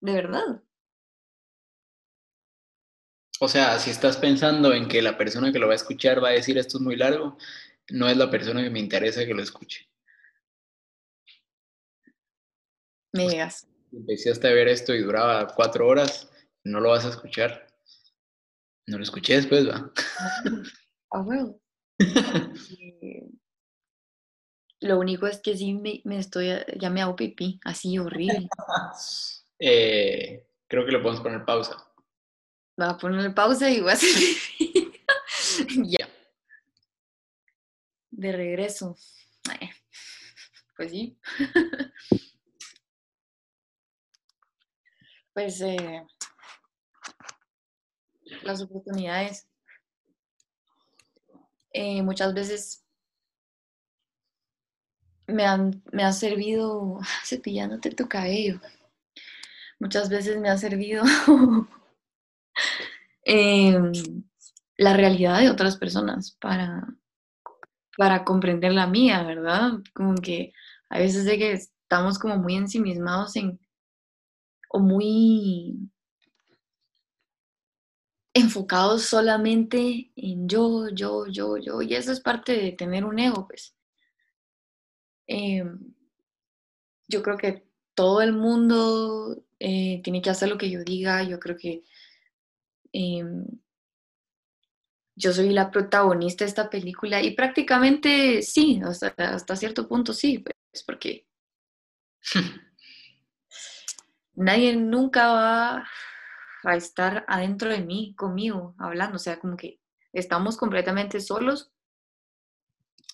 de 0.00 0.12
verdad. 0.12 0.62
O 3.40 3.48
sea, 3.48 3.78
si 3.78 3.90
estás 3.90 4.16
pensando 4.16 4.72
en 4.72 4.88
que 4.88 5.02
la 5.02 5.18
persona 5.18 5.52
que 5.52 5.58
lo 5.58 5.66
va 5.66 5.74
a 5.74 5.76
escuchar 5.76 6.22
va 6.24 6.28
a 6.28 6.32
decir 6.32 6.56
esto 6.56 6.78
es 6.78 6.82
muy 6.82 6.96
largo, 6.96 7.36
no 7.90 8.08
es 8.08 8.16
la 8.16 8.30
persona 8.30 8.62
que 8.62 8.70
me 8.70 8.80
interesa 8.80 9.26
que 9.26 9.34
lo 9.34 9.42
escuche. 9.42 9.88
Me 13.12 13.28
llegas. 13.28 13.68
Si 13.90 13.96
empezaste 13.96 14.48
a 14.48 14.52
ver 14.52 14.68
esto 14.68 14.94
y 14.94 15.02
duraba 15.02 15.46
cuatro 15.54 15.86
horas, 15.86 16.30
no 16.64 16.80
lo 16.80 16.90
vas 16.90 17.04
a 17.04 17.10
escuchar. 17.10 17.66
No 18.86 18.98
lo 18.98 19.04
escuché 19.04 19.34
después, 19.34 19.68
va. 19.68 19.92
A 21.10 21.20
huevo. 21.20 21.60
Eh, 22.78 23.28
Lo 24.80 24.98
único 24.98 25.26
es 25.26 25.40
que 25.40 25.56
sí 25.56 25.72
me, 25.72 26.02
me 26.04 26.18
estoy, 26.18 26.50
ya 26.78 26.90
me 26.90 27.00
hago 27.00 27.16
pipí, 27.16 27.58
así 27.64 27.98
horrible. 27.98 28.48
Eh, 29.58 30.46
creo 30.68 30.84
que 30.84 30.92
le 30.92 30.98
podemos 30.98 31.22
poner 31.22 31.44
pausa. 31.44 31.85
Voy 32.76 32.86
a 32.88 32.96
ponerle 32.96 33.30
pausa 33.30 33.70
y 33.70 33.80
voy 33.80 33.90
a 33.90 33.94
hacer 33.94 34.10
ya. 35.84 36.08
De 38.10 38.32
regreso. 38.32 38.96
Pues 40.76 40.90
sí. 40.90 41.18
Pues 45.32 45.60
eh, 45.60 46.02
las 48.44 48.62
oportunidades. 48.62 49.46
eh, 51.72 52.02
muchas 52.02 52.34
veces 52.34 52.82
me 55.28 55.44
han, 55.44 55.82
me 55.92 56.02
ha 56.04 56.12
servido 56.12 56.98
cepillándote 57.24 57.90
tu 57.90 58.08
cabello. 58.08 58.60
Muchas 59.78 60.10
veces 60.10 60.38
me 60.38 60.50
ha 60.50 60.58
servido 60.58 61.02
em, 63.26 63.92
la 64.78 64.94
realidad 64.96 65.40
de 65.40 65.50
otras 65.50 65.76
personas 65.76 66.36
para, 66.40 66.86
para 67.96 68.24
comprender 68.24 68.72
la 68.72 68.86
mía, 68.86 69.24
¿verdad? 69.24 69.72
Como 69.94 70.14
que 70.14 70.52
a 70.88 70.98
veces 70.98 71.24
de 71.24 71.36
que 71.36 71.52
estamos 71.52 72.18
como 72.18 72.36
muy 72.38 72.54
ensimismados 72.54 73.34
en, 73.36 73.58
o 74.70 74.78
muy 74.78 75.90
enfocados 78.32 79.02
solamente 79.06 80.12
en 80.14 80.48
yo, 80.48 80.88
yo, 80.90 81.26
yo, 81.26 81.56
yo, 81.56 81.82
y 81.82 81.94
eso 81.94 82.12
es 82.12 82.20
parte 82.20 82.52
de 82.52 82.72
tener 82.72 83.04
un 83.04 83.18
ego, 83.18 83.48
pues. 83.48 83.74
Em, 85.26 85.94
yo 87.08 87.22
creo 87.22 87.36
que 87.36 87.66
todo 87.94 88.22
el 88.22 88.32
mundo 88.32 89.42
eh, 89.58 90.00
tiene 90.04 90.22
que 90.22 90.30
hacer 90.30 90.48
lo 90.48 90.58
que 90.58 90.70
yo 90.70 90.84
diga, 90.84 91.24
yo 91.24 91.40
creo 91.40 91.56
que 91.56 91.82
em, 92.96 93.44
yo 95.14 95.32
soy 95.32 95.50
la 95.50 95.70
protagonista 95.70 96.44
de 96.44 96.48
esta 96.48 96.70
película 96.70 97.22
y 97.22 97.34
prácticamente 97.34 98.42
sí, 98.42 98.80
hasta, 98.84 99.14
hasta 99.16 99.56
cierto 99.56 99.88
punto 99.88 100.12
sí, 100.12 100.38
pues 100.38 100.84
porque 100.84 101.26
nadie 104.34 104.76
nunca 104.76 105.28
va 105.28 105.88
a 106.64 106.76
estar 106.76 107.24
adentro 107.28 107.70
de 107.70 107.80
mí, 107.80 108.14
conmigo, 108.16 108.74
hablando, 108.78 109.16
o 109.16 109.20
sea, 109.20 109.38
como 109.38 109.56
que 109.56 109.80
estamos 110.12 110.56
completamente 110.56 111.20
solos 111.20 111.72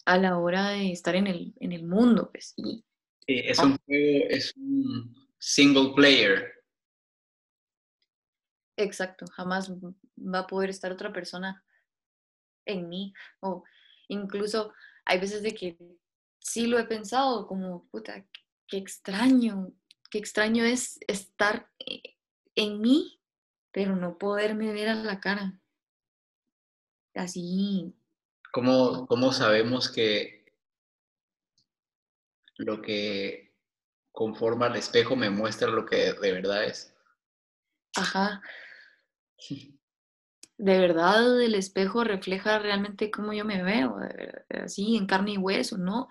a 0.04 0.18
la 0.18 0.38
hora 0.38 0.70
de 0.70 0.92
estar 0.92 1.14
en 1.14 1.26
el, 1.26 1.54
en 1.60 1.72
el 1.72 1.84
mundo, 1.84 2.30
pues. 2.32 2.54
Y, 2.56 2.84
es 3.26 3.58
un 3.58 3.76
juego, 3.78 4.26
es 4.30 4.54
un 4.56 5.28
single 5.38 5.92
player. 5.94 6.51
Exacto, 8.82 9.26
jamás 9.26 9.70
va 9.70 10.40
a 10.40 10.46
poder 10.46 10.70
estar 10.70 10.90
otra 10.92 11.12
persona 11.12 11.64
en 12.66 12.88
mí. 12.88 13.14
O 13.40 13.64
incluso 14.08 14.72
hay 15.04 15.20
veces 15.20 15.42
de 15.42 15.54
que 15.54 15.78
sí 16.38 16.66
lo 16.66 16.78
he 16.78 16.84
pensado, 16.84 17.46
como, 17.46 17.88
puta, 17.88 18.24
qué 18.66 18.76
extraño, 18.76 19.72
qué 20.10 20.18
extraño 20.18 20.64
es 20.64 20.98
estar 21.06 21.70
eh, 21.78 22.16
en 22.54 22.80
mí, 22.80 23.20
pero 23.70 23.96
no 23.96 24.18
poderme 24.18 24.72
ver 24.72 24.88
a 24.88 24.94
la 24.94 25.20
cara. 25.20 25.58
Así. 27.14 27.94
¿Cómo, 28.52 29.06
cómo 29.06 29.32
sabemos 29.32 29.90
que 29.90 30.42
lo 32.56 32.82
que 32.82 33.54
conforma 34.12 34.66
el 34.66 34.76
espejo 34.76 35.16
me 35.16 35.30
muestra 35.30 35.68
lo 35.68 35.86
que 35.86 36.12
de 36.12 36.32
verdad 36.32 36.64
es? 36.64 36.94
Ajá. 37.96 38.42
De 40.58 40.78
verdad 40.78 41.42
el 41.42 41.54
espejo 41.54 42.04
refleja 42.04 42.58
realmente 42.58 43.10
cómo 43.10 43.32
yo 43.32 43.44
me 43.44 43.62
veo, 43.62 43.96
así 44.50 44.96
en 44.96 45.06
carne 45.06 45.32
y 45.32 45.38
hueso, 45.38 45.76
¿no? 45.76 46.08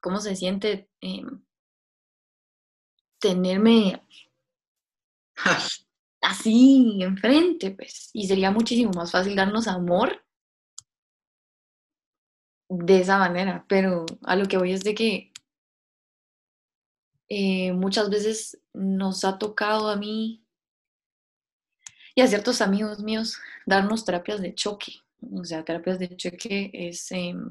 ¿Cómo 0.00 0.20
se 0.20 0.34
siente 0.34 0.88
em, 1.00 1.44
tenerme 3.20 4.02
así 6.20 6.98
enfrente? 7.02 7.70
Pues, 7.70 8.10
y 8.12 8.26
sería 8.26 8.50
muchísimo 8.50 8.90
más 8.94 9.12
fácil 9.12 9.36
darnos 9.36 9.68
amor 9.68 10.24
de 12.68 13.00
esa 13.00 13.18
manera, 13.18 13.64
pero 13.68 14.06
a 14.22 14.34
lo 14.34 14.46
que 14.46 14.56
voy 14.58 14.72
es 14.72 14.82
de 14.82 14.94
que 14.94 15.32
eh, 17.28 17.72
muchas 17.72 18.10
veces 18.10 18.60
nos 18.72 19.24
ha 19.24 19.38
tocado 19.38 19.88
a 19.88 19.96
mí 19.96 20.41
y 22.14 22.20
a 22.20 22.26
ciertos 22.26 22.60
amigos 22.60 23.00
míos 23.00 23.38
darnos 23.66 24.04
terapias 24.04 24.40
de 24.40 24.54
choque. 24.54 24.92
O 25.32 25.44
sea, 25.44 25.64
terapias 25.64 25.98
de 25.98 26.16
choque 26.16 26.70
es 26.72 27.10
em, 27.12 27.50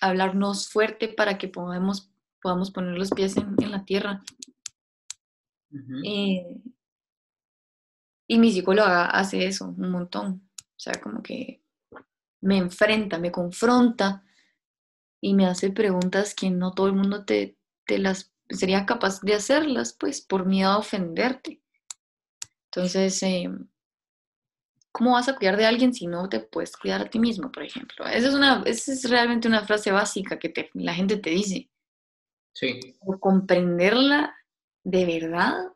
hablarnos 0.00 0.68
fuerte 0.68 1.08
para 1.08 1.38
que 1.38 1.48
podamos, 1.48 2.10
podamos 2.42 2.70
poner 2.70 2.96
los 2.96 3.10
pies 3.10 3.36
en, 3.36 3.56
la 3.70 3.84
tierra. 3.84 4.22
Eh, 6.04 6.44
y 8.26 8.38
mi 8.38 8.52
psicóloga 8.52 9.06
hace 9.06 9.46
eso 9.46 9.66
un 9.66 9.90
montón. 9.90 10.48
O 10.58 10.80
sea, 10.80 10.94
como 11.00 11.22
que 11.22 11.62
me 12.40 12.56
enfrenta, 12.56 13.18
me 13.18 13.30
confronta 13.30 14.24
y 15.20 15.34
me 15.34 15.46
hace 15.46 15.70
preguntas 15.70 16.34
que 16.34 16.50
no 16.50 16.72
todo 16.72 16.86
el 16.86 16.94
mundo 16.94 17.24
te, 17.24 17.58
te 17.84 17.98
las 17.98 18.32
sería 18.48 18.86
capaz 18.86 19.20
de 19.20 19.34
hacerlas, 19.34 19.92
pues, 19.92 20.20
por 20.20 20.46
miedo 20.46 20.70
a 20.70 20.78
ofenderte. 20.78 21.60
Entonces, 22.72 23.20
eh, 23.24 23.50
¿cómo 24.92 25.12
vas 25.12 25.28
a 25.28 25.36
cuidar 25.36 25.56
de 25.56 25.66
alguien 25.66 25.92
si 25.92 26.06
no 26.06 26.28
te 26.28 26.38
puedes 26.38 26.76
cuidar 26.76 27.00
a 27.00 27.10
ti 27.10 27.18
mismo, 27.18 27.50
por 27.50 27.64
ejemplo? 27.64 28.06
Esa 28.06 28.28
es, 28.28 28.34
una, 28.34 28.62
esa 28.64 28.92
es 28.92 29.10
realmente 29.10 29.48
una 29.48 29.66
frase 29.66 29.90
básica 29.90 30.38
que 30.38 30.50
te, 30.50 30.70
la 30.74 30.94
gente 30.94 31.16
te 31.16 31.30
dice. 31.30 31.68
Sí. 32.52 32.78
O 33.00 33.18
comprenderla 33.18 34.36
de 34.84 35.04
verdad 35.04 35.72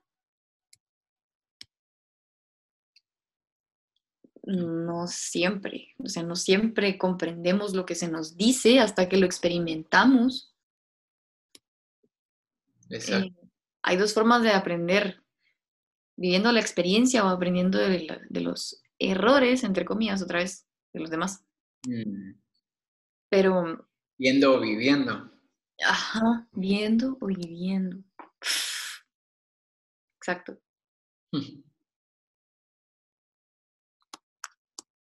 no 4.46 5.06
siempre, 5.06 5.94
o 5.98 6.08
sea, 6.08 6.22
no 6.22 6.36
siempre 6.36 6.98
comprendemos 6.98 7.74
lo 7.74 7.86
que 7.86 7.94
se 7.94 8.08
nos 8.08 8.36
dice 8.36 8.78
hasta 8.78 9.08
que 9.08 9.16
lo 9.16 9.24
experimentamos. 9.24 10.54
Exacto. 12.90 13.26
Eh, 13.26 13.48
hay 13.82 13.96
dos 13.96 14.12
formas 14.12 14.42
de 14.42 14.50
aprender 14.50 15.23
viviendo 16.16 16.52
la 16.52 16.60
experiencia 16.60 17.24
o 17.24 17.28
aprendiendo 17.28 17.78
de, 17.78 18.06
los 18.40 18.82
errores, 18.98 19.64
entre 19.64 19.84
comillas, 19.84 20.22
otra 20.22 20.38
vez, 20.38 20.66
de 20.92 21.00
los 21.00 21.10
demás. 21.10 21.44
Mm. 21.86 22.32
Pero... 23.28 23.88
Viendo 24.16 24.54
o 24.54 24.60
viviendo. 24.60 25.30
Ajá, 25.84 26.46
viendo 26.52 27.18
o 27.20 27.26
viviendo. 27.26 27.98
Exacto. 30.18 30.58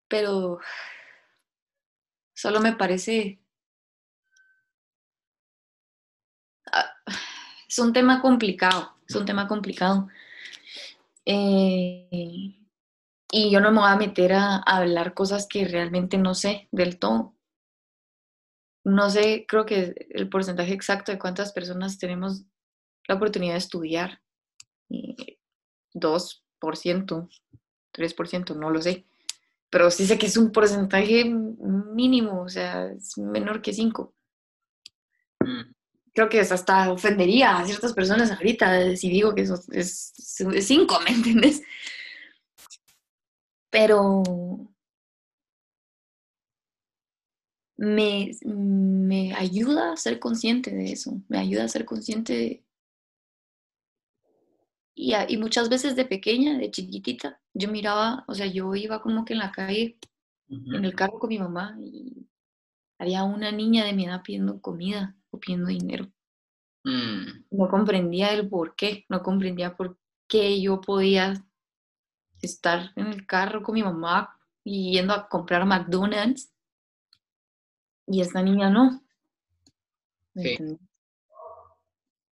Pero 0.08 0.60
solo 2.34 2.60
me 2.60 2.74
parece... 2.74 3.40
Ah, 6.72 6.96
es 7.68 7.80
un 7.80 7.94
tema 7.94 8.22
complicado, 8.22 8.96
es 9.08 9.16
un 9.16 9.26
tema 9.26 9.48
complicado 9.48 10.08
eh, 11.32 12.56
y 13.32 13.52
yo 13.52 13.62
no 13.62 13.72
me 13.72 13.82
voy 13.82 13.92
a 13.92 13.98
meter 13.98 14.34
a, 14.34 14.58
hablar 14.58 15.14
cosas 15.14 15.46
que 15.48 15.64
realmente 15.66 16.18
no 16.18 16.34
sé 16.34 16.68
del 16.72 16.98
todo. 16.98 17.36
No 18.84 19.12
sé, 19.12 19.46
creo 19.48 19.68
que 19.68 20.08
el 20.10 20.28
porcentaje 20.28 20.74
exacto 20.74 21.12
de 21.12 21.20
cuántas 21.20 21.54
personas 21.54 22.00
tenemos 22.00 22.46
la 23.08 23.14
oportunidad 23.16 23.54
de 23.54 23.60
estudiar. 23.60 24.24
2%, 24.90 27.30
3%, 27.94 28.56
no 28.56 28.72
lo 28.72 28.82
sé. 28.82 29.06
Pero 29.70 29.92
sí 29.92 30.08
sé 30.08 30.18
que 30.18 30.26
es 30.26 30.36
un 30.36 30.52
porcentaje 30.52 31.26
mínimo, 31.26 32.42
o 32.42 32.50
sea, 32.50 32.88
es 32.88 33.20
menor 33.20 33.62
que 33.62 33.74
5 33.74 34.16
creo 36.14 36.30
que 36.30 36.40
hasta 36.40 36.92
ofendería 36.92 37.58
a 37.58 37.66
ciertas 37.66 37.94
personas 37.94 38.32
ahorita 38.32 38.96
si 38.96 39.10
digo 39.10 39.36
que 39.36 39.42
eso 39.44 39.62
es, 39.72 40.14
cinco, 40.62 41.00
¿me 41.06 41.12
entiendes? 41.12 41.62
Pero 43.70 44.24
me, 47.78 48.32
me, 48.46 49.34
ayuda 49.36 49.94
a 49.94 49.98
ser 49.98 50.20
consciente 50.20 50.72
de 50.72 50.92
eso, 50.92 51.22
me 51.30 51.40
ayuda 51.40 51.64
a 51.66 51.68
ser 51.70 51.86
consciente 51.86 52.66
y, 54.96 55.14
y, 55.16 55.38
muchas 55.38 55.70
veces 55.70 55.96
de 55.96 56.06
pequeña, 56.06 56.58
de 56.58 56.72
chiquitita, 56.72 57.42
yo 57.54 57.70
miraba, 57.70 58.26
o 58.28 58.36
sea, 58.36 58.48
yo 58.48 58.76
iba 58.76 59.02
como 59.02 59.24
que 59.24 59.34
en 59.34 59.40
la 59.40 59.52
calle, 59.52 59.98
en 60.50 60.84
el 60.84 60.96
carro 60.96 61.20
con 61.20 61.30
mi 61.30 61.40
mamá 61.40 61.78
y 61.80 62.28
había 62.98 63.24
una 63.24 63.52
niña 63.52 63.86
de 63.86 63.94
mi 63.94 64.06
edad 64.06 64.24
pidiendo 64.24 64.62
comida 64.62 65.16
o 65.32 65.40
pidiendo 65.40 65.68
dinero. 65.68 66.08
Mm. 66.84 67.46
No 67.52 67.70
comprendía 67.70 68.34
el 68.34 68.50
por 68.50 68.76
qué, 68.76 69.06
no 69.10 69.22
comprendía 69.22 69.76
por 69.76 69.98
qué 70.28 70.62
yo 70.62 70.80
podía 70.82 71.34
estar 72.42 72.92
en 72.96 73.08
el 73.08 73.26
carro 73.26 73.62
con 73.62 73.76
mi 73.76 73.84
mamá 73.84 74.40
y 74.64 74.94
yendo 74.94 75.14
a 75.14 75.28
comprar 75.28 75.66
McDonald's 75.66 76.54
y 78.08 78.22
esta 78.22 78.42
niña 78.42 78.70
no. 78.70 79.04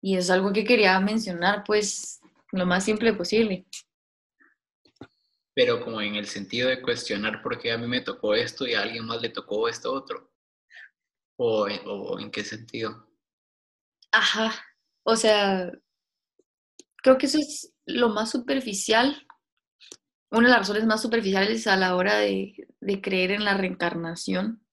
Y 0.01 0.16
es 0.16 0.31
algo 0.31 0.52
que 0.52 0.64
quería 0.64 0.98
mencionar, 0.98 1.62
pues, 1.64 2.20
lo 2.51 2.66
más 2.66 2.85
simple 2.85 3.12
posible. 3.12 3.66
Pero 5.55 5.85
como 5.85 6.01
en 6.01 6.16
el 6.16 6.27
sentido 6.27 6.69
de 6.69 6.82
cuestionar 6.82 7.43
por 7.43 7.59
qué 7.60 7.73
a 7.73 7.78
mí 7.78 7.86
me 7.86 8.01
tocó 8.01 8.35
esto 8.35 8.66
y 8.66 8.74
a 8.74 8.82
alguien 8.82 9.06
más 9.06 9.20
le 9.20 9.28
tocó 9.28 9.69
esto 9.69 9.93
otro. 9.93 10.32
¿O, 11.44 11.66
o 11.86 12.20
en 12.20 12.31
qué 12.31 12.44
sentido? 12.44 13.05
Ajá, 14.12 14.55
o 15.02 15.16
sea, 15.16 15.73
creo 16.98 17.19
que 17.19 17.27
eso 17.27 17.39
es 17.39 17.74
lo 17.85 18.10
más 18.10 18.31
superficial, 18.31 19.27
una 20.31 20.47
de 20.47 20.51
las 20.51 20.60
razones 20.60 20.86
más 20.86 21.02
superficiales 21.02 21.66
a 21.66 21.77
la 21.77 21.97
hora 21.97 22.19
de, 22.19 22.55
creer 23.02 23.32
en 23.32 23.44
la 23.44 23.55
reencarnación. 23.55 24.64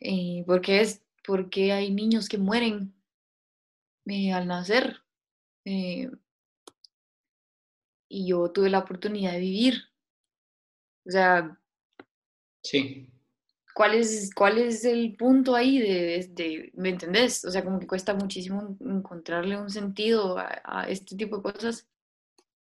Eh, 0.00 0.42
porque 0.46 0.80
es 0.80 1.04
porque 1.24 1.72
hay 1.72 1.92
niños 1.92 2.28
que 2.28 2.36
mueren 2.36 2.92
eh, 4.06 4.32
al 4.32 4.48
nacer. 4.48 5.00
Eh, 5.64 6.10
y 8.08 8.28
yo 8.28 8.50
tuve 8.50 8.68
la 8.68 8.80
oportunidad 8.80 9.32
de 9.32 9.38
vivir. 9.38 9.74
O 11.06 11.10
sea, 11.10 11.56
sí. 12.64 13.13
¿Cuál 13.74 13.94
es, 13.94 14.32
cuál 14.34 14.58
es 14.58 14.84
el 14.84 15.16
punto 15.16 15.54
ahí 15.54 15.78
de, 15.80 16.70
¿me 16.74 16.90
entendés? 16.90 17.44
O 17.44 17.50
sea, 17.50 17.64
como 17.64 17.80
que 17.80 17.86
cuesta 17.86 18.14
muchísimo 18.14 18.78
encontrarle 18.80 19.60
un 19.60 19.68
sentido 19.68 20.38
a, 20.38 20.86
este 20.88 21.16
tipo 21.16 21.36
de 21.36 21.42
cosas 21.42 21.88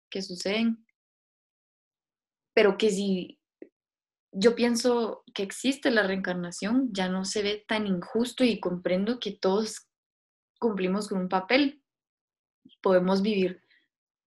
que 0.09 0.21
suceden. 0.21 0.85
pero 2.53 2.77
que 2.77 2.89
si 2.89 3.39
yo 4.33 4.55
pienso 4.55 5.23
que 5.33 5.43
existe 5.43 5.91
la 5.91 6.03
reencarnación, 6.03 6.89
ya 6.93 7.09
no 7.09 7.25
se 7.25 7.43
ve 7.43 7.65
tan 7.67 7.85
injusto 7.85 8.43
y 8.45 8.59
comprendo 8.61 9.19
que 9.19 9.31
todos 9.31 9.87
cumplimos 10.59 11.09
con 11.09 11.19
un 11.19 11.29
papel. 11.29 11.83
Podemos 12.81 13.21
vivir 13.21 13.61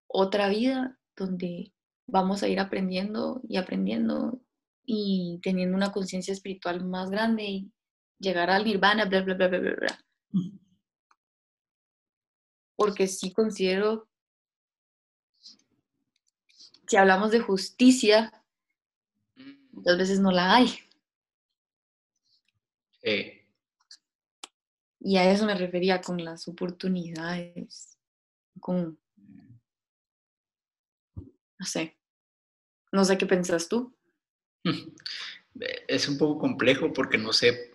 otra 0.06 0.48
vida 0.48 0.98
donde 1.16 1.72
vamos 2.06 2.42
a 2.42 2.48
ir 2.48 2.60
aprendiendo 2.60 3.40
y 3.48 3.56
aprendiendo 3.56 4.40
y 4.84 5.40
teniendo 5.42 5.76
una 5.76 5.92
conciencia 5.92 6.32
espiritual 6.32 6.84
más 6.84 7.10
grande 7.10 7.44
y 7.44 7.72
llegar 8.18 8.50
al 8.50 8.64
nirvana, 8.64 9.06
bla, 9.06 9.22
bla, 9.22 9.34
bla, 9.34 9.48
bla, 9.48 9.58
bla, 9.58 9.74
bla. 9.74 10.04
Porque 12.76 13.06
sí 13.06 13.32
considero, 13.32 14.08
si 16.86 16.96
hablamos 16.96 17.30
de 17.30 17.40
justicia, 17.40 18.44
muchas 19.70 19.98
veces 19.98 20.20
no 20.20 20.30
la 20.30 20.54
hay. 20.54 20.78
Y 25.00 25.18
a 25.18 25.30
eso 25.30 25.44
me 25.44 25.54
refería 25.54 26.00
con 26.00 26.24
las 26.24 26.48
oportunidades, 26.48 27.98
con, 28.60 28.98
no 31.14 31.66
sé, 31.66 31.98
no 32.90 33.04
sé 33.04 33.18
qué 33.18 33.26
pensas 33.26 33.68
tú. 33.68 33.94
Es 35.86 36.08
un 36.08 36.18
poco 36.18 36.40
complejo 36.40 36.92
porque 36.92 37.16
no 37.16 37.32
sé, 37.32 37.74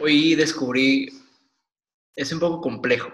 hoy 0.00 0.34
descubrí, 0.34 1.08
es 2.16 2.32
un 2.32 2.40
poco 2.40 2.60
complejo. 2.60 3.12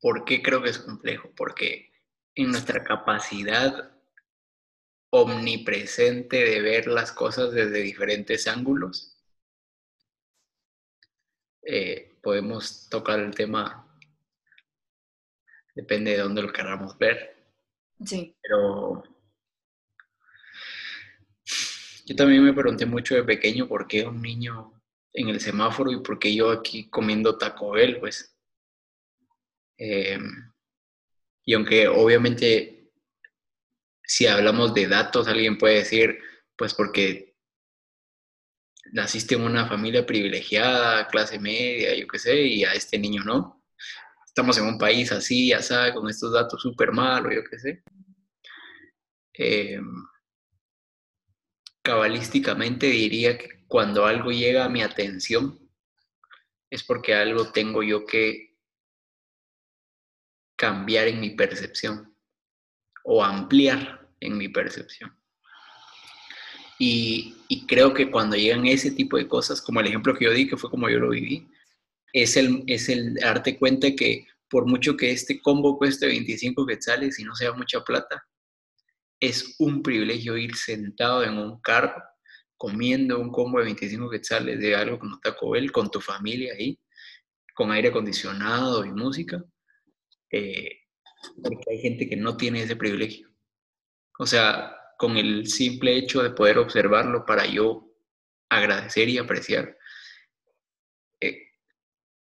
¿Por 0.00 0.24
qué 0.24 0.40
creo 0.40 0.62
que 0.62 0.70
es 0.70 0.78
complejo? 0.78 1.30
Porque 1.36 1.92
en 2.34 2.52
nuestra 2.52 2.82
capacidad 2.82 3.92
omnipresente 5.10 6.36
de 6.42 6.62
ver 6.62 6.86
las 6.86 7.12
cosas 7.12 7.52
desde 7.52 7.82
diferentes 7.82 8.46
ángulos, 8.46 9.18
eh, 11.62 12.16
podemos 12.22 12.88
tocar 12.88 13.20
el 13.20 13.34
tema, 13.34 13.86
depende 15.74 16.12
de 16.12 16.18
dónde 16.18 16.42
lo 16.42 16.52
queramos 16.52 16.96
ver. 16.96 17.36
Sí. 18.04 18.34
Pero 18.40 19.02
yo 22.08 22.16
también 22.16 22.42
me 22.42 22.54
pregunté 22.54 22.86
mucho 22.86 23.14
de 23.14 23.22
pequeño 23.22 23.68
por 23.68 23.86
qué 23.86 24.06
un 24.06 24.22
niño 24.22 24.72
en 25.12 25.28
el 25.28 25.40
semáforo 25.40 25.92
y 25.92 26.00
por 26.00 26.18
qué 26.18 26.34
yo 26.34 26.50
aquí 26.50 26.88
comiendo 26.88 27.36
Taco 27.36 27.72
Bell, 27.72 28.00
pues. 28.00 28.34
Em, 29.76 30.50
y 31.44 31.52
aunque 31.52 31.86
obviamente 31.86 32.90
si 34.02 34.26
hablamos 34.26 34.72
de 34.72 34.88
datos, 34.88 35.28
alguien 35.28 35.58
puede 35.58 35.76
decir, 35.76 36.18
pues 36.56 36.72
porque 36.72 37.36
naciste 38.92 39.34
en 39.34 39.42
una 39.42 39.68
familia 39.68 40.06
privilegiada, 40.06 41.08
clase 41.08 41.38
media, 41.38 41.94
yo 41.94 42.08
qué 42.08 42.18
sé, 42.18 42.40
y 42.40 42.64
a 42.64 42.72
este 42.72 42.98
niño 42.98 43.22
no. 43.22 43.62
Estamos 44.26 44.56
en 44.56 44.64
un 44.64 44.78
país 44.78 45.12
así, 45.12 45.52
así, 45.52 45.74
con 45.92 46.08
estos 46.08 46.32
datos 46.32 46.62
súper 46.62 46.90
malos, 46.92 47.34
yo 47.34 47.42
qué 47.50 47.58
sé. 47.58 47.82
Em, 49.34 49.84
cabalísticamente 51.88 52.86
diría 52.86 53.38
que 53.38 53.64
cuando 53.66 54.04
algo 54.04 54.30
llega 54.30 54.66
a 54.66 54.68
mi 54.68 54.82
atención 54.82 55.58
es 56.68 56.84
porque 56.84 57.14
algo 57.14 57.50
tengo 57.50 57.82
yo 57.82 58.04
que 58.04 58.58
cambiar 60.54 61.08
en 61.08 61.18
mi 61.18 61.30
percepción 61.30 62.14
o 63.04 63.24
ampliar 63.24 64.06
en 64.20 64.36
mi 64.36 64.50
percepción. 64.50 65.18
Y, 66.78 67.34
creo 67.66 67.94
que 67.94 68.10
cuando 68.10 68.36
llegan 68.36 68.66
ese 68.66 68.90
tipo 68.90 69.16
de 69.16 69.26
cosas, 69.26 69.62
como 69.62 69.80
el 69.80 69.86
ejemplo 69.86 70.14
que 70.14 70.26
yo 70.26 70.32
di, 70.32 70.46
que 70.46 70.58
fue 70.58 70.68
como 70.68 70.90
yo 70.90 70.98
lo 70.98 71.08
viví, 71.08 71.48
es 72.12 72.36
el, 72.36 72.64
es 72.66 72.90
el 72.90 73.14
darte 73.14 73.58
cuenta 73.58 73.96
que 73.96 74.26
por 74.50 74.66
mucho 74.66 74.94
que 74.94 75.10
este 75.10 75.40
combo 75.40 75.78
cueste 75.78 76.06
25 76.06 76.66
quetzales 76.66 77.18
y 77.18 77.24
no 77.24 77.34
sea 77.34 77.54
mucha 77.54 77.82
plata, 77.82 78.27
es 79.20 79.56
un 79.58 79.82
privilegio 79.82 80.36
ir 80.36 80.54
sentado 80.54 81.24
en 81.24 81.38
un 81.38 81.60
carro 81.60 82.02
comiendo 82.58 83.20
un 83.20 83.30
combo 83.30 83.58
de 83.58 83.66
25 83.66 84.10
quetzales 84.10 84.58
de 84.60 84.74
algo 84.74 84.98
como 84.98 85.20
Taco 85.20 85.50
Bell 85.50 85.70
con 85.70 85.90
tu 85.90 86.00
familia 86.00 86.54
ahí, 86.54 86.78
con 87.54 87.70
aire 87.70 87.88
acondicionado 87.88 88.84
y 88.84 88.90
música, 88.90 89.42
eh, 90.30 90.80
porque 91.42 91.70
hay 91.70 91.78
gente 91.80 92.08
que 92.08 92.16
no 92.16 92.36
tiene 92.36 92.62
ese 92.62 92.76
privilegio. 92.76 93.28
O 94.18 94.26
sea, 94.26 94.76
con 94.98 95.16
el 95.16 95.46
simple 95.46 95.96
hecho 95.96 96.22
de 96.22 96.30
poder 96.30 96.58
observarlo 96.58 97.24
para 97.24 97.46
yo 97.46 97.94
agradecer 98.50 99.08
y 99.08 99.18
apreciar, 99.18 99.78
eh, 101.20 101.52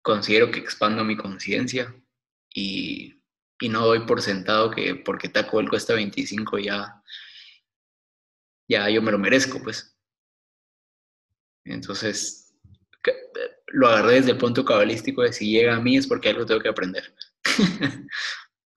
considero 0.01 0.51
que 0.51 0.59
expando 0.59 1.05
mi 1.05 1.15
conciencia 1.15 1.95
y, 2.53 3.21
no 3.61 3.85
doy 3.85 4.05
por 4.05 4.21
sentado 4.21 4.71
que 4.71 4.95
porque 4.95 5.29
Taco 5.29 5.57
Bell 5.57 5.69
cuesta 5.69 5.93
25 5.93 6.59
ya, 6.59 7.01
ya 8.67 8.89
yo 8.89 9.01
me 9.01 9.11
lo 9.11 9.17
merezco, 9.17 9.61
pues. 9.61 9.97
Entonces, 11.63 12.45
lo 13.67 13.87
agarré 13.87 14.15
desde 14.15 14.31
el 14.31 14.37
punto 14.37 14.63
cabalístico 14.63 15.21
de 15.21 15.33
si 15.33 15.51
llega 15.51 15.75
a 15.75 15.79
mí 15.79 15.97
es 15.97 16.07
porque 16.07 16.29
algo 16.29 16.45
tengo 16.45 16.61
que 16.61 16.69
aprender. 16.69 17.13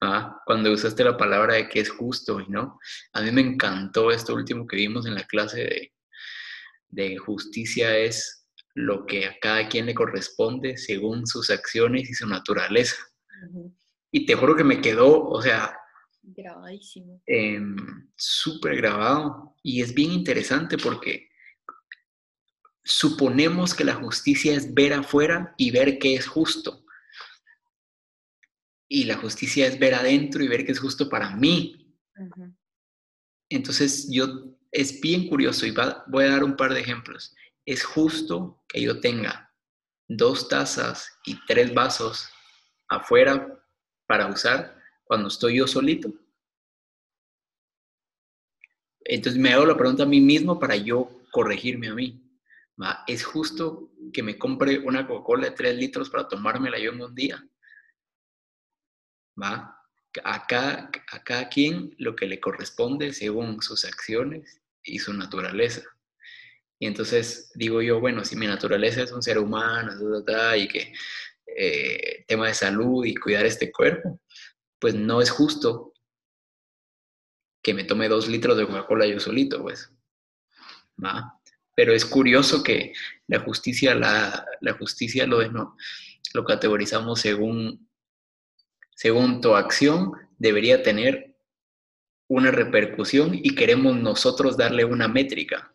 Ah, 0.01 0.41
cuando 0.47 0.71
usaste 0.71 1.03
la 1.03 1.17
palabra 1.17 1.55
de 1.55 1.69
que 1.69 1.81
es 1.81 1.91
justo 1.91 2.39
y 2.39 2.47
no. 2.47 2.79
A 3.15 3.21
mí 3.21 3.33
me 3.33 3.41
encantó 3.41 4.13
esto 4.13 4.33
último 4.33 4.65
que 4.65 4.77
vimos 4.77 5.07
en 5.07 5.17
la 5.17 5.25
clase 5.25 5.93
de, 6.89 7.17
justicia 7.17 7.99
es 7.99 8.47
lo 8.75 9.07
que 9.07 9.27
a 9.27 9.37
cada 9.41 9.69
quien 9.69 9.87
le 9.87 9.95
corresponde 9.95 10.77
según 10.77 11.27
sus 11.27 11.51
acciones 11.51 12.09
y 12.09 12.15
su 12.15 12.29
naturaleza. 12.29 12.95
Y 14.11 14.27
te 14.27 14.35
juro 14.35 14.57
que 14.57 14.65
me 14.65 14.81
quedó, 14.81 15.29
o 15.29 15.43
sea, 15.43 15.77
grabadísimo. 16.23 17.23
Em, 17.27 17.77
súper 18.17 18.77
grabado. 18.77 19.57
Y 19.63 19.83
es 19.83 19.95
bien 19.95 20.13
interesante 20.13 20.77
porque 20.79 21.29
suponemos 22.85 23.75
que 23.75 23.85
la 23.85 23.95
justicia 23.95 24.55
es 24.55 24.73
ver 24.73 24.95
afuera 24.95 25.55
y 25.59 25.71
ver 25.71 25.99
qué 25.99 26.15
es 26.15 26.27
justo 26.27 26.85
y 28.89 29.05
la 29.05 29.19
justicia 29.19 29.67
es 29.67 29.79
ver 29.79 29.95
adentro 29.95 30.43
y 30.43 30.49
ver 30.49 30.65
qué 30.65 30.73
es 30.73 30.81
justo 30.81 31.09
para 31.09 31.37
mí. 31.37 31.95
Entonces, 33.51 34.09
yo 34.11 34.57
es 34.73 35.01
bien 35.01 35.29
curioso 35.29 35.67
y 35.67 35.75
voy 36.09 36.25
a 36.25 36.31
dar 36.31 36.45
un 36.45 36.57
par 36.57 36.73
de 36.73 36.81
ejemplos. 36.81 37.35
Es 37.67 37.85
justo 37.85 38.65
que 38.67 38.81
yo 38.81 39.01
tenga 39.01 39.53
dos 40.09 40.49
tazas 40.49 41.11
y 41.27 41.39
tres 41.47 41.73
vasos 41.75 42.31
afuera 42.89 43.58
para 44.09 44.27
usar 44.27 44.77
cuando 45.05 45.29
estoy 45.29 45.59
yo 45.59 45.69
solito. 45.69 46.13
Entonces 49.05 49.41
me 49.41 49.53
hago 49.53 49.65
la 49.65 49.77
pregunta 49.77 50.03
a 50.03 50.07
mí 50.07 50.21
mismo 50.21 50.59
para 50.59 50.75
yo 50.75 51.09
corregirme 51.31 51.89
a 51.89 51.95
mí. 51.95 52.21
¿Es 53.07 53.25
justo 53.25 53.93
que 54.13 54.23
me 54.23 54.37
compre 54.37 54.79
una 54.79 55.07
Coca-Cola 55.07 55.47
de 55.47 55.53
tres 55.53 55.77
litros 55.77 56.11
para 56.11 56.27
tomármela 56.27 56.79
yo 56.79 56.91
en 56.93 57.03
un 57.03 57.15
día? 57.15 57.49
¿va? 59.41 59.75
A 60.25 60.47
cada, 60.47 60.91
a 61.13 61.23
cada 61.23 61.49
quien 61.49 61.95
lo 61.99 62.17
que 62.17 62.27
le 62.27 62.41
corresponde 62.41 63.13
según 63.13 63.63
sus 63.63 63.85
acciones 63.85 64.61
y 64.83 64.99
su 64.99 65.13
naturaleza. 65.13 65.83
Y 66.81 66.87
entonces 66.87 67.51
digo 67.55 67.83
yo, 67.83 68.01
bueno, 68.01 68.25
si 68.25 68.37
mi 68.37 68.47
naturaleza 68.47 69.03
es 69.03 69.13
un 69.13 69.23
ser 69.23 69.39
humano 69.39 69.93
y 70.57 70.69
que 70.69 70.93
eh, 71.57 72.25
tema 72.27 72.47
de 72.49 72.55
salud 72.55 73.05
y 73.05 73.15
cuidar 73.15 73.47
este 73.47 73.73
cuerpo, 73.73 74.21
pues 74.79 74.95
no 74.95 75.21
es 75.21 75.31
justo 75.31 75.93
que 77.63 77.75
me 77.75 77.85
tome 77.85 78.09
dos 78.09 78.29
litros 78.29 78.57
de 78.57 78.67
Coca-Cola 78.67 79.07
yo 79.07 79.21
solito, 79.21 79.63
pues. 79.63 79.93
¿va? 81.03 81.35
Pero 81.75 81.93
es 81.93 82.05
curioso 82.05 82.63
que 82.63 82.93
la 83.27 83.41
justicia, 83.41 83.95
la, 83.95 84.47
justicia 84.79 85.27
lo, 85.27 86.45
categorizamos 86.45 87.21
según 87.21 87.89
según 88.95 89.41
tu 89.41 89.55
acción, 89.55 90.11
debería 90.39 90.83
tener 90.83 91.37
una 92.27 92.51
repercusión 92.51 93.31
y 93.33 93.55
queremos 93.55 93.97
nosotros 93.97 94.57
darle 94.57 94.85
una 94.85 95.07
métrica. 95.07 95.73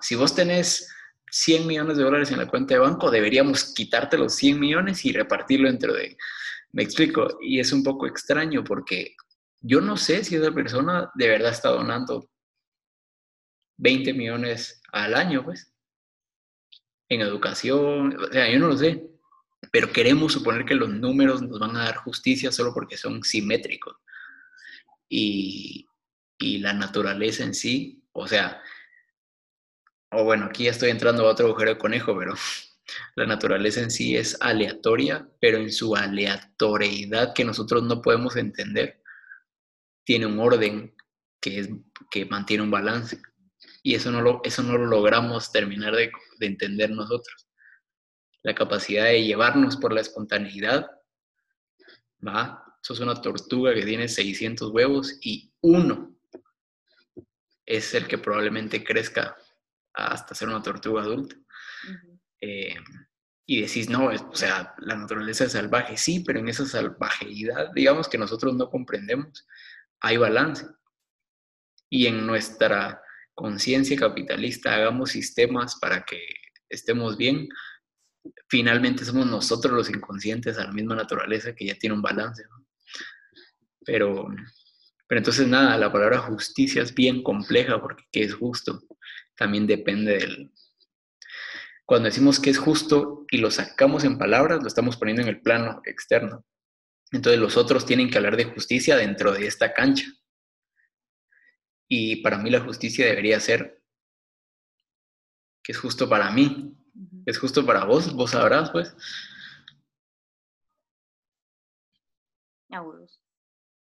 Si 0.00 0.14
vos 0.16 0.34
tenés 0.34 0.90
100 1.32 1.66
millones 1.66 1.96
de 1.96 2.04
dólares 2.04 2.30
en 2.30 2.38
la 2.38 2.46
cuenta 2.46 2.74
de 2.74 2.80
banco, 2.80 3.10
deberíamos 3.10 3.72
quitarte 3.74 4.18
los 4.18 4.34
100 4.34 4.60
millones 4.60 5.04
y 5.04 5.12
repartirlo 5.12 5.68
entre 5.68 5.92
de... 5.92 6.16
Me 6.72 6.82
explico, 6.82 7.38
y 7.40 7.58
es 7.58 7.72
un 7.72 7.82
poco 7.82 8.06
extraño 8.06 8.62
porque 8.62 9.16
yo 9.60 9.80
no 9.80 9.96
sé 9.96 10.24
si 10.24 10.36
esa 10.36 10.52
persona 10.52 11.10
de 11.14 11.28
verdad 11.28 11.52
está 11.52 11.70
donando 11.70 12.28
20 13.78 14.12
millones 14.14 14.82
al 14.92 15.14
año, 15.14 15.44
pues, 15.44 15.74
en 17.08 17.20
educación, 17.22 18.16
o 18.18 18.32
sea, 18.32 18.50
yo 18.50 18.58
no 18.58 18.68
lo 18.68 18.76
sé 18.76 19.08
pero 19.70 19.92
queremos 19.92 20.32
suponer 20.32 20.64
que 20.64 20.74
los 20.74 20.88
números 20.90 21.40
nos 21.42 21.60
van 21.60 21.76
a 21.76 21.84
dar 21.84 21.96
justicia 21.96 22.50
solo 22.50 22.74
porque 22.74 22.96
son 22.96 23.22
simétricos. 23.22 23.96
y, 25.08 25.86
y 26.38 26.58
la 26.58 26.72
naturaleza 26.72 27.44
en 27.44 27.54
sí, 27.54 28.02
o 28.12 28.26
sea, 28.26 28.60
o 30.12 30.24
bueno, 30.24 30.46
aquí 30.46 30.68
estoy 30.68 30.90
entrando 30.90 31.26
a 31.26 31.30
otro 31.30 31.46
agujero 31.46 31.72
de 31.72 31.78
conejo, 31.78 32.16
pero 32.16 32.34
la 33.16 33.26
naturaleza 33.26 33.80
en 33.80 33.90
sí 33.90 34.16
es 34.16 34.36
aleatoria, 34.40 35.28
pero 35.40 35.58
en 35.58 35.72
su 35.72 35.96
aleatoriedad 35.96 37.32
que 37.34 37.44
nosotros 37.44 37.82
no 37.82 38.02
podemos 38.02 38.36
entender, 38.36 39.02
tiene 40.04 40.26
un 40.26 40.38
orden 40.38 40.94
que, 41.40 41.60
es, 41.60 41.70
que 42.10 42.26
mantiene 42.26 42.62
un 42.62 42.70
balance. 42.70 43.20
Y 43.82 43.94
eso 43.94 44.10
no 44.10 44.20
lo, 44.20 44.40
eso 44.44 44.62
no 44.62 44.76
lo 44.76 44.86
logramos 44.86 45.50
terminar 45.50 45.94
de, 45.94 46.12
de 46.38 46.46
entender 46.46 46.90
nosotros. 46.90 47.48
La 48.42 48.54
capacidad 48.54 49.04
de 49.04 49.24
llevarnos 49.24 49.76
por 49.76 49.92
la 49.92 50.00
espontaneidad, 50.00 50.86
¿va? 52.26 52.64
Sos 52.82 53.00
una 53.00 53.20
tortuga 53.20 53.72
que 53.74 53.84
tiene 53.84 54.08
600 54.08 54.70
huevos 54.70 55.18
y 55.20 55.52
uno 55.60 56.16
es 57.64 57.94
el 57.94 58.08
que 58.08 58.18
probablemente 58.18 58.82
crezca 58.82 59.36
hasta 59.94 60.34
ser 60.34 60.48
una 60.48 60.62
tortuga 60.62 61.02
adulta. 61.02 61.36
Eh, 62.40 62.76
y 63.46 63.60
decís, 63.60 63.88
no, 63.88 64.06
o 64.06 64.36
sea, 64.36 64.74
la 64.78 64.96
naturaleza 64.96 65.44
es 65.44 65.52
salvaje, 65.52 65.96
sí, 65.96 66.20
pero 66.20 66.38
en 66.38 66.48
esa 66.48 66.64
salvajeidad, 66.64 67.72
digamos 67.74 68.08
que 68.08 68.18
nosotros 68.18 68.54
no 68.54 68.70
comprendemos, 68.70 69.46
hay 70.00 70.16
balance. 70.16 70.66
Y 71.90 72.06
en 72.06 72.26
nuestra 72.26 73.02
conciencia 73.34 73.96
capitalista 73.96 74.74
hagamos 74.74 75.10
sistemas 75.10 75.76
para 75.80 76.04
que 76.04 76.22
estemos 76.68 77.16
bien, 77.16 77.48
finalmente 78.48 79.04
somos 79.04 79.26
nosotros 79.26 79.74
los 79.74 79.90
inconscientes 79.90 80.58
a 80.58 80.64
la 80.64 80.72
misma 80.72 80.94
naturaleza 80.94 81.54
que 81.54 81.66
ya 81.66 81.74
tiene 81.74 81.96
un 81.96 82.02
balance. 82.02 82.44
Pero, 83.84 84.28
pero 85.08 85.18
entonces 85.18 85.46
nada, 85.48 85.76
la 85.76 85.92
palabra 85.92 86.18
justicia 86.18 86.82
es 86.82 86.94
bien 86.94 87.22
compleja 87.22 87.80
porque 87.80 88.04
¿qué 88.12 88.22
es 88.22 88.34
justo? 88.34 88.80
También 89.36 89.66
depende 89.66 90.18
del... 90.18 90.52
Cuando 91.84 92.06
decimos 92.06 92.38
que 92.40 92.50
es 92.50 92.58
justo 92.58 93.26
y 93.30 93.38
lo 93.38 93.50
sacamos 93.50 94.04
en 94.04 94.18
palabras, 94.18 94.62
lo 94.62 94.68
estamos 94.68 94.96
poniendo 94.96 95.22
en 95.22 95.28
el 95.28 95.40
plano 95.42 95.82
externo. 95.84 96.44
Entonces 97.10 97.40
los 97.40 97.56
otros 97.56 97.84
tienen 97.84 98.10
que 98.10 98.16
hablar 98.16 98.36
de 98.36 98.44
justicia 98.44 98.96
dentro 98.96 99.32
de 99.32 99.46
esta 99.46 99.74
cancha. 99.74 100.06
Y 101.88 102.22
para 102.22 102.38
mí 102.38 102.48
la 102.48 102.60
justicia 102.60 103.04
debería 103.04 103.38
ser 103.38 103.82
que 105.62 105.72
es 105.72 105.78
justo 105.78 106.08
para 106.08 106.30
mí, 106.30 106.74
es 107.26 107.38
justo 107.38 107.64
para 107.64 107.84
vos, 107.84 108.14
vos 108.14 108.30
sabrás, 108.32 108.70
pues. 108.70 108.96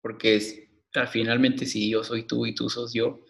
Porque 0.01 0.37
es, 0.37 0.61
finalmente 1.11 1.67
si 1.67 1.91
yo 1.91 2.03
soy 2.03 2.27
tú 2.27 2.47
y 2.47 2.55
tú 2.55 2.69
sos 2.71 2.93
yo, 2.93 3.21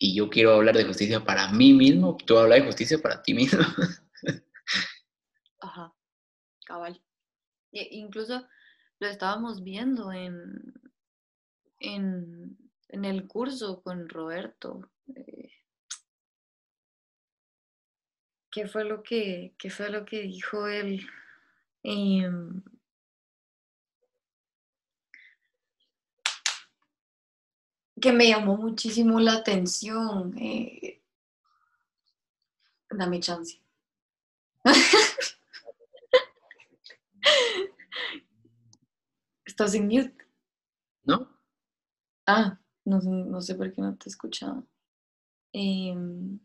y 0.00 0.14
yo 0.14 0.30
quiero 0.30 0.54
hablar 0.54 0.76
de 0.76 0.84
justicia 0.84 1.24
para 1.24 1.50
mí 1.52 1.74
mismo, 1.74 2.16
tú 2.16 2.38
hablas 2.38 2.60
de 2.60 2.66
justicia 2.66 2.98
para 2.98 3.20
ti 3.20 3.34
mismo. 3.34 3.58
Ajá, 5.60 5.92
cabal. 6.64 7.02
E 7.72 7.96
incluso 7.96 8.46
lo 9.00 9.08
estábamos 9.08 9.64
viendo 9.64 10.12
en, 10.12 10.72
en, 11.80 12.56
en 12.88 13.04
el 13.04 13.26
curso 13.26 13.82
con 13.82 14.08
Roberto. 14.08 14.88
Eh, 15.14 15.50
¿Qué 18.52 18.68
fue 18.68 18.84
lo 18.84 19.02
que, 19.02 19.54
qué 19.58 19.68
fue 19.68 19.90
lo 19.90 20.04
que 20.04 20.22
dijo 20.22 20.68
él? 20.68 21.04
Eh, 21.82 22.30
que 28.00 28.12
me 28.12 28.28
llamó 28.28 28.56
muchísimo 28.56 29.20
la 29.20 29.34
atención. 29.34 30.36
Eh, 30.38 31.02
dame 32.90 33.20
chance. 33.20 33.60
¿Estás 39.44 39.74
en 39.74 39.86
mute? 39.86 40.14
¿No? 41.04 41.28
Ah, 42.26 42.58
no, 42.84 43.00
no 43.00 43.40
sé 43.40 43.54
por 43.54 43.72
qué 43.72 43.80
no 43.80 43.96
te 43.96 44.08
he 44.08 44.10
escuchado. 44.10 44.66
Em, 45.52 46.38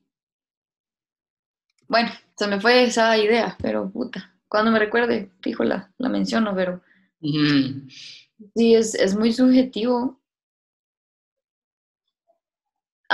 bueno, 1.87 2.09
se 2.37 2.47
me 2.47 2.59
fue 2.61 2.83
esa 2.83 3.17
idea, 3.17 3.57
pero 3.61 3.89
puta, 3.89 4.33
cuando 4.47 4.71
me 4.71 4.79
recuerde, 4.79 5.31
fijo, 5.41 5.63
la, 5.63 5.93
la 5.97 6.09
menciono, 6.09 6.55
pero 6.55 6.81
sí, 7.21 8.75
es, 8.75 8.95
es 8.95 9.15
muy 9.15 9.33
subjetivo 9.33 10.22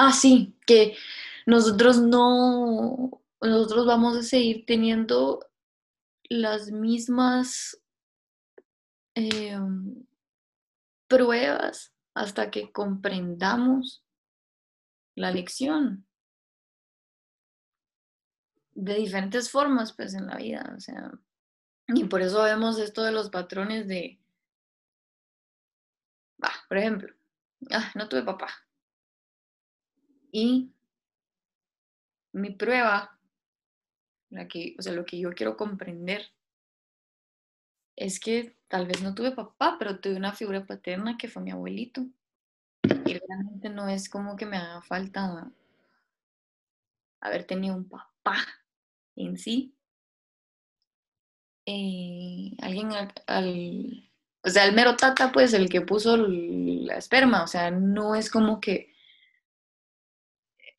Ah, 0.02 0.14
sí, 0.14 0.56
que 0.66 0.96
nosotros 1.46 2.00
no, 2.00 3.22
nosotros 3.42 3.86
vamos 3.86 4.16
a 4.16 4.24
seguir 4.24 4.66
teniendo 4.66 5.46
las 6.30 6.72
mismas 6.72 7.82
em, 9.14 10.06
pruebas 11.10 11.94
hasta 12.14 12.50
que 12.50 12.72
comprendamos 12.72 14.06
la 15.16 15.32
lección. 15.32 16.08
De 18.74 18.96
diferentes 18.96 19.52
formas 19.52 19.92
pues 19.92 20.14
en 20.14 20.28
la 20.28 20.38
vida, 20.38 20.74
o 20.78 20.80
sea, 20.80 21.12
y 21.90 22.06
por 22.06 22.22
eso 22.22 22.42
vemos 22.44 22.80
esto 22.80 23.04
de 23.04 23.12
los 23.12 23.30
patrones 23.30 23.86
de, 23.86 24.18
por 26.70 26.78
ejemplo, 26.78 27.14
ah, 27.72 27.92
no 27.96 28.08
tuve 28.08 28.24
papá, 28.24 28.48
y 30.32 30.72
mi 32.32 32.52
prueba, 32.52 33.18
la 34.30 34.48
que, 34.48 34.76
o 34.78 34.82
sea, 34.82 34.94
lo 34.94 35.06
que 35.06 35.20
yo 35.20 35.32
quiero 35.32 35.58
comprender 35.58 36.32
es 37.96 38.20
que 38.20 38.56
tal 38.68 38.88
vez 38.88 39.02
no 39.02 39.14
tuve 39.14 39.32
papá, 39.32 39.76
pero 39.78 40.00
tuve 40.00 40.16
una 40.16 40.34
figura 40.34 40.66
paterna 40.66 41.18
que 41.18 41.28
fue 41.28 41.42
mi 41.42 41.52
abuelito. 41.52 42.06
Y 42.84 43.18
realmente 43.18 43.70
no 43.70 43.90
es 43.90 44.10
como 44.10 44.36
que 44.36 44.46
me 44.46 44.58
haga 44.58 44.82
falta 44.82 45.52
haber 47.22 47.46
tenido 47.46 47.76
un 47.76 47.90
papá 47.90 48.38
en 49.16 49.38
sí. 49.38 49.76
Eh, 51.66 52.56
alguien 52.62 52.92
al, 53.28 54.10
o 54.44 54.50
sea, 54.50 54.66
el 54.66 54.74
mero 54.74 54.96
tata, 54.96 55.32
pues 55.32 55.54
el 55.54 55.70
que 55.70 55.82
puso 55.82 56.18
la 56.18 56.96
esperma, 56.96 57.44
o 57.44 57.48
sea, 57.48 57.70
no 57.70 58.16
es 58.16 58.32
como 58.32 58.60
que 58.62 58.94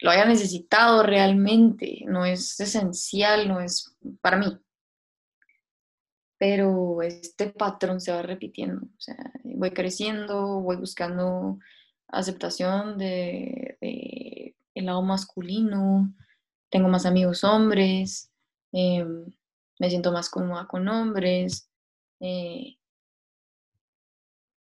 lo 0.00 0.10
haya 0.10 0.24
necesitado 0.24 1.02
realmente, 1.02 2.04
no 2.06 2.24
es 2.24 2.58
esencial, 2.60 3.48
no 3.48 3.60
es 3.60 3.96
para 4.20 4.38
mí. 4.38 4.58
Pero 6.38 7.02
este 7.02 7.50
patrón 7.50 8.00
se 8.00 8.12
va 8.12 8.22
repitiendo, 8.22 8.86
o 8.86 9.00
sea, 9.00 9.16
voy 9.44 9.72
creciendo, 9.72 10.60
voy 10.60 10.76
buscando 10.76 11.58
aceptación 12.08 12.96
de, 12.98 13.76
lado 14.74 15.02
masculino, 15.02 16.14
tengo 16.70 16.88
más 16.88 17.04
amigos 17.04 17.44
hombres, 17.44 18.32
em, 18.72 19.26
me 19.78 19.90
siento 19.90 20.10
más 20.12 20.30
cómoda 20.30 20.66
con 20.66 20.88
hombres. 20.88 21.70
Eh, 22.20 22.78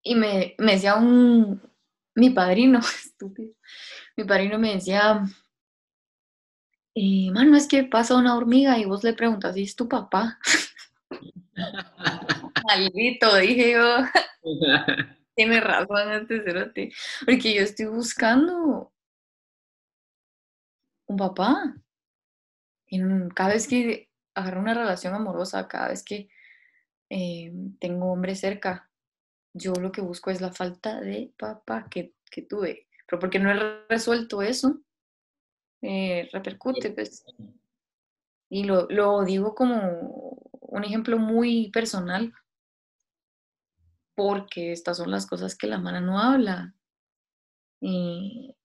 y 0.03 0.16
me, 0.16 0.56
me 0.58 0.74
decía 0.74 0.95
un, 0.95 1.62
mi 2.16 2.30
padrino, 2.32 2.80
estúpido, 3.06 3.53
mi 4.22 4.27
padrino 4.27 4.60
me 4.60 4.76
decía, 4.76 5.26
eh, 6.93 7.31
mano, 7.31 7.57
es 7.57 7.68
que 7.68 7.84
pasa 7.84 8.15
una 8.15 8.35
hormiga 8.35 8.77
y 8.77 8.85
vos 8.85 9.03
le 9.03 9.14
preguntas, 9.14 9.57
¿y 9.57 9.64
es 9.64 9.76
tu 9.76 9.88
papá? 9.89 10.38
Maldito, 12.68 13.35
dije 13.38 13.72
yo. 13.72 13.98
Tiene 15.35 15.60
razón 15.61 16.11
este 16.11 16.43
cerote. 16.43 16.91
Porque 17.26 17.56
yo 17.56 17.61
estoy 17.61 17.88
buscando 17.88 18.93
un 21.07 21.18
papá. 21.18 21.76
En, 22.88 23.30
cada 23.30 23.53
vez 23.53 23.68
que 23.68 24.10
agarro 24.35 24.60
una 24.60 24.73
relación 24.73 25.15
amorosa, 25.15 25.68
cada 25.68 25.88
vez 25.89 26.03
que 26.03 26.30
eh, 27.10 27.52
tengo 27.80 28.11
hombre 28.11 28.35
cerca, 28.35 28.89
yo 29.53 29.73
lo 29.73 29.91
que 29.91 30.02
busco 30.02 30.30
es 30.30 30.41
la 30.41 30.52
falta 30.52 31.02
de 31.02 31.34
papá 31.38 31.88
que, 31.89 32.14
que 32.30 32.43
tuve. 32.43 32.88
Pero 33.12 33.20
porque 33.20 33.40
no 33.40 33.52
he 33.52 33.86
resuelto 33.90 34.42
eso, 34.42 34.80
eh, 35.82 36.30
repercute, 36.32 36.92
pues. 36.92 37.26
Y 38.50 38.64
lo, 38.64 38.88
lo, 38.90 39.26
digo 39.26 39.54
como 39.54 40.40
un 40.62 40.84
ejemplo 40.86 41.18
muy 41.18 41.70
personal, 41.72 42.34
porque 44.16 44.72
estas 44.72 44.96
son 44.96 45.12
las 45.12 45.28
cosas 45.28 45.58
que 45.58 45.68
la 45.68 45.78
mano 45.78 46.00
no 46.00 46.20
habla. 46.20 46.74
Eh, 47.82 48.56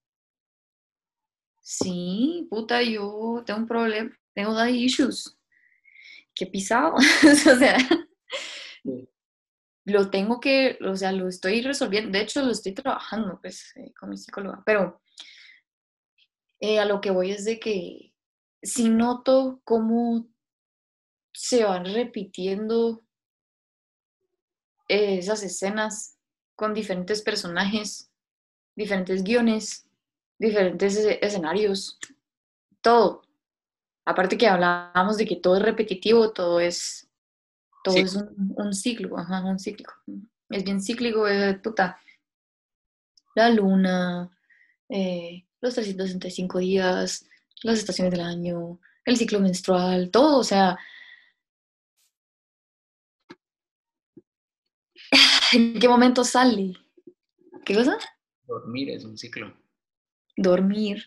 sí, 1.60 2.46
puta, 2.48 2.84
yo 2.84 3.42
tengo 3.44 3.58
un 3.58 3.66
problema, 3.66 4.16
tengo 4.32 4.54
daddy 4.54 4.84
issues. 4.84 5.36
Qué 6.36 6.46
pisado. 6.46 6.94
o 6.94 7.00
sea, 7.58 7.78
lo 9.86 10.10
tengo 10.10 10.40
que, 10.40 10.78
o 10.84 10.96
sea, 10.96 11.12
lo 11.12 11.28
estoy 11.28 11.62
resolviendo, 11.62 12.10
de 12.10 12.24
hecho 12.24 12.42
lo 12.42 12.50
estoy 12.50 12.74
trabajando 12.74 13.38
pues 13.40 13.72
eh, 13.76 13.94
con 13.98 14.10
mi 14.10 14.18
psicóloga, 14.18 14.62
pero 14.66 15.00
eh, 16.60 16.80
a 16.80 16.84
lo 16.84 17.00
que 17.00 17.10
voy 17.10 17.30
es 17.30 17.44
de 17.44 17.60
que 17.60 18.12
si 18.62 18.88
noto 18.88 19.60
cómo 19.64 20.26
se 21.32 21.64
van 21.64 21.84
repitiendo 21.84 23.04
esas 24.88 25.42
escenas 25.44 26.18
con 26.56 26.74
diferentes 26.74 27.22
personajes, 27.22 28.10
diferentes 28.74 29.22
guiones, 29.22 29.88
diferentes 30.38 30.96
escenarios, 30.96 31.98
todo. 32.80 33.22
Aparte 34.04 34.38
que 34.38 34.48
hablábamos 34.48 35.16
de 35.16 35.26
que 35.26 35.36
todo 35.36 35.56
es 35.56 35.62
repetitivo, 35.62 36.32
todo 36.32 36.60
es, 36.60 37.05
todo 37.86 37.96
es 37.98 38.16
un, 38.16 38.74
ciclo, 38.74 39.16
ajá, 39.16 39.44
un 39.44 39.60
cíclico. 39.60 39.94
Es 40.50 40.64
bien 40.64 40.82
cíclico, 40.82 41.28
es 41.28 41.56
puta. 41.60 42.00
La 43.36 43.48
luna, 43.48 44.28
eh, 44.88 45.46
los 45.60 45.74
365 45.74 46.58
días, 46.58 47.28
las 47.62 47.78
estaciones 47.78 48.10
del 48.10 48.22
año, 48.22 48.80
el 49.04 49.16
ciclo 49.16 49.38
menstrual, 49.38 50.10
todo, 50.10 50.40
o 50.40 50.44
sea, 50.44 50.76
¿en 55.52 55.78
qué 55.78 55.88
momento 55.88 56.24
sale? 56.24 56.72
¿Qué 57.64 57.76
cosa? 57.76 57.96
Dormir 58.48 58.90
es 58.90 59.04
un 59.04 59.16
ciclo. 59.16 59.56
Dormir. 60.36 61.04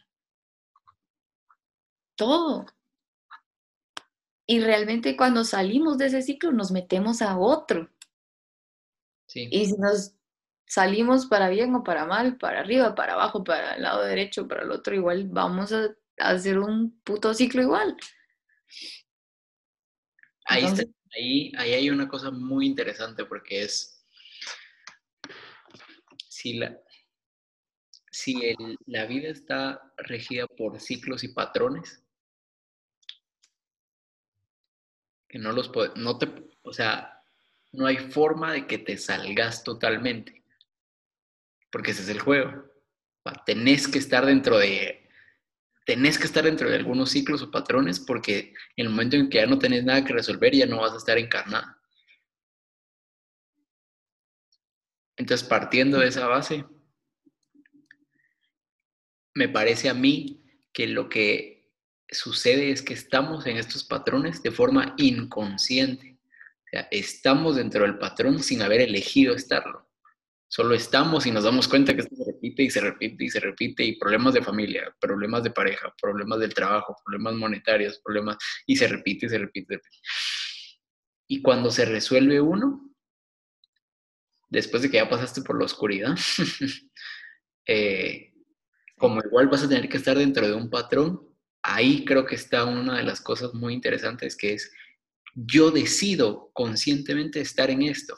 Todo. 2.15 2.65
Y 4.49 4.61
realmente 4.61 5.15
cuando 5.15 5.43
salimos 5.43 5.99
de 5.99 6.07
ese 6.07 6.23
ciclo 6.23 6.51
nos 6.51 6.71
metemos 6.71 7.21
a 7.21 7.37
otro. 7.37 7.87
Sí. 9.27 9.47
Y 9.51 9.67
si 9.67 9.77
nos 9.77 10.15
salimos 10.65 11.27
para 11.27 11.49
bien 11.49 11.75
o 11.75 11.83
para 11.83 12.07
mal, 12.07 12.35
para 12.39 12.61
arriba, 12.61 12.95
para 12.95 13.13
abajo, 13.13 13.43
para 13.43 13.75
el 13.75 13.83
lado 13.83 14.03
derecho, 14.03 14.47
para 14.47 14.63
el 14.63 14.71
otro, 14.71 14.95
igual 14.95 15.27
vamos 15.27 15.71
a, 15.71 15.95
hacer 16.17 16.57
un 16.57 16.99
puto 17.01 17.31
ciclo 17.35 17.61
igual. 17.61 17.95
Ahí, 20.45 20.65
ahí, 21.15 21.51
ahí 21.55 21.73
hay 21.75 21.89
una 21.91 22.07
cosa 22.07 22.31
muy 22.31 22.65
interesante 22.65 23.25
porque 23.25 23.61
es 23.65 24.03
si 26.27 26.53
la, 26.53 26.75
si 28.09 28.55
la 28.87 29.05
vida 29.05 29.29
está 29.29 29.93
regida 29.97 30.47
por 30.47 30.79
ciclos 30.79 31.23
y 31.23 31.27
patrones, 31.27 32.03
que 35.29 35.39
no 35.39 35.53
los 35.53 35.71
no 35.95 36.17
te, 36.17 36.27
o 36.63 36.73
sea, 36.73 37.23
no 37.71 37.85
hay 37.85 37.97
forma 37.97 38.51
de 38.51 38.67
que 38.67 38.79
te 38.79 38.97
salgas 38.97 39.63
totalmente 39.63 40.39
porque 41.71 41.91
ese 41.91 42.03
es 42.03 42.09
el 42.09 42.19
juego. 42.19 42.65
Tenés 43.45 43.87
que 43.87 43.99
estar 43.99 44.25
dentro 44.25 44.57
de 44.57 45.07
tenés 45.85 46.19
que 46.19 46.25
estar 46.25 46.43
dentro 46.43 46.69
de 46.69 46.75
algunos 46.75 47.09
ciclos 47.09 47.41
o 47.41 47.49
patrones 47.49 47.99
porque 47.99 48.53
en 48.75 48.85
el 48.85 48.89
momento 48.89 49.15
en 49.15 49.29
que 49.29 49.39
ya 49.39 49.47
no 49.47 49.57
tenés 49.57 49.83
nada 49.83 50.03
que 50.05 50.13
resolver 50.13 50.53
ya 50.53 50.67
no 50.67 50.81
vas 50.81 50.93
a 50.93 50.97
estar 50.97 51.17
encarnada. 51.17 51.79
Entonces, 55.17 55.47
partiendo 55.47 55.99
de 55.99 56.07
esa 56.07 56.27
base, 56.27 56.65
me 59.33 59.49
parece 59.49 59.89
a 59.89 59.93
mí 59.93 60.43
que 60.71 60.87
lo 60.87 61.09
que 61.09 61.58
sucede 62.11 62.71
es 62.71 62.81
que 62.81 62.93
estamos 62.93 63.45
en 63.45 63.57
estos 63.57 63.83
patrones 63.83 64.41
de 64.41 64.51
forma 64.51 64.95
inconsciente. 64.97 66.17
O 66.65 66.69
sea, 66.71 66.87
estamos 66.91 67.55
dentro 67.55 67.83
del 67.83 67.97
patrón 67.97 68.39
sin 68.39 68.61
haber 68.61 68.81
elegido 68.81 69.35
estarlo. 69.35 69.89
Solo 70.47 70.73
estamos 70.73 71.27
y 71.27 71.31
nos 71.31 71.43
damos 71.43 71.67
cuenta 71.67 71.93
que 71.93 72.01
esto 72.01 72.15
se 72.15 72.31
repite 72.31 72.63
y 72.63 72.69
se 72.71 72.81
repite 72.81 73.23
y 73.23 73.29
se 73.29 73.39
repite 73.39 73.83
y 73.83 73.99
problemas 73.99 74.33
de 74.33 74.41
familia, 74.41 74.95
problemas 74.99 75.43
de 75.43 75.51
pareja, 75.51 75.93
problemas 76.01 76.39
del 76.39 76.55
trabajo, 76.55 76.95
problemas 77.05 77.35
monetarios, 77.35 77.99
problemas 78.03 78.37
y 78.65 78.75
se 78.75 78.87
repite 78.87 79.27
y 79.27 79.29
se 79.29 79.37
repite. 79.37 79.79
Y 81.27 81.43
cuando 81.43 81.69
se 81.69 81.85
resuelve 81.85 82.41
uno, 82.41 82.89
después 84.49 84.81
de 84.81 84.89
que 84.89 84.97
ya 84.97 85.07
pasaste 85.07 85.43
por 85.43 85.59
la 85.59 85.65
oscuridad, 85.65 86.17
eh, 87.67 88.33
como 88.97 89.21
igual 89.23 89.49
vas 89.49 89.63
a 89.63 89.69
tener 89.69 89.87
que 89.87 89.97
estar 89.97 90.17
dentro 90.17 90.47
de 90.47 90.55
un 90.55 90.71
patrón, 90.71 91.28
ahí 91.61 92.05
creo 92.05 92.25
que 92.25 92.35
está 92.35 92.65
una 92.65 92.97
de 92.97 93.03
las 93.03 93.21
cosas 93.21 93.53
muy 93.53 93.73
interesantes 93.73 94.35
que 94.35 94.53
es 94.53 94.71
yo 95.35 95.71
decido 95.71 96.49
conscientemente 96.53 97.41
estar 97.41 97.69
en 97.69 97.83
esto 97.83 98.17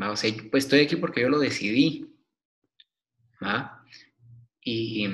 o 0.00 0.16
sea, 0.16 0.32
pues 0.50 0.64
estoy 0.64 0.80
aquí 0.80 0.96
porque 0.96 1.20
yo 1.20 1.28
lo 1.28 1.38
decidí. 1.38 2.10
Y, 4.62 5.08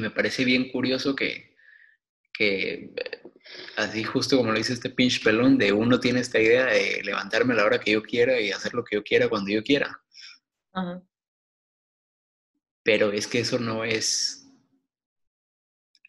me 0.00 0.10
parece 0.10 0.44
bien 0.44 0.70
curioso 0.70 1.14
que, 1.14 1.54
que, 2.32 2.92
así 3.76 4.02
justo 4.02 4.36
como 4.36 4.50
lo 4.50 4.58
dice 4.58 4.72
este 4.72 4.90
pinche 4.90 5.20
pelón, 5.22 5.58
de 5.58 5.72
uno 5.72 6.00
tiene 6.00 6.20
esta 6.20 6.40
idea 6.40 6.66
de 6.66 7.02
levantarme 7.04 7.54
a 7.54 7.58
la 7.58 7.64
hora 7.64 7.78
que 7.78 7.92
yo 7.92 8.02
quiera 8.02 8.40
y 8.40 8.50
hacer 8.50 8.74
lo 8.74 8.84
que 8.84 8.96
yo 8.96 9.04
quiera 9.04 9.28
cuando 9.28 9.50
yo 9.50 9.62
quiera. 9.62 10.02
Pero 12.82 13.12
es 13.12 13.26
que 13.26 13.40
eso 13.40 13.58
no 13.58 13.84
es 13.84 14.45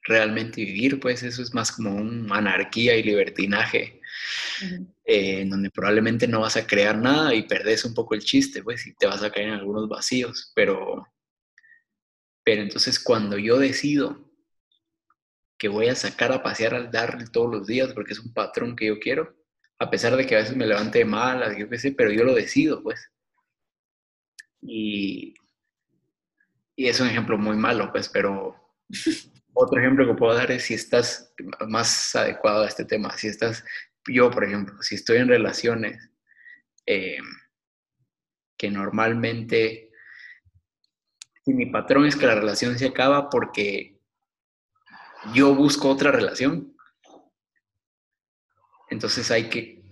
realmente 0.08 0.64
vivir, 0.64 1.00
pues 1.00 1.24
eso 1.24 1.42
es 1.42 1.54
más 1.54 1.72
como 1.72 1.96
una 1.96 2.38
anarquía 2.38 2.96
y 2.96 3.04
libertinaje 3.04 4.02
eh, 5.06 5.42
en 5.42 5.50
donde 5.50 5.70
probablemente 5.70 6.28
no 6.28 6.42
vas 6.42 6.58
a 6.58 6.66
crear 6.66 6.98
nada 6.98 7.34
y 7.36 7.44
perdés 7.44 7.86
un 7.86 7.94
poco 7.94 8.16
el 8.16 8.22
chiste, 8.22 8.64
pues, 8.64 8.88
y 8.88 8.96
te 8.96 9.06
vas 9.06 9.22
a 9.24 9.32
caer 9.32 9.50
en 9.50 9.54
algunos 9.56 9.88
vacíos, 9.88 10.52
pero, 10.56 11.08
pero 12.44 12.62
entonces 12.62 13.00
cuando 13.00 13.38
yo 13.38 13.60
decido 13.60 14.26
que 15.58 15.68
voy 15.68 15.88
a 15.88 15.96
sacar 15.96 16.32
a 16.32 16.44
pasear 16.44 16.74
al 16.76 16.92
darle 16.92 17.26
todos 17.28 17.52
los 17.52 17.68
días 17.68 17.94
porque 17.94 18.14
es 18.14 18.20
un 18.20 18.34
patrón 18.34 18.76
que 18.76 18.88
yo 18.88 19.00
quiero, 19.00 19.36
a 19.80 19.90
pesar 19.90 20.16
de 20.16 20.26
que 20.26 20.36
a 20.36 20.40
veces 20.40 20.56
me 20.56 20.68
levante 20.68 21.04
mal, 21.06 21.56
yo 21.58 21.70
qué 21.70 21.78
sé, 21.78 21.92
pero 21.92 22.12
yo 22.12 22.24
lo 22.24 22.34
decido, 22.34 22.82
pues. 22.82 23.12
Y, 24.62 25.36
y 26.76 26.88
es 26.88 27.00
un 27.00 27.08
ejemplo 27.08 27.38
muy 27.38 27.58
malo, 27.58 27.92
pues, 27.92 28.10
pero 28.10 28.56
otro 29.58 29.80
ejemplo 29.80 30.06
que 30.06 30.14
puedo 30.14 30.36
dar 30.36 30.52
es 30.52 30.64
si 30.64 30.76
estás 30.76 31.34
más 31.68 32.16
adecuado 32.16 32.64
a 32.64 32.68
este 32.68 32.86
tema, 32.86 33.18
si 33.18 33.28
estás 33.28 33.64
yo, 34.08 34.32
por 34.32 34.44
ejemplo, 34.44 34.82
si 34.82 34.96
estoy 34.96 35.18
en 35.18 35.28
relaciones 35.28 36.10
eh, 36.86 37.18
que 38.58 38.70
normalmente, 38.72 39.92
si 41.44 41.54
mi 41.54 41.68
patrón 41.68 42.06
es 42.06 42.16
que 42.16 42.26
la 42.26 42.36
relación 42.36 42.78
se 42.78 42.88
acaba 42.88 43.30
porque 43.30 44.00
yo 45.34 45.54
busco 45.54 45.90
otra 45.90 46.12
relación, 46.12 46.76
entonces 48.90 49.30
hay 49.32 49.50
que, 49.50 49.84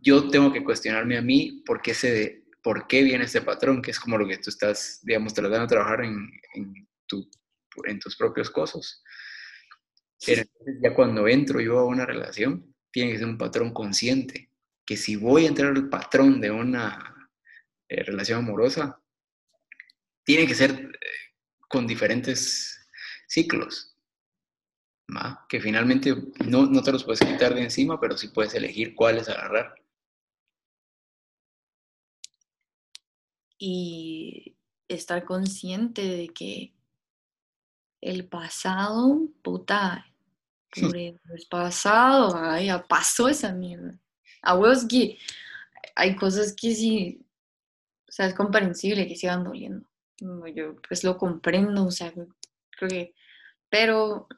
yo 0.00 0.28
tengo 0.28 0.52
que 0.52 0.62
cuestionarme 0.62 1.18
a 1.18 1.22
mí 1.22 1.62
por 1.66 1.82
qué, 1.82 1.94
se, 1.94 2.44
por 2.62 2.86
qué 2.86 3.02
viene 3.02 3.24
este 3.24 3.42
patrón, 3.42 3.82
que 3.82 3.90
es 3.90 3.98
como 3.98 4.16
lo 4.16 4.26
que 4.26 4.38
tú 4.38 4.50
estás, 4.50 5.00
digamos, 5.02 5.34
tratando 5.34 5.60
de 5.60 5.66
trabajar 5.66 6.04
en, 6.04 6.30
en, 6.54 6.88
en 7.84 7.98
tus 7.98 8.16
propios 8.16 8.50
cosas. 8.50 9.02
Ya 10.26 10.94
cuando 10.94 11.28
entro 11.28 11.60
yo 11.60 11.78
a 11.78 11.84
una 11.84 12.06
relación, 12.06 12.74
tiene 12.90 13.12
que 13.12 13.18
ser 13.18 13.26
un 13.26 13.38
patrón 13.38 13.72
consciente, 13.72 14.50
que 14.86 14.96
si 14.96 15.16
voy 15.16 15.44
a 15.44 15.48
entrar 15.48 15.72
al 15.74 15.88
patrón 15.88 16.40
de 16.40 16.50
una 16.50 17.28
eh, 17.88 18.02
relación 18.02 18.40
amorosa, 18.40 19.00
tiene 20.24 20.46
que 20.46 20.54
ser 20.54 20.70
eh, 20.70 20.96
con 21.68 21.86
diferentes 21.86 22.86
ciclos, 23.26 23.96
que 25.48 25.60
finalmente 25.60 26.14
no, 26.46 26.66
no 26.66 26.82
te 26.82 26.92
los 26.92 27.04
puedes 27.04 27.20
quitar 27.20 27.54
de 27.54 27.62
encima, 27.62 28.00
pero 28.00 28.16
sí 28.16 28.28
puedes 28.28 28.54
elegir 28.54 28.94
cuáles 28.94 29.28
agarrar. 29.28 29.74
Y 33.58 34.56
estar 34.88 35.24
consciente 35.24 36.02
de 36.02 36.28
que 36.28 36.74
el 38.00 38.26
pasado, 38.26 39.28
puta, 39.42 40.13
es 40.74 41.46
pasado, 41.46 42.34
ay, 42.36 42.66
ya 42.66 42.82
pasó 42.82 43.28
esa 43.28 43.52
mierda. 43.52 43.98
A 44.42 44.56
huevos 44.56 44.86
que 44.86 45.18
hay 45.94 46.16
cosas 46.16 46.54
que 46.54 46.74
sí, 46.74 47.26
o 48.08 48.12
sea, 48.12 48.26
es 48.26 48.34
comprensible 48.34 49.06
que 49.06 49.16
sigan 49.16 49.44
doliendo. 49.44 49.88
Yo 50.54 50.76
pues 50.86 51.04
lo 51.04 51.16
comprendo, 51.16 51.86
o 51.86 51.90
sea, 51.90 52.12
creo 52.12 52.88
que, 52.88 53.14
pero 53.68 54.28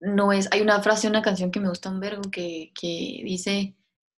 no 0.00 0.32
es, 0.32 0.48
hay 0.52 0.60
una 0.60 0.82
frase, 0.82 1.08
una 1.08 1.22
canción 1.22 1.50
que 1.50 1.60
me 1.60 1.68
gusta 1.68 1.90
un 1.90 2.00
verbo 2.00 2.30
que, 2.30 2.72
que 2.78 3.22
dice, 3.24 3.76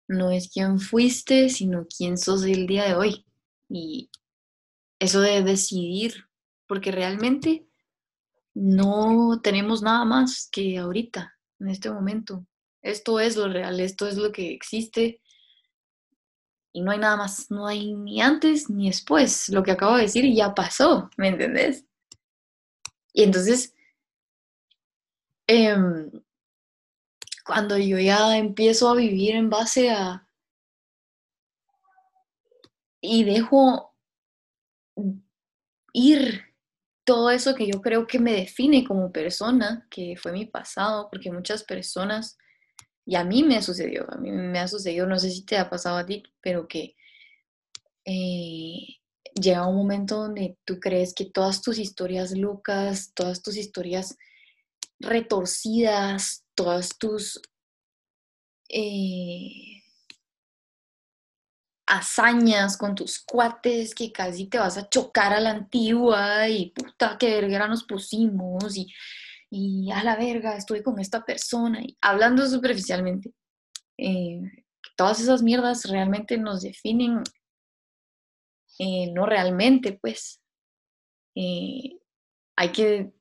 no 0.07 0.31
es 0.31 0.49
quién 0.49 0.79
fuiste, 0.79 1.49
sino 1.49 1.87
quién 1.87 2.17
sos 2.17 2.43
el 2.43 2.67
día 2.67 2.85
de 2.85 2.95
hoy. 2.95 3.25
Y 3.69 4.09
eso 4.99 5.19
de 5.21 5.43
decidir, 5.43 6.27
porque 6.67 6.91
realmente 6.91 7.65
no 8.53 9.39
tenemos 9.41 9.81
nada 9.81 10.05
más 10.05 10.49
que 10.51 10.77
ahorita, 10.77 11.35
en 11.59 11.69
este 11.69 11.91
momento. 11.91 12.45
esto 12.81 13.19
es 13.19 13.37
lo 13.37 13.47
real, 13.47 13.79
esto 13.79 14.07
es 14.07 14.17
lo 14.17 14.31
que 14.31 14.51
existe 14.51 15.21
y 16.73 16.81
no 16.81 16.91
hay 16.91 16.97
nada 16.97 17.15
más, 17.15 17.51
no 17.51 17.67
hay 17.67 17.93
ni 17.93 18.19
antes 18.19 18.69
ni 18.69 18.87
después. 18.87 19.47
Lo 19.49 19.61
que 19.61 19.71
acabo 19.71 19.95
de 19.95 20.03
decir 20.03 20.25
ya 20.33 20.55
pasó, 20.55 21.09
¿me 21.17 21.27
entendés? 21.29 21.85
Y 23.13 23.23
entonces, 23.23 23.75
em, 25.47 26.11
cuando 27.45 27.77
yo 27.77 27.99
ya 27.99 28.37
empiezo 28.37 28.89
a 28.89 28.95
vivir 28.95 29.35
en 29.35 29.49
base 29.51 29.91
a... 29.91 30.27
y 33.01 33.23
dejo 33.23 33.93
ir 35.93 36.52
todo 37.03 37.29
eso 37.31 37.55
que 37.55 37.67
yo 37.67 37.81
creo 37.81 38.07
que 38.07 38.19
me 38.19 38.33
define 38.33 38.85
como 38.85 39.11
persona, 39.11 39.87
que 39.89 40.15
fue 40.17 40.31
mi 40.31 40.45
pasado, 40.45 41.09
porque 41.11 41.31
muchas 41.31 41.63
personas, 41.63 42.37
y 43.05 43.15
a 43.15 43.23
mí 43.23 43.43
me 43.43 43.61
sucedió, 43.61 44.05
a 44.11 44.17
mí 44.17 44.31
me 44.31 44.59
ha 44.59 44.67
sucedido, 44.67 45.07
no 45.07 45.19
sé 45.19 45.29
si 45.31 45.45
te 45.45 45.57
ha 45.57 45.69
pasado 45.69 45.97
a 45.97 46.05
ti, 46.05 46.23
pero 46.41 46.67
que 46.67 46.95
eh, 48.05 48.99
llega 49.35 49.67
un 49.67 49.75
momento 49.75 50.17
donde 50.17 50.57
tú 50.65 50.79
crees 50.79 51.13
que 51.13 51.25
todas 51.25 51.61
tus 51.61 51.79
historias 51.79 52.31
locas, 52.31 53.13
todas 53.13 53.41
tus 53.41 53.57
historias 53.57 54.17
retorcidas, 54.99 56.45
todas 56.55 56.97
tus 56.97 57.41
eh, 58.69 59.72
hazañas 61.93 62.75
con 62.77 62.95
tus 62.95 63.19
cuates, 63.19 63.93
que 63.93 64.11
casi 64.11 64.47
te 64.47 64.57
vas 64.57 64.77
a 64.77 64.89
chocar 64.89 65.31
a 65.33 65.39
la 65.39 65.51
antigua 65.51 66.49
y 66.49 66.71
puta, 66.71 67.17
qué 67.19 67.41
verga 67.41 67.67
nos 67.67 67.83
pusimos 67.83 68.75
y, 68.75 68.91
y 69.51 69.91
a 69.91 70.03
la 70.03 70.15
verga, 70.15 70.57
estuve 70.57 70.81
con 70.81 70.99
esta 70.99 71.23
persona, 71.23 71.81
y 71.81 71.95
hablando 72.01 72.47
superficialmente. 72.47 73.31
Eh, 73.97 74.41
todas 74.95 75.19
esas 75.19 75.43
mierdas 75.43 75.85
realmente 75.85 76.37
nos 76.37 76.63
definen, 76.63 77.21
eh, 78.79 79.11
no 79.13 79.25
realmente, 79.27 79.93
pues. 79.93 80.41
Eh, 81.35 81.99
hay 82.55 82.71
que 82.71 83.11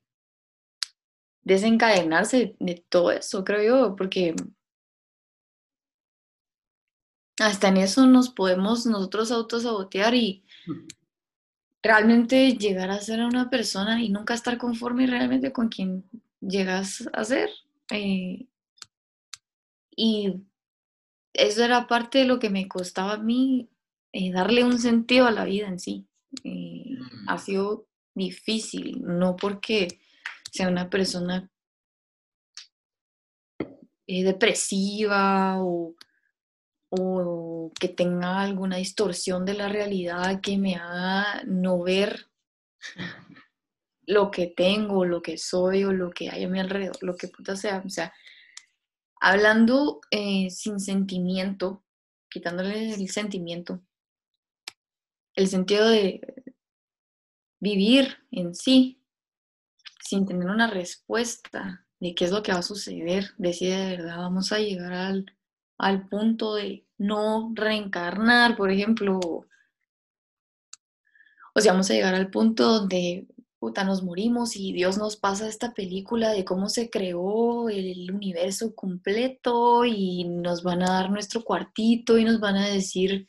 desencadenarse 1.43 2.57
de 2.59 2.85
todo 2.89 3.11
eso, 3.11 3.45
creo 3.45 3.63
yo, 3.63 3.97
porque 3.97 4.35
hasta 7.39 7.69
en 7.69 7.79
eso 7.79 8.07
nos 8.07 8.31
podemos 8.31 8.87
nosotros 8.87 9.31
autosabotear 9.31 10.15
y 10.15 10.45
realmente 11.83 12.53
llegar 12.57 12.91
a 12.91 13.01
ser 13.01 13.21
una 13.21 13.51
persona 13.51 14.03
y 14.03 14.09
nunca 14.09 14.35
estar 14.35 14.59
conforme 14.59 15.07
realmente 15.07 15.53
con 15.53 15.69
quien 15.69 16.05
llegas 16.41 17.09
a 17.13 17.25
ser. 17.25 17.51
Eh, 17.91 18.47
y 19.97 20.35
eso 21.33 21.65
era 21.65 21.87
parte 21.87 22.19
de 22.19 22.27
lo 22.27 22.39
que 22.39 22.51
me 22.51 22.69
costaba 22.69 23.15
a 23.15 23.19
mí, 23.19 23.69
eh, 24.13 24.31
darle 24.33 24.65
un 24.65 24.79
sentido 24.79 25.27
a 25.27 25.33
la 25.33 25.45
vida 25.45 25.67
en 25.69 25.81
sí. 25.81 26.07
Eh, 26.45 26.97
ha 27.27 27.35
mm. 27.37 27.39
sido 27.39 27.87
difícil, 28.15 29.03
no 29.03 29.37
porque 29.37 30.01
sea 30.51 30.69
una 30.69 30.89
persona 30.89 31.49
depresiva 34.07 35.63
o 35.63 35.95
o 36.95 37.73
que 37.81 37.89
tenga 37.89 38.43
alguna 38.43 38.77
distorsión 38.77 39.47
de 39.47 39.55
la 39.55 39.69
realidad 39.69 40.43
que 40.43 40.59
me 40.59 40.77
haga 40.77 41.43
no 41.47 41.83
ver 41.83 42.27
lo 44.07 44.31
que 44.31 44.49
tengo, 44.49 45.07
lo 45.07 45.23
que 45.23 45.39
soy 45.39 45.85
o 45.85 45.93
lo 45.93 46.11
que 46.11 46.29
hay 46.29 46.45
a 46.45 46.49
mi 46.49 46.61
alrededor, 46.61 47.03
lo 47.03 47.17
que 47.17 47.29
puta 47.29 47.57
sea. 47.57 47.83
O 47.85 47.89
sea, 47.89 48.13
hablando 49.21 50.03
eh, 50.11 50.51
sin 50.51 50.81
sentimiento, 50.81 51.83
quitándole 52.29 52.93
el 52.93 53.09
sentimiento, 53.09 53.83
el 55.35 55.49
sentido 55.49 55.89
de 55.89 56.21
vivir 57.59 58.19
en 58.31 58.55
sí, 58.55 59.03
sin 60.05 60.27
tener 60.27 60.49
una 60.49 60.67
respuesta 60.67 61.87
de 62.01 62.15
qué 62.15 62.27
es 62.27 62.33
lo 62.33 62.43
que 62.43 62.53
va 62.53 62.59
a 62.59 62.63
suceder, 62.63 63.31
decide 63.39 63.77
de 63.77 63.97
verdad 63.97 64.19
vamos 64.19 64.53
a 64.53 64.59
llegar 64.59 64.93
al 64.93 65.27
al 65.83 66.09
punto 66.09 66.55
de 66.55 66.87
no 66.97 67.53
reencarnar, 67.55 68.57
por 68.57 68.71
ejemplo. 68.71 69.19
O 71.55 71.61
sea, 71.61 71.73
vamos 71.73 71.91
a 71.91 71.95
llegar 71.95 72.15
al 72.15 72.31
punto 72.31 72.65
donde 72.73 73.27
puta, 73.59 73.85
nos 73.85 74.03
morimos 74.03 74.57
y 74.57 74.73
Dios 74.73 74.97
nos 74.97 75.17
pasa 75.17 75.49
esta 75.49 75.75
película 75.75 76.31
de 76.31 76.45
cómo 76.45 76.69
se 76.69 76.89
creó 76.89 77.69
el 77.69 78.11
universo 78.13 78.75
completo 78.75 79.85
y 79.85 80.25
nos 80.25 80.63
van 80.63 80.83
a 80.83 80.93
dar 80.93 81.11
nuestro 81.11 81.45
cuartito 81.45 82.17
y 82.19 82.25
nos 82.25 82.41
van 82.41 82.57
a 82.57 82.69
decir 82.69 83.29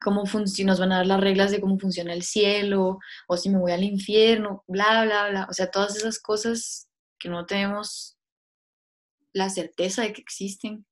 cómo 0.00 0.26
funciona, 0.26 0.72
nos 0.72 0.80
van 0.80 0.92
a 0.92 0.96
dar 0.98 1.06
las 1.06 1.20
reglas 1.20 1.50
de 1.52 1.60
cómo 1.60 1.78
funciona 1.78 2.12
el 2.12 2.22
cielo 2.22 2.98
o 3.28 3.36
si 3.36 3.50
me 3.50 3.58
voy 3.58 3.72
al 3.72 3.84
infierno, 3.84 4.64
bla, 4.66 5.04
bla, 5.04 5.28
bla. 5.30 5.46
O 5.48 5.52
sea, 5.52 5.70
todas 5.70 5.96
esas 5.96 6.18
cosas 6.18 6.88
que 7.18 7.28
no 7.28 7.46
tenemos 7.46 8.16
la 9.32 9.48
certeza 9.50 10.02
de 10.02 10.12
que 10.12 10.22
existen 10.22 10.86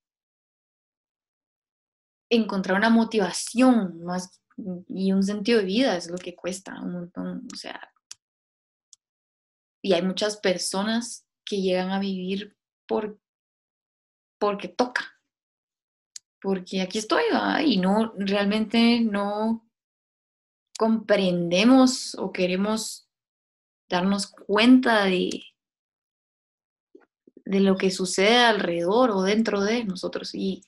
encontrar 2.32 2.78
una 2.78 2.90
motivación 2.90 4.02
más 4.04 4.42
y 4.88 5.12
un 5.12 5.22
sentido 5.22 5.58
de 5.58 5.66
vida 5.66 5.96
es 5.96 6.10
lo 6.10 6.16
que 6.16 6.34
cuesta 6.34 6.80
un 6.80 6.92
montón, 6.92 7.46
o 7.52 7.56
sea, 7.56 7.92
y 9.82 9.92
hay 9.92 10.02
muchas 10.02 10.38
personas 10.38 11.26
que 11.44 11.60
llegan 11.60 11.90
a 11.90 11.98
vivir 11.98 12.56
por 12.86 13.18
porque 14.38 14.68
toca, 14.68 15.12
porque 16.40 16.80
aquí 16.80 16.98
estoy 16.98 17.24
y 17.64 17.76
no 17.78 18.12
realmente 18.16 19.00
no 19.00 19.68
comprendemos 20.78 22.14
o 22.16 22.32
queremos 22.32 23.08
darnos 23.88 24.26
cuenta 24.26 25.04
de 25.04 25.44
de 27.44 27.60
lo 27.60 27.76
que 27.76 27.90
sucede 27.90 28.38
alrededor 28.38 29.10
o 29.10 29.22
dentro 29.22 29.60
de 29.60 29.84
nosotros. 29.84 30.34
Y 30.34 30.64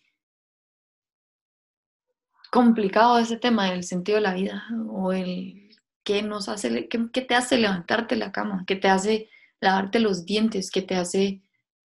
complicado 2.55 3.19
ese 3.19 3.37
tema 3.37 3.69
del 3.69 3.83
sentido 3.83 4.15
de 4.15 4.23
la 4.23 4.33
vida 4.33 4.65
o 4.89 5.13
el 5.13 5.77
qué 6.05 6.23
nos 6.23 6.49
hace, 6.49 6.87
qué, 6.89 7.21
te 7.23 7.35
hace 7.35 7.59
levantarte 7.59 8.15
la 8.15 8.31
cama, 8.31 8.63
qué 8.65 8.77
te 8.77 8.87
hace 8.87 9.29
lavarte 9.61 9.99
los 9.99 10.25
dientes, 10.25 10.71
qué 10.71 10.81
te 10.81 10.95
hace 10.95 11.43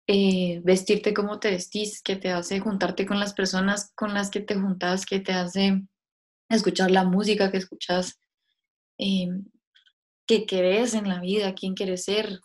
eh, 0.08 0.62
vestirte 0.64 1.14
como 1.14 1.42
te 1.42 1.52
vestís, 1.52 2.02
qué 2.02 2.16
te 2.16 2.32
hace 2.32 2.62
juntarte 2.62 3.06
con 3.06 3.20
las 3.20 3.34
personas 3.34 3.92
con 3.94 4.14
las 4.14 4.30
que 4.30 4.40
te 4.40 4.56
juntas, 4.56 5.06
qué 5.06 5.20
te 5.20 5.34
hace 5.34 5.84
escuchar 6.48 6.92
la 6.92 7.04
música 7.04 7.52
que 7.52 7.58
escuchas, 7.58 8.18
eh, 8.98 9.28
qué 10.26 10.46
querés 10.46 10.94
en 10.94 11.10
la 11.10 11.20
vida, 11.20 11.56
quién 11.56 11.74
quieres 11.74 12.06
ser. 12.06 12.40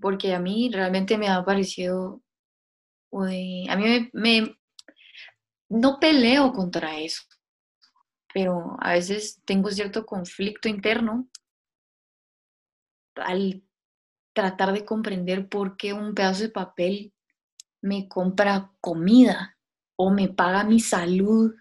Porque 0.00 0.34
a 0.34 0.40
mí 0.40 0.68
realmente 0.72 1.16
me 1.16 1.28
ha 1.28 1.44
parecido, 1.44 2.22
a 3.12 3.76
mí 3.76 4.10
me, 4.12 4.59
no 5.70 5.98
peleo 5.98 6.52
contra 6.52 6.98
eso, 6.98 7.22
pero 8.34 8.76
a 8.80 8.92
veces 8.92 9.40
tengo 9.44 9.70
cierto 9.70 10.04
conflicto 10.04 10.68
interno 10.68 11.28
al 13.14 13.62
tratar 14.32 14.72
de 14.72 14.84
comprender 14.84 15.48
por 15.48 15.76
qué 15.76 15.92
un 15.92 16.14
pedazo 16.14 16.42
de 16.42 16.50
papel 16.50 17.14
me 17.82 18.08
compra 18.08 18.72
comida 18.80 19.56
o 19.96 20.10
me 20.10 20.28
paga 20.28 20.64
mi 20.64 20.80
salud 20.80 21.54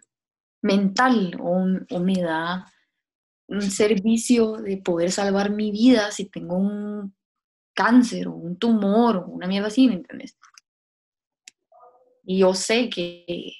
mental 0.61 1.37
o, 1.39 1.99
me 1.99 2.21
da 2.21 2.65
un 3.47 3.61
servicio 3.61 4.53
de 4.57 4.77
poder 4.77 5.11
salvar 5.11 5.51
mi 5.51 5.71
vida 5.71 6.11
si 6.11 6.25
tengo 6.25 6.55
un 6.57 7.15
cáncer 7.73 8.27
o 8.27 8.33
un 8.33 8.57
tumor 8.57 9.17
o 9.17 9.27
una 9.27 9.47
mierda 9.47 9.67
así, 9.67 9.87
¿me? 9.87 10.03
Y 12.23 12.39
yo 12.39 12.53
sé 12.53 12.89
que 12.89 13.53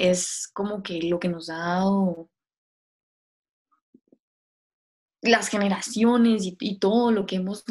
es 0.00 0.48
como 0.54 0.82
que 0.82 1.02
lo 1.02 1.20
que 1.20 1.28
nos 1.28 1.50
ha 1.50 1.58
dado 1.58 2.30
las 5.20 5.48
generaciones 5.48 6.42
y, 6.58 6.78
todo 6.78 7.12
lo 7.12 7.26
que 7.26 7.36
hemos, 7.36 7.64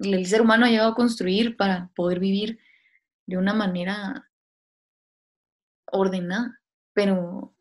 el 0.00 0.26
ser 0.26 0.42
humano 0.42 0.66
ha 0.66 0.68
llegado 0.68 0.90
a 0.90 0.96
construir 0.96 1.56
para 1.56 1.88
poder 1.94 2.18
vivir 2.18 2.58
de 3.26 3.36
una 3.36 3.54
manera 3.54 4.28
ordenada. 5.86 6.60
Pero, 6.92 7.54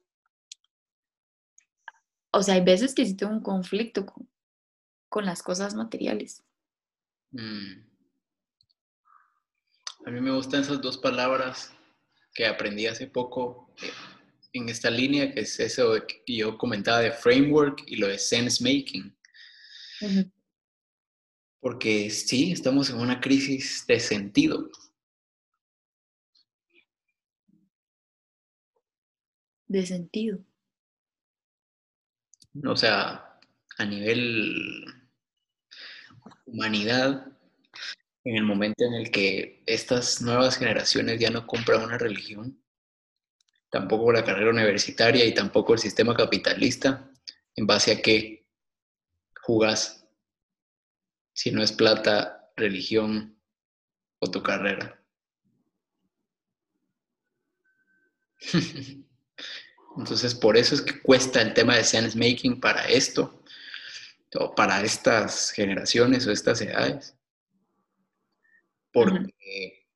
o 2.31 2.41
sea, 2.41 2.55
hay 2.55 2.61
veces 2.61 2.95
que 2.95 3.05
sí 3.05 3.15
tengo 3.15 3.33
un 3.33 3.43
conflicto 3.43 4.07
con, 4.07 5.25
las 5.25 5.43
cosas 5.43 5.75
materiales. 5.75 6.43
Mm. 7.29 7.83
A 10.07 10.09
mí 10.09 10.21
me 10.21 10.31
gustan 10.31 10.61
esas 10.61 10.81
dos 10.81 10.97
palabras 10.97 11.75
que 12.39 12.45
aprendí 12.45 12.87
hace 12.87 13.05
poco 13.05 13.69
eh, 13.81 13.91
en 14.53 14.69
esta 14.69 14.89
línea, 14.89 15.33
que 15.33 15.41
es 15.41 15.59
eso 15.59 15.93
que 16.07 16.23
yo 16.25 16.57
comentaba 16.57 17.01
de 17.01 17.11
framework 17.11 17.83
y 17.85 17.97
lo 17.97 18.07
de 18.07 18.17
sense 18.17 18.63
making. 18.63 19.13
Porque 21.59 22.09
sí, 22.09 22.53
estamos 22.53 22.89
en 22.89 22.95
una 22.95 23.19
crisis 23.19 23.83
de 23.85 23.99
sentido. 23.99 24.71
De 29.67 29.85
sentido. 29.85 30.39
O 32.65 32.77
sea, 32.77 33.37
a 33.77 33.85
nivel 33.85 34.85
humanidad, 36.45 37.37
en 38.23 38.35
el 38.35 38.43
momento 38.43 38.85
en 38.85 38.93
el 38.93 39.11
que 39.11 39.63
estas 39.65 40.21
nuevas 40.21 40.57
generaciones 40.57 41.19
ya 41.19 41.29
no 41.29 41.47
compran 41.47 41.83
una 41.83 41.97
religión, 41.97 42.61
tampoco 43.69 44.11
la 44.11 44.25
carrera 44.25 44.51
universitaria 44.51 45.25
y 45.25 45.33
tampoco 45.33 45.73
el 45.73 45.79
sistema 45.79 46.15
capitalista, 46.15 47.11
en 47.55 47.67
base 47.67 47.91
a 47.91 48.01
qué 48.01 48.47
jugás, 49.41 50.07
si 51.33 51.51
no 51.51 51.63
es 51.63 51.71
plata, 51.71 52.51
religión 52.55 53.39
o 54.19 54.29
tu 54.29 54.43
carrera. 54.43 55.01
Entonces, 59.97 60.35
por 60.35 60.55
eso 60.57 60.75
es 60.75 60.81
que 60.81 61.01
cuesta 61.01 61.41
el 61.41 61.53
tema 61.53 61.75
de 61.75 61.83
sense 61.83 62.17
making 62.17 62.59
para 62.59 62.87
esto, 62.87 63.43
o 64.35 64.53
para 64.53 64.81
estas 64.83 65.51
generaciones 65.51 66.27
o 66.27 66.31
estas 66.31 66.61
edades. 66.61 67.18
Porque, 68.91 69.87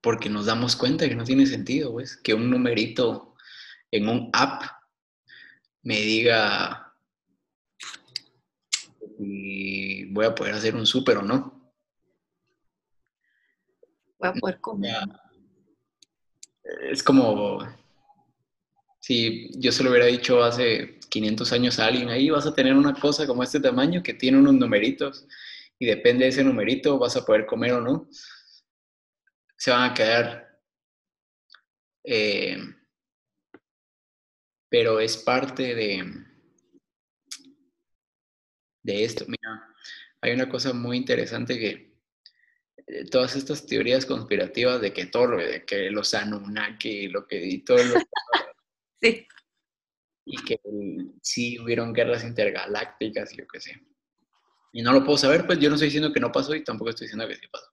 porque 0.00 0.28
nos 0.28 0.46
damos 0.46 0.76
cuenta 0.76 1.08
que 1.08 1.14
no 1.14 1.24
tiene 1.24 1.46
sentido, 1.46 1.92
pues, 1.92 2.16
que 2.16 2.34
un 2.34 2.50
numerito 2.50 3.34
en 3.90 4.08
un 4.08 4.30
app 4.32 4.62
me 5.82 6.00
diga 6.00 6.94
si 9.16 10.04
voy 10.06 10.26
a 10.26 10.34
poder 10.34 10.54
hacer 10.54 10.74
un 10.74 10.86
súper 10.86 11.18
o 11.18 11.22
no. 11.22 11.72
Voy 14.18 14.28
a 14.28 14.32
poder 14.32 14.60
comer. 14.60 14.96
Es 16.90 17.02
como 17.02 17.66
si 19.00 19.50
yo 19.58 19.72
se 19.72 19.82
lo 19.82 19.90
hubiera 19.90 20.06
dicho 20.06 20.42
hace 20.42 20.98
500 21.08 21.52
años 21.52 21.78
a 21.78 21.86
alguien, 21.86 22.10
ahí 22.10 22.28
vas 22.28 22.46
a 22.46 22.54
tener 22.54 22.74
una 22.74 22.92
cosa 22.94 23.26
como 23.26 23.42
este 23.42 23.60
tamaño 23.60 24.02
que 24.02 24.14
tiene 24.14 24.38
unos 24.38 24.54
numeritos 24.54 25.26
y 25.78 25.86
depende 25.86 26.24
de 26.24 26.30
ese 26.30 26.44
numerito 26.44 26.98
vas 26.98 27.16
a 27.16 27.24
poder 27.24 27.46
comer 27.46 27.72
o 27.72 27.80
no, 27.80 28.08
se 29.56 29.70
van 29.70 29.90
a 29.90 29.94
quedar. 29.94 30.60
Eh, 32.04 32.56
pero 34.70 35.00
es 35.00 35.16
parte 35.16 35.74
de, 35.74 36.04
de 38.82 39.04
esto. 39.04 39.24
Mira, 39.26 39.74
hay 40.20 40.32
una 40.32 40.48
cosa 40.48 40.72
muy 40.72 40.96
interesante 40.96 41.58
que 41.58 41.98
eh, 42.86 43.04
todas 43.10 43.36
estas 43.36 43.66
teorías 43.66 44.06
conspirativas 44.06 44.80
de 44.80 44.92
que 44.92 45.06
todo 45.06 45.26
lo 45.26 45.36
de 45.38 45.64
que 45.64 45.90
los 45.90 46.14
Anunnaki, 46.14 47.08
lo 47.08 47.26
que 47.26 47.44
y 47.44 47.64
todo 47.64 47.78
lo 47.78 47.94
Sí. 49.00 49.26
Y 50.24 50.44
que 50.44 50.58
sí 51.22 51.58
hubieron 51.58 51.92
guerras 51.92 52.24
intergalácticas 52.24 53.32
y 53.32 53.38
yo 53.38 53.48
qué 53.48 53.60
sé. 53.60 53.80
Y 54.72 54.82
no 54.82 54.92
lo 54.92 55.04
puedo 55.04 55.18
saber, 55.18 55.46
pues 55.46 55.58
yo 55.58 55.68
no 55.68 55.76
estoy 55.76 55.86
diciendo 55.86 56.12
que 56.12 56.20
no 56.20 56.32
pasó 56.32 56.54
y 56.54 56.64
tampoco 56.64 56.90
estoy 56.90 57.06
diciendo 57.06 57.26
que 57.26 57.36
sí 57.36 57.46
pasó. 57.50 57.66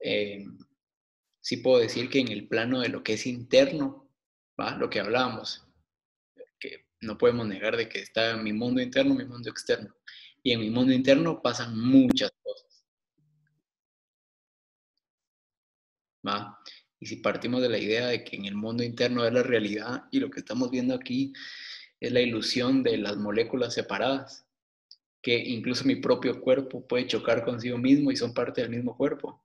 Eh, 0.00 0.44
sí 1.40 1.58
puedo 1.58 1.78
decir 1.78 2.08
que 2.10 2.20
en 2.20 2.28
el 2.28 2.48
plano 2.48 2.80
de 2.80 2.88
lo 2.88 3.02
que 3.02 3.14
es 3.14 3.26
interno, 3.26 4.10
¿va? 4.58 4.76
lo 4.76 4.90
que 4.90 5.00
hablábamos, 5.00 5.66
que 6.58 6.86
no 7.00 7.18
podemos 7.18 7.46
negar 7.46 7.76
de 7.76 7.88
que 7.88 8.00
está 8.00 8.36
mi 8.36 8.52
mundo 8.52 8.80
interno, 8.80 9.14
mi 9.14 9.24
mundo 9.24 9.50
externo. 9.50 9.94
Y 10.42 10.52
en 10.52 10.60
mi 10.60 10.70
mundo 10.70 10.92
interno 10.92 11.40
pasan 11.40 11.78
muchas 11.78 12.32
cosas. 12.42 12.84
¿va? 16.26 16.58
Y 17.00 17.06
si 17.06 17.16
partimos 17.16 17.60
de 17.62 17.68
la 17.68 17.78
idea 17.78 18.06
de 18.06 18.24
que 18.24 18.36
en 18.36 18.46
el 18.46 18.54
mundo 18.54 18.82
interno 18.82 19.24
es 19.24 19.32
la 19.32 19.42
realidad 19.42 20.04
y 20.10 20.20
lo 20.20 20.30
que 20.30 20.40
estamos 20.40 20.70
viendo 20.70 20.94
aquí 20.94 21.32
es 22.00 22.12
la 22.12 22.20
ilusión 22.20 22.82
de 22.82 22.98
las 22.98 23.16
moléculas 23.16 23.74
separadas, 23.74 24.46
que 25.22 25.38
incluso 25.38 25.84
mi 25.84 25.96
propio 25.96 26.40
cuerpo 26.40 26.86
puede 26.86 27.06
chocar 27.06 27.44
consigo 27.44 27.78
mismo 27.78 28.10
y 28.10 28.16
son 28.16 28.34
parte 28.34 28.60
del 28.60 28.70
mismo 28.70 28.96
cuerpo. 28.96 29.40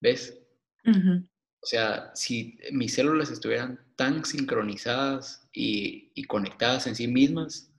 ¿Ves? 0.00 0.36
O 0.84 1.66
sea, 1.66 2.10
si 2.14 2.58
mis 2.72 2.94
células 2.94 3.30
estuvieran 3.30 3.80
tan 3.96 4.24
sincronizadas 4.24 5.48
y, 5.52 6.24
conectadas 6.26 6.86
en 6.86 6.96
sí 6.96 7.06
mismas, 7.06 7.72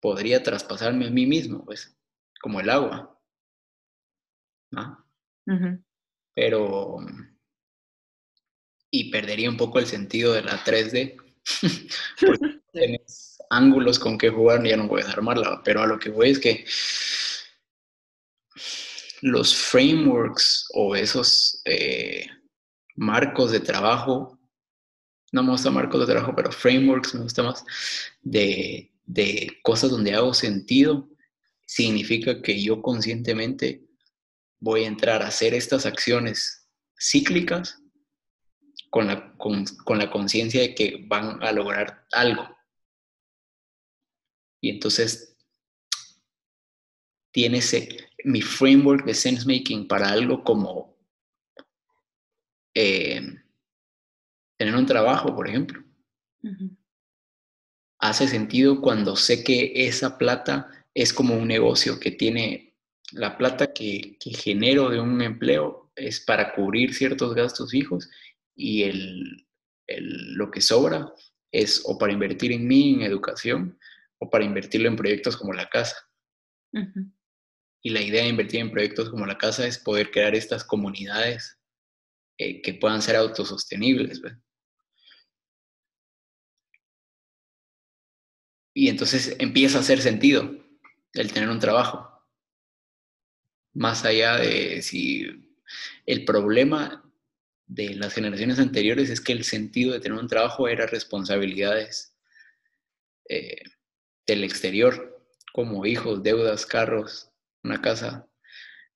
podría 0.00 0.42
traspasarme 0.42 1.06
a 1.06 1.10
mí 1.10 1.26
mismo, 1.26 1.64
pues, 1.64 1.96
como 2.40 2.60
el 2.60 2.70
agua. 2.70 3.20
¿no? 4.70 5.04
Pero. 6.34 6.98
Y 8.90 9.10
perdería 9.10 9.50
un 9.50 9.56
poco 9.56 9.78
el 9.78 9.86
sentido 9.86 10.32
de 10.32 10.42
la 10.42 10.62
3D. 10.64 11.16
porque 12.20 12.60
tienes 12.72 13.23
ángulos 13.54 13.98
con 13.98 14.18
que 14.18 14.30
jugar, 14.30 14.64
ya 14.64 14.76
no 14.76 14.88
puedes 14.88 15.08
armarla. 15.08 15.62
Pero 15.64 15.82
a 15.82 15.86
lo 15.86 15.98
que 15.98 16.10
voy 16.10 16.30
es 16.30 16.38
que 16.38 16.64
los 19.22 19.54
frameworks 19.54 20.68
o 20.74 20.94
esos 20.94 21.62
eh, 21.64 22.26
marcos 22.96 23.52
de 23.52 23.60
trabajo, 23.60 24.38
no 25.32 25.42
me 25.42 25.52
gusta 25.52 25.70
marcos 25.70 26.00
de 26.00 26.12
trabajo, 26.12 26.34
pero 26.36 26.52
frameworks 26.52 27.14
me 27.14 27.22
gusta 27.22 27.42
más, 27.42 27.64
de, 28.22 28.92
de 29.04 29.58
cosas 29.62 29.90
donde 29.90 30.14
hago 30.14 30.34
sentido, 30.34 31.08
significa 31.66 32.42
que 32.42 32.62
yo 32.62 32.82
conscientemente 32.82 33.84
voy 34.60 34.84
a 34.84 34.88
entrar 34.88 35.22
a 35.22 35.28
hacer 35.28 35.54
estas 35.54 35.86
acciones 35.86 36.68
cíclicas 36.98 37.78
con 38.90 39.08
la, 39.08 39.34
con, 39.36 39.64
la 39.98 40.10
conciencia 40.10 40.60
de 40.60 40.74
que 40.74 41.04
van 41.06 41.42
a 41.42 41.52
lograr 41.52 42.06
algo. 42.12 42.53
Y 44.64 44.70
entonces 44.70 45.36
tiene 47.30 47.58
ese, 47.58 48.08
mi 48.24 48.40
framework 48.40 49.04
de 49.04 49.12
sense 49.12 49.46
making 49.46 49.86
para 49.86 50.08
algo 50.08 50.42
como 50.42 50.96
eh, 52.74 53.42
tener 54.56 54.74
un 54.74 54.86
trabajo, 54.86 55.36
por 55.36 55.50
ejemplo. 55.50 55.84
Hace 57.98 58.26
sentido 58.26 58.80
cuando 58.80 59.16
sé 59.16 59.44
que 59.44 59.86
esa 59.86 60.16
plata 60.16 60.86
es 60.94 61.12
como 61.12 61.36
un 61.36 61.46
negocio 61.46 62.00
que 62.00 62.12
tiene 62.12 62.74
la 63.12 63.36
plata 63.36 63.74
que, 63.74 64.16
genero 64.18 64.88
de 64.88 64.98
un 64.98 65.20
empleo 65.20 65.92
es 65.94 66.20
para 66.20 66.54
cubrir 66.54 66.94
ciertos 66.94 67.34
gastos 67.34 67.70
fijos 67.70 68.08
y 68.56 68.84
el, 68.84 69.46
lo 69.88 70.50
que 70.50 70.62
sobra 70.62 71.12
es 71.52 71.82
o 71.84 71.98
para 71.98 72.14
invertir 72.14 72.50
en 72.52 72.66
mí, 72.66 72.94
en 72.94 73.02
educación, 73.02 73.78
o 74.24 74.30
para 74.30 74.44
invertirlo 74.44 74.88
en 74.88 74.96
proyectos 74.96 75.36
como 75.36 75.52
la 75.52 75.68
casa. 75.68 75.96
Y 77.82 77.90
la 77.90 78.00
idea 78.00 78.22
de 78.22 78.30
invertir 78.30 78.60
en 78.60 78.70
proyectos 78.70 79.10
como 79.10 79.26
la 79.26 79.36
casa 79.36 79.66
es 79.66 79.78
poder 79.78 80.10
crear 80.10 80.34
estas 80.34 80.64
comunidades 80.64 81.58
eh, 82.38 82.62
que 82.62 82.74
puedan 82.74 83.02
ser 83.02 83.16
autosostenibles. 83.16 84.22
Y 88.74 88.88
entonces 88.88 89.36
empieza 89.38 89.78
a 89.78 89.82
hacer 89.82 90.00
sentido 90.00 90.50
el 91.12 91.32
tener 91.32 91.48
un 91.48 91.60
trabajo 91.60 92.10
más 93.74 94.04
allá 94.04 94.36
de 94.36 94.80
si 94.82 95.26
el 96.06 96.24
problema 96.24 97.04
de 97.66 97.94
las 97.94 98.14
generaciones 98.14 98.58
anteriores 98.58 99.10
es 99.10 99.20
que 99.20 99.32
el 99.32 99.44
sentido 99.44 99.92
de 99.92 100.00
tener 100.00 100.18
un 100.18 100.28
trabajo 100.28 100.68
era 100.68 100.86
responsabilidades 100.86 102.14
eh, 103.28 103.62
del 104.26 104.44
exterior, 104.44 105.20
como 105.52 105.86
hijos, 105.86 106.22
deudas, 106.22 106.66
carros, 106.66 107.30
una 107.62 107.80
casa, 107.80 108.26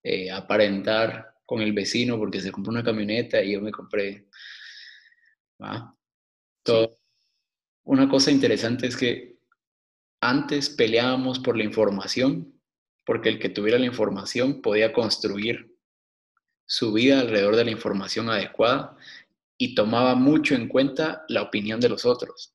eh, 0.03 0.31
aparentar 0.31 1.35
con 1.45 1.63
el 1.63 1.73
vecino 1.73 2.19
porque 2.19 2.41
se 2.41 2.53
compró 2.53 2.73
una 2.73 2.85
camioneta 2.85 3.43
y 3.43 3.53
yo 3.53 3.61
me 3.61 3.73
compré. 3.73 4.27
Todo. 6.63 6.99
Una 7.85 8.09
cosa 8.09 8.31
interesante 8.31 8.87
es 8.87 8.97
que 8.97 9.39
antes 10.21 10.69
peleábamos 10.69 11.39
por 11.39 11.57
la 11.57 11.65
información 11.65 12.61
porque 13.07 13.31
el 13.31 13.39
que 13.39 13.49
tuviera 13.49 13.79
la 13.79 13.87
información 13.87 14.61
podía 14.61 14.93
construir 14.93 15.75
su 16.67 16.93
vida 16.93 17.21
alrededor 17.21 17.57
de 17.57 17.65
la 17.65 17.71
información 17.71 18.29
adecuada 18.29 18.97
y 19.57 19.75
tomaba 19.75 20.15
mucho 20.15 20.55
en 20.55 20.69
cuenta 20.69 21.25
la 21.29 21.41
opinión 21.41 21.81
de 21.81 21.89
los 21.89 22.05
otros. 22.05 22.55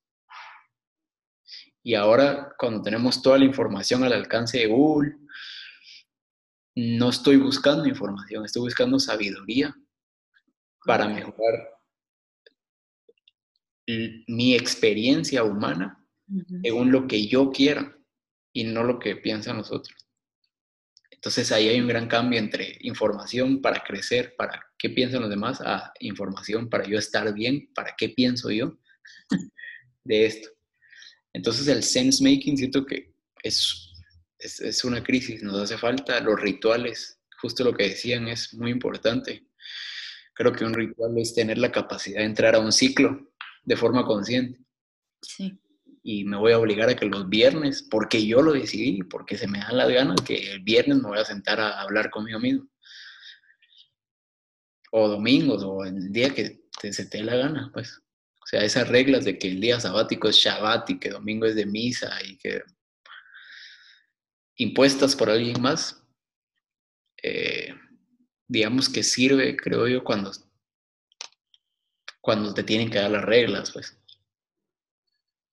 Y 1.83 1.95
ahora, 1.95 2.55
cuando 2.57 2.81
tenemos 2.81 3.21
toda 3.21 3.37
la 3.37 3.45
información 3.45 4.03
al 4.03 4.13
alcance 4.13 4.57
de 4.59 4.67
Google, 4.67 5.17
no 6.75 7.09
estoy 7.09 7.37
buscando 7.37 7.85
información, 7.85 8.45
estoy 8.45 8.63
buscando 8.63 8.99
sabiduría 8.99 9.75
para 10.85 11.07
mejorar 11.07 11.69
mi 14.27 14.55
experiencia 14.55 15.43
humana 15.43 16.03
según 16.63 16.91
lo 16.91 17.05
que 17.05 17.27
yo 17.27 17.51
quiera 17.51 17.95
y 18.53 18.63
no 18.63 18.83
lo 18.83 18.97
que 18.97 19.17
piensan 19.17 19.57
los 19.57 19.71
otros. 19.71 20.07
Entonces 21.11 21.51
ahí 21.51 21.67
hay 21.67 21.79
un 21.79 21.87
gran 21.87 22.07
cambio 22.07 22.39
entre 22.39 22.77
información 22.81 23.61
para 23.61 23.83
crecer, 23.83 24.35
para 24.37 24.73
¿Qué 24.83 24.89
piensan 24.89 25.21
los 25.21 25.29
demás? 25.29 25.61
A 25.61 25.93
información 26.01 26.69
para 26.69 26.85
yo 26.85 26.97
estar 26.97 27.33
bien, 27.33 27.71
para 27.73 27.95
qué 27.97 28.09
pienso 28.09 28.51
yo 28.51 28.77
de 30.03 30.25
esto. 30.25 30.49
Entonces 31.33 31.67
el 31.67 31.83
sense 31.83 32.23
making 32.23 32.57
siento 32.57 32.85
que 32.85 33.13
es, 33.43 33.91
es, 34.39 34.61
es 34.61 34.83
una 34.83 35.03
crisis, 35.03 35.43
nos 35.43 35.59
hace 35.59 35.77
falta 35.77 36.19
los 36.21 36.39
rituales, 36.39 37.19
justo 37.41 37.63
lo 37.63 37.73
que 37.73 37.89
decían 37.89 38.27
es 38.27 38.53
muy 38.53 38.71
importante. 38.71 39.47
Creo 40.35 40.53
que 40.53 40.65
un 40.65 40.73
ritual 40.73 41.17
es 41.17 41.33
tener 41.33 41.57
la 41.57 41.71
capacidad 41.71 42.19
de 42.19 42.25
entrar 42.25 42.55
a 42.55 42.59
un 42.59 42.71
ciclo 42.71 43.31
de 43.63 43.75
forma 43.75 44.05
consciente. 44.05 44.59
Sí. 45.21 45.59
Y 46.01 46.25
me 46.25 46.37
voy 46.37 46.51
a 46.51 46.59
obligar 46.59 46.89
a 46.89 46.95
que 46.95 47.05
los 47.05 47.29
viernes, 47.29 47.87
porque 47.89 48.25
yo 48.25 48.41
lo 48.41 48.53
decidí, 48.53 49.03
porque 49.03 49.37
se 49.37 49.47
me 49.47 49.59
dan 49.59 49.77
las 49.77 49.89
ganas, 49.89 50.21
que 50.21 50.51
el 50.51 50.59
viernes 50.61 50.97
me 50.97 51.09
voy 51.09 51.19
a 51.19 51.25
sentar 51.25 51.59
a 51.59 51.81
hablar 51.81 52.09
conmigo 52.09 52.39
mismo 52.39 52.67
o 54.95 55.07
domingos, 55.07 55.63
o 55.63 55.83
el 55.83 56.11
día 56.11 56.29
que 56.29 56.67
te, 56.79 56.93
se 56.93 57.07
te 57.07 57.17
dé 57.17 57.23
la 57.23 57.35
gana, 57.35 57.71
pues. 57.73 57.99
O 58.43 58.45
sea, 58.45 58.61
esas 58.63 58.89
reglas 58.89 59.23
de 59.23 59.39
que 59.39 59.47
el 59.47 59.61
día 59.61 59.79
sabático 59.79 60.27
es 60.27 60.35
Shabbat 60.35 60.89
y 60.89 60.99
que 60.99 61.09
domingo 61.09 61.45
es 61.45 61.55
de 61.55 61.65
misa 61.65 62.11
y 62.23 62.37
que 62.37 62.61
impuestas 64.57 65.15
por 65.15 65.29
alguien 65.29 65.61
más, 65.61 66.05
eh, 67.21 67.73
digamos 68.47 68.89
que 68.89 69.01
sirve, 69.01 69.55
creo 69.55 69.87
yo, 69.87 70.03
cuando, 70.03 70.31
cuando 72.19 72.53
te 72.53 72.63
tienen 72.63 72.89
que 72.89 72.99
dar 72.99 73.11
las 73.11 73.23
reglas, 73.23 73.71
pues. 73.71 73.97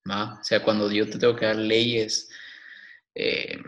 O 0.05 0.43
sea, 0.43 0.63
cuando 0.65 0.91
yo 0.91 1.09
te 1.09 1.19
tengo 1.19 1.37
que 1.37 1.47
dar 1.47 1.57
leyes 1.57 2.29
eh, 3.15 3.63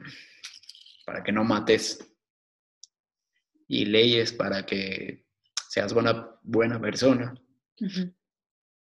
para 1.06 1.22
que 1.22 1.30
no 1.30 1.44
mates 1.44 2.04
y 3.68 3.84
leyes 3.84 4.32
para 4.32 4.66
que 4.66 5.24
seas 5.68 5.92
buena, 5.92 6.28
buena 6.42 6.80
persona, 6.80 7.34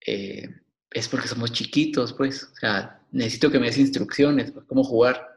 eh, 0.05 0.49
es 0.91 1.07
porque 1.07 1.27
somos 1.27 1.51
chiquitos, 1.51 2.13
pues. 2.13 2.43
O 2.43 2.55
sea, 2.55 3.01
necesito 3.11 3.51
que 3.51 3.59
me 3.59 3.67
des 3.67 3.77
instrucciones, 3.77 4.53
cómo 4.67 4.84
jugar. 4.84 5.27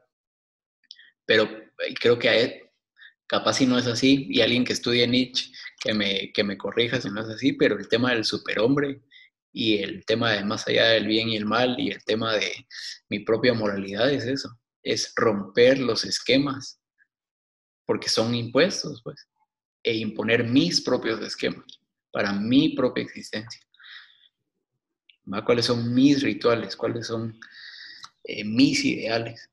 Pero 1.26 1.44
eh, 1.44 1.94
creo 2.00 2.18
que 2.18 2.28
a 2.28 2.36
él, 2.36 2.70
capaz 3.26 3.54
si 3.54 3.66
no 3.66 3.78
es 3.78 3.86
así, 3.86 4.26
y 4.30 4.40
alguien 4.40 4.64
que 4.64 4.72
estudie 4.72 5.06
Nietzsche, 5.06 5.52
que 5.80 5.94
me, 5.94 6.32
que 6.32 6.44
me 6.44 6.56
corrija 6.56 7.00
si 7.00 7.10
no 7.10 7.22
es 7.22 7.28
así, 7.28 7.52
pero 7.52 7.78
el 7.78 7.88
tema 7.88 8.12
del 8.12 8.24
superhombre 8.24 9.02
y 9.52 9.78
el 9.78 10.04
tema 10.04 10.32
de 10.32 10.44
más 10.44 10.66
allá 10.66 10.90
del 10.90 11.06
bien 11.06 11.28
y 11.28 11.36
el 11.36 11.44
mal 11.44 11.78
y 11.78 11.90
el 11.90 12.02
tema 12.04 12.34
de 12.34 12.66
mi 13.10 13.20
propia 13.20 13.52
moralidad 13.52 14.10
es 14.10 14.24
eso, 14.24 14.48
es 14.82 15.12
romper 15.16 15.78
los 15.78 16.04
esquemas, 16.04 16.80
porque 17.86 18.08
son 18.08 18.34
impuestos, 18.34 19.02
pues 19.02 19.28
e 19.82 19.96
imponer 19.96 20.44
mis 20.44 20.80
propios 20.80 21.20
esquemas 21.20 21.66
para 22.12 22.32
mi 22.32 22.70
propia 22.74 23.02
existencia. 23.02 23.60
¿Cuáles 25.44 25.66
son 25.66 25.94
mis 25.94 26.22
rituales? 26.22 26.76
¿Cuáles 26.76 27.06
son 27.06 27.38
eh, 28.24 28.44
mis 28.44 28.84
ideales? 28.84 29.50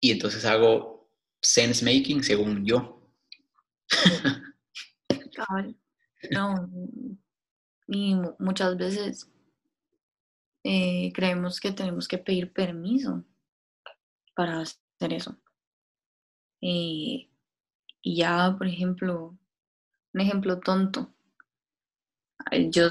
Y 0.00 0.12
entonces 0.12 0.44
hago 0.44 1.10
sense 1.40 1.84
making 1.84 2.22
según 2.22 2.64
yo. 2.64 3.02
no, 6.30 6.70
y 7.86 8.14
muchas 8.38 8.76
veces 8.76 9.30
eh, 10.64 11.12
creemos 11.14 11.60
que 11.60 11.72
tenemos 11.72 12.06
que 12.06 12.18
pedir 12.18 12.52
permiso 12.52 13.24
para 14.34 14.60
hacer 14.60 15.12
eso. 15.12 15.38
Eh, 16.60 17.30
y 18.02 18.16
ya, 18.16 18.54
por 18.56 18.66
ejemplo, 18.66 19.38
un 20.12 20.20
ejemplo 20.20 20.60
tonto. 20.60 21.12
Yo 22.70 22.90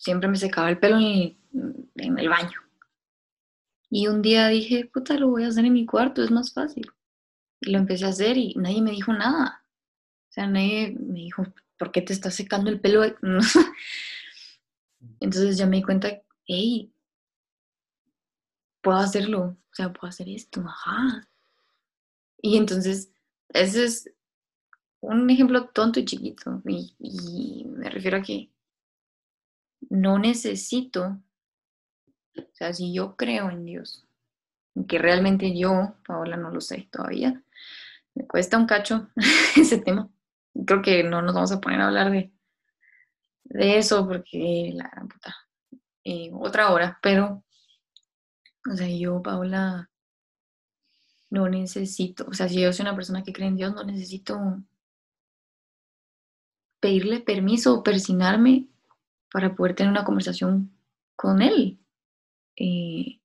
siempre 0.00 0.28
me 0.28 0.36
secaba 0.36 0.70
el 0.70 0.78
pelo 0.78 0.98
en 0.98 1.36
el, 1.94 2.28
baño. 2.28 2.58
Y 3.90 4.06
un 4.06 4.22
día 4.22 4.48
dije, 4.48 4.86
puta, 4.86 5.18
lo 5.18 5.28
voy 5.28 5.44
a 5.44 5.48
hacer 5.48 5.66
en 5.66 5.74
mi 5.74 5.84
cuarto, 5.84 6.24
es 6.24 6.30
más 6.30 6.54
fácil. 6.54 6.90
Y 7.60 7.70
lo 7.70 7.78
empecé 7.78 8.06
a 8.06 8.08
hacer 8.08 8.38
y 8.38 8.54
nadie 8.54 8.80
me 8.80 8.92
dijo 8.92 9.12
nada. 9.12 9.62
O 10.30 10.32
sea, 10.32 10.46
nadie 10.46 10.96
me 10.98 11.20
dijo, 11.20 11.44
¿por 11.78 11.92
qué 11.92 12.00
te 12.00 12.14
estás 12.14 12.34
secando 12.34 12.70
el 12.70 12.80
pelo? 12.80 13.02
Entonces 15.20 15.58
ya 15.58 15.66
me 15.66 15.76
di 15.76 15.82
cuenta, 15.82 16.22
hey, 16.46 16.90
puedo 18.80 18.96
hacerlo, 18.96 19.42
o 19.42 19.74
sea, 19.74 19.92
puedo 19.92 20.08
hacer 20.08 20.30
esto, 20.30 20.64
ajá. 20.66 21.28
Y 22.40 22.56
entonces, 22.56 23.12
ese 23.50 23.84
es 23.84 24.10
un 25.00 25.28
ejemplo 25.28 25.66
tonto 25.66 26.00
y 26.00 26.06
chiquito. 26.06 26.62
Y, 26.64 27.66
me 27.66 27.90
refiero 27.90 28.16
a 28.16 28.22
que 28.22 28.50
no 29.88 30.18
necesito, 30.18 31.20
o 32.36 32.52
sea, 32.52 32.72
si 32.72 32.92
yo 32.92 33.16
creo 33.16 33.50
en 33.50 33.64
Dios, 33.64 34.06
que 34.88 34.98
realmente 34.98 35.56
yo, 35.56 35.94
Paola, 36.06 36.36
no 36.36 36.50
lo 36.50 36.60
sé 36.60 36.88
todavía, 36.90 37.42
me 38.14 38.26
cuesta 38.26 38.58
un 38.58 38.66
cacho 38.66 39.08
ese 39.56 39.78
tema. 39.78 40.08
Creo 40.66 40.82
que 40.82 41.02
no 41.04 41.22
nos 41.22 41.34
vamos 41.34 41.52
a 41.52 41.60
poner 41.60 41.80
a 41.80 41.86
hablar 41.86 42.10
de, 42.10 42.32
de 43.44 43.78
eso 43.78 44.06
porque 44.06 44.72
la 44.74 44.88
gran 44.88 45.08
puta, 45.08 45.36
eh, 46.04 46.30
otra 46.32 46.70
hora, 46.72 46.98
pero, 47.02 47.44
o 48.70 48.76
sea, 48.76 48.88
yo, 48.88 49.22
Paola, 49.22 49.90
no 51.30 51.48
necesito, 51.48 52.26
o 52.26 52.34
sea, 52.34 52.48
si 52.48 52.60
yo 52.60 52.72
soy 52.72 52.82
una 52.82 52.96
persona 52.96 53.22
que 53.22 53.32
cree 53.32 53.48
en 53.48 53.56
Dios, 53.56 53.72
no 53.74 53.84
necesito 53.84 54.60
pedirle 56.80 57.20
permiso 57.20 57.74
o 57.74 57.82
persinarme 57.82 58.66
para 59.32 59.54
poder 59.54 59.74
tener 59.74 59.90
una 59.90 60.04
conversación 60.04 60.72
con 61.16 61.42
él. 61.42 61.78
Eh, 62.56 63.20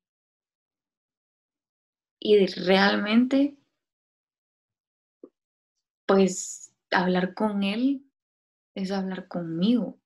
y 2.20 2.46
realmente, 2.48 3.58
pues, 6.06 6.72
hablar 6.92 7.34
con 7.34 7.64
él 7.64 8.06
es 8.76 8.92
hablar 8.92 9.28
conmigo. 9.28 10.00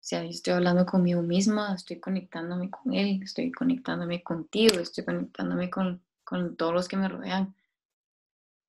O 0.00 0.04
sea, 0.08 0.22
yo 0.22 0.30
estoy 0.30 0.54
hablando 0.54 0.86
conmigo 0.86 1.22
misma, 1.22 1.74
estoy 1.74 2.00
conectándome 2.00 2.70
con 2.70 2.94
él, 2.94 3.20
estoy 3.22 3.52
conectándome 3.52 4.22
contigo, 4.22 4.78
estoy 4.80 5.04
conectándome 5.04 5.68
con, 5.70 6.02
con 6.24 6.56
todos 6.56 6.72
los 6.72 6.88
que 6.88 6.96
me 6.96 7.08
rodean. 7.08 7.54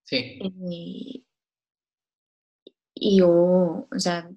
Sí. 0.03 0.39
Eh, 0.41 1.23
y 2.93 3.17
yo, 3.17 3.29
o 3.29 3.99
sea, 3.99 4.29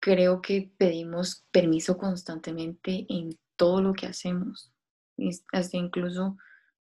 creo 0.00 0.40
que 0.40 0.72
pedimos 0.76 1.44
permiso 1.50 1.96
constantemente 1.98 3.06
en 3.08 3.38
todo 3.56 3.82
lo 3.82 3.92
que 3.92 4.06
hacemos, 4.06 4.72
hasta 5.52 5.76
incluso 5.76 6.36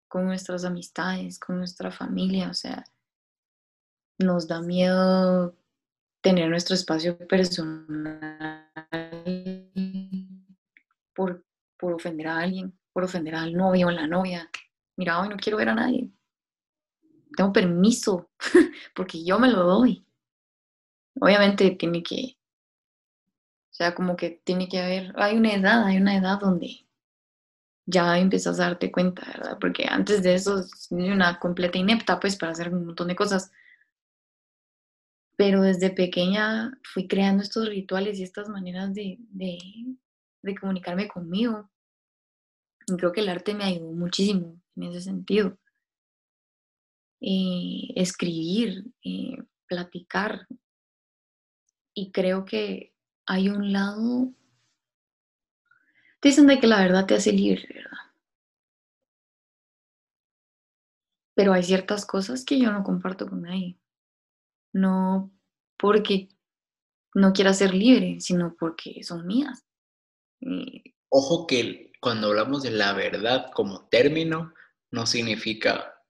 con 0.07 0.25
nuestras 0.25 0.65
amistades, 0.65 1.39
con 1.39 1.57
nuestra 1.57 1.91
familia, 1.91 2.49
o 2.49 2.53
sea, 2.53 2.83
nos 4.17 4.47
da 4.47 4.61
miedo 4.61 5.55
tener 6.21 6.49
nuestro 6.49 6.75
espacio 6.75 7.17
personal 7.27 8.67
por, 11.13 11.45
por 11.77 11.93
ofender 11.93 12.27
a 12.27 12.39
alguien, 12.39 12.77
por 12.91 13.03
ofender 13.03 13.35
al 13.35 13.53
novio 13.53 13.87
o 13.87 13.91
la 13.91 14.07
novia. 14.07 14.49
Mira, 14.97 15.21
hoy 15.21 15.29
no 15.29 15.37
quiero 15.37 15.57
ver 15.57 15.69
a 15.69 15.75
nadie. 15.75 16.09
Tengo 17.37 17.53
permiso 17.53 18.29
porque 18.95 19.23
yo 19.23 19.39
me 19.39 19.49
lo 19.49 19.63
doy 19.63 20.05
obviamente 21.19 21.71
tiene 21.71 22.03
que, 22.03 22.37
sea, 23.79 23.95
como 23.95 24.15
que 24.15 24.41
tiene 24.43 24.67
que 24.67 24.79
haber, 24.79 25.13
hay 25.17 25.37
una 25.37 25.53
edad, 25.53 25.85
hay 25.85 25.97
una 25.97 26.17
edad 26.17 26.39
donde 26.39 26.85
ya 27.85 28.19
empiezas 28.19 28.59
a 28.59 28.65
darte 28.65 28.91
cuenta, 28.91 29.25
¿verdad? 29.25 29.57
Porque 29.59 29.85
antes 29.89 30.21
de 30.21 30.35
eso 30.35 30.63
soy 30.63 31.09
una 31.09 31.39
completa 31.39 31.77
inepta, 31.77 32.19
pues, 32.19 32.35
para 32.35 32.51
hacer 32.51 32.73
un 32.73 32.85
montón 32.85 33.07
de 33.07 33.15
cosas. 33.15 33.51
Pero 35.37 35.61
desde 35.61 35.89
pequeña 35.89 36.77
fui 36.83 37.07
creando 37.07 37.41
estos 37.43 37.67
rituales 37.69 38.19
y 38.19 38.23
estas 38.23 38.49
maneras 38.49 38.93
de, 38.93 39.17
de, 39.31 40.55
comunicarme 40.59 41.07
conmigo. 41.07 41.69
Y 42.87 42.97
creo 42.97 43.11
que 43.11 43.21
el 43.21 43.29
arte 43.29 43.53
me 43.53 43.63
ayudó 43.63 43.91
muchísimo 43.93 44.61
en 44.75 44.83
ese 44.83 45.01
sentido. 45.01 45.57
Eh, 47.21 47.93
escribir, 47.95 48.85
eh, 49.03 49.37
platicar, 49.67 50.47
y 51.93 52.11
creo 52.11 52.45
que 52.45 52.93
hay 53.29 53.47
un 53.47 53.71
lado, 53.71 54.33
dicen 56.19 56.47
de 56.47 56.59
que 56.59 56.65
la 56.65 56.81
verdad 56.81 57.05
te 57.05 57.13
hace 57.13 57.31
libre, 57.31 57.67
¿verdad? 57.71 57.99
Pero 61.35 61.53
hay 61.53 61.61
ciertas 61.61 62.07
cosas 62.07 62.43
que 62.43 62.59
yo 62.59 62.71
no 62.71 62.83
comparto 62.83 63.29
con 63.29 63.43
nadie. 63.43 63.77
No 64.73 65.31
porque 65.77 66.29
no 67.13 67.31
quiera 67.31 67.53
ser 67.53 67.75
libre, 67.75 68.19
sino 68.19 68.55
porque 68.55 69.03
son 69.03 69.27
mías. 69.27 69.63
Ojo 71.09 71.45
que 71.45 71.91
cuando 72.01 72.29
hablamos 72.29 72.63
de 72.63 72.71
la 72.71 72.93
verdad 72.93 73.51
como 73.53 73.87
término, 73.89 74.55
no 74.89 75.05
significa 75.05 76.03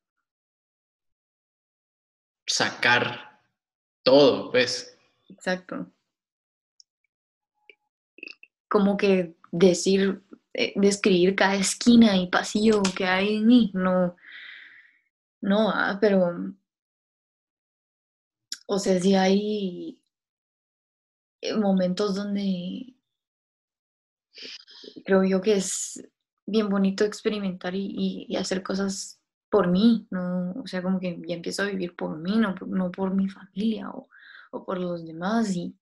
sacar 2.47 3.41
todo, 4.03 4.51
pues. 4.51 4.97
Exacto. 5.27 5.91
Como 8.69 8.97
que 8.97 9.35
decir, 9.51 10.21
eh, 10.53 10.73
describir 10.75 11.35
cada 11.35 11.55
esquina 11.55 12.17
y 12.17 12.27
pasillo 12.27 12.81
que 12.95 13.05
hay 13.05 13.37
en 13.37 13.47
mí, 13.47 13.71
no, 13.73 14.15
no, 15.41 15.69
ah, 15.69 15.97
pero, 15.99 16.53
o 18.67 18.79
sea, 18.79 18.99
sí 18.99 19.15
hay 19.15 19.99
eh, 21.41 21.55
momentos 21.55 22.15
donde 22.15 22.95
creo 25.05 25.23
yo 25.23 25.41
que 25.41 25.53
es 25.55 26.03
bien 26.45 26.69
bonito 26.69 27.03
experimentar 27.03 27.75
y, 27.75 28.25
y 28.27 28.35
hacer 28.35 28.63
cosas 28.63 29.19
por 29.49 29.67
mí, 29.67 30.07
no, 30.11 30.51
o 30.53 30.67
sea, 30.67 30.81
como 30.81 30.99
que 30.99 31.19
ya 31.27 31.35
empiezo 31.35 31.63
a 31.63 31.67
vivir 31.67 31.95
por 31.95 32.17
mí, 32.17 32.37
no, 32.37 32.55
no 32.67 32.91
por 32.91 33.13
mi 33.13 33.27
familia 33.29 33.89
o, 33.89 34.09
o 34.51 34.65
por 34.65 34.79
los 34.79 35.05
demás 35.05 35.55
y, 35.55 35.75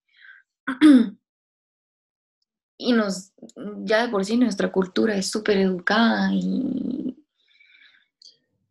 y 2.78 2.94
nos, 2.94 3.34
ya 3.84 4.06
de 4.06 4.12
por 4.12 4.24
sí 4.24 4.38
nuestra 4.38 4.72
cultura 4.72 5.16
es 5.16 5.30
súper 5.30 5.58
educada 5.58 6.32
y... 6.34 7.16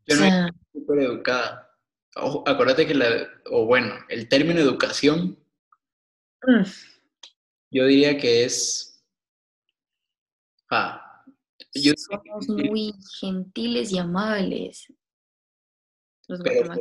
Yo 0.06 0.16
no 0.16 0.48
súper 0.72 1.00
educada. 1.00 1.76
acuérdate 2.46 2.86
que 2.86 2.94
la, 2.94 3.28
o 3.50 3.66
bueno, 3.66 3.94
el 4.08 4.28
término 4.28 4.60
educación, 4.60 5.36
mm. 6.46 6.62
yo 7.70 7.86
diría 7.86 8.16
que 8.16 8.44
es... 8.44 9.02
Ah, 10.70 11.24
somos 11.96 12.48
muy 12.48 12.94
gentiles 13.20 13.92
y 13.92 13.98
amables. 13.98 14.92
pero 16.42 16.74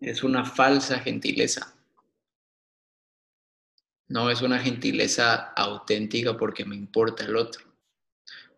es 0.00 0.22
una 0.22 0.44
falsa 0.44 0.98
gentileza. 0.98 1.77
No 4.08 4.30
es 4.30 4.42
una 4.42 4.58
gentileza 4.58 5.52
auténtica 5.52 6.36
porque 6.36 6.64
me 6.64 6.74
importa 6.74 7.24
el 7.24 7.36
otro. 7.36 7.64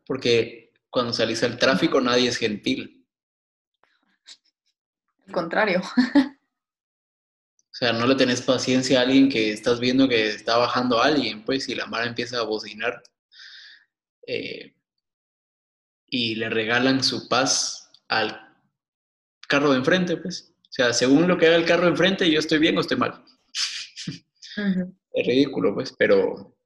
Porque 0.06 0.72
cuando 0.89 1.12
salís 1.12 1.43
al 1.43 1.59
tráfico 1.59 2.01
nadie 2.01 2.28
es 2.28 2.36
gentil. 2.36 3.06
Al 5.27 5.32
contrario. 5.32 5.82
O 7.72 7.74
sea, 7.81 7.93
no 7.93 8.06
le 8.06 8.14
tenés 8.14 8.43
paciencia 8.43 8.98
a 8.98 9.02
alguien 9.02 9.28
que 9.28 9.52
estás 9.52 9.81
viendo 9.81 10.06
que 10.09 10.28
está 10.28 10.56
bajando 10.59 11.01
a 11.01 11.06
alguien, 11.06 11.44
pues, 11.44 11.68
y 11.68 11.74
la 11.74 11.86
mara 11.86 12.06
empieza 12.06 12.39
a 12.39 12.43
bocinar. 12.43 13.02
Eh, 14.27 14.74
y 16.06 16.35
le 16.35 16.51
regalan 16.51 17.02
su 17.02 17.28
paz 17.28 17.90
al 18.09 18.55
carro 19.48 19.70
de 19.70 19.78
enfrente, 19.78 20.16
pues. 20.16 20.52
O 20.62 20.72
sea, 20.72 20.93
según 20.93 21.27
lo 21.27 21.39
que 21.39 21.47
haga 21.47 21.56
el 21.56 21.64
carro 21.64 21.85
de 21.85 21.90
enfrente, 21.90 22.31
yo 22.31 22.39
estoy 22.40 22.59
bien 22.59 22.77
o 22.77 22.81
estoy 22.82 22.98
mal. 22.98 23.24
Es 25.12 25.26
ridículo, 25.26 25.74
pues, 25.74 25.94
pero, 25.98 26.56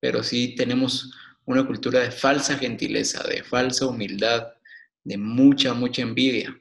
pero 0.00 0.22
sí 0.22 0.54
tenemos 0.54 1.12
una 1.44 1.66
cultura 1.66 2.00
de 2.00 2.10
falsa 2.10 2.56
gentileza, 2.56 3.22
de 3.26 3.42
falsa 3.42 3.86
humildad, 3.86 4.52
de 5.04 5.16
mucha, 5.16 5.74
mucha 5.74 6.02
envidia. 6.02 6.60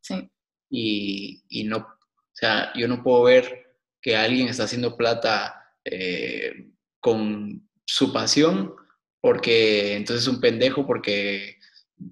Sí. 0.00 0.30
Y, 0.70 1.42
y 1.48 1.64
no, 1.64 1.78
o 1.78 2.32
sea, 2.32 2.72
yo 2.74 2.88
no 2.88 3.02
puedo 3.02 3.24
ver 3.24 3.66
que 4.00 4.16
alguien 4.16 4.48
está 4.48 4.64
haciendo 4.64 4.96
plata 4.96 5.74
eh, 5.84 6.70
con 7.00 7.68
su 7.84 8.12
pasión 8.12 8.74
porque 9.20 9.94
entonces 9.96 10.22
es 10.26 10.32
un 10.32 10.40
pendejo 10.40 10.86
porque 10.86 11.58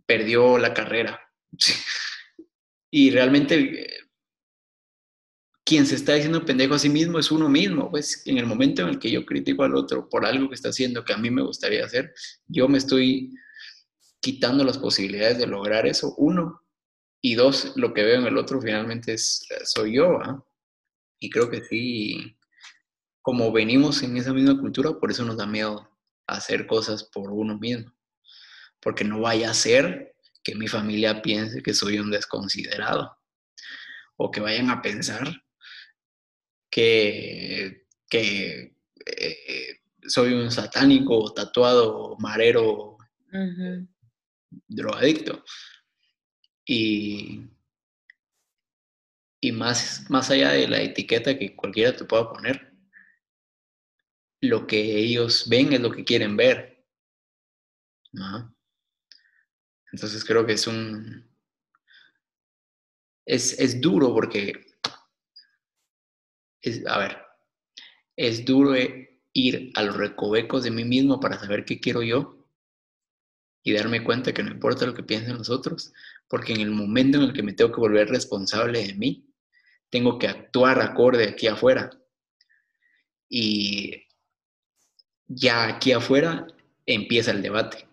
perdió 0.07 0.59
la 0.59 0.75
carrera. 0.75 1.21
y 2.91 3.11
realmente 3.11 3.89
quien 5.65 5.87
se 5.87 5.95
está 5.95 6.15
diciendo 6.15 6.45
pendejo 6.45 6.75
a 6.75 6.79
sí 6.79 6.91
mismo 6.91 7.19
es 7.19 7.31
uno 7.31 7.49
mismo, 7.49 7.91
pues 7.91 8.23
en 8.27 8.37
el 8.37 8.47
momento 8.47 8.83
en 8.83 8.89
el 8.89 8.99
que 8.99 9.11
yo 9.11 9.25
critico 9.25 9.65
al 9.65 9.75
otro 9.75 10.09
por 10.09 10.27
algo 10.27 10.49
que 10.49 10.55
está 10.55 10.69
haciendo 10.69 11.05
que 11.05 11.15
a 11.15 11.19
mí 11.19 11.31
me 11.31 11.43
gustaría 11.43 11.85
hacer, 11.85 12.13
yo 12.47 12.69
me 12.69 12.79
estoy 12.79 13.35
quitando 14.21 14.63
las 14.63 14.79
posibilidades 14.79 15.39
de 15.39 15.47
lograr 15.47 15.87
eso, 15.87 16.15
uno, 16.17 16.63
y 17.23 17.35
dos, 17.35 17.73
lo 17.77 17.95
que 17.95 18.03
veo 18.03 18.21
en 18.21 18.27
el 18.27 18.37
otro 18.37 18.61
finalmente 18.61 19.15
es, 19.15 19.47
soy 19.65 19.97
yo, 19.97 20.19
y 21.19 21.31
creo 21.31 21.51
que 21.51 21.63
sí, 21.65 22.37
como 23.23 23.51
venimos 23.51 24.03
en 24.03 24.19
esa 24.19 24.35
misma 24.35 24.61
cultura, 24.61 24.93
por 24.99 25.11
eso 25.11 25.25
nos 25.25 25.39
da 25.39 25.47
miedo 25.47 25.89
hacer 26.27 26.67
cosas 26.67 27.05
por 27.05 27.31
uno 27.31 27.59
mismo, 27.59 27.91
porque 28.81 29.05
no 29.05 29.21
vaya 29.21 29.51
a 29.51 29.55
ser 29.55 30.15
que 30.43 30.55
mi 30.55 30.69
familia 30.69 31.23
piense 31.23 31.63
que 31.63 31.73
soy 31.73 31.99
un 31.99 32.11
desconsiderado 32.11 33.17
o 34.17 34.31
que 34.31 34.41
vayan 34.41 34.69
a 34.69 34.83
pensar 34.83 35.44
que, 36.75 37.87
que 38.11 38.77
eh, 39.07 39.81
soy 40.09 40.33
un 40.33 40.51
satánico, 40.51 41.33
tatuado, 41.33 42.17
marero, 42.19 42.99
drogadicto. 44.67 45.45
Y, 46.67 47.49
y 49.41 49.53
más, 49.53 50.11
más 50.11 50.31
allá 50.31 50.51
de 50.51 50.67
la 50.67 50.83
etiqueta 50.83 51.39
que 51.39 51.55
cualquiera 51.55 51.95
te 51.95 52.05
pueda 52.07 52.33
poner, 52.33 52.73
lo 54.41 54.67
que 54.67 54.99
ellos 54.99 55.49
ven 55.49 55.75
es 55.75 55.81
lo 55.81 55.93
que 55.93 56.03
quieren 56.03 56.37
ver. 56.37 56.85
Entonces 59.93 60.25
creo 60.25 60.45
que 60.45 60.55
es 60.55 60.67
un... 60.67 61.33
Es, 63.25 63.61
es 63.61 63.81
duro 63.81 64.13
porque... 64.13 64.74
Es, 66.65 66.87
a 66.87 66.99
ver, 66.99 67.19
es 68.17 68.45
duro 68.45 68.75
ir 69.35 69.71
a 69.75 69.83
los 69.83 69.97
recovecos 69.97 70.65
de 70.65 70.71
mí 70.71 70.85
mismo 70.85 71.21
para 71.21 71.39
saber 71.39 71.67
qué 71.67 71.79
quiero 71.79 72.03
yo 72.03 72.49
y 73.63 73.73
darme 73.73 74.03
cuenta 74.03 74.33
que 74.33 74.43
no 74.43 74.51
importa 74.51 74.87
lo 74.87 74.95
que 74.95 75.03
piensen 75.03 75.37
los 75.37 75.51
otros, 75.51 75.93
porque 76.29 76.55
en 76.55 76.63
el 76.63 76.71
momento 76.71 77.19
en 77.19 77.25
el 77.25 77.33
que 77.35 77.43
me 77.43 77.53
tengo 77.53 77.71
que 77.71 77.81
volver 77.81 78.09
responsable 78.09 78.87
de 78.87 78.95
mí, 78.95 79.27
tengo 79.91 80.19
que 80.19 80.27
actuar 80.27 80.81
acorde 80.81 81.29
aquí 81.29 81.49
afuera. 81.49 81.91
Y 83.29 84.03
ya 85.27 85.69
aquí 85.69 85.93
afuera 85.93 86.47
empieza 86.87 87.31
el 87.31 87.43
debate. 87.43 87.87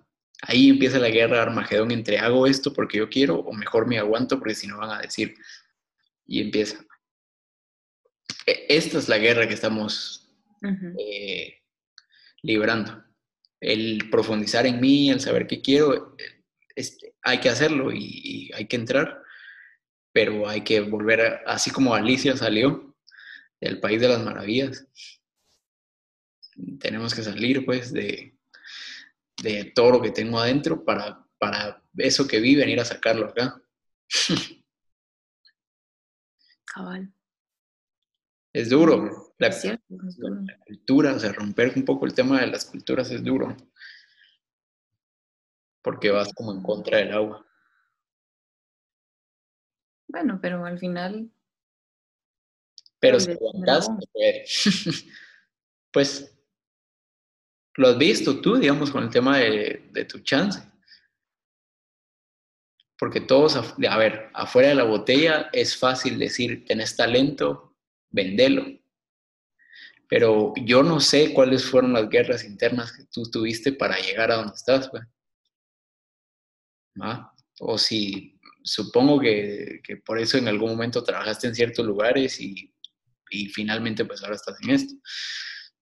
Ahí 0.43 0.69
empieza 0.69 0.97
la 0.97 1.09
guerra 1.09 1.37
de 1.37 1.43
Armagedón 1.43 1.91
entre 1.91 2.19
hago 2.19 2.47
esto 2.47 2.73
porque 2.73 2.97
yo 2.99 3.09
quiero 3.09 3.35
o 3.35 3.53
mejor 3.53 3.85
me 3.85 3.97
aguanto 3.97 4.39
porque 4.39 4.55
si 4.55 4.67
no 4.67 4.77
van 4.77 4.91
a 4.91 5.01
decir. 5.01 5.35
Y 6.25 6.41
empieza. 6.41 6.85
E, 8.45 8.65
esta 8.69 8.97
es 8.97 9.07
la 9.09 9.17
guerra 9.17 9.47
que 9.47 9.53
estamos 9.53 10.29
eh, 10.97 11.61
librando. 12.41 13.03
El 13.59 14.09
profundizar 14.09 14.65
en 14.65 14.79
mí, 14.79 15.09
el 15.09 15.19
saber 15.19 15.47
qué 15.47 15.61
quiero, 15.61 16.15
hay 17.23 17.39
que 17.39 17.49
hacerlo 17.49 17.91
y, 17.91 18.51
hay 18.53 18.67
que 18.67 18.75
entrar, 18.75 19.21
pero 20.11 20.47
hay 20.47 20.61
que 20.63 20.81
volver, 20.81 21.41
así 21.45 21.71
como 21.71 21.93
Alicia 21.93 22.35
salió 22.35 22.95
del 23.59 23.79
País 23.79 24.01
de 24.01 24.07
las 24.07 24.23
Maravillas, 24.23 24.87
tenemos 26.79 27.13
que 27.13 27.23
salir 27.23 27.63
pues 27.65 27.93
de, 27.93 28.35
de 29.41 29.65
todo 29.65 29.91
lo 29.91 30.01
que 30.01 30.11
tengo 30.11 30.39
adentro 30.39 30.83
para, 30.83 31.25
para 31.37 31.83
eso 31.97 32.27
que 32.27 32.39
vi 32.39 32.55
venir 32.55 32.79
a 32.79 32.85
sacarlo 32.85 33.27
acá. 33.27 33.61
Cabal. 36.65 37.13
Es 38.53 38.69
duro. 38.69 39.33
La, 39.37 39.49
cultura, 40.65 41.13
o 41.13 41.19
sea, 41.19 41.31
romper 41.31 41.73
un 41.75 41.85
poco 41.85 42.05
el 42.05 42.13
tema 42.13 42.41
de 42.41 42.47
las 42.47 42.65
culturas 42.65 43.09
es 43.11 43.23
duro. 43.23 43.55
Porque 45.81 46.11
vas 46.11 46.31
como 46.33 46.51
en 46.51 46.61
contra 46.61 46.97
del 46.97 47.13
agua. 47.13 47.45
Bueno, 50.07 50.39
pero 50.41 50.65
al 50.65 50.77
final. 50.77 51.31
Pero 52.99 53.19
si 53.19 53.31
aguantas, 53.31 53.89
pues 55.91 56.37
lo 57.75 57.87
has 57.87 57.97
visto 57.97 58.41
tú, 58.41 58.57
digamos, 58.57 58.91
con 58.91 59.03
el 59.03 59.09
tema 59.09 59.37
de, 59.37 60.05
tu 60.07 60.19
chance. 60.19 60.61
Porque 62.99 63.21
todos, 63.21 63.55
a 63.55 63.97
ver, 63.97 64.29
afuera 64.33 64.69
de 64.69 64.75
la 64.75 64.83
botella 64.83 65.49
es 65.53 65.75
fácil 65.75 66.19
decir, 66.19 66.65
tenés 66.65 66.95
talento, 66.95 67.70
vendelo. 68.11 68.65
Pero 70.07 70.53
yo 70.65 70.83
no 70.83 70.99
sé 70.99 71.33
cuáles 71.33 71.65
fueron 71.65 71.93
las 71.93 72.09
guerras 72.09 72.43
internas 72.43 72.91
que 72.91 73.05
tú 73.05 73.23
tuviste 73.23 73.71
para 73.71 73.97
llegar 73.97 74.31
a 74.31 74.35
donde 74.35 74.55
estás, 74.55 74.89
güey. 74.89 75.03
O 77.59 77.77
si, 77.77 78.39
supongo 78.63 79.19
que, 79.19 79.79
que, 79.83 79.97
por 79.97 80.19
eso 80.19 80.37
en 80.37 80.47
algún 80.47 80.71
momento 80.71 81.03
trabajaste 81.03 81.47
en 81.47 81.55
ciertos 81.55 81.85
lugares 81.85 82.39
y, 82.41 82.73
y 83.31 83.47
finalmente 83.47 84.05
pues 84.05 84.21
ahora 84.21 84.35
estás 84.35 84.57
en 84.61 84.71
esto. 84.71 84.93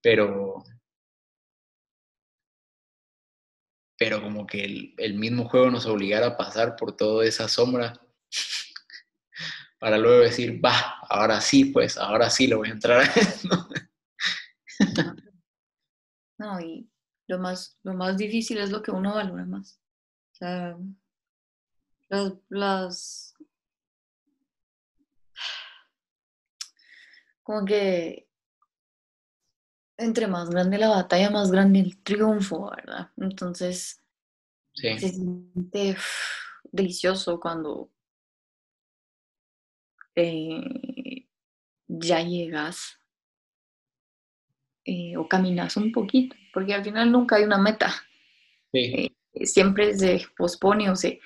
Pero, 0.01 0.63
pero 3.97 4.21
como 4.21 4.47
que 4.47 4.93
el, 4.97 5.13
mismo 5.15 5.49
juego 5.49 5.69
nos 5.69 5.85
obligara 5.85 6.27
a 6.27 6.37
pasar 6.37 6.75
por 6.77 6.95
toda 6.95 7.25
esa 7.25 7.49
sombra, 7.49 7.99
para 9.79 9.97
luego 9.97 10.23
decir, 10.23 10.63
va, 10.63 10.99
ahora 11.09 11.41
sí, 11.41 11.65
pues, 11.65 11.97
ahora 11.97 12.29
sí 12.29 12.47
lo 12.47 12.57
voy 12.57 12.69
a 12.69 12.73
entrar 12.73 13.01
a 13.01 13.05
No, 16.37 16.59
y 16.59 16.89
lo 17.27 17.39
más, 17.39 17.77
lo 17.83 17.93
más 17.93 18.17
difícil 18.17 18.57
es 18.59 18.71
lo 18.71 18.81
que 18.81 18.91
uno 18.91 19.13
valora 19.13 19.45
más. 19.45 19.79
O 20.33 20.35
sea, 20.35 20.77
las, 22.09 22.33
las 22.49 23.33
como 27.43 27.65
que 27.65 28.27
entre 29.97 30.27
más 30.27 30.49
grande 30.49 30.77
la 30.77 30.89
batalla, 30.89 31.29
más 31.29 31.51
grande 31.51 31.79
el 31.79 32.01
triunfo, 32.01 32.69
¿verdad? 32.69 33.11
Entonces, 33.17 34.01
se 34.73 34.97
siente 34.97 35.97
delicioso 36.71 37.39
cuando 37.39 37.91
eh, 40.19 41.27
ya 41.87 42.21
llegas 42.21 42.99
eh, 44.85 45.17
o 45.17 45.27
caminas 45.27 45.77
un 45.77 45.91
poquito, 45.91 46.35
porque 46.53 46.73
al 46.73 46.83
final 46.83 47.11
nunca 47.11 47.35
hay 47.35 47.43
una 47.43 47.57
meta. 47.57 47.93
Eh, 48.73 49.11
siempre 49.43 49.97
se 49.97 50.21
pospone 50.37 50.89
o 50.89 50.95
se, 50.95 51.19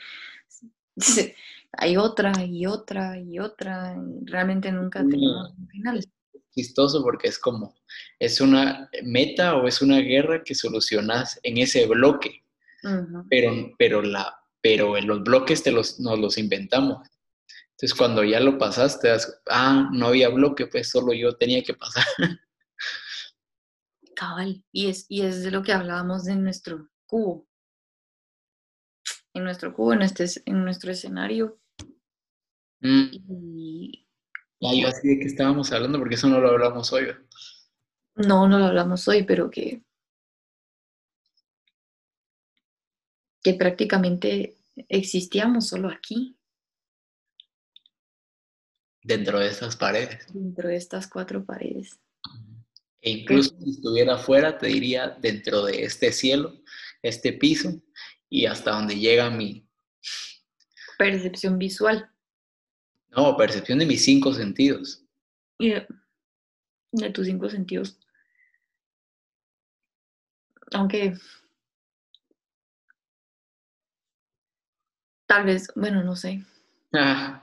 hay 1.74 1.98
otra 1.98 2.34
y 2.44 2.66
otra 2.66 3.20
y 3.20 3.40
otra, 3.40 3.96
realmente 4.24 4.72
nunca 4.72 5.00
tenemos 5.00 5.54
un 5.58 5.68
final. 5.68 6.06
Chistoso 6.54 7.02
porque 7.02 7.30
es 7.30 7.40
como, 7.40 7.74
es 8.20 8.40
una 8.40 8.90
meta 9.04 9.56
o 9.56 9.68
es 9.68 9.82
una 9.82 10.00
guerra 10.00 10.44
que 10.44 10.56
solucionas 10.56 11.40
en 11.44 11.58
ese 11.58 11.88
bloque, 11.88 12.44
pero, 13.30 13.72
pero, 13.80 14.02
la, 14.02 14.40
pero 14.62 14.98
en 14.98 15.08
los 15.08 15.24
bloques 15.24 15.64
te 15.64 15.72
los, 15.72 16.00
nos 16.00 16.20
los 16.20 16.38
inventamos. 16.38 17.08
Entonces 17.84 17.98
cuando 17.98 18.24
ya 18.24 18.40
lo 18.40 18.58
pasaste, 18.58 19.10
ah, 19.50 19.90
no 19.92 20.08
había 20.08 20.30
bloque, 20.30 20.68
pues 20.68 20.90
solo 20.90 21.12
yo 21.12 21.36
tenía 21.36 21.62
que 21.64 21.74
pasar. 21.74 22.06
Cabal, 24.16 24.64
y 24.72 24.88
es, 24.88 25.06
y 25.10 25.24
es 25.24 25.44
de 25.44 25.52
lo 25.52 25.64
que 25.64 25.74
hablábamos 25.74 26.24
de 26.24 26.38
nuestro 26.38 26.90
cubo. 27.06 27.46
En 29.34 29.44
nuestro 29.44 29.74
cubo, 29.74 29.92
en, 29.92 30.04
este, 30.04 30.28
en 30.46 30.64
nuestro 30.64 30.94
escenario. 30.94 31.60
Mm. 32.80 33.10
Y, 33.12 34.08
ya 34.62 34.74
yo 34.74 34.88
así 34.88 35.06
de 35.06 35.20
que 35.20 35.28
estábamos 35.28 35.70
hablando, 35.74 36.00
porque 36.00 36.16
eso 36.16 36.30
no 36.30 36.40
lo 36.40 36.52
hablamos 36.52 36.94
hoy. 36.94 37.08
No, 38.16 38.48
no 38.48 38.60
lo 38.60 38.66
hablamos 38.68 39.06
hoy, 39.10 39.24
pero 39.24 39.50
que, 39.52 39.84
que 43.44 43.56
prácticamente 43.56 44.56
existíamos 44.88 45.68
solo 45.68 45.90
aquí. 45.90 46.38
Dentro 49.04 49.40
de 49.40 49.48
estas 49.50 49.76
paredes. 49.76 50.26
Dentro 50.34 50.70
de 50.70 50.78
estas 50.78 51.08
cuatro 51.08 51.44
paredes. 51.44 52.00
E 53.02 53.12
incluso 53.12 53.54
si 53.60 53.72
estuviera 53.72 54.16
afuera, 54.16 54.58
te 54.58 54.68
diría 54.68 55.10
dentro 55.20 55.66
de 55.66 55.84
este 55.84 56.14
cielo, 56.14 56.62
este 57.02 57.34
piso, 57.34 57.84
y 58.30 58.46
hasta 58.46 58.72
donde 58.72 58.96
llega 58.96 59.30
mi 59.30 59.68
percepción 60.98 61.60
visual. 61.60 62.10
No, 63.10 63.36
percepción 63.36 63.80
de 63.80 63.86
mis 63.86 64.06
cinco 64.06 64.34
sentidos. 64.34 65.04
Y 65.60 65.72
de, 65.72 67.10
tus 67.12 67.28
cinco 67.28 67.50
sentidos. 67.50 68.00
Aunque 70.72 71.14
tal 75.28 75.46
vez, 75.46 75.68
bueno, 75.76 76.04
no 76.04 76.16
sé. 76.16 76.44
Ah. 76.94 77.43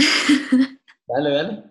dale, 1.06 1.30
dale. 1.30 1.64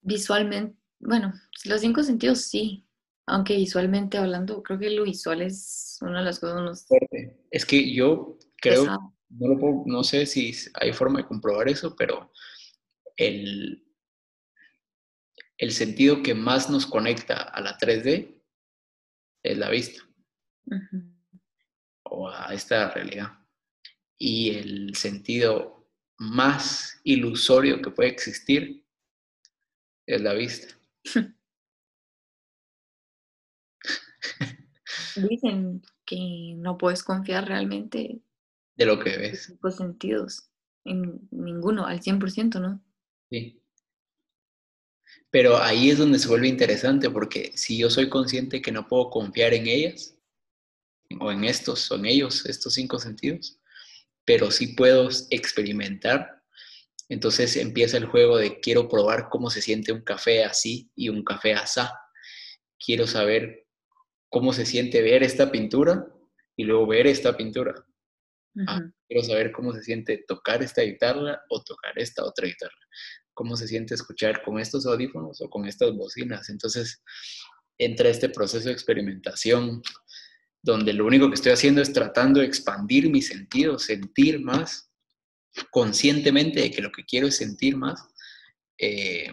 Visualmente, 0.00 0.76
bueno, 0.98 1.32
los 1.64 1.80
cinco 1.80 2.02
sentidos 2.02 2.42
sí, 2.42 2.86
aunque 3.26 3.56
visualmente 3.56 4.18
hablando, 4.18 4.62
creo 4.62 4.78
que 4.78 4.90
lo 4.90 5.04
visual 5.04 5.42
es 5.42 5.98
una 6.00 6.18
de 6.20 6.24
las 6.24 6.40
cosas 6.40 6.62
más... 6.62 6.86
Es 7.50 7.64
que 7.64 7.92
yo 7.92 8.38
creo, 8.60 8.84
no, 9.28 9.84
no 9.86 10.04
sé 10.04 10.26
si 10.26 10.52
hay 10.74 10.92
forma 10.92 11.20
de 11.20 11.26
comprobar 11.26 11.68
eso, 11.68 11.94
pero 11.96 12.32
el, 13.16 13.84
el 15.58 15.70
sentido 15.72 16.22
que 16.22 16.34
más 16.34 16.68
nos 16.68 16.86
conecta 16.86 17.36
a 17.36 17.60
la 17.60 17.78
3D 17.78 18.42
es 19.44 19.58
la 19.58 19.70
vista 19.70 20.02
o 22.04 22.28
a 22.28 22.52
esta 22.52 22.90
realidad. 22.90 23.41
Y 24.24 24.50
el 24.50 24.94
sentido 24.94 25.84
más 26.16 27.00
ilusorio 27.02 27.82
que 27.82 27.90
puede 27.90 28.10
existir 28.10 28.86
es 30.06 30.20
la 30.20 30.32
vista. 30.34 30.78
Dicen 35.16 35.82
que 36.06 36.54
no 36.56 36.78
puedes 36.78 37.02
confiar 37.02 37.48
realmente 37.48 38.22
de 38.76 38.86
lo 38.86 39.00
que 39.00 39.16
ves. 39.16 39.56
Pues 39.60 39.74
sentidos, 39.74 40.52
en 40.84 41.26
ninguno, 41.32 41.84
al 41.84 42.00
100%, 42.00 42.60
¿no? 42.60 42.80
Sí. 43.28 43.60
Pero 45.30 45.56
ahí 45.58 45.90
es 45.90 45.98
donde 45.98 46.20
se 46.20 46.28
vuelve 46.28 46.46
interesante 46.46 47.10
porque 47.10 47.50
si 47.56 47.76
yo 47.76 47.90
soy 47.90 48.08
consciente 48.08 48.62
que 48.62 48.70
no 48.70 48.86
puedo 48.86 49.10
confiar 49.10 49.52
en 49.52 49.66
ellas, 49.66 50.16
o 51.18 51.32
en 51.32 51.42
estos, 51.42 51.80
son 51.80 52.06
ellos, 52.06 52.46
estos 52.46 52.74
cinco 52.74 53.00
sentidos, 53.00 53.58
pero 54.24 54.50
sí 54.50 54.68
puedo 54.68 55.08
experimentar, 55.30 56.42
entonces 57.08 57.56
empieza 57.56 57.98
el 57.98 58.06
juego 58.06 58.38
de 58.38 58.60
quiero 58.60 58.88
probar 58.88 59.28
cómo 59.28 59.50
se 59.50 59.60
siente 59.60 59.92
un 59.92 60.02
café 60.02 60.44
así 60.44 60.90
y 60.94 61.10
un 61.10 61.22
café 61.22 61.52
asá. 61.52 61.92
Quiero 62.78 63.06
saber 63.06 63.66
cómo 64.30 64.54
se 64.54 64.64
siente 64.64 65.02
ver 65.02 65.22
esta 65.22 65.50
pintura 65.50 66.06
y 66.56 66.64
luego 66.64 66.86
ver 66.86 67.06
esta 67.06 67.36
pintura. 67.36 67.74
Ah, 68.66 68.80
quiero 69.08 69.22
saber 69.24 69.52
cómo 69.52 69.74
se 69.74 69.82
siente 69.82 70.24
tocar 70.26 70.62
esta 70.62 70.82
guitarra 70.82 71.42
o 71.50 71.62
tocar 71.62 71.92
esta 71.96 72.24
otra 72.24 72.46
guitarra. 72.46 72.72
Cómo 73.34 73.56
se 73.56 73.68
siente 73.68 73.94
escuchar 73.94 74.42
con 74.42 74.58
estos 74.58 74.86
audífonos 74.86 75.40
o 75.42 75.50
con 75.50 75.66
estas 75.66 75.92
bocinas. 75.94 76.48
Entonces 76.48 77.02
entra 77.78 78.08
este 78.08 78.28
proceso 78.30 78.68
de 78.68 78.72
experimentación 78.72 79.82
donde 80.62 80.92
lo 80.92 81.04
único 81.04 81.28
que 81.28 81.34
estoy 81.34 81.52
haciendo 81.52 81.82
es 81.82 81.92
tratando 81.92 82.40
de 82.40 82.46
expandir 82.46 83.10
mi 83.10 83.20
sentido, 83.20 83.78
sentir 83.78 84.40
más 84.40 84.90
conscientemente 85.70 86.60
de 86.60 86.70
que 86.70 86.82
lo 86.82 86.90
que 86.92 87.04
quiero 87.04 87.26
es 87.26 87.36
sentir 87.36 87.76
más 87.76 88.08
eh, 88.78 89.32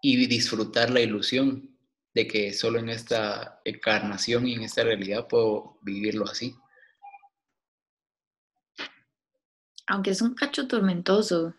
y 0.00 0.26
disfrutar 0.26 0.90
la 0.90 1.00
ilusión 1.00 1.76
de 2.14 2.26
que 2.26 2.52
solo 2.54 2.78
en 2.78 2.88
esta 2.88 3.60
encarnación 3.64 4.46
y 4.46 4.54
en 4.54 4.62
esta 4.62 4.84
realidad 4.84 5.26
puedo 5.28 5.78
vivirlo 5.82 6.24
así. 6.24 6.54
aunque 9.88 10.10
es 10.10 10.22
un 10.22 10.34
cacho 10.34 10.68
tormentoso 10.68 11.54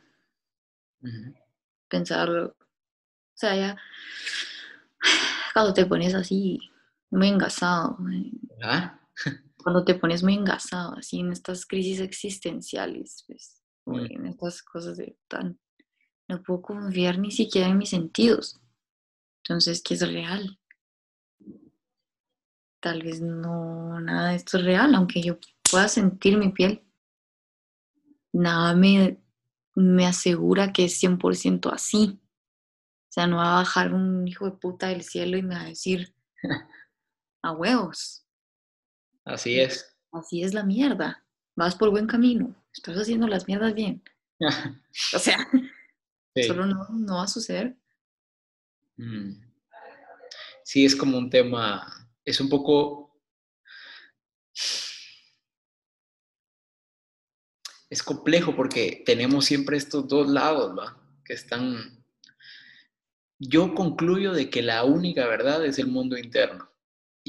pensarlo. 1.88 2.56
O 2.60 3.38
sea, 3.38 3.56
ya 3.56 3.78
cuando 5.54 5.74
te 5.74 5.86
pones 5.86 6.14
así 6.14 6.69
muy 7.12 7.30
engasado, 7.30 7.98
¿Ah? 8.64 9.00
cuando 9.64 9.84
te 9.84 9.96
pones 9.96 10.24
muy 10.24 10.36
engasado, 10.36 10.96
así 10.98 11.20
en 11.20 11.32
estas 11.32 11.66
crisis 11.66 12.00
existenciales, 12.00 13.24
pues, 13.28 13.62
en 13.86 14.26
estas 14.28 14.62
cosas 14.62 14.98
de 14.98 15.18
tan, 15.28 15.60
no 16.28 16.42
puedo 16.44 16.62
confiar 16.62 17.18
ni 17.18 17.32
siquiera 17.32 17.68
en 17.68 17.78
mis 17.78 17.90
sentidos. 17.90 18.62
Entonces, 19.44 19.82
¿qué 19.82 19.96
es 19.96 20.08
real? 20.08 20.60
Tal 22.80 23.02
vez 23.02 23.20
no, 23.20 24.00
nada 24.00 24.30
de 24.30 24.36
esto 24.36 24.58
es 24.58 24.64
real, 24.64 24.94
aunque 24.96 25.22
yo 25.22 25.38
pueda 25.70 25.88
sentir 25.88 26.38
mi 26.38 26.50
piel 26.50 26.84
nada 28.32 28.76
me, 28.76 29.22
me 29.76 30.06
asegura 30.06 30.74
que 30.74 30.86
es 30.86 31.02
100% 31.02 31.72
así. 31.72 32.20
O 32.22 33.12
sea, 33.12 33.28
no 33.28 33.38
va 33.38 33.54
a 33.54 33.62
bajar 33.62 33.94
un 33.94 34.28
hijo 34.28 34.46
de 34.46 34.52
puta 34.52 34.88
del 34.88 35.04
cielo 35.04 35.38
y 35.38 35.44
me 35.44 35.56
va 35.56 35.62
a 35.62 35.66
decir 35.66 36.14
a 37.42 37.52
huevos. 37.52 38.26
Así 39.26 39.60
es. 39.60 39.96
Así 40.12 40.44
es 40.44 40.54
la 40.54 40.64
mierda. 40.64 41.24
Vas 41.56 41.76
por 41.76 41.90
buen 41.90 42.08
camino. 42.08 42.56
Estás 42.74 42.98
haciendo 42.98 43.28
las 43.28 43.48
mierdas 43.48 43.74
bien. 43.74 44.04
o 44.40 45.20
sea, 45.20 45.48
solo 46.48 46.66
no, 46.66 46.88
no, 46.90 47.16
va 47.16 47.24
a 47.24 47.28
suceder. 47.28 47.76
Mm. 48.98 49.42
Sí, 50.64 50.86
es 50.86 50.96
como 50.96 51.18
un 51.18 51.30
tema, 51.30 52.08
es 52.24 52.40
un 52.40 52.50
poco 52.50 53.10
es 57.90 58.04
complejo 58.04 58.56
porque 58.56 59.02
tenemos 59.06 59.46
siempre 59.46 59.78
estos 59.78 60.08
dos 60.08 60.30
lados, 60.30 60.78
¿va? 60.78 61.02
Que 61.26 61.34
están... 61.34 62.06
Yo 63.40 63.74
concluyo 63.74 64.34
de 64.34 64.50
que 64.50 64.62
la 64.62 64.84
única 64.84 65.26
verdad 65.26 65.66
es 65.66 65.80
el 65.80 65.88
mundo 65.88 66.18
interno 66.18 66.69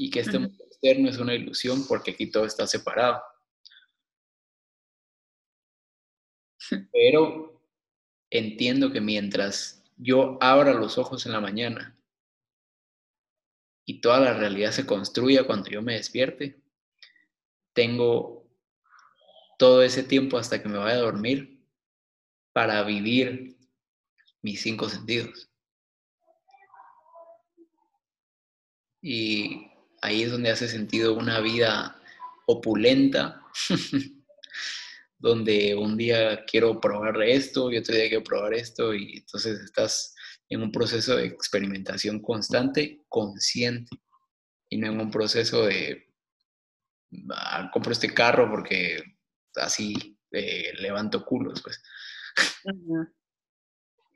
y 0.01 0.09
que 0.09 0.21
este 0.21 0.39
mundo 0.39 0.63
externo 0.63 1.09
es 1.09 1.19
una 1.19 1.35
ilusión 1.35 1.85
porque 1.87 2.09
aquí 2.09 2.31
todo 2.31 2.45
está 2.45 2.65
separado. 2.65 3.21
Pero 6.91 7.61
entiendo 8.31 8.91
que 8.91 8.99
mientras 8.99 9.83
yo 9.97 10.39
abra 10.41 10.73
los 10.73 10.97
ojos 10.97 11.27
en 11.27 11.33
la 11.33 11.39
mañana 11.39 11.95
y 13.85 14.01
toda 14.01 14.19
la 14.19 14.33
realidad 14.33 14.71
se 14.71 14.87
construya 14.87 15.45
cuando 15.45 15.69
yo 15.69 15.83
me 15.83 15.93
despierte, 15.93 16.59
tengo 17.73 18.49
todo 19.59 19.83
ese 19.83 20.01
tiempo 20.01 20.39
hasta 20.39 20.63
que 20.63 20.69
me 20.69 20.79
vaya 20.79 20.95
a 20.95 21.01
dormir 21.01 21.63
para 22.53 22.81
vivir 22.81 23.55
mis 24.41 24.63
cinco 24.63 24.89
sentidos. 24.89 25.47
Y 29.03 29.70
ahí 30.01 30.23
es 30.23 30.31
donde 30.31 30.51
hace 30.51 30.67
sentido 30.67 31.13
una 31.13 31.39
vida 31.39 31.99
opulenta, 32.47 33.41
donde 35.19 35.75
un 35.75 35.95
día 35.97 36.43
quiero 36.45 36.79
probar 36.79 37.21
esto 37.21 37.71
y 37.71 37.77
otro 37.77 37.95
día 37.95 38.09
quiero 38.09 38.23
probar 38.23 38.53
esto, 38.53 38.93
y 38.93 39.17
entonces 39.17 39.59
estás 39.61 40.15
en 40.49 40.63
un 40.63 40.71
proceso 40.71 41.15
de 41.15 41.27
experimentación 41.27 42.19
constante, 42.19 43.03
consciente, 43.07 43.97
y 44.69 44.77
no 44.77 44.87
en 44.87 44.99
un 44.99 45.11
proceso 45.11 45.65
de, 45.65 46.07
ah, 47.31 47.69
compro 47.71 47.91
este 47.91 48.13
carro 48.13 48.49
porque 48.49 49.01
así 49.55 50.17
eh, 50.31 50.73
levanto 50.79 51.23
culos, 51.25 51.61
pues. 51.61 51.81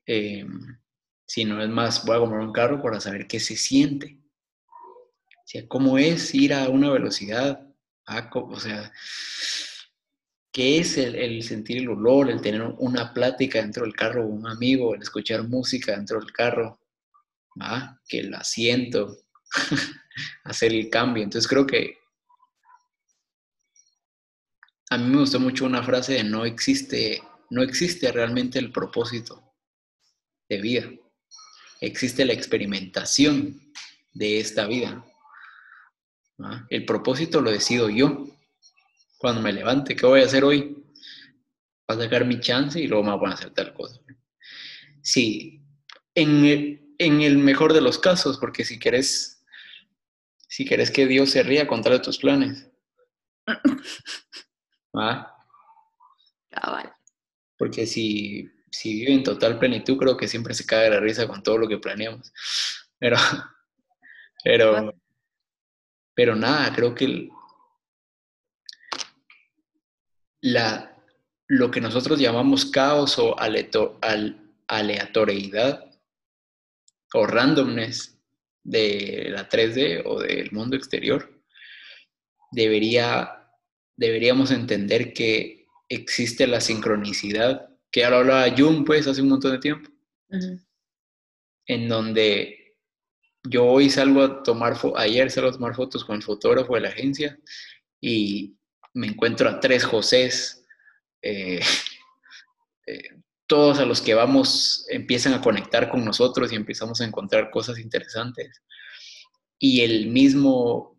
Em, 0.08 0.78
si 1.26 1.46
no 1.46 1.62
es 1.62 1.70
más, 1.70 2.06
voy 2.06 2.16
a 2.16 2.20
comprar 2.20 2.42
un 2.42 2.54
carro 2.54 2.82
para 2.82 3.00
saber 3.00 3.28
qué 3.28 3.40
se 3.40 3.58
siente. 3.58 4.20
Sea, 5.46 5.68
cómo 5.68 5.98
es 5.98 6.34
ir 6.34 6.54
a 6.54 6.68
una 6.70 6.92
velocidad, 6.92 7.66
o 8.34 8.60
sea, 8.60 8.92
qué 10.52 10.80
es 10.80 10.98
el, 10.98 11.44
sentir 11.44 11.78
el 11.78 11.90
olor, 11.90 12.30
el 12.30 12.42
tener 12.42 12.62
una 12.80 13.14
plática 13.14 13.62
dentro 13.62 13.84
del 13.84 13.96
carro 13.96 14.26
un 14.26 14.48
amigo, 14.48 14.96
el 14.96 15.02
escuchar 15.02 15.48
música 15.48 15.96
dentro 15.96 16.20
del 16.20 16.32
carro, 16.32 16.80
¿ah? 17.60 18.00
que 18.08 18.20
el 18.20 18.34
asiento, 18.34 19.18
hacer 20.44 20.74
el 20.74 20.90
cambio. 20.90 21.24
Entonces 21.24 21.48
creo 21.48 21.68
que 21.68 21.98
a 24.90 24.98
mí 24.98 25.10
me 25.10 25.20
gustó 25.20 25.40
mucho 25.40 25.66
una 25.66 25.84
frase 25.84 26.14
de 26.14 26.24
no 26.24 26.46
existe, 26.46 27.22
no 27.50 27.62
existe 27.62 28.12
realmente 28.12 28.58
el 28.58 28.72
propósito 28.72 29.54
de 30.48 30.62
vida. 30.62 30.90
Existe 31.82 32.24
la 32.24 32.34
experimentación 32.34 33.62
de 34.14 34.40
esta 34.40 34.68
vida. 34.68 35.06
El 36.70 36.86
propósito 36.86 37.42
lo 37.42 37.52
decido 37.52 37.90
yo. 37.90 38.28
Cuando 39.18 39.42
me 39.42 39.54
levante, 39.54 39.96
¿qué 39.96 40.06
voy 40.06 40.22
a 40.22 40.26
hacer 40.26 40.44
hoy? 40.44 40.84
Voy 41.88 41.98
a 41.98 42.02
sacar 42.02 42.26
mi 42.26 42.40
chance 42.40 42.80
y 42.80 42.88
luego 42.88 43.04
me 43.04 43.18
voy 43.18 43.30
a 43.30 43.34
hacer 43.34 43.52
tal 43.52 43.74
cosa. 43.74 44.00
Sí, 45.02 45.62
en 46.14 46.46
el, 46.46 46.96
en 46.98 47.22
el 47.22 47.38
mejor 47.38 47.74
de 47.74 47.82
los 47.82 48.00
casos, 48.00 48.38
porque 48.38 48.66
si 48.66 48.80
quieres, 48.80 49.46
si 50.48 50.66
quieres 50.66 50.92
que 50.92 51.08
Dios 51.08 51.32
se 51.32 51.44
ría, 51.44 51.66
de 51.66 52.00
tus 52.00 52.18
planes. 52.18 52.68
¿Va? 54.98 55.36
Porque 57.58 57.86
si, 57.86 58.50
si 58.72 58.94
vive 58.94 59.14
en 59.14 59.24
total 59.24 59.60
plenitud, 59.60 59.98
creo 59.98 60.18
que 60.18 60.28
siempre 60.28 60.54
se 60.54 60.66
cae 60.66 60.90
la 60.90 61.00
risa 61.00 61.28
con 61.28 61.44
todo 61.44 61.58
lo 61.58 61.68
que 61.68 61.78
planeamos. 61.78 62.34
Pero, 62.98 63.18
pero, 64.44 64.94
pero 66.16 66.36
nada, 66.36 66.74
creo 66.74 66.96
que 66.96 67.30
la, 70.42 70.98
lo 71.48 71.70
que 71.70 71.82
nosotros 71.82 72.20
llamamos 72.20 72.66
caos 72.66 73.20
o 73.20 73.36
aleatoriedad 74.68 75.92
o 77.14 77.28
randomness 77.28 78.18
de 78.64 79.28
la 79.30 79.48
3D 79.48 80.02
o 80.06 80.20
del 80.22 80.52
mundo 80.52 80.76
exterior, 80.76 81.32
debería, 82.52 83.52
deberíamos 83.96 84.52
entender 84.52 85.14
que 85.14 85.68
existe 85.88 86.48
la 86.48 86.62
sincronicidad, 86.62 87.70
que 87.92 88.00
ya 88.02 88.10
lo 88.10 88.18
hablaba 88.18 88.56
Jung 88.58 88.86
pues 88.86 89.08
hace 89.08 89.22
un 89.22 89.30
montón 89.30 89.52
de 89.52 89.60
tiempo, 89.60 89.90
en 91.68 91.88
donde 91.88 92.65
yo 93.48 93.66
hoy 93.66 93.90
salgo 93.90 94.24
a 94.24 94.44
tomar, 94.44 94.76
ayer 94.98 95.32
salgo 95.32 95.50
a 95.50 95.54
tomar 95.54 95.76
fotos 95.76 96.04
con 96.04 96.16
el 96.16 96.24
fotógrafo 96.24 96.76
de 96.76 96.82
la 96.82 96.90
agencia 96.90 97.38
y 98.02 98.56
me 98.94 99.08
encuentro 99.08 99.50
a 99.50 99.60
tres 99.60 99.84
Josés, 99.84 100.66
eh, 101.22 101.60
eh, 102.88 103.10
todos 103.48 103.80
a 103.80 103.86
los 103.86 104.02
que 104.02 104.16
vamos 104.16 104.86
empiezan 104.90 105.34
a 105.34 105.42
conectar 105.42 105.90
con 105.90 106.04
nosotros 106.04 106.52
y 106.52 106.56
empezamos 106.56 107.02
a 107.02 107.06
encontrar 107.06 107.52
cosas 107.52 107.78
interesantes. 107.78 108.64
Y 109.60 109.82
el 109.82 110.08
mismo 110.08 110.98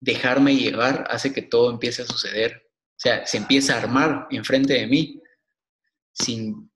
dejarme 0.00 0.56
llevar 0.56 1.06
hace 1.10 1.32
que 1.32 1.42
todo 1.42 1.70
empiece 1.70 2.02
a 2.02 2.06
suceder. 2.06 2.68
O 2.68 2.98
sea, 2.98 3.26
se 3.26 3.36
empieza 3.36 3.74
a 3.74 3.78
armar 3.78 4.26
enfrente 4.30 4.74
de 4.74 4.86
mí 4.86 5.22
sin 6.12 6.70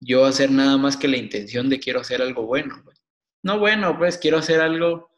yo 0.00 0.24
hacer 0.24 0.50
nada 0.50 0.76
más 0.76 0.96
que 0.96 1.08
la 1.08 1.16
intención 1.16 1.68
de 1.68 1.80
quiero 1.80 2.00
hacer 2.00 2.22
algo 2.22 2.46
bueno. 2.46 2.80
Pues 2.84 3.03
no, 3.44 3.58
bueno, 3.58 3.96
pues 3.98 4.16
quiero 4.16 4.38
hacer 4.38 4.58
algo. 4.62 5.14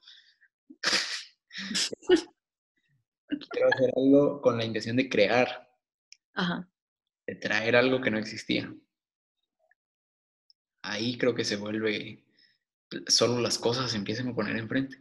quiero 3.50 3.68
hacer 3.72 3.92
algo 3.96 4.40
con 4.42 4.58
la 4.58 4.64
intención 4.64 4.96
de 4.96 5.08
crear. 5.08 5.70
Ajá. 6.34 6.68
De 7.24 7.36
traer 7.36 7.76
algo 7.76 8.00
que 8.00 8.10
no 8.10 8.18
existía. 8.18 8.74
Ahí 10.82 11.16
creo 11.16 11.36
que 11.36 11.44
se 11.44 11.55
vuelve. 11.55 12.24
Solo 13.06 13.40
las 13.40 13.60
cosas 13.60 13.92
se 13.92 13.96
empiezan 13.96 14.28
a 14.30 14.34
poner 14.34 14.56
enfrente. 14.56 14.98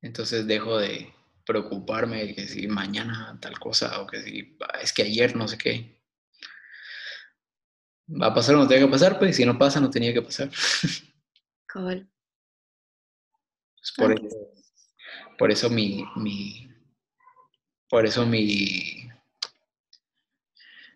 Entonces 0.00 0.46
dejo 0.46 0.78
de 0.78 1.12
preocuparme 1.44 2.24
de 2.24 2.34
que 2.34 2.48
si 2.48 2.68
mañana 2.68 3.38
tal 3.42 3.58
cosa 3.58 4.00
o 4.00 4.06
que 4.06 4.22
si 4.22 4.56
es 4.80 4.94
que 4.94 5.02
ayer 5.02 5.36
no 5.36 5.46
sé 5.46 5.58
qué 5.58 6.03
va 8.08 8.26
a 8.28 8.34
pasar 8.34 8.56
no 8.56 8.66
tenía 8.66 8.86
que 8.86 8.90
pasar, 8.90 9.18
pues, 9.18 9.36
si 9.36 9.44
no 9.44 9.58
pasa, 9.58 9.80
no 9.80 9.90
tenía 9.90 10.12
que 10.12 10.22
pasar. 10.22 10.50
Pues, 13.76 13.92
por, 13.96 14.12
eso, 14.12 14.36
por 15.38 15.50
eso 15.50 15.70
mi, 15.70 16.04
mi, 16.16 16.70
por 17.88 18.06
eso 18.06 18.24
mi 18.24 19.08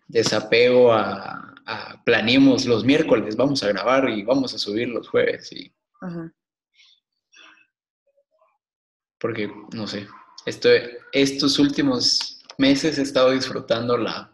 desapego 0.07 0.91
a, 0.93 1.53
a, 1.65 2.03
planeemos 2.03 2.65
los 2.65 2.83
miércoles, 2.83 3.35
vamos 3.35 3.61
a 3.63 3.67
grabar 3.67 4.09
y 4.09 4.23
vamos 4.23 4.53
a 4.53 4.57
subir 4.57 4.89
los 4.89 5.07
jueves. 5.07 5.51
Y, 5.51 5.71
Porque, 9.19 9.51
no 9.73 9.85
sé, 9.85 10.07
esto, 10.45 10.69
estos 11.11 11.59
últimos 11.59 12.41
meses 12.57 12.97
he 12.97 13.01
estado 13.01 13.31
disfrutando 13.31 13.97
la, 13.97 14.33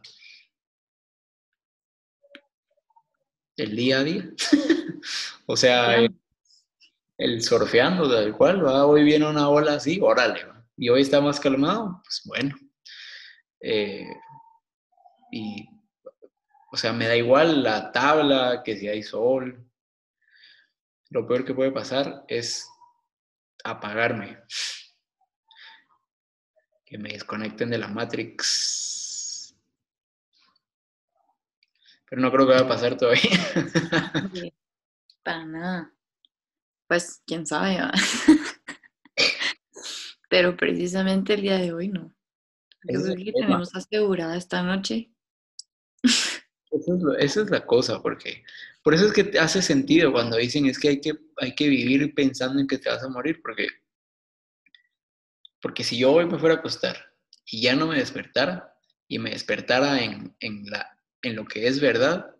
el 3.57 3.75
día 3.75 3.99
a 3.99 4.03
día. 4.03 4.29
o 5.45 5.55
sea, 5.55 5.97
el, 7.17 7.41
surfeando, 7.41 8.09
tal 8.09 8.35
cual, 8.35 8.65
¿va? 8.65 8.85
hoy 8.85 9.03
viene 9.03 9.27
una 9.27 9.49
ola 9.49 9.75
así, 9.75 9.99
órale, 10.01 10.45
y 10.77 10.89
hoy 10.89 11.01
está 11.01 11.21
más 11.21 11.39
calmado, 11.39 12.01
pues 12.03 12.21
bueno. 12.25 12.55
Eh, 13.61 14.07
y, 15.31 15.67
o 16.71 16.77
sea, 16.77 16.93
me 16.93 17.07
da 17.07 17.15
igual 17.15 17.63
la 17.63 17.91
tabla, 17.91 18.61
que 18.63 18.77
si 18.77 18.87
hay 18.87 19.01
sol. 19.01 19.65
Lo 21.09 21.25
peor 21.27 21.45
que 21.45 21.53
puede 21.53 21.71
pasar 21.71 22.25
es 22.27 22.67
apagarme. 23.63 24.39
Que 26.85 26.97
me 26.97 27.13
desconecten 27.13 27.69
de 27.69 27.77
la 27.77 27.87
Matrix 27.87 28.94
pero 32.09 32.21
no 32.21 32.31
creo 32.31 32.47
que 32.47 32.53
vaya 32.53 32.65
a 32.65 32.69
pasar 32.69 32.97
todavía. 32.97 34.51
Para 35.23 35.45
nada. 35.45 35.93
Pues 36.87 37.21
quién 37.25 37.45
sabe. 37.45 37.79
pero 40.29 40.55
precisamente 40.55 41.33
el 41.33 41.41
día 41.41 41.57
de 41.57 41.73
hoy 41.73 41.87
no. 41.87 42.13
Yo 42.83 43.01
creo 43.01 43.15
que 43.15 43.31
tenemos 43.31 43.75
asegurada 43.75 44.37
esta 44.37 44.61
noche. 44.61 45.11
Esa 47.19 47.41
es, 47.41 47.49
la 47.49 47.65
cosa, 47.65 48.01
porque 48.01 48.43
por 48.83 48.93
eso 48.93 49.07
es 49.07 49.13
que 49.13 49.39
hace 49.39 49.61
sentido 49.61 50.11
cuando 50.11 50.37
dicen 50.37 50.65
es 50.65 50.77
que 50.77 50.89
hay 50.89 51.01
que, 51.01 51.13
hay 51.37 51.55
que 51.55 51.69
vivir 51.69 52.13
pensando 52.13 52.59
en 52.59 52.67
que 52.67 52.77
te 52.77 52.89
vas 52.89 53.01
a 53.01 53.09
morir, 53.09 53.41
porque, 53.41 53.67
porque 55.61 55.83
si 55.83 55.97
yo 55.97 56.11
hoy 56.11 56.25
me 56.25 56.37
fuera 56.37 56.55
a 56.55 56.59
acostar 56.59 57.13
y 57.45 57.61
ya 57.61 57.75
no 57.75 57.87
me 57.87 57.97
despertara, 57.97 58.75
y 59.07 59.19
me 59.19 59.31
despertara 59.31 60.03
en, 60.03 60.35
en 60.39 60.69
la 60.69 60.94
en 61.25 61.35
lo 61.35 61.45
que 61.45 61.67
es 61.67 61.79
verdad 61.79 62.35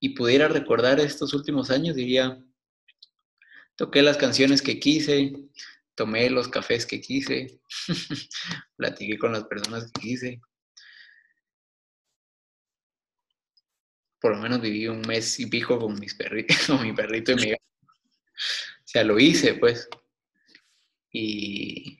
y 0.00 0.10
pudiera 0.10 0.48
recordar 0.48 1.00
estos 1.00 1.34
últimos 1.34 1.70
años, 1.70 1.96
diría, 1.96 2.40
toqué 3.76 4.02
las 4.02 4.16
canciones 4.16 4.62
que 4.62 4.78
quise, 4.78 5.32
tomé 5.94 6.30
los 6.30 6.48
cafés 6.48 6.86
que 6.86 7.00
quise, 7.00 7.60
platiqué 8.76 9.18
con 9.18 9.32
las 9.32 9.44
personas 9.44 9.90
que 9.90 10.00
quise. 10.00 10.40
Por 14.20 14.36
lo 14.36 14.42
menos 14.42 14.60
viví 14.60 14.86
un 14.86 15.00
mes 15.02 15.38
y 15.40 15.46
pico 15.46 15.78
con, 15.80 15.98
mi 15.98 16.06
perrito 16.06 17.32
y 17.32 17.36
mi 17.36 17.50
gato. 17.50 17.62
O 17.82 18.88
sea, 18.88 19.02
lo 19.02 19.18
hice, 19.18 19.54
pues. 19.54 19.88
Y, 21.10 21.98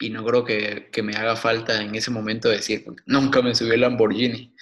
y 0.00 0.10
no 0.10 0.24
creo 0.24 0.44
que, 0.44 0.90
que, 0.90 1.02
me 1.02 1.14
haga 1.16 1.36
falta 1.36 1.82
en 1.82 1.94
ese 1.94 2.10
momento 2.10 2.48
decir, 2.48 2.84
nunca 3.06 3.42
me 3.42 3.54
subí 3.54 3.70
el 3.70 3.82
Lamborghini. 3.82 4.54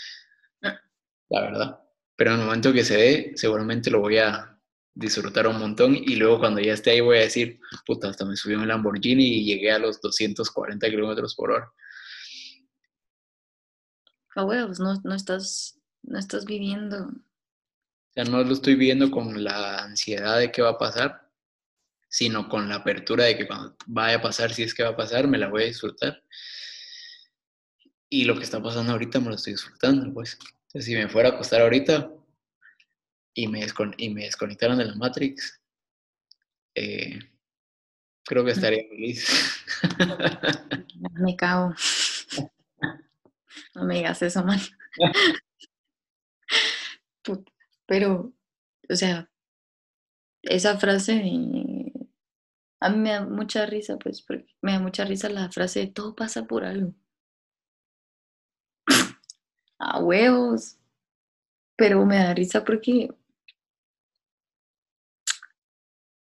La 1.28 1.40
verdad. 1.40 1.80
Pero 2.16 2.32
en 2.32 2.40
el 2.40 2.46
momento 2.46 2.72
que 2.72 2.84
se 2.84 2.96
dé, 2.96 3.32
seguramente 3.36 3.90
lo 3.90 4.00
voy 4.00 4.18
a, 4.18 4.56
disfrutar 4.96 5.46
un 5.46 5.58
montón 5.58 5.94
y 5.94 6.16
luego 6.16 6.40
cuando 6.40 6.60
ya 6.60 6.72
esté 6.72 6.92
ahí 6.92 7.00
voy 7.00 7.18
a 7.18 7.20
decir, 7.20 7.60
puta, 7.84 8.08
hasta 8.08 8.24
me 8.24 8.34
subí 8.34 8.54
en 8.54 8.62
el 8.62 8.68
Lamborghini 8.68 9.24
y 9.24 9.44
llegué 9.44 9.70
a 9.70 9.78
los 9.78 10.00
240 10.00 10.88
kilómetros 10.88 11.34
por 11.34 11.50
hora. 11.50 11.70
A 14.34 14.44
huevos, 14.44 14.80
no, 14.80 14.98
no, 15.04 15.14
estás, 15.14 15.78
no 16.02 16.18
estás 16.18 16.46
viviendo. 16.46 17.08
O 17.08 18.12
sea, 18.14 18.24
no 18.24 18.42
lo 18.42 18.52
estoy 18.54 18.74
viviendo 18.74 19.10
con 19.10 19.44
la 19.44 19.84
ansiedad 19.84 20.38
de 20.38 20.50
qué 20.50 20.62
va 20.62 20.70
a 20.70 20.78
pasar, 20.78 21.30
sino 22.08 22.48
con 22.48 22.68
la 22.70 22.76
apertura 22.76 23.24
de 23.24 23.36
que 23.36 23.46
cuando 23.46 23.76
vaya 23.86 24.16
a 24.16 24.22
pasar, 24.22 24.54
si 24.54 24.62
es 24.62 24.72
que 24.72 24.82
va 24.82 24.90
a 24.90 24.96
pasar, 24.96 25.28
me 25.28 25.36
la 25.36 25.48
voy 25.48 25.64
a 25.64 25.66
disfrutar. 25.66 26.22
Y 28.08 28.24
lo 28.24 28.34
que 28.34 28.44
está 28.44 28.62
pasando 28.62 28.92
ahorita 28.92 29.20
me 29.20 29.28
lo 29.28 29.34
estoy 29.34 29.52
disfrutando, 29.52 30.10
pues. 30.14 30.38
Entonces, 30.66 30.84
si 30.84 30.94
me 30.94 31.08
fuera 31.08 31.30
a 31.30 31.32
acostar 31.32 31.62
ahorita, 31.62 32.10
y 33.34 33.48
me, 33.48 33.66
y 33.98 34.10
me 34.10 34.24
desconectaron 34.24 34.78
de 34.78 34.86
la 34.86 34.94
Matrix, 34.94 35.60
eh, 36.74 37.18
creo 38.24 38.44
que 38.44 38.50
estaría 38.52 38.82
feliz. 38.88 39.64
Me 41.12 41.36
cago. 41.36 41.74
No 43.74 43.84
me 43.84 43.96
digas 43.96 44.20
eso, 44.22 44.44
man. 44.44 44.58
Pero, 47.86 48.32
o 48.88 48.96
sea, 48.96 49.30
esa 50.42 50.78
frase 50.78 51.22
a 52.80 52.88
mí 52.90 52.98
me 52.98 53.10
da 53.10 53.24
mucha 53.26 53.66
risa, 53.66 53.98
pues, 53.98 54.22
porque 54.22 54.46
me 54.62 54.72
da 54.72 54.80
mucha 54.80 55.04
risa 55.04 55.28
la 55.28 55.50
frase 55.50 55.80
de 55.80 55.86
todo 55.88 56.14
pasa 56.14 56.46
por 56.46 56.64
algo. 56.64 56.94
A 59.78 60.00
huevos. 60.00 60.78
Pero 61.76 62.04
me 62.06 62.16
da 62.16 62.34
risa 62.34 62.64
porque 62.64 63.10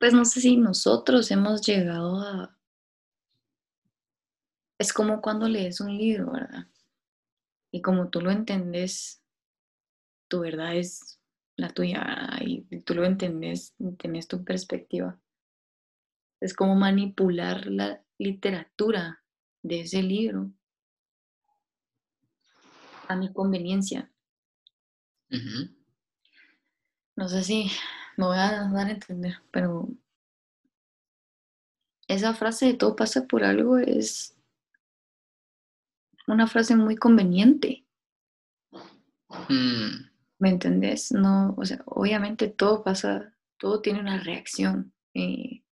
pues 0.05 0.13
no 0.13 0.27
sé 0.27 0.43
si 0.43 0.59
nosotros 0.59 1.31
hemos 1.31 1.63
llegado 1.63 2.21
a... 2.21 2.59
Es 4.79 4.93
como 4.93 5.23
cuando 5.23 5.49
lees 5.49 5.81
un 5.81 5.97
libro, 5.97 6.33
¿verdad? 6.33 6.67
Y 7.73 7.81
como 7.81 8.11
tú 8.11 8.21
lo 8.21 8.31
entendés, 8.31 9.23
tu 10.29 10.41
verdad 10.41 10.77
es 10.77 11.19
la 11.57 11.71
tuya 11.71 12.39
y 12.43 12.81
tú 12.83 12.95
lo 12.95 13.07
entendés, 13.07 13.75
tenés 13.99 14.29
tu 14.29 14.45
perspectiva. 14.45 15.19
Es 16.39 16.53
como 16.53 16.75
manipular 16.75 17.65
la 17.67 18.05
literatura 18.19 19.25
de 19.63 19.81
ese 19.81 20.03
libro 20.03 20.51
a 23.09 23.17
mi 23.17 23.33
conveniencia. 23.33 24.11
No 27.17 27.29
sé 27.29 27.43
si 27.43 27.71
me 28.17 28.27
voy 28.27 28.37
a 28.37 28.69
dar 28.69 28.87
a 28.87 28.91
entender, 28.91 29.37
pero 29.51 29.89
esa 32.07 32.35
frase 32.35 32.67
de 32.67 32.75
todo 32.75 32.95
pasa 32.97 33.27
por 33.27 33.45
algo 33.45 33.79
es 33.79 34.37
una 36.27 36.47
frase 36.47 36.77
muy 36.77 36.97
conveniente. 36.97 37.85
Mm. 39.49 40.11
¿Me 40.39 40.49
entendés? 40.49 41.13
No, 41.13 41.55
o 41.57 41.65
sea, 41.65 41.83
obviamente 41.87 42.49
todo 42.49 42.83
pasa, 42.83 43.35
todo 43.59 43.81
tiene 43.81 44.01
una 44.01 44.19
reacción 44.19 44.93
eh, 45.15 45.65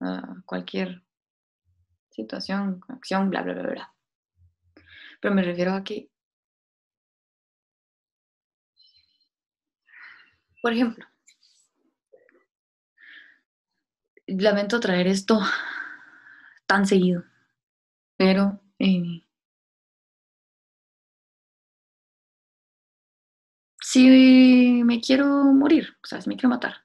a 0.00 0.42
cualquier 0.46 1.04
situación, 2.10 2.80
acción, 2.88 3.30
bla, 3.30 3.42
bla, 3.42 3.54
bla, 3.54 3.70
bla. 3.70 3.93
Pero 5.20 5.34
me 5.34 5.42
refiero 5.42 5.72
a 5.74 5.82
que 5.84 6.08
Por 10.60 10.72
ejemplo, 10.72 11.06
lamento 14.26 14.80
traer 14.80 15.06
esto 15.06 15.40
tan 16.66 16.86
seguido, 16.86 17.24
pero 18.16 18.60
eh, 18.80 19.22
si 23.80 24.82
me 24.84 25.00
quiero 25.00 25.26
morir, 25.44 25.96
o 26.02 26.06
sea, 26.08 26.20
si 26.20 26.28
me 26.28 26.36
quiero 26.36 26.48
matar, 26.48 26.84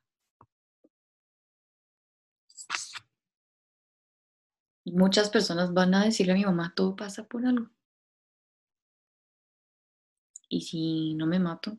muchas 4.83 5.30
personas 5.30 5.74
van 5.74 5.93
a 5.95 6.03
decirle 6.03 6.33
a 6.33 6.35
mi 6.35 6.43
mamá, 6.43 6.74
todo 6.75 6.93
pasa 6.98 7.24
por 7.24 7.45
algo. 7.45 7.69
Y 10.49 10.61
si 10.61 11.13
no 11.13 11.27
me 11.27 11.39
mato, 11.39 11.77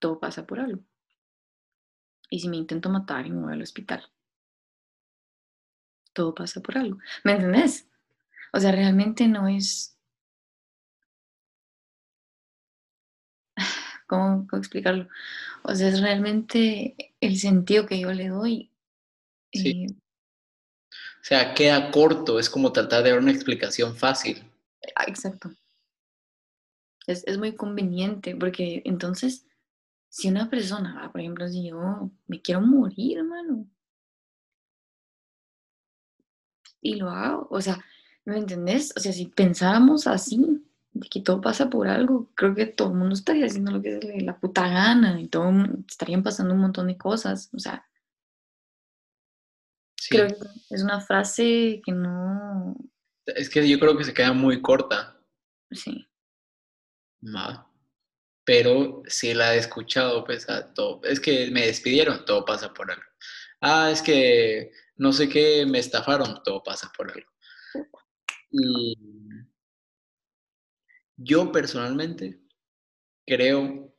todo 0.00 0.18
pasa 0.18 0.46
por 0.46 0.60
algo. 0.60 0.82
Y 2.30 2.40
si 2.40 2.48
me 2.48 2.56
intento 2.56 2.88
matar 2.88 3.26
y 3.26 3.30
me 3.30 3.42
voy 3.42 3.52
al 3.52 3.62
hospital, 3.62 4.08
todo 6.12 6.34
pasa 6.34 6.60
por 6.60 6.78
algo. 6.78 6.98
¿Me 7.24 7.32
entendés? 7.32 7.88
O 8.52 8.60
sea, 8.60 8.72
realmente 8.72 9.28
no 9.28 9.48
es... 9.48 9.98
¿Cómo, 14.06 14.46
explicarlo? 14.52 15.08
O 15.62 15.74
sea, 15.74 15.88
es 15.88 16.00
realmente 16.00 17.14
el 17.20 17.38
sentido 17.38 17.86
que 17.86 18.00
yo 18.00 18.12
le 18.12 18.28
doy. 18.28 18.70
Sí. 19.52 19.86
o 19.86 21.24
sea, 21.24 21.52
queda 21.52 21.90
corto, 21.90 22.38
es 22.38 22.48
como 22.48 22.72
tratar 22.72 23.02
de 23.02 23.10
dar 23.10 23.18
una 23.18 23.32
explicación 23.32 23.94
fácil. 23.94 24.50
Ah, 24.96 25.04
exacto. 25.06 25.50
Es, 27.06 27.24
es 27.26 27.38
muy 27.38 27.54
conveniente 27.54 28.36
porque 28.36 28.82
entonces 28.84 29.46
si 30.12 30.28
una 30.28 30.50
persona, 30.50 31.10
por 31.10 31.20
ejemplo, 31.22 31.48
si 31.48 31.68
yo 31.70 32.10
me 32.26 32.42
quiero 32.42 32.60
morir, 32.60 33.18
hermano, 33.18 33.66
y 36.82 36.96
lo 36.96 37.08
hago, 37.08 37.48
o 37.50 37.60
sea, 37.62 37.82
¿me 38.26 38.36
entendés? 38.36 38.92
O 38.94 39.00
sea, 39.00 39.12
si 39.12 39.26
pensáramos 39.26 40.06
así, 40.06 40.62
de 40.92 41.08
que 41.08 41.22
todo 41.22 41.40
pasa 41.40 41.70
por 41.70 41.88
algo, 41.88 42.28
creo 42.34 42.54
que 42.54 42.66
todo 42.66 42.88
el 42.88 42.98
mundo 42.98 43.14
estaría 43.14 43.46
haciendo 43.46 43.72
lo 43.72 43.80
que 43.80 43.96
es 43.96 44.22
la 44.22 44.38
puta 44.38 44.68
gana 44.68 45.18
y 45.18 45.28
todo 45.28 45.50
estarían 45.88 46.22
pasando 46.22 46.52
un 46.52 46.60
montón 46.60 46.88
de 46.88 46.98
cosas, 46.98 47.48
o 47.54 47.58
sea, 47.58 47.86
creo 50.10 50.28
que 50.28 50.34
es 50.68 50.82
una 50.82 51.00
frase 51.00 51.80
que 51.84 51.92
no... 51.92 52.76
Es 53.24 53.48
que 53.48 53.66
yo 53.66 53.78
creo 53.78 53.96
que 53.96 54.04
se 54.04 54.12
queda 54.12 54.32
muy 54.32 54.60
corta. 54.60 55.18
Sí. 55.70 56.06
No 57.22 57.72
pero 58.44 59.02
si 59.06 59.34
la 59.34 59.54
he 59.54 59.58
escuchado, 59.58 60.24
pues, 60.24 60.46
todo, 60.74 61.00
es 61.04 61.20
que 61.20 61.50
me 61.50 61.66
despidieron, 61.66 62.24
todo 62.24 62.44
pasa 62.44 62.72
por 62.74 62.90
algo. 62.90 63.04
Ah, 63.60 63.90
es 63.92 64.02
que 64.02 64.72
no 64.96 65.12
sé 65.12 65.28
qué, 65.28 65.64
me 65.66 65.78
estafaron, 65.78 66.42
todo 66.44 66.62
pasa 66.62 66.90
por 66.96 67.10
algo. 67.10 67.30
Y 68.50 68.96
yo 71.16 71.52
personalmente 71.52 72.40
creo 73.26 73.94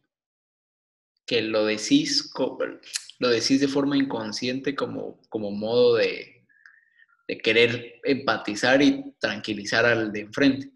que 1.25 1.41
lo 1.41 1.65
decís, 1.65 2.31
lo 3.19 3.29
decís 3.29 3.61
de 3.61 3.67
forma 3.69 3.97
inconsciente 3.97 4.75
como, 4.75 5.21
como 5.29 5.51
modo 5.51 5.95
de, 5.95 6.45
de 7.29 7.37
querer 7.37 8.01
empatizar 8.03 8.81
y 8.81 9.15
tranquilizar 9.19 9.85
al 9.85 10.11
de 10.11 10.19
enfrente. 10.21 10.71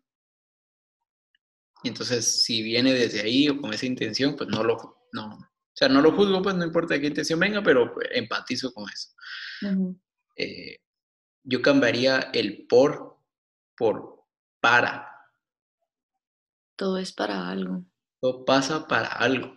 Entonces, 1.88 2.44
si 2.44 2.62
viene 2.62 2.94
desde 2.94 3.22
ahí 3.22 3.50
o 3.50 3.60
con 3.60 3.74
esa 3.74 3.86
intención, 3.86 4.36
pues 4.36 4.50
no 4.50 4.64
lo, 4.64 5.08
no, 5.14 5.26
o 5.28 5.50
sea, 5.74 5.90
no 5.90 6.02
lo 6.02 6.12
juzgo, 6.12 6.42
pues 6.42 6.56
no 6.56 6.66
importa 6.66 7.00
qué 7.00 7.08
intención 7.08 7.40
venga, 7.40 7.62
pero 7.62 7.94
empatizo 8.12 8.74
con 8.74 8.86
eso. 8.90 9.10
Eh, 10.36 10.80
yo 11.44 11.62
cambiaría 11.62 12.30
el 12.34 12.68
por 12.68 13.18
por 13.78 14.26
para. 14.60 15.08
Todo 16.76 16.98
es 16.98 17.14
para 17.14 17.50
algo. 17.50 17.86
Todo 18.20 18.44
pasa 18.44 18.88
para 18.88 19.08
algo. 19.08 19.56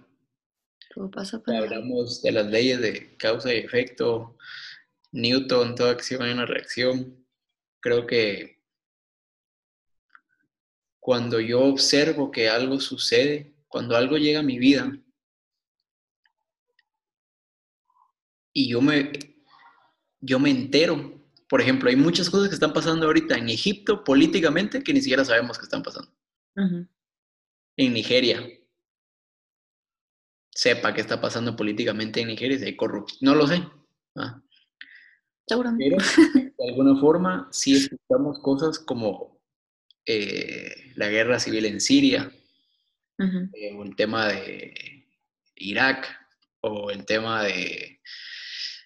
Todo 0.94 1.10
pasa 1.10 1.42
para 1.42 1.58
Hablamos 1.58 2.22
de 2.22 2.32
las 2.32 2.46
leyes 2.46 2.80
de 2.80 3.16
causa 3.16 3.52
y 3.52 3.58
efecto, 3.58 4.36
Newton, 5.12 5.74
toda 5.74 5.92
acción 5.92 6.22
hay 6.22 6.32
una 6.32 6.46
reacción. 6.46 7.26
Creo 7.80 8.06
que 8.06 8.59
cuando 11.00 11.40
yo 11.40 11.62
observo 11.62 12.30
que 12.30 12.48
algo 12.48 12.78
sucede, 12.78 13.54
cuando 13.68 13.96
algo 13.96 14.18
llega 14.18 14.40
a 14.40 14.44
mi 14.44 14.58
vida, 14.58 14.92
y 18.52 18.68
yo 18.68 18.80
me, 18.80 19.12
yo 20.20 20.38
me 20.38 20.50
entero. 20.50 21.18
Por 21.48 21.60
ejemplo, 21.60 21.88
hay 21.88 21.96
muchas 21.96 22.30
cosas 22.30 22.48
que 22.48 22.54
están 22.54 22.72
pasando 22.72 23.06
ahorita 23.06 23.36
en 23.36 23.48
Egipto 23.48 24.04
políticamente 24.04 24.82
que 24.82 24.92
ni 24.92 25.00
siquiera 25.00 25.24
sabemos 25.24 25.58
que 25.58 25.64
están 25.64 25.82
pasando. 25.82 26.12
En 26.54 27.92
Nigeria. 27.92 28.46
Sepa 30.52 30.92
qué 30.92 31.00
está 31.00 31.20
pasando 31.20 31.56
políticamente 31.56 32.20
en 32.20 32.28
Nigeria, 32.28 32.58
si 32.58 32.66
hay 32.66 32.76
corrupción. 32.76 33.18
No 33.22 33.34
lo 33.34 33.46
sé. 33.46 33.66
Ah. 34.16 34.42
Pero 35.48 35.96
de 36.58 36.68
alguna 36.68 37.00
forma 37.00 37.48
sí 37.50 37.74
escuchamos 37.74 38.38
cosas 38.40 38.78
como 38.78 39.39
eh, 40.06 40.92
la 40.96 41.08
guerra 41.08 41.38
civil 41.38 41.66
en 41.66 41.80
Siria, 41.80 42.32
eh, 43.18 43.74
o 43.74 43.84
el 43.84 43.94
tema 43.96 44.28
de 44.28 45.06
Irak, 45.56 46.08
o 46.60 46.90
el 46.90 47.04
tema 47.04 47.44
de, 47.44 48.00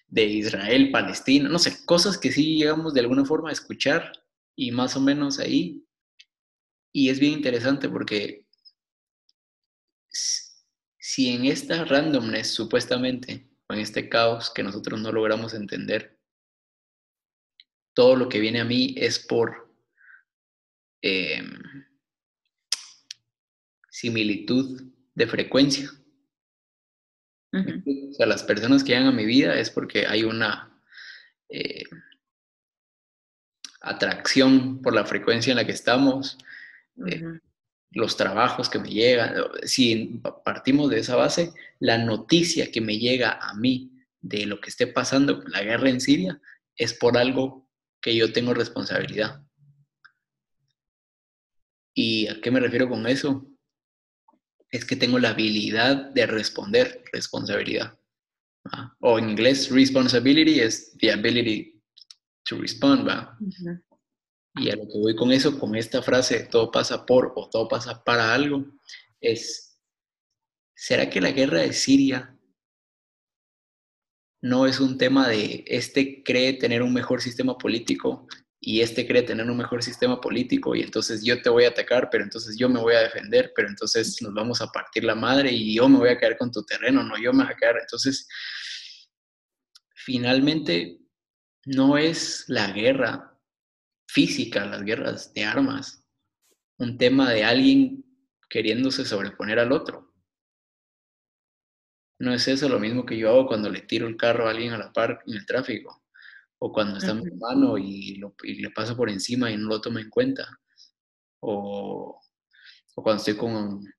de 0.07 0.25
Israel, 0.25 0.91
Palestina, 0.91 1.49
no 1.49 1.59
sé, 1.59 1.85
cosas 1.85 2.17
que 2.17 2.31
sí 2.31 2.57
llegamos 2.57 2.93
de 2.93 3.01
alguna 3.01 3.25
forma 3.25 3.49
a 3.49 3.53
escuchar 3.53 4.11
y 4.55 4.71
más 4.71 4.95
o 4.95 5.01
menos 5.01 5.39
ahí. 5.39 5.85
Y 6.93 7.09
es 7.09 7.19
bien 7.19 7.33
interesante 7.33 7.89
porque 7.89 8.45
si 10.97 11.29
en 11.29 11.45
esta 11.45 11.85
randomness, 11.85 12.51
supuestamente, 12.51 13.49
o 13.67 13.73
en 13.73 13.79
este 13.79 14.09
caos 14.09 14.51
que 14.53 14.63
nosotros 14.63 14.99
no 15.01 15.11
logramos 15.11 15.53
entender, 15.53 16.19
todo 17.93 18.15
lo 18.15 18.27
que 18.29 18.39
viene 18.39 18.59
a 18.59 18.65
mí 18.65 18.95
es 18.97 19.19
por 19.19 19.64
em, 21.05 21.59
similitud 23.91 24.81
de 25.13 25.27
frecuencia. 25.27 25.91
O 27.53 28.13
sea, 28.13 28.25
las 28.25 28.43
personas 28.43 28.83
que 28.83 28.89
llegan 28.89 29.07
a 29.07 29.11
mi 29.11 29.25
vida 29.25 29.57
es 29.57 29.69
porque 29.69 30.07
hay 30.07 30.23
una 30.23 30.81
eh, 31.47 31.83
atracción 33.81 34.81
por 34.81 34.93
la 34.93 35.05
frecuencia 35.05 35.51
en 35.51 35.57
la 35.57 35.65
que 35.65 35.71
estamos, 35.71 36.37
eh, 37.07 37.39
los 37.91 38.17
trabajos 38.17 38.67
que 38.67 38.79
me 38.79 38.89
llegan. 38.89 39.35
Si 39.63 40.21
partimos 40.43 40.89
de 40.89 40.99
esa 40.99 41.15
base, 41.15 41.53
la 41.79 41.97
noticia 41.97 42.71
que 42.71 42.81
me 42.81 42.97
llega 42.97 43.39
a 43.39 43.53
mí 43.53 43.91
de 44.21 44.47
lo 44.47 44.59
que 44.59 44.69
esté 44.69 44.87
pasando 44.87 45.41
con 45.41 45.51
la 45.51 45.61
guerra 45.61 45.89
en 45.89 46.01
Siria 46.01 46.41
es 46.75 46.93
por 46.93 47.15
algo 47.17 47.69
que 48.01 48.15
yo 48.15 48.33
tengo 48.33 48.53
responsabilidad. 48.53 49.45
¿Y 51.95 52.27
a 52.27 52.41
qué 52.41 52.51
me 52.51 52.59
refiero 52.59 52.89
con 52.89 53.07
eso? 53.07 53.47
Es 54.69 54.83
que 54.83 54.97
tengo 54.97 55.17
la 55.17 55.29
habilidad 55.29 56.11
de 56.11 56.25
responder, 56.27 57.03
responsabilidad. 57.13 57.97
O 58.99 59.17
en 59.17 59.29
inglés, 59.29 59.69
responsibility 59.71 60.59
es 60.59 60.95
the 60.97 61.11
ability 61.11 61.81
to 62.43 62.57
respond, 62.57 63.07
¿va? 63.07 63.37
Y 64.55 64.69
a 64.69 64.75
lo 64.75 64.87
que 64.87 64.99
voy 64.99 65.15
con 65.15 65.31
eso, 65.31 65.57
con 65.57 65.75
esta 65.75 66.01
frase, 66.01 66.45
todo 66.45 66.69
pasa 66.69 67.05
por 67.05 67.31
o 67.35 67.49
todo 67.49 67.67
pasa 67.67 68.03
para 68.03 68.33
algo, 68.33 68.65
es, 69.21 69.79
¿será 70.75 71.09
que 71.09 71.21
la 71.21 71.31
guerra 71.31 71.59
de 71.59 71.73
Siria 71.73 72.37
no 74.41 74.67
es 74.67 74.79
un 74.79 74.97
tema 74.97 75.27
de 75.29 75.63
este 75.67 76.23
cree 76.23 76.53
tener 76.53 76.83
un 76.83 76.93
mejor 76.93 77.21
sistema 77.21 77.57
político 77.57 78.27
y 78.67 78.81
este 78.81 79.05
cree 79.05 79.21
tener 79.21 79.47
un 79.47 79.57
mejor 79.57 79.83
sistema 79.83 80.19
político 80.19 80.75
y 80.75 80.81
entonces 80.81 81.23
yo 81.23 81.39
te 81.39 81.49
voy 81.49 81.65
a 81.65 81.69
atacar, 81.69 82.09
pero 82.09 82.23
entonces 82.23 82.57
yo 82.57 82.67
me 82.67 82.79
voy 82.79 82.95
a 82.95 83.01
defender, 83.01 83.53
pero 83.55 83.67
entonces 83.69 84.19
nos 84.23 84.33
vamos 84.33 84.59
a 84.59 84.71
partir 84.71 85.03
la 85.03 85.13
madre 85.13 85.51
y 85.51 85.75
yo 85.75 85.87
me 85.87 85.99
voy 85.99 86.09
a 86.09 86.17
caer 86.17 86.35
con 86.35 86.51
tu 86.51 86.63
terreno, 86.63 87.03
no, 87.03 87.15
yo 87.21 87.31
me 87.31 87.43
voy 87.43 87.53
a 87.53 87.55
caer. 87.55 87.75
Entonces, 87.81 88.27
finalmente, 89.93 90.99
no 91.67 91.99
es 91.99 92.45
la 92.47 92.71
guerra 92.71 93.39
física, 94.07 94.65
las 94.65 94.81
guerras 94.81 95.31
de 95.35 95.43
armas, 95.43 96.03
un 96.79 96.97
tema 96.97 97.31
de 97.31 97.43
alguien 97.43 98.03
queriéndose 98.49 99.05
sobreponer 99.05 99.59
al 99.59 99.73
otro. 99.73 100.11
No 102.17 102.33
es 102.33 102.47
eso 102.47 102.67
lo 102.67 102.79
mismo 102.79 103.05
que 103.05 103.15
yo 103.15 103.29
hago 103.29 103.45
cuando 103.45 103.69
le 103.69 103.81
tiro 103.81 104.07
el 104.07 104.17
carro 104.17 104.47
a 104.47 104.51
alguien 104.51 104.73
a 104.73 104.79
la 104.79 104.91
par 104.91 105.21
en 105.27 105.35
el 105.35 105.45
tráfico, 105.45 106.04
o 106.59 106.71
cuando 106.71 106.97
está 106.97 107.11
en 107.11 107.23
mi 107.23 107.31
mano 107.31 107.77
y, 107.77 108.21
le 108.43 108.69
paso 108.71 108.95
por 108.95 109.09
encima 109.09 109.51
y 109.51 109.57
no 109.57 109.67
lo 109.67 109.81
toma 109.81 110.01
en 110.01 110.09
cuenta, 110.09 110.47
o, 111.41 112.19
cuando 112.95 113.19
estoy 113.19 113.35
con 113.35 113.55
un, 113.55 113.95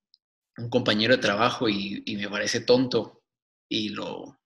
compañero 0.71 1.15
de 1.15 1.23
trabajo 1.23 1.69
y, 1.69 2.03
me 2.17 2.29
parece 2.29 2.61
tonto 2.61 3.23
y 3.69 3.91
lo, 3.91 4.39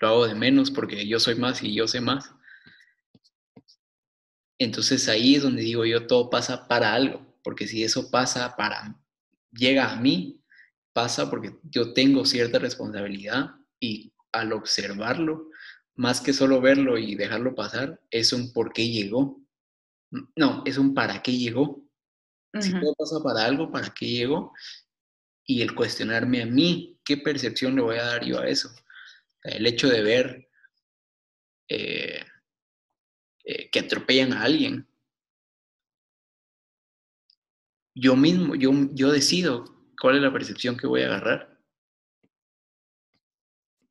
lo 0.00 0.08
hago 0.08 0.26
de 0.26 0.34
menos 0.34 0.70
porque 0.70 1.06
yo 1.06 1.18
soy 1.18 1.36
más 1.36 1.62
y 1.62 1.74
yo 1.74 1.88
sé 1.88 2.00
más. 2.00 2.34
Entonces 4.58 5.08
ahí 5.08 5.36
es 5.36 5.42
donde 5.42 5.62
digo 5.62 5.84
yo, 5.84 6.06
todo 6.06 6.28
pasa 6.30 6.66
para 6.68 6.92
algo, 6.92 7.38
porque 7.42 7.66
si 7.66 7.84
eso 7.84 8.10
pasa 8.10 8.56
para, 8.56 9.00
llega 9.52 9.90
a 9.90 9.96
mí, 9.96 10.42
pasa 10.92 11.30
porque 11.30 11.56
yo 11.62 11.94
tengo 11.94 12.24
cierta 12.24 12.58
responsabilidad 12.58 13.54
y 13.80 14.12
al 14.32 14.52
observarlo, 14.52 15.47
más 15.98 16.20
que 16.20 16.32
solo 16.32 16.60
verlo 16.60 16.96
y 16.96 17.16
dejarlo 17.16 17.56
pasar, 17.56 18.00
es 18.10 18.32
un 18.32 18.52
por 18.52 18.72
qué 18.72 18.88
llegó. 18.88 19.42
No, 20.36 20.62
es 20.64 20.78
un 20.78 20.94
para 20.94 21.20
qué 21.22 21.36
llegó. 21.36 21.84
Si 22.60 22.70
todo 22.70 22.94
pasa 22.94 23.16
para 23.22 23.44
algo, 23.44 23.70
¿para 23.70 23.92
qué 23.92 24.06
llegó? 24.06 24.54
Y 25.44 25.60
el 25.60 25.74
cuestionarme 25.74 26.42
a 26.42 26.46
mí, 26.46 27.00
¿qué 27.04 27.16
percepción 27.16 27.74
le 27.74 27.82
voy 27.82 27.96
a 27.96 28.04
dar 28.04 28.24
yo 28.24 28.38
a 28.38 28.46
eso? 28.46 28.70
El 29.42 29.66
hecho 29.66 29.88
de 29.88 30.02
ver 30.02 30.48
eh, 31.68 32.24
eh, 33.44 33.68
que 33.68 33.80
atropellan 33.80 34.34
a 34.34 34.44
alguien. 34.44 34.88
Yo 37.96 38.14
mismo, 38.14 38.54
yo, 38.54 38.70
yo 38.92 39.10
decido 39.10 39.64
cuál 40.00 40.16
es 40.16 40.22
la 40.22 40.32
percepción 40.32 40.76
que 40.76 40.86
voy 40.86 41.02
a 41.02 41.06
agarrar. 41.06 41.58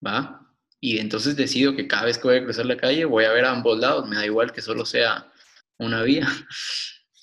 ¿Va? 0.06 0.37
Y 0.80 1.00
entonces 1.00 1.36
decido 1.36 1.76
que 1.76 1.88
cada 1.88 2.06
vez 2.06 2.18
que 2.18 2.28
voy 2.28 2.38
a 2.38 2.44
cruzar 2.44 2.66
la 2.66 2.78
calle 2.78 3.06
voy 3.06 3.26
a 3.26 3.32
ver 3.32 3.46
a 3.46 3.52
ambos 3.52 3.80
lados, 3.80 4.08
me 4.08 4.16
da 4.16 4.26
igual 4.26 4.52
que 4.52 4.62
solo 4.62 4.86
sea 4.86 5.32
una 5.78 6.04
vía. 6.04 6.28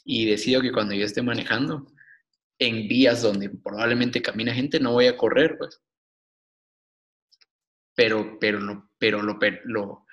Y 0.06 0.26
decido 0.26 0.60
que 0.60 0.70
cuando 0.70 0.94
yo 0.94 1.06
esté 1.06 1.22
manejando 1.22 1.86
en 2.58 2.86
vías 2.88 3.22
donde 3.22 3.48
probablemente 3.48 4.20
camina 4.20 4.52
gente, 4.52 4.78
no 4.78 4.92
voy 4.92 5.06
a 5.06 5.16
correr, 5.16 5.56
pues. 5.56 5.80
Pero, 7.96 8.36
pero, 8.38 8.60
lo, 8.60 8.90
pero 8.98 9.22
lo, 9.22 9.38
lo, 9.64 10.04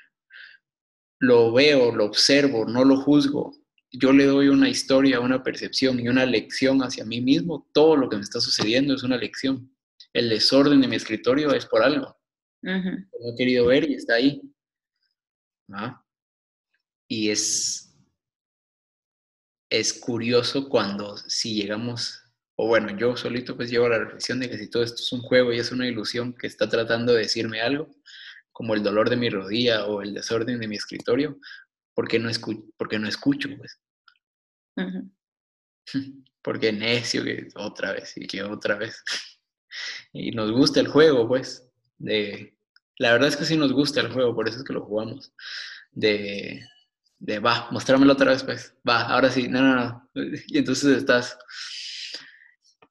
lo 1.19 1.51
veo, 1.51 1.93
lo 1.93 2.05
observo, 2.05 2.65
no 2.65 2.85
lo 2.85 3.01
juzgo, 3.01 3.61
yo 3.91 4.13
le 4.13 4.25
doy 4.25 4.47
una 4.47 4.69
historia, 4.69 5.19
una 5.19 5.43
percepción 5.43 5.99
y 5.99 6.07
una 6.07 6.25
lección 6.25 6.81
hacia 6.81 7.05
mí 7.05 7.19
mismo, 7.19 7.69
todo 7.73 7.97
lo 7.97 8.09
que 8.09 8.15
me 8.15 8.21
está 8.21 8.39
sucediendo 8.39 8.95
es 8.95 9.03
una 9.03 9.17
lección. 9.17 9.75
El 10.13 10.29
desorden 10.29 10.79
de 10.81 10.87
mi 10.87 10.95
escritorio 10.95 11.53
es 11.53 11.65
por 11.65 11.83
algo. 11.83 12.17
Lo 12.61 13.33
he 13.33 13.35
querido 13.37 13.67
ver 13.67 13.89
y 13.89 13.95
está 13.95 14.15
ahí. 14.15 14.41
Y 17.07 17.29
es, 17.29 17.93
es 19.69 19.93
curioso 19.93 20.69
cuando 20.69 21.17
si 21.17 21.55
llegamos, 21.55 22.23
o 22.55 22.67
bueno, 22.67 22.95
yo 22.97 23.15
solito 23.17 23.55
pues 23.55 23.69
llevo 23.69 23.89
la 23.89 23.99
reflexión 23.99 24.39
de 24.39 24.49
que 24.49 24.57
si 24.57 24.69
todo 24.69 24.83
esto 24.83 25.01
es 25.01 25.11
un 25.11 25.21
juego 25.21 25.51
y 25.51 25.59
es 25.59 25.71
una 25.71 25.87
ilusión 25.87 26.33
que 26.33 26.47
está 26.47 26.69
tratando 26.69 27.13
de 27.13 27.23
decirme 27.23 27.61
algo, 27.61 27.89
como 28.51 28.75
el 28.75 28.83
dolor 28.83 29.09
de 29.09 29.17
mi 29.17 29.29
rodilla 29.29 29.85
o 29.87 30.01
el 30.01 30.13
desorden 30.13 30.59
de 30.59 30.67
mi 30.67 30.75
escritorio, 30.75 31.39
porque 31.93 32.19
no, 32.19 32.29
escucho, 32.29 32.63
porque 32.77 32.99
no 32.99 33.07
escucho, 33.07 33.49
pues. 33.57 33.79
Porque 36.43 36.71
necio 36.71 37.23
que 37.23 37.49
otra 37.55 37.91
vez 37.91 38.17
y 38.17 38.25
que 38.25 38.43
otra 38.43 38.75
vez. 38.75 39.03
Y 40.13 40.31
nos 40.31 40.51
gusta 40.51 40.81
el 40.81 40.89
juego, 40.89 41.27
pues. 41.27 41.70
De, 42.01 42.55
la 42.97 43.13
verdad 43.13 43.29
es 43.29 43.37
que 43.37 43.45
sí 43.45 43.57
nos 43.57 43.73
gusta 43.73 44.01
el 44.01 44.11
juego, 44.11 44.35
por 44.35 44.47
eso 44.47 44.57
es 44.57 44.63
que 44.63 44.73
lo 44.73 44.85
jugamos. 44.85 45.33
De, 45.91 46.65
de 47.19 47.39
va, 47.39 47.69
mostrámelo 47.71 48.13
otra 48.13 48.31
vez, 48.31 48.43
pues. 48.43 48.75
Va, 48.87 49.03
ahora 49.03 49.29
sí, 49.29 49.47
no, 49.47 49.61
no, 49.61 49.75
no. 49.75 50.09
Y 50.47 50.57
entonces 50.57 50.97
estás. 50.97 51.37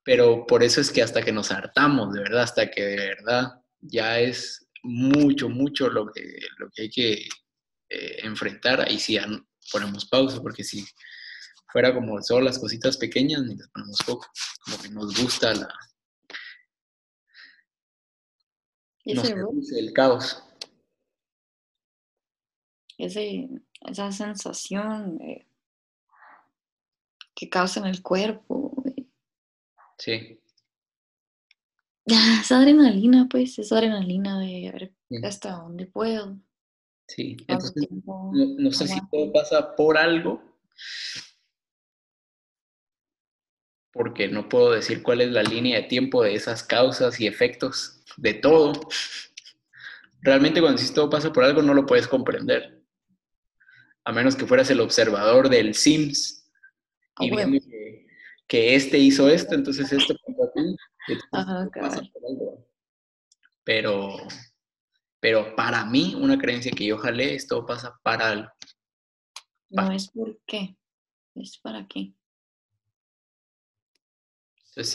Pero 0.03 0.45
por 0.47 0.63
eso 0.63 0.81
es 0.81 0.91
que 0.91 1.03
hasta 1.03 1.21
que 1.21 1.31
nos 1.31 1.51
hartamos, 1.51 2.13
de 2.13 2.21
verdad, 2.21 2.43
hasta 2.43 2.71
que 2.71 2.81
de 2.81 2.95
verdad 2.97 3.61
ya 3.81 4.19
es 4.19 4.67
mucho, 4.83 5.49
mucho 5.49 5.89
lo 5.89 6.11
que, 6.11 6.39
lo 6.57 6.69
que 6.71 6.83
hay 6.83 6.89
que 6.89 7.13
eh, 7.89 8.19
enfrentar, 8.23 8.81
ahí 8.81 8.97
sí 8.97 9.19
ponemos 9.71 10.05
pausa, 10.07 10.41
porque 10.41 10.63
si 10.63 10.85
fuera 11.67 11.93
como 11.93 12.21
solo 12.21 12.45
las 12.45 12.57
cositas 12.59 12.97
pequeñas, 12.97 13.43
ni 13.43 13.55
les 13.55 13.67
ponemos 13.69 13.99
poco, 14.05 14.27
como 14.65 14.81
que 14.81 14.89
nos 14.89 15.15
gusta 15.21 15.53
la... 15.53 15.73
el 19.05 19.93
caos. 19.93 20.43
esa 22.97 24.11
sensación 24.11 25.19
que 27.33 27.49
causa 27.49 27.79
en 27.79 27.87
el 27.87 28.01
cuerpo. 28.01 28.83
Sí. 29.97 30.39
Esa 32.05 32.59
adrenalina, 32.59 33.27
pues, 33.29 33.57
esa 33.59 33.75
adrenalina 33.75 34.39
de 34.39 34.67
a 34.67 34.71
ver 34.71 34.93
hasta 35.23 35.51
dónde 35.51 35.85
puedo. 35.85 36.37
Sí, 37.07 37.35
entonces 37.47 37.87
no, 38.05 38.71
sé 38.71 38.87
si 38.87 38.99
todo 39.09 39.31
pasa 39.33 39.75
por 39.75 39.97
algo, 39.97 40.41
porque 43.91 44.27
no 44.27 44.49
puedo 44.49 44.71
decir 44.71 45.03
cuál 45.03 45.21
es 45.21 45.31
la 45.31 45.43
línea 45.43 45.77
de 45.77 45.87
tiempo 45.87 46.23
de 46.23 46.35
esas 46.35 46.63
causas 46.63 47.19
y 47.19 47.27
efectos 47.27 48.03
de 48.17 48.33
todo. 48.33 48.73
Realmente 50.21 50.61
cuando 50.61 50.77
si 50.77 50.93
todo 50.93 51.09
pasa 51.09 51.33
por 51.33 51.43
algo 51.43 51.61
no 51.61 51.73
lo 51.73 51.85
puedes 51.85 52.07
comprender. 52.07 52.81
A 54.03 54.11
menos 54.11 54.35
que 54.35 54.45
fueras 54.45 54.69
el 54.69 54.79
observador 54.79 55.49
del 55.49 55.75
Sims 55.75 56.49
y 57.19 57.29
viendo 57.29 57.59
que, 58.47 58.75
este 58.75 58.97
hizo 58.97 59.29
esto, 59.29 59.55
entonces 59.55 59.91
esto 59.91 60.13
Ajá, 61.31 61.69
Pero 63.63 64.17
pero 65.21 65.55
para 65.55 65.85
mí, 65.85 66.15
una 66.15 66.37
creencia 66.37 66.71
que 66.71 66.85
yo 66.85 66.97
jalé 66.97 67.35
es 67.35 67.47
todo 67.47 67.65
pasa 67.65 67.97
para 68.01 68.29
algo. 68.29 68.49
No 69.69 69.91
es 69.91 70.09
por 70.09 70.41
qué, 70.47 70.75
es 71.35 71.59
para 71.59 71.87
qué. 71.87 72.13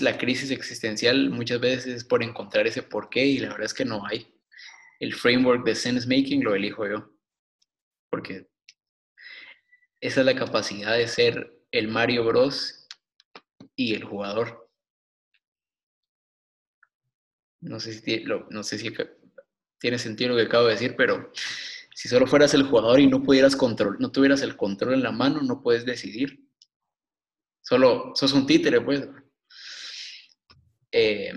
La 0.00 0.18
crisis 0.18 0.50
existencial 0.50 1.30
muchas 1.30 1.60
veces 1.60 1.86
es 1.86 2.04
por 2.04 2.22
encontrar 2.22 2.66
ese 2.66 2.82
por 2.82 3.08
qué 3.08 3.24
y 3.24 3.38
la 3.38 3.48
verdad 3.48 3.66
es 3.66 3.74
que 3.74 3.84
no 3.84 4.04
hay. 4.06 4.34
El 5.00 5.14
framework 5.14 5.64
de 5.64 5.74
sense 5.74 6.06
making 6.06 6.42
lo 6.42 6.54
elijo 6.54 6.86
yo. 6.88 7.10
Porque 8.10 8.48
esa 10.00 10.20
es 10.20 10.26
la 10.26 10.34
capacidad 10.34 10.96
de 10.96 11.08
ser 11.08 11.52
el 11.70 11.88
Mario 11.88 12.24
Bros 12.24 12.86
y 13.74 13.94
el 13.94 14.04
jugador. 14.04 14.70
No 17.60 17.80
sé 17.80 17.92
si, 17.94 18.24
no 18.50 18.62
sé 18.62 18.78
si 18.78 18.94
tiene 19.78 19.98
sentido 19.98 20.30
lo 20.30 20.36
que 20.36 20.42
acabo 20.42 20.66
de 20.66 20.74
decir, 20.74 20.94
pero 20.96 21.32
si 21.94 22.08
solo 22.08 22.26
fueras 22.26 22.54
el 22.54 22.64
jugador 22.64 23.00
y 23.00 23.06
no 23.06 23.22
pudieras 23.22 23.56
control, 23.56 23.96
no 23.98 24.12
tuvieras 24.12 24.42
el 24.42 24.56
control 24.56 24.94
en 24.94 25.02
la 25.02 25.12
mano, 25.12 25.40
no 25.42 25.62
puedes 25.62 25.84
decidir. 25.84 26.46
Solo 27.62 28.12
sos 28.14 28.32
un 28.32 28.46
títere, 28.46 28.80
pues. 28.80 29.08
Em, 30.98 31.36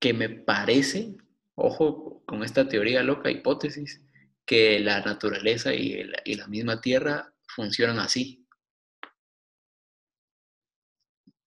que 0.00 0.14
me 0.14 0.30
parece, 0.30 1.18
ojo 1.54 2.22
con 2.24 2.42
esta 2.42 2.66
teoría 2.66 3.02
loca, 3.02 3.30
hipótesis, 3.30 4.00
que 4.46 4.80
la 4.80 5.02
naturaleza 5.02 5.74
y, 5.74 6.10
y 6.24 6.34
la 6.36 6.46
misma 6.46 6.80
tierra 6.80 7.34
funcionan 7.54 7.98
así. 7.98 8.46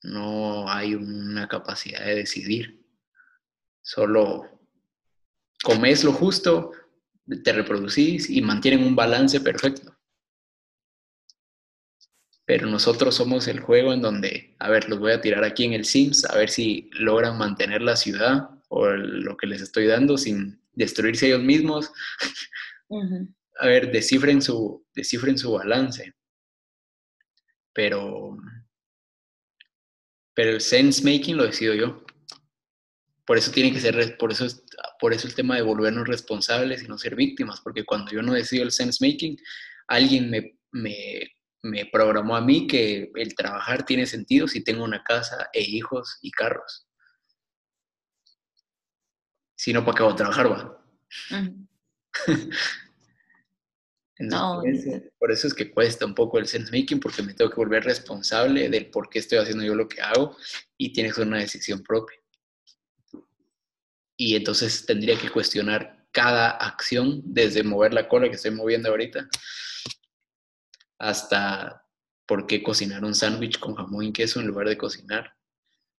No 0.04 0.70
hay 0.70 0.94
una 0.94 1.48
capacidad 1.48 2.06
de 2.06 2.18
decidir. 2.18 2.86
Solo 3.82 4.62
comes 5.64 6.04
lo 6.04 6.14
justo, 6.14 6.74
te 7.44 7.54
reproducís 7.54 8.30
y 8.30 8.40
mantienen 8.44 8.84
un 8.84 8.96
balance 8.96 9.42
perfecto. 9.42 9.98
Pero 12.52 12.68
nosotros 12.68 13.16
somos 13.16 13.48
el 13.48 13.62
juego 13.62 13.94
en 13.94 14.02
donde, 14.02 14.58
a 14.60 14.70
ver, 14.70 14.90
los 14.90 15.00
voy 15.00 15.14
a 15.14 15.22
tirar 15.22 15.42
aquí 15.46 15.64
en 15.64 15.72
el 15.72 15.86
Sims, 15.86 16.26
a 16.26 16.36
ver 16.36 16.50
si 16.50 16.90
logran 16.92 17.38
mantener 17.38 17.82
la 17.82 17.96
ciudad 17.96 18.50
o 18.68 18.88
lo 18.90 19.38
que 19.38 19.48
les 19.48 19.62
estoy 19.62 19.88
dando 19.88 20.18
sin 20.18 20.62
destruirse 20.74 21.28
ellos 21.28 21.44
mismos. 21.44 21.94
A 23.58 23.68
ver, 23.68 23.90
descifren 23.90 24.42
su, 24.42 24.86
descifren 24.94 25.38
su 25.38 25.54
balance. 25.54 26.14
Pero, 27.72 28.36
pero 30.34 30.52
el 30.52 30.60
sense 30.60 31.06
making 31.06 31.38
lo 31.38 31.46
decido 31.46 31.74
yo. 31.74 32.04
Por 33.26 33.38
eso 33.38 33.50
tiene 33.52 33.72
que 33.72 33.80
ser, 33.80 34.18
por 34.18 34.30
eso 34.30 34.46
por 35.00 35.14
eso 35.14 35.26
el 35.26 35.36
tema 35.36 35.56
de 35.56 35.62
volvernos 35.62 36.06
responsables 36.06 36.84
y 36.84 36.90
no 36.90 36.98
ser 36.98 37.16
víctimas, 37.16 37.62
porque 37.62 37.86
cuando 37.86 38.12
yo 38.12 38.22
no 38.22 38.34
decido 38.34 38.66
el 38.66 38.74
sense 38.74 38.98
making, 39.00 39.38
alguien 39.88 40.30
me, 40.30 40.60
me, 40.74 41.32
programó 41.92 42.36
a 42.36 42.42
mí 42.42 42.68
que 42.68 43.12
el 43.16 43.36
trabajar 43.36 43.86
tiene 43.86 44.06
sentido 44.06 44.48
si 44.48 44.64
tengo 44.64 44.84
una 44.84 45.04
casa 45.04 45.50
e 45.54 45.62
hijos 45.62 46.18
y 46.22 46.32
carros. 46.32 46.88
Si 49.56 49.74
no, 49.74 49.86
¿para 49.86 49.98
qué 49.98 50.04
voy 50.04 50.14
a 50.14 50.16
trabajar, 50.16 50.52
va? 50.52 50.84
por, 55.20 55.32
eso, 55.32 55.48
es 55.48 55.54
que 55.54 55.72
cuesta 55.72 56.06
un 56.06 56.16
poco 56.16 56.38
el 56.38 56.48
sense 56.48 56.72
making, 56.72 57.00
porque 57.00 57.24
me 57.24 57.34
tengo 57.34 57.50
que 57.50 57.58
volver 57.58 57.84
responsable 57.84 58.70
del 58.70 58.90
por 58.90 59.10
qué 59.10 59.20
estoy 59.20 59.40
haciendo 59.40 59.64
yo 59.64 59.76
lo 59.76 59.88
que 59.88 60.02
hago 60.02 60.36
y 60.78 60.94
tiene 60.94 61.10
que 61.10 61.16
ser 61.16 61.28
una 61.28 61.40
decisión 61.40 61.84
propia 61.84 62.22
y 64.22 64.36
entonces 64.36 64.86
tendría 64.86 65.18
que 65.18 65.32
cuestionar 65.32 66.06
cada 66.12 66.52
acción, 66.52 67.24
desde 67.26 67.64
mover 67.64 67.92
la 67.92 68.08
cola 68.08 68.30
que 68.30 68.36
estoy 68.36 68.52
moviendo 68.52 68.90
ahorita, 68.90 69.28
hasta 71.02 71.86
por 72.28 72.46
qué 72.46 72.62
cocinar 72.62 73.04
un 73.04 73.16
sándwich 73.16 73.60
con 73.60 73.76
jamón 73.76 74.06
y 74.06 74.14
queso 74.14 74.40
en 74.40 74.48
lugar 74.48 74.68
de 74.68 74.78
cocinar, 74.78 75.36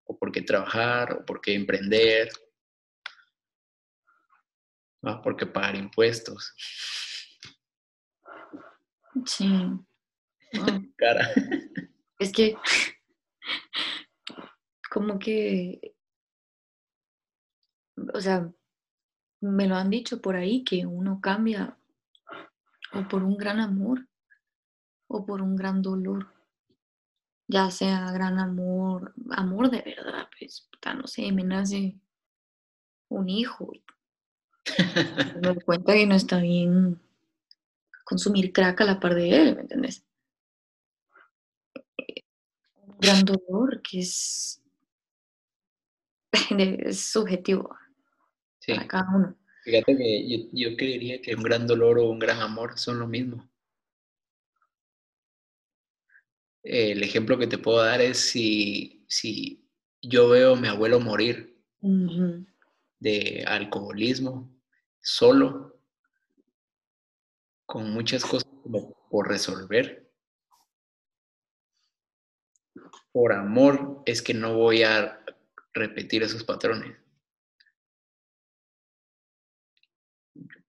o 0.04 0.18
por 0.18 0.32
qué 0.32 0.42
trabajar, 0.42 1.14
o 1.14 1.26
por 1.26 1.42
qué 1.42 1.56
emprender, 1.56 2.30
¿no? 5.02 5.22
por 5.22 5.36
qué 5.36 5.48
pagar 5.48 5.76
impuestos. 5.76 6.54
Sí. 9.26 9.50
Cara. 10.98 11.30
Es 12.20 12.32
que, 12.32 12.56
como 14.90 15.18
que 15.18 15.96
o 18.14 18.22
sea, 18.22 18.52
me 19.42 19.68
lo 19.68 19.76
han 19.76 19.90
dicho 19.90 20.22
por 20.22 20.36
ahí 20.36 20.64
que 20.64 20.86
uno 20.86 21.20
cambia 21.22 21.78
o 22.94 23.08
por 23.08 23.24
un 23.24 23.38
gran 23.38 23.60
amor 23.60 24.08
o 25.12 25.26
por 25.26 25.42
un 25.42 25.56
gran 25.56 25.82
dolor. 25.82 26.28
Ya 27.48 27.70
sea 27.70 28.12
gran 28.12 28.40
amor, 28.40 29.14
amor 29.32 29.70
de 29.70 29.82
verdad, 29.82 30.28
pues, 30.40 30.70
no 30.96 31.06
sé, 31.06 31.32
me 31.32 31.44
nace 31.44 32.00
un 33.10 33.28
hijo. 33.28 33.72
me 35.36 35.42
doy 35.42 35.60
cuenta 35.62 35.94
que 35.94 36.06
no 36.06 36.16
está 36.16 36.40
bien 36.40 37.00
consumir 38.06 38.54
crack 38.54 38.82
a 38.82 38.86
la 38.86 39.00
par 39.00 39.16
de 39.16 39.30
él, 39.30 39.56
¿me 39.56 39.62
entiendes? 39.62 40.06
Un 42.76 42.98
gran 43.00 43.26
dolor 43.26 43.82
que 43.82 44.00
es, 44.00 44.62
es 46.58 47.00
subjetivo 47.02 47.76
sí. 48.60 48.74
cada 48.88 49.10
uno. 49.14 49.38
Fíjate 49.64 49.96
que 49.96 50.50
yo, 50.54 50.76
creería 50.76 51.22
que 51.22 51.36
un 51.36 51.44
gran 51.44 51.68
dolor 51.68 52.00
o 52.00 52.10
un 52.10 52.20
gran 52.20 52.42
amor 52.42 52.80
son 52.80 53.00
lo 53.00 53.08
mismo. 53.08 53.51
El 56.64 57.04
ejemplo 57.04 57.38
que 57.38 57.48
te 57.48 57.58
puedo 57.58 57.84
dar 57.84 58.02
es 58.02 58.20
si, 58.20 59.06
si 59.08 59.68
yo 60.02 60.30
veo 60.30 60.54
a 60.54 60.60
mi 60.60 60.68
abuelo 60.68 61.00
morir 61.00 61.58
de 63.00 63.44
alcoholismo 63.48 64.54
solo, 65.00 65.80
con 67.66 67.92
muchas 67.92 68.24
cosas 68.24 68.52
por 69.10 69.28
resolver. 69.28 70.12
Por 73.12 73.34
amor 73.34 74.04
es 74.06 74.22
que 74.22 74.34
no 74.34 74.56
voy 74.56 74.84
a 74.84 75.24
repetir 75.74 76.24
esos 76.24 76.44
patrones. 76.44 77.02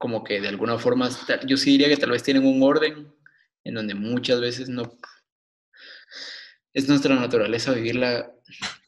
como 0.03 0.25
que 0.25 0.41
de 0.41 0.49
alguna 0.49 0.79
forma, 0.79 1.09
yo 1.47 1.57
sí 1.57 1.71
diría 1.71 1.89
que 1.89 1.97
tal 1.97 2.11
vez 2.11 2.25
tienen 2.25 2.45
un 2.45 2.61
orden 2.61 3.15
en 3.63 3.75
donde 3.75 3.95
muchas 3.95 4.41
veces 4.41 4.69
no... 4.69 4.99
Es 6.75 6.89
nuestra 6.89 7.15
naturaleza 7.15 7.73
vivirla, 7.73 8.33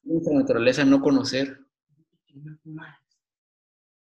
nuestra 0.05 0.35
naturaleza 0.35 0.85
no 0.85 1.01
conocer. 1.01 1.61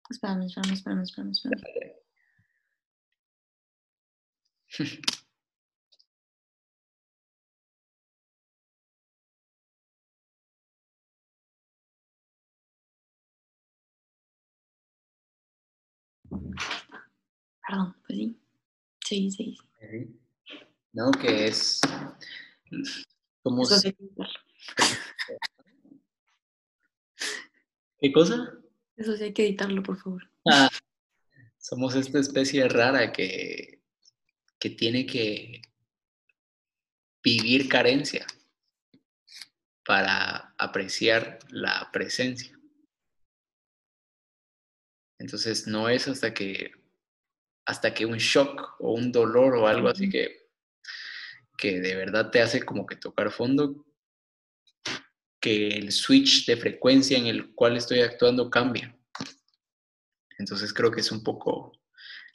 Espérame, 0.10 0.46
espérame, 0.46 0.74
espérame, 0.74 1.02
espérame, 1.04 1.32
espérame. 1.32 2.08
Perdón, 17.68 17.96
pues 18.06 18.18
sí. 18.18 18.40
Sí, 19.06 19.32
sí, 19.32 19.58
sí. 19.80 20.20
No, 20.94 21.12
que 21.12 21.48
es. 21.48 21.82
Somos... 23.44 23.70
¿Qué 28.00 28.12
cosa? 28.12 28.54
Eso 28.96 29.18
sí 29.18 29.24
hay 29.24 29.34
que 29.34 29.46
editarlo, 29.46 29.84
por 29.84 29.98
favor. 29.98 30.30
Ah, 30.46 30.70
somos 31.58 31.96
esta 31.96 32.20
especie 32.20 32.68
rara 32.68 33.12
que, 33.12 33.82
que 34.60 34.70
tiene 34.70 35.06
que 35.06 35.62
vivir 37.24 37.68
carencia 37.68 38.26
para 39.86 40.54
apreciar 40.58 41.40
la 41.50 41.90
presencia. 41.92 42.58
Entonces 45.20 45.68
no 45.68 45.90
es 45.90 46.08
hasta 46.08 46.34
que 46.34 46.72
hasta 47.68 47.94
que 47.94 48.06
un 48.06 48.18
shock 48.18 48.76
o 48.80 48.94
un 48.94 49.12
dolor 49.12 49.58
o 49.58 49.68
algo 49.68 49.90
así 49.90 50.10
que, 50.10 50.47
que 51.58 51.82
de 51.82 51.96
verdad 51.96 52.30
te 52.30 52.42
hace 52.42 52.64
como 52.64 52.86
que 52.86 52.96
tocar 52.96 53.32
fondo, 53.32 53.86
que 55.42 55.70
el 55.70 55.92
switch 55.92 56.46
de 56.46 56.58
frecuencia 56.58 57.18
en 57.18 57.28
el 57.28 57.54
cual 57.54 57.76
estoy 57.76 58.02
actuando 58.02 58.50
cambia. 58.50 58.96
Entonces 60.38 60.72
creo 60.72 60.92
que 60.92 61.02
es 61.02 61.12
un 61.12 61.24
poco 61.24 61.74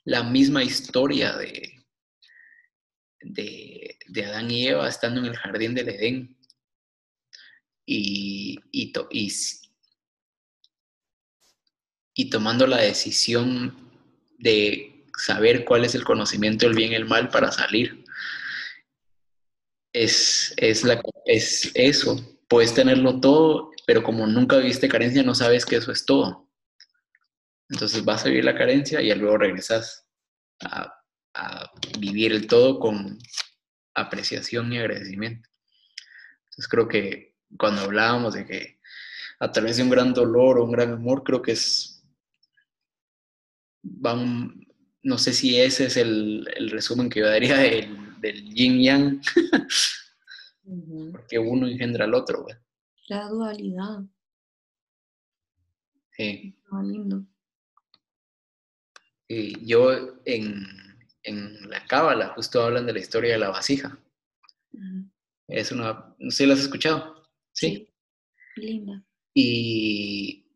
la 0.05 0.25
misma 0.25 0.65
historia 0.65 1.37
de, 1.37 1.85
de, 3.21 4.25
Adán 4.25 4.51
y 4.51 4.67
Eva 4.67 4.89
estando 4.89 5.21
en 5.21 5.27
el 5.27 5.37
jardín 5.37 5.75
del 5.75 5.89
Edén 5.89 6.37
y, 7.87 8.59
y, 8.73 8.93
y, 12.15 12.31
tomando 12.31 12.67
la 12.67 12.79
decisión 12.79 13.91
de 14.39 15.07
saber 15.17 15.65
cuál 15.65 15.85
es 15.85 15.95
el 15.95 16.05
conocimiento 16.05 16.67
del 16.67 16.77
bien 16.77 16.93
y 16.93 16.97
el 16.97 17.05
mal 17.05 17.29
para 17.29 17.53
salir. 17.53 18.02
Es, 19.93 20.55
es, 20.57 20.85
la, 20.85 21.03
es 21.27 21.71
eso, 21.75 22.17
puedes 22.49 22.75
tenerlo 22.75 23.21
todo, 23.21 23.71
pero 23.87 24.03
como 24.03 24.27
nunca 24.27 24.57
viviste 24.57 24.89
carencia, 24.89 25.23
no 25.23 25.35
sabes 25.35 25.67
que 25.67 25.77
eso 25.77 25.93
es 25.93 26.05
todo. 26.05 26.49
Entonces 27.69 28.05
vas 28.05 28.25
a 28.25 28.29
vivir 28.29 28.45
la 28.45 28.55
carencia 28.55 29.01
y 29.01 29.15
luego 29.15 29.39
regresas 29.39 30.07
a, 30.61 30.99
vivir 31.99 32.33
el 32.33 32.47
todo 32.47 32.79
con 32.79 33.19
apreciación 33.95 34.71
y 34.73 34.79
agradecimiento. 34.79 35.49
Entonces 36.45 36.69
creo 36.69 36.87
que 36.89 37.35
cuando 37.57 37.83
hablábamos 37.83 38.35
de 38.35 38.45
que 38.45 38.81
a 39.41 39.51
través 39.51 39.79
de 39.79 39.83
un 39.83 39.91
gran 39.91 40.13
dolor 40.13 40.59
o 40.59 40.65
un 40.65 40.73
gran 40.73 40.93
amor, 40.93 41.25
creo 41.25 41.41
que 41.41 41.53
es, 41.53 42.05
no 43.83 45.19
sé 45.19 45.33
si 45.33 45.59
ese 45.59 45.87
es 45.87 45.97
el, 45.97 46.47
resumen 46.71 47.09
que 47.09 47.21
yo 47.21 47.27
daría 47.27 47.57
del, 47.57 48.12
del 48.23 48.43
yin 48.55 48.81
yang, 48.83 49.21
porque 51.13 51.39
uno 51.39 51.67
engendra 51.67 52.07
al 52.07 52.15
otro. 52.15 52.47
La 53.09 53.29
dualidad. 53.29 54.05
Sí. 56.17 56.57
lindo 56.83 57.27
yo 59.65 60.21
en, 60.25 60.67
en 61.23 61.71
la 61.71 61.87
Cábala 61.87 62.29
justo 62.35 62.63
hablan 62.63 62.87
de 62.87 62.93
la 62.93 62.99
historia 62.99 63.33
de 63.33 63.39
la 63.39 63.51
vasija. 63.51 63.99
Es 65.49 65.73
una, 65.73 66.15
no 66.19 66.31
sé, 66.31 66.47
¿la 66.47 66.55
has 66.55 66.61
escuchado? 66.61 67.23
Sí. 67.53 67.89
Linda. 68.57 69.03
Y, 69.35 70.47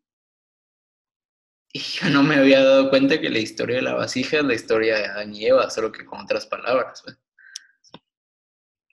y, 1.72 1.78
yo 1.78 2.10
no 2.10 2.22
me 2.22 2.36
había 2.36 2.62
dado 2.62 2.90
cuenta 2.90 3.20
que 3.20 3.30
la 3.30 3.38
historia 3.38 3.76
de 3.76 3.82
la 3.82 3.94
vasija 3.94 4.38
es 4.38 4.44
la 4.44 4.54
historia 4.54 4.96
de 4.96 5.06
Adán 5.06 5.34
y 5.34 5.46
Eva, 5.46 5.70
solo 5.70 5.92
que 5.92 6.04
con 6.04 6.20
otras 6.20 6.46
palabras. 6.46 7.02
Pues. 7.04 7.18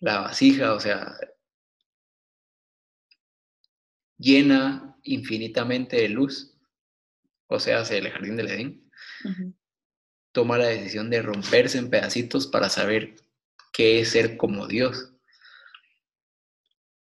La 0.04 0.20
vasija, 0.20 0.74
o 0.74 0.82
sea, 0.82 1.18
llena 4.18 4.98
infinitamente 5.04 5.96
de 5.96 6.10
luz, 6.10 6.58
o 7.48 7.58
sea, 7.58 7.80
hacia 7.80 8.00
el 8.00 8.10
jardín 8.10 8.36
del 8.36 8.50
Edén 8.50 8.92
toma 10.34 10.58
la 10.58 10.68
decisión 10.68 11.10
de 11.10 11.22
romperse 11.22 11.78
en 11.78 11.90
pedacitos 11.90 12.48
para 12.48 12.68
saber 12.68 13.16
qué 13.72 14.02
es 14.02 14.10
ser 14.10 14.36
como 14.36 14.68
Dios. 14.68 15.14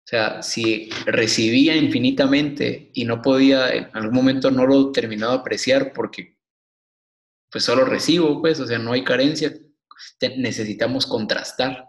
O 0.05 0.09
sea, 0.09 0.41
si 0.41 0.89
recibía 1.05 1.75
infinitamente 1.75 2.89
y 2.95 3.05
no 3.05 3.21
podía, 3.21 3.69
en 3.75 3.91
algún 3.93 4.15
momento 4.15 4.49
no 4.49 4.65
lo 4.65 4.91
terminaba 4.91 5.33
de 5.33 5.39
apreciar 5.41 5.93
porque 5.93 6.35
pues 7.51 7.63
solo 7.63 7.85
recibo, 7.85 8.41
pues, 8.41 8.59
o 8.59 8.65
sea, 8.65 8.79
no 8.79 8.93
hay 8.93 9.03
carencia, 9.03 9.53
necesitamos 10.37 11.05
contrastar. 11.05 11.86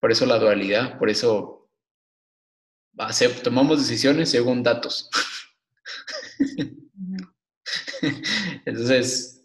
Por 0.00 0.10
eso 0.10 0.26
la 0.26 0.38
dualidad, 0.38 0.98
por 0.98 1.10
eso 1.10 1.70
tomamos 3.42 3.78
decisiones 3.78 4.30
según 4.30 4.62
datos. 4.62 5.10
Entonces, 8.64 9.44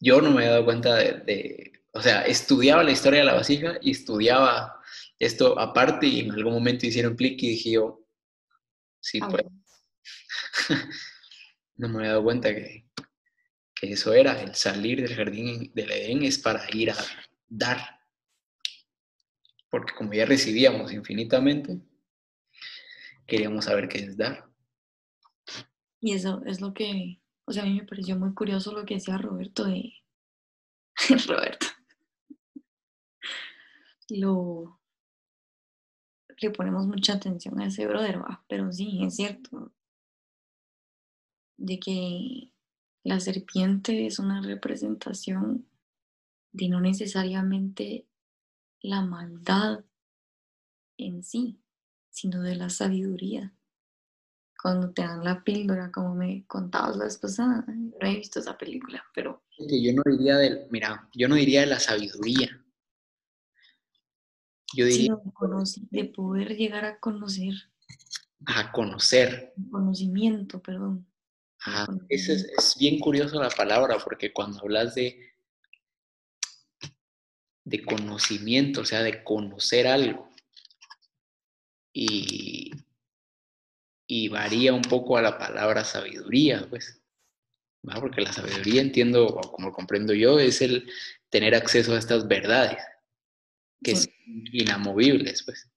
yo 0.00 0.20
no 0.20 0.30
me 0.30 0.44
he 0.44 0.48
dado 0.48 0.64
cuenta 0.64 0.96
de, 0.96 1.84
o 1.92 2.02
sea, 2.02 2.22
estudiaba 2.22 2.82
la 2.82 2.90
historia 2.90 3.20
de 3.20 3.26
la 3.26 3.34
vasija 3.34 3.78
y 3.80 3.92
estudiaba 3.92 4.80
esto 5.18 5.58
aparte 5.58 6.06
y 6.06 6.20
en 6.20 6.32
algún 6.32 6.54
momento 6.54 6.86
hicieron 6.86 7.16
clic 7.16 7.42
y 7.42 7.50
dije 7.50 7.72
yo, 7.72 8.04
sí, 9.00 9.20
pues. 9.20 9.44
no 11.76 11.88
me 11.88 11.98
había 11.98 12.10
dado 12.10 12.24
cuenta 12.24 12.54
que, 12.54 12.86
que 13.74 13.92
eso 13.92 14.12
era, 14.12 14.40
el 14.42 14.54
salir 14.54 15.00
del 15.02 15.14
jardín 15.14 15.72
del 15.74 15.90
Edén 15.90 16.22
es 16.24 16.38
para 16.38 16.66
ir 16.72 16.90
a 16.90 16.96
dar. 17.48 17.93
Porque 19.74 19.92
como 19.92 20.12
ya 20.12 20.24
recibíamos 20.24 20.92
infinitamente, 20.92 21.80
queríamos 23.26 23.64
saber 23.64 23.88
qué 23.88 23.98
es 23.98 24.16
dar. 24.16 24.48
Y 26.00 26.12
eso 26.12 26.42
es 26.46 26.60
lo 26.60 26.72
que 26.72 27.18
o 27.46 27.52
sea, 27.52 27.64
a 27.64 27.66
mí 27.66 27.74
me 27.74 27.84
pareció 27.84 28.16
muy 28.16 28.32
curioso 28.34 28.72
lo 28.72 28.84
que 28.84 28.94
decía 28.94 29.18
Roberto 29.18 29.64
de... 29.64 29.92
Roberto. 31.26 31.66
Lo... 34.10 34.80
Le 36.38 36.50
ponemos 36.50 36.86
mucha 36.86 37.14
atención 37.14 37.60
a 37.60 37.66
ese 37.66 37.86
brother, 37.86 38.20
pero 38.48 38.72
sí, 38.72 39.00
es 39.02 39.16
cierto. 39.16 39.72
De 41.56 41.78
que 41.78 42.52
la 43.02 43.20
serpiente 43.20 44.06
es 44.06 44.18
una 44.18 44.40
representación 44.40 45.68
de 46.52 46.68
no 46.68 46.80
necesariamente 46.80 48.06
la 48.84 49.00
maldad 49.00 49.84
en 50.98 51.24
sí, 51.24 51.60
sino 52.10 52.42
de 52.42 52.54
la 52.54 52.68
sabiduría 52.68 53.54
cuando 54.64 54.92
te 54.92 55.02
dan 55.02 55.22
la 55.22 55.44
píldora, 55.44 55.92
como 55.92 56.14
me 56.14 56.46
contabas 56.46 56.96
la 56.96 57.04
vez 57.04 57.18
pasada. 57.18 57.66
No 57.66 58.08
he 58.08 58.16
visto 58.16 58.40
esa 58.40 58.56
película, 58.56 59.04
pero... 59.14 59.42
Yo 59.58 59.92
no 59.92 60.02
diría 60.06 60.38
del, 60.38 60.66
mira, 60.70 61.06
yo 61.12 61.28
no 61.28 61.34
diría 61.34 61.60
de 61.60 61.66
la 61.66 61.78
sabiduría. 61.78 62.48
Yo 64.74 64.86
diría... 64.86 65.18
de 65.90 66.04
poder 66.06 66.56
llegar 66.56 66.86
a 66.86 66.98
conocer. 66.98 67.52
A 68.46 68.72
conocer. 68.72 69.52
Conocimiento, 69.70 70.62
perdón. 70.62 71.06
Ajá, 71.60 71.86
es, 72.08 72.30
es 72.30 72.76
bien 72.78 73.00
curioso 73.00 73.38
la 73.42 73.50
palabra, 73.50 73.98
porque 74.02 74.32
cuando 74.32 74.60
hablas 74.60 74.94
de, 74.94 75.33
de 77.64 77.82
conocimiento, 77.82 78.82
o 78.82 78.84
sea, 78.84 79.02
de 79.02 79.24
conocer 79.24 79.86
algo, 79.86 80.30
y, 81.92 82.70
y 84.06 84.28
varía 84.28 84.74
un 84.74 84.82
poco 84.82 85.16
a 85.16 85.22
la 85.22 85.38
palabra 85.38 85.84
sabiduría, 85.84 86.66
pues. 86.68 87.00
Porque 88.00 88.22
la 88.22 88.32
sabiduría, 88.32 88.80
entiendo, 88.80 89.26
o 89.26 89.52
como 89.52 89.72
comprendo 89.72 90.14
yo, 90.14 90.38
es 90.38 90.62
el 90.62 90.90
tener 91.28 91.54
acceso 91.54 91.94
a 91.94 91.98
estas 91.98 92.26
verdades, 92.26 92.78
que 93.82 93.94
son 93.94 94.10
inamovibles, 94.52 95.42
pues. 95.42 95.70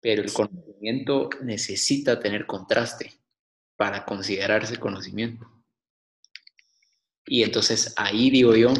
Pero 0.00 0.22
el 0.22 0.32
conocimiento 0.32 1.28
necesita 1.42 2.20
tener 2.20 2.46
contraste 2.46 3.12
para 3.76 4.04
considerarse 4.04 4.78
conocimiento. 4.78 5.50
Y 7.26 7.42
entonces 7.42 7.92
ahí 7.96 8.30
digo 8.30 8.54
yo, 8.54 8.72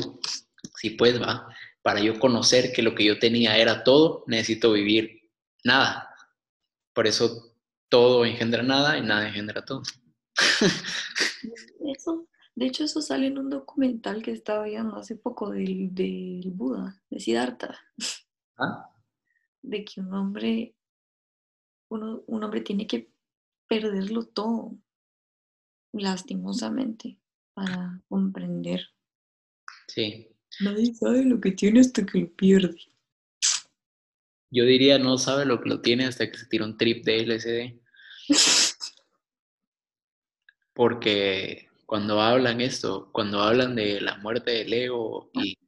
si 0.78 0.90
pues 0.90 1.20
va, 1.20 1.48
para 1.82 2.00
yo 2.00 2.20
conocer 2.20 2.72
que 2.72 2.82
lo 2.82 2.94
que 2.94 3.04
yo 3.04 3.18
tenía 3.18 3.58
era 3.58 3.82
todo, 3.82 4.22
necesito 4.28 4.72
vivir 4.72 5.28
nada. 5.64 6.14
Por 6.94 7.08
eso 7.08 7.56
todo 7.88 8.24
engendra 8.24 8.62
nada 8.62 8.96
y 8.96 9.02
nada 9.02 9.26
engendra 9.26 9.64
todo. 9.64 9.82
de 12.54 12.66
hecho, 12.66 12.84
eso 12.84 13.02
sale 13.02 13.26
en 13.26 13.38
un 13.38 13.50
documental 13.50 14.22
que 14.22 14.30
estaba 14.30 14.64
viendo 14.64 14.96
hace 14.96 15.16
poco 15.16 15.50
del, 15.50 15.92
del 15.94 16.52
Buda, 16.52 17.02
de 17.10 17.18
Siddhartha. 17.18 17.76
¿Ah? 18.56 18.88
De 19.62 19.84
que 19.84 20.00
un 20.00 20.14
hombre, 20.14 20.76
uno, 21.88 22.22
un 22.26 22.44
hombre 22.44 22.60
tiene 22.60 22.86
que 22.86 23.10
perderlo 23.66 24.26
todo, 24.26 24.78
lastimosamente, 25.92 27.18
para 27.54 28.00
comprender. 28.08 28.90
Sí. 29.88 30.37
Nadie 30.60 30.94
sabe 30.94 31.24
lo 31.24 31.40
que 31.40 31.52
tiene 31.52 31.80
hasta 31.80 32.04
que 32.04 32.20
lo 32.20 32.32
pierde. 32.34 32.78
Yo 34.50 34.64
diría, 34.64 34.98
no 34.98 35.18
sabe 35.18 35.44
lo 35.44 35.60
que 35.60 35.68
lo 35.68 35.80
tiene 35.80 36.06
hasta 36.06 36.30
que 36.30 36.38
se 36.38 36.46
tira 36.46 36.64
un 36.64 36.76
trip 36.76 37.04
de 37.04 37.26
LSD. 37.26 37.80
Porque 40.72 41.68
cuando 41.86 42.20
hablan 42.20 42.60
esto, 42.60 43.10
cuando 43.12 43.40
hablan 43.42 43.74
de 43.74 44.00
la 44.00 44.16
muerte 44.18 44.52
del 44.52 44.72
ego 44.72 45.30
y, 45.34 45.58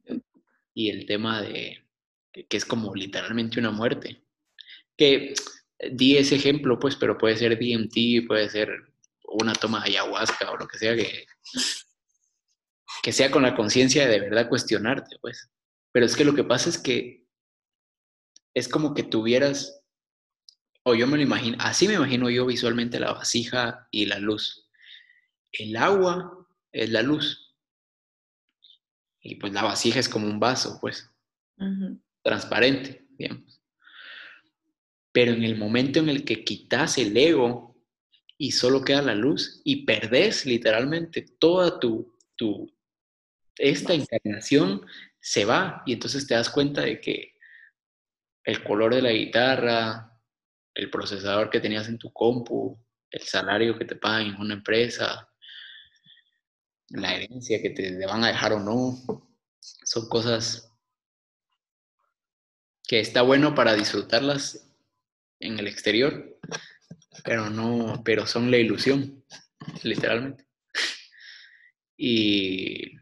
el 0.89 1.05
tema 1.05 1.41
de 1.41 1.83
que 2.31 2.57
es 2.57 2.65
como 2.65 2.95
literalmente 2.95 3.59
una 3.59 3.71
muerte, 3.71 4.23
que 4.97 5.33
di 5.91 6.17
ese 6.17 6.35
ejemplo, 6.35 6.79
pues, 6.79 6.95
pero 6.95 7.17
puede 7.17 7.37
ser 7.37 7.57
DMT, 7.59 8.27
puede 8.27 8.49
ser 8.49 8.69
una 9.25 9.53
toma 9.53 9.83
de 9.83 9.91
ayahuasca 9.91 10.51
o 10.51 10.57
lo 10.57 10.67
que 10.67 10.77
sea 10.77 10.95
que, 10.95 11.25
que 13.01 13.11
sea 13.11 13.31
con 13.31 13.43
la 13.43 13.55
conciencia 13.55 14.05
de 14.05 14.11
de 14.11 14.19
verdad 14.19 14.49
cuestionarte, 14.49 15.17
pues. 15.21 15.49
Pero 15.91 16.05
es 16.05 16.15
que 16.15 16.25
lo 16.25 16.35
que 16.35 16.43
pasa 16.43 16.69
es 16.69 16.77
que 16.77 17.25
es 18.53 18.67
como 18.67 18.93
que 18.93 19.03
tuvieras, 19.03 19.83
o 20.83 20.93
yo 20.93 21.07
me 21.07 21.17
lo 21.17 21.23
imagino, 21.23 21.57
así 21.59 21.87
me 21.87 21.95
imagino 21.95 22.29
yo 22.29 22.45
visualmente 22.45 22.99
la 22.99 23.13
vasija 23.13 23.87
y 23.91 24.05
la 24.05 24.19
luz. 24.19 24.69
El 25.51 25.75
agua 25.75 26.47
es 26.71 26.89
la 26.89 27.01
luz. 27.01 27.55
Y 29.21 29.35
pues 29.35 29.53
la 29.53 29.63
vasija 29.63 29.99
es 29.99 30.09
como 30.09 30.27
un 30.27 30.39
vaso, 30.39 30.79
pues, 30.81 31.09
transparente, 32.23 33.07
digamos. 33.17 33.61
Pero 35.11 35.33
en 35.33 35.43
el 35.43 35.57
momento 35.57 35.99
en 35.99 36.09
el 36.09 36.23
que 36.23 36.43
quitas 36.43 36.97
el 36.97 37.15
ego 37.15 37.75
y 38.37 38.51
solo 38.51 38.83
queda 38.83 39.01
la 39.01 39.15
luz 39.15 39.61
y 39.63 39.85
perdés 39.85 40.45
literalmente 40.45 41.25
toda 41.37 41.79
tu, 41.79 42.17
tu 42.35 42.73
esta 43.57 43.93
encarnación 43.93 44.85
se 45.19 45.45
va 45.45 45.83
y 45.85 45.93
entonces 45.93 46.27
te 46.27 46.33
das 46.33 46.49
cuenta 46.49 46.81
de 46.81 46.99
que 46.99 47.35
el 48.43 48.63
color 48.63 48.95
de 48.95 49.01
la 49.01 49.11
guitarra, 49.11 50.19
el 50.73 50.89
procesador 50.89 51.49
que 51.49 51.59
tenías 51.59 51.87
en 51.87 51.97
tu 51.97 52.11
compu, 52.11 52.77
el 53.11 53.21
salario 53.21 53.77
que 53.77 53.85
te 53.85 53.95
pagan 53.95 54.27
en 54.27 54.35
una 54.35 54.53
empresa, 54.55 55.29
la 56.89 57.15
herencia 57.15 57.61
que 57.61 57.69
te 57.69 58.05
van 58.05 58.23
a 58.23 58.29
dejar 58.29 58.53
o 58.53 58.59
no, 58.59 58.97
son 59.59 60.09
cosas 60.09 60.71
que 62.83 62.99
está 62.99 63.21
bueno 63.21 63.53
para 63.53 63.75
disfrutarlas 63.75 64.67
en 65.39 65.59
el 65.59 65.67
exterior, 65.67 66.39
pero 67.23 67.49
no, 67.49 68.01
pero 68.03 68.25
son 68.25 68.51
la 68.51 68.57
ilusión, 68.57 69.23
literalmente. 69.83 70.45
Y 71.95 73.00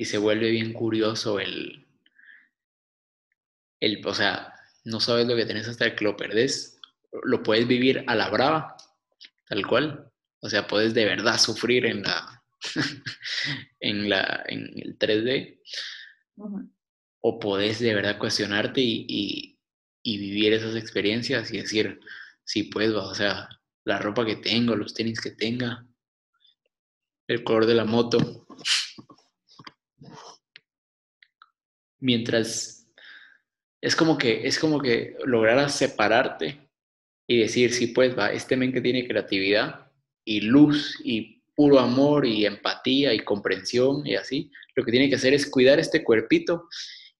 y 0.00 0.06
se 0.06 0.16
vuelve 0.16 0.48
bien 0.50 0.72
curioso 0.72 1.40
el, 1.40 1.86
el, 3.80 4.00
o 4.06 4.14
sea, 4.14 4.54
no 4.84 4.98
sabes 4.98 5.26
lo 5.26 5.36
que 5.36 5.44
tenés 5.44 5.68
hasta 5.68 5.94
que 5.94 6.06
lo 6.06 6.16
perdés, 6.16 6.80
lo 7.22 7.42
puedes 7.42 7.68
vivir 7.68 8.02
a 8.06 8.14
la 8.14 8.30
brava, 8.30 8.78
tal 9.46 9.66
cual, 9.66 10.10
o 10.40 10.48
sea, 10.48 10.66
puedes 10.66 10.94
de 10.94 11.04
verdad 11.04 11.38
sufrir 11.38 11.84
en 11.84 12.00
la, 12.00 12.42
en 13.80 14.08
la, 14.08 14.42
en 14.48 14.72
el 14.80 14.98
3D, 14.98 15.60
o 17.20 17.38
puedes 17.38 17.78
de 17.80 17.94
verdad 17.94 18.16
cuestionarte 18.16 18.80
y, 18.80 19.58
y, 20.02 20.18
vivir 20.18 20.54
esas 20.54 20.76
experiencias 20.76 21.52
y 21.52 21.58
decir, 21.58 22.00
sí, 22.42 22.62
pues, 22.62 22.88
o 22.92 23.14
sea, 23.14 23.50
la 23.84 23.98
ropa 23.98 24.24
que 24.24 24.36
tengo, 24.36 24.74
los 24.76 24.94
tenis 24.94 25.20
que 25.20 25.32
tenga, 25.32 25.86
el 27.28 27.44
color 27.44 27.66
de 27.66 27.74
la 27.74 27.84
moto, 27.84 28.46
mientras 32.00 32.88
es 33.80 33.96
como 33.96 34.18
que 34.18 34.46
es 34.46 34.58
como 34.58 34.80
que 34.80 35.16
lograras 35.24 35.76
separarte 35.76 36.68
y 37.26 37.38
decir, 37.38 37.72
sí, 37.72 37.88
pues 37.88 38.18
va, 38.18 38.32
este 38.32 38.56
men 38.56 38.72
que 38.72 38.80
tiene 38.80 39.06
creatividad 39.06 39.90
y 40.24 40.40
luz 40.40 40.98
y 41.04 41.42
puro 41.54 41.78
amor 41.78 42.26
y 42.26 42.46
empatía 42.46 43.14
y 43.14 43.20
comprensión 43.20 44.06
y 44.06 44.16
así, 44.16 44.50
lo 44.74 44.84
que 44.84 44.90
tiene 44.90 45.08
que 45.08 45.16
hacer 45.16 45.34
es 45.34 45.48
cuidar 45.48 45.78
este 45.78 46.02
cuerpito 46.02 46.68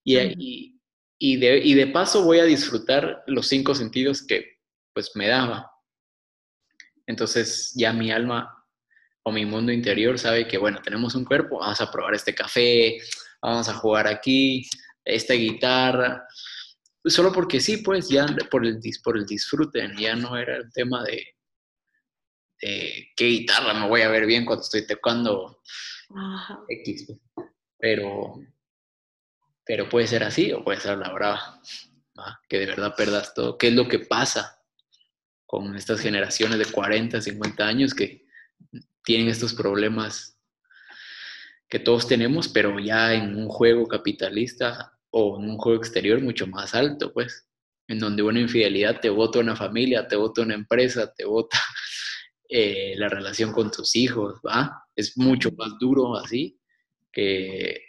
y, 0.03 0.81
y, 1.19 1.37
de, 1.37 1.59
y 1.59 1.75
de 1.75 1.87
paso 1.89 2.25
voy 2.25 2.39
a 2.39 2.45
disfrutar 2.45 3.23
los 3.27 3.47
cinco 3.47 3.75
sentidos 3.75 4.27
que 4.27 4.59
pues 4.93 5.13
me 5.15 5.29
daba. 5.29 5.71
Entonces 7.07 7.73
ya 7.77 7.93
mi 7.93 8.11
alma 8.11 8.65
o 9.23 9.33
mi 9.33 9.45
mundo 9.45 9.73
interior 9.73 10.19
sabe 10.19 10.49
que, 10.49 10.59
bueno, 10.59 10.81
tenemos 10.83 11.15
un 11.15 11.25
cuerpo, 11.25 11.59
vamos 11.59 11.81
a 11.81 11.91
probar 11.91 12.15
este 12.15 12.35
café, 12.35 12.99
vamos 13.43 13.69
a 13.69 13.75
jugar 13.75 14.07
aquí, 14.07 14.69
esta 15.05 15.35
guitarra, 15.35 16.27
solo 17.05 17.33
porque 17.33 17.61
sí, 17.61 17.79
pues 17.79 18.09
ya 18.09 18.27
por 18.51 18.67
el, 18.67 18.81
por 19.03 19.17
el 19.17 19.27
disfrute, 19.27 19.91
ya 19.99 20.15
no 20.15 20.37
era 20.37 20.57
el 20.57 20.71
tema 20.73 21.03
de, 21.05 21.25
qué 22.59 23.25
guitarra 23.25 23.73
me 23.75 23.89
voy 23.89 24.03
a 24.03 24.11
ver 24.11 24.27
bien 24.27 24.45
cuando 24.45 24.63
estoy 24.63 24.87
tocando 24.87 25.63
X, 26.69 27.07
pues. 27.07 27.19
pero, 27.79 28.35
pero 29.65 29.89
puede 29.89 30.07
ser 30.07 30.25
así 30.25 30.53
o 30.53 30.63
puede 30.63 30.81
ser 30.81 30.99
la 30.99 31.13
brava, 31.13 31.61
que 32.49 32.59
de 32.59 32.67
verdad 32.67 32.95
perdas 32.95 33.33
todo. 33.33 33.57
¿Qué 33.57 33.69
es 33.69 33.75
lo 33.75 33.89
que 33.89 34.01
pasa 34.01 34.63
con 35.47 35.75
estas 35.75 36.01
generaciones 36.01 36.59
de 36.59 36.67
40, 36.67 37.21
50 37.21 37.67
años 37.67 37.95
que 37.95 38.27
tienen 39.03 39.29
estos 39.29 39.55
problemas 39.55 40.40
que 41.71 41.79
todos 41.79 42.09
tenemos, 42.09 42.49
pero 42.49 42.79
ya 42.81 43.15
en 43.15 43.37
un 43.37 43.49
juego 43.49 43.87
capitalista 43.87 44.93
o 45.11 45.39
en 45.39 45.51
un 45.51 45.57
juego 45.57 45.79
exterior 45.79 46.21
mucho 46.21 46.49
más 46.49 46.75
alto, 46.75 47.13
pues, 47.13 47.47
en 47.87 48.01
donde 48.01 48.25
una 48.25 48.41
infidelidad 48.41 49.01
te 49.01 49.09
vota 49.09 49.39
una 49.39 49.55
familia, 49.55 50.07
te 50.09 50.17
vota 50.17 50.43
una 50.43 50.55
empresa, 50.55 51.13
te 51.15 51.25
vota 51.25 51.59
eh, 52.49 52.95
la 52.97 53.09
relación 53.09 53.53
con 53.53 53.71
tus 53.71 53.95
hijos, 53.95 54.41
¿va? 54.47 54.85
Es 54.97 55.17
mucho 55.17 55.53
más 55.53 55.79
duro 55.79 56.17
así 56.17 56.59
que, 57.13 57.81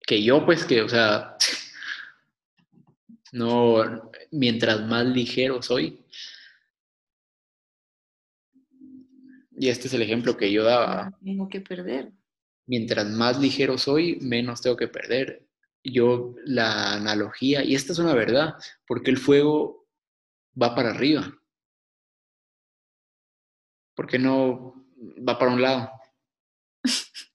que 0.00 0.22
yo, 0.22 0.46
pues, 0.46 0.64
que, 0.64 0.80
o 0.80 0.88
sea, 0.88 1.36
no, 3.32 4.10
mientras 4.30 4.80
más 4.80 5.04
ligero 5.04 5.60
soy, 5.60 6.06
Y 9.58 9.68
este 9.68 9.88
es 9.88 9.94
el 9.94 10.02
ejemplo 10.02 10.36
que 10.36 10.52
yo 10.52 10.62
daba. 10.62 11.12
Tengo 11.22 11.48
que 11.48 11.60
perder. 11.60 12.12
Mientras 12.66 13.08
más 13.08 13.40
ligero 13.40 13.76
soy, 13.76 14.18
menos 14.20 14.62
tengo 14.62 14.76
que 14.76 14.86
perder. 14.86 15.44
Yo, 15.82 16.36
la 16.44 16.94
analogía, 16.94 17.64
y 17.64 17.74
esta 17.74 17.92
es 17.92 17.98
una 17.98 18.14
verdad, 18.14 18.54
porque 18.86 19.10
el 19.10 19.16
fuego 19.16 19.88
va 20.60 20.74
para 20.74 20.90
arriba. 20.90 21.34
porque 23.94 24.16
no 24.16 24.74
va 25.28 25.38
para 25.38 25.52
un 25.52 25.62
lado? 25.62 25.90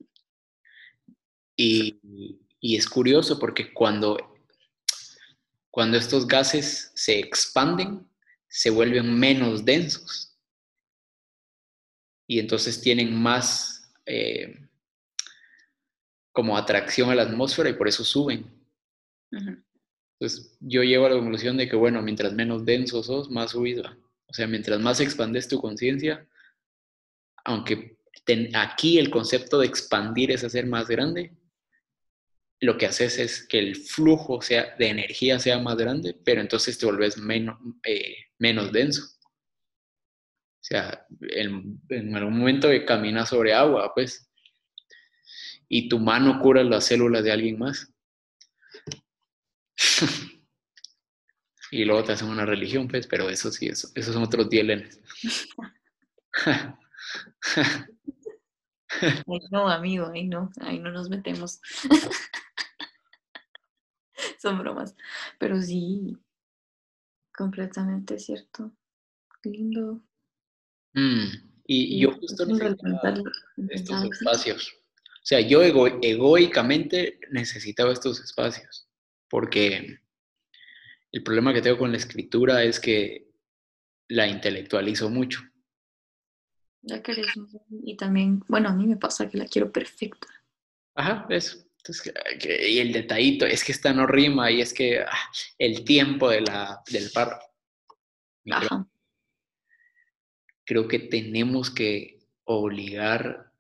Y, 1.56 2.00
y 2.60 2.76
es 2.76 2.90
curioso 2.90 3.38
porque 3.38 3.72
cuando, 3.72 4.18
cuando 5.70 5.98
estos 5.98 6.28
gases 6.28 6.92
se 6.96 7.20
expanden, 7.20 8.10
se 8.48 8.72
vuelven 8.72 9.20
menos 9.20 9.64
densos 9.64 10.33
y 12.28 12.40
entonces 12.40 12.82
tienen 12.82 13.14
más 13.16 13.94
eh, 14.06 14.68
como 16.32 16.58
atracción 16.58 17.10
a 17.10 17.16
la 17.16 17.24
atmósfera 17.24 17.70
y 17.70 17.74
por 17.74 17.88
eso 17.88 18.04
suben. 18.04 18.46
Entonces 19.32 20.58
yo 20.60 20.84
llego 20.84 21.06
a 21.06 21.10
la 21.10 21.16
conclusión 21.16 21.58
de 21.58 21.68
que, 21.68 21.76
bueno, 21.76 22.02
mientras 22.02 22.34
menos 22.34 22.66
denso 22.66 23.04
sos, 23.04 23.30
más 23.30 23.52
subido. 23.52 23.84
O 24.26 24.34
sea, 24.34 24.48
mientras 24.48 24.80
más 24.80 25.00
expandes 25.00 25.48
tu 25.48 25.60
conciencia, 25.62 26.28
aunque 27.46 27.98
aquí 28.54 28.98
el 28.98 29.10
concepto 29.10 29.60
de 29.60 29.68
expandir 29.68 30.32
es 30.32 30.44
hacer 30.44 30.66
más 30.66 30.88
grande, 30.88 31.34
lo 32.60 32.78
que 32.78 32.86
haces 32.86 33.20
es 33.20 33.46
que 33.46 33.60
el 33.60 33.76
flujo 33.76 34.42
sea, 34.42 34.76
de 34.78 34.88
energía 34.88 35.38
sea 35.38 35.60
más 35.60 35.76
grande, 35.76 36.18
pero 36.24 36.40
entonces 36.40 36.78
te 36.78 36.86
volvés 36.86 37.18
menos, 37.18 37.60
eh, 37.84 38.16
menos 38.40 38.72
denso. 38.72 39.13
O 40.64 40.66
sea, 40.66 41.06
en, 41.20 42.16
algún 42.16 42.40
momento 42.40 42.70
que 42.70 42.86
caminas 42.86 43.28
sobre 43.28 43.54
agua, 43.54 43.94
pues, 43.94 44.32
y 45.68 45.90
tu 45.90 46.00
mano 46.00 46.40
cura 46.40 46.64
las 46.64 46.86
células 46.86 47.22
de 47.22 47.34
alguien 47.34 47.60
más. 47.60 47.94
y 51.72 51.84
luego 51.84 52.06
te 52.06 52.14
hacen 52.14 52.30
una 52.30 52.46
religión, 52.46 52.88
pues, 52.88 53.08
pero 53.08 53.30
eso 53.30 53.52
sí, 53.52 53.68
eso, 53.68 53.90
esos 53.94 54.14
son 54.14 54.24
otros 54.24 54.50
dielenes. 54.50 55.02
no, 59.52 59.68
amigo, 59.68 60.12
ahí 60.14 60.30
no, 60.30 60.50
ahí 60.62 60.80
no 60.80 60.92
nos 60.92 61.10
metemos. 61.10 61.60
son 64.42 64.60
bromas, 64.60 64.96
pero 65.38 65.62
sí, 65.62 66.18
completamente 67.36 68.18
cierto. 68.18 68.72
Lindo. 69.44 70.02
Mm, 70.94 71.26
y, 71.66 72.00
yo 72.00 72.12
justo 72.12 72.46
necesitaba 72.46 73.22
estos 73.70 74.04
espacios. 74.04 74.74
O 75.06 75.26
sea, 75.26 75.40
yo 75.40 75.64
egoicamente 75.64 77.20
necesitaba 77.32 77.94
estos 77.94 78.20
espacios, 78.20 78.88
porque 79.30 80.00
el 81.12 81.24
problema 81.24 81.54
que 81.54 81.62
tengo 81.62 81.78
con 81.78 81.92
la 81.92 81.98
escritura 81.98 82.64
es 82.64 82.80
que 82.80 83.32
la 84.10 84.28
intelectualizo 84.28 85.10
mucho. 85.10 85.42
Ya 86.82 87.02
querés, 87.02 87.28
y 87.70 87.96
también, 87.96 88.44
bueno, 88.50 88.70
a 88.70 88.74
mí 88.74 88.86
me 88.86 88.98
pasa 88.98 89.30
que 89.30 89.38
la 89.38 89.46
quiero 89.46 89.72
perfecta. 89.72 90.28
Ajá, 90.96 91.26
eso. 91.30 91.66
y 92.42 92.80
el 92.80 92.92
detallito, 92.92 93.46
es 93.46 93.64
que 93.64 93.72
esta 93.72 93.94
no 93.94 94.06
rima 94.06 94.52
y 94.52 94.60
es 94.60 94.74
que 94.74 95.00
ah, 95.00 95.32
el 95.58 95.86
tiempo 95.86 96.30
de 96.30 96.42
la, 96.42 96.82
del 96.92 97.10
par 97.12 97.40
Ajá. 98.52 98.86
Creo 100.74 100.88
que 100.88 100.98
tenemos 100.98 101.70
que 101.70 102.26
obligar 102.46 103.54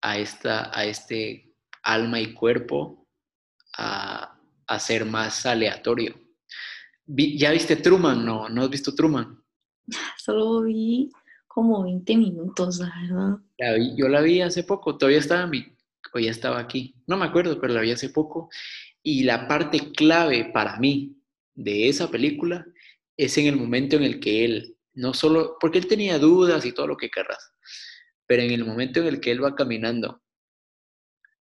a, 0.00 0.16
esta, 0.16 0.70
a 0.78 0.84
este 0.84 1.56
alma 1.82 2.20
y 2.20 2.34
cuerpo 2.34 3.08
a, 3.76 4.38
a 4.68 4.78
ser 4.78 5.04
más 5.04 5.44
aleatorio. 5.44 6.14
¿Ya 7.04 7.50
viste 7.50 7.74
Truman? 7.74 8.24
No, 8.24 8.48
¿no 8.48 8.62
has 8.62 8.70
visto 8.70 8.94
Truman? 8.94 9.42
Solo 10.18 10.62
vi 10.62 11.10
como 11.48 11.82
20 11.82 12.16
minutos, 12.16 12.78
la 12.78 12.94
verdad. 13.02 13.38
La 13.58 13.72
vi, 13.72 13.96
yo 13.96 14.06
la 14.06 14.20
vi 14.20 14.40
hace 14.40 14.62
poco, 14.62 14.96
todavía 14.96 15.18
estaba 15.18 15.48
mi, 15.48 15.66
o 16.14 16.18
ya 16.20 16.30
estaba 16.30 16.60
aquí, 16.60 16.94
no 17.08 17.16
me 17.16 17.24
acuerdo, 17.24 17.60
pero 17.60 17.74
la 17.74 17.80
vi 17.80 17.90
hace 17.90 18.10
poco. 18.10 18.50
Y 19.02 19.24
la 19.24 19.48
parte 19.48 19.90
clave 19.90 20.44
para 20.44 20.78
mí 20.78 21.16
de 21.56 21.88
esa 21.88 22.08
película 22.08 22.64
es 23.16 23.36
en 23.36 23.46
el 23.46 23.56
momento 23.56 23.96
en 23.96 24.04
el 24.04 24.20
que 24.20 24.44
él, 24.44 24.71
no 24.94 25.14
solo, 25.14 25.56
porque 25.60 25.78
él 25.78 25.86
tenía 25.86 26.18
dudas 26.18 26.64
y 26.64 26.72
todo 26.72 26.86
lo 26.86 26.96
que 26.96 27.10
querrás, 27.10 27.52
pero 28.26 28.42
en 28.42 28.50
el 28.50 28.64
momento 28.64 29.00
en 29.00 29.06
el 29.06 29.20
que 29.20 29.30
él 29.30 29.42
va 29.42 29.54
caminando, 29.54 30.22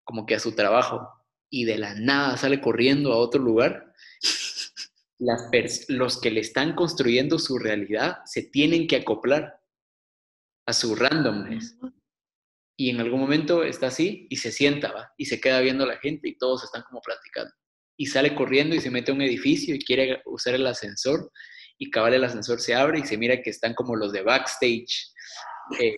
como 0.03 0.25
que 0.25 0.35
a 0.35 0.39
su 0.39 0.53
trabajo, 0.53 1.07
y 1.49 1.65
de 1.65 1.77
la 1.77 1.93
nada 1.95 2.37
sale 2.37 2.61
corriendo 2.61 3.11
a 3.11 3.17
otro 3.17 3.41
lugar, 3.41 3.93
las 5.19 5.49
los 5.89 6.19
que 6.19 6.31
le 6.31 6.39
están 6.39 6.73
construyendo 6.73 7.37
su 7.37 7.59
realidad 7.59 8.17
se 8.25 8.43
tienen 8.43 8.87
que 8.87 8.97
acoplar 8.97 9.59
a 10.65 10.73
su 10.73 10.95
randomness. 10.95 11.77
Y 12.77 12.89
en 12.89 12.99
algún 12.99 13.19
momento 13.19 13.63
está 13.63 13.87
así 13.87 14.25
y 14.29 14.37
se 14.37 14.51
sienta, 14.51 14.91
¿va? 14.91 15.13
Y 15.17 15.25
se 15.25 15.39
queda 15.39 15.59
viendo 15.59 15.83
a 15.83 15.87
la 15.87 15.97
gente 15.97 16.27
y 16.27 16.37
todos 16.37 16.63
están 16.63 16.81
como 16.83 17.01
platicando. 17.01 17.53
Y 17.97 18.07
sale 18.07 18.33
corriendo 18.33 18.75
y 18.75 18.81
se 18.81 18.89
mete 18.89 19.11
a 19.11 19.13
un 19.13 19.21
edificio 19.21 19.75
y 19.75 19.79
quiere 19.79 20.21
usar 20.25 20.55
el 20.55 20.65
ascensor 20.65 21.31
y 21.81 21.89
cabal 21.89 22.13
el 22.13 22.23
ascensor 22.23 22.61
se 22.61 22.75
abre 22.75 22.99
y 22.99 23.07
se 23.07 23.17
mira 23.17 23.41
que 23.41 23.49
están 23.49 23.73
como 23.73 23.95
los 23.95 24.13
de 24.13 24.21
backstage 24.21 25.11
eh, 25.79 25.97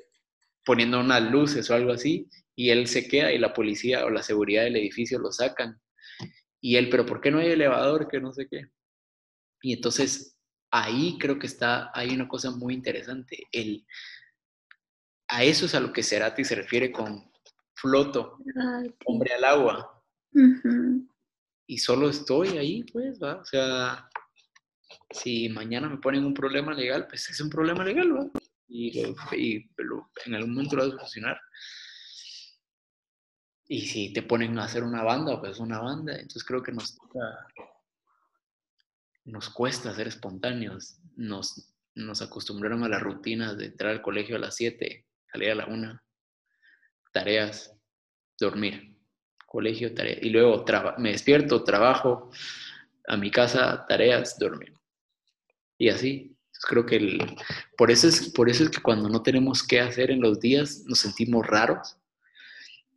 poniendo 0.63 1.01
unas 1.01 1.29
luces 1.29 1.69
o 1.69 1.75
algo 1.75 1.91
así 1.91 2.29
y 2.55 2.69
él 2.69 2.87
se 2.87 3.05
queda 3.05 3.33
y 3.33 3.37
la 3.37 3.51
policía 3.51 4.05
o 4.05 4.09
la 4.09 4.23
seguridad 4.23 4.63
del 4.63 4.77
edificio 4.77 5.19
lo 5.19 5.29
sacan. 5.33 5.81
Y 6.61 6.77
él, 6.77 6.87
pero 6.89 7.05
¿por 7.05 7.19
qué 7.19 7.31
no 7.31 7.39
hay 7.39 7.49
elevador? 7.49 8.07
Que 8.07 8.21
no 8.21 8.31
sé 8.31 8.47
qué. 8.47 8.69
Y 9.61 9.73
entonces 9.73 10.39
ahí 10.71 11.17
creo 11.19 11.37
que 11.37 11.47
está, 11.47 11.91
hay 11.93 12.15
una 12.15 12.29
cosa 12.29 12.51
muy 12.51 12.75
interesante. 12.75 13.43
El, 13.51 13.85
a 15.27 15.43
eso 15.43 15.65
es 15.65 15.75
a 15.75 15.81
lo 15.81 15.91
que 15.91 16.01
Cerati 16.01 16.45
se 16.45 16.55
refiere 16.55 16.93
con 16.93 17.29
floto, 17.75 18.37
hombre 19.03 19.33
al 19.33 19.43
agua. 19.43 20.01
Y 21.67 21.77
solo 21.77 22.09
estoy 22.09 22.57
ahí, 22.57 22.83
pues, 22.83 23.21
¿va? 23.21 23.41
O 23.41 23.45
sea, 23.45 24.09
si 25.13 25.49
mañana 25.49 25.87
me 25.89 25.97
ponen 25.97 26.25
un 26.25 26.33
problema 26.33 26.73
legal, 26.73 27.07
pues 27.07 27.29
es 27.29 27.39
un 27.39 27.49
problema 27.49 27.83
legal, 27.83 28.15
¿va? 28.15 28.29
Y, 28.67 28.99
en 28.99 30.35
algún 30.35 30.53
momento 30.53 30.75
lo 30.75 30.83
vas 30.83 30.93
a 30.93 30.97
solucionar. 30.97 31.39
Y 33.67 33.81
si 33.87 34.11
te 34.11 34.23
ponen 34.23 34.57
a 34.59 34.65
hacer 34.65 34.83
una 34.83 35.03
banda, 35.03 35.39
pues 35.39 35.59
una 35.59 35.79
banda. 35.79 36.13
Entonces 36.13 36.43
creo 36.43 36.61
que 36.61 36.71
nos 36.71 36.97
nos 39.25 39.49
cuesta 39.49 39.93
ser 39.93 40.07
espontáneos. 40.07 40.97
Nos, 41.15 41.73
nos 41.95 42.21
acostumbraron 42.21 42.83
a 42.83 42.89
la 42.89 42.99
rutina 42.99 43.53
de 43.53 43.67
entrar 43.67 43.91
al 43.91 44.01
colegio 44.01 44.35
a 44.35 44.39
las 44.39 44.55
7, 44.55 45.05
salir 45.31 45.51
a 45.51 45.55
la 45.55 45.65
una, 45.67 46.03
tareas, 47.11 47.75
dormir, 48.39 48.97
colegio, 49.45 49.93
tareas, 49.93 50.19
y 50.21 50.29
luego 50.29 50.65
me 50.97 51.11
despierto, 51.11 51.63
trabajo, 51.63 52.31
a 53.07 53.17
mi 53.17 53.29
casa, 53.31 53.85
tareas, 53.87 54.37
dormir. 54.39 54.73
Y 55.83 55.89
así. 55.89 56.37
Creo 56.69 56.85
que 56.85 56.95
el, 56.95 57.19
por, 57.77 57.91
eso 57.91 58.07
es, 58.07 58.29
por 58.29 58.49
eso 58.49 58.63
es 58.63 58.69
que 58.69 58.81
cuando 58.81 59.09
no 59.09 59.21
tenemos 59.21 59.63
qué 59.63 59.81
hacer 59.81 60.11
en 60.11 60.21
los 60.21 60.39
días 60.39 60.83
nos 60.85 60.99
sentimos 60.99 61.45
raros. 61.45 61.97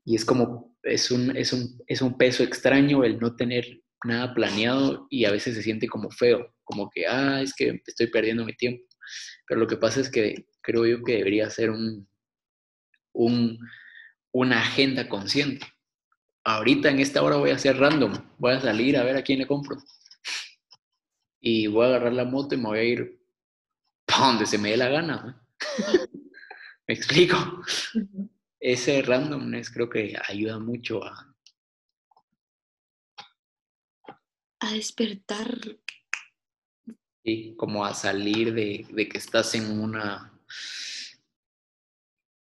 Y 0.04 0.14
es 0.14 0.24
como, 0.24 0.76
es 0.84 1.10
un, 1.10 1.36
es 1.36 1.52
un, 1.52 1.82
es 1.88 2.00
un 2.00 2.16
peso 2.16 2.44
extraño 2.44 3.02
el 3.02 3.18
no 3.18 3.34
tener 3.34 3.82
nada 4.04 4.32
planeado 4.34 5.08
y 5.10 5.24
a 5.24 5.32
veces 5.32 5.56
se 5.56 5.64
siente 5.64 5.88
como 5.88 6.12
feo, 6.12 6.54
como 6.62 6.88
que, 6.90 7.08
ah, 7.08 7.42
es 7.42 7.52
que 7.54 7.82
estoy 7.84 8.06
perdiendo 8.06 8.44
mi 8.44 8.54
tiempo. 8.54 8.84
Pero 9.48 9.58
lo 9.58 9.66
que 9.66 9.76
pasa 9.76 9.98
es 10.00 10.08
que 10.08 10.46
creo 10.62 10.86
yo 10.86 11.02
que 11.02 11.16
debería 11.16 11.50
ser 11.50 11.70
un, 11.70 12.08
una 14.30 14.60
agenda 14.60 15.08
consciente. 15.08 15.66
Ahorita 16.44 16.88
en 16.88 17.00
esta 17.00 17.20
hora 17.20 17.34
voy 17.34 17.50
a 17.50 17.56
hacer 17.56 17.78
random, 17.78 18.12
voy 18.38 18.52
a 18.52 18.60
salir 18.60 18.96
a 18.96 19.02
ver 19.02 19.16
a 19.16 19.22
quién 19.22 19.40
le 19.40 19.48
compro. 19.48 19.76
Y 21.48 21.68
voy 21.68 21.84
a 21.84 21.88
agarrar 21.90 22.12
la 22.12 22.24
moto 22.24 22.56
y 22.56 22.58
me 22.58 22.64
voy 22.64 22.78
a 22.80 22.82
ir 22.82 23.22
para 24.04 24.26
donde 24.26 24.46
se 24.46 24.58
me 24.58 24.70
dé 24.70 24.76
la 24.76 24.88
gana. 24.88 25.46
¿Me 26.88 26.92
explico? 26.92 27.36
Ese 28.58 29.00
randomness 29.00 29.70
creo 29.70 29.88
que 29.88 30.16
ayuda 30.28 30.58
mucho 30.58 31.04
a... 31.04 31.32
A 34.58 34.72
despertar. 34.72 35.56
Sí, 37.24 37.54
como 37.56 37.84
a 37.84 37.94
salir 37.94 38.52
de, 38.52 38.84
de 38.90 39.08
que 39.08 39.18
estás 39.18 39.54
en 39.54 39.70
una 39.78 40.36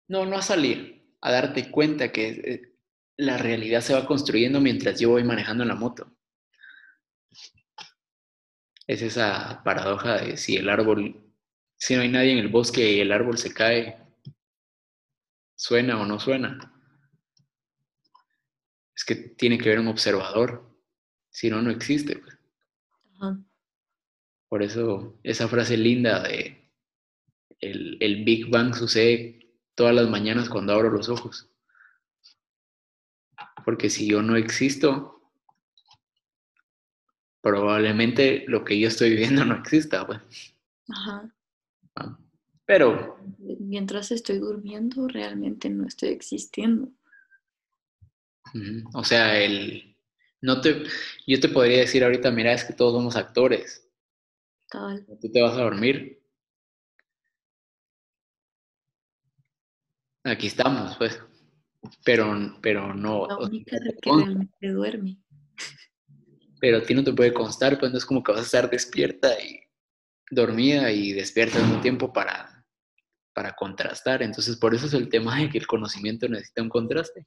no, 0.08 0.24
no 0.24 0.38
a 0.38 0.42
salir, 0.42 1.14
a 1.20 1.30
darte 1.30 1.70
cuenta 1.70 2.10
que 2.10 2.28
eh, 2.28 2.74
la 3.18 3.36
realidad 3.36 3.82
se 3.82 3.92
va 3.92 4.06
construyendo 4.06 4.62
mientras 4.62 4.98
yo 4.98 5.10
voy 5.10 5.24
manejando 5.24 5.62
la 5.66 5.74
moto. 5.74 6.10
Es 8.86 9.02
esa 9.02 9.62
paradoja 9.64 10.18
de 10.18 10.36
si 10.36 10.56
el 10.56 10.68
árbol, 10.68 11.32
si 11.76 11.96
no 11.96 12.02
hay 12.02 12.08
nadie 12.08 12.32
en 12.32 12.38
el 12.38 12.48
bosque 12.48 12.92
y 12.92 13.00
el 13.00 13.12
árbol 13.12 13.38
se 13.38 13.52
cae, 13.52 13.96
suena 15.54 16.00
o 16.00 16.06
no 16.06 16.20
suena. 16.20 16.70
Es 18.94 19.04
que 19.04 19.14
tiene 19.14 19.58
que 19.58 19.70
haber 19.70 19.80
un 19.80 19.88
observador, 19.88 20.78
si 21.30 21.50
no, 21.50 21.62
no 21.62 21.70
existe. 21.70 22.18
Pues. 22.18 22.38
Por 24.48 24.62
eso 24.62 25.18
esa 25.22 25.48
frase 25.48 25.76
linda 25.76 26.22
de 26.22 26.70
el, 27.60 27.96
el 28.00 28.24
Big 28.24 28.50
Bang 28.50 28.74
sucede 28.74 29.58
todas 29.74 29.94
las 29.94 30.08
mañanas 30.08 30.48
cuando 30.48 30.74
abro 30.74 30.90
los 30.90 31.08
ojos. 31.08 31.48
Porque 33.64 33.88
si 33.88 34.06
yo 34.06 34.22
no 34.22 34.36
existo, 34.36 35.23
probablemente 37.44 38.44
lo 38.48 38.64
que 38.64 38.76
yo 38.78 38.88
estoy 38.88 39.10
viviendo 39.10 39.44
no 39.44 39.54
exista. 39.54 40.04
Pues. 40.04 40.18
Ajá. 40.88 41.32
Ah, 41.94 42.18
pero... 42.64 43.18
Mientras 43.60 44.10
estoy 44.10 44.38
durmiendo, 44.38 45.06
realmente 45.06 45.68
no 45.68 45.86
estoy 45.86 46.08
existiendo. 46.08 46.90
O 48.94 49.04
sea, 49.04 49.38
el... 49.38 49.96
No 50.40 50.60
te, 50.60 50.84
yo 51.26 51.40
te 51.40 51.48
podría 51.48 51.78
decir 51.78 52.02
ahorita, 52.02 52.30
mira, 52.30 52.52
es 52.52 52.64
que 52.64 52.72
todos 52.72 52.94
somos 52.94 53.16
actores. 53.16 53.88
Tal. 54.68 55.06
Tú 55.20 55.30
te 55.30 55.40
vas 55.40 55.52
a 55.52 55.62
dormir 55.62 56.24
aquí 60.24 60.46
estamos, 60.46 60.96
pues. 60.96 61.20
Pero, 62.04 62.34
pero 62.62 62.94
no. 62.94 63.26
La 63.26 63.38
única 63.38 63.76
que 63.78 64.10
realmente 64.10 64.68
duerme. 64.68 65.18
Pero 66.64 66.78
a 66.78 66.82
ti 66.82 66.94
no 66.94 67.04
te 67.04 67.12
puede 67.12 67.34
constar, 67.34 67.78
pues 67.78 67.92
no 67.92 67.98
es 67.98 68.06
como 68.06 68.22
que 68.22 68.32
vas 68.32 68.40
a 68.40 68.44
estar 68.44 68.70
despierta 68.70 69.38
y 69.38 69.60
dormida 70.30 70.90
y 70.90 71.12
despierta 71.12 71.58
al 71.58 71.66
mismo 71.66 71.82
tiempo 71.82 72.10
para, 72.10 72.64
para 73.34 73.54
contrastar. 73.54 74.22
Entonces, 74.22 74.56
por 74.56 74.74
eso 74.74 74.86
es 74.86 74.94
el 74.94 75.10
tema 75.10 75.38
de 75.38 75.50
que 75.50 75.58
el 75.58 75.66
conocimiento 75.66 76.26
necesita 76.26 76.62
un 76.62 76.70
contraste. 76.70 77.26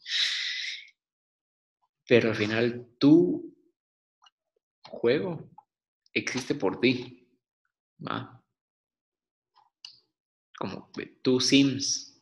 Pero 2.08 2.30
al 2.30 2.36
final, 2.36 2.88
tu 2.98 3.56
juego 4.90 5.52
existe 6.14 6.56
por 6.56 6.80
ti. 6.80 7.30
¿va? 8.04 8.44
Como 10.58 10.90
tú 11.22 11.40
Sims 11.40 12.20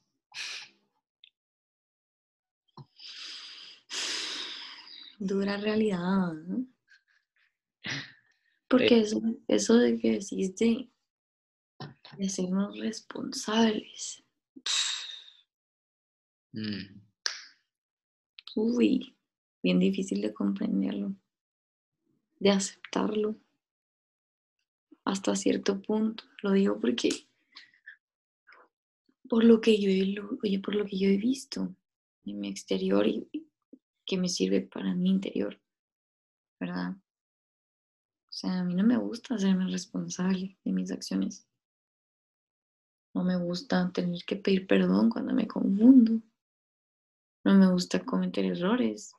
Dura 5.18 5.56
realidad, 5.56 6.34
Porque 8.68 9.00
eso, 9.00 9.22
eso 9.48 9.76
de 9.78 9.98
que 10.00 10.14
decís 10.14 10.56
de, 10.56 10.90
sernos 12.30 12.78
responsables. 12.80 14.24
Mm. 16.54 17.02
Uy, 18.56 19.18
bien 19.62 19.80
difícil 19.80 20.22
de 20.22 20.34
comprenderlo, 20.34 21.16
de 22.40 22.50
aceptarlo 22.50 23.36
hasta 25.04 25.36
cierto 25.36 25.82
punto. 25.82 26.24
Lo 26.42 26.52
digo 26.52 26.80
porque 26.80 27.10
por 29.30 29.44
lo 29.44 29.62
que 29.62 29.80
yo 29.80 29.90
he, 29.90 30.16
oye, 30.44 30.60
por 30.60 30.76
lo 30.76 30.86
que 30.86 30.98
yo 30.98 31.10
he 31.10 31.18
visto 31.18 31.76
en 32.26 32.40
mi 32.40 32.48
exterior 32.48 33.08
y 33.08 33.28
que 34.06 34.18
me 34.18 34.30
sirve 34.30 34.62
para 34.62 34.94
mi 34.94 35.10
interior, 35.10 35.60
¿verdad? 36.60 36.96
Sea, 38.38 38.60
a 38.60 38.64
mí 38.66 38.76
no 38.76 38.84
me 38.84 38.98
gusta 38.98 39.36
hacerme 39.36 39.66
responsable 39.68 40.58
de 40.66 40.72
mis 40.74 40.92
acciones. 40.92 41.48
No 43.14 43.24
me 43.24 43.38
gusta 43.38 43.90
tener 43.94 44.26
que 44.26 44.36
pedir 44.36 44.68
perdón 44.68 45.10
cuando 45.10 45.34
me 45.34 45.48
confundo. 45.48 46.22
No 47.46 47.54
me 47.54 47.72
gusta 47.72 48.04
cometer 48.04 48.44
errores. 48.44 49.14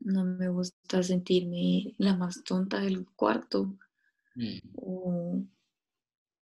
No 0.00 0.24
me 0.24 0.48
gusta 0.48 1.04
sentirme 1.04 1.94
la 1.98 2.16
más 2.16 2.42
tonta 2.42 2.80
del 2.80 3.06
cuarto. 3.14 3.78
Mm. 4.34 4.58
O 4.74 5.44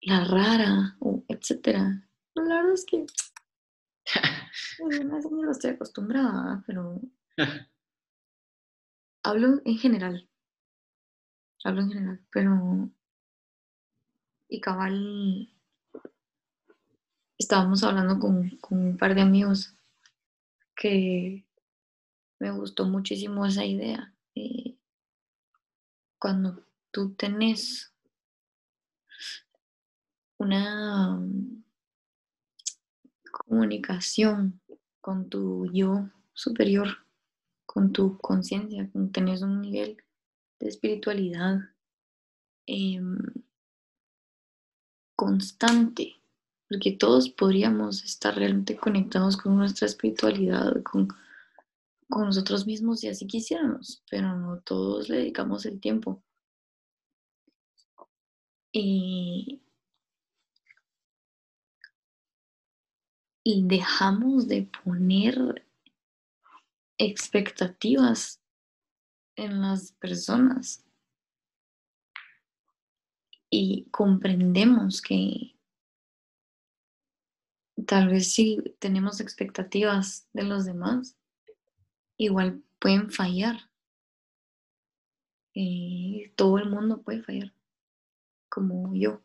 la 0.03 0.25
rara, 0.25 0.97
o 1.01 1.25
etcétera. 1.29 2.07
La 2.35 2.43
verdad 2.43 2.75
es 2.75 2.85
que 2.85 3.07
pues, 4.79 5.05
no 5.05 5.51
estoy 5.51 5.71
acostumbrada, 5.71 6.63
pero 6.67 7.01
hablo 9.23 9.63
en 9.65 9.79
general. 9.79 10.29
Hablo 11.65 11.81
en 11.81 11.93
general, 11.93 12.21
pero 12.31 12.91
y 14.49 14.61
cabal 14.61 15.49
estábamos 17.39 17.83
hablando 17.83 18.21
con, 18.21 18.51
con 18.59 18.79
un 18.87 18.97
par 18.99 19.15
de 19.15 19.23
amigos 19.23 19.75
que 20.77 21.47
me 22.39 22.51
gustó 22.51 22.85
muchísimo 22.85 23.47
esa 23.47 23.65
idea. 23.65 24.15
Cuando 26.19 26.63
tú 26.91 27.15
tenés 27.15 27.95
una 30.37 31.19
comunicación 33.33 34.61
con 35.01 35.31
tu 35.31 35.71
yo 35.73 36.11
superior, 36.35 36.89
con 37.65 37.91
tu 37.91 38.19
conciencia, 38.19 38.91
tenés 39.13 39.41
un 39.41 39.63
nivel 39.63 40.04
de 40.61 40.69
espiritualidad 40.69 41.59
em, 42.67 43.17
constante, 45.17 46.17
porque 46.69 46.93
todos 46.93 47.29
podríamos 47.29 48.05
estar 48.05 48.35
realmente 48.37 48.77
conectados 48.77 49.37
con 49.37 49.57
nuestra 49.57 49.87
espiritualidad, 49.87 50.83
con, 50.83 51.09
con 52.09 52.27
nosotros 52.27 52.67
mismos 52.67 53.05
y 53.05 53.09
así 53.09 53.27
quisiéramos, 53.27 54.03
pero 54.11 54.37
no 54.37 54.61
todos 54.61 55.09
le 55.09 55.19
dedicamos 55.19 55.67
el 55.67 55.81
tiempo. 55.81 56.23
Y 58.73 59.61
dejamos 63.45 64.49
de 64.49 64.69
poner 64.85 65.65
expectativas 66.99 68.41
en 69.37 69.61
las 69.61 69.93
personas 69.93 70.85
y 73.51 73.85
comprendemos 73.91 75.01
que 75.01 75.57
tal 77.87 78.09
vez 78.09 78.33
si 78.33 78.61
tenemos 78.79 79.21
expectativas 79.21 80.29
de 80.33 80.43
los 80.43 80.65
demás, 80.65 81.17
igual 82.17 82.65
pueden 82.79 83.11
fallar. 83.11 83.71
Todo 86.35 86.59
el 86.59 86.69
mundo 86.69 87.03
puede 87.03 87.23
fallar, 87.23 87.55
como 88.49 88.93
yo. 88.95 89.23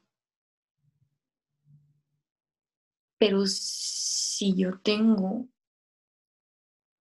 Pero 3.18 3.48
si 3.48 4.56
yo 4.56 4.80
tengo 4.80 5.48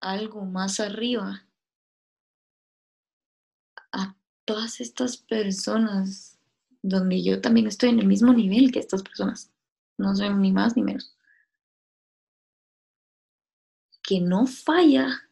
algo 0.00 0.46
más 0.46 0.80
arriba 0.80 1.46
a 3.92 4.16
todas 4.48 4.80
estas 4.80 5.18
personas 5.18 6.40
donde 6.80 7.22
yo 7.22 7.42
también 7.42 7.66
estoy 7.66 7.90
en 7.90 7.98
el 7.98 8.06
mismo 8.06 8.32
nivel 8.32 8.72
que 8.72 8.78
estas 8.78 9.02
personas, 9.02 9.52
no 9.98 10.16
soy 10.16 10.32
ni 10.32 10.52
más 10.52 10.74
ni 10.74 10.82
menos, 10.82 11.14
que 14.02 14.22
no 14.22 14.46
falla 14.46 15.28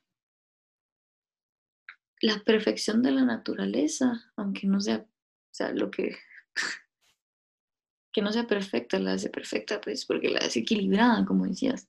la 2.20 2.44
perfección 2.44 3.02
de 3.02 3.12
la 3.12 3.24
naturaleza, 3.24 4.30
aunque 4.36 4.66
no 4.66 4.82
sea, 4.82 5.06
sea 5.50 5.72
lo 5.72 5.90
que, 5.90 6.18
que 8.12 8.20
no 8.20 8.30
sea 8.34 8.46
perfecta, 8.46 8.98
la 8.98 9.14
hace 9.14 9.30
perfecta, 9.30 9.80
pues 9.80 10.04
porque 10.04 10.28
la 10.28 10.40
hace 10.40 10.60
equilibrada, 10.60 11.24
como 11.24 11.46
decías. 11.46 11.88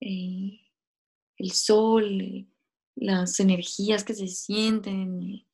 Eh, 0.00 0.60
el 1.38 1.50
sol, 1.50 2.46
las 2.94 3.40
energías 3.40 4.04
que 4.04 4.14
se 4.14 4.28
sienten, 4.28 5.44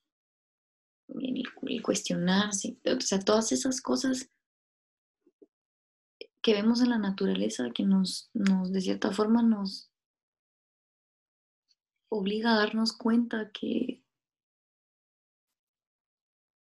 el, 1.20 1.82
cuestionarse, 1.82 2.78
o 2.84 3.00
sea, 3.00 3.18
todas 3.20 3.52
esas 3.52 3.80
cosas 3.80 4.30
que 6.40 6.54
vemos 6.54 6.80
en 6.80 6.90
la 6.90 6.98
naturaleza 6.98 7.70
que 7.70 7.84
nos, 7.84 8.30
nos 8.34 8.72
de 8.72 8.80
cierta 8.80 9.12
forma 9.12 9.42
nos 9.42 9.90
obliga 12.08 12.52
a 12.52 12.58
darnos 12.58 12.92
cuenta 12.92 13.50
que 13.52 14.02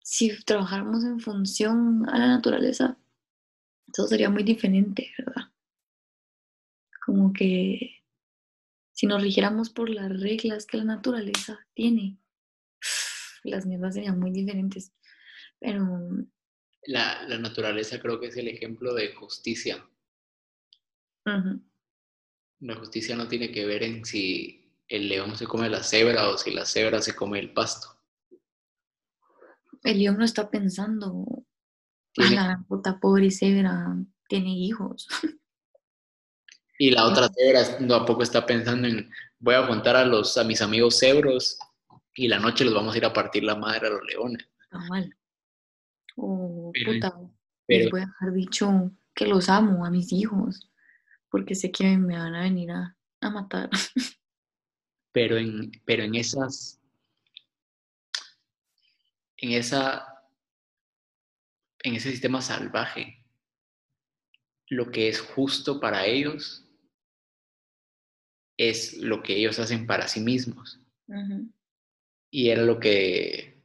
si 0.00 0.42
trabajáramos 0.44 1.04
en 1.04 1.20
función 1.20 2.08
a 2.08 2.18
la 2.18 2.28
naturaleza, 2.28 2.98
todo 3.92 4.06
sería 4.08 4.30
muy 4.30 4.42
diferente, 4.42 5.12
¿verdad? 5.18 5.52
Como 7.04 7.32
que 7.32 8.02
si 8.92 9.06
nos 9.06 9.22
rigiéramos 9.22 9.70
por 9.70 9.90
las 9.90 10.08
reglas 10.20 10.66
que 10.66 10.78
la 10.78 10.84
naturaleza 10.84 11.58
tiene, 11.74 12.18
las 13.44 13.66
mierdas 13.66 13.94
serían 13.94 14.18
muy 14.18 14.30
diferentes. 14.30 14.92
Pero... 15.58 15.86
La, 16.84 17.22
la 17.28 17.38
naturaleza 17.38 18.00
creo 18.00 18.20
que 18.20 18.28
es 18.28 18.36
el 18.36 18.48
ejemplo 18.48 18.94
de 18.94 19.14
justicia. 19.14 19.84
La 22.60 22.74
justicia 22.76 23.14
no 23.14 23.28
tiene 23.28 23.52
que 23.52 23.66
ver 23.66 23.82
en 23.82 24.04
si 24.04 24.58
el 24.88 25.08
león 25.08 25.36
se 25.36 25.46
come 25.46 25.68
la 25.68 25.82
cebra 25.82 26.28
o 26.30 26.38
si 26.38 26.50
la 26.50 26.64
cebra 26.64 27.02
se 27.02 27.14
come 27.14 27.38
el 27.38 27.52
pasto. 27.52 27.88
El 29.82 29.98
león 29.98 30.18
no 30.18 30.24
está 30.24 30.50
pensando, 30.50 31.44
a 32.16 32.30
la 32.30 32.64
puta 32.66 32.98
pobre 32.98 33.30
cebra 33.30 33.96
tiene 34.28 34.50
hijos. 34.50 35.06
Y 36.78 36.90
la 36.90 37.04
otra 37.06 37.28
cebra 37.28 37.86
tampoco 37.86 38.22
está 38.22 38.44
pensando 38.44 38.88
en, 38.88 39.10
voy 39.38 39.54
a 39.54 39.66
contar 39.66 39.96
a, 39.96 40.04
los, 40.04 40.36
a 40.36 40.44
mis 40.44 40.62
amigos 40.62 40.98
cebros 40.98 41.58
y 42.18 42.26
la 42.26 42.40
noche 42.40 42.64
los 42.64 42.74
vamos 42.74 42.94
a 42.94 42.98
ir 42.98 43.04
a 43.04 43.12
partir 43.12 43.44
la 43.44 43.54
madre 43.54 43.86
a 43.86 43.90
los 43.90 44.02
leones. 44.04 44.44
Está 44.64 44.78
mal. 44.88 45.16
Oh, 46.16 46.72
puta, 46.84 47.16
les 47.68 47.88
voy 47.92 48.00
a 48.00 48.06
dejar 48.06 48.32
dicho 48.32 48.90
que 49.14 49.28
los 49.28 49.48
amo 49.48 49.86
a 49.86 49.90
mis 49.90 50.12
hijos, 50.12 50.68
porque 51.30 51.54
sé 51.54 51.70
que 51.70 51.96
me 51.96 52.18
van 52.18 52.34
a 52.34 52.42
venir 52.42 52.72
a, 52.72 52.96
a 53.20 53.30
matar. 53.30 53.70
Pero 55.10 55.38
en, 55.38 55.72
pero 55.84 56.04
en 56.04 56.14
esas, 56.14 56.80
en 59.38 59.52
esa, 59.52 60.06
en 61.82 61.94
ese 61.96 62.10
sistema 62.10 62.40
salvaje, 62.42 63.24
lo 64.68 64.90
que 64.90 65.08
es 65.08 65.20
justo 65.20 65.80
para 65.80 66.04
ellos 66.04 66.68
es 68.58 68.98
lo 68.98 69.22
que 69.22 69.36
ellos 69.36 69.58
hacen 69.58 69.86
para 69.86 70.06
sí 70.06 70.20
mismos. 70.20 70.78
Y 72.30 72.50
era 72.50 72.62
lo 72.62 72.78
que 72.78 73.62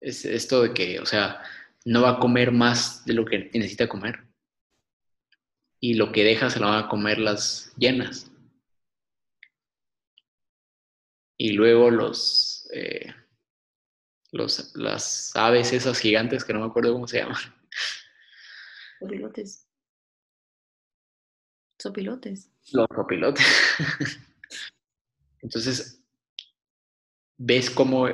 es 0.00 0.24
esto 0.24 0.62
de 0.62 0.74
que, 0.74 1.00
o 1.00 1.06
sea, 1.06 1.42
no 1.84 2.02
va 2.02 2.10
a 2.10 2.18
comer 2.18 2.52
más 2.52 3.04
de 3.04 3.14
lo 3.14 3.24
que 3.24 3.50
necesita 3.54 3.88
comer. 3.88 4.24
Y 5.80 5.94
lo 5.94 6.12
que 6.12 6.24
deja 6.24 6.50
se 6.50 6.60
lo 6.60 6.66
van 6.66 6.84
a 6.84 6.88
comer 6.88 7.18
las 7.18 7.72
llenas. 7.76 8.30
Y 11.38 11.52
luego 11.52 11.90
los, 11.90 12.68
eh, 12.72 13.14
los 14.32 14.74
las 14.74 15.34
aves 15.36 15.72
esas 15.72 15.98
gigantes 15.98 16.44
que 16.44 16.52
no 16.52 16.60
me 16.60 16.66
acuerdo 16.66 16.92
cómo 16.92 17.06
se 17.06 17.18
llaman. 17.18 17.36
Sopilotes. 18.98 19.66
Sopilotes. 21.78 22.50
Los 22.72 22.86
sopilotes. 22.94 23.46
Entonces, 25.42 26.02
ves 27.36 27.70
cómo 27.70 28.08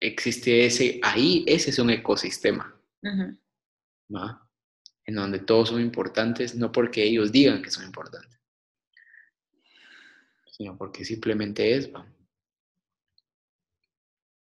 existe 0.00 0.66
ese, 0.66 1.00
ahí 1.02 1.44
ese 1.46 1.70
es 1.70 1.78
un 1.78 1.90
ecosistema, 1.90 2.74
en 3.02 5.14
donde 5.14 5.40
todos 5.40 5.70
son 5.70 5.80
importantes, 5.80 6.54
no 6.54 6.70
porque 6.70 7.02
ellos 7.02 7.32
digan 7.32 7.62
que 7.62 7.70
son 7.70 7.84
importantes, 7.84 8.38
sino 10.52 10.76
porque 10.76 11.04
simplemente 11.04 11.74
es. 11.74 11.90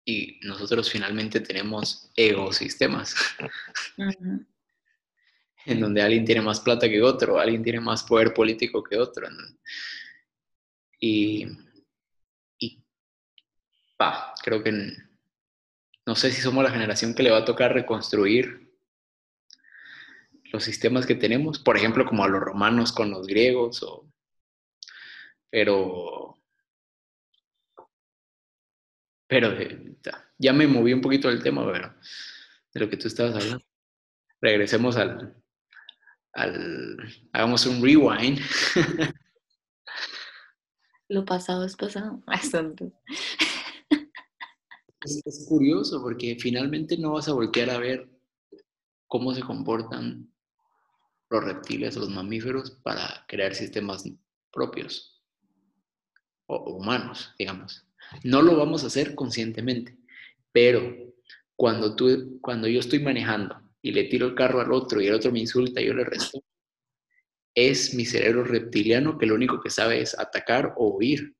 Y 0.07 0.39
nosotros 0.43 0.91
finalmente 0.91 1.41
tenemos 1.41 2.11
ecosistemas, 2.15 3.15
en 5.67 5.81
donde 5.81 6.03
alguien 6.03 6.27
tiene 6.27 6.43
más 6.43 6.61
plata 6.61 6.89
que 6.89 7.03
otro, 7.03 7.39
alguien 7.39 7.63
tiene 7.63 7.81
más 7.81 8.03
poder 8.03 8.35
político 8.35 8.83
que 8.83 8.99
otro. 8.99 9.27
Y, 11.01 11.47
y 11.47 11.64
pa, 13.97 14.35
creo 14.43 14.63
que 14.63 14.73
no 16.07 16.15
sé 16.15 16.31
si 16.31 16.43
somos 16.43 16.63
la 16.63 16.71
generación 16.71 17.15
que 17.15 17.23
le 17.23 17.31
va 17.31 17.39
a 17.39 17.45
tocar 17.45 17.73
reconstruir 17.73 18.65
los 20.53 20.63
sistemas 20.63 21.07
que 21.07 21.15
tenemos, 21.15 21.59
por 21.59 21.77
ejemplo, 21.77 22.05
como 22.05 22.25
a 22.25 22.29
los 22.29 22.41
romanos 22.41 22.93
con 22.93 23.11
los 23.11 23.27
griegos, 23.27 23.83
o, 23.83 24.09
pero, 25.51 26.39
pero 29.27 29.53
eh, 29.53 29.97
ya 30.39 30.53
me 30.53 30.67
moví 30.67 30.93
un 30.93 31.01
poquito 31.01 31.29
del 31.29 31.43
tema, 31.43 31.65
pero 31.73 31.95
de 32.73 32.81
lo 32.81 32.89
que 32.91 32.97
tú 32.97 33.09
estabas 33.09 33.35
hablando. 33.35 33.65
Regresemos 34.41 34.97
al, 34.97 35.35
al 36.35 36.99
hagamos 37.33 37.67
un 37.67 37.83
rewind. 37.83 38.41
Lo 41.09 41.25
pasado 41.25 41.65
es 41.65 41.77
pasado. 41.77 42.23
es, 45.05 45.47
curioso 45.49 46.03
porque 46.03 46.37
finalmente 46.41 46.97
no 46.97 47.13
vas 47.13 47.29
a 47.29 47.33
voltear 47.33 47.71
a 47.71 47.79
ver 47.79 48.09
cómo 49.07 49.35
se 49.35 49.43
comportan 49.43 50.33
los 51.31 51.45
reptiles 51.45 51.97
o 51.97 52.01
los 52.01 52.11
mamíferos 52.11 52.71
para 52.71 53.25
crear 53.29 53.55
sistemas 53.55 54.05
propios 54.53 55.23
o 56.47 56.77
humanos, 56.77 57.35
digamos. 57.39 57.87
No 58.23 58.43
lo 58.43 58.57
vamos 58.57 58.85
a 58.85 58.89
hacer 58.89 59.15
conscientemente, 59.15 59.97
pero 60.53 60.95
cuando, 61.57 61.97
tú, 61.97 62.39
cuando 62.41 62.69
yo 62.69 62.81
estoy 62.81 63.01
manejando 63.01 63.61
y 63.83 63.93
le 63.93 64.05
tiro 64.05 64.27
el 64.27 64.35
carro 64.35 64.61
al 64.61 64.73
otro 64.73 65.01
y 65.01 65.07
el 65.07 65.15
otro 65.15 65.33
me 65.33 65.41
insulta 65.41 65.81
y 65.81 65.87
yo 65.87 65.95
le 65.95 66.05
resto, 66.05 66.43
es 67.55 67.95
mi 67.95 68.05
cerebro 68.05 68.45
reptiliano 68.45 69.17
que 69.17 69.27
lo 69.27 69.35
único 69.35 69.61
que 69.61 69.71
sabe 69.71 70.01
es 70.01 70.19
atacar 70.19 70.75
o 70.77 70.89
huir. 70.97 71.35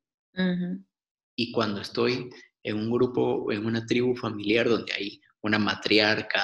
Y 1.37 1.53
cuando 1.53 1.81
estoy 1.81 2.31
en 2.65 2.79
un 2.79 2.91
grupo, 2.91 3.53
en 3.53 3.65
una 3.67 3.85
tribu 3.87 4.17
familiar 4.17 4.69
donde 4.69 4.93
hay 4.93 5.21
una 5.43 5.59
matriarca, 5.59 6.43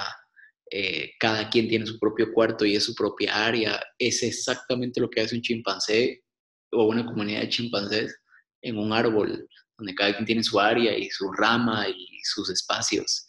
eh, 0.70 1.12
cada 1.18 1.48
quien 1.48 1.66
tiene 1.66 1.86
su 1.86 1.98
propio 1.98 2.32
cuarto 2.32 2.64
y 2.64 2.76
es 2.76 2.84
su 2.84 2.94
propia 2.94 3.46
área, 3.46 3.82
es 3.98 4.22
exactamente 4.22 5.00
lo 5.00 5.08
que 5.08 5.22
hace 5.22 5.34
un 5.34 5.42
chimpancé 5.42 6.22
o 6.70 6.84
una 6.84 7.04
comunidad 7.04 7.40
de 7.40 7.48
chimpancés 7.48 8.20
en 8.62 8.78
un 8.78 8.92
árbol, 8.92 9.48
donde 9.78 9.94
cada 9.94 10.12
quien 10.14 10.26
tiene 10.26 10.44
su 10.44 10.60
área 10.60 10.96
y 10.96 11.08
su 11.10 11.32
rama 11.32 11.88
y 11.88 12.20
sus 12.22 12.50
espacios. 12.50 13.26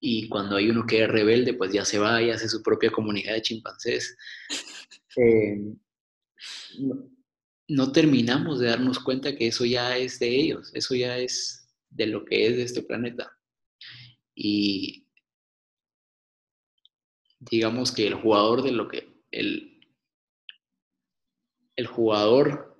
Y 0.00 0.28
cuando 0.28 0.56
hay 0.56 0.70
uno 0.70 0.86
que 0.86 1.02
es 1.02 1.08
rebelde, 1.08 1.54
pues 1.54 1.72
ya 1.72 1.84
se 1.84 1.98
va 1.98 2.22
y 2.22 2.30
hace 2.30 2.48
su 2.48 2.62
propia 2.62 2.90
comunidad 2.90 3.34
de 3.34 3.42
chimpancés. 3.42 4.16
Eh, 5.16 5.56
no 7.68 7.92
terminamos 7.92 8.58
de 8.58 8.66
darnos 8.66 8.98
cuenta 8.98 9.36
que 9.36 9.46
eso 9.46 9.64
ya 9.64 9.96
es 9.96 10.18
de 10.18 10.28
ellos, 10.28 10.72
eso 10.74 10.96
ya 10.96 11.16
es 11.18 11.63
de 11.94 12.06
lo 12.06 12.24
que 12.24 12.46
es 12.46 12.56
de 12.56 12.62
este 12.64 12.82
planeta. 12.82 13.38
Y 14.34 15.06
digamos 17.38 17.92
que 17.92 18.06
el 18.06 18.14
jugador 18.14 18.62
de 18.62 18.72
lo 18.72 18.88
que 18.88 19.22
el, 19.30 19.80
el 21.76 21.86
jugador 21.86 22.76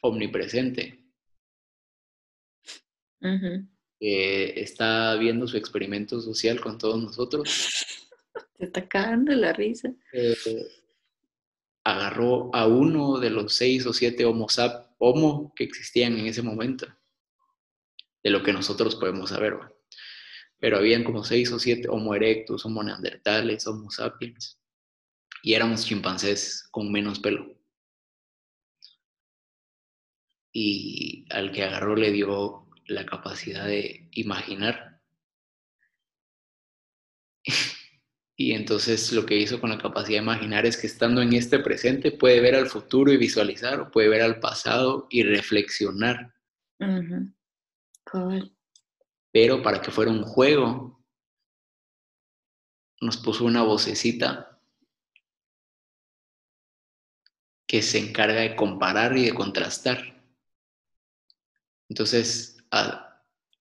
omnipresente 0.00 1.02
que 3.98 4.60
está 4.60 5.16
viendo 5.16 5.48
su 5.48 5.56
experimento 5.56 6.20
social 6.20 6.60
con 6.60 6.78
todos 6.78 7.02
nosotros. 7.02 7.48
Se 8.58 8.64
está 8.64 8.86
cagando 8.88 9.32
la 9.32 9.52
risa. 9.52 9.92
Eh, 10.12 10.36
agarró 11.84 12.54
a 12.54 12.66
uno 12.66 13.18
de 13.18 13.30
los 13.30 13.52
seis 13.52 13.84
o 13.86 13.92
siete 13.92 14.24
homo, 14.24 14.46
homo 14.98 15.52
que 15.54 15.64
existían 15.64 16.16
en 16.16 16.26
ese 16.26 16.42
momento 16.42 16.86
de 18.26 18.32
lo 18.32 18.42
que 18.42 18.52
nosotros 18.52 18.96
podemos 18.96 19.30
saber. 19.30 19.56
Pero 20.58 20.78
habían 20.78 21.04
como 21.04 21.22
seis 21.22 21.52
o 21.52 21.60
siete 21.60 21.88
Homo 21.88 22.12
erectus, 22.12 22.66
Homo 22.66 22.82
neandertales, 22.82 23.64
Homo 23.68 23.88
sapiens, 23.88 24.58
y 25.44 25.54
éramos 25.54 25.86
chimpancés 25.86 26.66
con 26.72 26.90
menos 26.90 27.20
pelo. 27.20 27.56
Y 30.52 31.24
al 31.30 31.52
que 31.52 31.62
agarró 31.62 31.94
le 31.94 32.10
dio 32.10 32.66
la 32.86 33.06
capacidad 33.06 33.64
de 33.64 34.08
imaginar. 34.12 35.00
Y 38.38 38.52
entonces 38.52 39.12
lo 39.12 39.24
que 39.24 39.38
hizo 39.38 39.62
con 39.62 39.70
la 39.70 39.78
capacidad 39.78 40.18
de 40.18 40.24
imaginar 40.24 40.66
es 40.66 40.76
que 40.76 40.86
estando 40.86 41.22
en 41.22 41.32
este 41.32 41.58
presente 41.58 42.12
puede 42.12 42.42
ver 42.42 42.54
al 42.54 42.66
futuro 42.66 43.10
y 43.10 43.16
visualizar, 43.16 43.90
puede 43.90 44.10
ver 44.10 44.20
al 44.20 44.40
pasado 44.40 45.06
y 45.08 45.22
reflexionar. 45.22 46.34
Pero 49.32 49.62
para 49.62 49.82
que 49.82 49.90
fuera 49.90 50.10
un 50.10 50.22
juego, 50.22 51.04
nos 53.00 53.16
puso 53.18 53.44
una 53.44 53.62
vocecita 53.62 54.60
que 57.66 57.82
se 57.82 57.98
encarga 57.98 58.40
de 58.40 58.56
comparar 58.56 59.16
y 59.16 59.24
de 59.24 59.34
contrastar. 59.34 60.24
Entonces, 61.88 62.56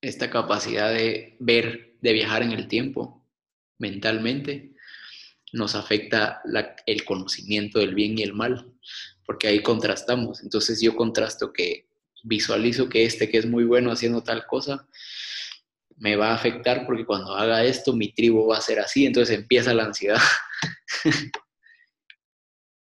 esta 0.01 0.29
capacidad 0.29 0.93
de 0.93 1.35
ver, 1.39 1.97
de 2.01 2.13
viajar 2.13 2.43
en 2.43 2.51
el 2.51 2.67
tiempo 2.67 3.27
mentalmente, 3.77 4.75
nos 5.51 5.75
afecta 5.75 6.41
el 6.85 7.03
conocimiento 7.03 7.79
del 7.79 7.95
bien 7.95 8.17
y 8.17 8.23
el 8.23 8.33
mal, 8.33 8.73
porque 9.25 9.47
ahí 9.47 9.63
contrastamos. 9.63 10.41
Entonces 10.43 10.81
yo 10.81 10.95
contrasto 10.95 11.51
que 11.51 11.84
visualizo 12.25 12.89
que 12.89 13.05
este 13.05 13.29
que 13.29 13.37
es 13.37 13.45
muy 13.45 13.63
bueno 13.63 13.91
haciendo 13.91 14.23
tal 14.23 14.45
cosa, 14.45 14.87
me 15.97 16.15
va 16.15 16.31
a 16.31 16.35
afectar 16.35 16.85
porque 16.85 17.05
cuando 17.05 17.35
haga 17.35 17.63
esto 17.63 17.93
mi 17.93 18.11
tribu 18.11 18.47
va 18.47 18.57
a 18.57 18.61
ser 18.61 18.79
así, 18.79 19.05
entonces 19.05 19.37
empieza 19.37 19.73
la 19.73 19.85
ansiedad. 19.85 20.19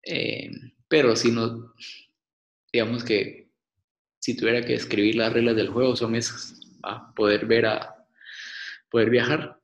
Eh, 0.07 0.51
pero 0.87 1.15
si 1.15 1.31
no, 1.31 1.73
digamos 2.71 3.03
que 3.03 3.49
si 4.19 4.35
tuviera 4.35 4.63
que 4.63 4.75
escribir 4.75 5.15
las 5.15 5.33
reglas 5.33 5.55
del 5.55 5.69
juego 5.69 5.95
son 5.95 6.15
esas, 6.15 6.59
a 6.83 7.11
poder 7.15 7.47
ver 7.47 7.65
a, 7.65 8.07
poder 8.91 9.09
viajar 9.09 9.59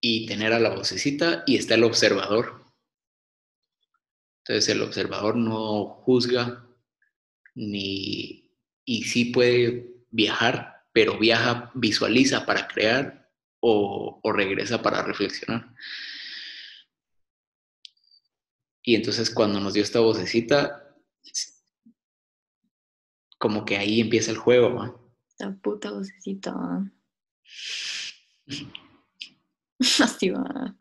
y 0.00 0.26
tener 0.26 0.52
a 0.52 0.58
la 0.58 0.74
vocecita 0.74 1.44
y 1.46 1.56
está 1.56 1.76
el 1.76 1.84
observador. 1.84 2.62
Entonces 4.40 4.68
el 4.68 4.82
observador 4.82 5.36
no 5.36 5.84
juzga, 5.86 6.66
ni, 7.54 8.50
y 8.84 9.04
sí 9.04 9.26
puede 9.26 9.92
viajar, 10.10 10.84
pero 10.92 11.18
viaja, 11.18 11.70
visualiza 11.74 12.44
para 12.46 12.68
crear 12.68 13.30
o, 13.60 14.20
regresa 14.32 14.82
para 14.82 15.02
reflexionar. 15.02 15.74
Y 18.82 18.96
entonces 18.96 19.30
cuando 19.30 19.60
nos 19.60 19.74
dio 19.74 19.82
esta 19.82 20.00
vocecita, 20.00 20.96
como 23.38 23.64
que 23.64 23.76
ahí 23.76 24.00
empieza 24.00 24.32
el 24.32 24.38
juego. 24.38 25.12
Esta 25.28 25.52
puta 25.62 25.92
vocecita. 25.92 26.52
Así 29.78 30.30
va. 30.30 30.76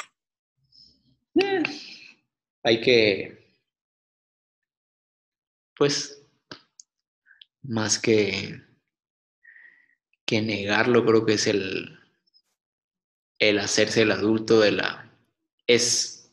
Eh, 1.35 1.63
hay 2.63 2.81
que, 2.81 3.55
pues, 5.75 6.20
más 7.63 7.99
que, 7.99 8.61
que 10.25 10.41
negarlo, 10.41 11.05
creo 11.05 11.25
que 11.25 11.33
es 11.33 11.47
el, 11.47 11.99
el 13.39 13.59
hacerse 13.59 14.03
el 14.03 14.11
adulto 14.11 14.59
de 14.59 14.71
la... 14.71 15.11
es 15.67 16.29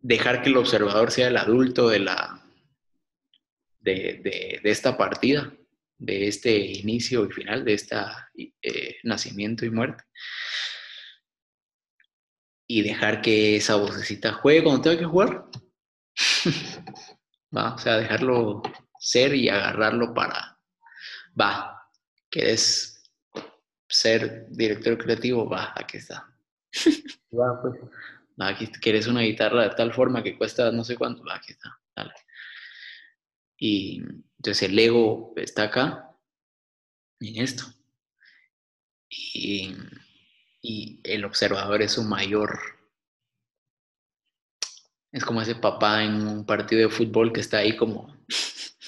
dejar 0.00 0.42
que 0.42 0.50
el 0.50 0.56
observador 0.56 1.10
sea 1.10 1.28
el 1.28 1.36
adulto 1.36 1.88
de 1.88 1.98
la... 2.00 2.44
de, 3.80 4.60
esta 4.64 4.96
partida, 4.96 5.52
de 5.98 6.28
este 6.28 6.56
inicio 6.56 7.26
y 7.26 7.32
final, 7.32 7.64
de 7.64 7.74
este 7.74 7.96
nacimiento 9.04 9.64
y 9.64 9.70
muerte. 9.70 10.04
Y 12.68 12.82
dejar 12.82 13.20
que 13.20 13.56
esa 13.56 13.76
vocecita 13.76 14.32
juegue 14.32 14.62
cuando 14.62 14.82
tenga 14.82 14.98
que 14.98 15.04
jugar. 15.04 15.46
¿Va? 17.56 17.74
O 17.74 17.78
sea, 17.78 17.98
dejarlo 17.98 18.62
ser 19.02 19.34
y 19.34 19.48
agarrarlo 19.48 20.14
para, 20.14 20.60
va, 21.38 21.88
¿quieres 22.30 23.10
ser 23.88 24.46
director 24.48 24.96
creativo? 24.96 25.48
Va, 25.48 25.72
aquí 25.74 25.96
está. 25.96 26.32
va, 27.32 27.60
pues, 27.60 27.80
va, 28.40 28.48
aquí, 28.48 28.68
¿quieres 28.68 29.08
una 29.08 29.22
guitarra 29.22 29.64
de 29.64 29.74
tal 29.74 29.92
forma 29.92 30.22
que 30.22 30.38
cuesta 30.38 30.70
no 30.70 30.84
sé 30.84 30.96
cuánto? 30.96 31.24
Va, 31.24 31.34
aquí 31.34 31.50
está, 31.50 31.76
dale. 31.96 32.14
Y 33.58 34.02
entonces 34.38 34.62
el 34.62 34.78
ego 34.78 35.32
está 35.36 35.64
acá, 35.64 36.16
en 37.18 37.42
esto. 37.42 37.64
Y, 39.08 39.74
y 40.60 41.00
el 41.02 41.24
observador 41.24 41.82
es 41.82 41.92
su 41.92 42.04
mayor 42.04 42.58
es 45.12 45.24
como 45.24 45.42
ese 45.42 45.54
papá 45.54 46.02
en 46.04 46.26
un 46.26 46.46
partido 46.46 46.88
de 46.88 46.94
fútbol 46.94 47.32
que 47.32 47.40
está 47.40 47.58
ahí 47.58 47.76
como 47.76 48.16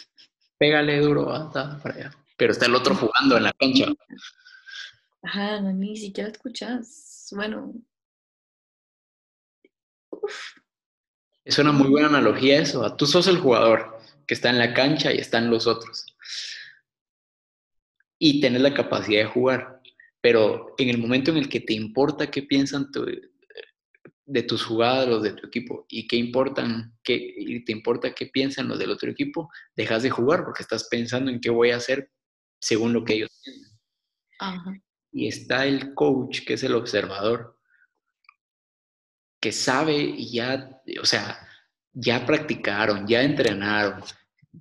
pégale 0.64 0.98
duro, 0.98 1.30
hasta 1.30 1.78
para 1.82 1.94
allá. 1.94 2.16
Pero 2.38 2.52
está 2.52 2.64
el 2.64 2.74
otro 2.74 2.94
jugando 2.94 3.36
en 3.36 3.42
la 3.42 3.52
cancha. 3.52 3.84
Ajá, 5.22 5.60
no, 5.60 5.74
ni 5.74 5.94
siquiera 5.94 6.30
escuchas. 6.30 7.28
Bueno. 7.32 7.74
Uf. 10.08 10.56
Es 11.44 11.58
una 11.58 11.72
muy 11.72 11.90
buena 11.90 12.08
analogía 12.08 12.62
eso. 12.62 12.96
Tú 12.96 13.06
sos 13.06 13.26
el 13.26 13.36
jugador 13.36 13.98
que 14.26 14.32
está 14.32 14.48
en 14.48 14.58
la 14.58 14.72
cancha 14.72 15.12
y 15.12 15.18
están 15.18 15.50
los 15.50 15.66
otros. 15.66 16.06
Y 18.18 18.40
tenés 18.40 18.62
la 18.62 18.72
capacidad 18.72 19.20
de 19.20 19.28
jugar. 19.28 19.82
Pero 20.22 20.74
en 20.78 20.88
el 20.88 20.96
momento 20.96 21.30
en 21.30 21.36
el 21.36 21.50
que 21.50 21.60
te 21.60 21.74
importa 21.74 22.30
qué 22.30 22.42
piensan 22.42 22.90
de 24.26 24.42
tus 24.42 24.64
jugadas, 24.64 25.08
los 25.08 25.22
de 25.22 25.32
tu 25.32 25.46
equipo, 25.46 25.86
y 25.88 26.06
qué 26.06 26.16
importan, 26.16 26.96
qué, 27.02 27.34
y 27.36 27.64
te 27.64 27.72
importa 27.72 28.14
qué 28.14 28.26
piensan 28.26 28.68
los 28.68 28.78
del 28.78 28.90
otro 28.90 29.10
equipo, 29.10 29.50
dejas 29.76 30.02
de 30.02 30.10
jugar 30.10 30.44
porque 30.44 30.62
estás 30.62 30.88
pensando 30.88 31.30
en 31.30 31.40
qué 31.40 31.50
voy 31.50 31.70
a 31.70 31.76
hacer 31.76 32.10
según 32.60 32.92
lo 32.92 33.04
que 33.04 33.14
ellos 33.14 33.30
piensan. 33.44 33.78
Ajá. 34.40 34.74
Y 35.12 35.28
está 35.28 35.66
el 35.66 35.94
coach, 35.94 36.40
que 36.46 36.54
es 36.54 36.62
el 36.64 36.74
observador, 36.74 37.58
que 39.40 39.52
sabe 39.52 39.96
y 39.96 40.32
ya, 40.32 40.82
o 41.00 41.04
sea, 41.04 41.46
ya 41.92 42.24
practicaron, 42.24 43.06
ya 43.06 43.22
entrenaron, 43.22 44.02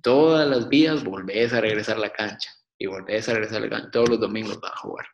todas 0.02 0.48
las 0.48 0.68
vías 0.68 1.02
volvés 1.02 1.52
a 1.52 1.60
regresar 1.60 1.96
a 1.96 2.00
la 2.00 2.12
cancha 2.12 2.50
y 2.78 2.86
volvés 2.86 3.28
a 3.28 3.32
regresar 3.32 3.58
a 3.58 3.60
la 3.60 3.70
cancha, 3.70 3.90
todos 3.90 4.10
los 4.10 4.20
domingos 4.20 4.60
vas 4.60 4.72
a 4.72 4.78
jugar. 4.78 5.06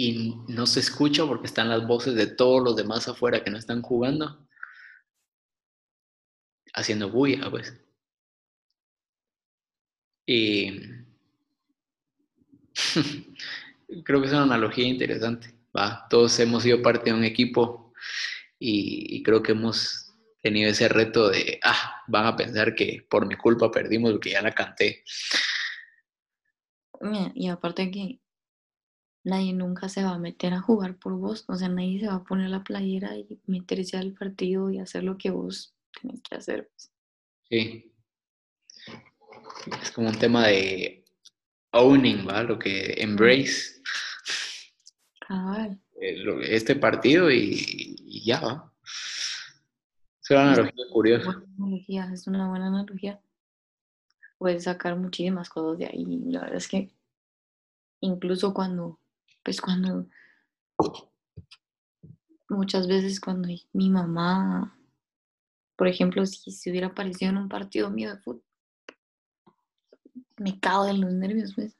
Y 0.00 0.36
no 0.46 0.64
se 0.68 0.78
escucha 0.78 1.26
porque 1.26 1.48
están 1.48 1.68
las 1.68 1.84
voces 1.84 2.14
de 2.14 2.28
todos 2.28 2.62
los 2.62 2.76
demás 2.76 3.08
afuera 3.08 3.42
que 3.42 3.50
no 3.50 3.58
están 3.58 3.82
jugando, 3.82 4.46
haciendo 6.72 7.10
bulla, 7.10 7.50
pues. 7.50 7.74
Y 10.24 10.70
creo 14.04 14.20
que 14.20 14.28
es 14.28 14.32
una 14.32 14.44
analogía 14.44 14.86
interesante. 14.86 15.52
¿va? 15.76 16.06
Todos 16.08 16.38
hemos 16.38 16.62
sido 16.62 16.80
parte 16.80 17.10
de 17.10 17.16
un 17.16 17.24
equipo 17.24 17.92
y, 18.56 19.20
creo 19.24 19.42
que 19.42 19.50
hemos 19.50 20.14
tenido 20.40 20.70
ese 20.70 20.88
reto 20.88 21.28
de, 21.28 21.58
ah, 21.64 22.04
van 22.06 22.26
a 22.26 22.36
pensar 22.36 22.76
que 22.76 23.04
por 23.10 23.26
mi 23.26 23.34
culpa 23.34 23.72
perdimos 23.72 24.12
porque 24.12 24.30
ya 24.30 24.42
la 24.42 24.52
canté. 24.52 25.02
Y 27.34 27.48
aparte 27.48 27.90
que 27.90 28.20
nadie 29.24 29.52
nunca 29.52 29.88
se 29.88 30.02
va 30.04 30.14
a 30.14 30.18
meter 30.18 30.54
a 30.54 30.60
jugar 30.60 30.96
por 30.96 31.14
vos, 31.14 31.44
o 31.48 31.56
sea, 31.56 31.68
nadie 31.68 32.00
se 32.00 32.08
va 32.08 32.14
a 32.14 32.24
poner 32.24 32.50
la 32.50 32.64
playera 32.64 33.16
y 33.16 33.40
meterse 33.46 33.96
al 33.96 34.12
partido 34.12 34.70
y 34.70 34.78
hacer 34.78 35.04
lo 35.04 35.18
que 35.18 35.30
vos 35.30 35.74
tenés 36.00 36.22
que 36.22 36.36
hacer. 36.36 36.68
Pues. 36.68 36.92
Sí. 37.48 37.92
Es 39.82 39.90
como 39.90 40.08
un 40.08 40.18
tema 40.18 40.46
de 40.46 41.04
owning, 41.72 42.26
¿va? 42.26 42.42
Lo 42.42 42.58
que 42.58 42.94
embrace. 42.98 43.82
Este 46.42 46.76
partido 46.76 47.30
y, 47.30 48.24
ya, 48.24 48.40
¿va? 48.40 48.72
Es 50.22 50.30
una 50.30 50.52
analogía 50.52 50.84
curiosa. 50.90 51.42
Es 52.12 52.26
una 52.26 52.48
buena 52.48 52.68
analogía. 52.68 53.20
Puedes 54.38 54.64
sacar 54.64 54.96
muchísimas 54.96 55.48
cosas 55.48 55.78
de 55.78 55.86
ahí. 55.86 56.04
La 56.26 56.40
verdad 56.40 56.56
es 56.56 56.68
que 56.68 56.90
incluso 58.00 58.54
cuando, 58.54 59.00
pues 59.48 59.62
cuando, 59.62 60.06
muchas 62.50 62.86
veces 62.86 63.18
cuando 63.18 63.48
mi 63.72 63.88
mamá, 63.88 64.78
por 65.74 65.88
ejemplo, 65.88 66.26
si 66.26 66.50
se 66.50 66.68
hubiera 66.68 66.88
aparecido 66.88 67.30
en 67.30 67.38
un 67.38 67.48
partido 67.48 67.88
mío 67.88 68.10
de 68.10 68.20
fútbol, 68.20 68.44
me 70.36 70.60
cago 70.60 70.84
en 70.84 71.00
los 71.00 71.14
nervios, 71.14 71.54
pues. 71.54 71.78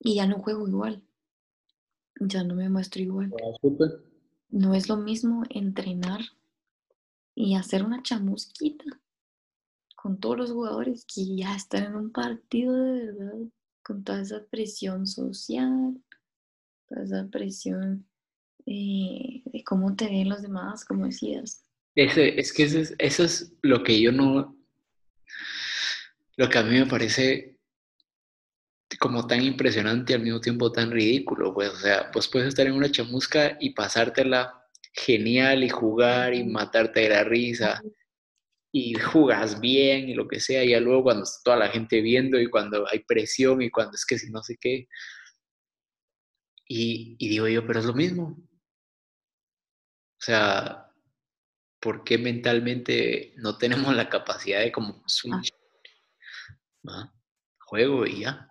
Y 0.00 0.14
ya 0.14 0.26
no 0.26 0.38
juego 0.38 0.66
igual. 0.66 1.02
Ya 2.18 2.42
no 2.44 2.54
me 2.54 2.70
muestro 2.70 3.02
igual. 3.02 3.34
Ah, 3.34 3.68
no 4.48 4.74
es 4.74 4.88
lo 4.88 4.96
mismo 4.96 5.42
entrenar 5.50 6.22
y 7.34 7.56
hacer 7.56 7.84
una 7.84 8.02
chamusquita 8.02 8.86
con 9.96 10.18
todos 10.18 10.38
los 10.38 10.50
jugadores 10.50 11.04
que 11.04 11.36
ya 11.36 11.54
están 11.54 11.84
en 11.84 11.96
un 11.96 12.10
partido 12.10 12.72
de 12.72 13.12
verdad, 13.12 13.50
con 13.82 14.02
toda 14.02 14.22
esa 14.22 14.42
presión 14.46 15.06
social, 15.06 16.00
esa 17.02 17.26
presión 17.30 18.06
eh, 18.66 19.42
de 19.44 19.64
cómo 19.64 19.94
te 19.94 20.06
ven 20.06 20.28
los 20.28 20.42
demás, 20.42 20.84
como 20.84 21.06
decías. 21.06 21.64
Ese, 21.94 22.38
es 22.40 22.52
que 22.52 22.64
eso 22.98 23.24
es 23.24 23.52
lo 23.62 23.82
que 23.82 24.00
yo 24.00 24.10
no, 24.10 24.56
lo 26.36 26.48
que 26.48 26.58
a 26.58 26.62
mí 26.62 26.78
me 26.78 26.86
parece 26.86 27.58
como 28.98 29.26
tan 29.26 29.42
impresionante 29.42 30.12
y 30.12 30.16
al 30.16 30.22
mismo 30.22 30.40
tiempo 30.40 30.72
tan 30.72 30.90
ridículo, 30.90 31.52
pues, 31.52 31.70
o 31.70 31.76
sea, 31.76 32.10
pues 32.10 32.28
puedes 32.28 32.48
estar 32.48 32.66
en 32.66 32.74
una 32.74 32.90
chamusca 32.90 33.56
y 33.60 33.70
pasártela 33.70 34.64
genial 34.92 35.64
y 35.64 35.68
jugar 35.68 36.34
y 36.34 36.44
matarte 36.44 37.00
de 37.00 37.08
la 37.10 37.24
risa 37.24 37.82
y 38.72 38.94
jugas 38.94 39.60
bien 39.60 40.08
y 40.08 40.14
lo 40.14 40.26
que 40.26 40.40
sea, 40.40 40.64
y 40.64 40.70
ya 40.70 40.80
luego 40.80 41.04
cuando 41.04 41.24
está 41.24 41.40
toda 41.44 41.56
la 41.58 41.68
gente 41.68 42.00
viendo 42.00 42.40
y 42.40 42.48
cuando 42.48 42.86
hay 42.90 43.00
presión 43.00 43.62
y 43.62 43.70
cuando 43.70 43.94
es 43.94 44.04
que 44.04 44.18
si 44.18 44.30
no 44.30 44.42
sé 44.42 44.56
qué, 44.60 44.88
y, 46.66 47.16
digo 47.28 47.48
yo, 47.48 47.66
pero 47.66 47.80
es 47.80 47.86
lo 47.86 47.94
mismo. 47.94 48.36
O 50.18 50.24
sea, 50.24 50.90
¿por 51.80 52.04
qué 52.04 52.18
mentalmente 52.18 53.34
no 53.36 53.58
tenemos 53.58 53.94
la 53.94 54.08
capacidad 54.08 54.60
de 54.60 54.72
como 54.72 55.02
switch? 55.06 55.52
Juego 57.58 58.06
y 58.06 58.20
ya. 58.20 58.50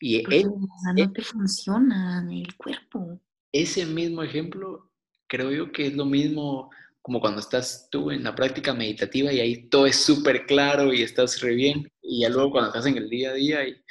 Y 0.00 0.24
pues 0.24 0.44
no 0.44 1.12
te 1.12 1.22
funciona 1.22 2.26
el 2.30 2.56
cuerpo. 2.56 3.20
Ese 3.52 3.86
mismo 3.86 4.22
ejemplo, 4.22 4.90
creo 5.28 5.50
yo 5.50 5.70
que 5.70 5.86
es 5.86 5.94
lo 5.94 6.06
mismo 6.06 6.70
como 7.02 7.20
cuando 7.20 7.40
estás 7.40 7.88
tú 7.90 8.10
en 8.10 8.22
la 8.22 8.34
práctica 8.34 8.72
meditativa 8.72 9.32
y 9.32 9.40
ahí 9.40 9.68
todo 9.68 9.86
es 9.86 9.96
súper 9.96 10.46
claro 10.46 10.92
y 10.92 11.02
estás 11.02 11.40
re 11.40 11.54
bien. 11.54 11.92
Y 12.00 12.22
ya 12.22 12.30
luego 12.30 12.52
cuando 12.52 12.70
estás 12.70 12.86
en 12.86 12.96
el 12.96 13.08
día 13.08 13.30
a 13.30 13.34
día 13.34 13.68
y, 13.68 13.84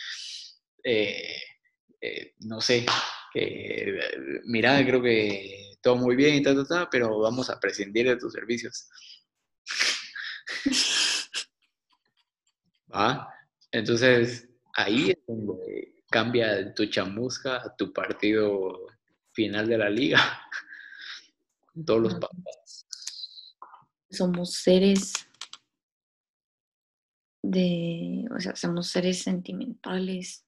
eh, 0.84 1.51
eh, 2.02 2.34
no 2.40 2.60
sé, 2.62 2.86
mira, 4.46 4.84
creo 4.86 5.02
que 5.02 5.78
todo 5.82 5.96
muy 5.96 6.16
bien 6.16 6.36
y 6.36 6.44
tal, 6.44 6.68
tal, 6.68 6.88
pero 6.92 7.20
vamos 7.20 7.50
a 7.50 7.60
prescindir 7.60 8.08
de 8.08 8.18
tus 8.18 8.34
servicios. 8.34 8.90
Entonces, 13.72 14.50
ahí 14.74 15.12
es 15.12 15.18
donde 15.28 16.04
cambia 16.10 16.74
tu 16.74 16.86
chamusca 16.88 17.58
a 17.58 17.76
tu 17.76 17.94
partido 17.94 18.88
final 19.32 19.68
de 19.68 19.78
la 19.78 19.90
liga. 19.90 20.20
Todos 21.86 22.02
los 22.02 22.16
papás. 22.16 22.86
Somos 24.10 24.54
seres 24.56 25.14
de, 27.42 28.26
o 28.36 28.40
sea, 28.40 28.56
somos 28.56 28.88
seres 28.88 29.24
sentimentales 29.24 30.46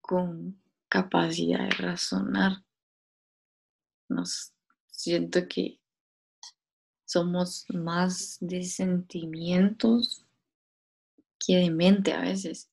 con 0.00 0.61
capacidad 0.92 1.60
de 1.60 1.70
razonar. 1.70 2.62
Nos 4.10 4.52
siento 4.90 5.48
que 5.48 5.80
somos 7.06 7.64
más 7.70 8.36
de 8.42 8.62
sentimientos 8.62 10.26
que 11.38 11.56
de 11.56 11.70
mente 11.70 12.12
a 12.12 12.20
veces. 12.20 12.68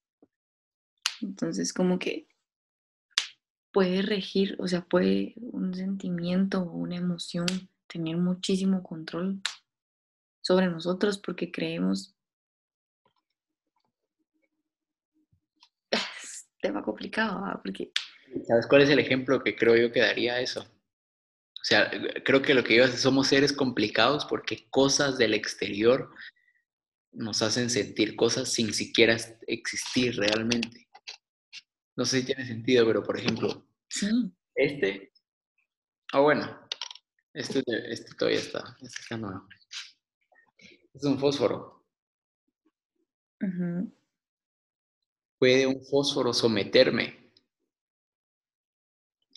Entonces, 1.22 1.72
como 1.72 1.98
que 1.98 2.28
puede 3.72 4.02
regir, 4.02 4.58
o 4.60 4.68
sea, 4.68 4.82
puede 4.82 5.34
un 5.38 5.74
sentimiento 5.74 6.60
o 6.60 6.74
una 6.74 6.98
emoción 6.98 7.48
tener 7.88 8.18
muchísimo 8.18 8.84
control 8.84 9.42
sobre 10.42 10.68
nosotros 10.68 11.18
porque 11.20 11.54
creemos. 11.54 12.14
Es 15.90 16.49
tema 16.62 16.84
complicado, 16.84 17.60
porque. 17.64 17.92
¿Sabes 18.48 18.68
cuál 18.68 18.84
es 18.84 18.90
el 18.90 19.00
ejemplo 19.00 19.44
que 19.44 19.56
creo 19.56 19.76
yo 19.76 19.92
que 19.92 20.02
daría 20.02 20.40
eso? 20.40 20.62
O 20.62 21.64
sea, 21.64 21.92
creo 22.24 22.42
que 22.42 22.54
lo 22.54 22.64
que 22.64 22.76
yo 22.76 22.88
somos 22.88 23.28
seres 23.28 23.52
complicados 23.52 24.26
porque 24.26 24.68
cosas 24.70 25.18
del 25.18 25.34
exterior 25.34 26.10
nos 27.12 27.42
hacen 27.42 27.70
sentir 27.70 28.16
cosas 28.16 28.50
sin 28.50 28.74
siquiera 28.74 29.18
existir 29.48 30.16
realmente. 30.16 30.88
No 31.98 32.06
sé 32.06 32.22
si 32.22 32.28
tiene 32.28 32.46
sentido, 32.46 32.86
pero 32.86 33.04
por 33.04 33.18
ejemplo, 33.18 33.68
este, 34.56 35.12
ah 36.14 36.20
bueno, 36.20 36.60
este, 37.34 37.62
este 37.90 38.16
todavía 38.16 38.40
está, 38.40 38.78
este 38.82 39.02
está 39.02 39.18
nuevo. 39.18 39.48
Es 40.94 41.04
un 41.04 41.20
fósforo. 41.20 41.86
¿Puede 45.40 45.66
un 45.66 45.82
fósforo 45.86 46.34
someterme 46.34 47.32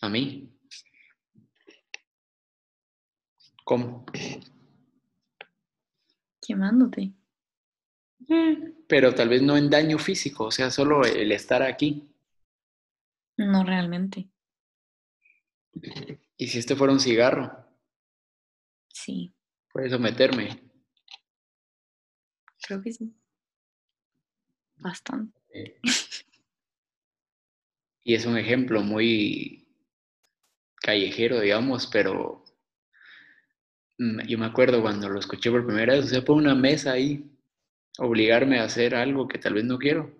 a 0.01 0.09
mí? 0.09 0.49
¿Cómo? 3.63 4.05
Quemándote. 6.41 7.13
Pero 8.87 9.15
tal 9.15 9.29
vez 9.29 9.41
no 9.41 9.55
en 9.57 9.69
daño 9.69 9.97
físico, 9.97 10.45
o 10.45 10.51
sea, 10.51 10.69
solo 10.71 11.05
el 11.05 11.31
estar 11.31 11.63
aquí. 11.63 12.09
No 13.37 13.63
realmente. 13.63 14.29
¿Y 16.37 16.47
si 16.47 16.59
este 16.59 16.75
fuera 16.75 16.93
un 16.93 16.99
cigarro? 16.99 17.65
Sí, 18.93 19.33
Puedes 19.71 19.91
someterme. 19.91 20.61
creo 22.61 22.81
que 22.81 22.93
sí. 22.93 23.13
Bastante. 24.77 25.42
Eh, 25.53 25.77
Y 28.05 28.13
es 28.13 28.25
un 28.25 28.37
ejemplo 28.37 28.81
muy 28.81 29.67
callejero, 30.83 31.39
digamos, 31.41 31.87
pero 31.87 32.43
mm, 33.97 34.21
yo 34.27 34.37
me 34.37 34.45
acuerdo 34.45 34.81
cuando 34.81 35.09
lo 35.09 35.19
escuché 35.19 35.49
por 35.51 35.65
primera 35.65 35.93
vez, 35.95 36.05
sea, 36.09 36.23
por 36.23 36.35
una 36.37 36.53
mesa 36.55 36.91
ahí, 36.93 37.23
obligarme 37.99 38.59
a 38.59 38.65
hacer 38.65 38.95
algo 38.95 39.27
que 39.27 39.39
tal 39.39 39.55
vez 39.55 39.65
no 39.65 39.77
quiero. 39.79 40.17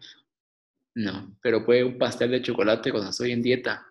No, 0.95 1.37
pero 1.39 1.63
puede 1.63 1.83
un 1.83 1.99
pastel 1.99 2.31
de 2.31 2.41
chocolate 2.41 2.91
cuando 2.91 3.11
estoy 3.11 3.31
en 3.31 3.43
dieta. 3.43 3.85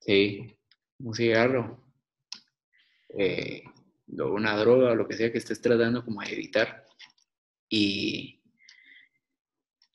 Sí, 0.00 0.56
un 0.98 1.14
cigarro. 1.14 1.64
eh, 3.10 3.62
una 4.06 4.56
droga 4.56 4.94
lo 4.94 5.06
que 5.06 5.14
sea 5.16 5.30
que 5.32 5.38
estés 5.38 5.60
tratando 5.60 6.04
como 6.04 6.20
de 6.22 6.32
evitar. 6.32 6.84
Y 7.70 8.37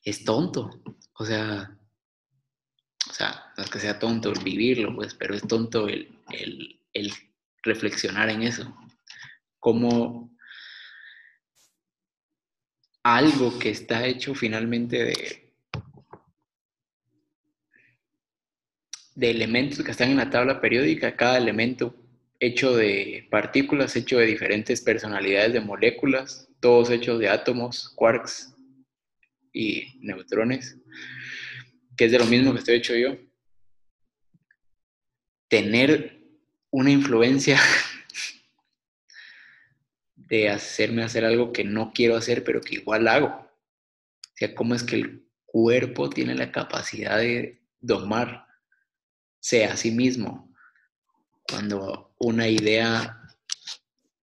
es 0.03 0.23
tonto. 0.23 0.69
O 1.13 1.25
sea, 1.25 1.77
o 3.09 3.13
sea, 3.13 3.53
no 3.57 3.63
es 3.63 3.69
que 3.69 3.79
sea 3.79 3.99
tonto 3.99 4.31
el 4.31 4.43
vivirlo, 4.43 4.95
pues, 4.95 5.13
pero 5.13 5.35
es 5.35 5.47
tonto 5.47 5.87
el, 5.87 6.17
el, 6.31 6.79
el 6.93 7.13
reflexionar 7.63 8.29
en 8.29 8.43
eso. 8.43 8.75
Como 9.59 10.31
algo 13.03 13.59
que 13.59 13.69
está 13.69 14.05
hecho 14.07 14.33
finalmente 14.33 15.03
de, 15.03 15.53
de 19.15 19.31
elementos 19.31 19.83
que 19.83 19.91
están 19.91 20.11
en 20.11 20.17
la 20.17 20.29
tabla 20.29 20.61
periódica, 20.61 21.15
cada 21.15 21.37
elemento 21.37 21.95
hecho 22.39 22.75
de 22.75 23.27
partículas, 23.29 23.95
hecho 23.95 24.17
de 24.19 24.25
diferentes 24.25 24.81
personalidades 24.81 25.53
de 25.53 25.61
moléculas, 25.61 26.49
todos 26.59 26.89
hechos 26.89 27.19
de 27.19 27.29
átomos, 27.29 27.89
quarks 27.89 28.52
y 29.53 29.99
neutrones, 30.01 30.77
que 31.95 32.05
es 32.05 32.11
de 32.11 32.19
lo 32.19 32.25
mismo 32.25 32.51
que 32.51 32.59
estoy 32.59 32.75
hecho 32.75 32.95
yo. 32.95 33.15
Tener 35.47 36.19
una 36.71 36.91
influencia 36.91 37.59
de 40.15 40.49
hacerme 40.49 41.03
hacer 41.03 41.23
algo 41.23 41.53
que 41.53 41.63
no 41.63 41.93
quiero 41.93 42.17
hacer, 42.17 42.43
pero 42.43 42.59
que 42.59 42.75
igual 42.75 43.07
hago. 43.07 43.27
O 43.27 44.35
sea, 44.35 44.55
cómo 44.55 44.73
es 44.73 44.83
que 44.83 44.95
el 44.95 45.27
cuerpo 45.45 46.09
tiene 46.09 46.33
la 46.33 46.51
capacidad 46.51 47.19
de 47.19 47.61
domar 47.79 48.47
sea 49.39 49.73
a 49.73 49.77
sí 49.77 49.91
mismo 49.91 50.51
cuando 51.47 52.15
una 52.17 52.47
idea 52.47 53.21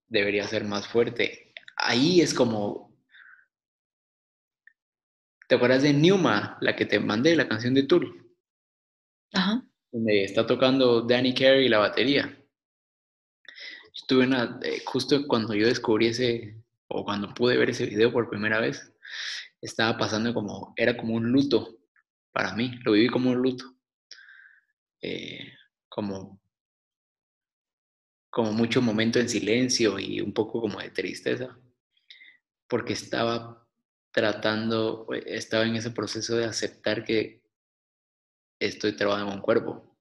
debería 0.09 0.49
ser 0.49 0.65
más 0.65 0.89
fuerte. 0.89 1.55
Ahí 1.76 2.20
es 2.20 2.34
como... 2.34 2.89
¿Te 5.50 5.56
acuerdas 5.56 5.82
de 5.82 5.92
Newma, 5.92 6.58
la 6.60 6.76
que 6.76 6.86
te 6.86 7.00
mandé, 7.00 7.34
la 7.34 7.48
canción 7.48 7.74
de 7.74 7.82
Tool? 7.82 8.24
Ajá. 9.32 9.66
Donde 9.90 10.22
está 10.22 10.46
tocando 10.46 11.00
Danny 11.00 11.34
Carey 11.34 11.68
la 11.68 11.78
batería. 11.78 12.40
Yo 13.92 14.06
tuve 14.06 14.26
una, 14.28 14.60
eh, 14.62 14.80
justo 14.86 15.26
cuando 15.26 15.52
yo 15.54 15.66
descubrí 15.66 16.06
ese, 16.06 16.62
o 16.86 17.04
cuando 17.04 17.34
pude 17.34 17.56
ver 17.56 17.70
ese 17.70 17.86
video 17.86 18.12
por 18.12 18.30
primera 18.30 18.60
vez, 18.60 18.94
estaba 19.60 19.98
pasando 19.98 20.32
como, 20.32 20.72
era 20.76 20.96
como 20.96 21.14
un 21.14 21.32
luto 21.32 21.80
para 22.30 22.54
mí, 22.54 22.78
lo 22.84 22.92
viví 22.92 23.08
como 23.08 23.30
un 23.30 23.42
luto. 23.42 23.64
Eh, 25.02 25.52
como, 25.88 26.40
como 28.30 28.52
mucho 28.52 28.80
momento 28.80 29.18
en 29.18 29.28
silencio 29.28 29.98
y 29.98 30.20
un 30.20 30.32
poco 30.32 30.60
como 30.60 30.78
de 30.78 30.90
tristeza, 30.90 31.58
porque 32.68 32.92
estaba 32.92 33.66
tratando, 34.12 35.06
estaba 35.26 35.64
en 35.66 35.76
ese 35.76 35.90
proceso 35.90 36.36
de 36.36 36.44
aceptar 36.47 37.05
que 37.05 37.42
estoy 38.60 38.94
trabajando 38.94 39.32
en 39.32 39.39
un 39.39 39.42
cuerpo. 39.42 39.97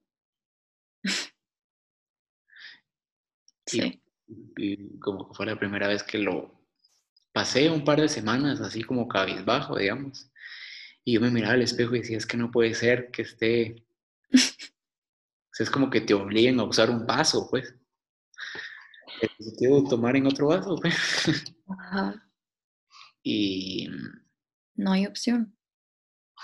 Sí. 3.66 4.02
Y, 4.56 4.72
y 4.72 4.98
como 4.98 5.28
que 5.28 5.34
fue 5.34 5.46
la 5.46 5.58
primera 5.58 5.88
vez 5.88 6.02
que 6.02 6.18
lo 6.18 6.60
pasé 7.32 7.70
un 7.70 7.84
par 7.84 8.00
de 8.00 8.08
semanas 8.08 8.60
así 8.60 8.82
como 8.82 9.08
cabizbajo, 9.08 9.78
digamos. 9.78 10.30
Y 11.04 11.14
yo 11.14 11.20
me 11.20 11.30
miraba 11.30 11.54
al 11.54 11.62
espejo 11.62 11.94
y 11.96 12.00
decía, 12.00 12.18
es 12.18 12.26
que 12.26 12.36
no 12.36 12.50
puede 12.50 12.74
ser 12.74 13.10
que 13.10 13.22
esté... 13.22 13.86
O 14.32 14.38
sea, 15.52 15.64
es 15.64 15.70
como 15.70 15.90
que 15.90 16.00
te 16.00 16.14
obliguen 16.14 16.60
a 16.60 16.64
usar 16.64 16.90
un 16.90 17.06
vaso, 17.06 17.48
pues. 17.50 17.74
El 19.22 19.52
quiero 19.58 19.84
tomar 19.84 20.16
en 20.16 20.26
otro 20.26 20.48
vaso, 20.48 20.76
pues. 20.76 20.94
Ajá. 21.68 22.29
Y, 23.22 23.88
No 24.74 24.92
hay 24.92 25.06
opción. 25.06 25.56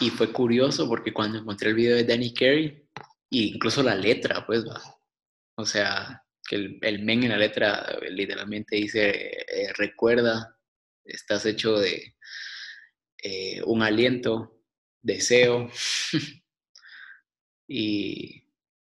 y 0.00 0.10
fue 0.10 0.32
curioso 0.32 0.88
porque 0.88 1.12
cuando 1.12 1.38
encontré 1.38 1.70
el 1.70 1.76
video 1.76 1.96
de 1.96 2.04
Danny 2.04 2.34
Carey, 2.34 2.86
e 3.30 3.38
incluso 3.38 3.82
la 3.82 3.94
letra, 3.94 4.44
pues, 4.46 4.66
va. 4.66 4.80
O 5.56 5.64
sea, 5.64 6.22
que 6.46 6.56
el, 6.56 6.78
el 6.82 7.02
men 7.02 7.24
en 7.24 7.30
la 7.30 7.38
letra 7.38 7.98
eh, 8.02 8.10
literalmente 8.10 8.76
dice, 8.76 9.10
eh, 9.10 9.72
recuerda, 9.76 10.56
estás 11.04 11.46
hecho 11.46 11.78
de 11.78 12.14
eh, 13.22 13.62
un 13.64 13.82
aliento, 13.82 14.62
deseo. 15.02 15.70
y 17.68 18.44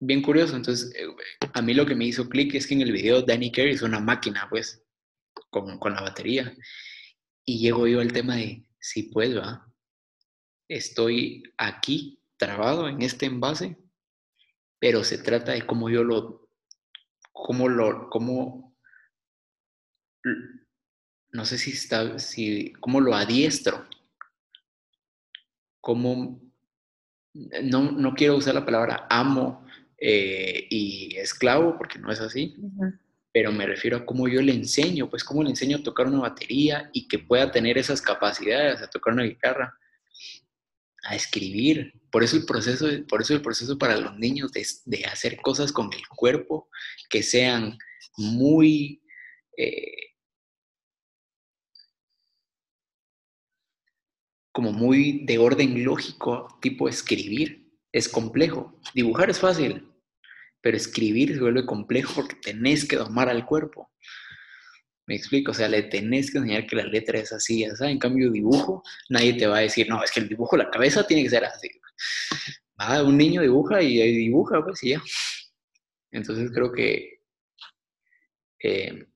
bien 0.01 0.23
curioso, 0.23 0.57
entonces 0.57 0.95
eh, 0.95 1.07
a 1.53 1.63
mí 1.63 1.75
lo 1.75 1.87
que 1.87 1.95
me 1.95 2.07
hizo 2.07 2.29
clic 2.29 2.55
es 2.55 2.67
que 2.67 2.75
en 2.75 2.83
el 2.83 2.93
video 2.93 3.23
Danny 3.23 3.53
Carey 3.53 3.75
es 3.75 3.83
una 3.83 4.01
máquina, 4.01 4.47
pues, 4.49 4.83
con, 5.51 5.79
con 5.79 5.95
la 5.95 6.03
batería. 6.03 6.55
Y 7.45 7.59
llego 7.59 7.87
yo 7.87 8.01
al 8.01 8.13
tema 8.13 8.37
de, 8.37 8.65
sí, 8.79 9.05
pues, 9.05 9.37
va, 9.37 9.73
estoy 10.69 11.43
aquí 11.57 12.21
trabado 12.37 12.89
en 12.89 13.03
este 13.03 13.27
envase, 13.27 13.77
pero 14.79 15.05
se 15.05 15.19
trata 15.19 15.53
de 15.53 15.67
cómo 15.67 15.91
yo 15.91 16.03
lo, 16.05 16.49
cómo 17.33 17.69
lo, 17.69 18.09
cómo, 18.11 18.77
no 21.31 21.45
sé 21.45 21.59
si 21.59 21.73
está, 21.73 22.19
si, 22.19 22.73
cómo 22.81 23.01
lo 23.01 23.15
adiestro, 23.15 23.87
cómo, 25.81 26.41
no, 27.35 27.93
no 27.93 28.15
quiero 28.15 28.37
usar 28.37 28.55
la 28.55 28.65
palabra 28.65 29.07
amo 29.11 29.67
eh, 29.99 30.67
y 30.71 31.17
esclavo, 31.17 31.77
porque 31.79 31.99
no 31.99 32.11
es 32.11 32.21
así. 32.21 32.57
Pero 33.33 33.51
me 33.51 33.67
refiero 33.67 33.97
a 33.97 34.07
cómo 34.07 34.29
yo 34.29 34.43
le 34.43 34.53
enseño, 34.53 35.09
pues 35.09 35.25
cómo 35.25 35.43
le 35.43 35.51
enseño 35.51 35.79
a 35.79 35.83
tocar 35.83 36.07
una 36.07 36.21
batería 36.21 36.91
y 36.93 37.09
que 37.09 37.19
pueda 37.19 37.51
tener 37.51 37.79
esas 37.79 38.03
capacidades, 38.03 38.83
a 38.83 38.91
tocar 38.91 39.15
una 39.15 39.25
guitarra, 39.25 39.75
a 41.05 41.17
escribir. 41.17 41.95
Por 42.11 42.23
eso 42.23 42.37
el 42.37 42.45
proceso, 42.45 42.87
por 43.09 43.23
eso 43.23 43.35
el 43.35 43.41
proceso 43.41 43.79
para 43.79 43.97
los 43.97 44.19
niños 44.19 44.53
de, 44.53 45.05
hacer 45.07 45.37
cosas 45.39 45.73
con 45.73 45.91
el 45.95 46.07
cuerpo 46.09 46.69
que 47.09 47.23
sean 47.23 47.79
muy 48.19 49.03
eh, 49.57 50.13
como 54.53 54.73
muy 54.73 55.25
de 55.25 55.39
orden 55.39 55.83
lógico, 55.83 56.59
tipo 56.61 56.87
escribir, 56.87 57.73
es 57.91 58.09
complejo. 58.09 58.79
Dibujar 58.95 59.31
es 59.31 59.41
fácil, 59.41 59.92
pero 60.63 60.77
escribir 60.77 61.35
se 61.35 61.41
vuelve 61.41 61.67
complejo 61.67 62.15
porque 62.15 62.37
tenés 62.37 62.87
que 62.87 62.97
domar 62.97 63.29
al 63.29 63.45
cuerpo. 63.45 63.91
Me 65.07 65.17
explico, 65.17 65.51
o 65.51 65.55
sea, 65.55 65.69
le 65.69 65.83
tenés 65.83 66.31
que 66.31 66.39
enseñar 66.39 66.67
que 66.67 66.77
la 66.77 66.85
letra 66.85 67.19
es 67.19 67.33
así, 67.33 67.65
sabes. 67.65 67.93
En 67.93 67.99
cambio, 67.99 68.31
dibujo, 68.31 68.83
nadie 69.11 69.35
te 69.35 69.47
va 69.47 69.59
a 69.59 69.63
decir, 69.63 69.89
no, 69.89 70.03
es 70.03 70.13
que 70.13 70.21
el 70.21 70.29
dibujo, 70.29 70.57
la 70.57 70.71
cabeza 70.71 71.07
tiene 71.07 71.25
que 71.25 71.31
ser 71.31 71.45
así. 71.45 71.69
Va, 72.81 73.03
un 73.03 73.19
niño 73.19 73.43
dibuja 73.43 73.83
y 73.83 74.01
dibuja, 74.01 74.63
pues 74.65 74.83
y 74.85 74.91
ya. 74.91 75.03
Entonces 76.13 76.51
creo 76.55 76.73
que 76.73 77.21
eh, 78.61 79.07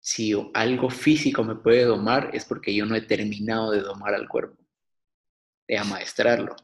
si 0.00 0.32
algo 0.54 0.90
físico 0.90 1.42
me 1.42 1.56
puede 1.56 1.84
domar 1.84 2.30
es 2.32 2.44
porque 2.44 2.74
yo 2.74 2.86
no 2.86 2.94
he 2.94 3.02
terminado 3.02 3.72
de 3.72 3.80
domar 3.80 4.14
al 4.14 4.28
cuerpo, 4.28 4.62
de 5.66 5.78
amaestrarlo, 5.78 6.54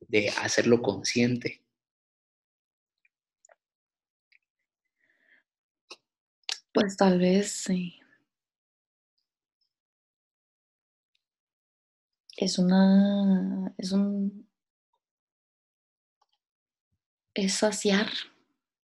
de 0.00 0.30
hacerlo 0.30 0.82
consciente. 0.82 1.61
Pues 6.74 6.96
tal 6.96 7.18
vez 7.18 7.50
sí. 7.52 7.98
Es 12.36 12.58
una. 12.58 13.74
Es 13.78 13.92
un. 13.92 14.46
Es 17.34 17.54
saciar 17.54 18.08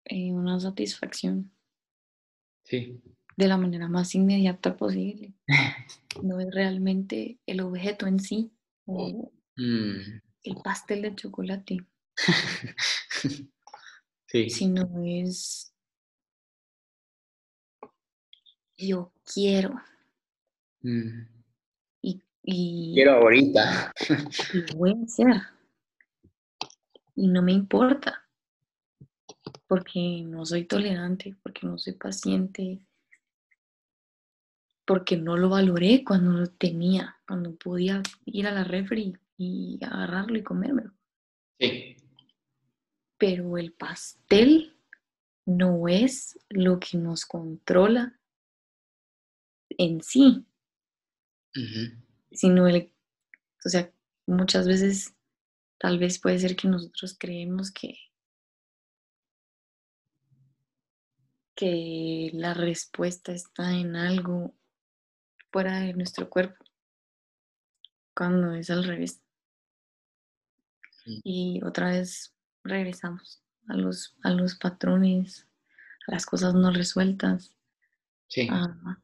eh, 0.05 0.33
una 0.33 0.61
satisfacción 0.61 1.51
Sí. 2.67 3.01
de 3.37 3.47
la 3.49 3.57
manera 3.57 3.89
más 3.89 4.15
inmediata 4.15 4.77
posible. 4.77 5.35
No 6.23 6.41
es 6.41 6.49
realmente 6.53 7.39
el 7.47 7.61
objeto 7.61 8.07
en 8.07 8.19
sí 8.19 8.51
o 8.87 9.31
Mm. 9.57 10.21
el 10.45 10.57
pastel 10.65 11.03
de 11.03 11.15
chocolate, 11.17 11.79
sí. 14.27 14.51
sino 14.51 14.89
es 15.05 15.68
yo 18.79 19.13
quiero 19.35 19.81
Mm. 20.81 21.27
y, 22.03 22.23
y, 22.45 22.93
Quiero 22.95 23.15
ahorita. 23.15 23.93
y 24.55 24.75
voy 24.77 24.93
a 24.93 25.05
hacer. 25.05 25.27
Y 27.17 27.27
no 27.27 27.43
me 27.43 27.51
importa, 27.53 28.25
porque 29.67 30.23
no 30.25 30.47
soy 30.47 30.65
tolerante, 30.67 31.37
porque 31.43 31.67
no 31.67 31.77
soy 31.79 31.95
paciente, 31.95 32.87
porque 34.87 35.17
no 35.17 35.37
lo 35.37 35.49
valoré 35.49 36.05
cuando 36.05 36.31
lo 36.31 36.47
tenía, 36.47 37.17
cuando 37.27 37.57
podía 37.57 38.01
ir 38.25 38.47
a 38.47 38.53
la 38.53 38.63
refri 38.63 39.17
y 39.37 39.81
agarrarlo 39.85 40.39
y 40.39 40.45
comérmelo. 40.45 40.93
Sí. 41.59 41.97
Pero 43.19 43.59
el 43.59 43.73
pastel 43.73 44.77
no 45.45 45.89
es 45.89 46.39
lo 46.51 46.79
que 46.79 46.97
nos 46.99 47.27
controla 47.27 48.18
en 49.79 50.03
sí, 50.03 50.45
sino 52.31 52.69
el, 52.69 52.93
o 53.65 53.69
sea, 53.69 53.91
muchas 54.27 54.67
veces 54.69 55.15
tal 55.79 55.99
vez 55.99 56.21
puede 56.21 56.39
ser 56.39 56.57
que 56.57 56.69
nosotros 56.69 57.17
creemos 57.19 57.73
que 57.73 57.97
que 61.55 62.31
la 62.35 62.55
respuesta 62.55 63.33
está 63.33 63.73
en 63.73 63.97
algo 63.97 64.55
fuera 65.51 65.81
de 65.81 65.93
nuestro 65.93 66.31
cuerpo, 66.31 66.65
cuando 68.15 68.53
es 68.55 68.71
al 68.71 68.85
revés. 68.85 69.21
Y 71.25 71.61
otra 71.65 71.91
vez 71.91 72.33
regresamos 72.63 73.43
a 73.67 73.75
los, 73.77 74.17
a 74.23 74.31
los 74.31 74.55
patrones, 74.55 75.49
a 76.07 76.13
las 76.13 76.27
cosas 76.27 76.55
no 76.55 76.71
resueltas, 76.71 77.53
Sí. 78.29 78.47
a- 78.51 79.03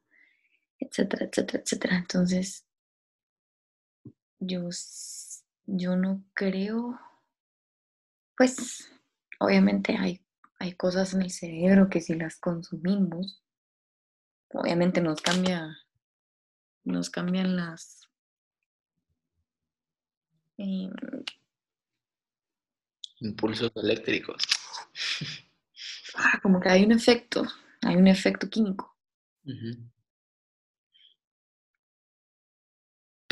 etcétera, 0.78 1.26
etcétera, 1.26 1.62
etcétera. 1.62 1.96
Entonces, 1.96 2.66
yo, 4.38 4.68
yo 5.66 5.96
no 5.96 6.24
creo, 6.34 6.98
pues, 8.36 8.90
obviamente 9.40 9.96
hay, 9.98 10.24
hay 10.58 10.74
cosas 10.74 11.14
en 11.14 11.22
el 11.22 11.30
cerebro 11.30 11.88
que 11.88 12.00
si 12.00 12.14
las 12.14 12.36
consumimos, 12.38 13.42
obviamente 14.50 15.00
nos 15.00 15.20
cambia, 15.20 15.76
nos 16.84 17.10
cambian 17.10 17.56
las, 17.56 18.08
em, 20.58 20.90
Impulsos 23.20 23.72
eléctricos. 23.76 24.42
ah, 26.16 26.38
como 26.42 26.60
que 26.60 26.68
hay 26.68 26.84
un 26.84 26.92
efecto, 26.92 27.46
hay 27.80 27.96
un 27.96 28.06
efecto 28.06 28.50
químico. 28.50 28.96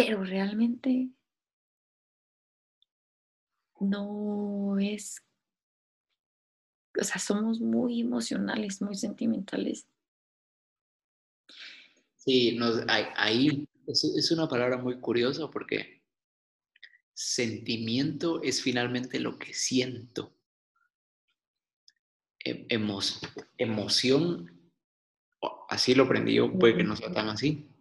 Pero 0.07 0.25
realmente 0.25 1.11
no 3.81 4.79
es, 4.79 5.23
o 7.01 7.05
sea, 7.05 7.19
somos 7.19 7.61
muy 7.61 8.01
emocionales, 8.01 8.81
muy 8.83 8.95
sentimentales. 8.95 9.87
Sí, 12.17 12.57
nos- 12.57 12.85
ahí, 12.89 13.67
es, 13.87 14.05
es 14.05 14.31
una 14.31 14.49
palabra 14.49 14.77
muy 14.79 15.01
curiosa 15.01 15.51
porque 15.51 16.03
sentimiento 17.15 18.43
es 18.43 18.63
finalmente 18.63 19.19
lo 19.19 19.39
que 19.39 19.53
siento. 19.55 20.37
E- 22.45 22.67
emo- 22.69 23.01
emoción, 23.59 24.71
así 25.69 25.95
lo 25.95 26.05
aprendí 26.05 26.35
yo, 26.35 26.57
puede 26.59 26.77
que 26.77 26.85
no 26.85 26.97
sea 26.97 27.13
tan 27.13 27.29
así, 27.29 27.72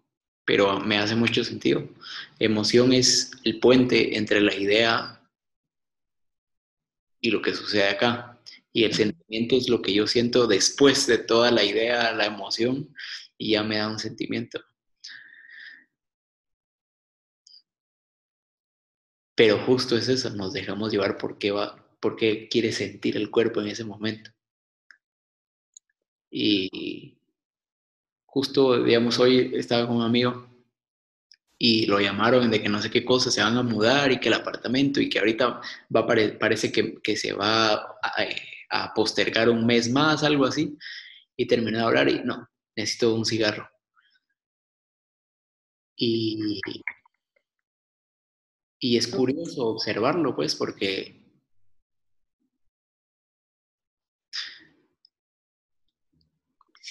pero 0.45 0.79
me 0.79 0.97
hace 0.97 1.15
mucho 1.15 1.43
sentido. 1.43 1.87
Emoción 2.39 2.93
es 2.93 3.31
el 3.43 3.59
puente 3.59 4.17
entre 4.17 4.41
la 4.41 4.55
idea 4.55 5.21
y 7.19 7.31
lo 7.31 7.41
que 7.41 7.53
sucede 7.53 7.89
acá. 7.89 8.39
Y 8.73 8.83
el 8.85 8.93
sentimiento 8.93 9.55
es 9.55 9.69
lo 9.69 9.81
que 9.81 9.93
yo 9.93 10.07
siento 10.07 10.47
después 10.47 11.07
de 11.07 11.17
toda 11.17 11.51
la 11.51 11.63
idea, 11.63 12.13
la 12.13 12.25
emoción, 12.25 12.93
y 13.37 13.51
ya 13.51 13.63
me 13.63 13.77
da 13.77 13.89
un 13.89 13.99
sentimiento. 13.99 14.61
Pero 19.35 19.57
justo 19.65 19.97
es 19.97 20.07
eso, 20.07 20.29
nos 20.29 20.53
dejamos 20.53 20.91
llevar 20.91 21.17
por 21.17 21.37
qué 21.37 21.51
va, 21.51 21.83
por 21.99 22.15
qué 22.15 22.47
quiere 22.49 22.71
sentir 22.71 23.17
el 23.17 23.31
cuerpo 23.31 23.61
en 23.61 23.67
ese 23.67 23.83
momento. 23.83 24.31
Y 26.29 27.20
justo, 28.31 28.83
digamos, 28.83 29.19
hoy 29.19 29.51
estaba 29.55 29.87
con 29.87 29.97
un 29.97 30.03
amigo 30.03 30.47
y 31.57 31.85
lo 31.85 31.99
llamaron 31.99 32.49
de 32.49 32.61
que 32.61 32.69
no 32.69 32.81
sé 32.81 32.89
qué 32.89 33.05
cosa, 33.05 33.29
se 33.29 33.41
van 33.41 33.57
a 33.57 33.63
mudar 33.63 34.11
y 34.11 34.19
que 34.19 34.29
el 34.29 34.33
apartamento 34.35 34.99
y 34.99 35.09
que 35.09 35.19
ahorita 35.19 35.61
va 35.95 36.07
pare- 36.07 36.33
parece 36.33 36.71
que, 36.71 36.95
que 37.01 37.15
se 37.15 37.33
va 37.33 37.73
a, 37.73 37.89
a 38.71 38.93
postergar 38.93 39.49
un 39.49 39.65
mes 39.65 39.89
más, 39.91 40.23
algo 40.23 40.45
así. 40.45 40.77
Y 41.37 41.47
terminé 41.47 41.77
de 41.79 41.83
hablar 41.85 42.09
y 42.09 42.21
no, 42.23 42.47
necesito 42.75 43.15
un 43.15 43.25
cigarro. 43.25 43.69
Y, 45.95 46.59
y 48.81 48.97
es 48.97 49.07
curioso 49.07 49.65
observarlo, 49.67 50.35
pues, 50.35 50.55
porque 50.55 51.20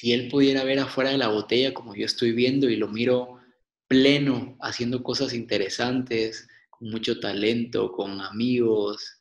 si 0.01 0.12
él 0.15 0.29
pudiera 0.29 0.65
ver 0.65 0.79
afuera 0.79 1.11
de 1.11 1.19
la 1.19 1.29
botella 1.29 1.75
como 1.75 1.95
yo 1.95 2.07
estoy 2.07 2.33
viendo 2.33 2.70
y 2.70 2.77
lo 2.77 2.89
miro 2.89 3.39
pleno, 3.87 4.57
haciendo 4.62 5.03
cosas 5.03 5.35
interesantes, 5.35 6.49
con 6.70 6.89
mucho 6.91 7.20
talento, 7.20 7.93
con 7.93 8.19
amigos, 8.23 9.20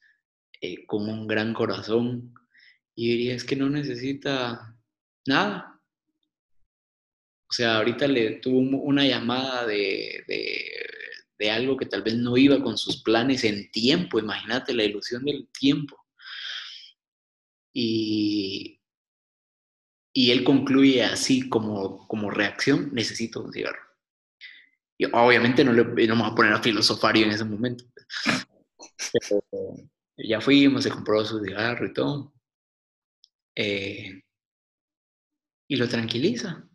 eh, 0.62 0.86
con 0.86 1.10
un 1.10 1.28
gran 1.28 1.54
corazón, 1.54 2.34
y 2.96 3.10
diría, 3.10 3.36
es 3.36 3.44
que 3.44 3.58
no 3.58 3.70
necesita 3.70 4.74
nada. 5.28 5.82
O 7.50 7.52
sea, 7.54 7.78
ahorita 7.78 8.08
le 8.08 8.40
tuvo 8.40 8.60
un- 8.60 8.74
una 8.82 9.06
llamada 9.06 9.66
de, 9.68 10.24
de, 10.28 10.64
de 11.40 11.52
algo 11.52 11.76
que 11.76 11.88
tal 11.88 12.04
vez 12.04 12.16
no 12.16 12.38
iba 12.38 12.62
con 12.64 12.78
sus 12.78 13.04
planes 13.04 13.44
en 13.44 13.70
tiempo, 13.72 14.18
imagínate 14.20 14.74
la 14.74 14.86
ilusión 14.86 15.26
del 15.26 15.50
tiempo. 15.52 15.98
Y, 17.74 18.79
y 20.14 20.32
él 20.32 20.44
concluye 20.44 21.04
así 21.04 21.48
como, 21.50 22.08
como 22.08 22.32
reacción, 22.32 22.90
necesito 22.94 23.42
un 23.42 23.54
cigarro. 23.54 23.80
Y 24.98 25.06
obviamente 25.06 25.64
no, 25.64 25.72
le, 25.72 26.08
no 26.08 26.26
a 26.26 26.36
poner 26.36 26.54
a 26.54 26.62
filosofar 26.62 27.16
yo 27.16 27.26
en 27.26 27.32
ese 27.32 27.46
momento. 27.46 27.86
Pero 29.14 29.44
ya 30.18 30.42
fuimos, 30.42 30.84
se 30.84 30.90
compró 30.90 31.24
su 31.24 31.40
cigarro 31.44 31.86
y 31.86 31.94
todo. 31.94 32.34
Eh, 33.56 34.22
y 35.70 35.76
lo 35.78 35.88
tranquiliza. 35.88 36.68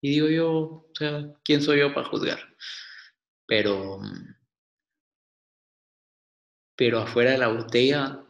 Y 0.00 0.10
digo 0.10 0.28
yo, 0.28 0.50
o 0.50 0.90
sea, 0.94 1.34
¿quién 1.44 1.60
soy 1.60 1.80
yo 1.80 1.92
para 1.92 2.08
juzgar? 2.08 2.38
Pero, 3.46 4.00
pero 6.76 7.00
afuera 7.00 7.32
de 7.32 7.38
la 7.38 7.48
botella 7.48 8.24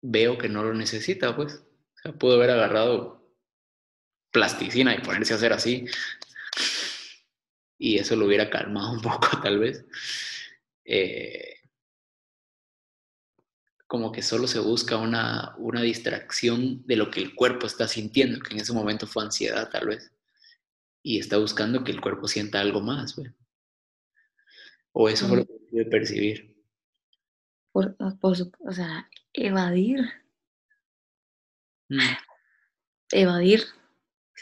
veo 0.00 0.38
que 0.38 0.48
no 0.48 0.62
lo 0.62 0.72
necesita, 0.72 1.36
pues. 1.36 1.56
O 1.56 1.98
sea, 2.02 2.12
pudo 2.12 2.36
haber 2.36 2.50
agarrado 2.50 3.21
plasticina 4.32 4.94
y 4.94 5.00
ponerse 5.00 5.32
a 5.32 5.36
hacer 5.36 5.52
así. 5.52 5.84
Y 7.78 7.98
eso 7.98 8.16
lo 8.16 8.26
hubiera 8.26 8.50
calmado 8.50 8.92
un 8.92 9.00
poco, 9.02 9.40
tal 9.42 9.58
vez. 9.58 9.84
Eh, 10.84 11.56
como 13.86 14.10
que 14.10 14.22
solo 14.22 14.46
se 14.46 14.58
busca 14.58 14.96
una, 14.96 15.54
una 15.58 15.82
distracción 15.82 16.84
de 16.86 16.96
lo 16.96 17.10
que 17.10 17.20
el 17.20 17.34
cuerpo 17.34 17.66
está 17.66 17.86
sintiendo, 17.86 18.40
que 18.40 18.54
en 18.54 18.60
ese 18.60 18.72
momento 18.72 19.06
fue 19.06 19.22
ansiedad, 19.22 19.68
tal 19.70 19.88
vez. 19.88 20.10
Y 21.02 21.18
está 21.18 21.36
buscando 21.36 21.84
que 21.84 21.92
el 21.92 22.00
cuerpo 22.00 22.26
sienta 22.26 22.60
algo 22.60 22.80
más, 22.80 23.16
güey. 23.16 23.30
O 24.92 25.08
eso 25.08 25.26
fue 25.28 25.38
lo 25.38 25.46
que 25.46 25.52
pude 25.70 25.84
percibir. 25.86 26.56
Por, 27.72 27.96
por 28.18 28.36
su- 28.36 28.52
o 28.60 28.72
sea, 28.72 29.08
evadir, 29.32 30.00
Mm, 31.88 31.98
evadir 33.10 33.64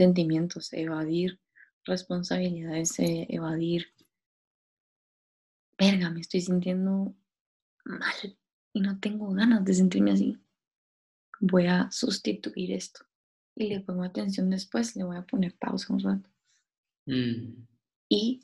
sentimientos, 0.01 0.73
evadir 0.73 1.39
responsabilidades, 1.85 2.99
eh, 3.01 3.27
evadir, 3.29 3.87
verga, 5.79 6.09
me 6.11 6.21
estoy 6.21 6.41
sintiendo 6.41 7.15
mal 7.85 8.39
y 8.73 8.81
no 8.81 8.99
tengo 8.99 9.31
ganas 9.35 9.63
de 9.63 9.75
sentirme 9.75 10.13
así. 10.13 10.39
Voy 11.39 11.67
a 11.67 11.91
sustituir 11.91 12.73
esto 12.73 13.05
y 13.55 13.69
le 13.69 13.81
pongo 13.81 14.05
atención 14.05 14.49
después, 14.49 14.97
le 14.97 15.05
voy 15.05 15.19
a 15.19 15.27
poner 15.27 15.55
pausa 15.59 15.93
un 15.93 16.01
rato. 16.01 16.31
mm, 17.07 17.67
Y 18.09 18.41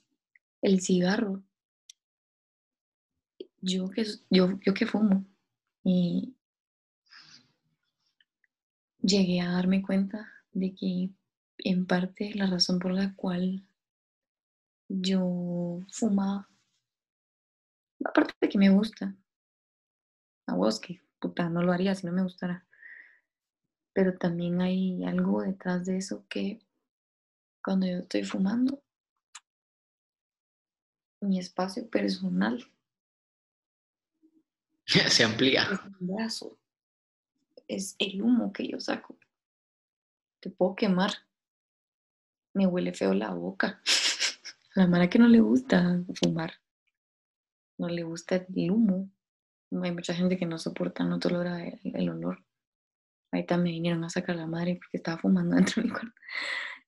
el 0.61 0.81
cigarro 0.83 1.43
yo 3.63 3.89
que, 3.89 4.05
yo, 4.29 4.59
yo 4.61 4.75
que 4.75 4.87
fumo 4.87 5.25
y 5.83 6.37
llegué 9.01 9.41
a 9.41 9.53
darme 9.53 9.83
cuenta 9.83 10.31
de 10.53 10.75
que 10.75 11.11
en 11.59 11.87
parte 11.87 12.33
la 12.35 12.47
razón 12.47 12.79
por 12.79 12.93
la 12.93 13.15
cual 13.15 13.67
yo 14.89 15.81
fumaba, 15.91 16.49
aparte 18.05 18.35
de 18.41 18.49
que 18.49 18.59
me 18.59 18.71
gusta, 18.71 19.15
a 20.47 20.55
vos 20.55 20.81
que 20.81 21.01
puta, 21.19 21.49
no 21.49 21.63
lo 21.63 21.73
haría 21.73 21.95
si 21.95 22.07
no 22.07 22.13
me 22.13 22.23
gustara, 22.23 22.67
pero 23.93 24.17
también 24.17 24.61
hay 24.61 25.05
algo 25.05 25.43
detrás 25.43 25.87
de 25.87 25.97
eso 25.97 26.25
que 26.29 26.61
cuando 27.65 27.87
yo 27.87 27.99
estoy 27.99 28.25
fumando, 28.25 28.83
mi 31.21 31.39
espacio 31.39 31.89
personal 31.89 32.65
se 35.09 35.25
amplía. 35.25 35.63
Es 35.63 35.81
el 35.81 35.95
brazo, 35.99 36.59
es 37.67 37.97
el 37.99 38.23
humo 38.23 38.53
que 38.53 38.69
yo 38.69 38.81
saco. 38.81 39.17
Te 40.41 40.51
puedo 40.51 40.75
quemar. 40.77 41.13
Me 42.57 42.67
huele 42.67 42.95
feo 42.95 43.13
la 43.13 43.35
boca. 43.35 43.83
La 44.75 44.87
mara 44.87 45.11
que 45.11 45.19
no 45.19 45.29
le 45.29 45.41
gusta 45.41 46.03
fumar. 46.15 46.55
No 47.77 47.87
le 47.87 48.03
gusta 48.03 48.37
el 48.37 48.71
humo. 48.71 49.11
Hay 49.83 49.93
mucha 49.93 50.15
gente 50.15 50.39
que 50.39 50.47
no 50.47 50.59
soporta, 50.59 51.05
no 51.05 51.19
tolera 51.19 51.63
el, 51.67 52.09
olor. 52.09 52.43
Ahorita 53.31 53.59
me 53.59 53.71
vinieron 53.73 54.05
a 54.05 54.09
sacar 54.09 54.37
la 54.37 54.47
madre 54.47 54.77
porque 54.77 54.97
estaba 54.97 55.19
fumando 55.19 55.55
dentro 55.57 55.83
de 55.83 55.89
mi. 55.91 55.95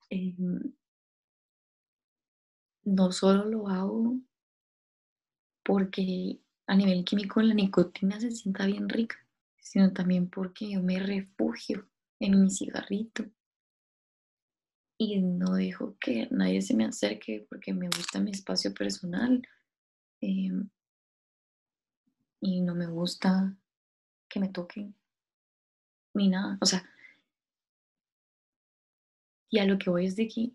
Em, 0.09 0.73
no 2.85 3.11
solo 3.11 3.45
lo 3.45 3.67
hago 3.67 4.19
porque 5.63 6.39
a 6.65 6.75
nivel 6.75 7.05
químico 7.05 7.43
la 7.43 7.53
nicotina 7.53 8.19
se 8.19 8.31
sienta 8.31 8.65
bien 8.65 8.89
rica, 8.89 9.17
sino 9.59 9.93
también 9.93 10.31
porque 10.31 10.71
yo 10.71 10.81
me 10.81 10.97
refugio 10.97 11.87
en 12.19 12.41
mi 12.41 12.49
cigarrito 12.49 13.25
y 15.01 15.21
no 15.21 15.53
dejo 15.53 15.97
que 15.97 16.27
nadie 16.29 16.61
se 16.61 16.75
me 16.75 16.83
acerque 16.83 17.47
porque 17.49 17.73
me 17.73 17.87
gusta 17.87 18.19
mi 18.19 18.31
espacio 18.31 18.73
personal 18.73 19.41
em, 20.19 20.69
y 22.41 22.59
no 22.59 22.75
me 22.75 22.85
gusta 22.87 23.55
que 24.27 24.41
me 24.41 24.49
toquen 24.49 24.93
ni 26.13 26.27
nada. 26.27 26.57
O 26.59 26.65
sea, 26.65 26.83
y 29.49 29.59
a 29.59 29.65
lo 29.65 29.77
que 29.77 29.89
voy 29.89 30.05
es 30.05 30.17
de 30.17 30.27
que 30.27 30.51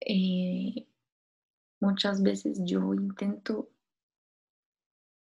eh, 0.00 0.88
muchas 1.78 2.22
veces 2.22 2.60
yo 2.64 2.92
intento 2.92 3.70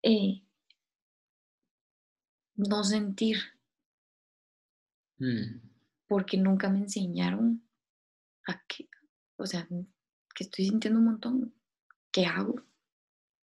eh, 0.03 0.43
no 2.57 2.83
sentir 2.83 3.37
Mm. 5.19 5.64
Porque 6.07 6.37
nunca 6.37 6.69
me 6.69 6.79
enseñaron 6.79 7.67
a 8.47 8.61
que, 8.67 8.89
o 9.37 9.45
sea, 9.45 9.67
que 9.67 10.43
estoy 10.43 10.65
sintiendo 10.65 10.99
un 10.99 11.05
montón. 11.05 11.53
¿Qué 12.11 12.25
hago? 12.25 12.61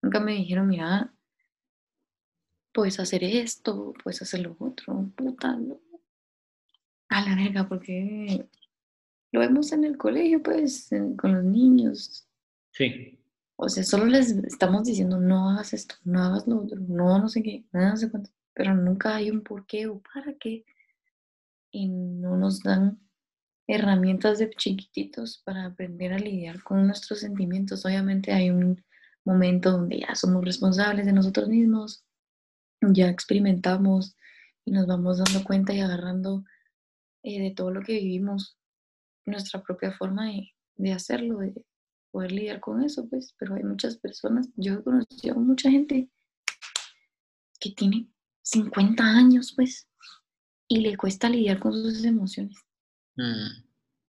Nunca 0.02 0.20
me 0.20 0.34
dijeron, 0.34 0.68
mira, 0.68 1.14
puedes 2.74 3.00
hacer 3.00 3.24
esto, 3.24 3.94
puedes 4.04 4.22
hacer 4.22 4.42
lo 4.42 4.56
otro, 4.60 5.12
puta, 5.16 5.56
no. 5.56 5.80
A 7.10 7.22
la 7.22 7.36
verga, 7.36 7.68
porque 7.68 8.48
lo 9.32 9.40
vemos 9.40 9.72
en 9.72 9.84
el 9.86 9.98
colegio, 9.98 10.42
pues, 10.42 10.90
con 11.18 11.34
los 11.34 11.44
niños. 11.44 12.28
Sí. 12.72 13.20
O 13.58 13.70
sea, 13.70 13.84
solo 13.84 14.06
les 14.06 14.32
estamos 14.32 14.84
diciendo, 14.84 15.20
no 15.20 15.50
hagas 15.50 15.74
esto, 15.74 15.96
no 16.04 16.22
hagas 16.22 16.46
lo 16.46 16.62
otro, 16.62 16.80
no, 16.80 17.20
no 17.20 17.30
sé 17.30 17.42
qué, 17.42 17.66
no, 17.72 17.90
no 17.90 17.98
sé 17.98 18.12
cuánto, 18.12 18.30
pero 18.54 18.74
nunca 18.74 19.16
hay 19.16 19.32
un 19.32 19.42
por 19.42 19.66
qué 19.66 19.88
o 19.88 20.02
para 20.02 20.34
qué. 20.34 20.66
Y 21.76 21.90
no 21.90 22.38
nos 22.38 22.64
dan 22.64 23.02
herramientas 23.68 24.40
de 24.40 24.50
chiquititos 24.50 25.42
para 25.44 25.66
aprender 25.66 26.14
a 26.14 26.18
lidiar 26.18 26.64
con 26.64 26.88
nuestros 26.88 27.20
sentimientos. 27.20 27.86
Obviamente 27.86 28.32
hay 28.32 28.50
un 28.50 28.82
momento 29.26 29.72
donde 29.72 30.00
ya 30.00 30.16
somos 30.16 30.46
responsables 30.46 31.06
de 31.06 31.12
nosotros 31.12 31.50
mismos, 31.50 32.06
ya 32.80 33.10
experimentamos 33.10 34.16
y 34.64 34.72
nos 34.72 34.88
vamos 34.88 35.18
dando 35.18 35.44
cuenta 35.44 35.74
y 35.74 35.82
agarrando 35.82 36.46
eh, 37.24 37.42
de 37.42 37.52
todo 37.52 37.72
lo 37.72 37.82
que 37.82 38.00
vivimos, 38.00 38.58
nuestra 39.26 39.62
propia 39.62 39.92
forma 39.92 40.28
de, 40.28 40.54
de 40.78 40.94
hacerlo, 40.94 41.40
de 41.40 41.62
poder 42.10 42.32
lidiar 42.32 42.62
con 42.62 42.84
eso, 42.84 43.06
pues, 43.10 43.36
pero 43.38 43.56
hay 43.56 43.64
muchas 43.64 43.98
personas, 43.98 44.48
yo 44.56 44.76
he 44.76 44.84
conocido 44.84 45.36
mucha 45.36 45.70
gente 45.70 46.10
que 47.60 47.72
tiene 47.72 48.08
50 48.44 49.04
años, 49.04 49.52
pues, 49.54 49.90
y 50.68 50.80
le 50.80 50.98
cuesta 50.98 51.30
lidiar 51.30 51.60
con 51.60 51.74
sus 51.74 52.04
emociones. 52.04 52.58
Mm. 53.16 53.64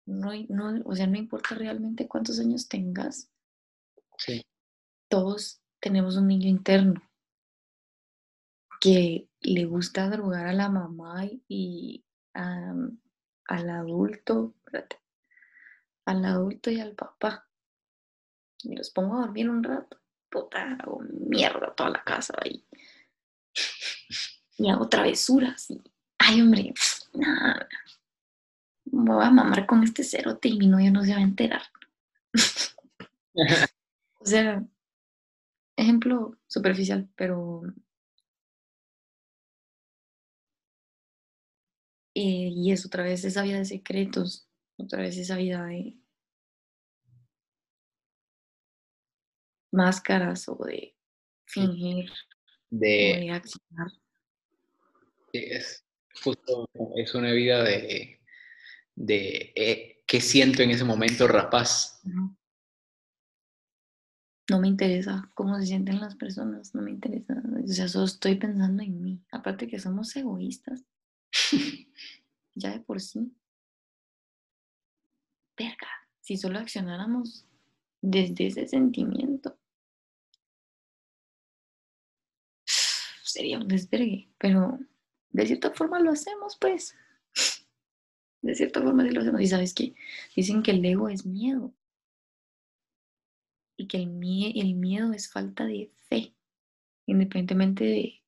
No, 0.07 0.31
no, 0.49 0.83
o 0.85 0.95
sea, 0.95 1.07
no 1.07 1.17
importa 1.17 1.55
realmente 1.57 2.07
cuántos 2.07 2.39
años 2.39 2.69
tengas, 2.69 3.29
Sí. 4.19 4.43
todos 5.09 5.61
tenemos 5.81 6.17
un 6.17 6.29
niño 6.29 6.49
interno 6.49 7.03
que 8.81 9.29
le 9.41 9.65
gusta 9.65 10.09
drogar 10.09 10.47
a 10.47 10.53
la 10.53 10.69
mamá 10.69 11.25
y 11.49 12.05
a- 12.35 12.75
al 13.49 13.71
adulto, 13.71 14.55
espérate, 14.65 15.01
al 16.05 16.25
adulto 16.25 16.71
y 16.71 16.81
al 16.81 16.95
papá. 16.95 17.49
Y 18.63 18.75
los 18.77 18.91
pongo 18.91 19.17
a 19.17 19.21
dormir 19.21 19.49
un 19.51 19.63
rato, 19.63 20.01
puta, 20.31 20.77
hago 20.81 21.01
mierda 21.01 21.75
toda 21.75 21.91
la 21.91 22.05
casa 22.05 22.35
ahí. 22.43 22.65
Y 24.59 24.69
hago 24.71 24.89
travesuras. 24.89 25.71
Y, 25.71 25.83
ay, 26.27 26.41
hombre, 26.43 26.75
nada. 27.15 27.69
Me 28.85 29.13
voy 29.15 29.25
a 29.25 29.31
mamar 29.31 29.67
con 29.67 29.85
este 29.85 30.03
cerote 30.03 30.49
y 30.49 30.59
mi 30.59 30.67
novio 30.67 30.91
no 30.91 31.05
se 31.05 31.13
va 31.13 31.19
a 31.19 31.23
enterar. 31.23 31.63
O 34.19 34.29
sea, 34.29 34.67
ejemplo 35.77 36.37
superficial, 36.49 37.09
pero 37.15 37.63
eh, 42.15 42.51
y 42.51 42.73
es 42.73 42.85
otra 42.85 43.05
vez 43.05 43.25
esa 43.25 43.43
vida 43.43 43.59
de 43.59 43.67
secretos, 43.67 44.49
otra 44.79 45.03
vez 45.03 45.17
esa 45.17 45.37
vida 45.37 45.65
de 45.67 45.97
máscaras 49.71 50.49
o 50.49 50.57
de 50.65 50.97
fingir 51.45 52.11
o 52.11 52.15
De, 52.71 53.21
de 53.21 53.31
accionar. 53.31 53.93
es 55.33 55.86
justo, 56.23 56.69
es 56.97 57.15
una 57.15 57.33
vida 57.33 57.63
de, 57.63 58.21
de 58.95 59.53
eh, 59.55 60.03
qué 60.07 60.21
siento 60.21 60.63
en 60.63 60.71
ese 60.71 60.85
momento 60.85 61.27
rapaz. 61.29 62.01
No 64.49 64.61
me 64.61 64.69
interesa 64.69 65.29
cómo 65.35 65.59
se 65.59 65.67
sienten 65.67 66.01
las 66.01 66.15
personas, 66.15 66.75
no 66.75 66.83
me 66.83 66.93
interesa. 66.93 67.35
O 67.63 67.67
sea, 67.67 67.89
solo 67.89 68.05
estoy 68.05 68.37
pensando 68.37 68.83
en 68.83 69.03
mí. 69.03 69.25
Aparte 69.33 69.67
que 69.67 69.81
somos 69.81 70.15
egoístas, 70.17 70.85
ya 72.55 72.71
de 72.71 72.81
por 72.81 73.01
sí. 73.01 73.33
Verga, 75.59 75.89
si 76.21 76.37
solo 76.37 76.59
accionáramos 76.59 77.47
desde 78.01 78.47
ese 78.47 78.69
sentimiento, 78.69 79.59
sería 83.25 83.59
un 83.59 83.67
desvergue. 83.67 84.31
Pero 84.39 84.79
de 85.31 85.47
cierta 85.47 85.71
forma 85.73 86.01
lo 86.01 86.13
hacemos, 86.13 86.57
pues. 86.57 86.97
De 88.43 88.55
cierta 88.55 88.81
forma 88.81 89.05
sí 89.05 89.11
lo 89.11 89.21
hacemos. 89.21 89.41
Y 89.41 89.47
sabes 89.49 89.75
qué? 89.75 89.95
Dicen 90.35 90.63
que 90.63 90.71
el 90.71 90.85
ego 90.85 91.09
es 91.09 91.27
miedo. 91.27 91.75
Y 93.77 93.89
que 93.89 93.99
el, 93.99 94.11
el 94.55 94.75
miedo 94.75 95.13
es 95.13 95.31
falta 95.31 95.67
de 95.67 95.91
fe. 96.09 96.35
Independientemente 97.07 97.85
de 97.85 98.23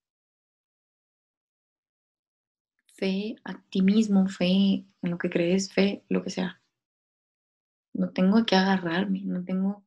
fe 2.98 3.36
a 3.44 3.60
ti 3.70 3.80
mismo, 3.80 4.28
fe 4.28 4.84
en 5.02 5.10
lo 5.10 5.18
que 5.18 5.30
crees, 5.30 5.72
fe, 5.72 6.04
lo 6.08 6.22
que 6.22 6.30
sea. 6.30 6.60
No 7.94 8.10
tengo 8.10 8.44
que 8.44 8.56
agarrarme, 8.56 9.22
no 9.24 9.44
tengo 9.44 9.84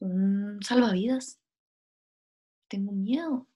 un 0.00 0.60
salvavidas. 0.62 1.40
Tengo 2.68 2.92
miedo. 2.92 3.46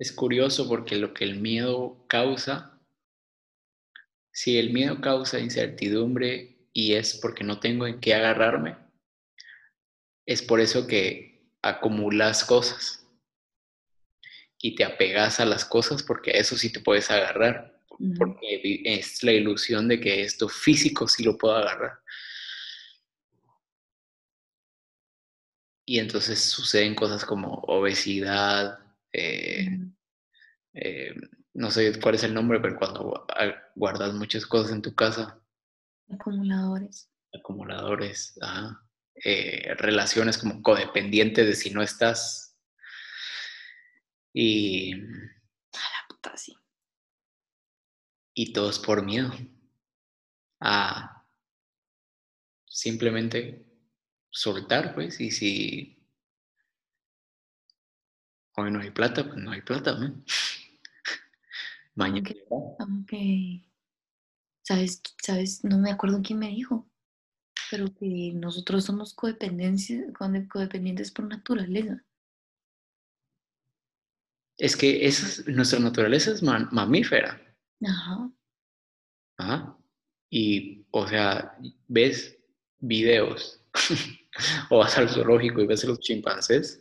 Es 0.00 0.12
curioso 0.12 0.66
porque 0.66 0.96
lo 0.96 1.12
que 1.12 1.24
el 1.24 1.38
miedo 1.38 2.06
causa, 2.08 2.80
si 4.32 4.58
el 4.58 4.72
miedo 4.72 5.02
causa 5.02 5.38
incertidumbre 5.38 6.56
y 6.72 6.94
es 6.94 7.18
porque 7.18 7.44
no 7.44 7.60
tengo 7.60 7.86
en 7.86 8.00
qué 8.00 8.14
agarrarme, 8.14 8.78
es 10.24 10.40
por 10.40 10.58
eso 10.60 10.86
que 10.86 11.52
acumulas 11.60 12.44
cosas 12.46 13.06
y 14.56 14.74
te 14.74 14.84
apegas 14.84 15.38
a 15.38 15.44
las 15.44 15.66
cosas 15.66 16.02
porque 16.02 16.30
a 16.30 16.38
eso 16.38 16.56
sí 16.56 16.72
te 16.72 16.80
puedes 16.80 17.10
agarrar, 17.10 17.78
porque 18.16 18.80
es 18.86 19.22
la 19.22 19.32
ilusión 19.32 19.86
de 19.86 20.00
que 20.00 20.22
esto 20.22 20.48
físico 20.48 21.08
sí 21.08 21.24
lo 21.24 21.36
puedo 21.36 21.56
agarrar. 21.56 22.00
y 25.90 25.98
entonces 25.98 26.40
suceden 26.40 26.94
cosas 26.94 27.24
como 27.24 27.64
obesidad, 27.66 28.78
eh, 29.12 29.68
eh, 30.74 31.14
no 31.54 31.70
sé 31.70 32.00
cuál 32.00 32.14
es 32.14 32.24
el 32.24 32.34
nombre, 32.34 32.60
pero 32.60 32.76
cuando 32.76 33.26
guardas 33.74 34.14
muchas 34.14 34.46
cosas 34.46 34.72
en 34.72 34.82
tu 34.82 34.94
casa. 34.94 35.40
Acumuladores. 36.08 37.10
Acumuladores, 37.32 38.38
eh, 39.24 39.74
relaciones 39.76 40.38
como 40.38 40.62
codependientes 40.62 41.46
de 41.46 41.54
si 41.54 41.70
no 41.70 41.82
estás. 41.82 42.56
Y. 44.32 44.94
A 44.94 44.96
la 44.96 46.08
puta, 46.08 46.36
sí. 46.36 46.56
Y 48.34 48.52
todo 48.52 48.70
es 48.70 48.78
por 48.78 49.04
miedo. 49.04 49.32
A 50.60 51.26
simplemente 52.66 53.66
soltar, 54.30 54.94
pues, 54.94 55.20
y 55.20 55.30
si 55.30 55.99
hoy 58.56 58.70
no 58.70 58.80
hay 58.80 58.90
plata, 58.90 59.24
pues 59.24 59.36
no 59.36 59.50
hay 59.50 59.62
plata, 59.62 59.98
¿no? 59.98 60.22
Mañana. 61.94 62.30
Okay. 63.02 63.66
¿Sabes? 64.62 65.02
¿Sabes? 65.22 65.64
No 65.64 65.78
me 65.78 65.90
acuerdo 65.90 66.20
quién 66.22 66.38
me 66.38 66.48
dijo, 66.48 66.88
pero 67.70 67.92
que 67.94 68.32
nosotros 68.34 68.84
somos 68.84 69.14
codependientes 69.14 71.10
por 71.10 71.24
naturaleza. 71.26 72.04
Es 74.56 74.76
que 74.76 75.06
esa 75.06 75.50
nuestra 75.50 75.78
naturaleza 75.78 76.32
es 76.32 76.42
mamífera. 76.42 77.40
Ajá. 77.82 78.30
Ajá. 79.38 79.76
Y, 80.28 80.86
o 80.90 81.08
sea, 81.08 81.58
ves 81.88 82.38
videos 82.78 83.60
o 84.70 84.78
vas 84.78 84.96
al 84.96 85.08
zoológico 85.08 85.60
y 85.60 85.66
ves 85.66 85.84
a 85.84 85.88
los 85.88 86.00
chimpancés 86.00 86.80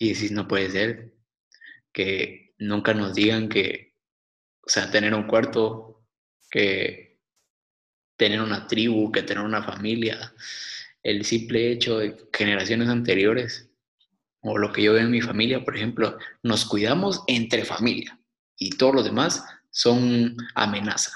y 0.00 0.08
dices, 0.08 0.32
no 0.32 0.48
puede 0.48 0.70
ser 0.70 1.12
que 1.92 2.54
nunca 2.58 2.94
nos 2.94 3.14
digan 3.14 3.50
que, 3.50 3.98
o 4.66 4.68
sea, 4.68 4.90
tener 4.90 5.14
un 5.14 5.26
cuarto, 5.26 6.06
que 6.50 7.20
tener 8.16 8.40
una 8.40 8.66
tribu, 8.66 9.12
que 9.12 9.22
tener 9.22 9.44
una 9.44 9.62
familia, 9.62 10.34
el 11.02 11.24
simple 11.26 11.70
hecho 11.70 11.98
de 11.98 12.16
generaciones 12.32 12.88
anteriores, 12.88 13.70
o 14.40 14.56
lo 14.56 14.72
que 14.72 14.82
yo 14.82 14.94
veo 14.94 15.02
en 15.02 15.10
mi 15.10 15.20
familia, 15.20 15.64
por 15.64 15.76
ejemplo, 15.76 16.16
nos 16.42 16.64
cuidamos 16.64 17.22
entre 17.26 17.66
familia 17.66 18.18
y 18.56 18.70
todos 18.70 18.94
los 18.94 19.04
demás 19.04 19.44
son 19.70 20.34
amenaza. 20.54 21.12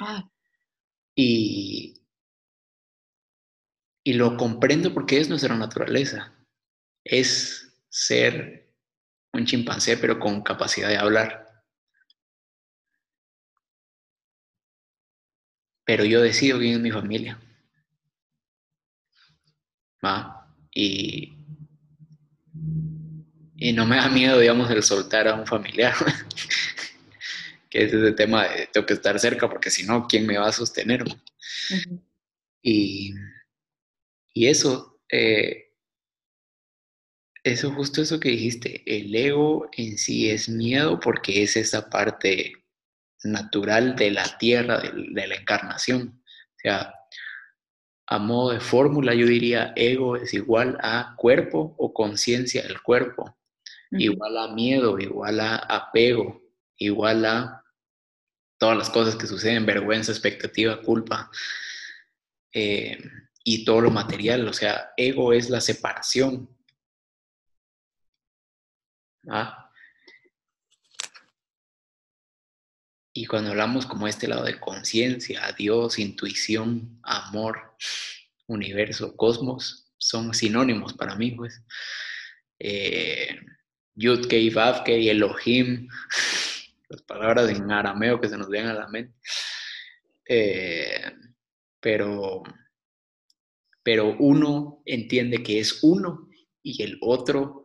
Ah. 0.00 0.28
Y, 1.14 2.02
y 4.02 4.14
lo 4.14 4.36
comprendo 4.36 4.92
porque 4.92 5.20
es 5.20 5.28
nuestra 5.28 5.56
naturaleza. 5.56 6.34
Es 7.04 7.61
ser 7.92 8.70
un 9.34 9.44
chimpancé, 9.44 9.98
pero 9.98 10.18
con 10.18 10.42
capacidad 10.42 10.88
de 10.88 10.96
hablar. 10.96 11.46
Pero 15.84 16.04
yo 16.04 16.20
decido 16.20 16.58
quién 16.58 16.72
es 16.74 16.80
mi 16.80 16.90
familia. 16.90 17.38
¿Va? 20.04 20.46
Y, 20.70 21.32
y 23.56 23.72
no 23.72 23.86
me 23.86 23.96
da 23.96 24.08
miedo, 24.08 24.38
digamos, 24.38 24.70
el 24.70 24.82
soltar 24.82 25.28
a 25.28 25.34
un 25.34 25.46
familiar. 25.46 25.94
que 27.70 27.84
es 27.84 27.92
ese 27.92 28.12
tema 28.12 28.44
de 28.44 28.66
tengo 28.66 28.86
que 28.86 28.94
estar 28.94 29.18
cerca 29.18 29.48
porque 29.48 29.70
si 29.70 29.84
no, 29.84 30.06
¿quién 30.06 30.26
me 30.26 30.38
va 30.38 30.48
a 30.48 30.52
sostener? 30.52 31.04
Y 32.62 33.14
y 34.34 34.46
eso, 34.46 35.00
eh, 35.10 35.61
eso 37.44 37.72
justo 37.72 38.02
eso 38.02 38.20
que 38.20 38.30
dijiste, 38.30 38.82
el 38.86 39.14
ego 39.14 39.68
en 39.72 39.98
sí 39.98 40.30
es 40.30 40.48
miedo 40.48 41.00
porque 41.00 41.42
es 41.42 41.56
esa 41.56 41.90
parte 41.90 42.52
natural 43.24 43.96
de 43.96 44.10
la 44.10 44.38
tierra, 44.38 44.80
de, 44.80 45.26
la 45.26 45.34
encarnación. 45.34 46.22
O 46.24 46.58
sea, 46.58 46.94
a 48.06 48.18
modo 48.18 48.52
de 48.52 48.60
fórmula 48.60 49.14
yo 49.14 49.26
diría 49.26 49.72
ego 49.76 50.16
es 50.16 50.34
igual 50.34 50.78
a 50.82 51.14
cuerpo 51.16 51.74
o 51.78 51.92
conciencia 51.92 52.62
del 52.62 52.80
cuerpo, 52.82 53.36
igual 53.90 54.38
a 54.38 54.54
miedo, 54.54 54.98
igual 54.98 55.40
a 55.40 55.56
apego, 55.56 56.42
igual 56.76 57.24
a 57.24 57.64
todas 58.58 58.78
las 58.78 58.90
cosas 58.90 59.16
que 59.16 59.26
suceden, 59.26 59.66
vergüenza, 59.66 60.12
expectativa, 60.12 60.80
culpa. 60.82 61.30
Eh, 62.54 62.98
y 63.44 63.64
todo 63.64 63.80
lo 63.80 63.90
material, 63.90 64.46
o 64.46 64.52
sea, 64.52 64.92
ego 64.96 65.32
es 65.32 65.50
la 65.50 65.60
separación. 65.60 66.48
Y 73.14 73.26
cuando 73.26 73.50
hablamos 73.50 73.86
como 73.86 74.08
este 74.08 74.26
lado 74.26 74.44
de 74.44 74.58
conciencia, 74.58 75.54
Dios, 75.56 75.98
intuición, 75.98 76.98
amor, 77.02 77.76
universo, 78.46 79.16
cosmos, 79.16 79.92
son 79.98 80.34
sinónimos 80.34 80.94
para 80.94 81.14
mí, 81.14 81.32
pues. 81.32 81.62
Eh, 82.58 83.38
Yudke, 83.94 84.50
Vavke, 84.50 85.10
Elohim, 85.10 85.88
las 86.88 87.02
palabras 87.02 87.50
en 87.50 87.70
arameo 87.70 88.20
que 88.20 88.28
se 88.28 88.38
nos 88.38 88.48
vienen 88.48 88.70
a 88.70 88.74
la 88.74 88.88
mente. 88.88 89.14
Eh, 90.26 91.12
pero 91.80 92.42
pero 93.82 94.16
uno 94.18 94.82
entiende 94.86 95.42
que 95.42 95.58
es 95.58 95.82
uno 95.82 96.28
y 96.62 96.82
el 96.82 96.98
otro 97.00 97.61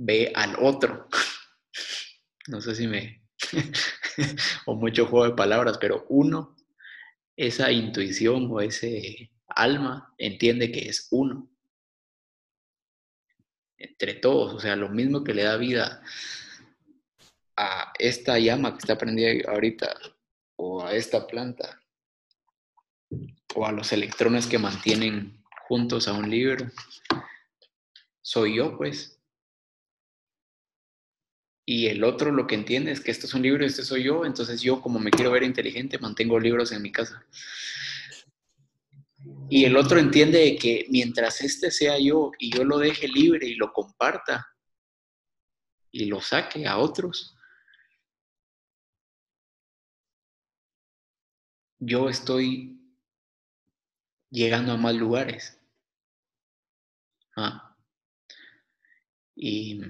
ve 0.00 0.32
al 0.34 0.56
otro. 0.60 1.08
No 2.48 2.60
sé 2.60 2.74
si 2.74 2.88
me... 2.88 3.22
o 4.66 4.74
mucho 4.74 5.06
juego 5.06 5.26
de 5.26 5.36
palabras, 5.36 5.78
pero 5.78 6.06
uno, 6.08 6.56
esa 7.36 7.70
intuición 7.70 8.48
o 8.50 8.60
ese 8.60 9.30
alma 9.46 10.12
entiende 10.18 10.72
que 10.72 10.88
es 10.88 11.06
uno. 11.12 11.48
Entre 13.76 14.14
todos, 14.14 14.54
o 14.54 14.58
sea, 14.58 14.74
lo 14.74 14.88
mismo 14.88 15.22
que 15.22 15.34
le 15.34 15.44
da 15.44 15.56
vida 15.58 16.02
a 17.56 17.92
esta 17.98 18.38
llama 18.38 18.72
que 18.72 18.78
está 18.78 18.98
prendida 18.98 19.48
ahorita 19.48 19.94
o 20.56 20.82
a 20.82 20.94
esta 20.94 21.26
planta 21.26 21.80
o 23.54 23.66
a 23.66 23.70
los 23.70 23.92
electrones 23.92 24.46
que 24.46 24.58
mantienen 24.58 25.44
juntos 25.68 26.08
a 26.08 26.14
un 26.14 26.28
libro. 26.28 26.66
Soy 28.22 28.56
yo, 28.56 28.76
pues. 28.76 29.19
Y 31.72 31.86
el 31.86 32.02
otro 32.02 32.32
lo 32.32 32.48
que 32.48 32.56
entiende 32.56 32.90
es 32.90 33.00
que 33.00 33.12
esto 33.12 33.26
es 33.26 33.34
un 33.34 33.42
libro 33.42 33.62
y 33.62 33.68
este 33.68 33.84
soy 33.84 34.02
yo, 34.02 34.26
entonces 34.26 34.60
yo 34.60 34.82
como 34.82 34.98
me 34.98 35.12
quiero 35.12 35.30
ver 35.30 35.44
inteligente 35.44 36.00
mantengo 36.00 36.40
libros 36.40 36.72
en 36.72 36.82
mi 36.82 36.90
casa. 36.90 37.24
Y 39.48 39.64
el 39.66 39.76
otro 39.76 40.00
entiende 40.00 40.56
que 40.56 40.86
mientras 40.88 41.40
este 41.42 41.70
sea 41.70 41.96
yo 41.96 42.32
y 42.40 42.52
yo 42.52 42.64
lo 42.64 42.76
deje 42.76 43.06
libre 43.06 43.46
y 43.46 43.54
lo 43.54 43.72
comparta 43.72 44.48
y 45.92 46.06
lo 46.06 46.20
saque 46.20 46.66
a 46.66 46.76
otros, 46.76 47.36
yo 51.78 52.08
estoy 52.08 52.80
llegando 54.28 54.72
a 54.72 54.76
más 54.76 54.96
lugares. 54.96 55.56
Ah. 57.36 57.76
Y, 59.36 59.80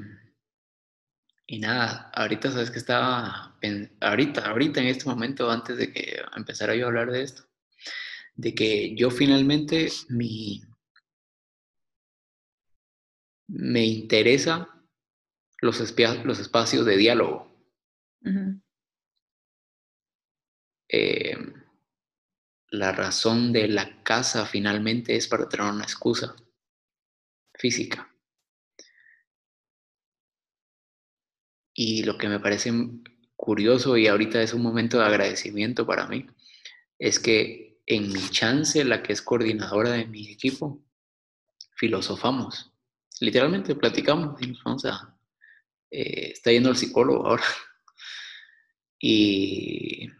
y 1.50 1.58
nada, 1.58 2.12
ahorita 2.14 2.52
sabes 2.52 2.70
que 2.70 2.78
estaba, 2.78 3.58
ahorita, 4.00 4.48
ahorita 4.48 4.80
en 4.80 4.86
este 4.86 5.06
momento, 5.06 5.50
antes 5.50 5.78
de 5.78 5.92
que 5.92 6.22
empezara 6.36 6.76
yo 6.76 6.84
a 6.84 6.88
hablar 6.90 7.10
de 7.10 7.24
esto, 7.24 7.42
de 8.36 8.54
que 8.54 8.94
yo 8.94 9.10
finalmente 9.10 9.88
mi, 10.10 10.62
me 13.48 13.84
interesa 13.84 14.68
los, 15.60 15.80
los 16.24 16.38
espacios 16.38 16.86
de 16.86 16.96
diálogo. 16.96 17.52
La 22.70 22.92
razón 22.92 23.52
de 23.52 23.66
la 23.66 24.04
casa 24.04 24.46
finalmente 24.46 25.16
es 25.16 25.26
para 25.26 25.48
tener 25.48 25.66
una 25.66 25.82
excusa 25.82 26.36
física. 27.54 28.09
Y 31.82 32.02
lo 32.02 32.18
que 32.18 32.28
me 32.28 32.38
parece 32.38 32.70
curioso 33.34 33.96
y 33.96 34.06
ahorita 34.06 34.42
es 34.42 34.52
un 34.52 34.60
momento 34.60 34.98
de 34.98 35.06
agradecimiento 35.06 35.86
para 35.86 36.06
mí, 36.06 36.26
es 36.98 37.18
que 37.18 37.80
en 37.86 38.12
mi 38.12 38.20
chance, 38.28 38.84
la 38.84 39.02
que 39.02 39.14
es 39.14 39.22
coordinadora 39.22 39.92
de 39.92 40.04
mi 40.04 40.28
equipo, 40.30 40.84
filosofamos. 41.76 42.70
Literalmente 43.20 43.74
platicamos 43.74 44.42
y 44.42 44.48
nos 44.48 44.62
vamos 44.62 44.84
a... 44.84 45.16
Eh, 45.90 46.32
está 46.32 46.52
yendo 46.52 46.68
el 46.68 46.76
psicólogo 46.76 47.26
ahora. 47.26 47.44
Y 49.02 50.10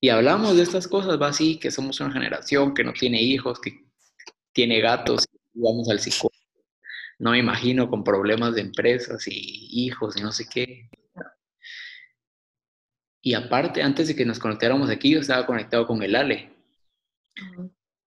y 0.00 0.10
hablamos 0.10 0.56
de 0.56 0.62
estas 0.62 0.86
cosas, 0.86 1.20
va 1.20 1.30
así, 1.30 1.58
que 1.58 1.72
somos 1.72 1.98
una 1.98 2.12
generación 2.12 2.72
que 2.72 2.84
no 2.84 2.92
tiene 2.92 3.20
hijos, 3.20 3.60
que 3.60 3.84
tiene 4.52 4.80
gatos, 4.80 5.26
y 5.52 5.60
vamos 5.60 5.88
al 5.90 5.98
psicólogo 5.98 6.27
no 7.18 7.32
me 7.32 7.38
imagino 7.38 7.90
con 7.90 8.04
problemas 8.04 8.54
de 8.54 8.60
empresas 8.60 9.26
y 9.26 9.68
hijos 9.86 10.16
y 10.16 10.22
no 10.22 10.32
sé 10.32 10.48
qué. 10.48 10.88
Y 13.20 13.34
aparte, 13.34 13.82
antes 13.82 14.08
de 14.08 14.16
que 14.16 14.24
nos 14.24 14.38
conectáramos 14.38 14.88
aquí, 14.90 15.10
yo 15.10 15.20
estaba 15.20 15.44
conectado 15.44 15.86
con 15.86 16.02
el 16.02 16.14
Ale. 16.14 16.56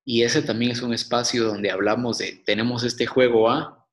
Y 0.05 0.23
ese 0.23 0.41
también 0.41 0.71
es 0.71 0.81
un 0.81 0.93
espacio 0.93 1.43
donde 1.43 1.71
hablamos 1.71 2.17
de, 2.17 2.41
tenemos 2.45 2.83
este 2.83 3.05
juego 3.05 3.49
A, 3.49 3.87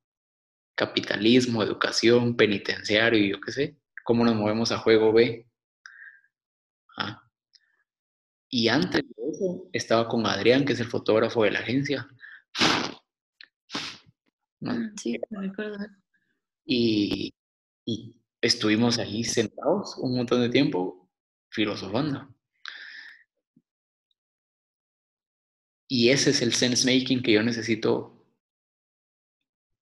capitalismo, 0.74 1.62
educación, 1.62 2.36
penitenciario, 2.36 3.36
yo 3.36 3.40
qué 3.40 3.52
sé, 3.52 3.76
cómo 4.04 4.24
nos 4.24 4.36
movemos 4.36 4.72
a 4.72 4.78
juego 4.78 5.12
B. 5.12 5.46
Ah. 6.96 7.22
Y 8.48 8.68
antes 8.68 9.02
de 9.02 9.30
eso 9.30 9.68
estaba 9.72 10.08
con 10.08 10.24
Adrián, 10.26 10.64
que 10.64 10.72
es 10.72 10.80
el 10.80 10.86
fotógrafo 10.86 11.42
de 11.42 11.50
la 11.50 11.58
agencia. 11.58 12.08
Mm, 14.60 14.96
sí, 14.96 15.18
me 15.30 15.40
recuerdo. 15.48 15.78
Y, 16.66 17.34
y 17.86 18.16
estuvimos 18.42 18.98
ahí 18.98 19.24
sentados 19.24 19.96
un 19.98 20.16
montón 20.16 20.42
de 20.42 20.50
tiempo 20.50 21.10
filosofando. 21.50 22.28
Y 25.86 26.08
ese 26.08 26.30
es 26.30 26.40
el 26.40 26.54
sense 26.54 26.86
making 26.90 27.22
que 27.22 27.32
yo 27.32 27.42
necesito 27.42 28.24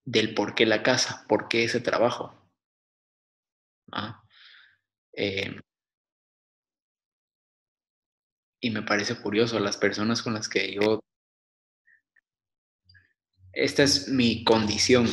del 0.07 0.33
por 0.33 0.55
qué 0.55 0.65
la 0.65 0.83
casa, 0.83 1.27
por 1.29 1.49
qué 1.49 1.65
ese 1.65 1.81
trabajo. 1.81 2.33
¿Ah? 3.93 4.23
Eh, 5.15 5.61
y 8.61 8.69
me 8.71 8.83
parece 8.83 9.15
curioso, 9.17 9.59
las 9.61 9.79
personas 9.79 10.23
con 10.23 10.35
las 10.35 10.49
que 10.49 10.75
yo... 10.75 11.01
Esta 13.57 13.85
es 13.85 14.09
mi 14.09 14.45
condición. 14.45 15.09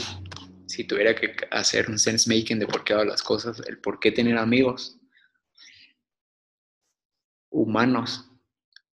Si 0.68 0.84
tuviera 0.84 1.16
que 1.16 1.34
hacer 1.50 1.90
un 1.90 1.98
sense 1.98 2.28
making 2.28 2.60
de 2.60 2.68
por 2.68 2.84
qué 2.84 2.92
hago 2.92 3.06
las 3.06 3.24
cosas, 3.24 3.62
el 3.68 3.80
por 3.80 4.02
qué 4.02 4.12
tener 4.12 4.38
amigos 4.38 5.00
humanos 7.50 8.30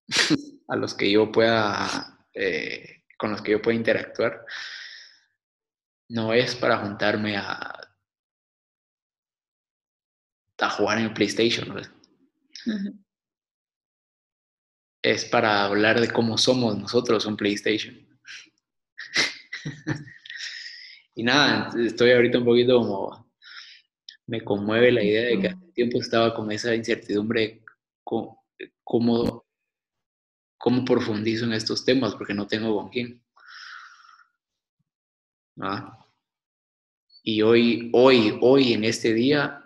a 0.69 0.77
los 0.77 0.95
que 0.95 1.11
yo 1.11 1.33
pueda, 1.33 2.29
eh, 2.33 3.03
con 3.19 3.33
los 3.33 3.43
que 3.43 3.51
yo 3.51 3.61
pueda 3.61 3.77
interactuar, 3.77 4.47
no 6.11 6.33
es 6.33 6.55
para 6.55 6.79
juntarme 6.79 7.37
a, 7.37 7.73
a 10.59 10.71
jugar 10.71 10.99
en 10.99 11.07
el 11.07 11.13
PlayStation. 11.13 11.77
Es 15.03 15.25
para 15.25 15.65
hablar 15.65 16.01
de 16.01 16.13
cómo 16.13 16.39
somos 16.39 16.79
nosotros 16.79 17.27
un 17.27 17.37
PlayStation. 17.37 18.10
y 21.15 21.23
nada, 21.23 21.71
estoy 21.79 22.13
ahorita 22.13 22.39
un 22.39 22.45
poquito 22.45 22.79
como... 22.79 23.31
Me 24.27 24.45
conmueve 24.45 24.93
la 24.93 25.03
idea 25.03 25.25
de 25.25 25.41
que 25.41 25.49
hace 25.49 25.73
tiempo 25.73 25.99
estaba 25.99 26.33
con 26.33 26.53
esa 26.53 26.73
incertidumbre 26.73 27.65
cómo, 28.05 29.45
cómo 30.57 30.85
profundizo 30.85 31.47
en 31.47 31.55
estos 31.55 31.85
temas, 31.85 32.15
porque 32.15 32.35
no 32.35 32.47
tengo 32.47 32.77
con 32.77 32.91
quién. 32.91 33.21
¿Ah? 35.61 36.01
Y 37.23 37.43
hoy, 37.43 37.91
hoy, 37.93 38.39
hoy, 38.41 38.73
en 38.73 38.85
este 38.85 39.13
día, 39.13 39.63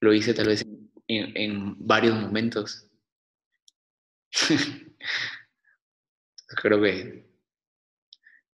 lo 0.00 0.12
hice 0.12 0.34
tal 0.34 0.48
vez 0.48 0.64
en, 1.08 1.74
varios 1.78 2.14
momentos. 2.20 2.86
Creo 6.48 6.80
que, 6.80 7.26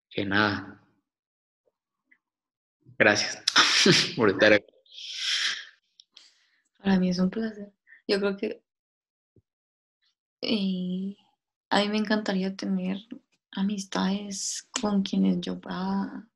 que 0.10 0.26
nada. 0.26 0.82
Gracias 2.98 3.42
por 4.16 4.30
estar 4.30 4.54
aquí. 4.54 4.74
Para 6.78 7.00
mí 7.00 7.10
es 7.10 7.20
un 7.20 7.30
placer. 7.30 7.74
Yo 8.08 8.20
creo 8.20 8.38
que 8.38 8.64
eh, 10.42 11.18
a 11.70 11.82
mí 11.82 11.90
me 11.90 11.98
encantaría 11.98 12.56
tener 12.56 12.98
amistades 13.52 14.68
con 14.82 15.04
quienes 15.04 15.42
yo 15.42 15.60
pueda 15.60 16.28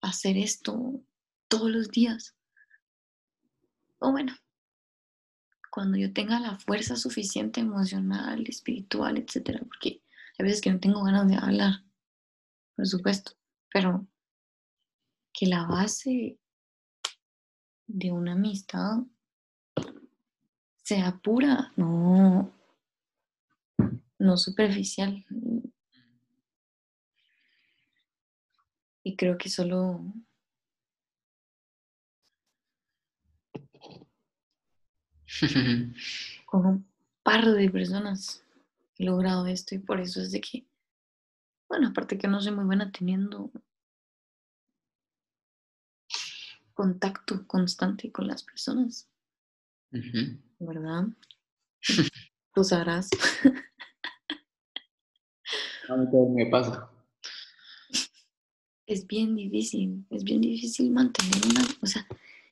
hacer 0.00 0.36
esto 0.36 1.00
todos 1.48 1.70
los 1.70 1.90
días. 1.90 2.34
O 3.98 4.10
bueno, 4.10 4.36
cuando 5.70 5.96
yo 5.96 6.12
tenga 6.12 6.40
la 6.40 6.58
fuerza 6.58 6.96
suficiente 6.96 7.60
emocional, 7.60 8.44
espiritual, 8.46 9.18
etcétera, 9.18 9.60
porque 9.66 10.02
hay 10.38 10.44
veces 10.44 10.60
que 10.60 10.70
no 10.70 10.80
tengo 10.80 11.02
ganas 11.02 11.28
de 11.28 11.36
hablar, 11.36 11.82
por 12.74 12.86
supuesto, 12.86 13.32
pero 13.72 14.06
que 15.32 15.46
la 15.46 15.66
base 15.66 16.38
de 17.86 18.12
una 18.12 18.32
amistad 18.32 18.98
sea 20.82 21.18
pura, 21.18 21.72
no, 21.76 22.52
no 24.18 24.36
superficial. 24.36 25.24
Y 29.02 29.16
creo 29.16 29.38
que 29.38 29.48
solo 29.48 30.00
con 36.46 36.66
un 36.66 36.86
par 37.22 37.46
de 37.46 37.70
personas 37.70 38.45
he 38.98 39.04
logrado 39.04 39.46
esto 39.46 39.74
y 39.74 39.78
por 39.78 40.00
eso 40.00 40.20
es 40.20 40.32
de 40.32 40.40
que, 40.40 40.66
bueno, 41.68 41.88
aparte 41.88 42.18
que 42.18 42.28
no 42.28 42.40
soy 42.40 42.52
muy 42.52 42.64
buena 42.64 42.90
teniendo 42.90 43.50
contacto 46.74 47.46
constante 47.46 48.12
con 48.12 48.26
las 48.26 48.42
personas, 48.42 49.08
¿verdad? 50.58 51.06
Tú 52.54 52.64
sabrás. 52.64 53.10
Me 56.34 56.46
pasa. 56.46 56.90
Es 58.86 59.06
bien 59.06 59.34
difícil, 59.34 60.06
es 60.10 60.24
bien 60.24 60.40
difícil 60.40 60.90
mantener 60.90 61.44
una, 61.44 61.62
o 61.80 61.86
sea, 61.86 62.06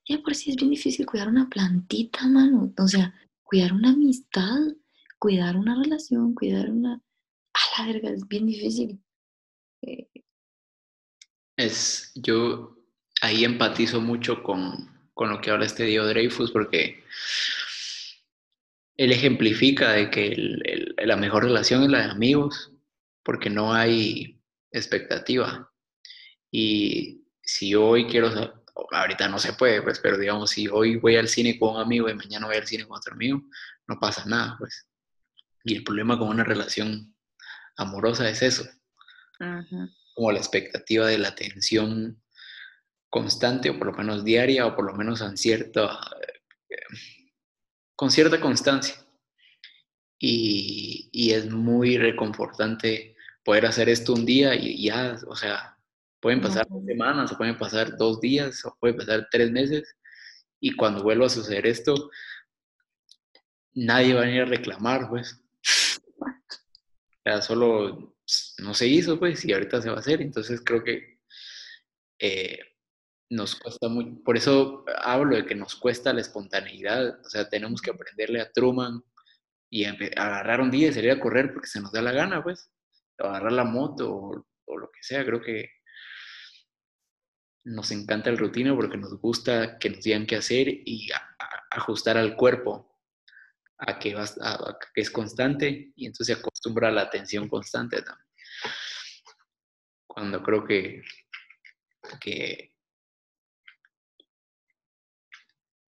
ya 0.07 0.21
por 0.21 0.35
sí 0.35 0.51
es 0.51 0.57
bien 0.57 0.71
difícil 0.71 1.07
cuidar 1.07 1.29
una 1.29 1.49
plantita, 1.49 2.27
mano. 2.29 2.73
O 2.77 2.89
sea, 2.89 3.15
cuidar 3.43 3.73
una 3.73 3.91
amistad, 3.91 4.59
cuidar 5.25 5.57
una 5.57 5.75
relación, 5.83 6.35
cuidar 6.35 6.69
una... 6.69 7.01
A 7.55 7.61
la 7.79 7.87
verga, 7.91 8.11
es 8.11 8.29
bien 8.29 8.45
difícil. 8.45 9.03
Eh, 9.81 10.07
es, 11.57 12.13
yo 12.15 12.77
ahí 13.23 13.43
empatizo 13.43 14.03
mucho 14.03 14.43
con, 14.43 14.87
con 15.15 15.31
lo 15.31 15.41
que 15.41 15.51
habla 15.51 15.65
este 15.65 15.85
Dio 15.85 16.07
Dreyfus 16.07 16.51
porque 16.51 17.03
él 18.99 19.13
ejemplifica 19.13 19.93
de 19.93 20.11
que 20.11 20.37
la 20.99 21.17
mejor 21.17 21.45
relación 21.45 21.85
es 21.85 21.89
la 21.89 22.01
de 22.01 22.11
amigos, 22.11 22.75
porque 23.23 23.49
no 23.49 23.73
hay 23.73 24.39
expectativa. 24.73 25.73
Y 26.51 27.25
si 27.41 27.75
hoy 27.75 28.09
quiero, 28.09 28.31
ahorita 28.91 29.29
no 29.31 29.39
se 29.39 29.55
puede, 29.55 29.81
pues, 29.81 30.01
pero 30.01 30.19
digamos, 30.19 30.51
si 30.51 30.69
hoy 30.69 30.97
voy 30.97 31.17
al 31.17 31.29
cine 31.29 31.59
con 31.59 31.77
un 31.77 31.81
amigo 31.81 32.11
y 32.11 32.15
mañana 32.15 32.47
voy 32.47 32.57
al 32.57 32.67
cine 32.67 32.87
con 32.87 32.99
otro 32.99 33.15
amigo, 33.15 33.43
no 33.87 33.99
pasa 33.99 34.27
nada, 34.27 34.57
pues. 34.59 34.87
Y 35.65 35.77
el 35.77 35.85
problema 35.85 36.19
con 36.19 36.29
una 36.29 36.45
relación 36.45 37.17
amorosa 37.77 38.29
es 38.29 38.43
eso. 38.43 38.65
Como 40.15 40.31
la 40.31 40.39
expectativa 40.39 41.07
de 41.07 41.19
la 41.19 41.29
atención 41.29 42.23
constante, 43.09 43.71
o 43.71 43.79
por 43.79 43.89
lo 43.89 43.93
menos 43.95 44.25
diaria, 44.25 44.67
o 44.67 44.77
por 44.77 44.85
lo 44.85 44.95
menos 44.95 45.21
en 45.21 45.37
cierta, 45.37 45.99
con 47.97 48.11
cierta 48.11 48.41
constancia. 48.41 48.95
Y, 50.19 51.09
y, 51.13 51.33
es 51.33 51.51
muy 51.51 51.99
reconfortante 51.99 53.17
poder 53.45 53.67
hacer 53.67 53.89
esto 53.89 54.15
un 54.15 54.25
día 54.25 54.55
y 54.55 54.85
ya, 54.85 55.17
o 55.27 55.37
sea, 55.37 55.77
pueden 56.21 56.41
pasar 56.41 56.67
dos 56.69 56.83
semanas, 56.87 57.33
o 57.33 57.37
pueden 57.37 57.59
pasar 57.59 57.97
dos 57.99 58.21
días, 58.21 58.65
o 58.65 58.77
pueden 58.81 58.97
pasar 58.97 59.29
tres 59.31 59.51
meses, 59.51 59.97
y 60.59 60.75
cuando 60.75 61.03
vuelva 61.03 61.27
a 61.27 61.29
suceder 61.29 61.67
esto, 61.67 62.11
nadie 63.75 64.15
va 64.15 64.23
a 64.23 64.25
venir 64.25 64.43
a 64.43 64.47
reclamar, 64.47 65.11
pues. 65.11 65.44
Ya 67.25 67.41
solo 67.43 68.17
no 68.59 68.75
se 68.75 68.87
hizo, 68.87 69.19
pues, 69.19 69.45
y 69.45 69.53
ahorita 69.53 69.83
se 69.83 69.91
va 69.91 69.97
a 69.97 70.01
hacer. 70.01 70.21
Entonces 70.23 70.61
creo 70.65 70.85
que 70.85 71.21
eh, 72.19 72.59
nos 73.31 73.57
cuesta 73.57 73.89
mucho, 73.89 74.23
por 74.25 74.37
eso 74.37 74.85
hablo 75.03 75.37
de 75.37 75.47
que 75.47 75.55
nos 75.55 75.77
cuesta 75.77 76.13
la 76.13 76.21
espontaneidad, 76.21 77.21
o 77.21 77.29
sea, 77.29 77.49
tenemos 77.49 77.83
que 77.83 77.91
aprenderle 77.91 78.41
a 78.41 78.53
Truman 78.53 79.03
y 79.71 79.85
agarrar 79.85 80.61
un 80.61 80.71
día 80.71 80.89
y 80.89 80.93
salir 80.93 81.11
a 81.11 81.21
correr 81.21 81.53
porque 81.53 81.69
se 81.69 81.81
nos 81.81 81.93
da 81.93 82.03
la 82.03 82.13
gana, 82.13 82.43
pues, 82.43 82.71
o 83.19 83.27
agarrar 83.27 83.53
la 83.53 83.65
moto 83.65 84.13
o, 84.15 84.79
lo 84.79 84.91
que 84.91 85.03
sea, 85.03 85.25
creo 85.25 85.41
que 85.41 85.71
nos 87.65 87.91
encanta 87.91 88.31
el 88.31 88.39
rutina 88.39 88.75
porque 88.75 88.97
nos 88.97 89.19
gusta 89.21 89.79
que 89.79 89.91
nos 89.91 90.05
digan 90.05 90.27
qué 90.27 90.37
hacer 90.37 90.69
y 90.69 91.09
ajustar 91.71 92.17
al 92.19 92.37
cuerpo 92.37 92.94
a 93.79 93.99
que, 93.99 94.17
es 94.95 95.11
constante 95.11 95.93
y 95.97 96.07
entonces 96.07 96.35
se 96.35 96.41
acostumbra 96.41 96.89
a 96.89 96.93
la 96.93 97.03
atención 97.03 97.49
constante 97.49 98.03
también 98.03 98.25
cuando 100.15 100.43
creo 100.45 100.65
que, 100.65 101.03
que 102.21 102.73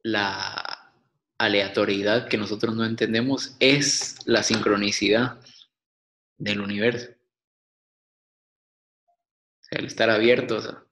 la 0.02 0.92
aleatoriedad 1.38 2.28
que 2.28 2.36
nosotros 2.36 2.74
no 2.74 2.84
entendemos 2.84 3.56
es 3.60 4.18
la 4.26 4.42
sincronicidad 4.42 5.40
del 6.38 6.60
universo. 6.60 7.12
O 9.60 9.64
sea, 9.64 9.78
el 9.78 9.86
estar 9.86 10.10
abiertos 10.10 10.66
a, 10.66 10.84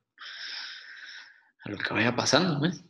lo 1.64 1.76
que 1.76 1.92
vaya 1.92 2.14
pasando, 2.14 2.60
¿ves? 2.60 2.84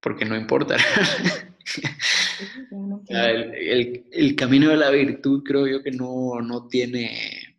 Porque 0.00 0.24
no 0.24 0.36
importa. 0.36 0.76
el, 3.08 4.06
el, 4.10 4.36
camino 4.36 4.70
de 4.70 4.76
la 4.76 4.90
virtud 4.90 5.42
creo 5.42 5.66
yo 5.66 5.82
que 5.82 5.90
no, 5.90 6.40
no 6.40 6.68
tiene... 6.68 7.58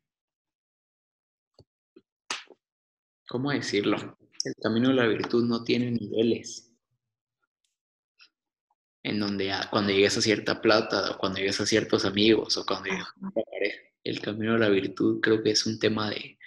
¿Cómo 3.27 3.51
decirlo? 3.51 4.17
El 4.43 4.55
camino 4.61 4.89
de 4.89 4.95
la 4.95 5.07
virtud 5.07 5.45
no 5.45 5.63
tiene 5.63 5.91
niveles 5.91 6.71
en 9.03 9.19
donde 9.19 9.51
cuando 9.69 9.91
llegues 9.91 10.17
a 10.17 10.21
cierta 10.21 10.61
plata, 10.61 11.11
o 11.11 11.17
cuando 11.17 11.39
llegues 11.39 11.59
a 11.59 11.65
ciertos 11.65 12.05
amigos, 12.05 12.57
o 12.57 12.65
cuando 12.65 12.89
llegues 12.89 13.07
a 13.07 13.31
pareja, 13.31 13.79
el 14.03 14.21
camino 14.21 14.53
de 14.53 14.59
la 14.59 14.69
virtud 14.69 15.19
creo 15.21 15.41
que 15.43 15.51
es 15.51 15.65
un 15.65 15.79
tema 15.79 16.09
de 16.09 16.37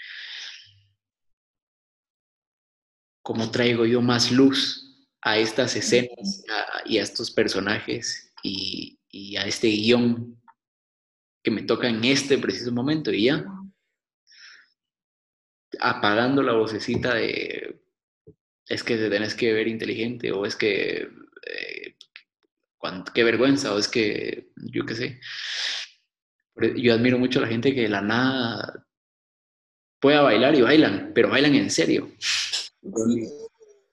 cómo 3.23 3.51
traigo 3.51 3.87
yo 3.87 4.03
más 4.03 4.31
luz 4.31 4.84
a 5.25 5.39
estas 5.39 5.75
escenas 5.75 6.45
y 6.85 6.99
a 6.99 7.03
estos 7.03 7.31
personajes 7.31 8.33
y, 8.43 8.99
a 9.37 9.47
este 9.47 9.69
guion 9.69 10.41
que 11.43 11.51
me 11.51 11.63
toca 11.63 11.89
en 11.89 12.05
este 12.05 12.37
preciso 12.39 12.73
momento 12.73 13.13
y 13.13 13.27
ya 13.27 13.45
apagando 15.81 16.43
la 16.43 16.53
vocecita 16.53 17.15
de 17.15 17.81
es 18.67 18.83
que 18.83 18.97
te 18.97 19.11
tenés 19.11 19.35
que 19.35 19.53
ver 19.53 19.69
inteligente 19.69 20.33
o 20.33 20.47
es 20.47 20.57
que 20.57 21.09
eh, 21.47 21.97
qué 23.15 23.25
vergüenza, 23.25 23.75
o 23.75 23.79
es 23.79 23.89
que, 23.89 24.51
yo 24.57 24.85
qué 24.85 24.95
sé. 24.95 25.21
Yo 26.77 26.95
admiro 26.95 27.19
mucho 27.19 27.39
a 27.39 27.43
la 27.43 27.49
gente 27.49 27.75
que 27.75 27.83
de 27.83 27.89
la 27.89 28.01
nada 28.01 28.87
pueda 30.01 30.23
bailar 30.23 30.55
y 30.55 30.63
bailan, 30.63 31.13
pero 31.15 31.31
bailan 31.31 31.55
en 31.55 31.71
serio. 31.71 32.11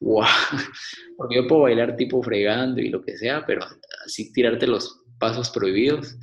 Wow. 0.02 0.26
Porque 1.18 1.36
yo 1.36 1.48
puedo 1.48 1.62
bailar 1.62 1.96
tipo 1.96 2.22
fregando 2.22 2.82
y 2.82 2.90
lo 2.90 3.02
que 3.02 3.18
sea, 3.18 3.46
pero 3.46 3.66
así 4.06 4.34
tirarte 4.34 4.68
los 4.68 5.04
pasos 5.20 5.50
prohibidos. 5.52 6.18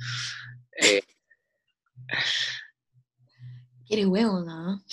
Eh, 0.81 1.01
Quiere 3.87 4.05
huevo, 4.05 4.41
¿no? 4.41 4.83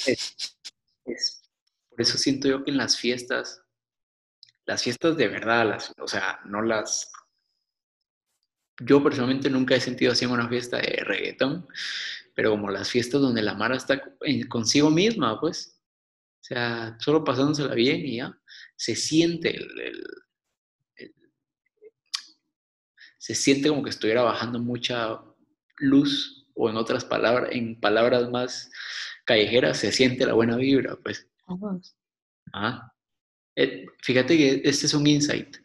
por 1.91 2.01
eso 2.01 2.19
siento 2.19 2.49
yo 2.49 2.65
que 2.65 2.71
en 2.71 2.77
las 2.77 2.97
fiestas, 2.97 3.63
las 4.65 4.83
fiestas 4.83 5.17
de 5.17 5.29
verdad, 5.29 5.69
las, 5.69 5.93
o 5.99 6.09
sea, 6.09 6.41
no 6.45 6.63
las 6.63 7.11
yo 8.81 9.03
personalmente 9.03 9.49
nunca 9.49 9.75
he 9.75 9.81
sentido 9.81 10.13
así 10.13 10.25
en 10.25 10.31
una 10.31 10.49
fiesta 10.49 10.77
de 10.77 11.03
reggaetón, 11.05 11.67
pero 12.35 12.51
como 12.51 12.71
las 12.71 12.91
fiestas 12.91 13.21
donde 13.21 13.43
la 13.43 13.55
Mara 13.55 13.77
está 13.77 14.03
consigo 14.49 14.91
misma, 14.91 15.41
pues, 15.41 15.81
o 16.41 16.45
sea, 16.45 16.97
solo 17.01 17.25
pasándosela 17.25 17.75
bien 17.75 18.05
y 18.05 18.17
ya, 18.19 18.39
se 18.77 18.95
siente 18.95 19.57
el, 19.57 20.03
se 23.27 23.35
siente 23.35 23.69
como 23.69 23.83
que 23.83 23.91
estuviera 23.91 24.23
bajando 24.23 24.61
mucha 24.61 25.21
luz, 25.79 26.47
o 26.55 26.71
en 26.71 26.77
otras 26.77 27.05
palabras, 27.05 27.51
en 27.53 27.81
palabras 27.81 28.31
más 28.31 28.71
callejeras, 29.25 29.79
se 29.79 29.91
siente 29.91 30.25
la 30.25 30.35
buena 30.35 30.57
vibra, 30.57 30.97
pues. 31.03 31.29
Ah. 32.53 32.93
fíjate 34.03 34.37
que 34.37 34.63
este 34.65 34.87
es 34.87 34.95
un 34.95 35.07
insight. 35.09 35.57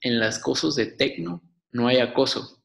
En 0.00 0.18
las 0.18 0.38
cosas 0.38 0.76
de 0.76 0.86
tecno 0.86 1.42
no 1.72 1.88
hay 1.88 1.98
acoso. 1.98 2.64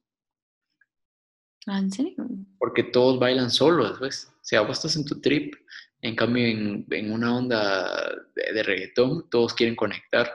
Ah, 1.68 1.80
¿En 1.80 1.92
serio? 1.92 2.16
Porque 2.58 2.84
todos 2.84 3.20
bailan 3.20 3.52
solos, 3.52 3.98
pues. 4.00 4.32
Si 4.42 4.56
estás 4.56 4.96
en 4.96 5.04
tu 5.04 5.20
trip, 5.20 5.54
en 6.02 6.16
cambio 6.16 6.46
en, 6.46 7.12
una 7.12 7.36
onda 7.36 8.16
de, 8.36 8.64
reggaetón, 8.64 9.30
todos 9.30 9.54
quieren 9.54 9.76
conectar. 9.76 10.30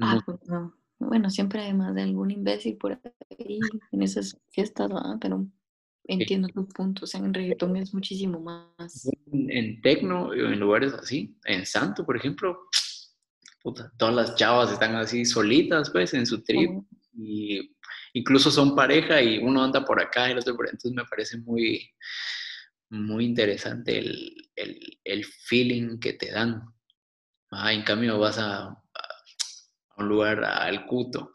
Ah, 0.00 0.20
pues 0.24 0.38
no. 0.46 0.74
Bueno, 0.98 1.30
siempre 1.30 1.60
hay 1.60 1.72
más 1.72 1.94
de 1.94 2.02
algún 2.02 2.30
imbécil 2.30 2.76
por 2.76 2.92
ahí 2.92 3.58
en 3.92 4.02
esas 4.02 4.38
fiestas, 4.50 4.90
pero 5.20 5.46
entiendo 6.04 6.48
tu 6.48 6.66
punto. 6.68 7.04
O 7.04 7.06
sea, 7.06 7.20
en 7.20 7.32
reggaetón 7.32 7.76
es 7.76 7.94
muchísimo 7.94 8.40
más. 8.40 9.08
En, 9.32 9.50
en 9.50 9.80
tecno, 9.82 10.34
en 10.34 10.58
lugares 10.60 10.92
así, 10.92 11.36
en 11.44 11.64
Santo, 11.64 12.04
por 12.04 12.16
ejemplo, 12.16 12.58
todas 13.96 14.14
las 14.14 14.34
chavas 14.36 14.72
están 14.72 14.96
así 14.96 15.24
solitas, 15.24 15.90
pues, 15.90 16.14
en 16.14 16.26
su 16.26 16.42
trip. 16.42 16.70
Y 17.14 17.74
incluso 18.14 18.50
son 18.50 18.74
pareja 18.74 19.22
y 19.22 19.38
uno 19.38 19.62
anda 19.62 19.84
por 19.84 20.00
acá 20.00 20.28
y 20.28 20.32
el 20.32 20.38
otro 20.38 20.56
por 20.56 20.66
allá. 20.66 20.72
Entonces 20.72 20.96
me 20.96 21.04
parece 21.04 21.38
muy, 21.38 21.90
muy 22.90 23.24
interesante 23.24 23.98
el, 23.98 25.24
feeling 25.46 25.98
que 25.98 26.14
te 26.14 26.30
dan. 26.30 26.62
Ah, 27.50 27.72
en 27.72 27.82
cambio 27.82 28.18
vas 28.18 28.38
a, 28.38 28.76
un 29.96 30.08
lugar, 30.08 30.44
al 30.44 30.86
cuto, 30.86 31.32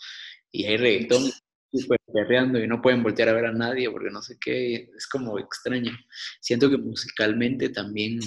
y 0.52 0.66
hay 0.66 0.78
reggaetón 0.78 1.24
súper 1.72 2.00
perreando 2.12 2.60
y 2.60 2.68
no 2.68 2.82
pueden 2.82 3.04
voltear 3.04 3.30
a 3.30 3.34
ver 3.34 3.46
a 3.46 3.52
nadie 3.52 3.90
porque 3.92 4.10
no 4.10 4.22
sé 4.22 4.38
qué, 4.40 4.90
es 4.96 5.08
como 5.08 5.38
extraño. 5.40 5.92
Siento 6.40 6.70
que 6.70 6.78
musicalmente 6.78 7.70
también, 7.70 8.20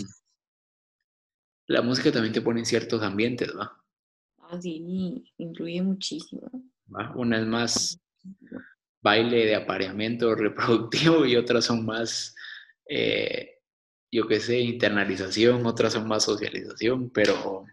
la 1.66 1.82
música 1.82 2.12
también 2.12 2.32
te 2.34 2.42
pone 2.42 2.60
en 2.60 2.66
ciertos 2.66 3.02
ambientes, 3.02 3.50
¿va? 3.56 3.78
Ah, 4.38 4.60
sí, 4.60 5.24
influye 5.36 5.82
muchísimo. 5.82 6.50
Una 7.14 7.40
es 7.40 7.46
más 7.46 8.00
baile 9.02 9.46
de 9.46 9.54
apareamiento 9.54 10.34
reproductivo 10.34 11.26
y 11.26 11.36
otras 11.36 11.66
son 11.66 11.84
más, 11.84 12.34
eh, 12.88 13.58
yo 14.10 14.26
qué 14.26 14.40
sé, 14.40 14.58
internalización, 14.60 15.66
otras 15.66 15.92
son 15.92 16.08
más 16.08 16.24
socialización, 16.24 17.10
pero... 17.10 17.66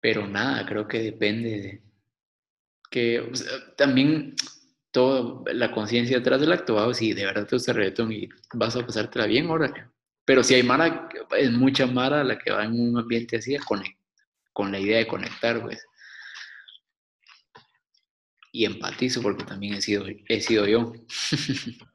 Pero 0.00 0.26
nada, 0.26 0.64
creo 0.66 0.86
que 0.86 1.00
depende 1.00 1.50
de 1.60 1.82
que 2.90 3.30
también 3.76 4.34
toda 4.90 5.42
la 5.52 5.72
conciencia 5.72 6.18
detrás 6.18 6.40
del 6.40 6.52
acto, 6.52 6.94
si 6.94 7.12
de 7.12 7.24
verdad 7.26 7.46
te 7.46 7.56
gusta 7.56 7.72
el 7.72 7.78
reggaetón 7.78 8.12
y 8.12 8.28
vas 8.54 8.76
a 8.76 8.86
pasártela 8.86 9.26
bien, 9.26 9.50
órale. 9.50 9.86
Pero 10.24 10.42
si 10.42 10.54
hay 10.54 10.62
Mara, 10.62 11.08
es 11.36 11.50
mucha 11.50 11.86
Mara 11.86 12.24
la 12.24 12.38
que 12.38 12.50
va 12.52 12.64
en 12.64 12.80
un 12.80 12.98
ambiente 12.98 13.36
así 13.38 13.56
con 14.52 14.72
la 14.72 14.78
idea 14.78 14.98
de 14.98 15.06
conectar, 15.06 15.60
pues 15.62 15.84
y 18.58 18.64
empatizo 18.64 19.22
porque 19.22 19.44
también 19.44 19.74
he 19.74 19.80
sido, 19.80 20.04
he 20.28 20.40
sido 20.40 20.66
yo. 20.66 20.92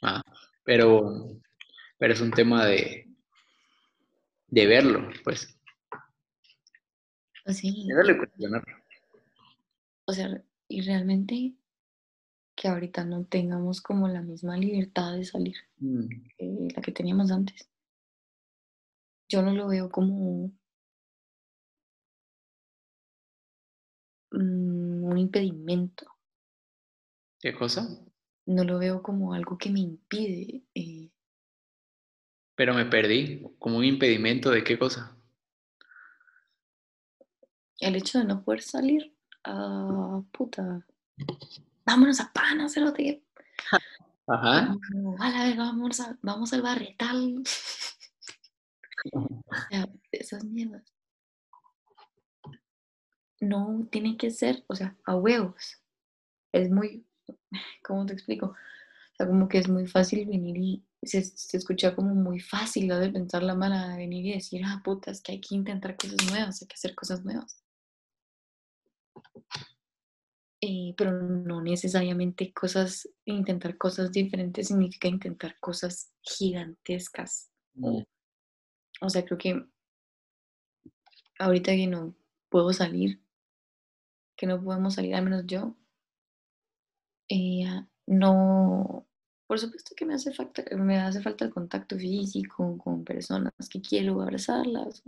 Ah, 0.00 0.22
pero, 0.62 1.40
pero 1.98 2.14
es 2.14 2.20
un 2.20 2.30
tema 2.30 2.64
de, 2.64 3.08
de 4.46 4.66
verlo, 4.68 5.10
pues. 5.24 5.58
pues 7.44 7.56
sí. 7.56 7.84
De 7.88 8.62
O 10.04 10.12
sea, 10.12 10.40
y 10.68 10.82
realmente 10.82 11.56
que 12.54 12.68
ahorita 12.68 13.04
no 13.04 13.24
tengamos 13.24 13.80
como 13.80 14.06
la 14.06 14.22
misma 14.22 14.56
libertad 14.56 15.16
de 15.16 15.24
salir 15.24 15.56
mm. 15.78 16.08
que 16.38 16.68
la 16.76 16.80
que 16.80 16.92
teníamos 16.92 17.32
antes. 17.32 17.68
Yo 19.28 19.42
no 19.42 19.52
lo 19.52 19.66
veo 19.66 19.90
como 19.90 20.52
Mm, 24.32 24.77
un 25.10 25.18
impedimento. 25.18 26.06
¿Qué 27.40 27.54
cosa? 27.54 27.88
No 28.46 28.64
lo 28.64 28.78
veo 28.78 29.02
como 29.02 29.34
algo 29.34 29.58
que 29.58 29.70
me 29.70 29.80
impide. 29.80 30.64
Eh. 30.74 31.10
Pero 32.54 32.74
me 32.74 32.86
perdí, 32.86 33.42
como 33.58 33.78
un 33.78 33.84
impedimento 33.84 34.50
de 34.50 34.64
qué 34.64 34.78
cosa. 34.78 35.16
El 37.78 37.96
hecho 37.96 38.18
de 38.18 38.24
no 38.24 38.42
poder 38.42 38.62
salir. 38.62 39.14
a 39.44 40.20
puta. 40.32 40.84
Vámonos 41.84 42.20
a 42.20 42.32
pan, 42.32 42.60
a. 42.60 42.66
Ajá. 44.30 44.76
a 45.20 45.54
vamos, 45.56 46.00
a, 46.00 46.18
vamos 46.20 46.52
al 46.52 46.62
barretal. 46.62 47.42
o 49.12 49.28
sea, 49.70 49.88
esas 50.12 50.44
mierdas 50.44 50.97
no 53.40 53.86
tiene 53.90 54.16
que 54.16 54.30
ser, 54.30 54.64
o 54.66 54.74
sea, 54.74 54.96
a 55.04 55.16
huevos. 55.16 55.80
Es 56.52 56.70
muy, 56.70 57.06
¿cómo 57.84 58.06
te 58.06 58.12
explico? 58.14 58.46
O 58.46 59.16
sea, 59.16 59.26
como 59.26 59.48
que 59.48 59.58
es 59.58 59.68
muy 59.68 59.86
fácil 59.86 60.26
venir 60.26 60.56
y 60.56 60.84
se, 61.02 61.18
escucha 61.18 61.94
como 61.94 62.14
muy 62.14 62.40
fácil 62.40 62.88
de 62.88 63.10
pensar 63.10 63.42
la 63.42 63.54
mala, 63.54 63.88
de 63.88 63.96
venir 63.98 64.26
y 64.26 64.34
decir, 64.34 64.62
ah, 64.64 64.80
puta, 64.84 65.10
es 65.10 65.20
que 65.20 65.32
hay 65.32 65.40
que 65.40 65.54
intentar 65.54 65.96
cosas 65.96 66.30
nuevas, 66.30 66.62
hay 66.62 66.68
que 66.68 66.74
hacer 66.74 66.94
cosas 66.94 67.24
nuevas. 67.24 67.62
eh, 70.60 70.94
pero 70.96 71.12
no 71.12 71.62
necesariamente 71.62 72.52
cosas, 72.52 73.08
intentar 73.24 73.76
cosas 73.78 74.10
diferentes 74.10 74.68
significa 74.68 75.08
intentar 75.08 75.58
cosas 75.60 76.12
gigantescas. 76.22 77.50
Mm. 77.74 78.02
O 79.00 79.08
sea, 79.08 79.24
creo 79.24 79.38
que 79.38 79.64
ahorita 81.38 81.72
que 81.72 81.86
no 81.86 82.14
puedo 82.48 82.72
salir, 82.72 83.20
que 84.38 84.46
no 84.46 84.62
podemos 84.62 84.94
salir, 84.94 85.16
al 85.16 85.24
menos 85.24 85.44
yo, 85.46 85.76
eh, 87.28 87.66
no, 88.06 89.06
por 89.46 89.58
supuesto 89.58 89.94
que 89.96 90.06
me 90.06 90.14
hace 90.14 90.32
falta, 90.32 90.62
me 90.76 90.98
hace 90.98 91.20
falta 91.20 91.44
el 91.44 91.52
contacto 91.52 91.98
físico 91.98 92.78
con 92.78 93.04
personas 93.04 93.52
que 93.68 93.82
quiero 93.82 94.22
abrazarlas, 94.22 95.02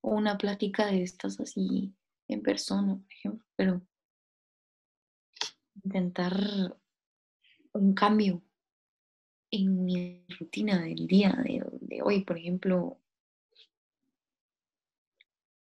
o 0.00 0.10
una 0.10 0.38
plática 0.38 0.86
de 0.86 1.02
estas 1.02 1.38
así 1.38 1.94
en 2.28 2.42
persona, 2.42 2.96
por 2.96 3.12
ejemplo, 3.12 3.46
pero 3.56 3.82
intentar 5.84 6.34
un 7.72 7.94
cambio 7.94 8.42
en 9.50 9.84
mi 9.84 10.24
rutina 10.40 10.80
del 10.80 11.06
día 11.06 11.38
de, 11.44 11.62
de 11.82 12.02
hoy, 12.02 12.24
por 12.24 12.38
ejemplo, 12.38 12.98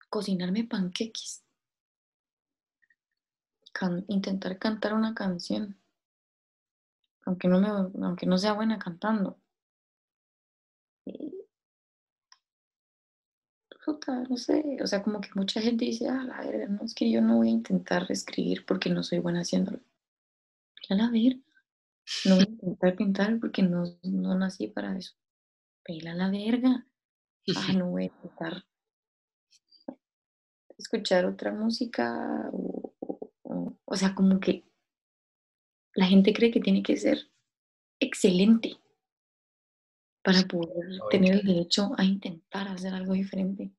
cocinarme 0.09 0.65
panqueques, 0.65 1.45
can- 3.79 4.05
intentar 4.09 4.59
cantar 4.59 4.95
una 4.95 5.15
canción, 5.15 5.77
aunque 7.25 7.49
no, 7.49 7.61
me, 7.61 7.69
aunque 8.07 8.27
no 8.27 8.39
sea 8.39 8.55
buena 8.55 8.79
cantando. 8.79 9.39
Y, 11.07 11.35
puta, 13.85 14.23
no 14.29 14.37
sé, 14.37 14.79
o 14.83 14.87
sea, 14.87 15.03
como 15.03 15.21
que 15.21 15.31
mucha 15.35 15.61
gente 15.61 15.85
dice, 15.85 16.09
ah, 16.09 16.25
la 16.25 16.41
verga, 16.41 16.67
no, 16.69 16.83
es 16.85 16.95
que 16.95 17.11
yo 17.11 17.21
no 17.23 17.37
voy 17.37 17.49
a 17.49 17.53
intentar 17.53 18.07
escribir 18.11 18.65
porque 18.67 18.91
no 18.91 19.03
soy 19.03 19.21
buena 19.21 19.41
haciéndolo. 19.41 19.81
A 20.91 20.95
la 20.95 21.11
verga, 21.11 21.41
no 22.27 22.37
voy 22.37 22.45
a 22.45 22.49
intentar 22.51 22.97
pintar 22.97 23.41
porque 23.41 23.63
no, 23.63 23.85
no 24.03 24.35
nací 24.37 24.69
para 24.69 24.97
eso. 24.99 25.15
Pela 25.85 26.15
la 26.15 26.31
verga. 26.31 26.87
Ah, 27.57 27.73
no 27.77 27.91
voy 27.91 28.05
a 28.05 28.07
intentar 28.07 28.65
escuchar 30.79 31.27
otra 31.27 31.53
música 31.53 32.49
o, 32.53 32.59
o- 32.59 32.78
o- 33.91 33.97
sea, 33.97 34.15
como 34.15 34.39
que 34.41 34.65
la 35.95 36.07
gente 36.07 36.33
cree 36.33 36.51
que 36.51 36.61
tiene 36.61 36.83
que 36.83 36.97
ser 36.97 37.29
excelente 38.01 38.79
para 40.23 40.43
poder 40.47 41.01
tener 41.11 41.33
el 41.35 41.43
derecho 41.45 41.91
a 41.99 42.05
intentar 42.05 42.69
hacer 42.69 42.95
algo 42.95 43.15
diferente. 43.15 43.73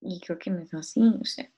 Y 0.00 0.20
creo 0.20 0.38
que 0.38 0.48
no 0.50 0.60
es 0.60 0.72
así, 0.72 1.02
o 1.20 1.24
sea. 1.26 1.52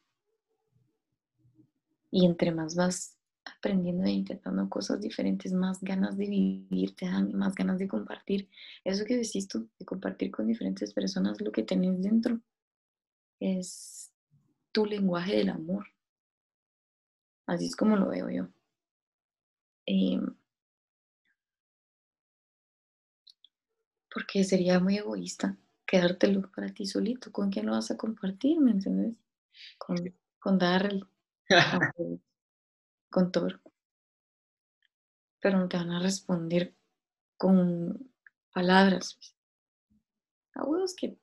Y 2.11 2.27
entre 2.27 2.51
más 2.53 2.75
vas 2.75 3.17
aprendiendo 3.47 4.05
e 4.05 4.11
intentando 4.11 4.69
cosas 4.69 5.01
diferentes, 5.01 5.53
más 5.55 5.81
ganas 5.81 6.17
de 6.19 6.27
vivir 6.29 6.95
te 6.95 7.07
dan, 7.07 7.33
más 7.35 7.55
ganas 7.55 7.79
de 7.79 7.89
compartir. 7.89 8.49
Eso 8.85 9.05
que 9.07 9.17
decís 9.17 9.49
tú, 9.49 9.71
de 9.79 9.87
compartir 9.87 10.31
con 10.31 10.47
diferentes 10.47 10.93
personas 10.93 11.41
lo 11.41 11.51
que 11.51 11.63
tenés 11.63 12.01
dentro, 12.03 12.41
es 13.41 14.13
tu 14.73 14.87
lenguaje 14.87 15.37
del 15.37 15.51
amor. 15.51 15.87
Así 17.49 17.65
es 17.65 17.77
como 17.77 17.97
lo 17.97 18.09
veo 18.09 18.29
yo. 18.29 18.49
Em, 19.87 20.37
porque 24.13 24.45
sería 24.45 24.79
muy 24.81 24.99
egoísta 24.99 25.57
quedártelo 25.87 26.53
para 26.53 26.69
ti 26.69 26.85
solito. 26.85 27.33
¿Con 27.33 27.51
quién 27.51 27.65
lo 27.65 27.73
vas 27.73 27.91
a 27.91 27.97
compartir? 27.97 28.61
¿Me 28.61 28.73
entiendes? 28.73 29.17
Con, 29.79 29.97
con 30.39 30.59
Darrell, 30.59 31.09
con 33.11 33.33
Thor. 33.33 33.63
Pero 35.41 35.59
no 35.59 35.69
te 35.71 35.79
van 35.79 35.93
a 35.93 36.01
responder 36.01 36.75
con 37.39 38.13
palabras. 38.53 39.15
pues. 39.15 39.35
A 40.53 40.65
huevos 40.65 40.95
que 40.95 41.17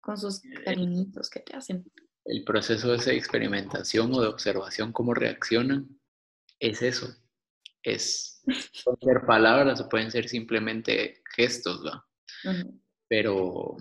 con 0.00 0.16
sus 0.16 0.40
cariñitos 0.64 1.28
que 1.28 1.40
te 1.40 1.56
hacen. 1.56 1.84
El 2.28 2.44
proceso 2.44 2.94
de 2.94 3.16
experimentación 3.16 4.12
o 4.14 4.20
de 4.20 4.28
observación, 4.28 4.92
cómo 4.92 5.14
reaccionan, 5.14 5.98
es 6.60 6.82
eso. 6.82 7.08
Es, 7.82 8.42
pueden 8.84 9.00
ser 9.00 9.26
palabras 9.26 9.80
o 9.80 9.88
pueden 9.88 10.10
ser 10.10 10.28
simplemente 10.28 11.22
gestos, 11.34 11.84
¿va? 11.84 12.06
Pero 13.08 13.76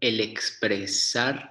el 0.00 0.20
expresarme 0.20 1.48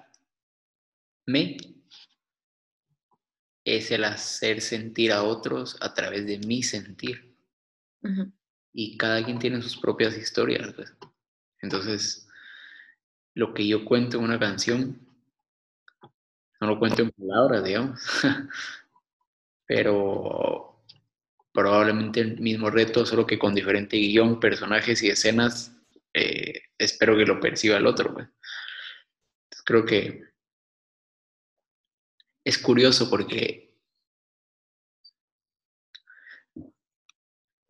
es 3.66 3.92
el 3.92 4.04
hacer 4.04 4.62
sentir 4.62 5.12
a 5.12 5.24
otros 5.24 5.78
a 5.82 5.94
través 5.94 6.26
de 6.26 6.40
mi 6.40 6.64
sentir. 6.64 7.36
Y 8.74 8.98
cada 8.98 9.24
quien 9.24 9.40
tiene 9.40 9.62
sus 9.62 9.78
propias 9.78 10.18
historias. 10.18 10.74
pues. 10.74 10.94
Entonces, 11.62 12.23
lo 13.36 13.54
que 13.54 13.68
yo 13.68 13.84
cuento 13.86 14.18
en 14.18 14.24
una 14.24 14.40
canción, 14.40 15.00
no 16.62 16.68
lo 16.68 16.80
cuento 16.80 17.02
en 17.02 17.12
palabras, 17.12 17.64
digamos, 17.64 18.00
pero 19.66 20.84
probablemente 21.52 22.22
el 22.22 22.40
mismo 22.40 22.70
reto, 22.70 23.06
solo 23.06 23.26
que 23.28 23.40
con 23.40 23.54
diferente 23.54 23.98
guion, 23.98 24.40
personajes 24.40 25.04
y 25.04 25.10
escenas, 25.10 25.76
eh, 26.14 26.62
espero 26.78 27.18
que 27.18 27.26
lo 27.26 27.40
perciba 27.40 27.78
el 27.78 27.88
otro. 27.88 28.14
pues. 28.14 28.28
Creo 29.66 29.86
que 29.86 30.24
es 32.44 32.58
curioso 32.58 33.10
porque 33.10 33.78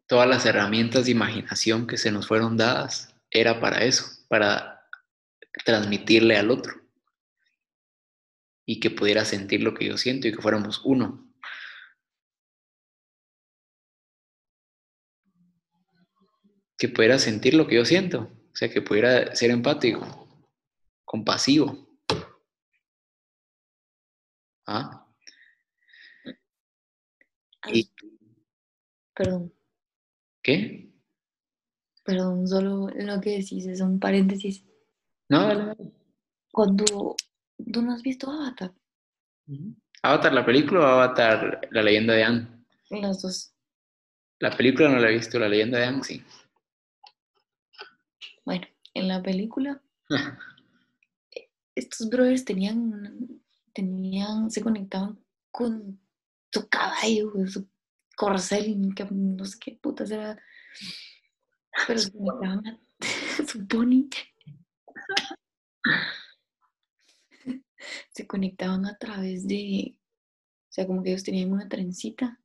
todas 0.07 0.27
las 0.27 0.45
herramientas 0.45 1.05
de 1.05 1.11
imaginación 1.11 1.87
que 1.87 1.97
se 1.97 2.11
nos 2.11 2.27
fueron 2.27 2.57
dadas 2.57 3.15
era 3.29 3.59
para 3.59 3.83
eso, 3.83 4.05
para 4.27 4.72
transmitirle 5.65 6.37
al 6.37 6.51
otro 6.51 6.73
y 8.65 8.79
que 8.79 8.89
pudiera 8.89 9.25
sentir 9.25 9.61
lo 9.61 9.73
que 9.73 9.85
yo 9.85 9.97
siento 9.97 10.27
y 10.27 10.31
que 10.33 10.41
fuéramos 10.41 10.81
uno. 10.85 11.29
Que 16.77 16.89
pudiera 16.89 17.19
sentir 17.19 17.53
lo 17.53 17.67
que 17.67 17.75
yo 17.75 17.85
siento, 17.85 18.31
o 18.51 18.55
sea, 18.55 18.69
que 18.69 18.81
pudiera 18.81 19.35
ser 19.35 19.51
empático, 19.51 20.47
compasivo. 21.05 21.87
¿Ah? 24.65 25.05
Ay, 27.61 27.89
Perdón, 29.15 29.53
¿Qué? 30.41 30.91
perdón, 32.03 32.47
solo 32.47 32.89
lo 32.89 33.21
que 33.21 33.37
decís 33.37 33.65
es 33.67 33.79
un 33.79 33.99
paréntesis. 33.99 34.65
No, 35.29 35.47
dale, 35.47 35.65
dale. 35.65 35.91
Cuando 36.51 37.15
tú 37.71 37.81
no 37.81 37.93
has 37.93 38.01
visto 38.01 38.29
Avatar. 38.31 38.73
¿Avatar 40.01 40.33
la 40.33 40.45
película 40.45 40.81
o 40.81 40.83
Avatar 40.83 41.67
la 41.71 41.81
leyenda 41.81 42.13
de 42.13 42.23
Anne? 42.23 42.47
las 42.89 43.21
dos, 43.21 43.53
La 44.39 44.55
película 44.55 44.89
no 44.89 44.99
la 44.99 45.09
he 45.09 45.13
visto, 45.13 45.39
la 45.39 45.49
leyenda 45.49 45.79
de 45.79 45.85
Anne 45.85 46.03
sí. 46.03 46.23
bueno, 48.45 48.67
en 48.93 49.07
la 49.07 49.21
película 49.21 49.81
estos 51.75 52.09
brothers 52.09 52.45
tenían, 52.45 53.41
tenían, 53.73 54.51
se 54.51 54.61
conectaban 54.61 55.19
con 55.51 55.99
su 56.51 56.67
caballo, 56.69 57.31
su 57.47 57.67
corcel, 58.15 58.93
que 58.95 59.05
no 59.09 59.43
sé 59.45 59.57
qué 59.59 59.79
putas 59.81 60.11
era, 60.11 60.37
pero 61.87 61.99
se 61.99 62.11
conectaban 62.11 62.67
a 62.67 62.79
su 63.47 63.67
pony. 63.67 64.07
Se 68.13 68.27
conectaban 68.27 68.85
a 68.85 68.97
través 68.97 69.47
de, 69.47 69.97
o 70.69 70.71
sea, 70.71 70.87
como 70.87 71.03
que 71.03 71.09
ellos 71.09 71.23
tenían 71.23 71.51
una 71.51 71.67
trencita 71.67 72.39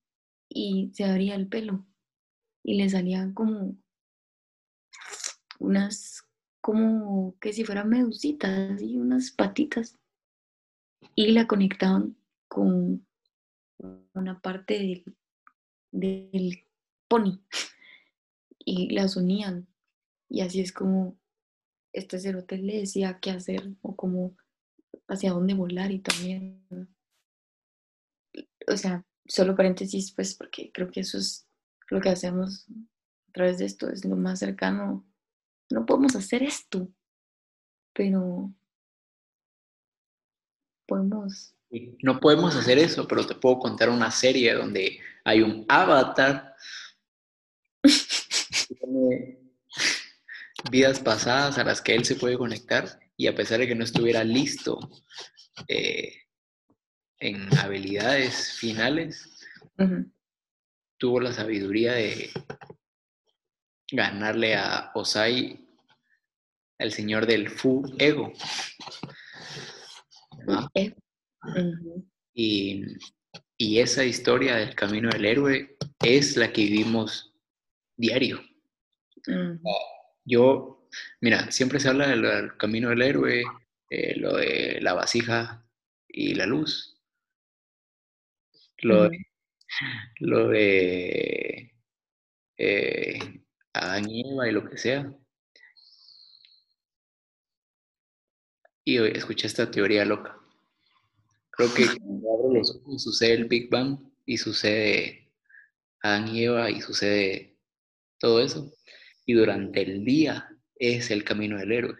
y 0.48 0.90
se 0.94 1.04
abría 1.04 1.34
el 1.34 1.46
pelo 1.48 1.86
y 2.64 2.74
le 2.74 2.88
salían 2.88 3.32
como 3.34 3.76
unas, 5.58 6.24
como 6.60 7.36
que 7.40 7.52
si 7.52 7.64
fueran 7.64 7.88
medusitas 7.88 8.82
y 8.82 8.98
unas 8.98 9.30
patitas 9.30 9.98
y 11.14 11.32
la 11.32 11.46
conectaban 11.46 12.16
con 12.48 13.06
una 14.14 14.40
parte 14.40 14.74
del, 14.74 15.16
del 15.92 16.64
pony 17.08 17.40
y 18.58 18.90
las 18.90 19.16
unían. 19.16 19.68
Y 20.28 20.42
así 20.42 20.60
es 20.60 20.72
como 20.72 21.16
este 21.92 22.18
cerote 22.18 22.58
le 22.58 22.80
decía 22.80 23.18
qué 23.20 23.30
hacer 23.30 23.70
o 23.82 23.96
como 23.96 24.36
hacia 25.08 25.32
dónde 25.32 25.54
volar 25.54 25.90
y 25.90 26.00
también, 26.00 26.64
o 28.66 28.76
sea, 28.76 29.04
solo 29.26 29.56
paréntesis 29.56 30.12
pues 30.12 30.34
porque 30.34 30.70
creo 30.72 30.90
que 30.90 31.00
eso 31.00 31.18
es 31.18 31.46
lo 31.90 32.00
que 32.00 32.10
hacemos 32.10 32.66
a 33.28 33.32
través 33.32 33.58
de 33.58 33.66
esto, 33.66 33.90
es 33.90 34.04
lo 34.04 34.16
más 34.16 34.38
cercano. 34.38 35.06
No 35.70 35.84
podemos 35.86 36.16
hacer 36.16 36.42
esto, 36.42 36.88
pero 37.92 38.52
podemos... 40.86 41.54
No 42.02 42.18
podemos 42.18 42.56
hacer 42.56 42.78
eso, 42.78 43.06
pero 43.06 43.26
te 43.26 43.34
puedo 43.34 43.58
contar 43.58 43.90
una 43.90 44.10
serie 44.10 44.54
donde 44.54 44.98
hay 45.24 45.42
un 45.42 45.66
avatar 45.68 46.54
tiene 48.68 49.47
vidas 50.70 51.00
pasadas 51.00 51.58
a 51.58 51.64
las 51.64 51.80
que 51.80 51.94
él 51.94 52.04
se 52.04 52.16
puede 52.16 52.36
conectar 52.36 53.00
y 53.16 53.26
a 53.26 53.34
pesar 53.34 53.58
de 53.58 53.66
que 53.66 53.74
no 53.74 53.84
estuviera 53.84 54.24
listo 54.24 54.78
eh, 55.66 56.14
en 57.18 57.48
habilidades 57.58 58.52
finales, 58.52 59.46
tuvo 60.98 61.20
la 61.20 61.32
sabiduría 61.32 61.94
de 61.94 62.30
ganarle 63.90 64.54
a 64.54 64.92
Osai, 64.94 65.66
el 66.78 66.92
señor 66.92 67.26
del 67.26 67.50
Fu 67.50 67.82
Ego. 67.98 68.32
y, 72.34 72.84
y, 73.56 73.80
esa 73.80 74.04
historia 74.04 74.56
del 74.56 74.74
camino 74.74 75.10
del 75.10 75.24
héroe 75.24 75.76
es 76.00 76.36
la 76.36 76.52
que 76.52 76.62
vivimos 76.62 77.34
diario. 77.96 78.40
Yo, 80.28 80.86
mira, 81.22 81.50
siempre 81.50 81.80
se 81.80 81.88
habla 81.88 82.08
del, 82.08 82.56
camino 82.58 82.90
del 82.90 83.02
héroe, 83.02 83.44
eh, 83.90 84.16
lo 84.18 84.36
de 84.36 84.78
la 84.82 84.92
vasija 84.92 85.64
y 86.06 86.34
la 86.34 86.44
luz. 86.46 87.00
Lo 88.82 89.08
de, 89.08 89.26
lo 90.20 90.48
de 90.48 91.72
eh, 92.58 93.42
Adán 93.72 94.10
y 94.10 94.30
Eva 94.32 94.48
y 94.48 94.52
lo 94.52 94.68
que 94.68 94.76
sea. 94.76 95.10
Y 98.84 98.98
hoy 98.98 99.12
escuché 99.14 99.46
esta 99.46 99.70
teoría 99.70 100.04
loca. 100.04 100.38
Creo 101.50 101.72
que 101.74 101.86
cuando 101.86 102.34
abro 102.34 102.54
los 102.54 102.76
ojos 102.76 103.02
sucede 103.02 103.32
el 103.34 103.44
Big 103.46 103.70
Bang 103.70 103.98
y 104.26 104.36
sucede 104.36 105.32
Adán 106.02 106.28
y 106.28 106.44
Eva 106.44 106.70
y 106.70 106.80
sucede 106.82 107.56
todo 108.18 108.40
eso. 108.40 108.77
Y 109.28 109.34
durante 109.34 109.82
el 109.82 110.06
día 110.06 110.48
es 110.74 111.10
el 111.10 111.22
camino 111.22 111.58
del 111.58 111.70
héroe. 111.70 111.96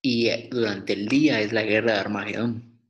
Y 0.00 0.28
eh, 0.28 0.48
durante 0.48 0.92
el 0.92 1.08
día 1.08 1.40
es 1.40 1.52
la 1.52 1.64
guerra 1.64 1.94
de 1.94 1.98
Armagedón. 1.98 2.80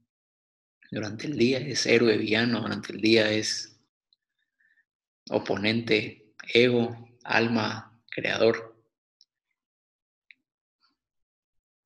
Durante 0.90 1.26
el 1.26 1.38
día 1.38 1.56
es 1.56 1.86
héroe 1.86 2.18
villano, 2.18 2.60
durante 2.60 2.92
el 2.92 3.00
día 3.00 3.30
es 3.32 3.80
oponente, 5.30 6.34
ego, 6.52 7.16
alma, 7.24 7.98
creador. 8.10 8.76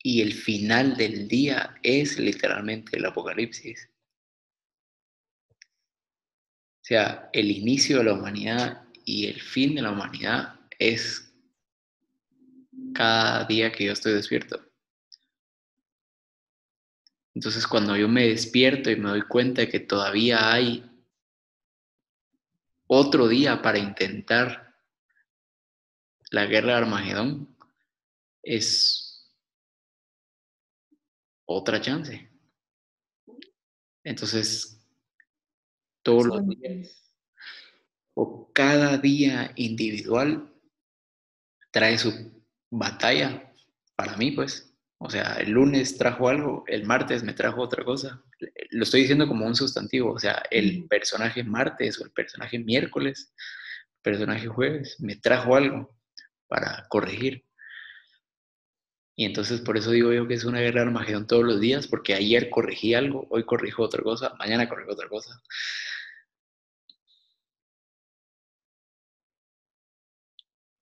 Y 0.03 0.23
el 0.23 0.33
final 0.33 0.97
del 0.97 1.29
día 1.29 1.77
es 1.85 2.19
literalmente 2.19 2.97
el 2.97 3.05
apocalipsis. 3.05 3.89
O 6.87 6.89
sea, 6.89 7.31
el 7.33 7.51
inicio 7.51 7.99
de 7.99 8.05
la 8.05 8.13
humanidad 8.13 8.85
y 9.05 9.27
el 9.27 9.41
fin 9.41 9.75
de 9.75 9.83
la 9.83 9.91
humanidad 9.91 10.61
es 10.79 11.35
cada 12.95 13.45
día 13.45 13.73
que 13.73 13.87
yo 13.87 13.93
estoy 13.93 14.13
despierto. 14.13 14.65
Entonces 17.35 17.67
cuando 17.67 17.97
yo 17.97 18.07
me 18.07 18.29
despierto 18.29 18.89
y 18.89 18.95
me 18.95 19.09
doy 19.09 19.23
cuenta 19.23 19.63
de 19.63 19.69
que 19.69 19.81
todavía 19.81 20.53
hay 20.53 20.89
otro 22.87 23.27
día 23.27 23.61
para 23.63 23.81
intentar 23.81 24.77
la 26.31 26.47
guerra 26.47 26.69
de 26.69 26.79
Armagedón, 26.79 27.57
es 28.45 29.29
otra 31.47 31.81
chance. 31.81 32.31
Entonces, 34.05 34.76
todos 36.07 36.25
los 36.25 36.47
días 36.47 37.03
o 38.15 38.53
cada 38.53 38.97
día 38.97 39.51
individual 39.57 40.49
trae 41.73 41.99
su 41.99 42.33
batalla 42.71 43.53
para 43.97 44.17
mí, 44.17 44.31
pues. 44.31 44.73
O 44.99 45.11
sea, 45.11 45.35
el 45.35 45.51
lunes 45.51 45.99
trajo 45.99 46.29
algo, 46.29 46.65
el 46.69 46.85
martes 46.87 47.25
me 47.25 47.35
trajo 47.35 47.61
otra 47.61 47.85
cosa. 47.85 48.23
Lo 48.71 48.85
estoy 48.85 49.01
diciendo 49.01 49.27
como 49.27 49.45
un 49.45 49.57
sustantivo, 49.57 50.13
o 50.13 50.19
sea, 50.19 50.43
el 50.51 50.87
personaje 50.87 51.43
martes 51.43 52.01
o 52.01 52.05
el 52.05 52.13
personaje 52.13 52.61
miércoles, 52.61 53.35
el 53.97 54.03
personaje 54.03 54.47
jueves, 54.47 54.97
me 55.01 55.17
trajo 55.17 55.57
algo 55.57 55.91
para 56.47 56.87
corregir. 56.89 57.45
Y 59.17 59.25
entonces 59.25 59.61
por 59.61 59.77
eso 59.77 59.91
digo 59.91 60.13
yo 60.13 60.29
que 60.29 60.35
es 60.35 60.45
una 60.45 60.61
guerra 60.61 60.83
de 60.83 60.87
Armagedón 60.87 61.27
todos 61.27 61.45
los 61.45 61.61
días, 61.61 61.89
porque 61.89 62.15
ayer 62.15 62.49
corregí 62.49 62.95
algo, 62.95 63.27
hoy 63.31 63.45
corrijo 63.45 63.83
otra 63.83 64.03
cosa, 64.03 64.35
mañana 64.39 64.69
corrijo 64.69 64.93
otra 64.93 65.09
cosa. 65.09 65.43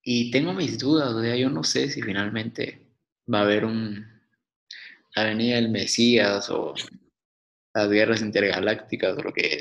Y 0.05 0.31
tengo 0.31 0.52
mis 0.52 0.78
dudas, 0.78 1.15
o 1.15 1.23
sea, 1.23 1.34
yo 1.34 1.49
no 1.49 1.65
sé 1.65 1.89
si 1.89 2.02
finalmente 2.02 2.86
va 3.33 3.41
a 3.41 3.42
haber 3.42 3.65
un, 3.65 4.07
la 5.16 5.24
venida 5.24 5.57
del 5.57 5.70
Mesías 5.70 6.50
o 6.50 6.74
las 7.74 7.89
guerras 7.89 8.20
intergalácticas 8.20 9.16
o 9.16 9.23
lo 9.23 9.33
que 9.33 9.58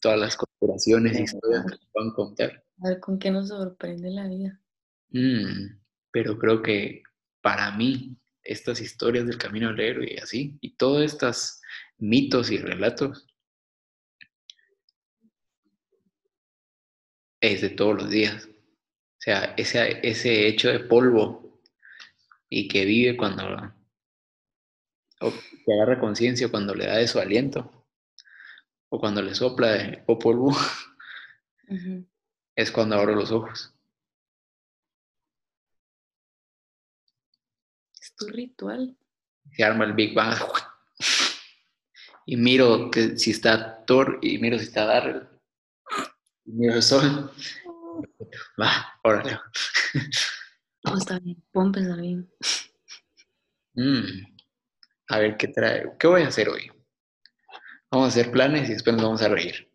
todas 0.00 0.18
las 0.18 0.36
conspiraciones 0.36 1.18
y 1.18 1.22
historias 1.24 1.66
que 1.66 1.78
van 1.94 2.08
a 2.08 2.14
contar. 2.14 2.64
A 2.82 2.88
ver 2.88 3.00
con 3.00 3.18
qué 3.18 3.30
nos 3.30 3.48
sorprende 3.48 4.10
la 4.10 4.26
vida. 4.26 4.60
Mm, 5.10 5.78
pero 6.10 6.38
creo 6.38 6.62
que 6.62 7.02
para 7.42 7.70
mí 7.72 8.16
estas 8.42 8.80
historias 8.80 9.26
del 9.26 9.38
camino 9.38 9.68
al 9.68 9.78
héroe 9.78 10.14
y 10.14 10.16
así, 10.16 10.58
y 10.60 10.74
todos 10.76 11.02
estos 11.02 11.60
mitos 11.98 12.50
y 12.50 12.58
relatos, 12.58 13.26
es 17.40 17.60
de 17.60 17.70
todos 17.70 17.96
los 17.96 18.10
días. 18.10 18.48
O 19.22 19.24
sea, 19.24 19.54
ese, 19.56 20.00
ese 20.02 20.48
hecho 20.48 20.68
de 20.68 20.80
polvo 20.80 21.62
y 22.48 22.66
que 22.66 22.84
vive 22.84 23.16
cuando, 23.16 23.72
o 25.20 25.30
que 25.30 25.72
agarra 25.72 26.00
conciencia 26.00 26.50
cuando 26.50 26.74
le 26.74 26.86
da 26.86 26.96
de 26.96 27.06
su 27.06 27.20
aliento, 27.20 27.86
o 28.88 28.98
cuando 28.98 29.22
le 29.22 29.32
sopla 29.36 29.68
de, 29.74 30.02
o 30.08 30.18
polvo, 30.18 30.50
es 32.56 32.72
cuando 32.72 32.96
abro 32.96 33.14
los 33.14 33.30
ojos. 33.30 33.72
Es 38.00 38.16
tu 38.16 38.26
ritual. 38.26 38.98
Se 39.52 39.62
arma 39.62 39.84
el 39.84 39.92
Big 39.92 40.14
Bang. 40.14 40.36
Y 42.26 42.36
miro 42.36 42.90
que 42.90 43.16
si 43.16 43.30
está 43.30 43.84
Thor 43.84 44.18
y 44.20 44.38
miro 44.38 44.58
si 44.58 44.64
está 44.64 44.84
Darrell. 44.84 45.28
Y 46.44 46.52
miro 46.54 46.74
el 46.74 46.82
sol. 46.82 47.32
Va, 48.60 48.98
órale. 49.04 49.38
Oh, 50.84 50.96
está 50.96 51.18
bien, 51.20 51.42
puedo 51.52 51.96
bien. 51.96 52.28
Mm, 53.74 54.02
a 55.08 55.18
ver 55.18 55.36
qué 55.36 55.48
trae. 55.48 55.92
¿Qué 55.98 56.06
voy 56.06 56.22
a 56.22 56.28
hacer 56.28 56.48
hoy? 56.48 56.70
Vamos 57.90 58.06
a 58.06 58.08
hacer 58.08 58.32
planes 58.32 58.68
y 58.68 58.72
después 58.72 58.96
nos 58.96 59.04
vamos 59.04 59.22
a 59.22 59.28
reír. 59.28 59.70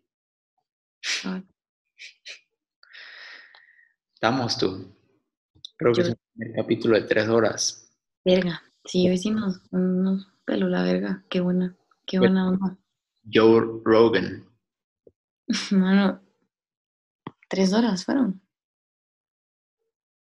Estamos 4.14 4.58
tú. 4.58 4.94
Creo 5.76 5.92
que 5.92 6.00
es 6.00 6.08
un 6.08 6.52
capítulo 6.56 6.96
de 6.96 7.06
tres 7.06 7.28
horas. 7.28 7.90
Verga. 8.24 8.62
Sí, 8.84 9.08
hoy 9.08 9.18
sí 9.18 9.30
nos, 9.30 9.60
nos 9.72 10.26
peló 10.44 10.68
la 10.68 10.82
verga. 10.82 11.24
Qué 11.28 11.40
buena, 11.40 11.76
qué 12.04 12.18
buena 12.18 12.48
onda. 12.48 12.76
Joe 13.32 13.80
Rogan. 13.84 14.44
Mano, 15.70 16.20
tres 17.48 17.72
horas 17.72 18.04
fueron. 18.04 18.40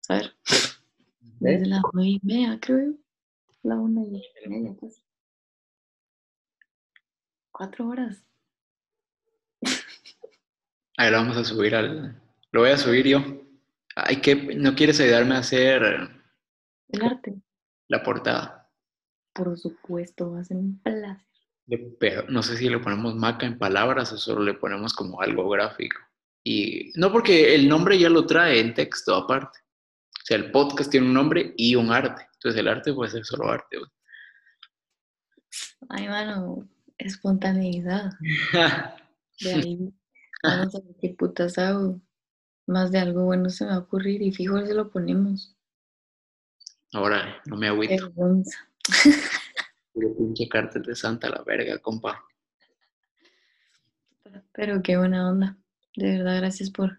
A 0.09 0.15
ver. 0.15 0.35
Desde 1.39 1.67
las 1.67 1.83
nueve 1.93 2.11
y 2.11 2.21
media, 2.23 2.59
creo. 2.61 2.95
La 3.63 3.77
una 3.77 4.03
y 4.03 4.49
media, 4.49 4.75
casi. 4.81 5.03
Cuatro 7.53 7.89
horas. 7.89 8.25
Ahí 10.97 11.11
lo 11.11 11.19
vamos 11.19 11.37
a 11.37 11.45
subir 11.45 11.75
al. 11.75 12.21
Lo 12.51 12.61
voy 12.61 12.71
a 12.71 12.77
subir 12.77 13.07
yo. 13.07 13.21
Ay, 13.95 14.21
que 14.21 14.35
¿no 14.35 14.75
quieres 14.75 15.01
ayudarme 15.01 15.35
a 15.35 15.39
hacer. 15.39 15.83
El 16.89 17.03
arte? 17.03 17.41
La 17.89 18.03
portada. 18.03 18.71
Por 19.33 19.57
supuesto, 19.59 20.33
va 20.33 20.41
a 20.41 20.45
ser 20.45 20.57
un 20.57 20.81
placer. 20.81 21.27
Pero 21.99 22.29
no 22.29 22.43
sé 22.43 22.57
si 22.57 22.69
le 22.69 22.79
ponemos 22.79 23.15
maca 23.15 23.47
en 23.47 23.59
palabras 23.59 24.13
o 24.13 24.19
solo 24.19 24.43
le 24.43 24.55
ponemos 24.55 24.93
como 24.93 25.21
algo 25.21 25.49
gráfico. 25.49 26.01
Y 26.43 26.93
no 26.97 27.13
porque 27.13 27.55
el 27.55 27.69
nombre 27.69 27.99
ya 27.99 28.09
lo 28.09 28.27
trae 28.27 28.61
en 28.61 28.75
texto 28.75 29.15
aparte. 29.15 29.59
O 30.11 30.25
sea, 30.25 30.37
el 30.37 30.51
podcast 30.51 30.91
tiene 30.91 31.07
un 31.07 31.15
nombre 31.15 31.55
y 31.57 31.75
un 31.75 31.93
arte. 31.93 32.27
Entonces 32.35 32.61
el 32.61 32.69
arte 32.69 32.93
puede 32.93 33.11
ser 33.11 33.25
solo 33.25 33.51
arte, 33.51 33.79
Ay, 35.89 36.09
mano, 36.09 36.69
espontaneidad. 36.99 38.13
De 39.41 39.53
ahí 39.53 39.93
vamos 40.43 40.75
a 40.75 40.81
ver 40.81 40.97
qué 41.01 41.11
putas 41.11 41.59
hago. 41.59 42.01
Más 42.67 42.93
de 42.93 42.99
algo 42.99 43.25
bueno 43.25 43.51
se 43.51 43.65
me 43.65 43.71
va 43.71 43.77
a 43.77 43.81
ocurrir 43.81 44.23
y 44.23 44.33
fijo 44.33 44.65
se 44.65 44.75
lo 44.75 44.91
ponemos. 44.91 45.57
Ahora, 46.93 47.41
no 47.47 47.57
me 47.57 47.69
agüito. 47.69 48.13
Puro 49.93 50.17
pinche 50.17 50.49
cártel 50.49 50.83
de 50.83 50.95
Santa 50.95 51.29
la 51.29 51.43
verga, 51.43 51.79
compa. 51.79 52.25
Pero 54.53 54.83
qué 54.83 54.97
buena 54.97 55.29
onda. 55.29 55.57
De 55.97 56.19
verdad, 56.19 56.37
gracias 56.39 56.71
por 56.71 56.99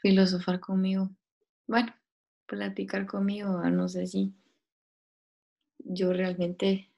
filosofar 0.00 0.60
conmigo. 0.60 1.10
Bueno, 1.66 1.94
platicar 2.46 3.06
conmigo. 3.06 3.60
ah, 3.62 3.70
No 3.70 3.88
sé 3.88 4.06
si 4.06 4.32
yo 5.78 6.12
realmente 6.12 6.90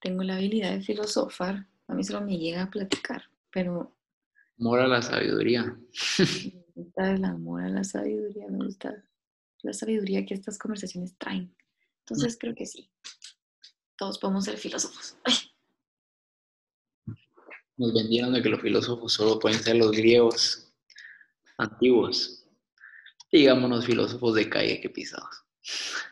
tengo 0.00 0.22
la 0.22 0.36
habilidad 0.36 0.72
de 0.72 0.82
filosofar. 0.82 1.66
A 1.88 1.94
mí 1.94 2.04
solo 2.04 2.20
me 2.24 2.38
llega 2.38 2.62
a 2.62 2.70
platicar, 2.70 3.24
pero 3.50 3.92
Mora 4.58 4.86
la 4.88 5.02
sabiduría. 5.02 5.64
me 5.64 6.64
gusta 6.74 7.12
el 7.12 7.24
amor 7.24 7.62
a 7.62 7.68
la 7.68 7.84
sabiduría, 7.84 8.46
me 8.48 8.64
gusta 8.64 9.04
la 9.62 9.72
sabiduría 9.74 10.24
que 10.24 10.34
estas 10.34 10.58
conversaciones 10.58 11.14
traen. 11.18 11.54
Entonces 12.00 12.36
creo 12.40 12.54
que 12.54 12.66
sí. 12.66 12.88
Todos 13.98 14.18
podemos 14.18 14.44
ser 14.44 14.56
filósofos. 14.56 15.16
Ay, 15.24 15.34
Nos 17.76 17.92
vendieron 17.92 18.32
de 18.32 18.42
que 18.42 18.48
los 18.48 18.60
filósofos 18.60 19.12
solo 19.12 19.38
pueden 19.38 19.58
ser 19.58 19.76
los 19.76 19.90
griegos 19.90 20.72
antiguos. 21.58 22.46
Digámonos 23.30 23.84
filósofos 23.84 24.34
de 24.34 24.48
calle 24.48 24.80
que 24.80 24.88
pisados. 24.88 25.44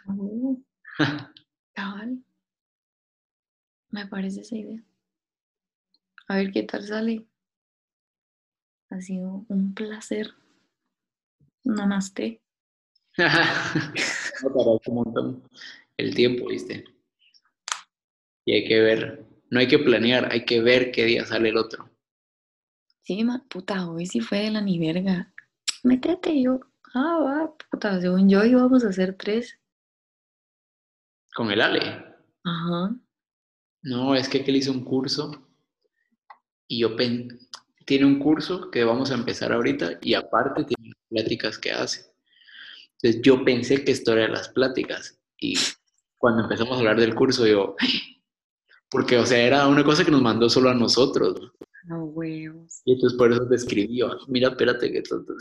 uh, 0.06 0.62
cabal. 1.72 2.22
Me 3.90 4.06
parece 4.06 4.40
esa 4.40 4.56
idea. 4.56 4.84
A 6.28 6.36
ver 6.36 6.52
qué 6.52 6.62
tal 6.64 6.86
sale. 6.86 7.26
Ha 8.90 9.00
sido 9.00 9.44
un 9.48 9.74
placer. 9.74 10.34
Namaste. 11.64 12.42
Un 14.86 14.94
montón 14.94 15.48
el 15.96 16.14
tiempo, 16.14 16.48
¿viste? 16.48 16.84
Y 18.44 18.52
hay 18.52 18.68
que 18.68 18.80
ver, 18.80 19.24
no 19.50 19.60
hay 19.60 19.68
que 19.68 19.78
planear, 19.78 20.32
hay 20.32 20.44
que 20.44 20.60
ver 20.60 20.90
qué 20.90 21.04
día 21.04 21.24
sale 21.24 21.50
el 21.50 21.56
otro. 21.56 21.90
Sí, 23.02 23.22
ma, 23.22 23.44
puta, 23.48 23.88
hoy 23.90 24.06
sí 24.06 24.20
fue 24.20 24.38
de 24.38 24.50
la 24.50 24.60
ni 24.60 24.78
verga. 24.78 25.32
Métete 25.82 26.40
yo. 26.40 26.60
Ah, 26.94 27.18
va, 27.22 27.54
puta, 27.70 28.00
según 28.00 28.28
yo 28.28 28.44
íbamos 28.44 28.84
a 28.84 28.88
hacer 28.88 29.14
tres. 29.16 29.58
Con 31.34 31.50
el 31.50 31.60
Ale. 31.60 32.04
Ajá. 32.44 32.96
No, 33.82 34.14
es 34.14 34.28
que 34.28 34.38
aquel 34.38 34.56
hizo 34.56 34.72
un 34.72 34.84
curso 34.84 35.46
y 36.66 36.80
yo 36.80 36.96
pen... 36.96 37.38
tiene 37.84 38.06
un 38.06 38.18
curso 38.18 38.70
que 38.70 38.84
vamos 38.84 39.10
a 39.10 39.14
empezar 39.14 39.52
ahorita 39.52 39.98
y 40.00 40.14
aparte 40.14 40.64
tiene 40.64 40.94
pláticas 41.08 41.58
que 41.58 41.72
hace. 41.72 42.10
Entonces 42.94 43.20
yo 43.22 43.44
pensé 43.44 43.84
que 43.84 43.92
esto 43.92 44.14
era 44.14 44.28
las 44.28 44.48
pláticas 44.48 45.20
y 45.38 45.58
cuando 46.16 46.44
empezamos 46.44 46.76
a 46.76 46.78
hablar 46.78 46.98
del 46.98 47.14
curso 47.14 47.46
yo, 47.46 47.76
porque 48.94 49.18
o 49.18 49.26
sea, 49.26 49.38
era 49.44 49.66
una 49.66 49.82
cosa 49.82 50.04
que 50.04 50.12
nos 50.12 50.22
mandó 50.22 50.48
solo 50.48 50.70
a 50.70 50.74
nosotros. 50.74 51.50
No 51.86 52.04
huevos. 52.04 52.80
Y 52.84 52.92
entonces 52.92 53.18
por 53.18 53.32
eso 53.32 53.44
te 53.48 53.56
escribí, 53.56 53.98
yo, 53.98 54.08
mira, 54.28 54.50
espérate 54.50 54.92
que 54.92 55.02
tonto. 55.02 55.34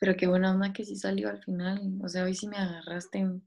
Pero 0.00 0.16
qué 0.16 0.26
buena 0.26 0.52
onda 0.52 0.72
que 0.72 0.82
sí 0.86 0.96
salió 0.96 1.28
al 1.28 1.42
final. 1.44 1.78
O 2.02 2.08
sea, 2.08 2.24
hoy 2.24 2.34
sí 2.34 2.48
me 2.48 2.56
agarraste. 2.56 3.18
en- 3.18 3.46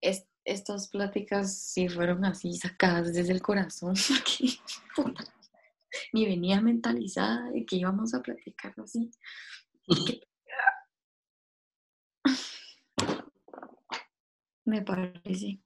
Es- 0.00 0.26
estas 0.44 0.88
pláticas 0.88 1.56
sí 1.58 1.88
fueron 1.88 2.24
así 2.24 2.54
sacadas 2.54 3.12
desde 3.12 3.32
el 3.32 3.42
corazón. 3.42 3.94
Porque 4.08 4.54
puta, 4.94 5.24
ni 6.12 6.26
venía 6.26 6.60
mentalizada 6.60 7.50
de 7.50 7.64
que 7.66 7.74
íbamos 7.76 8.14
a 8.14 8.22
platicar 8.22 8.72
así. 8.78 9.10
Me 14.64 14.80
parece. 14.82 15.60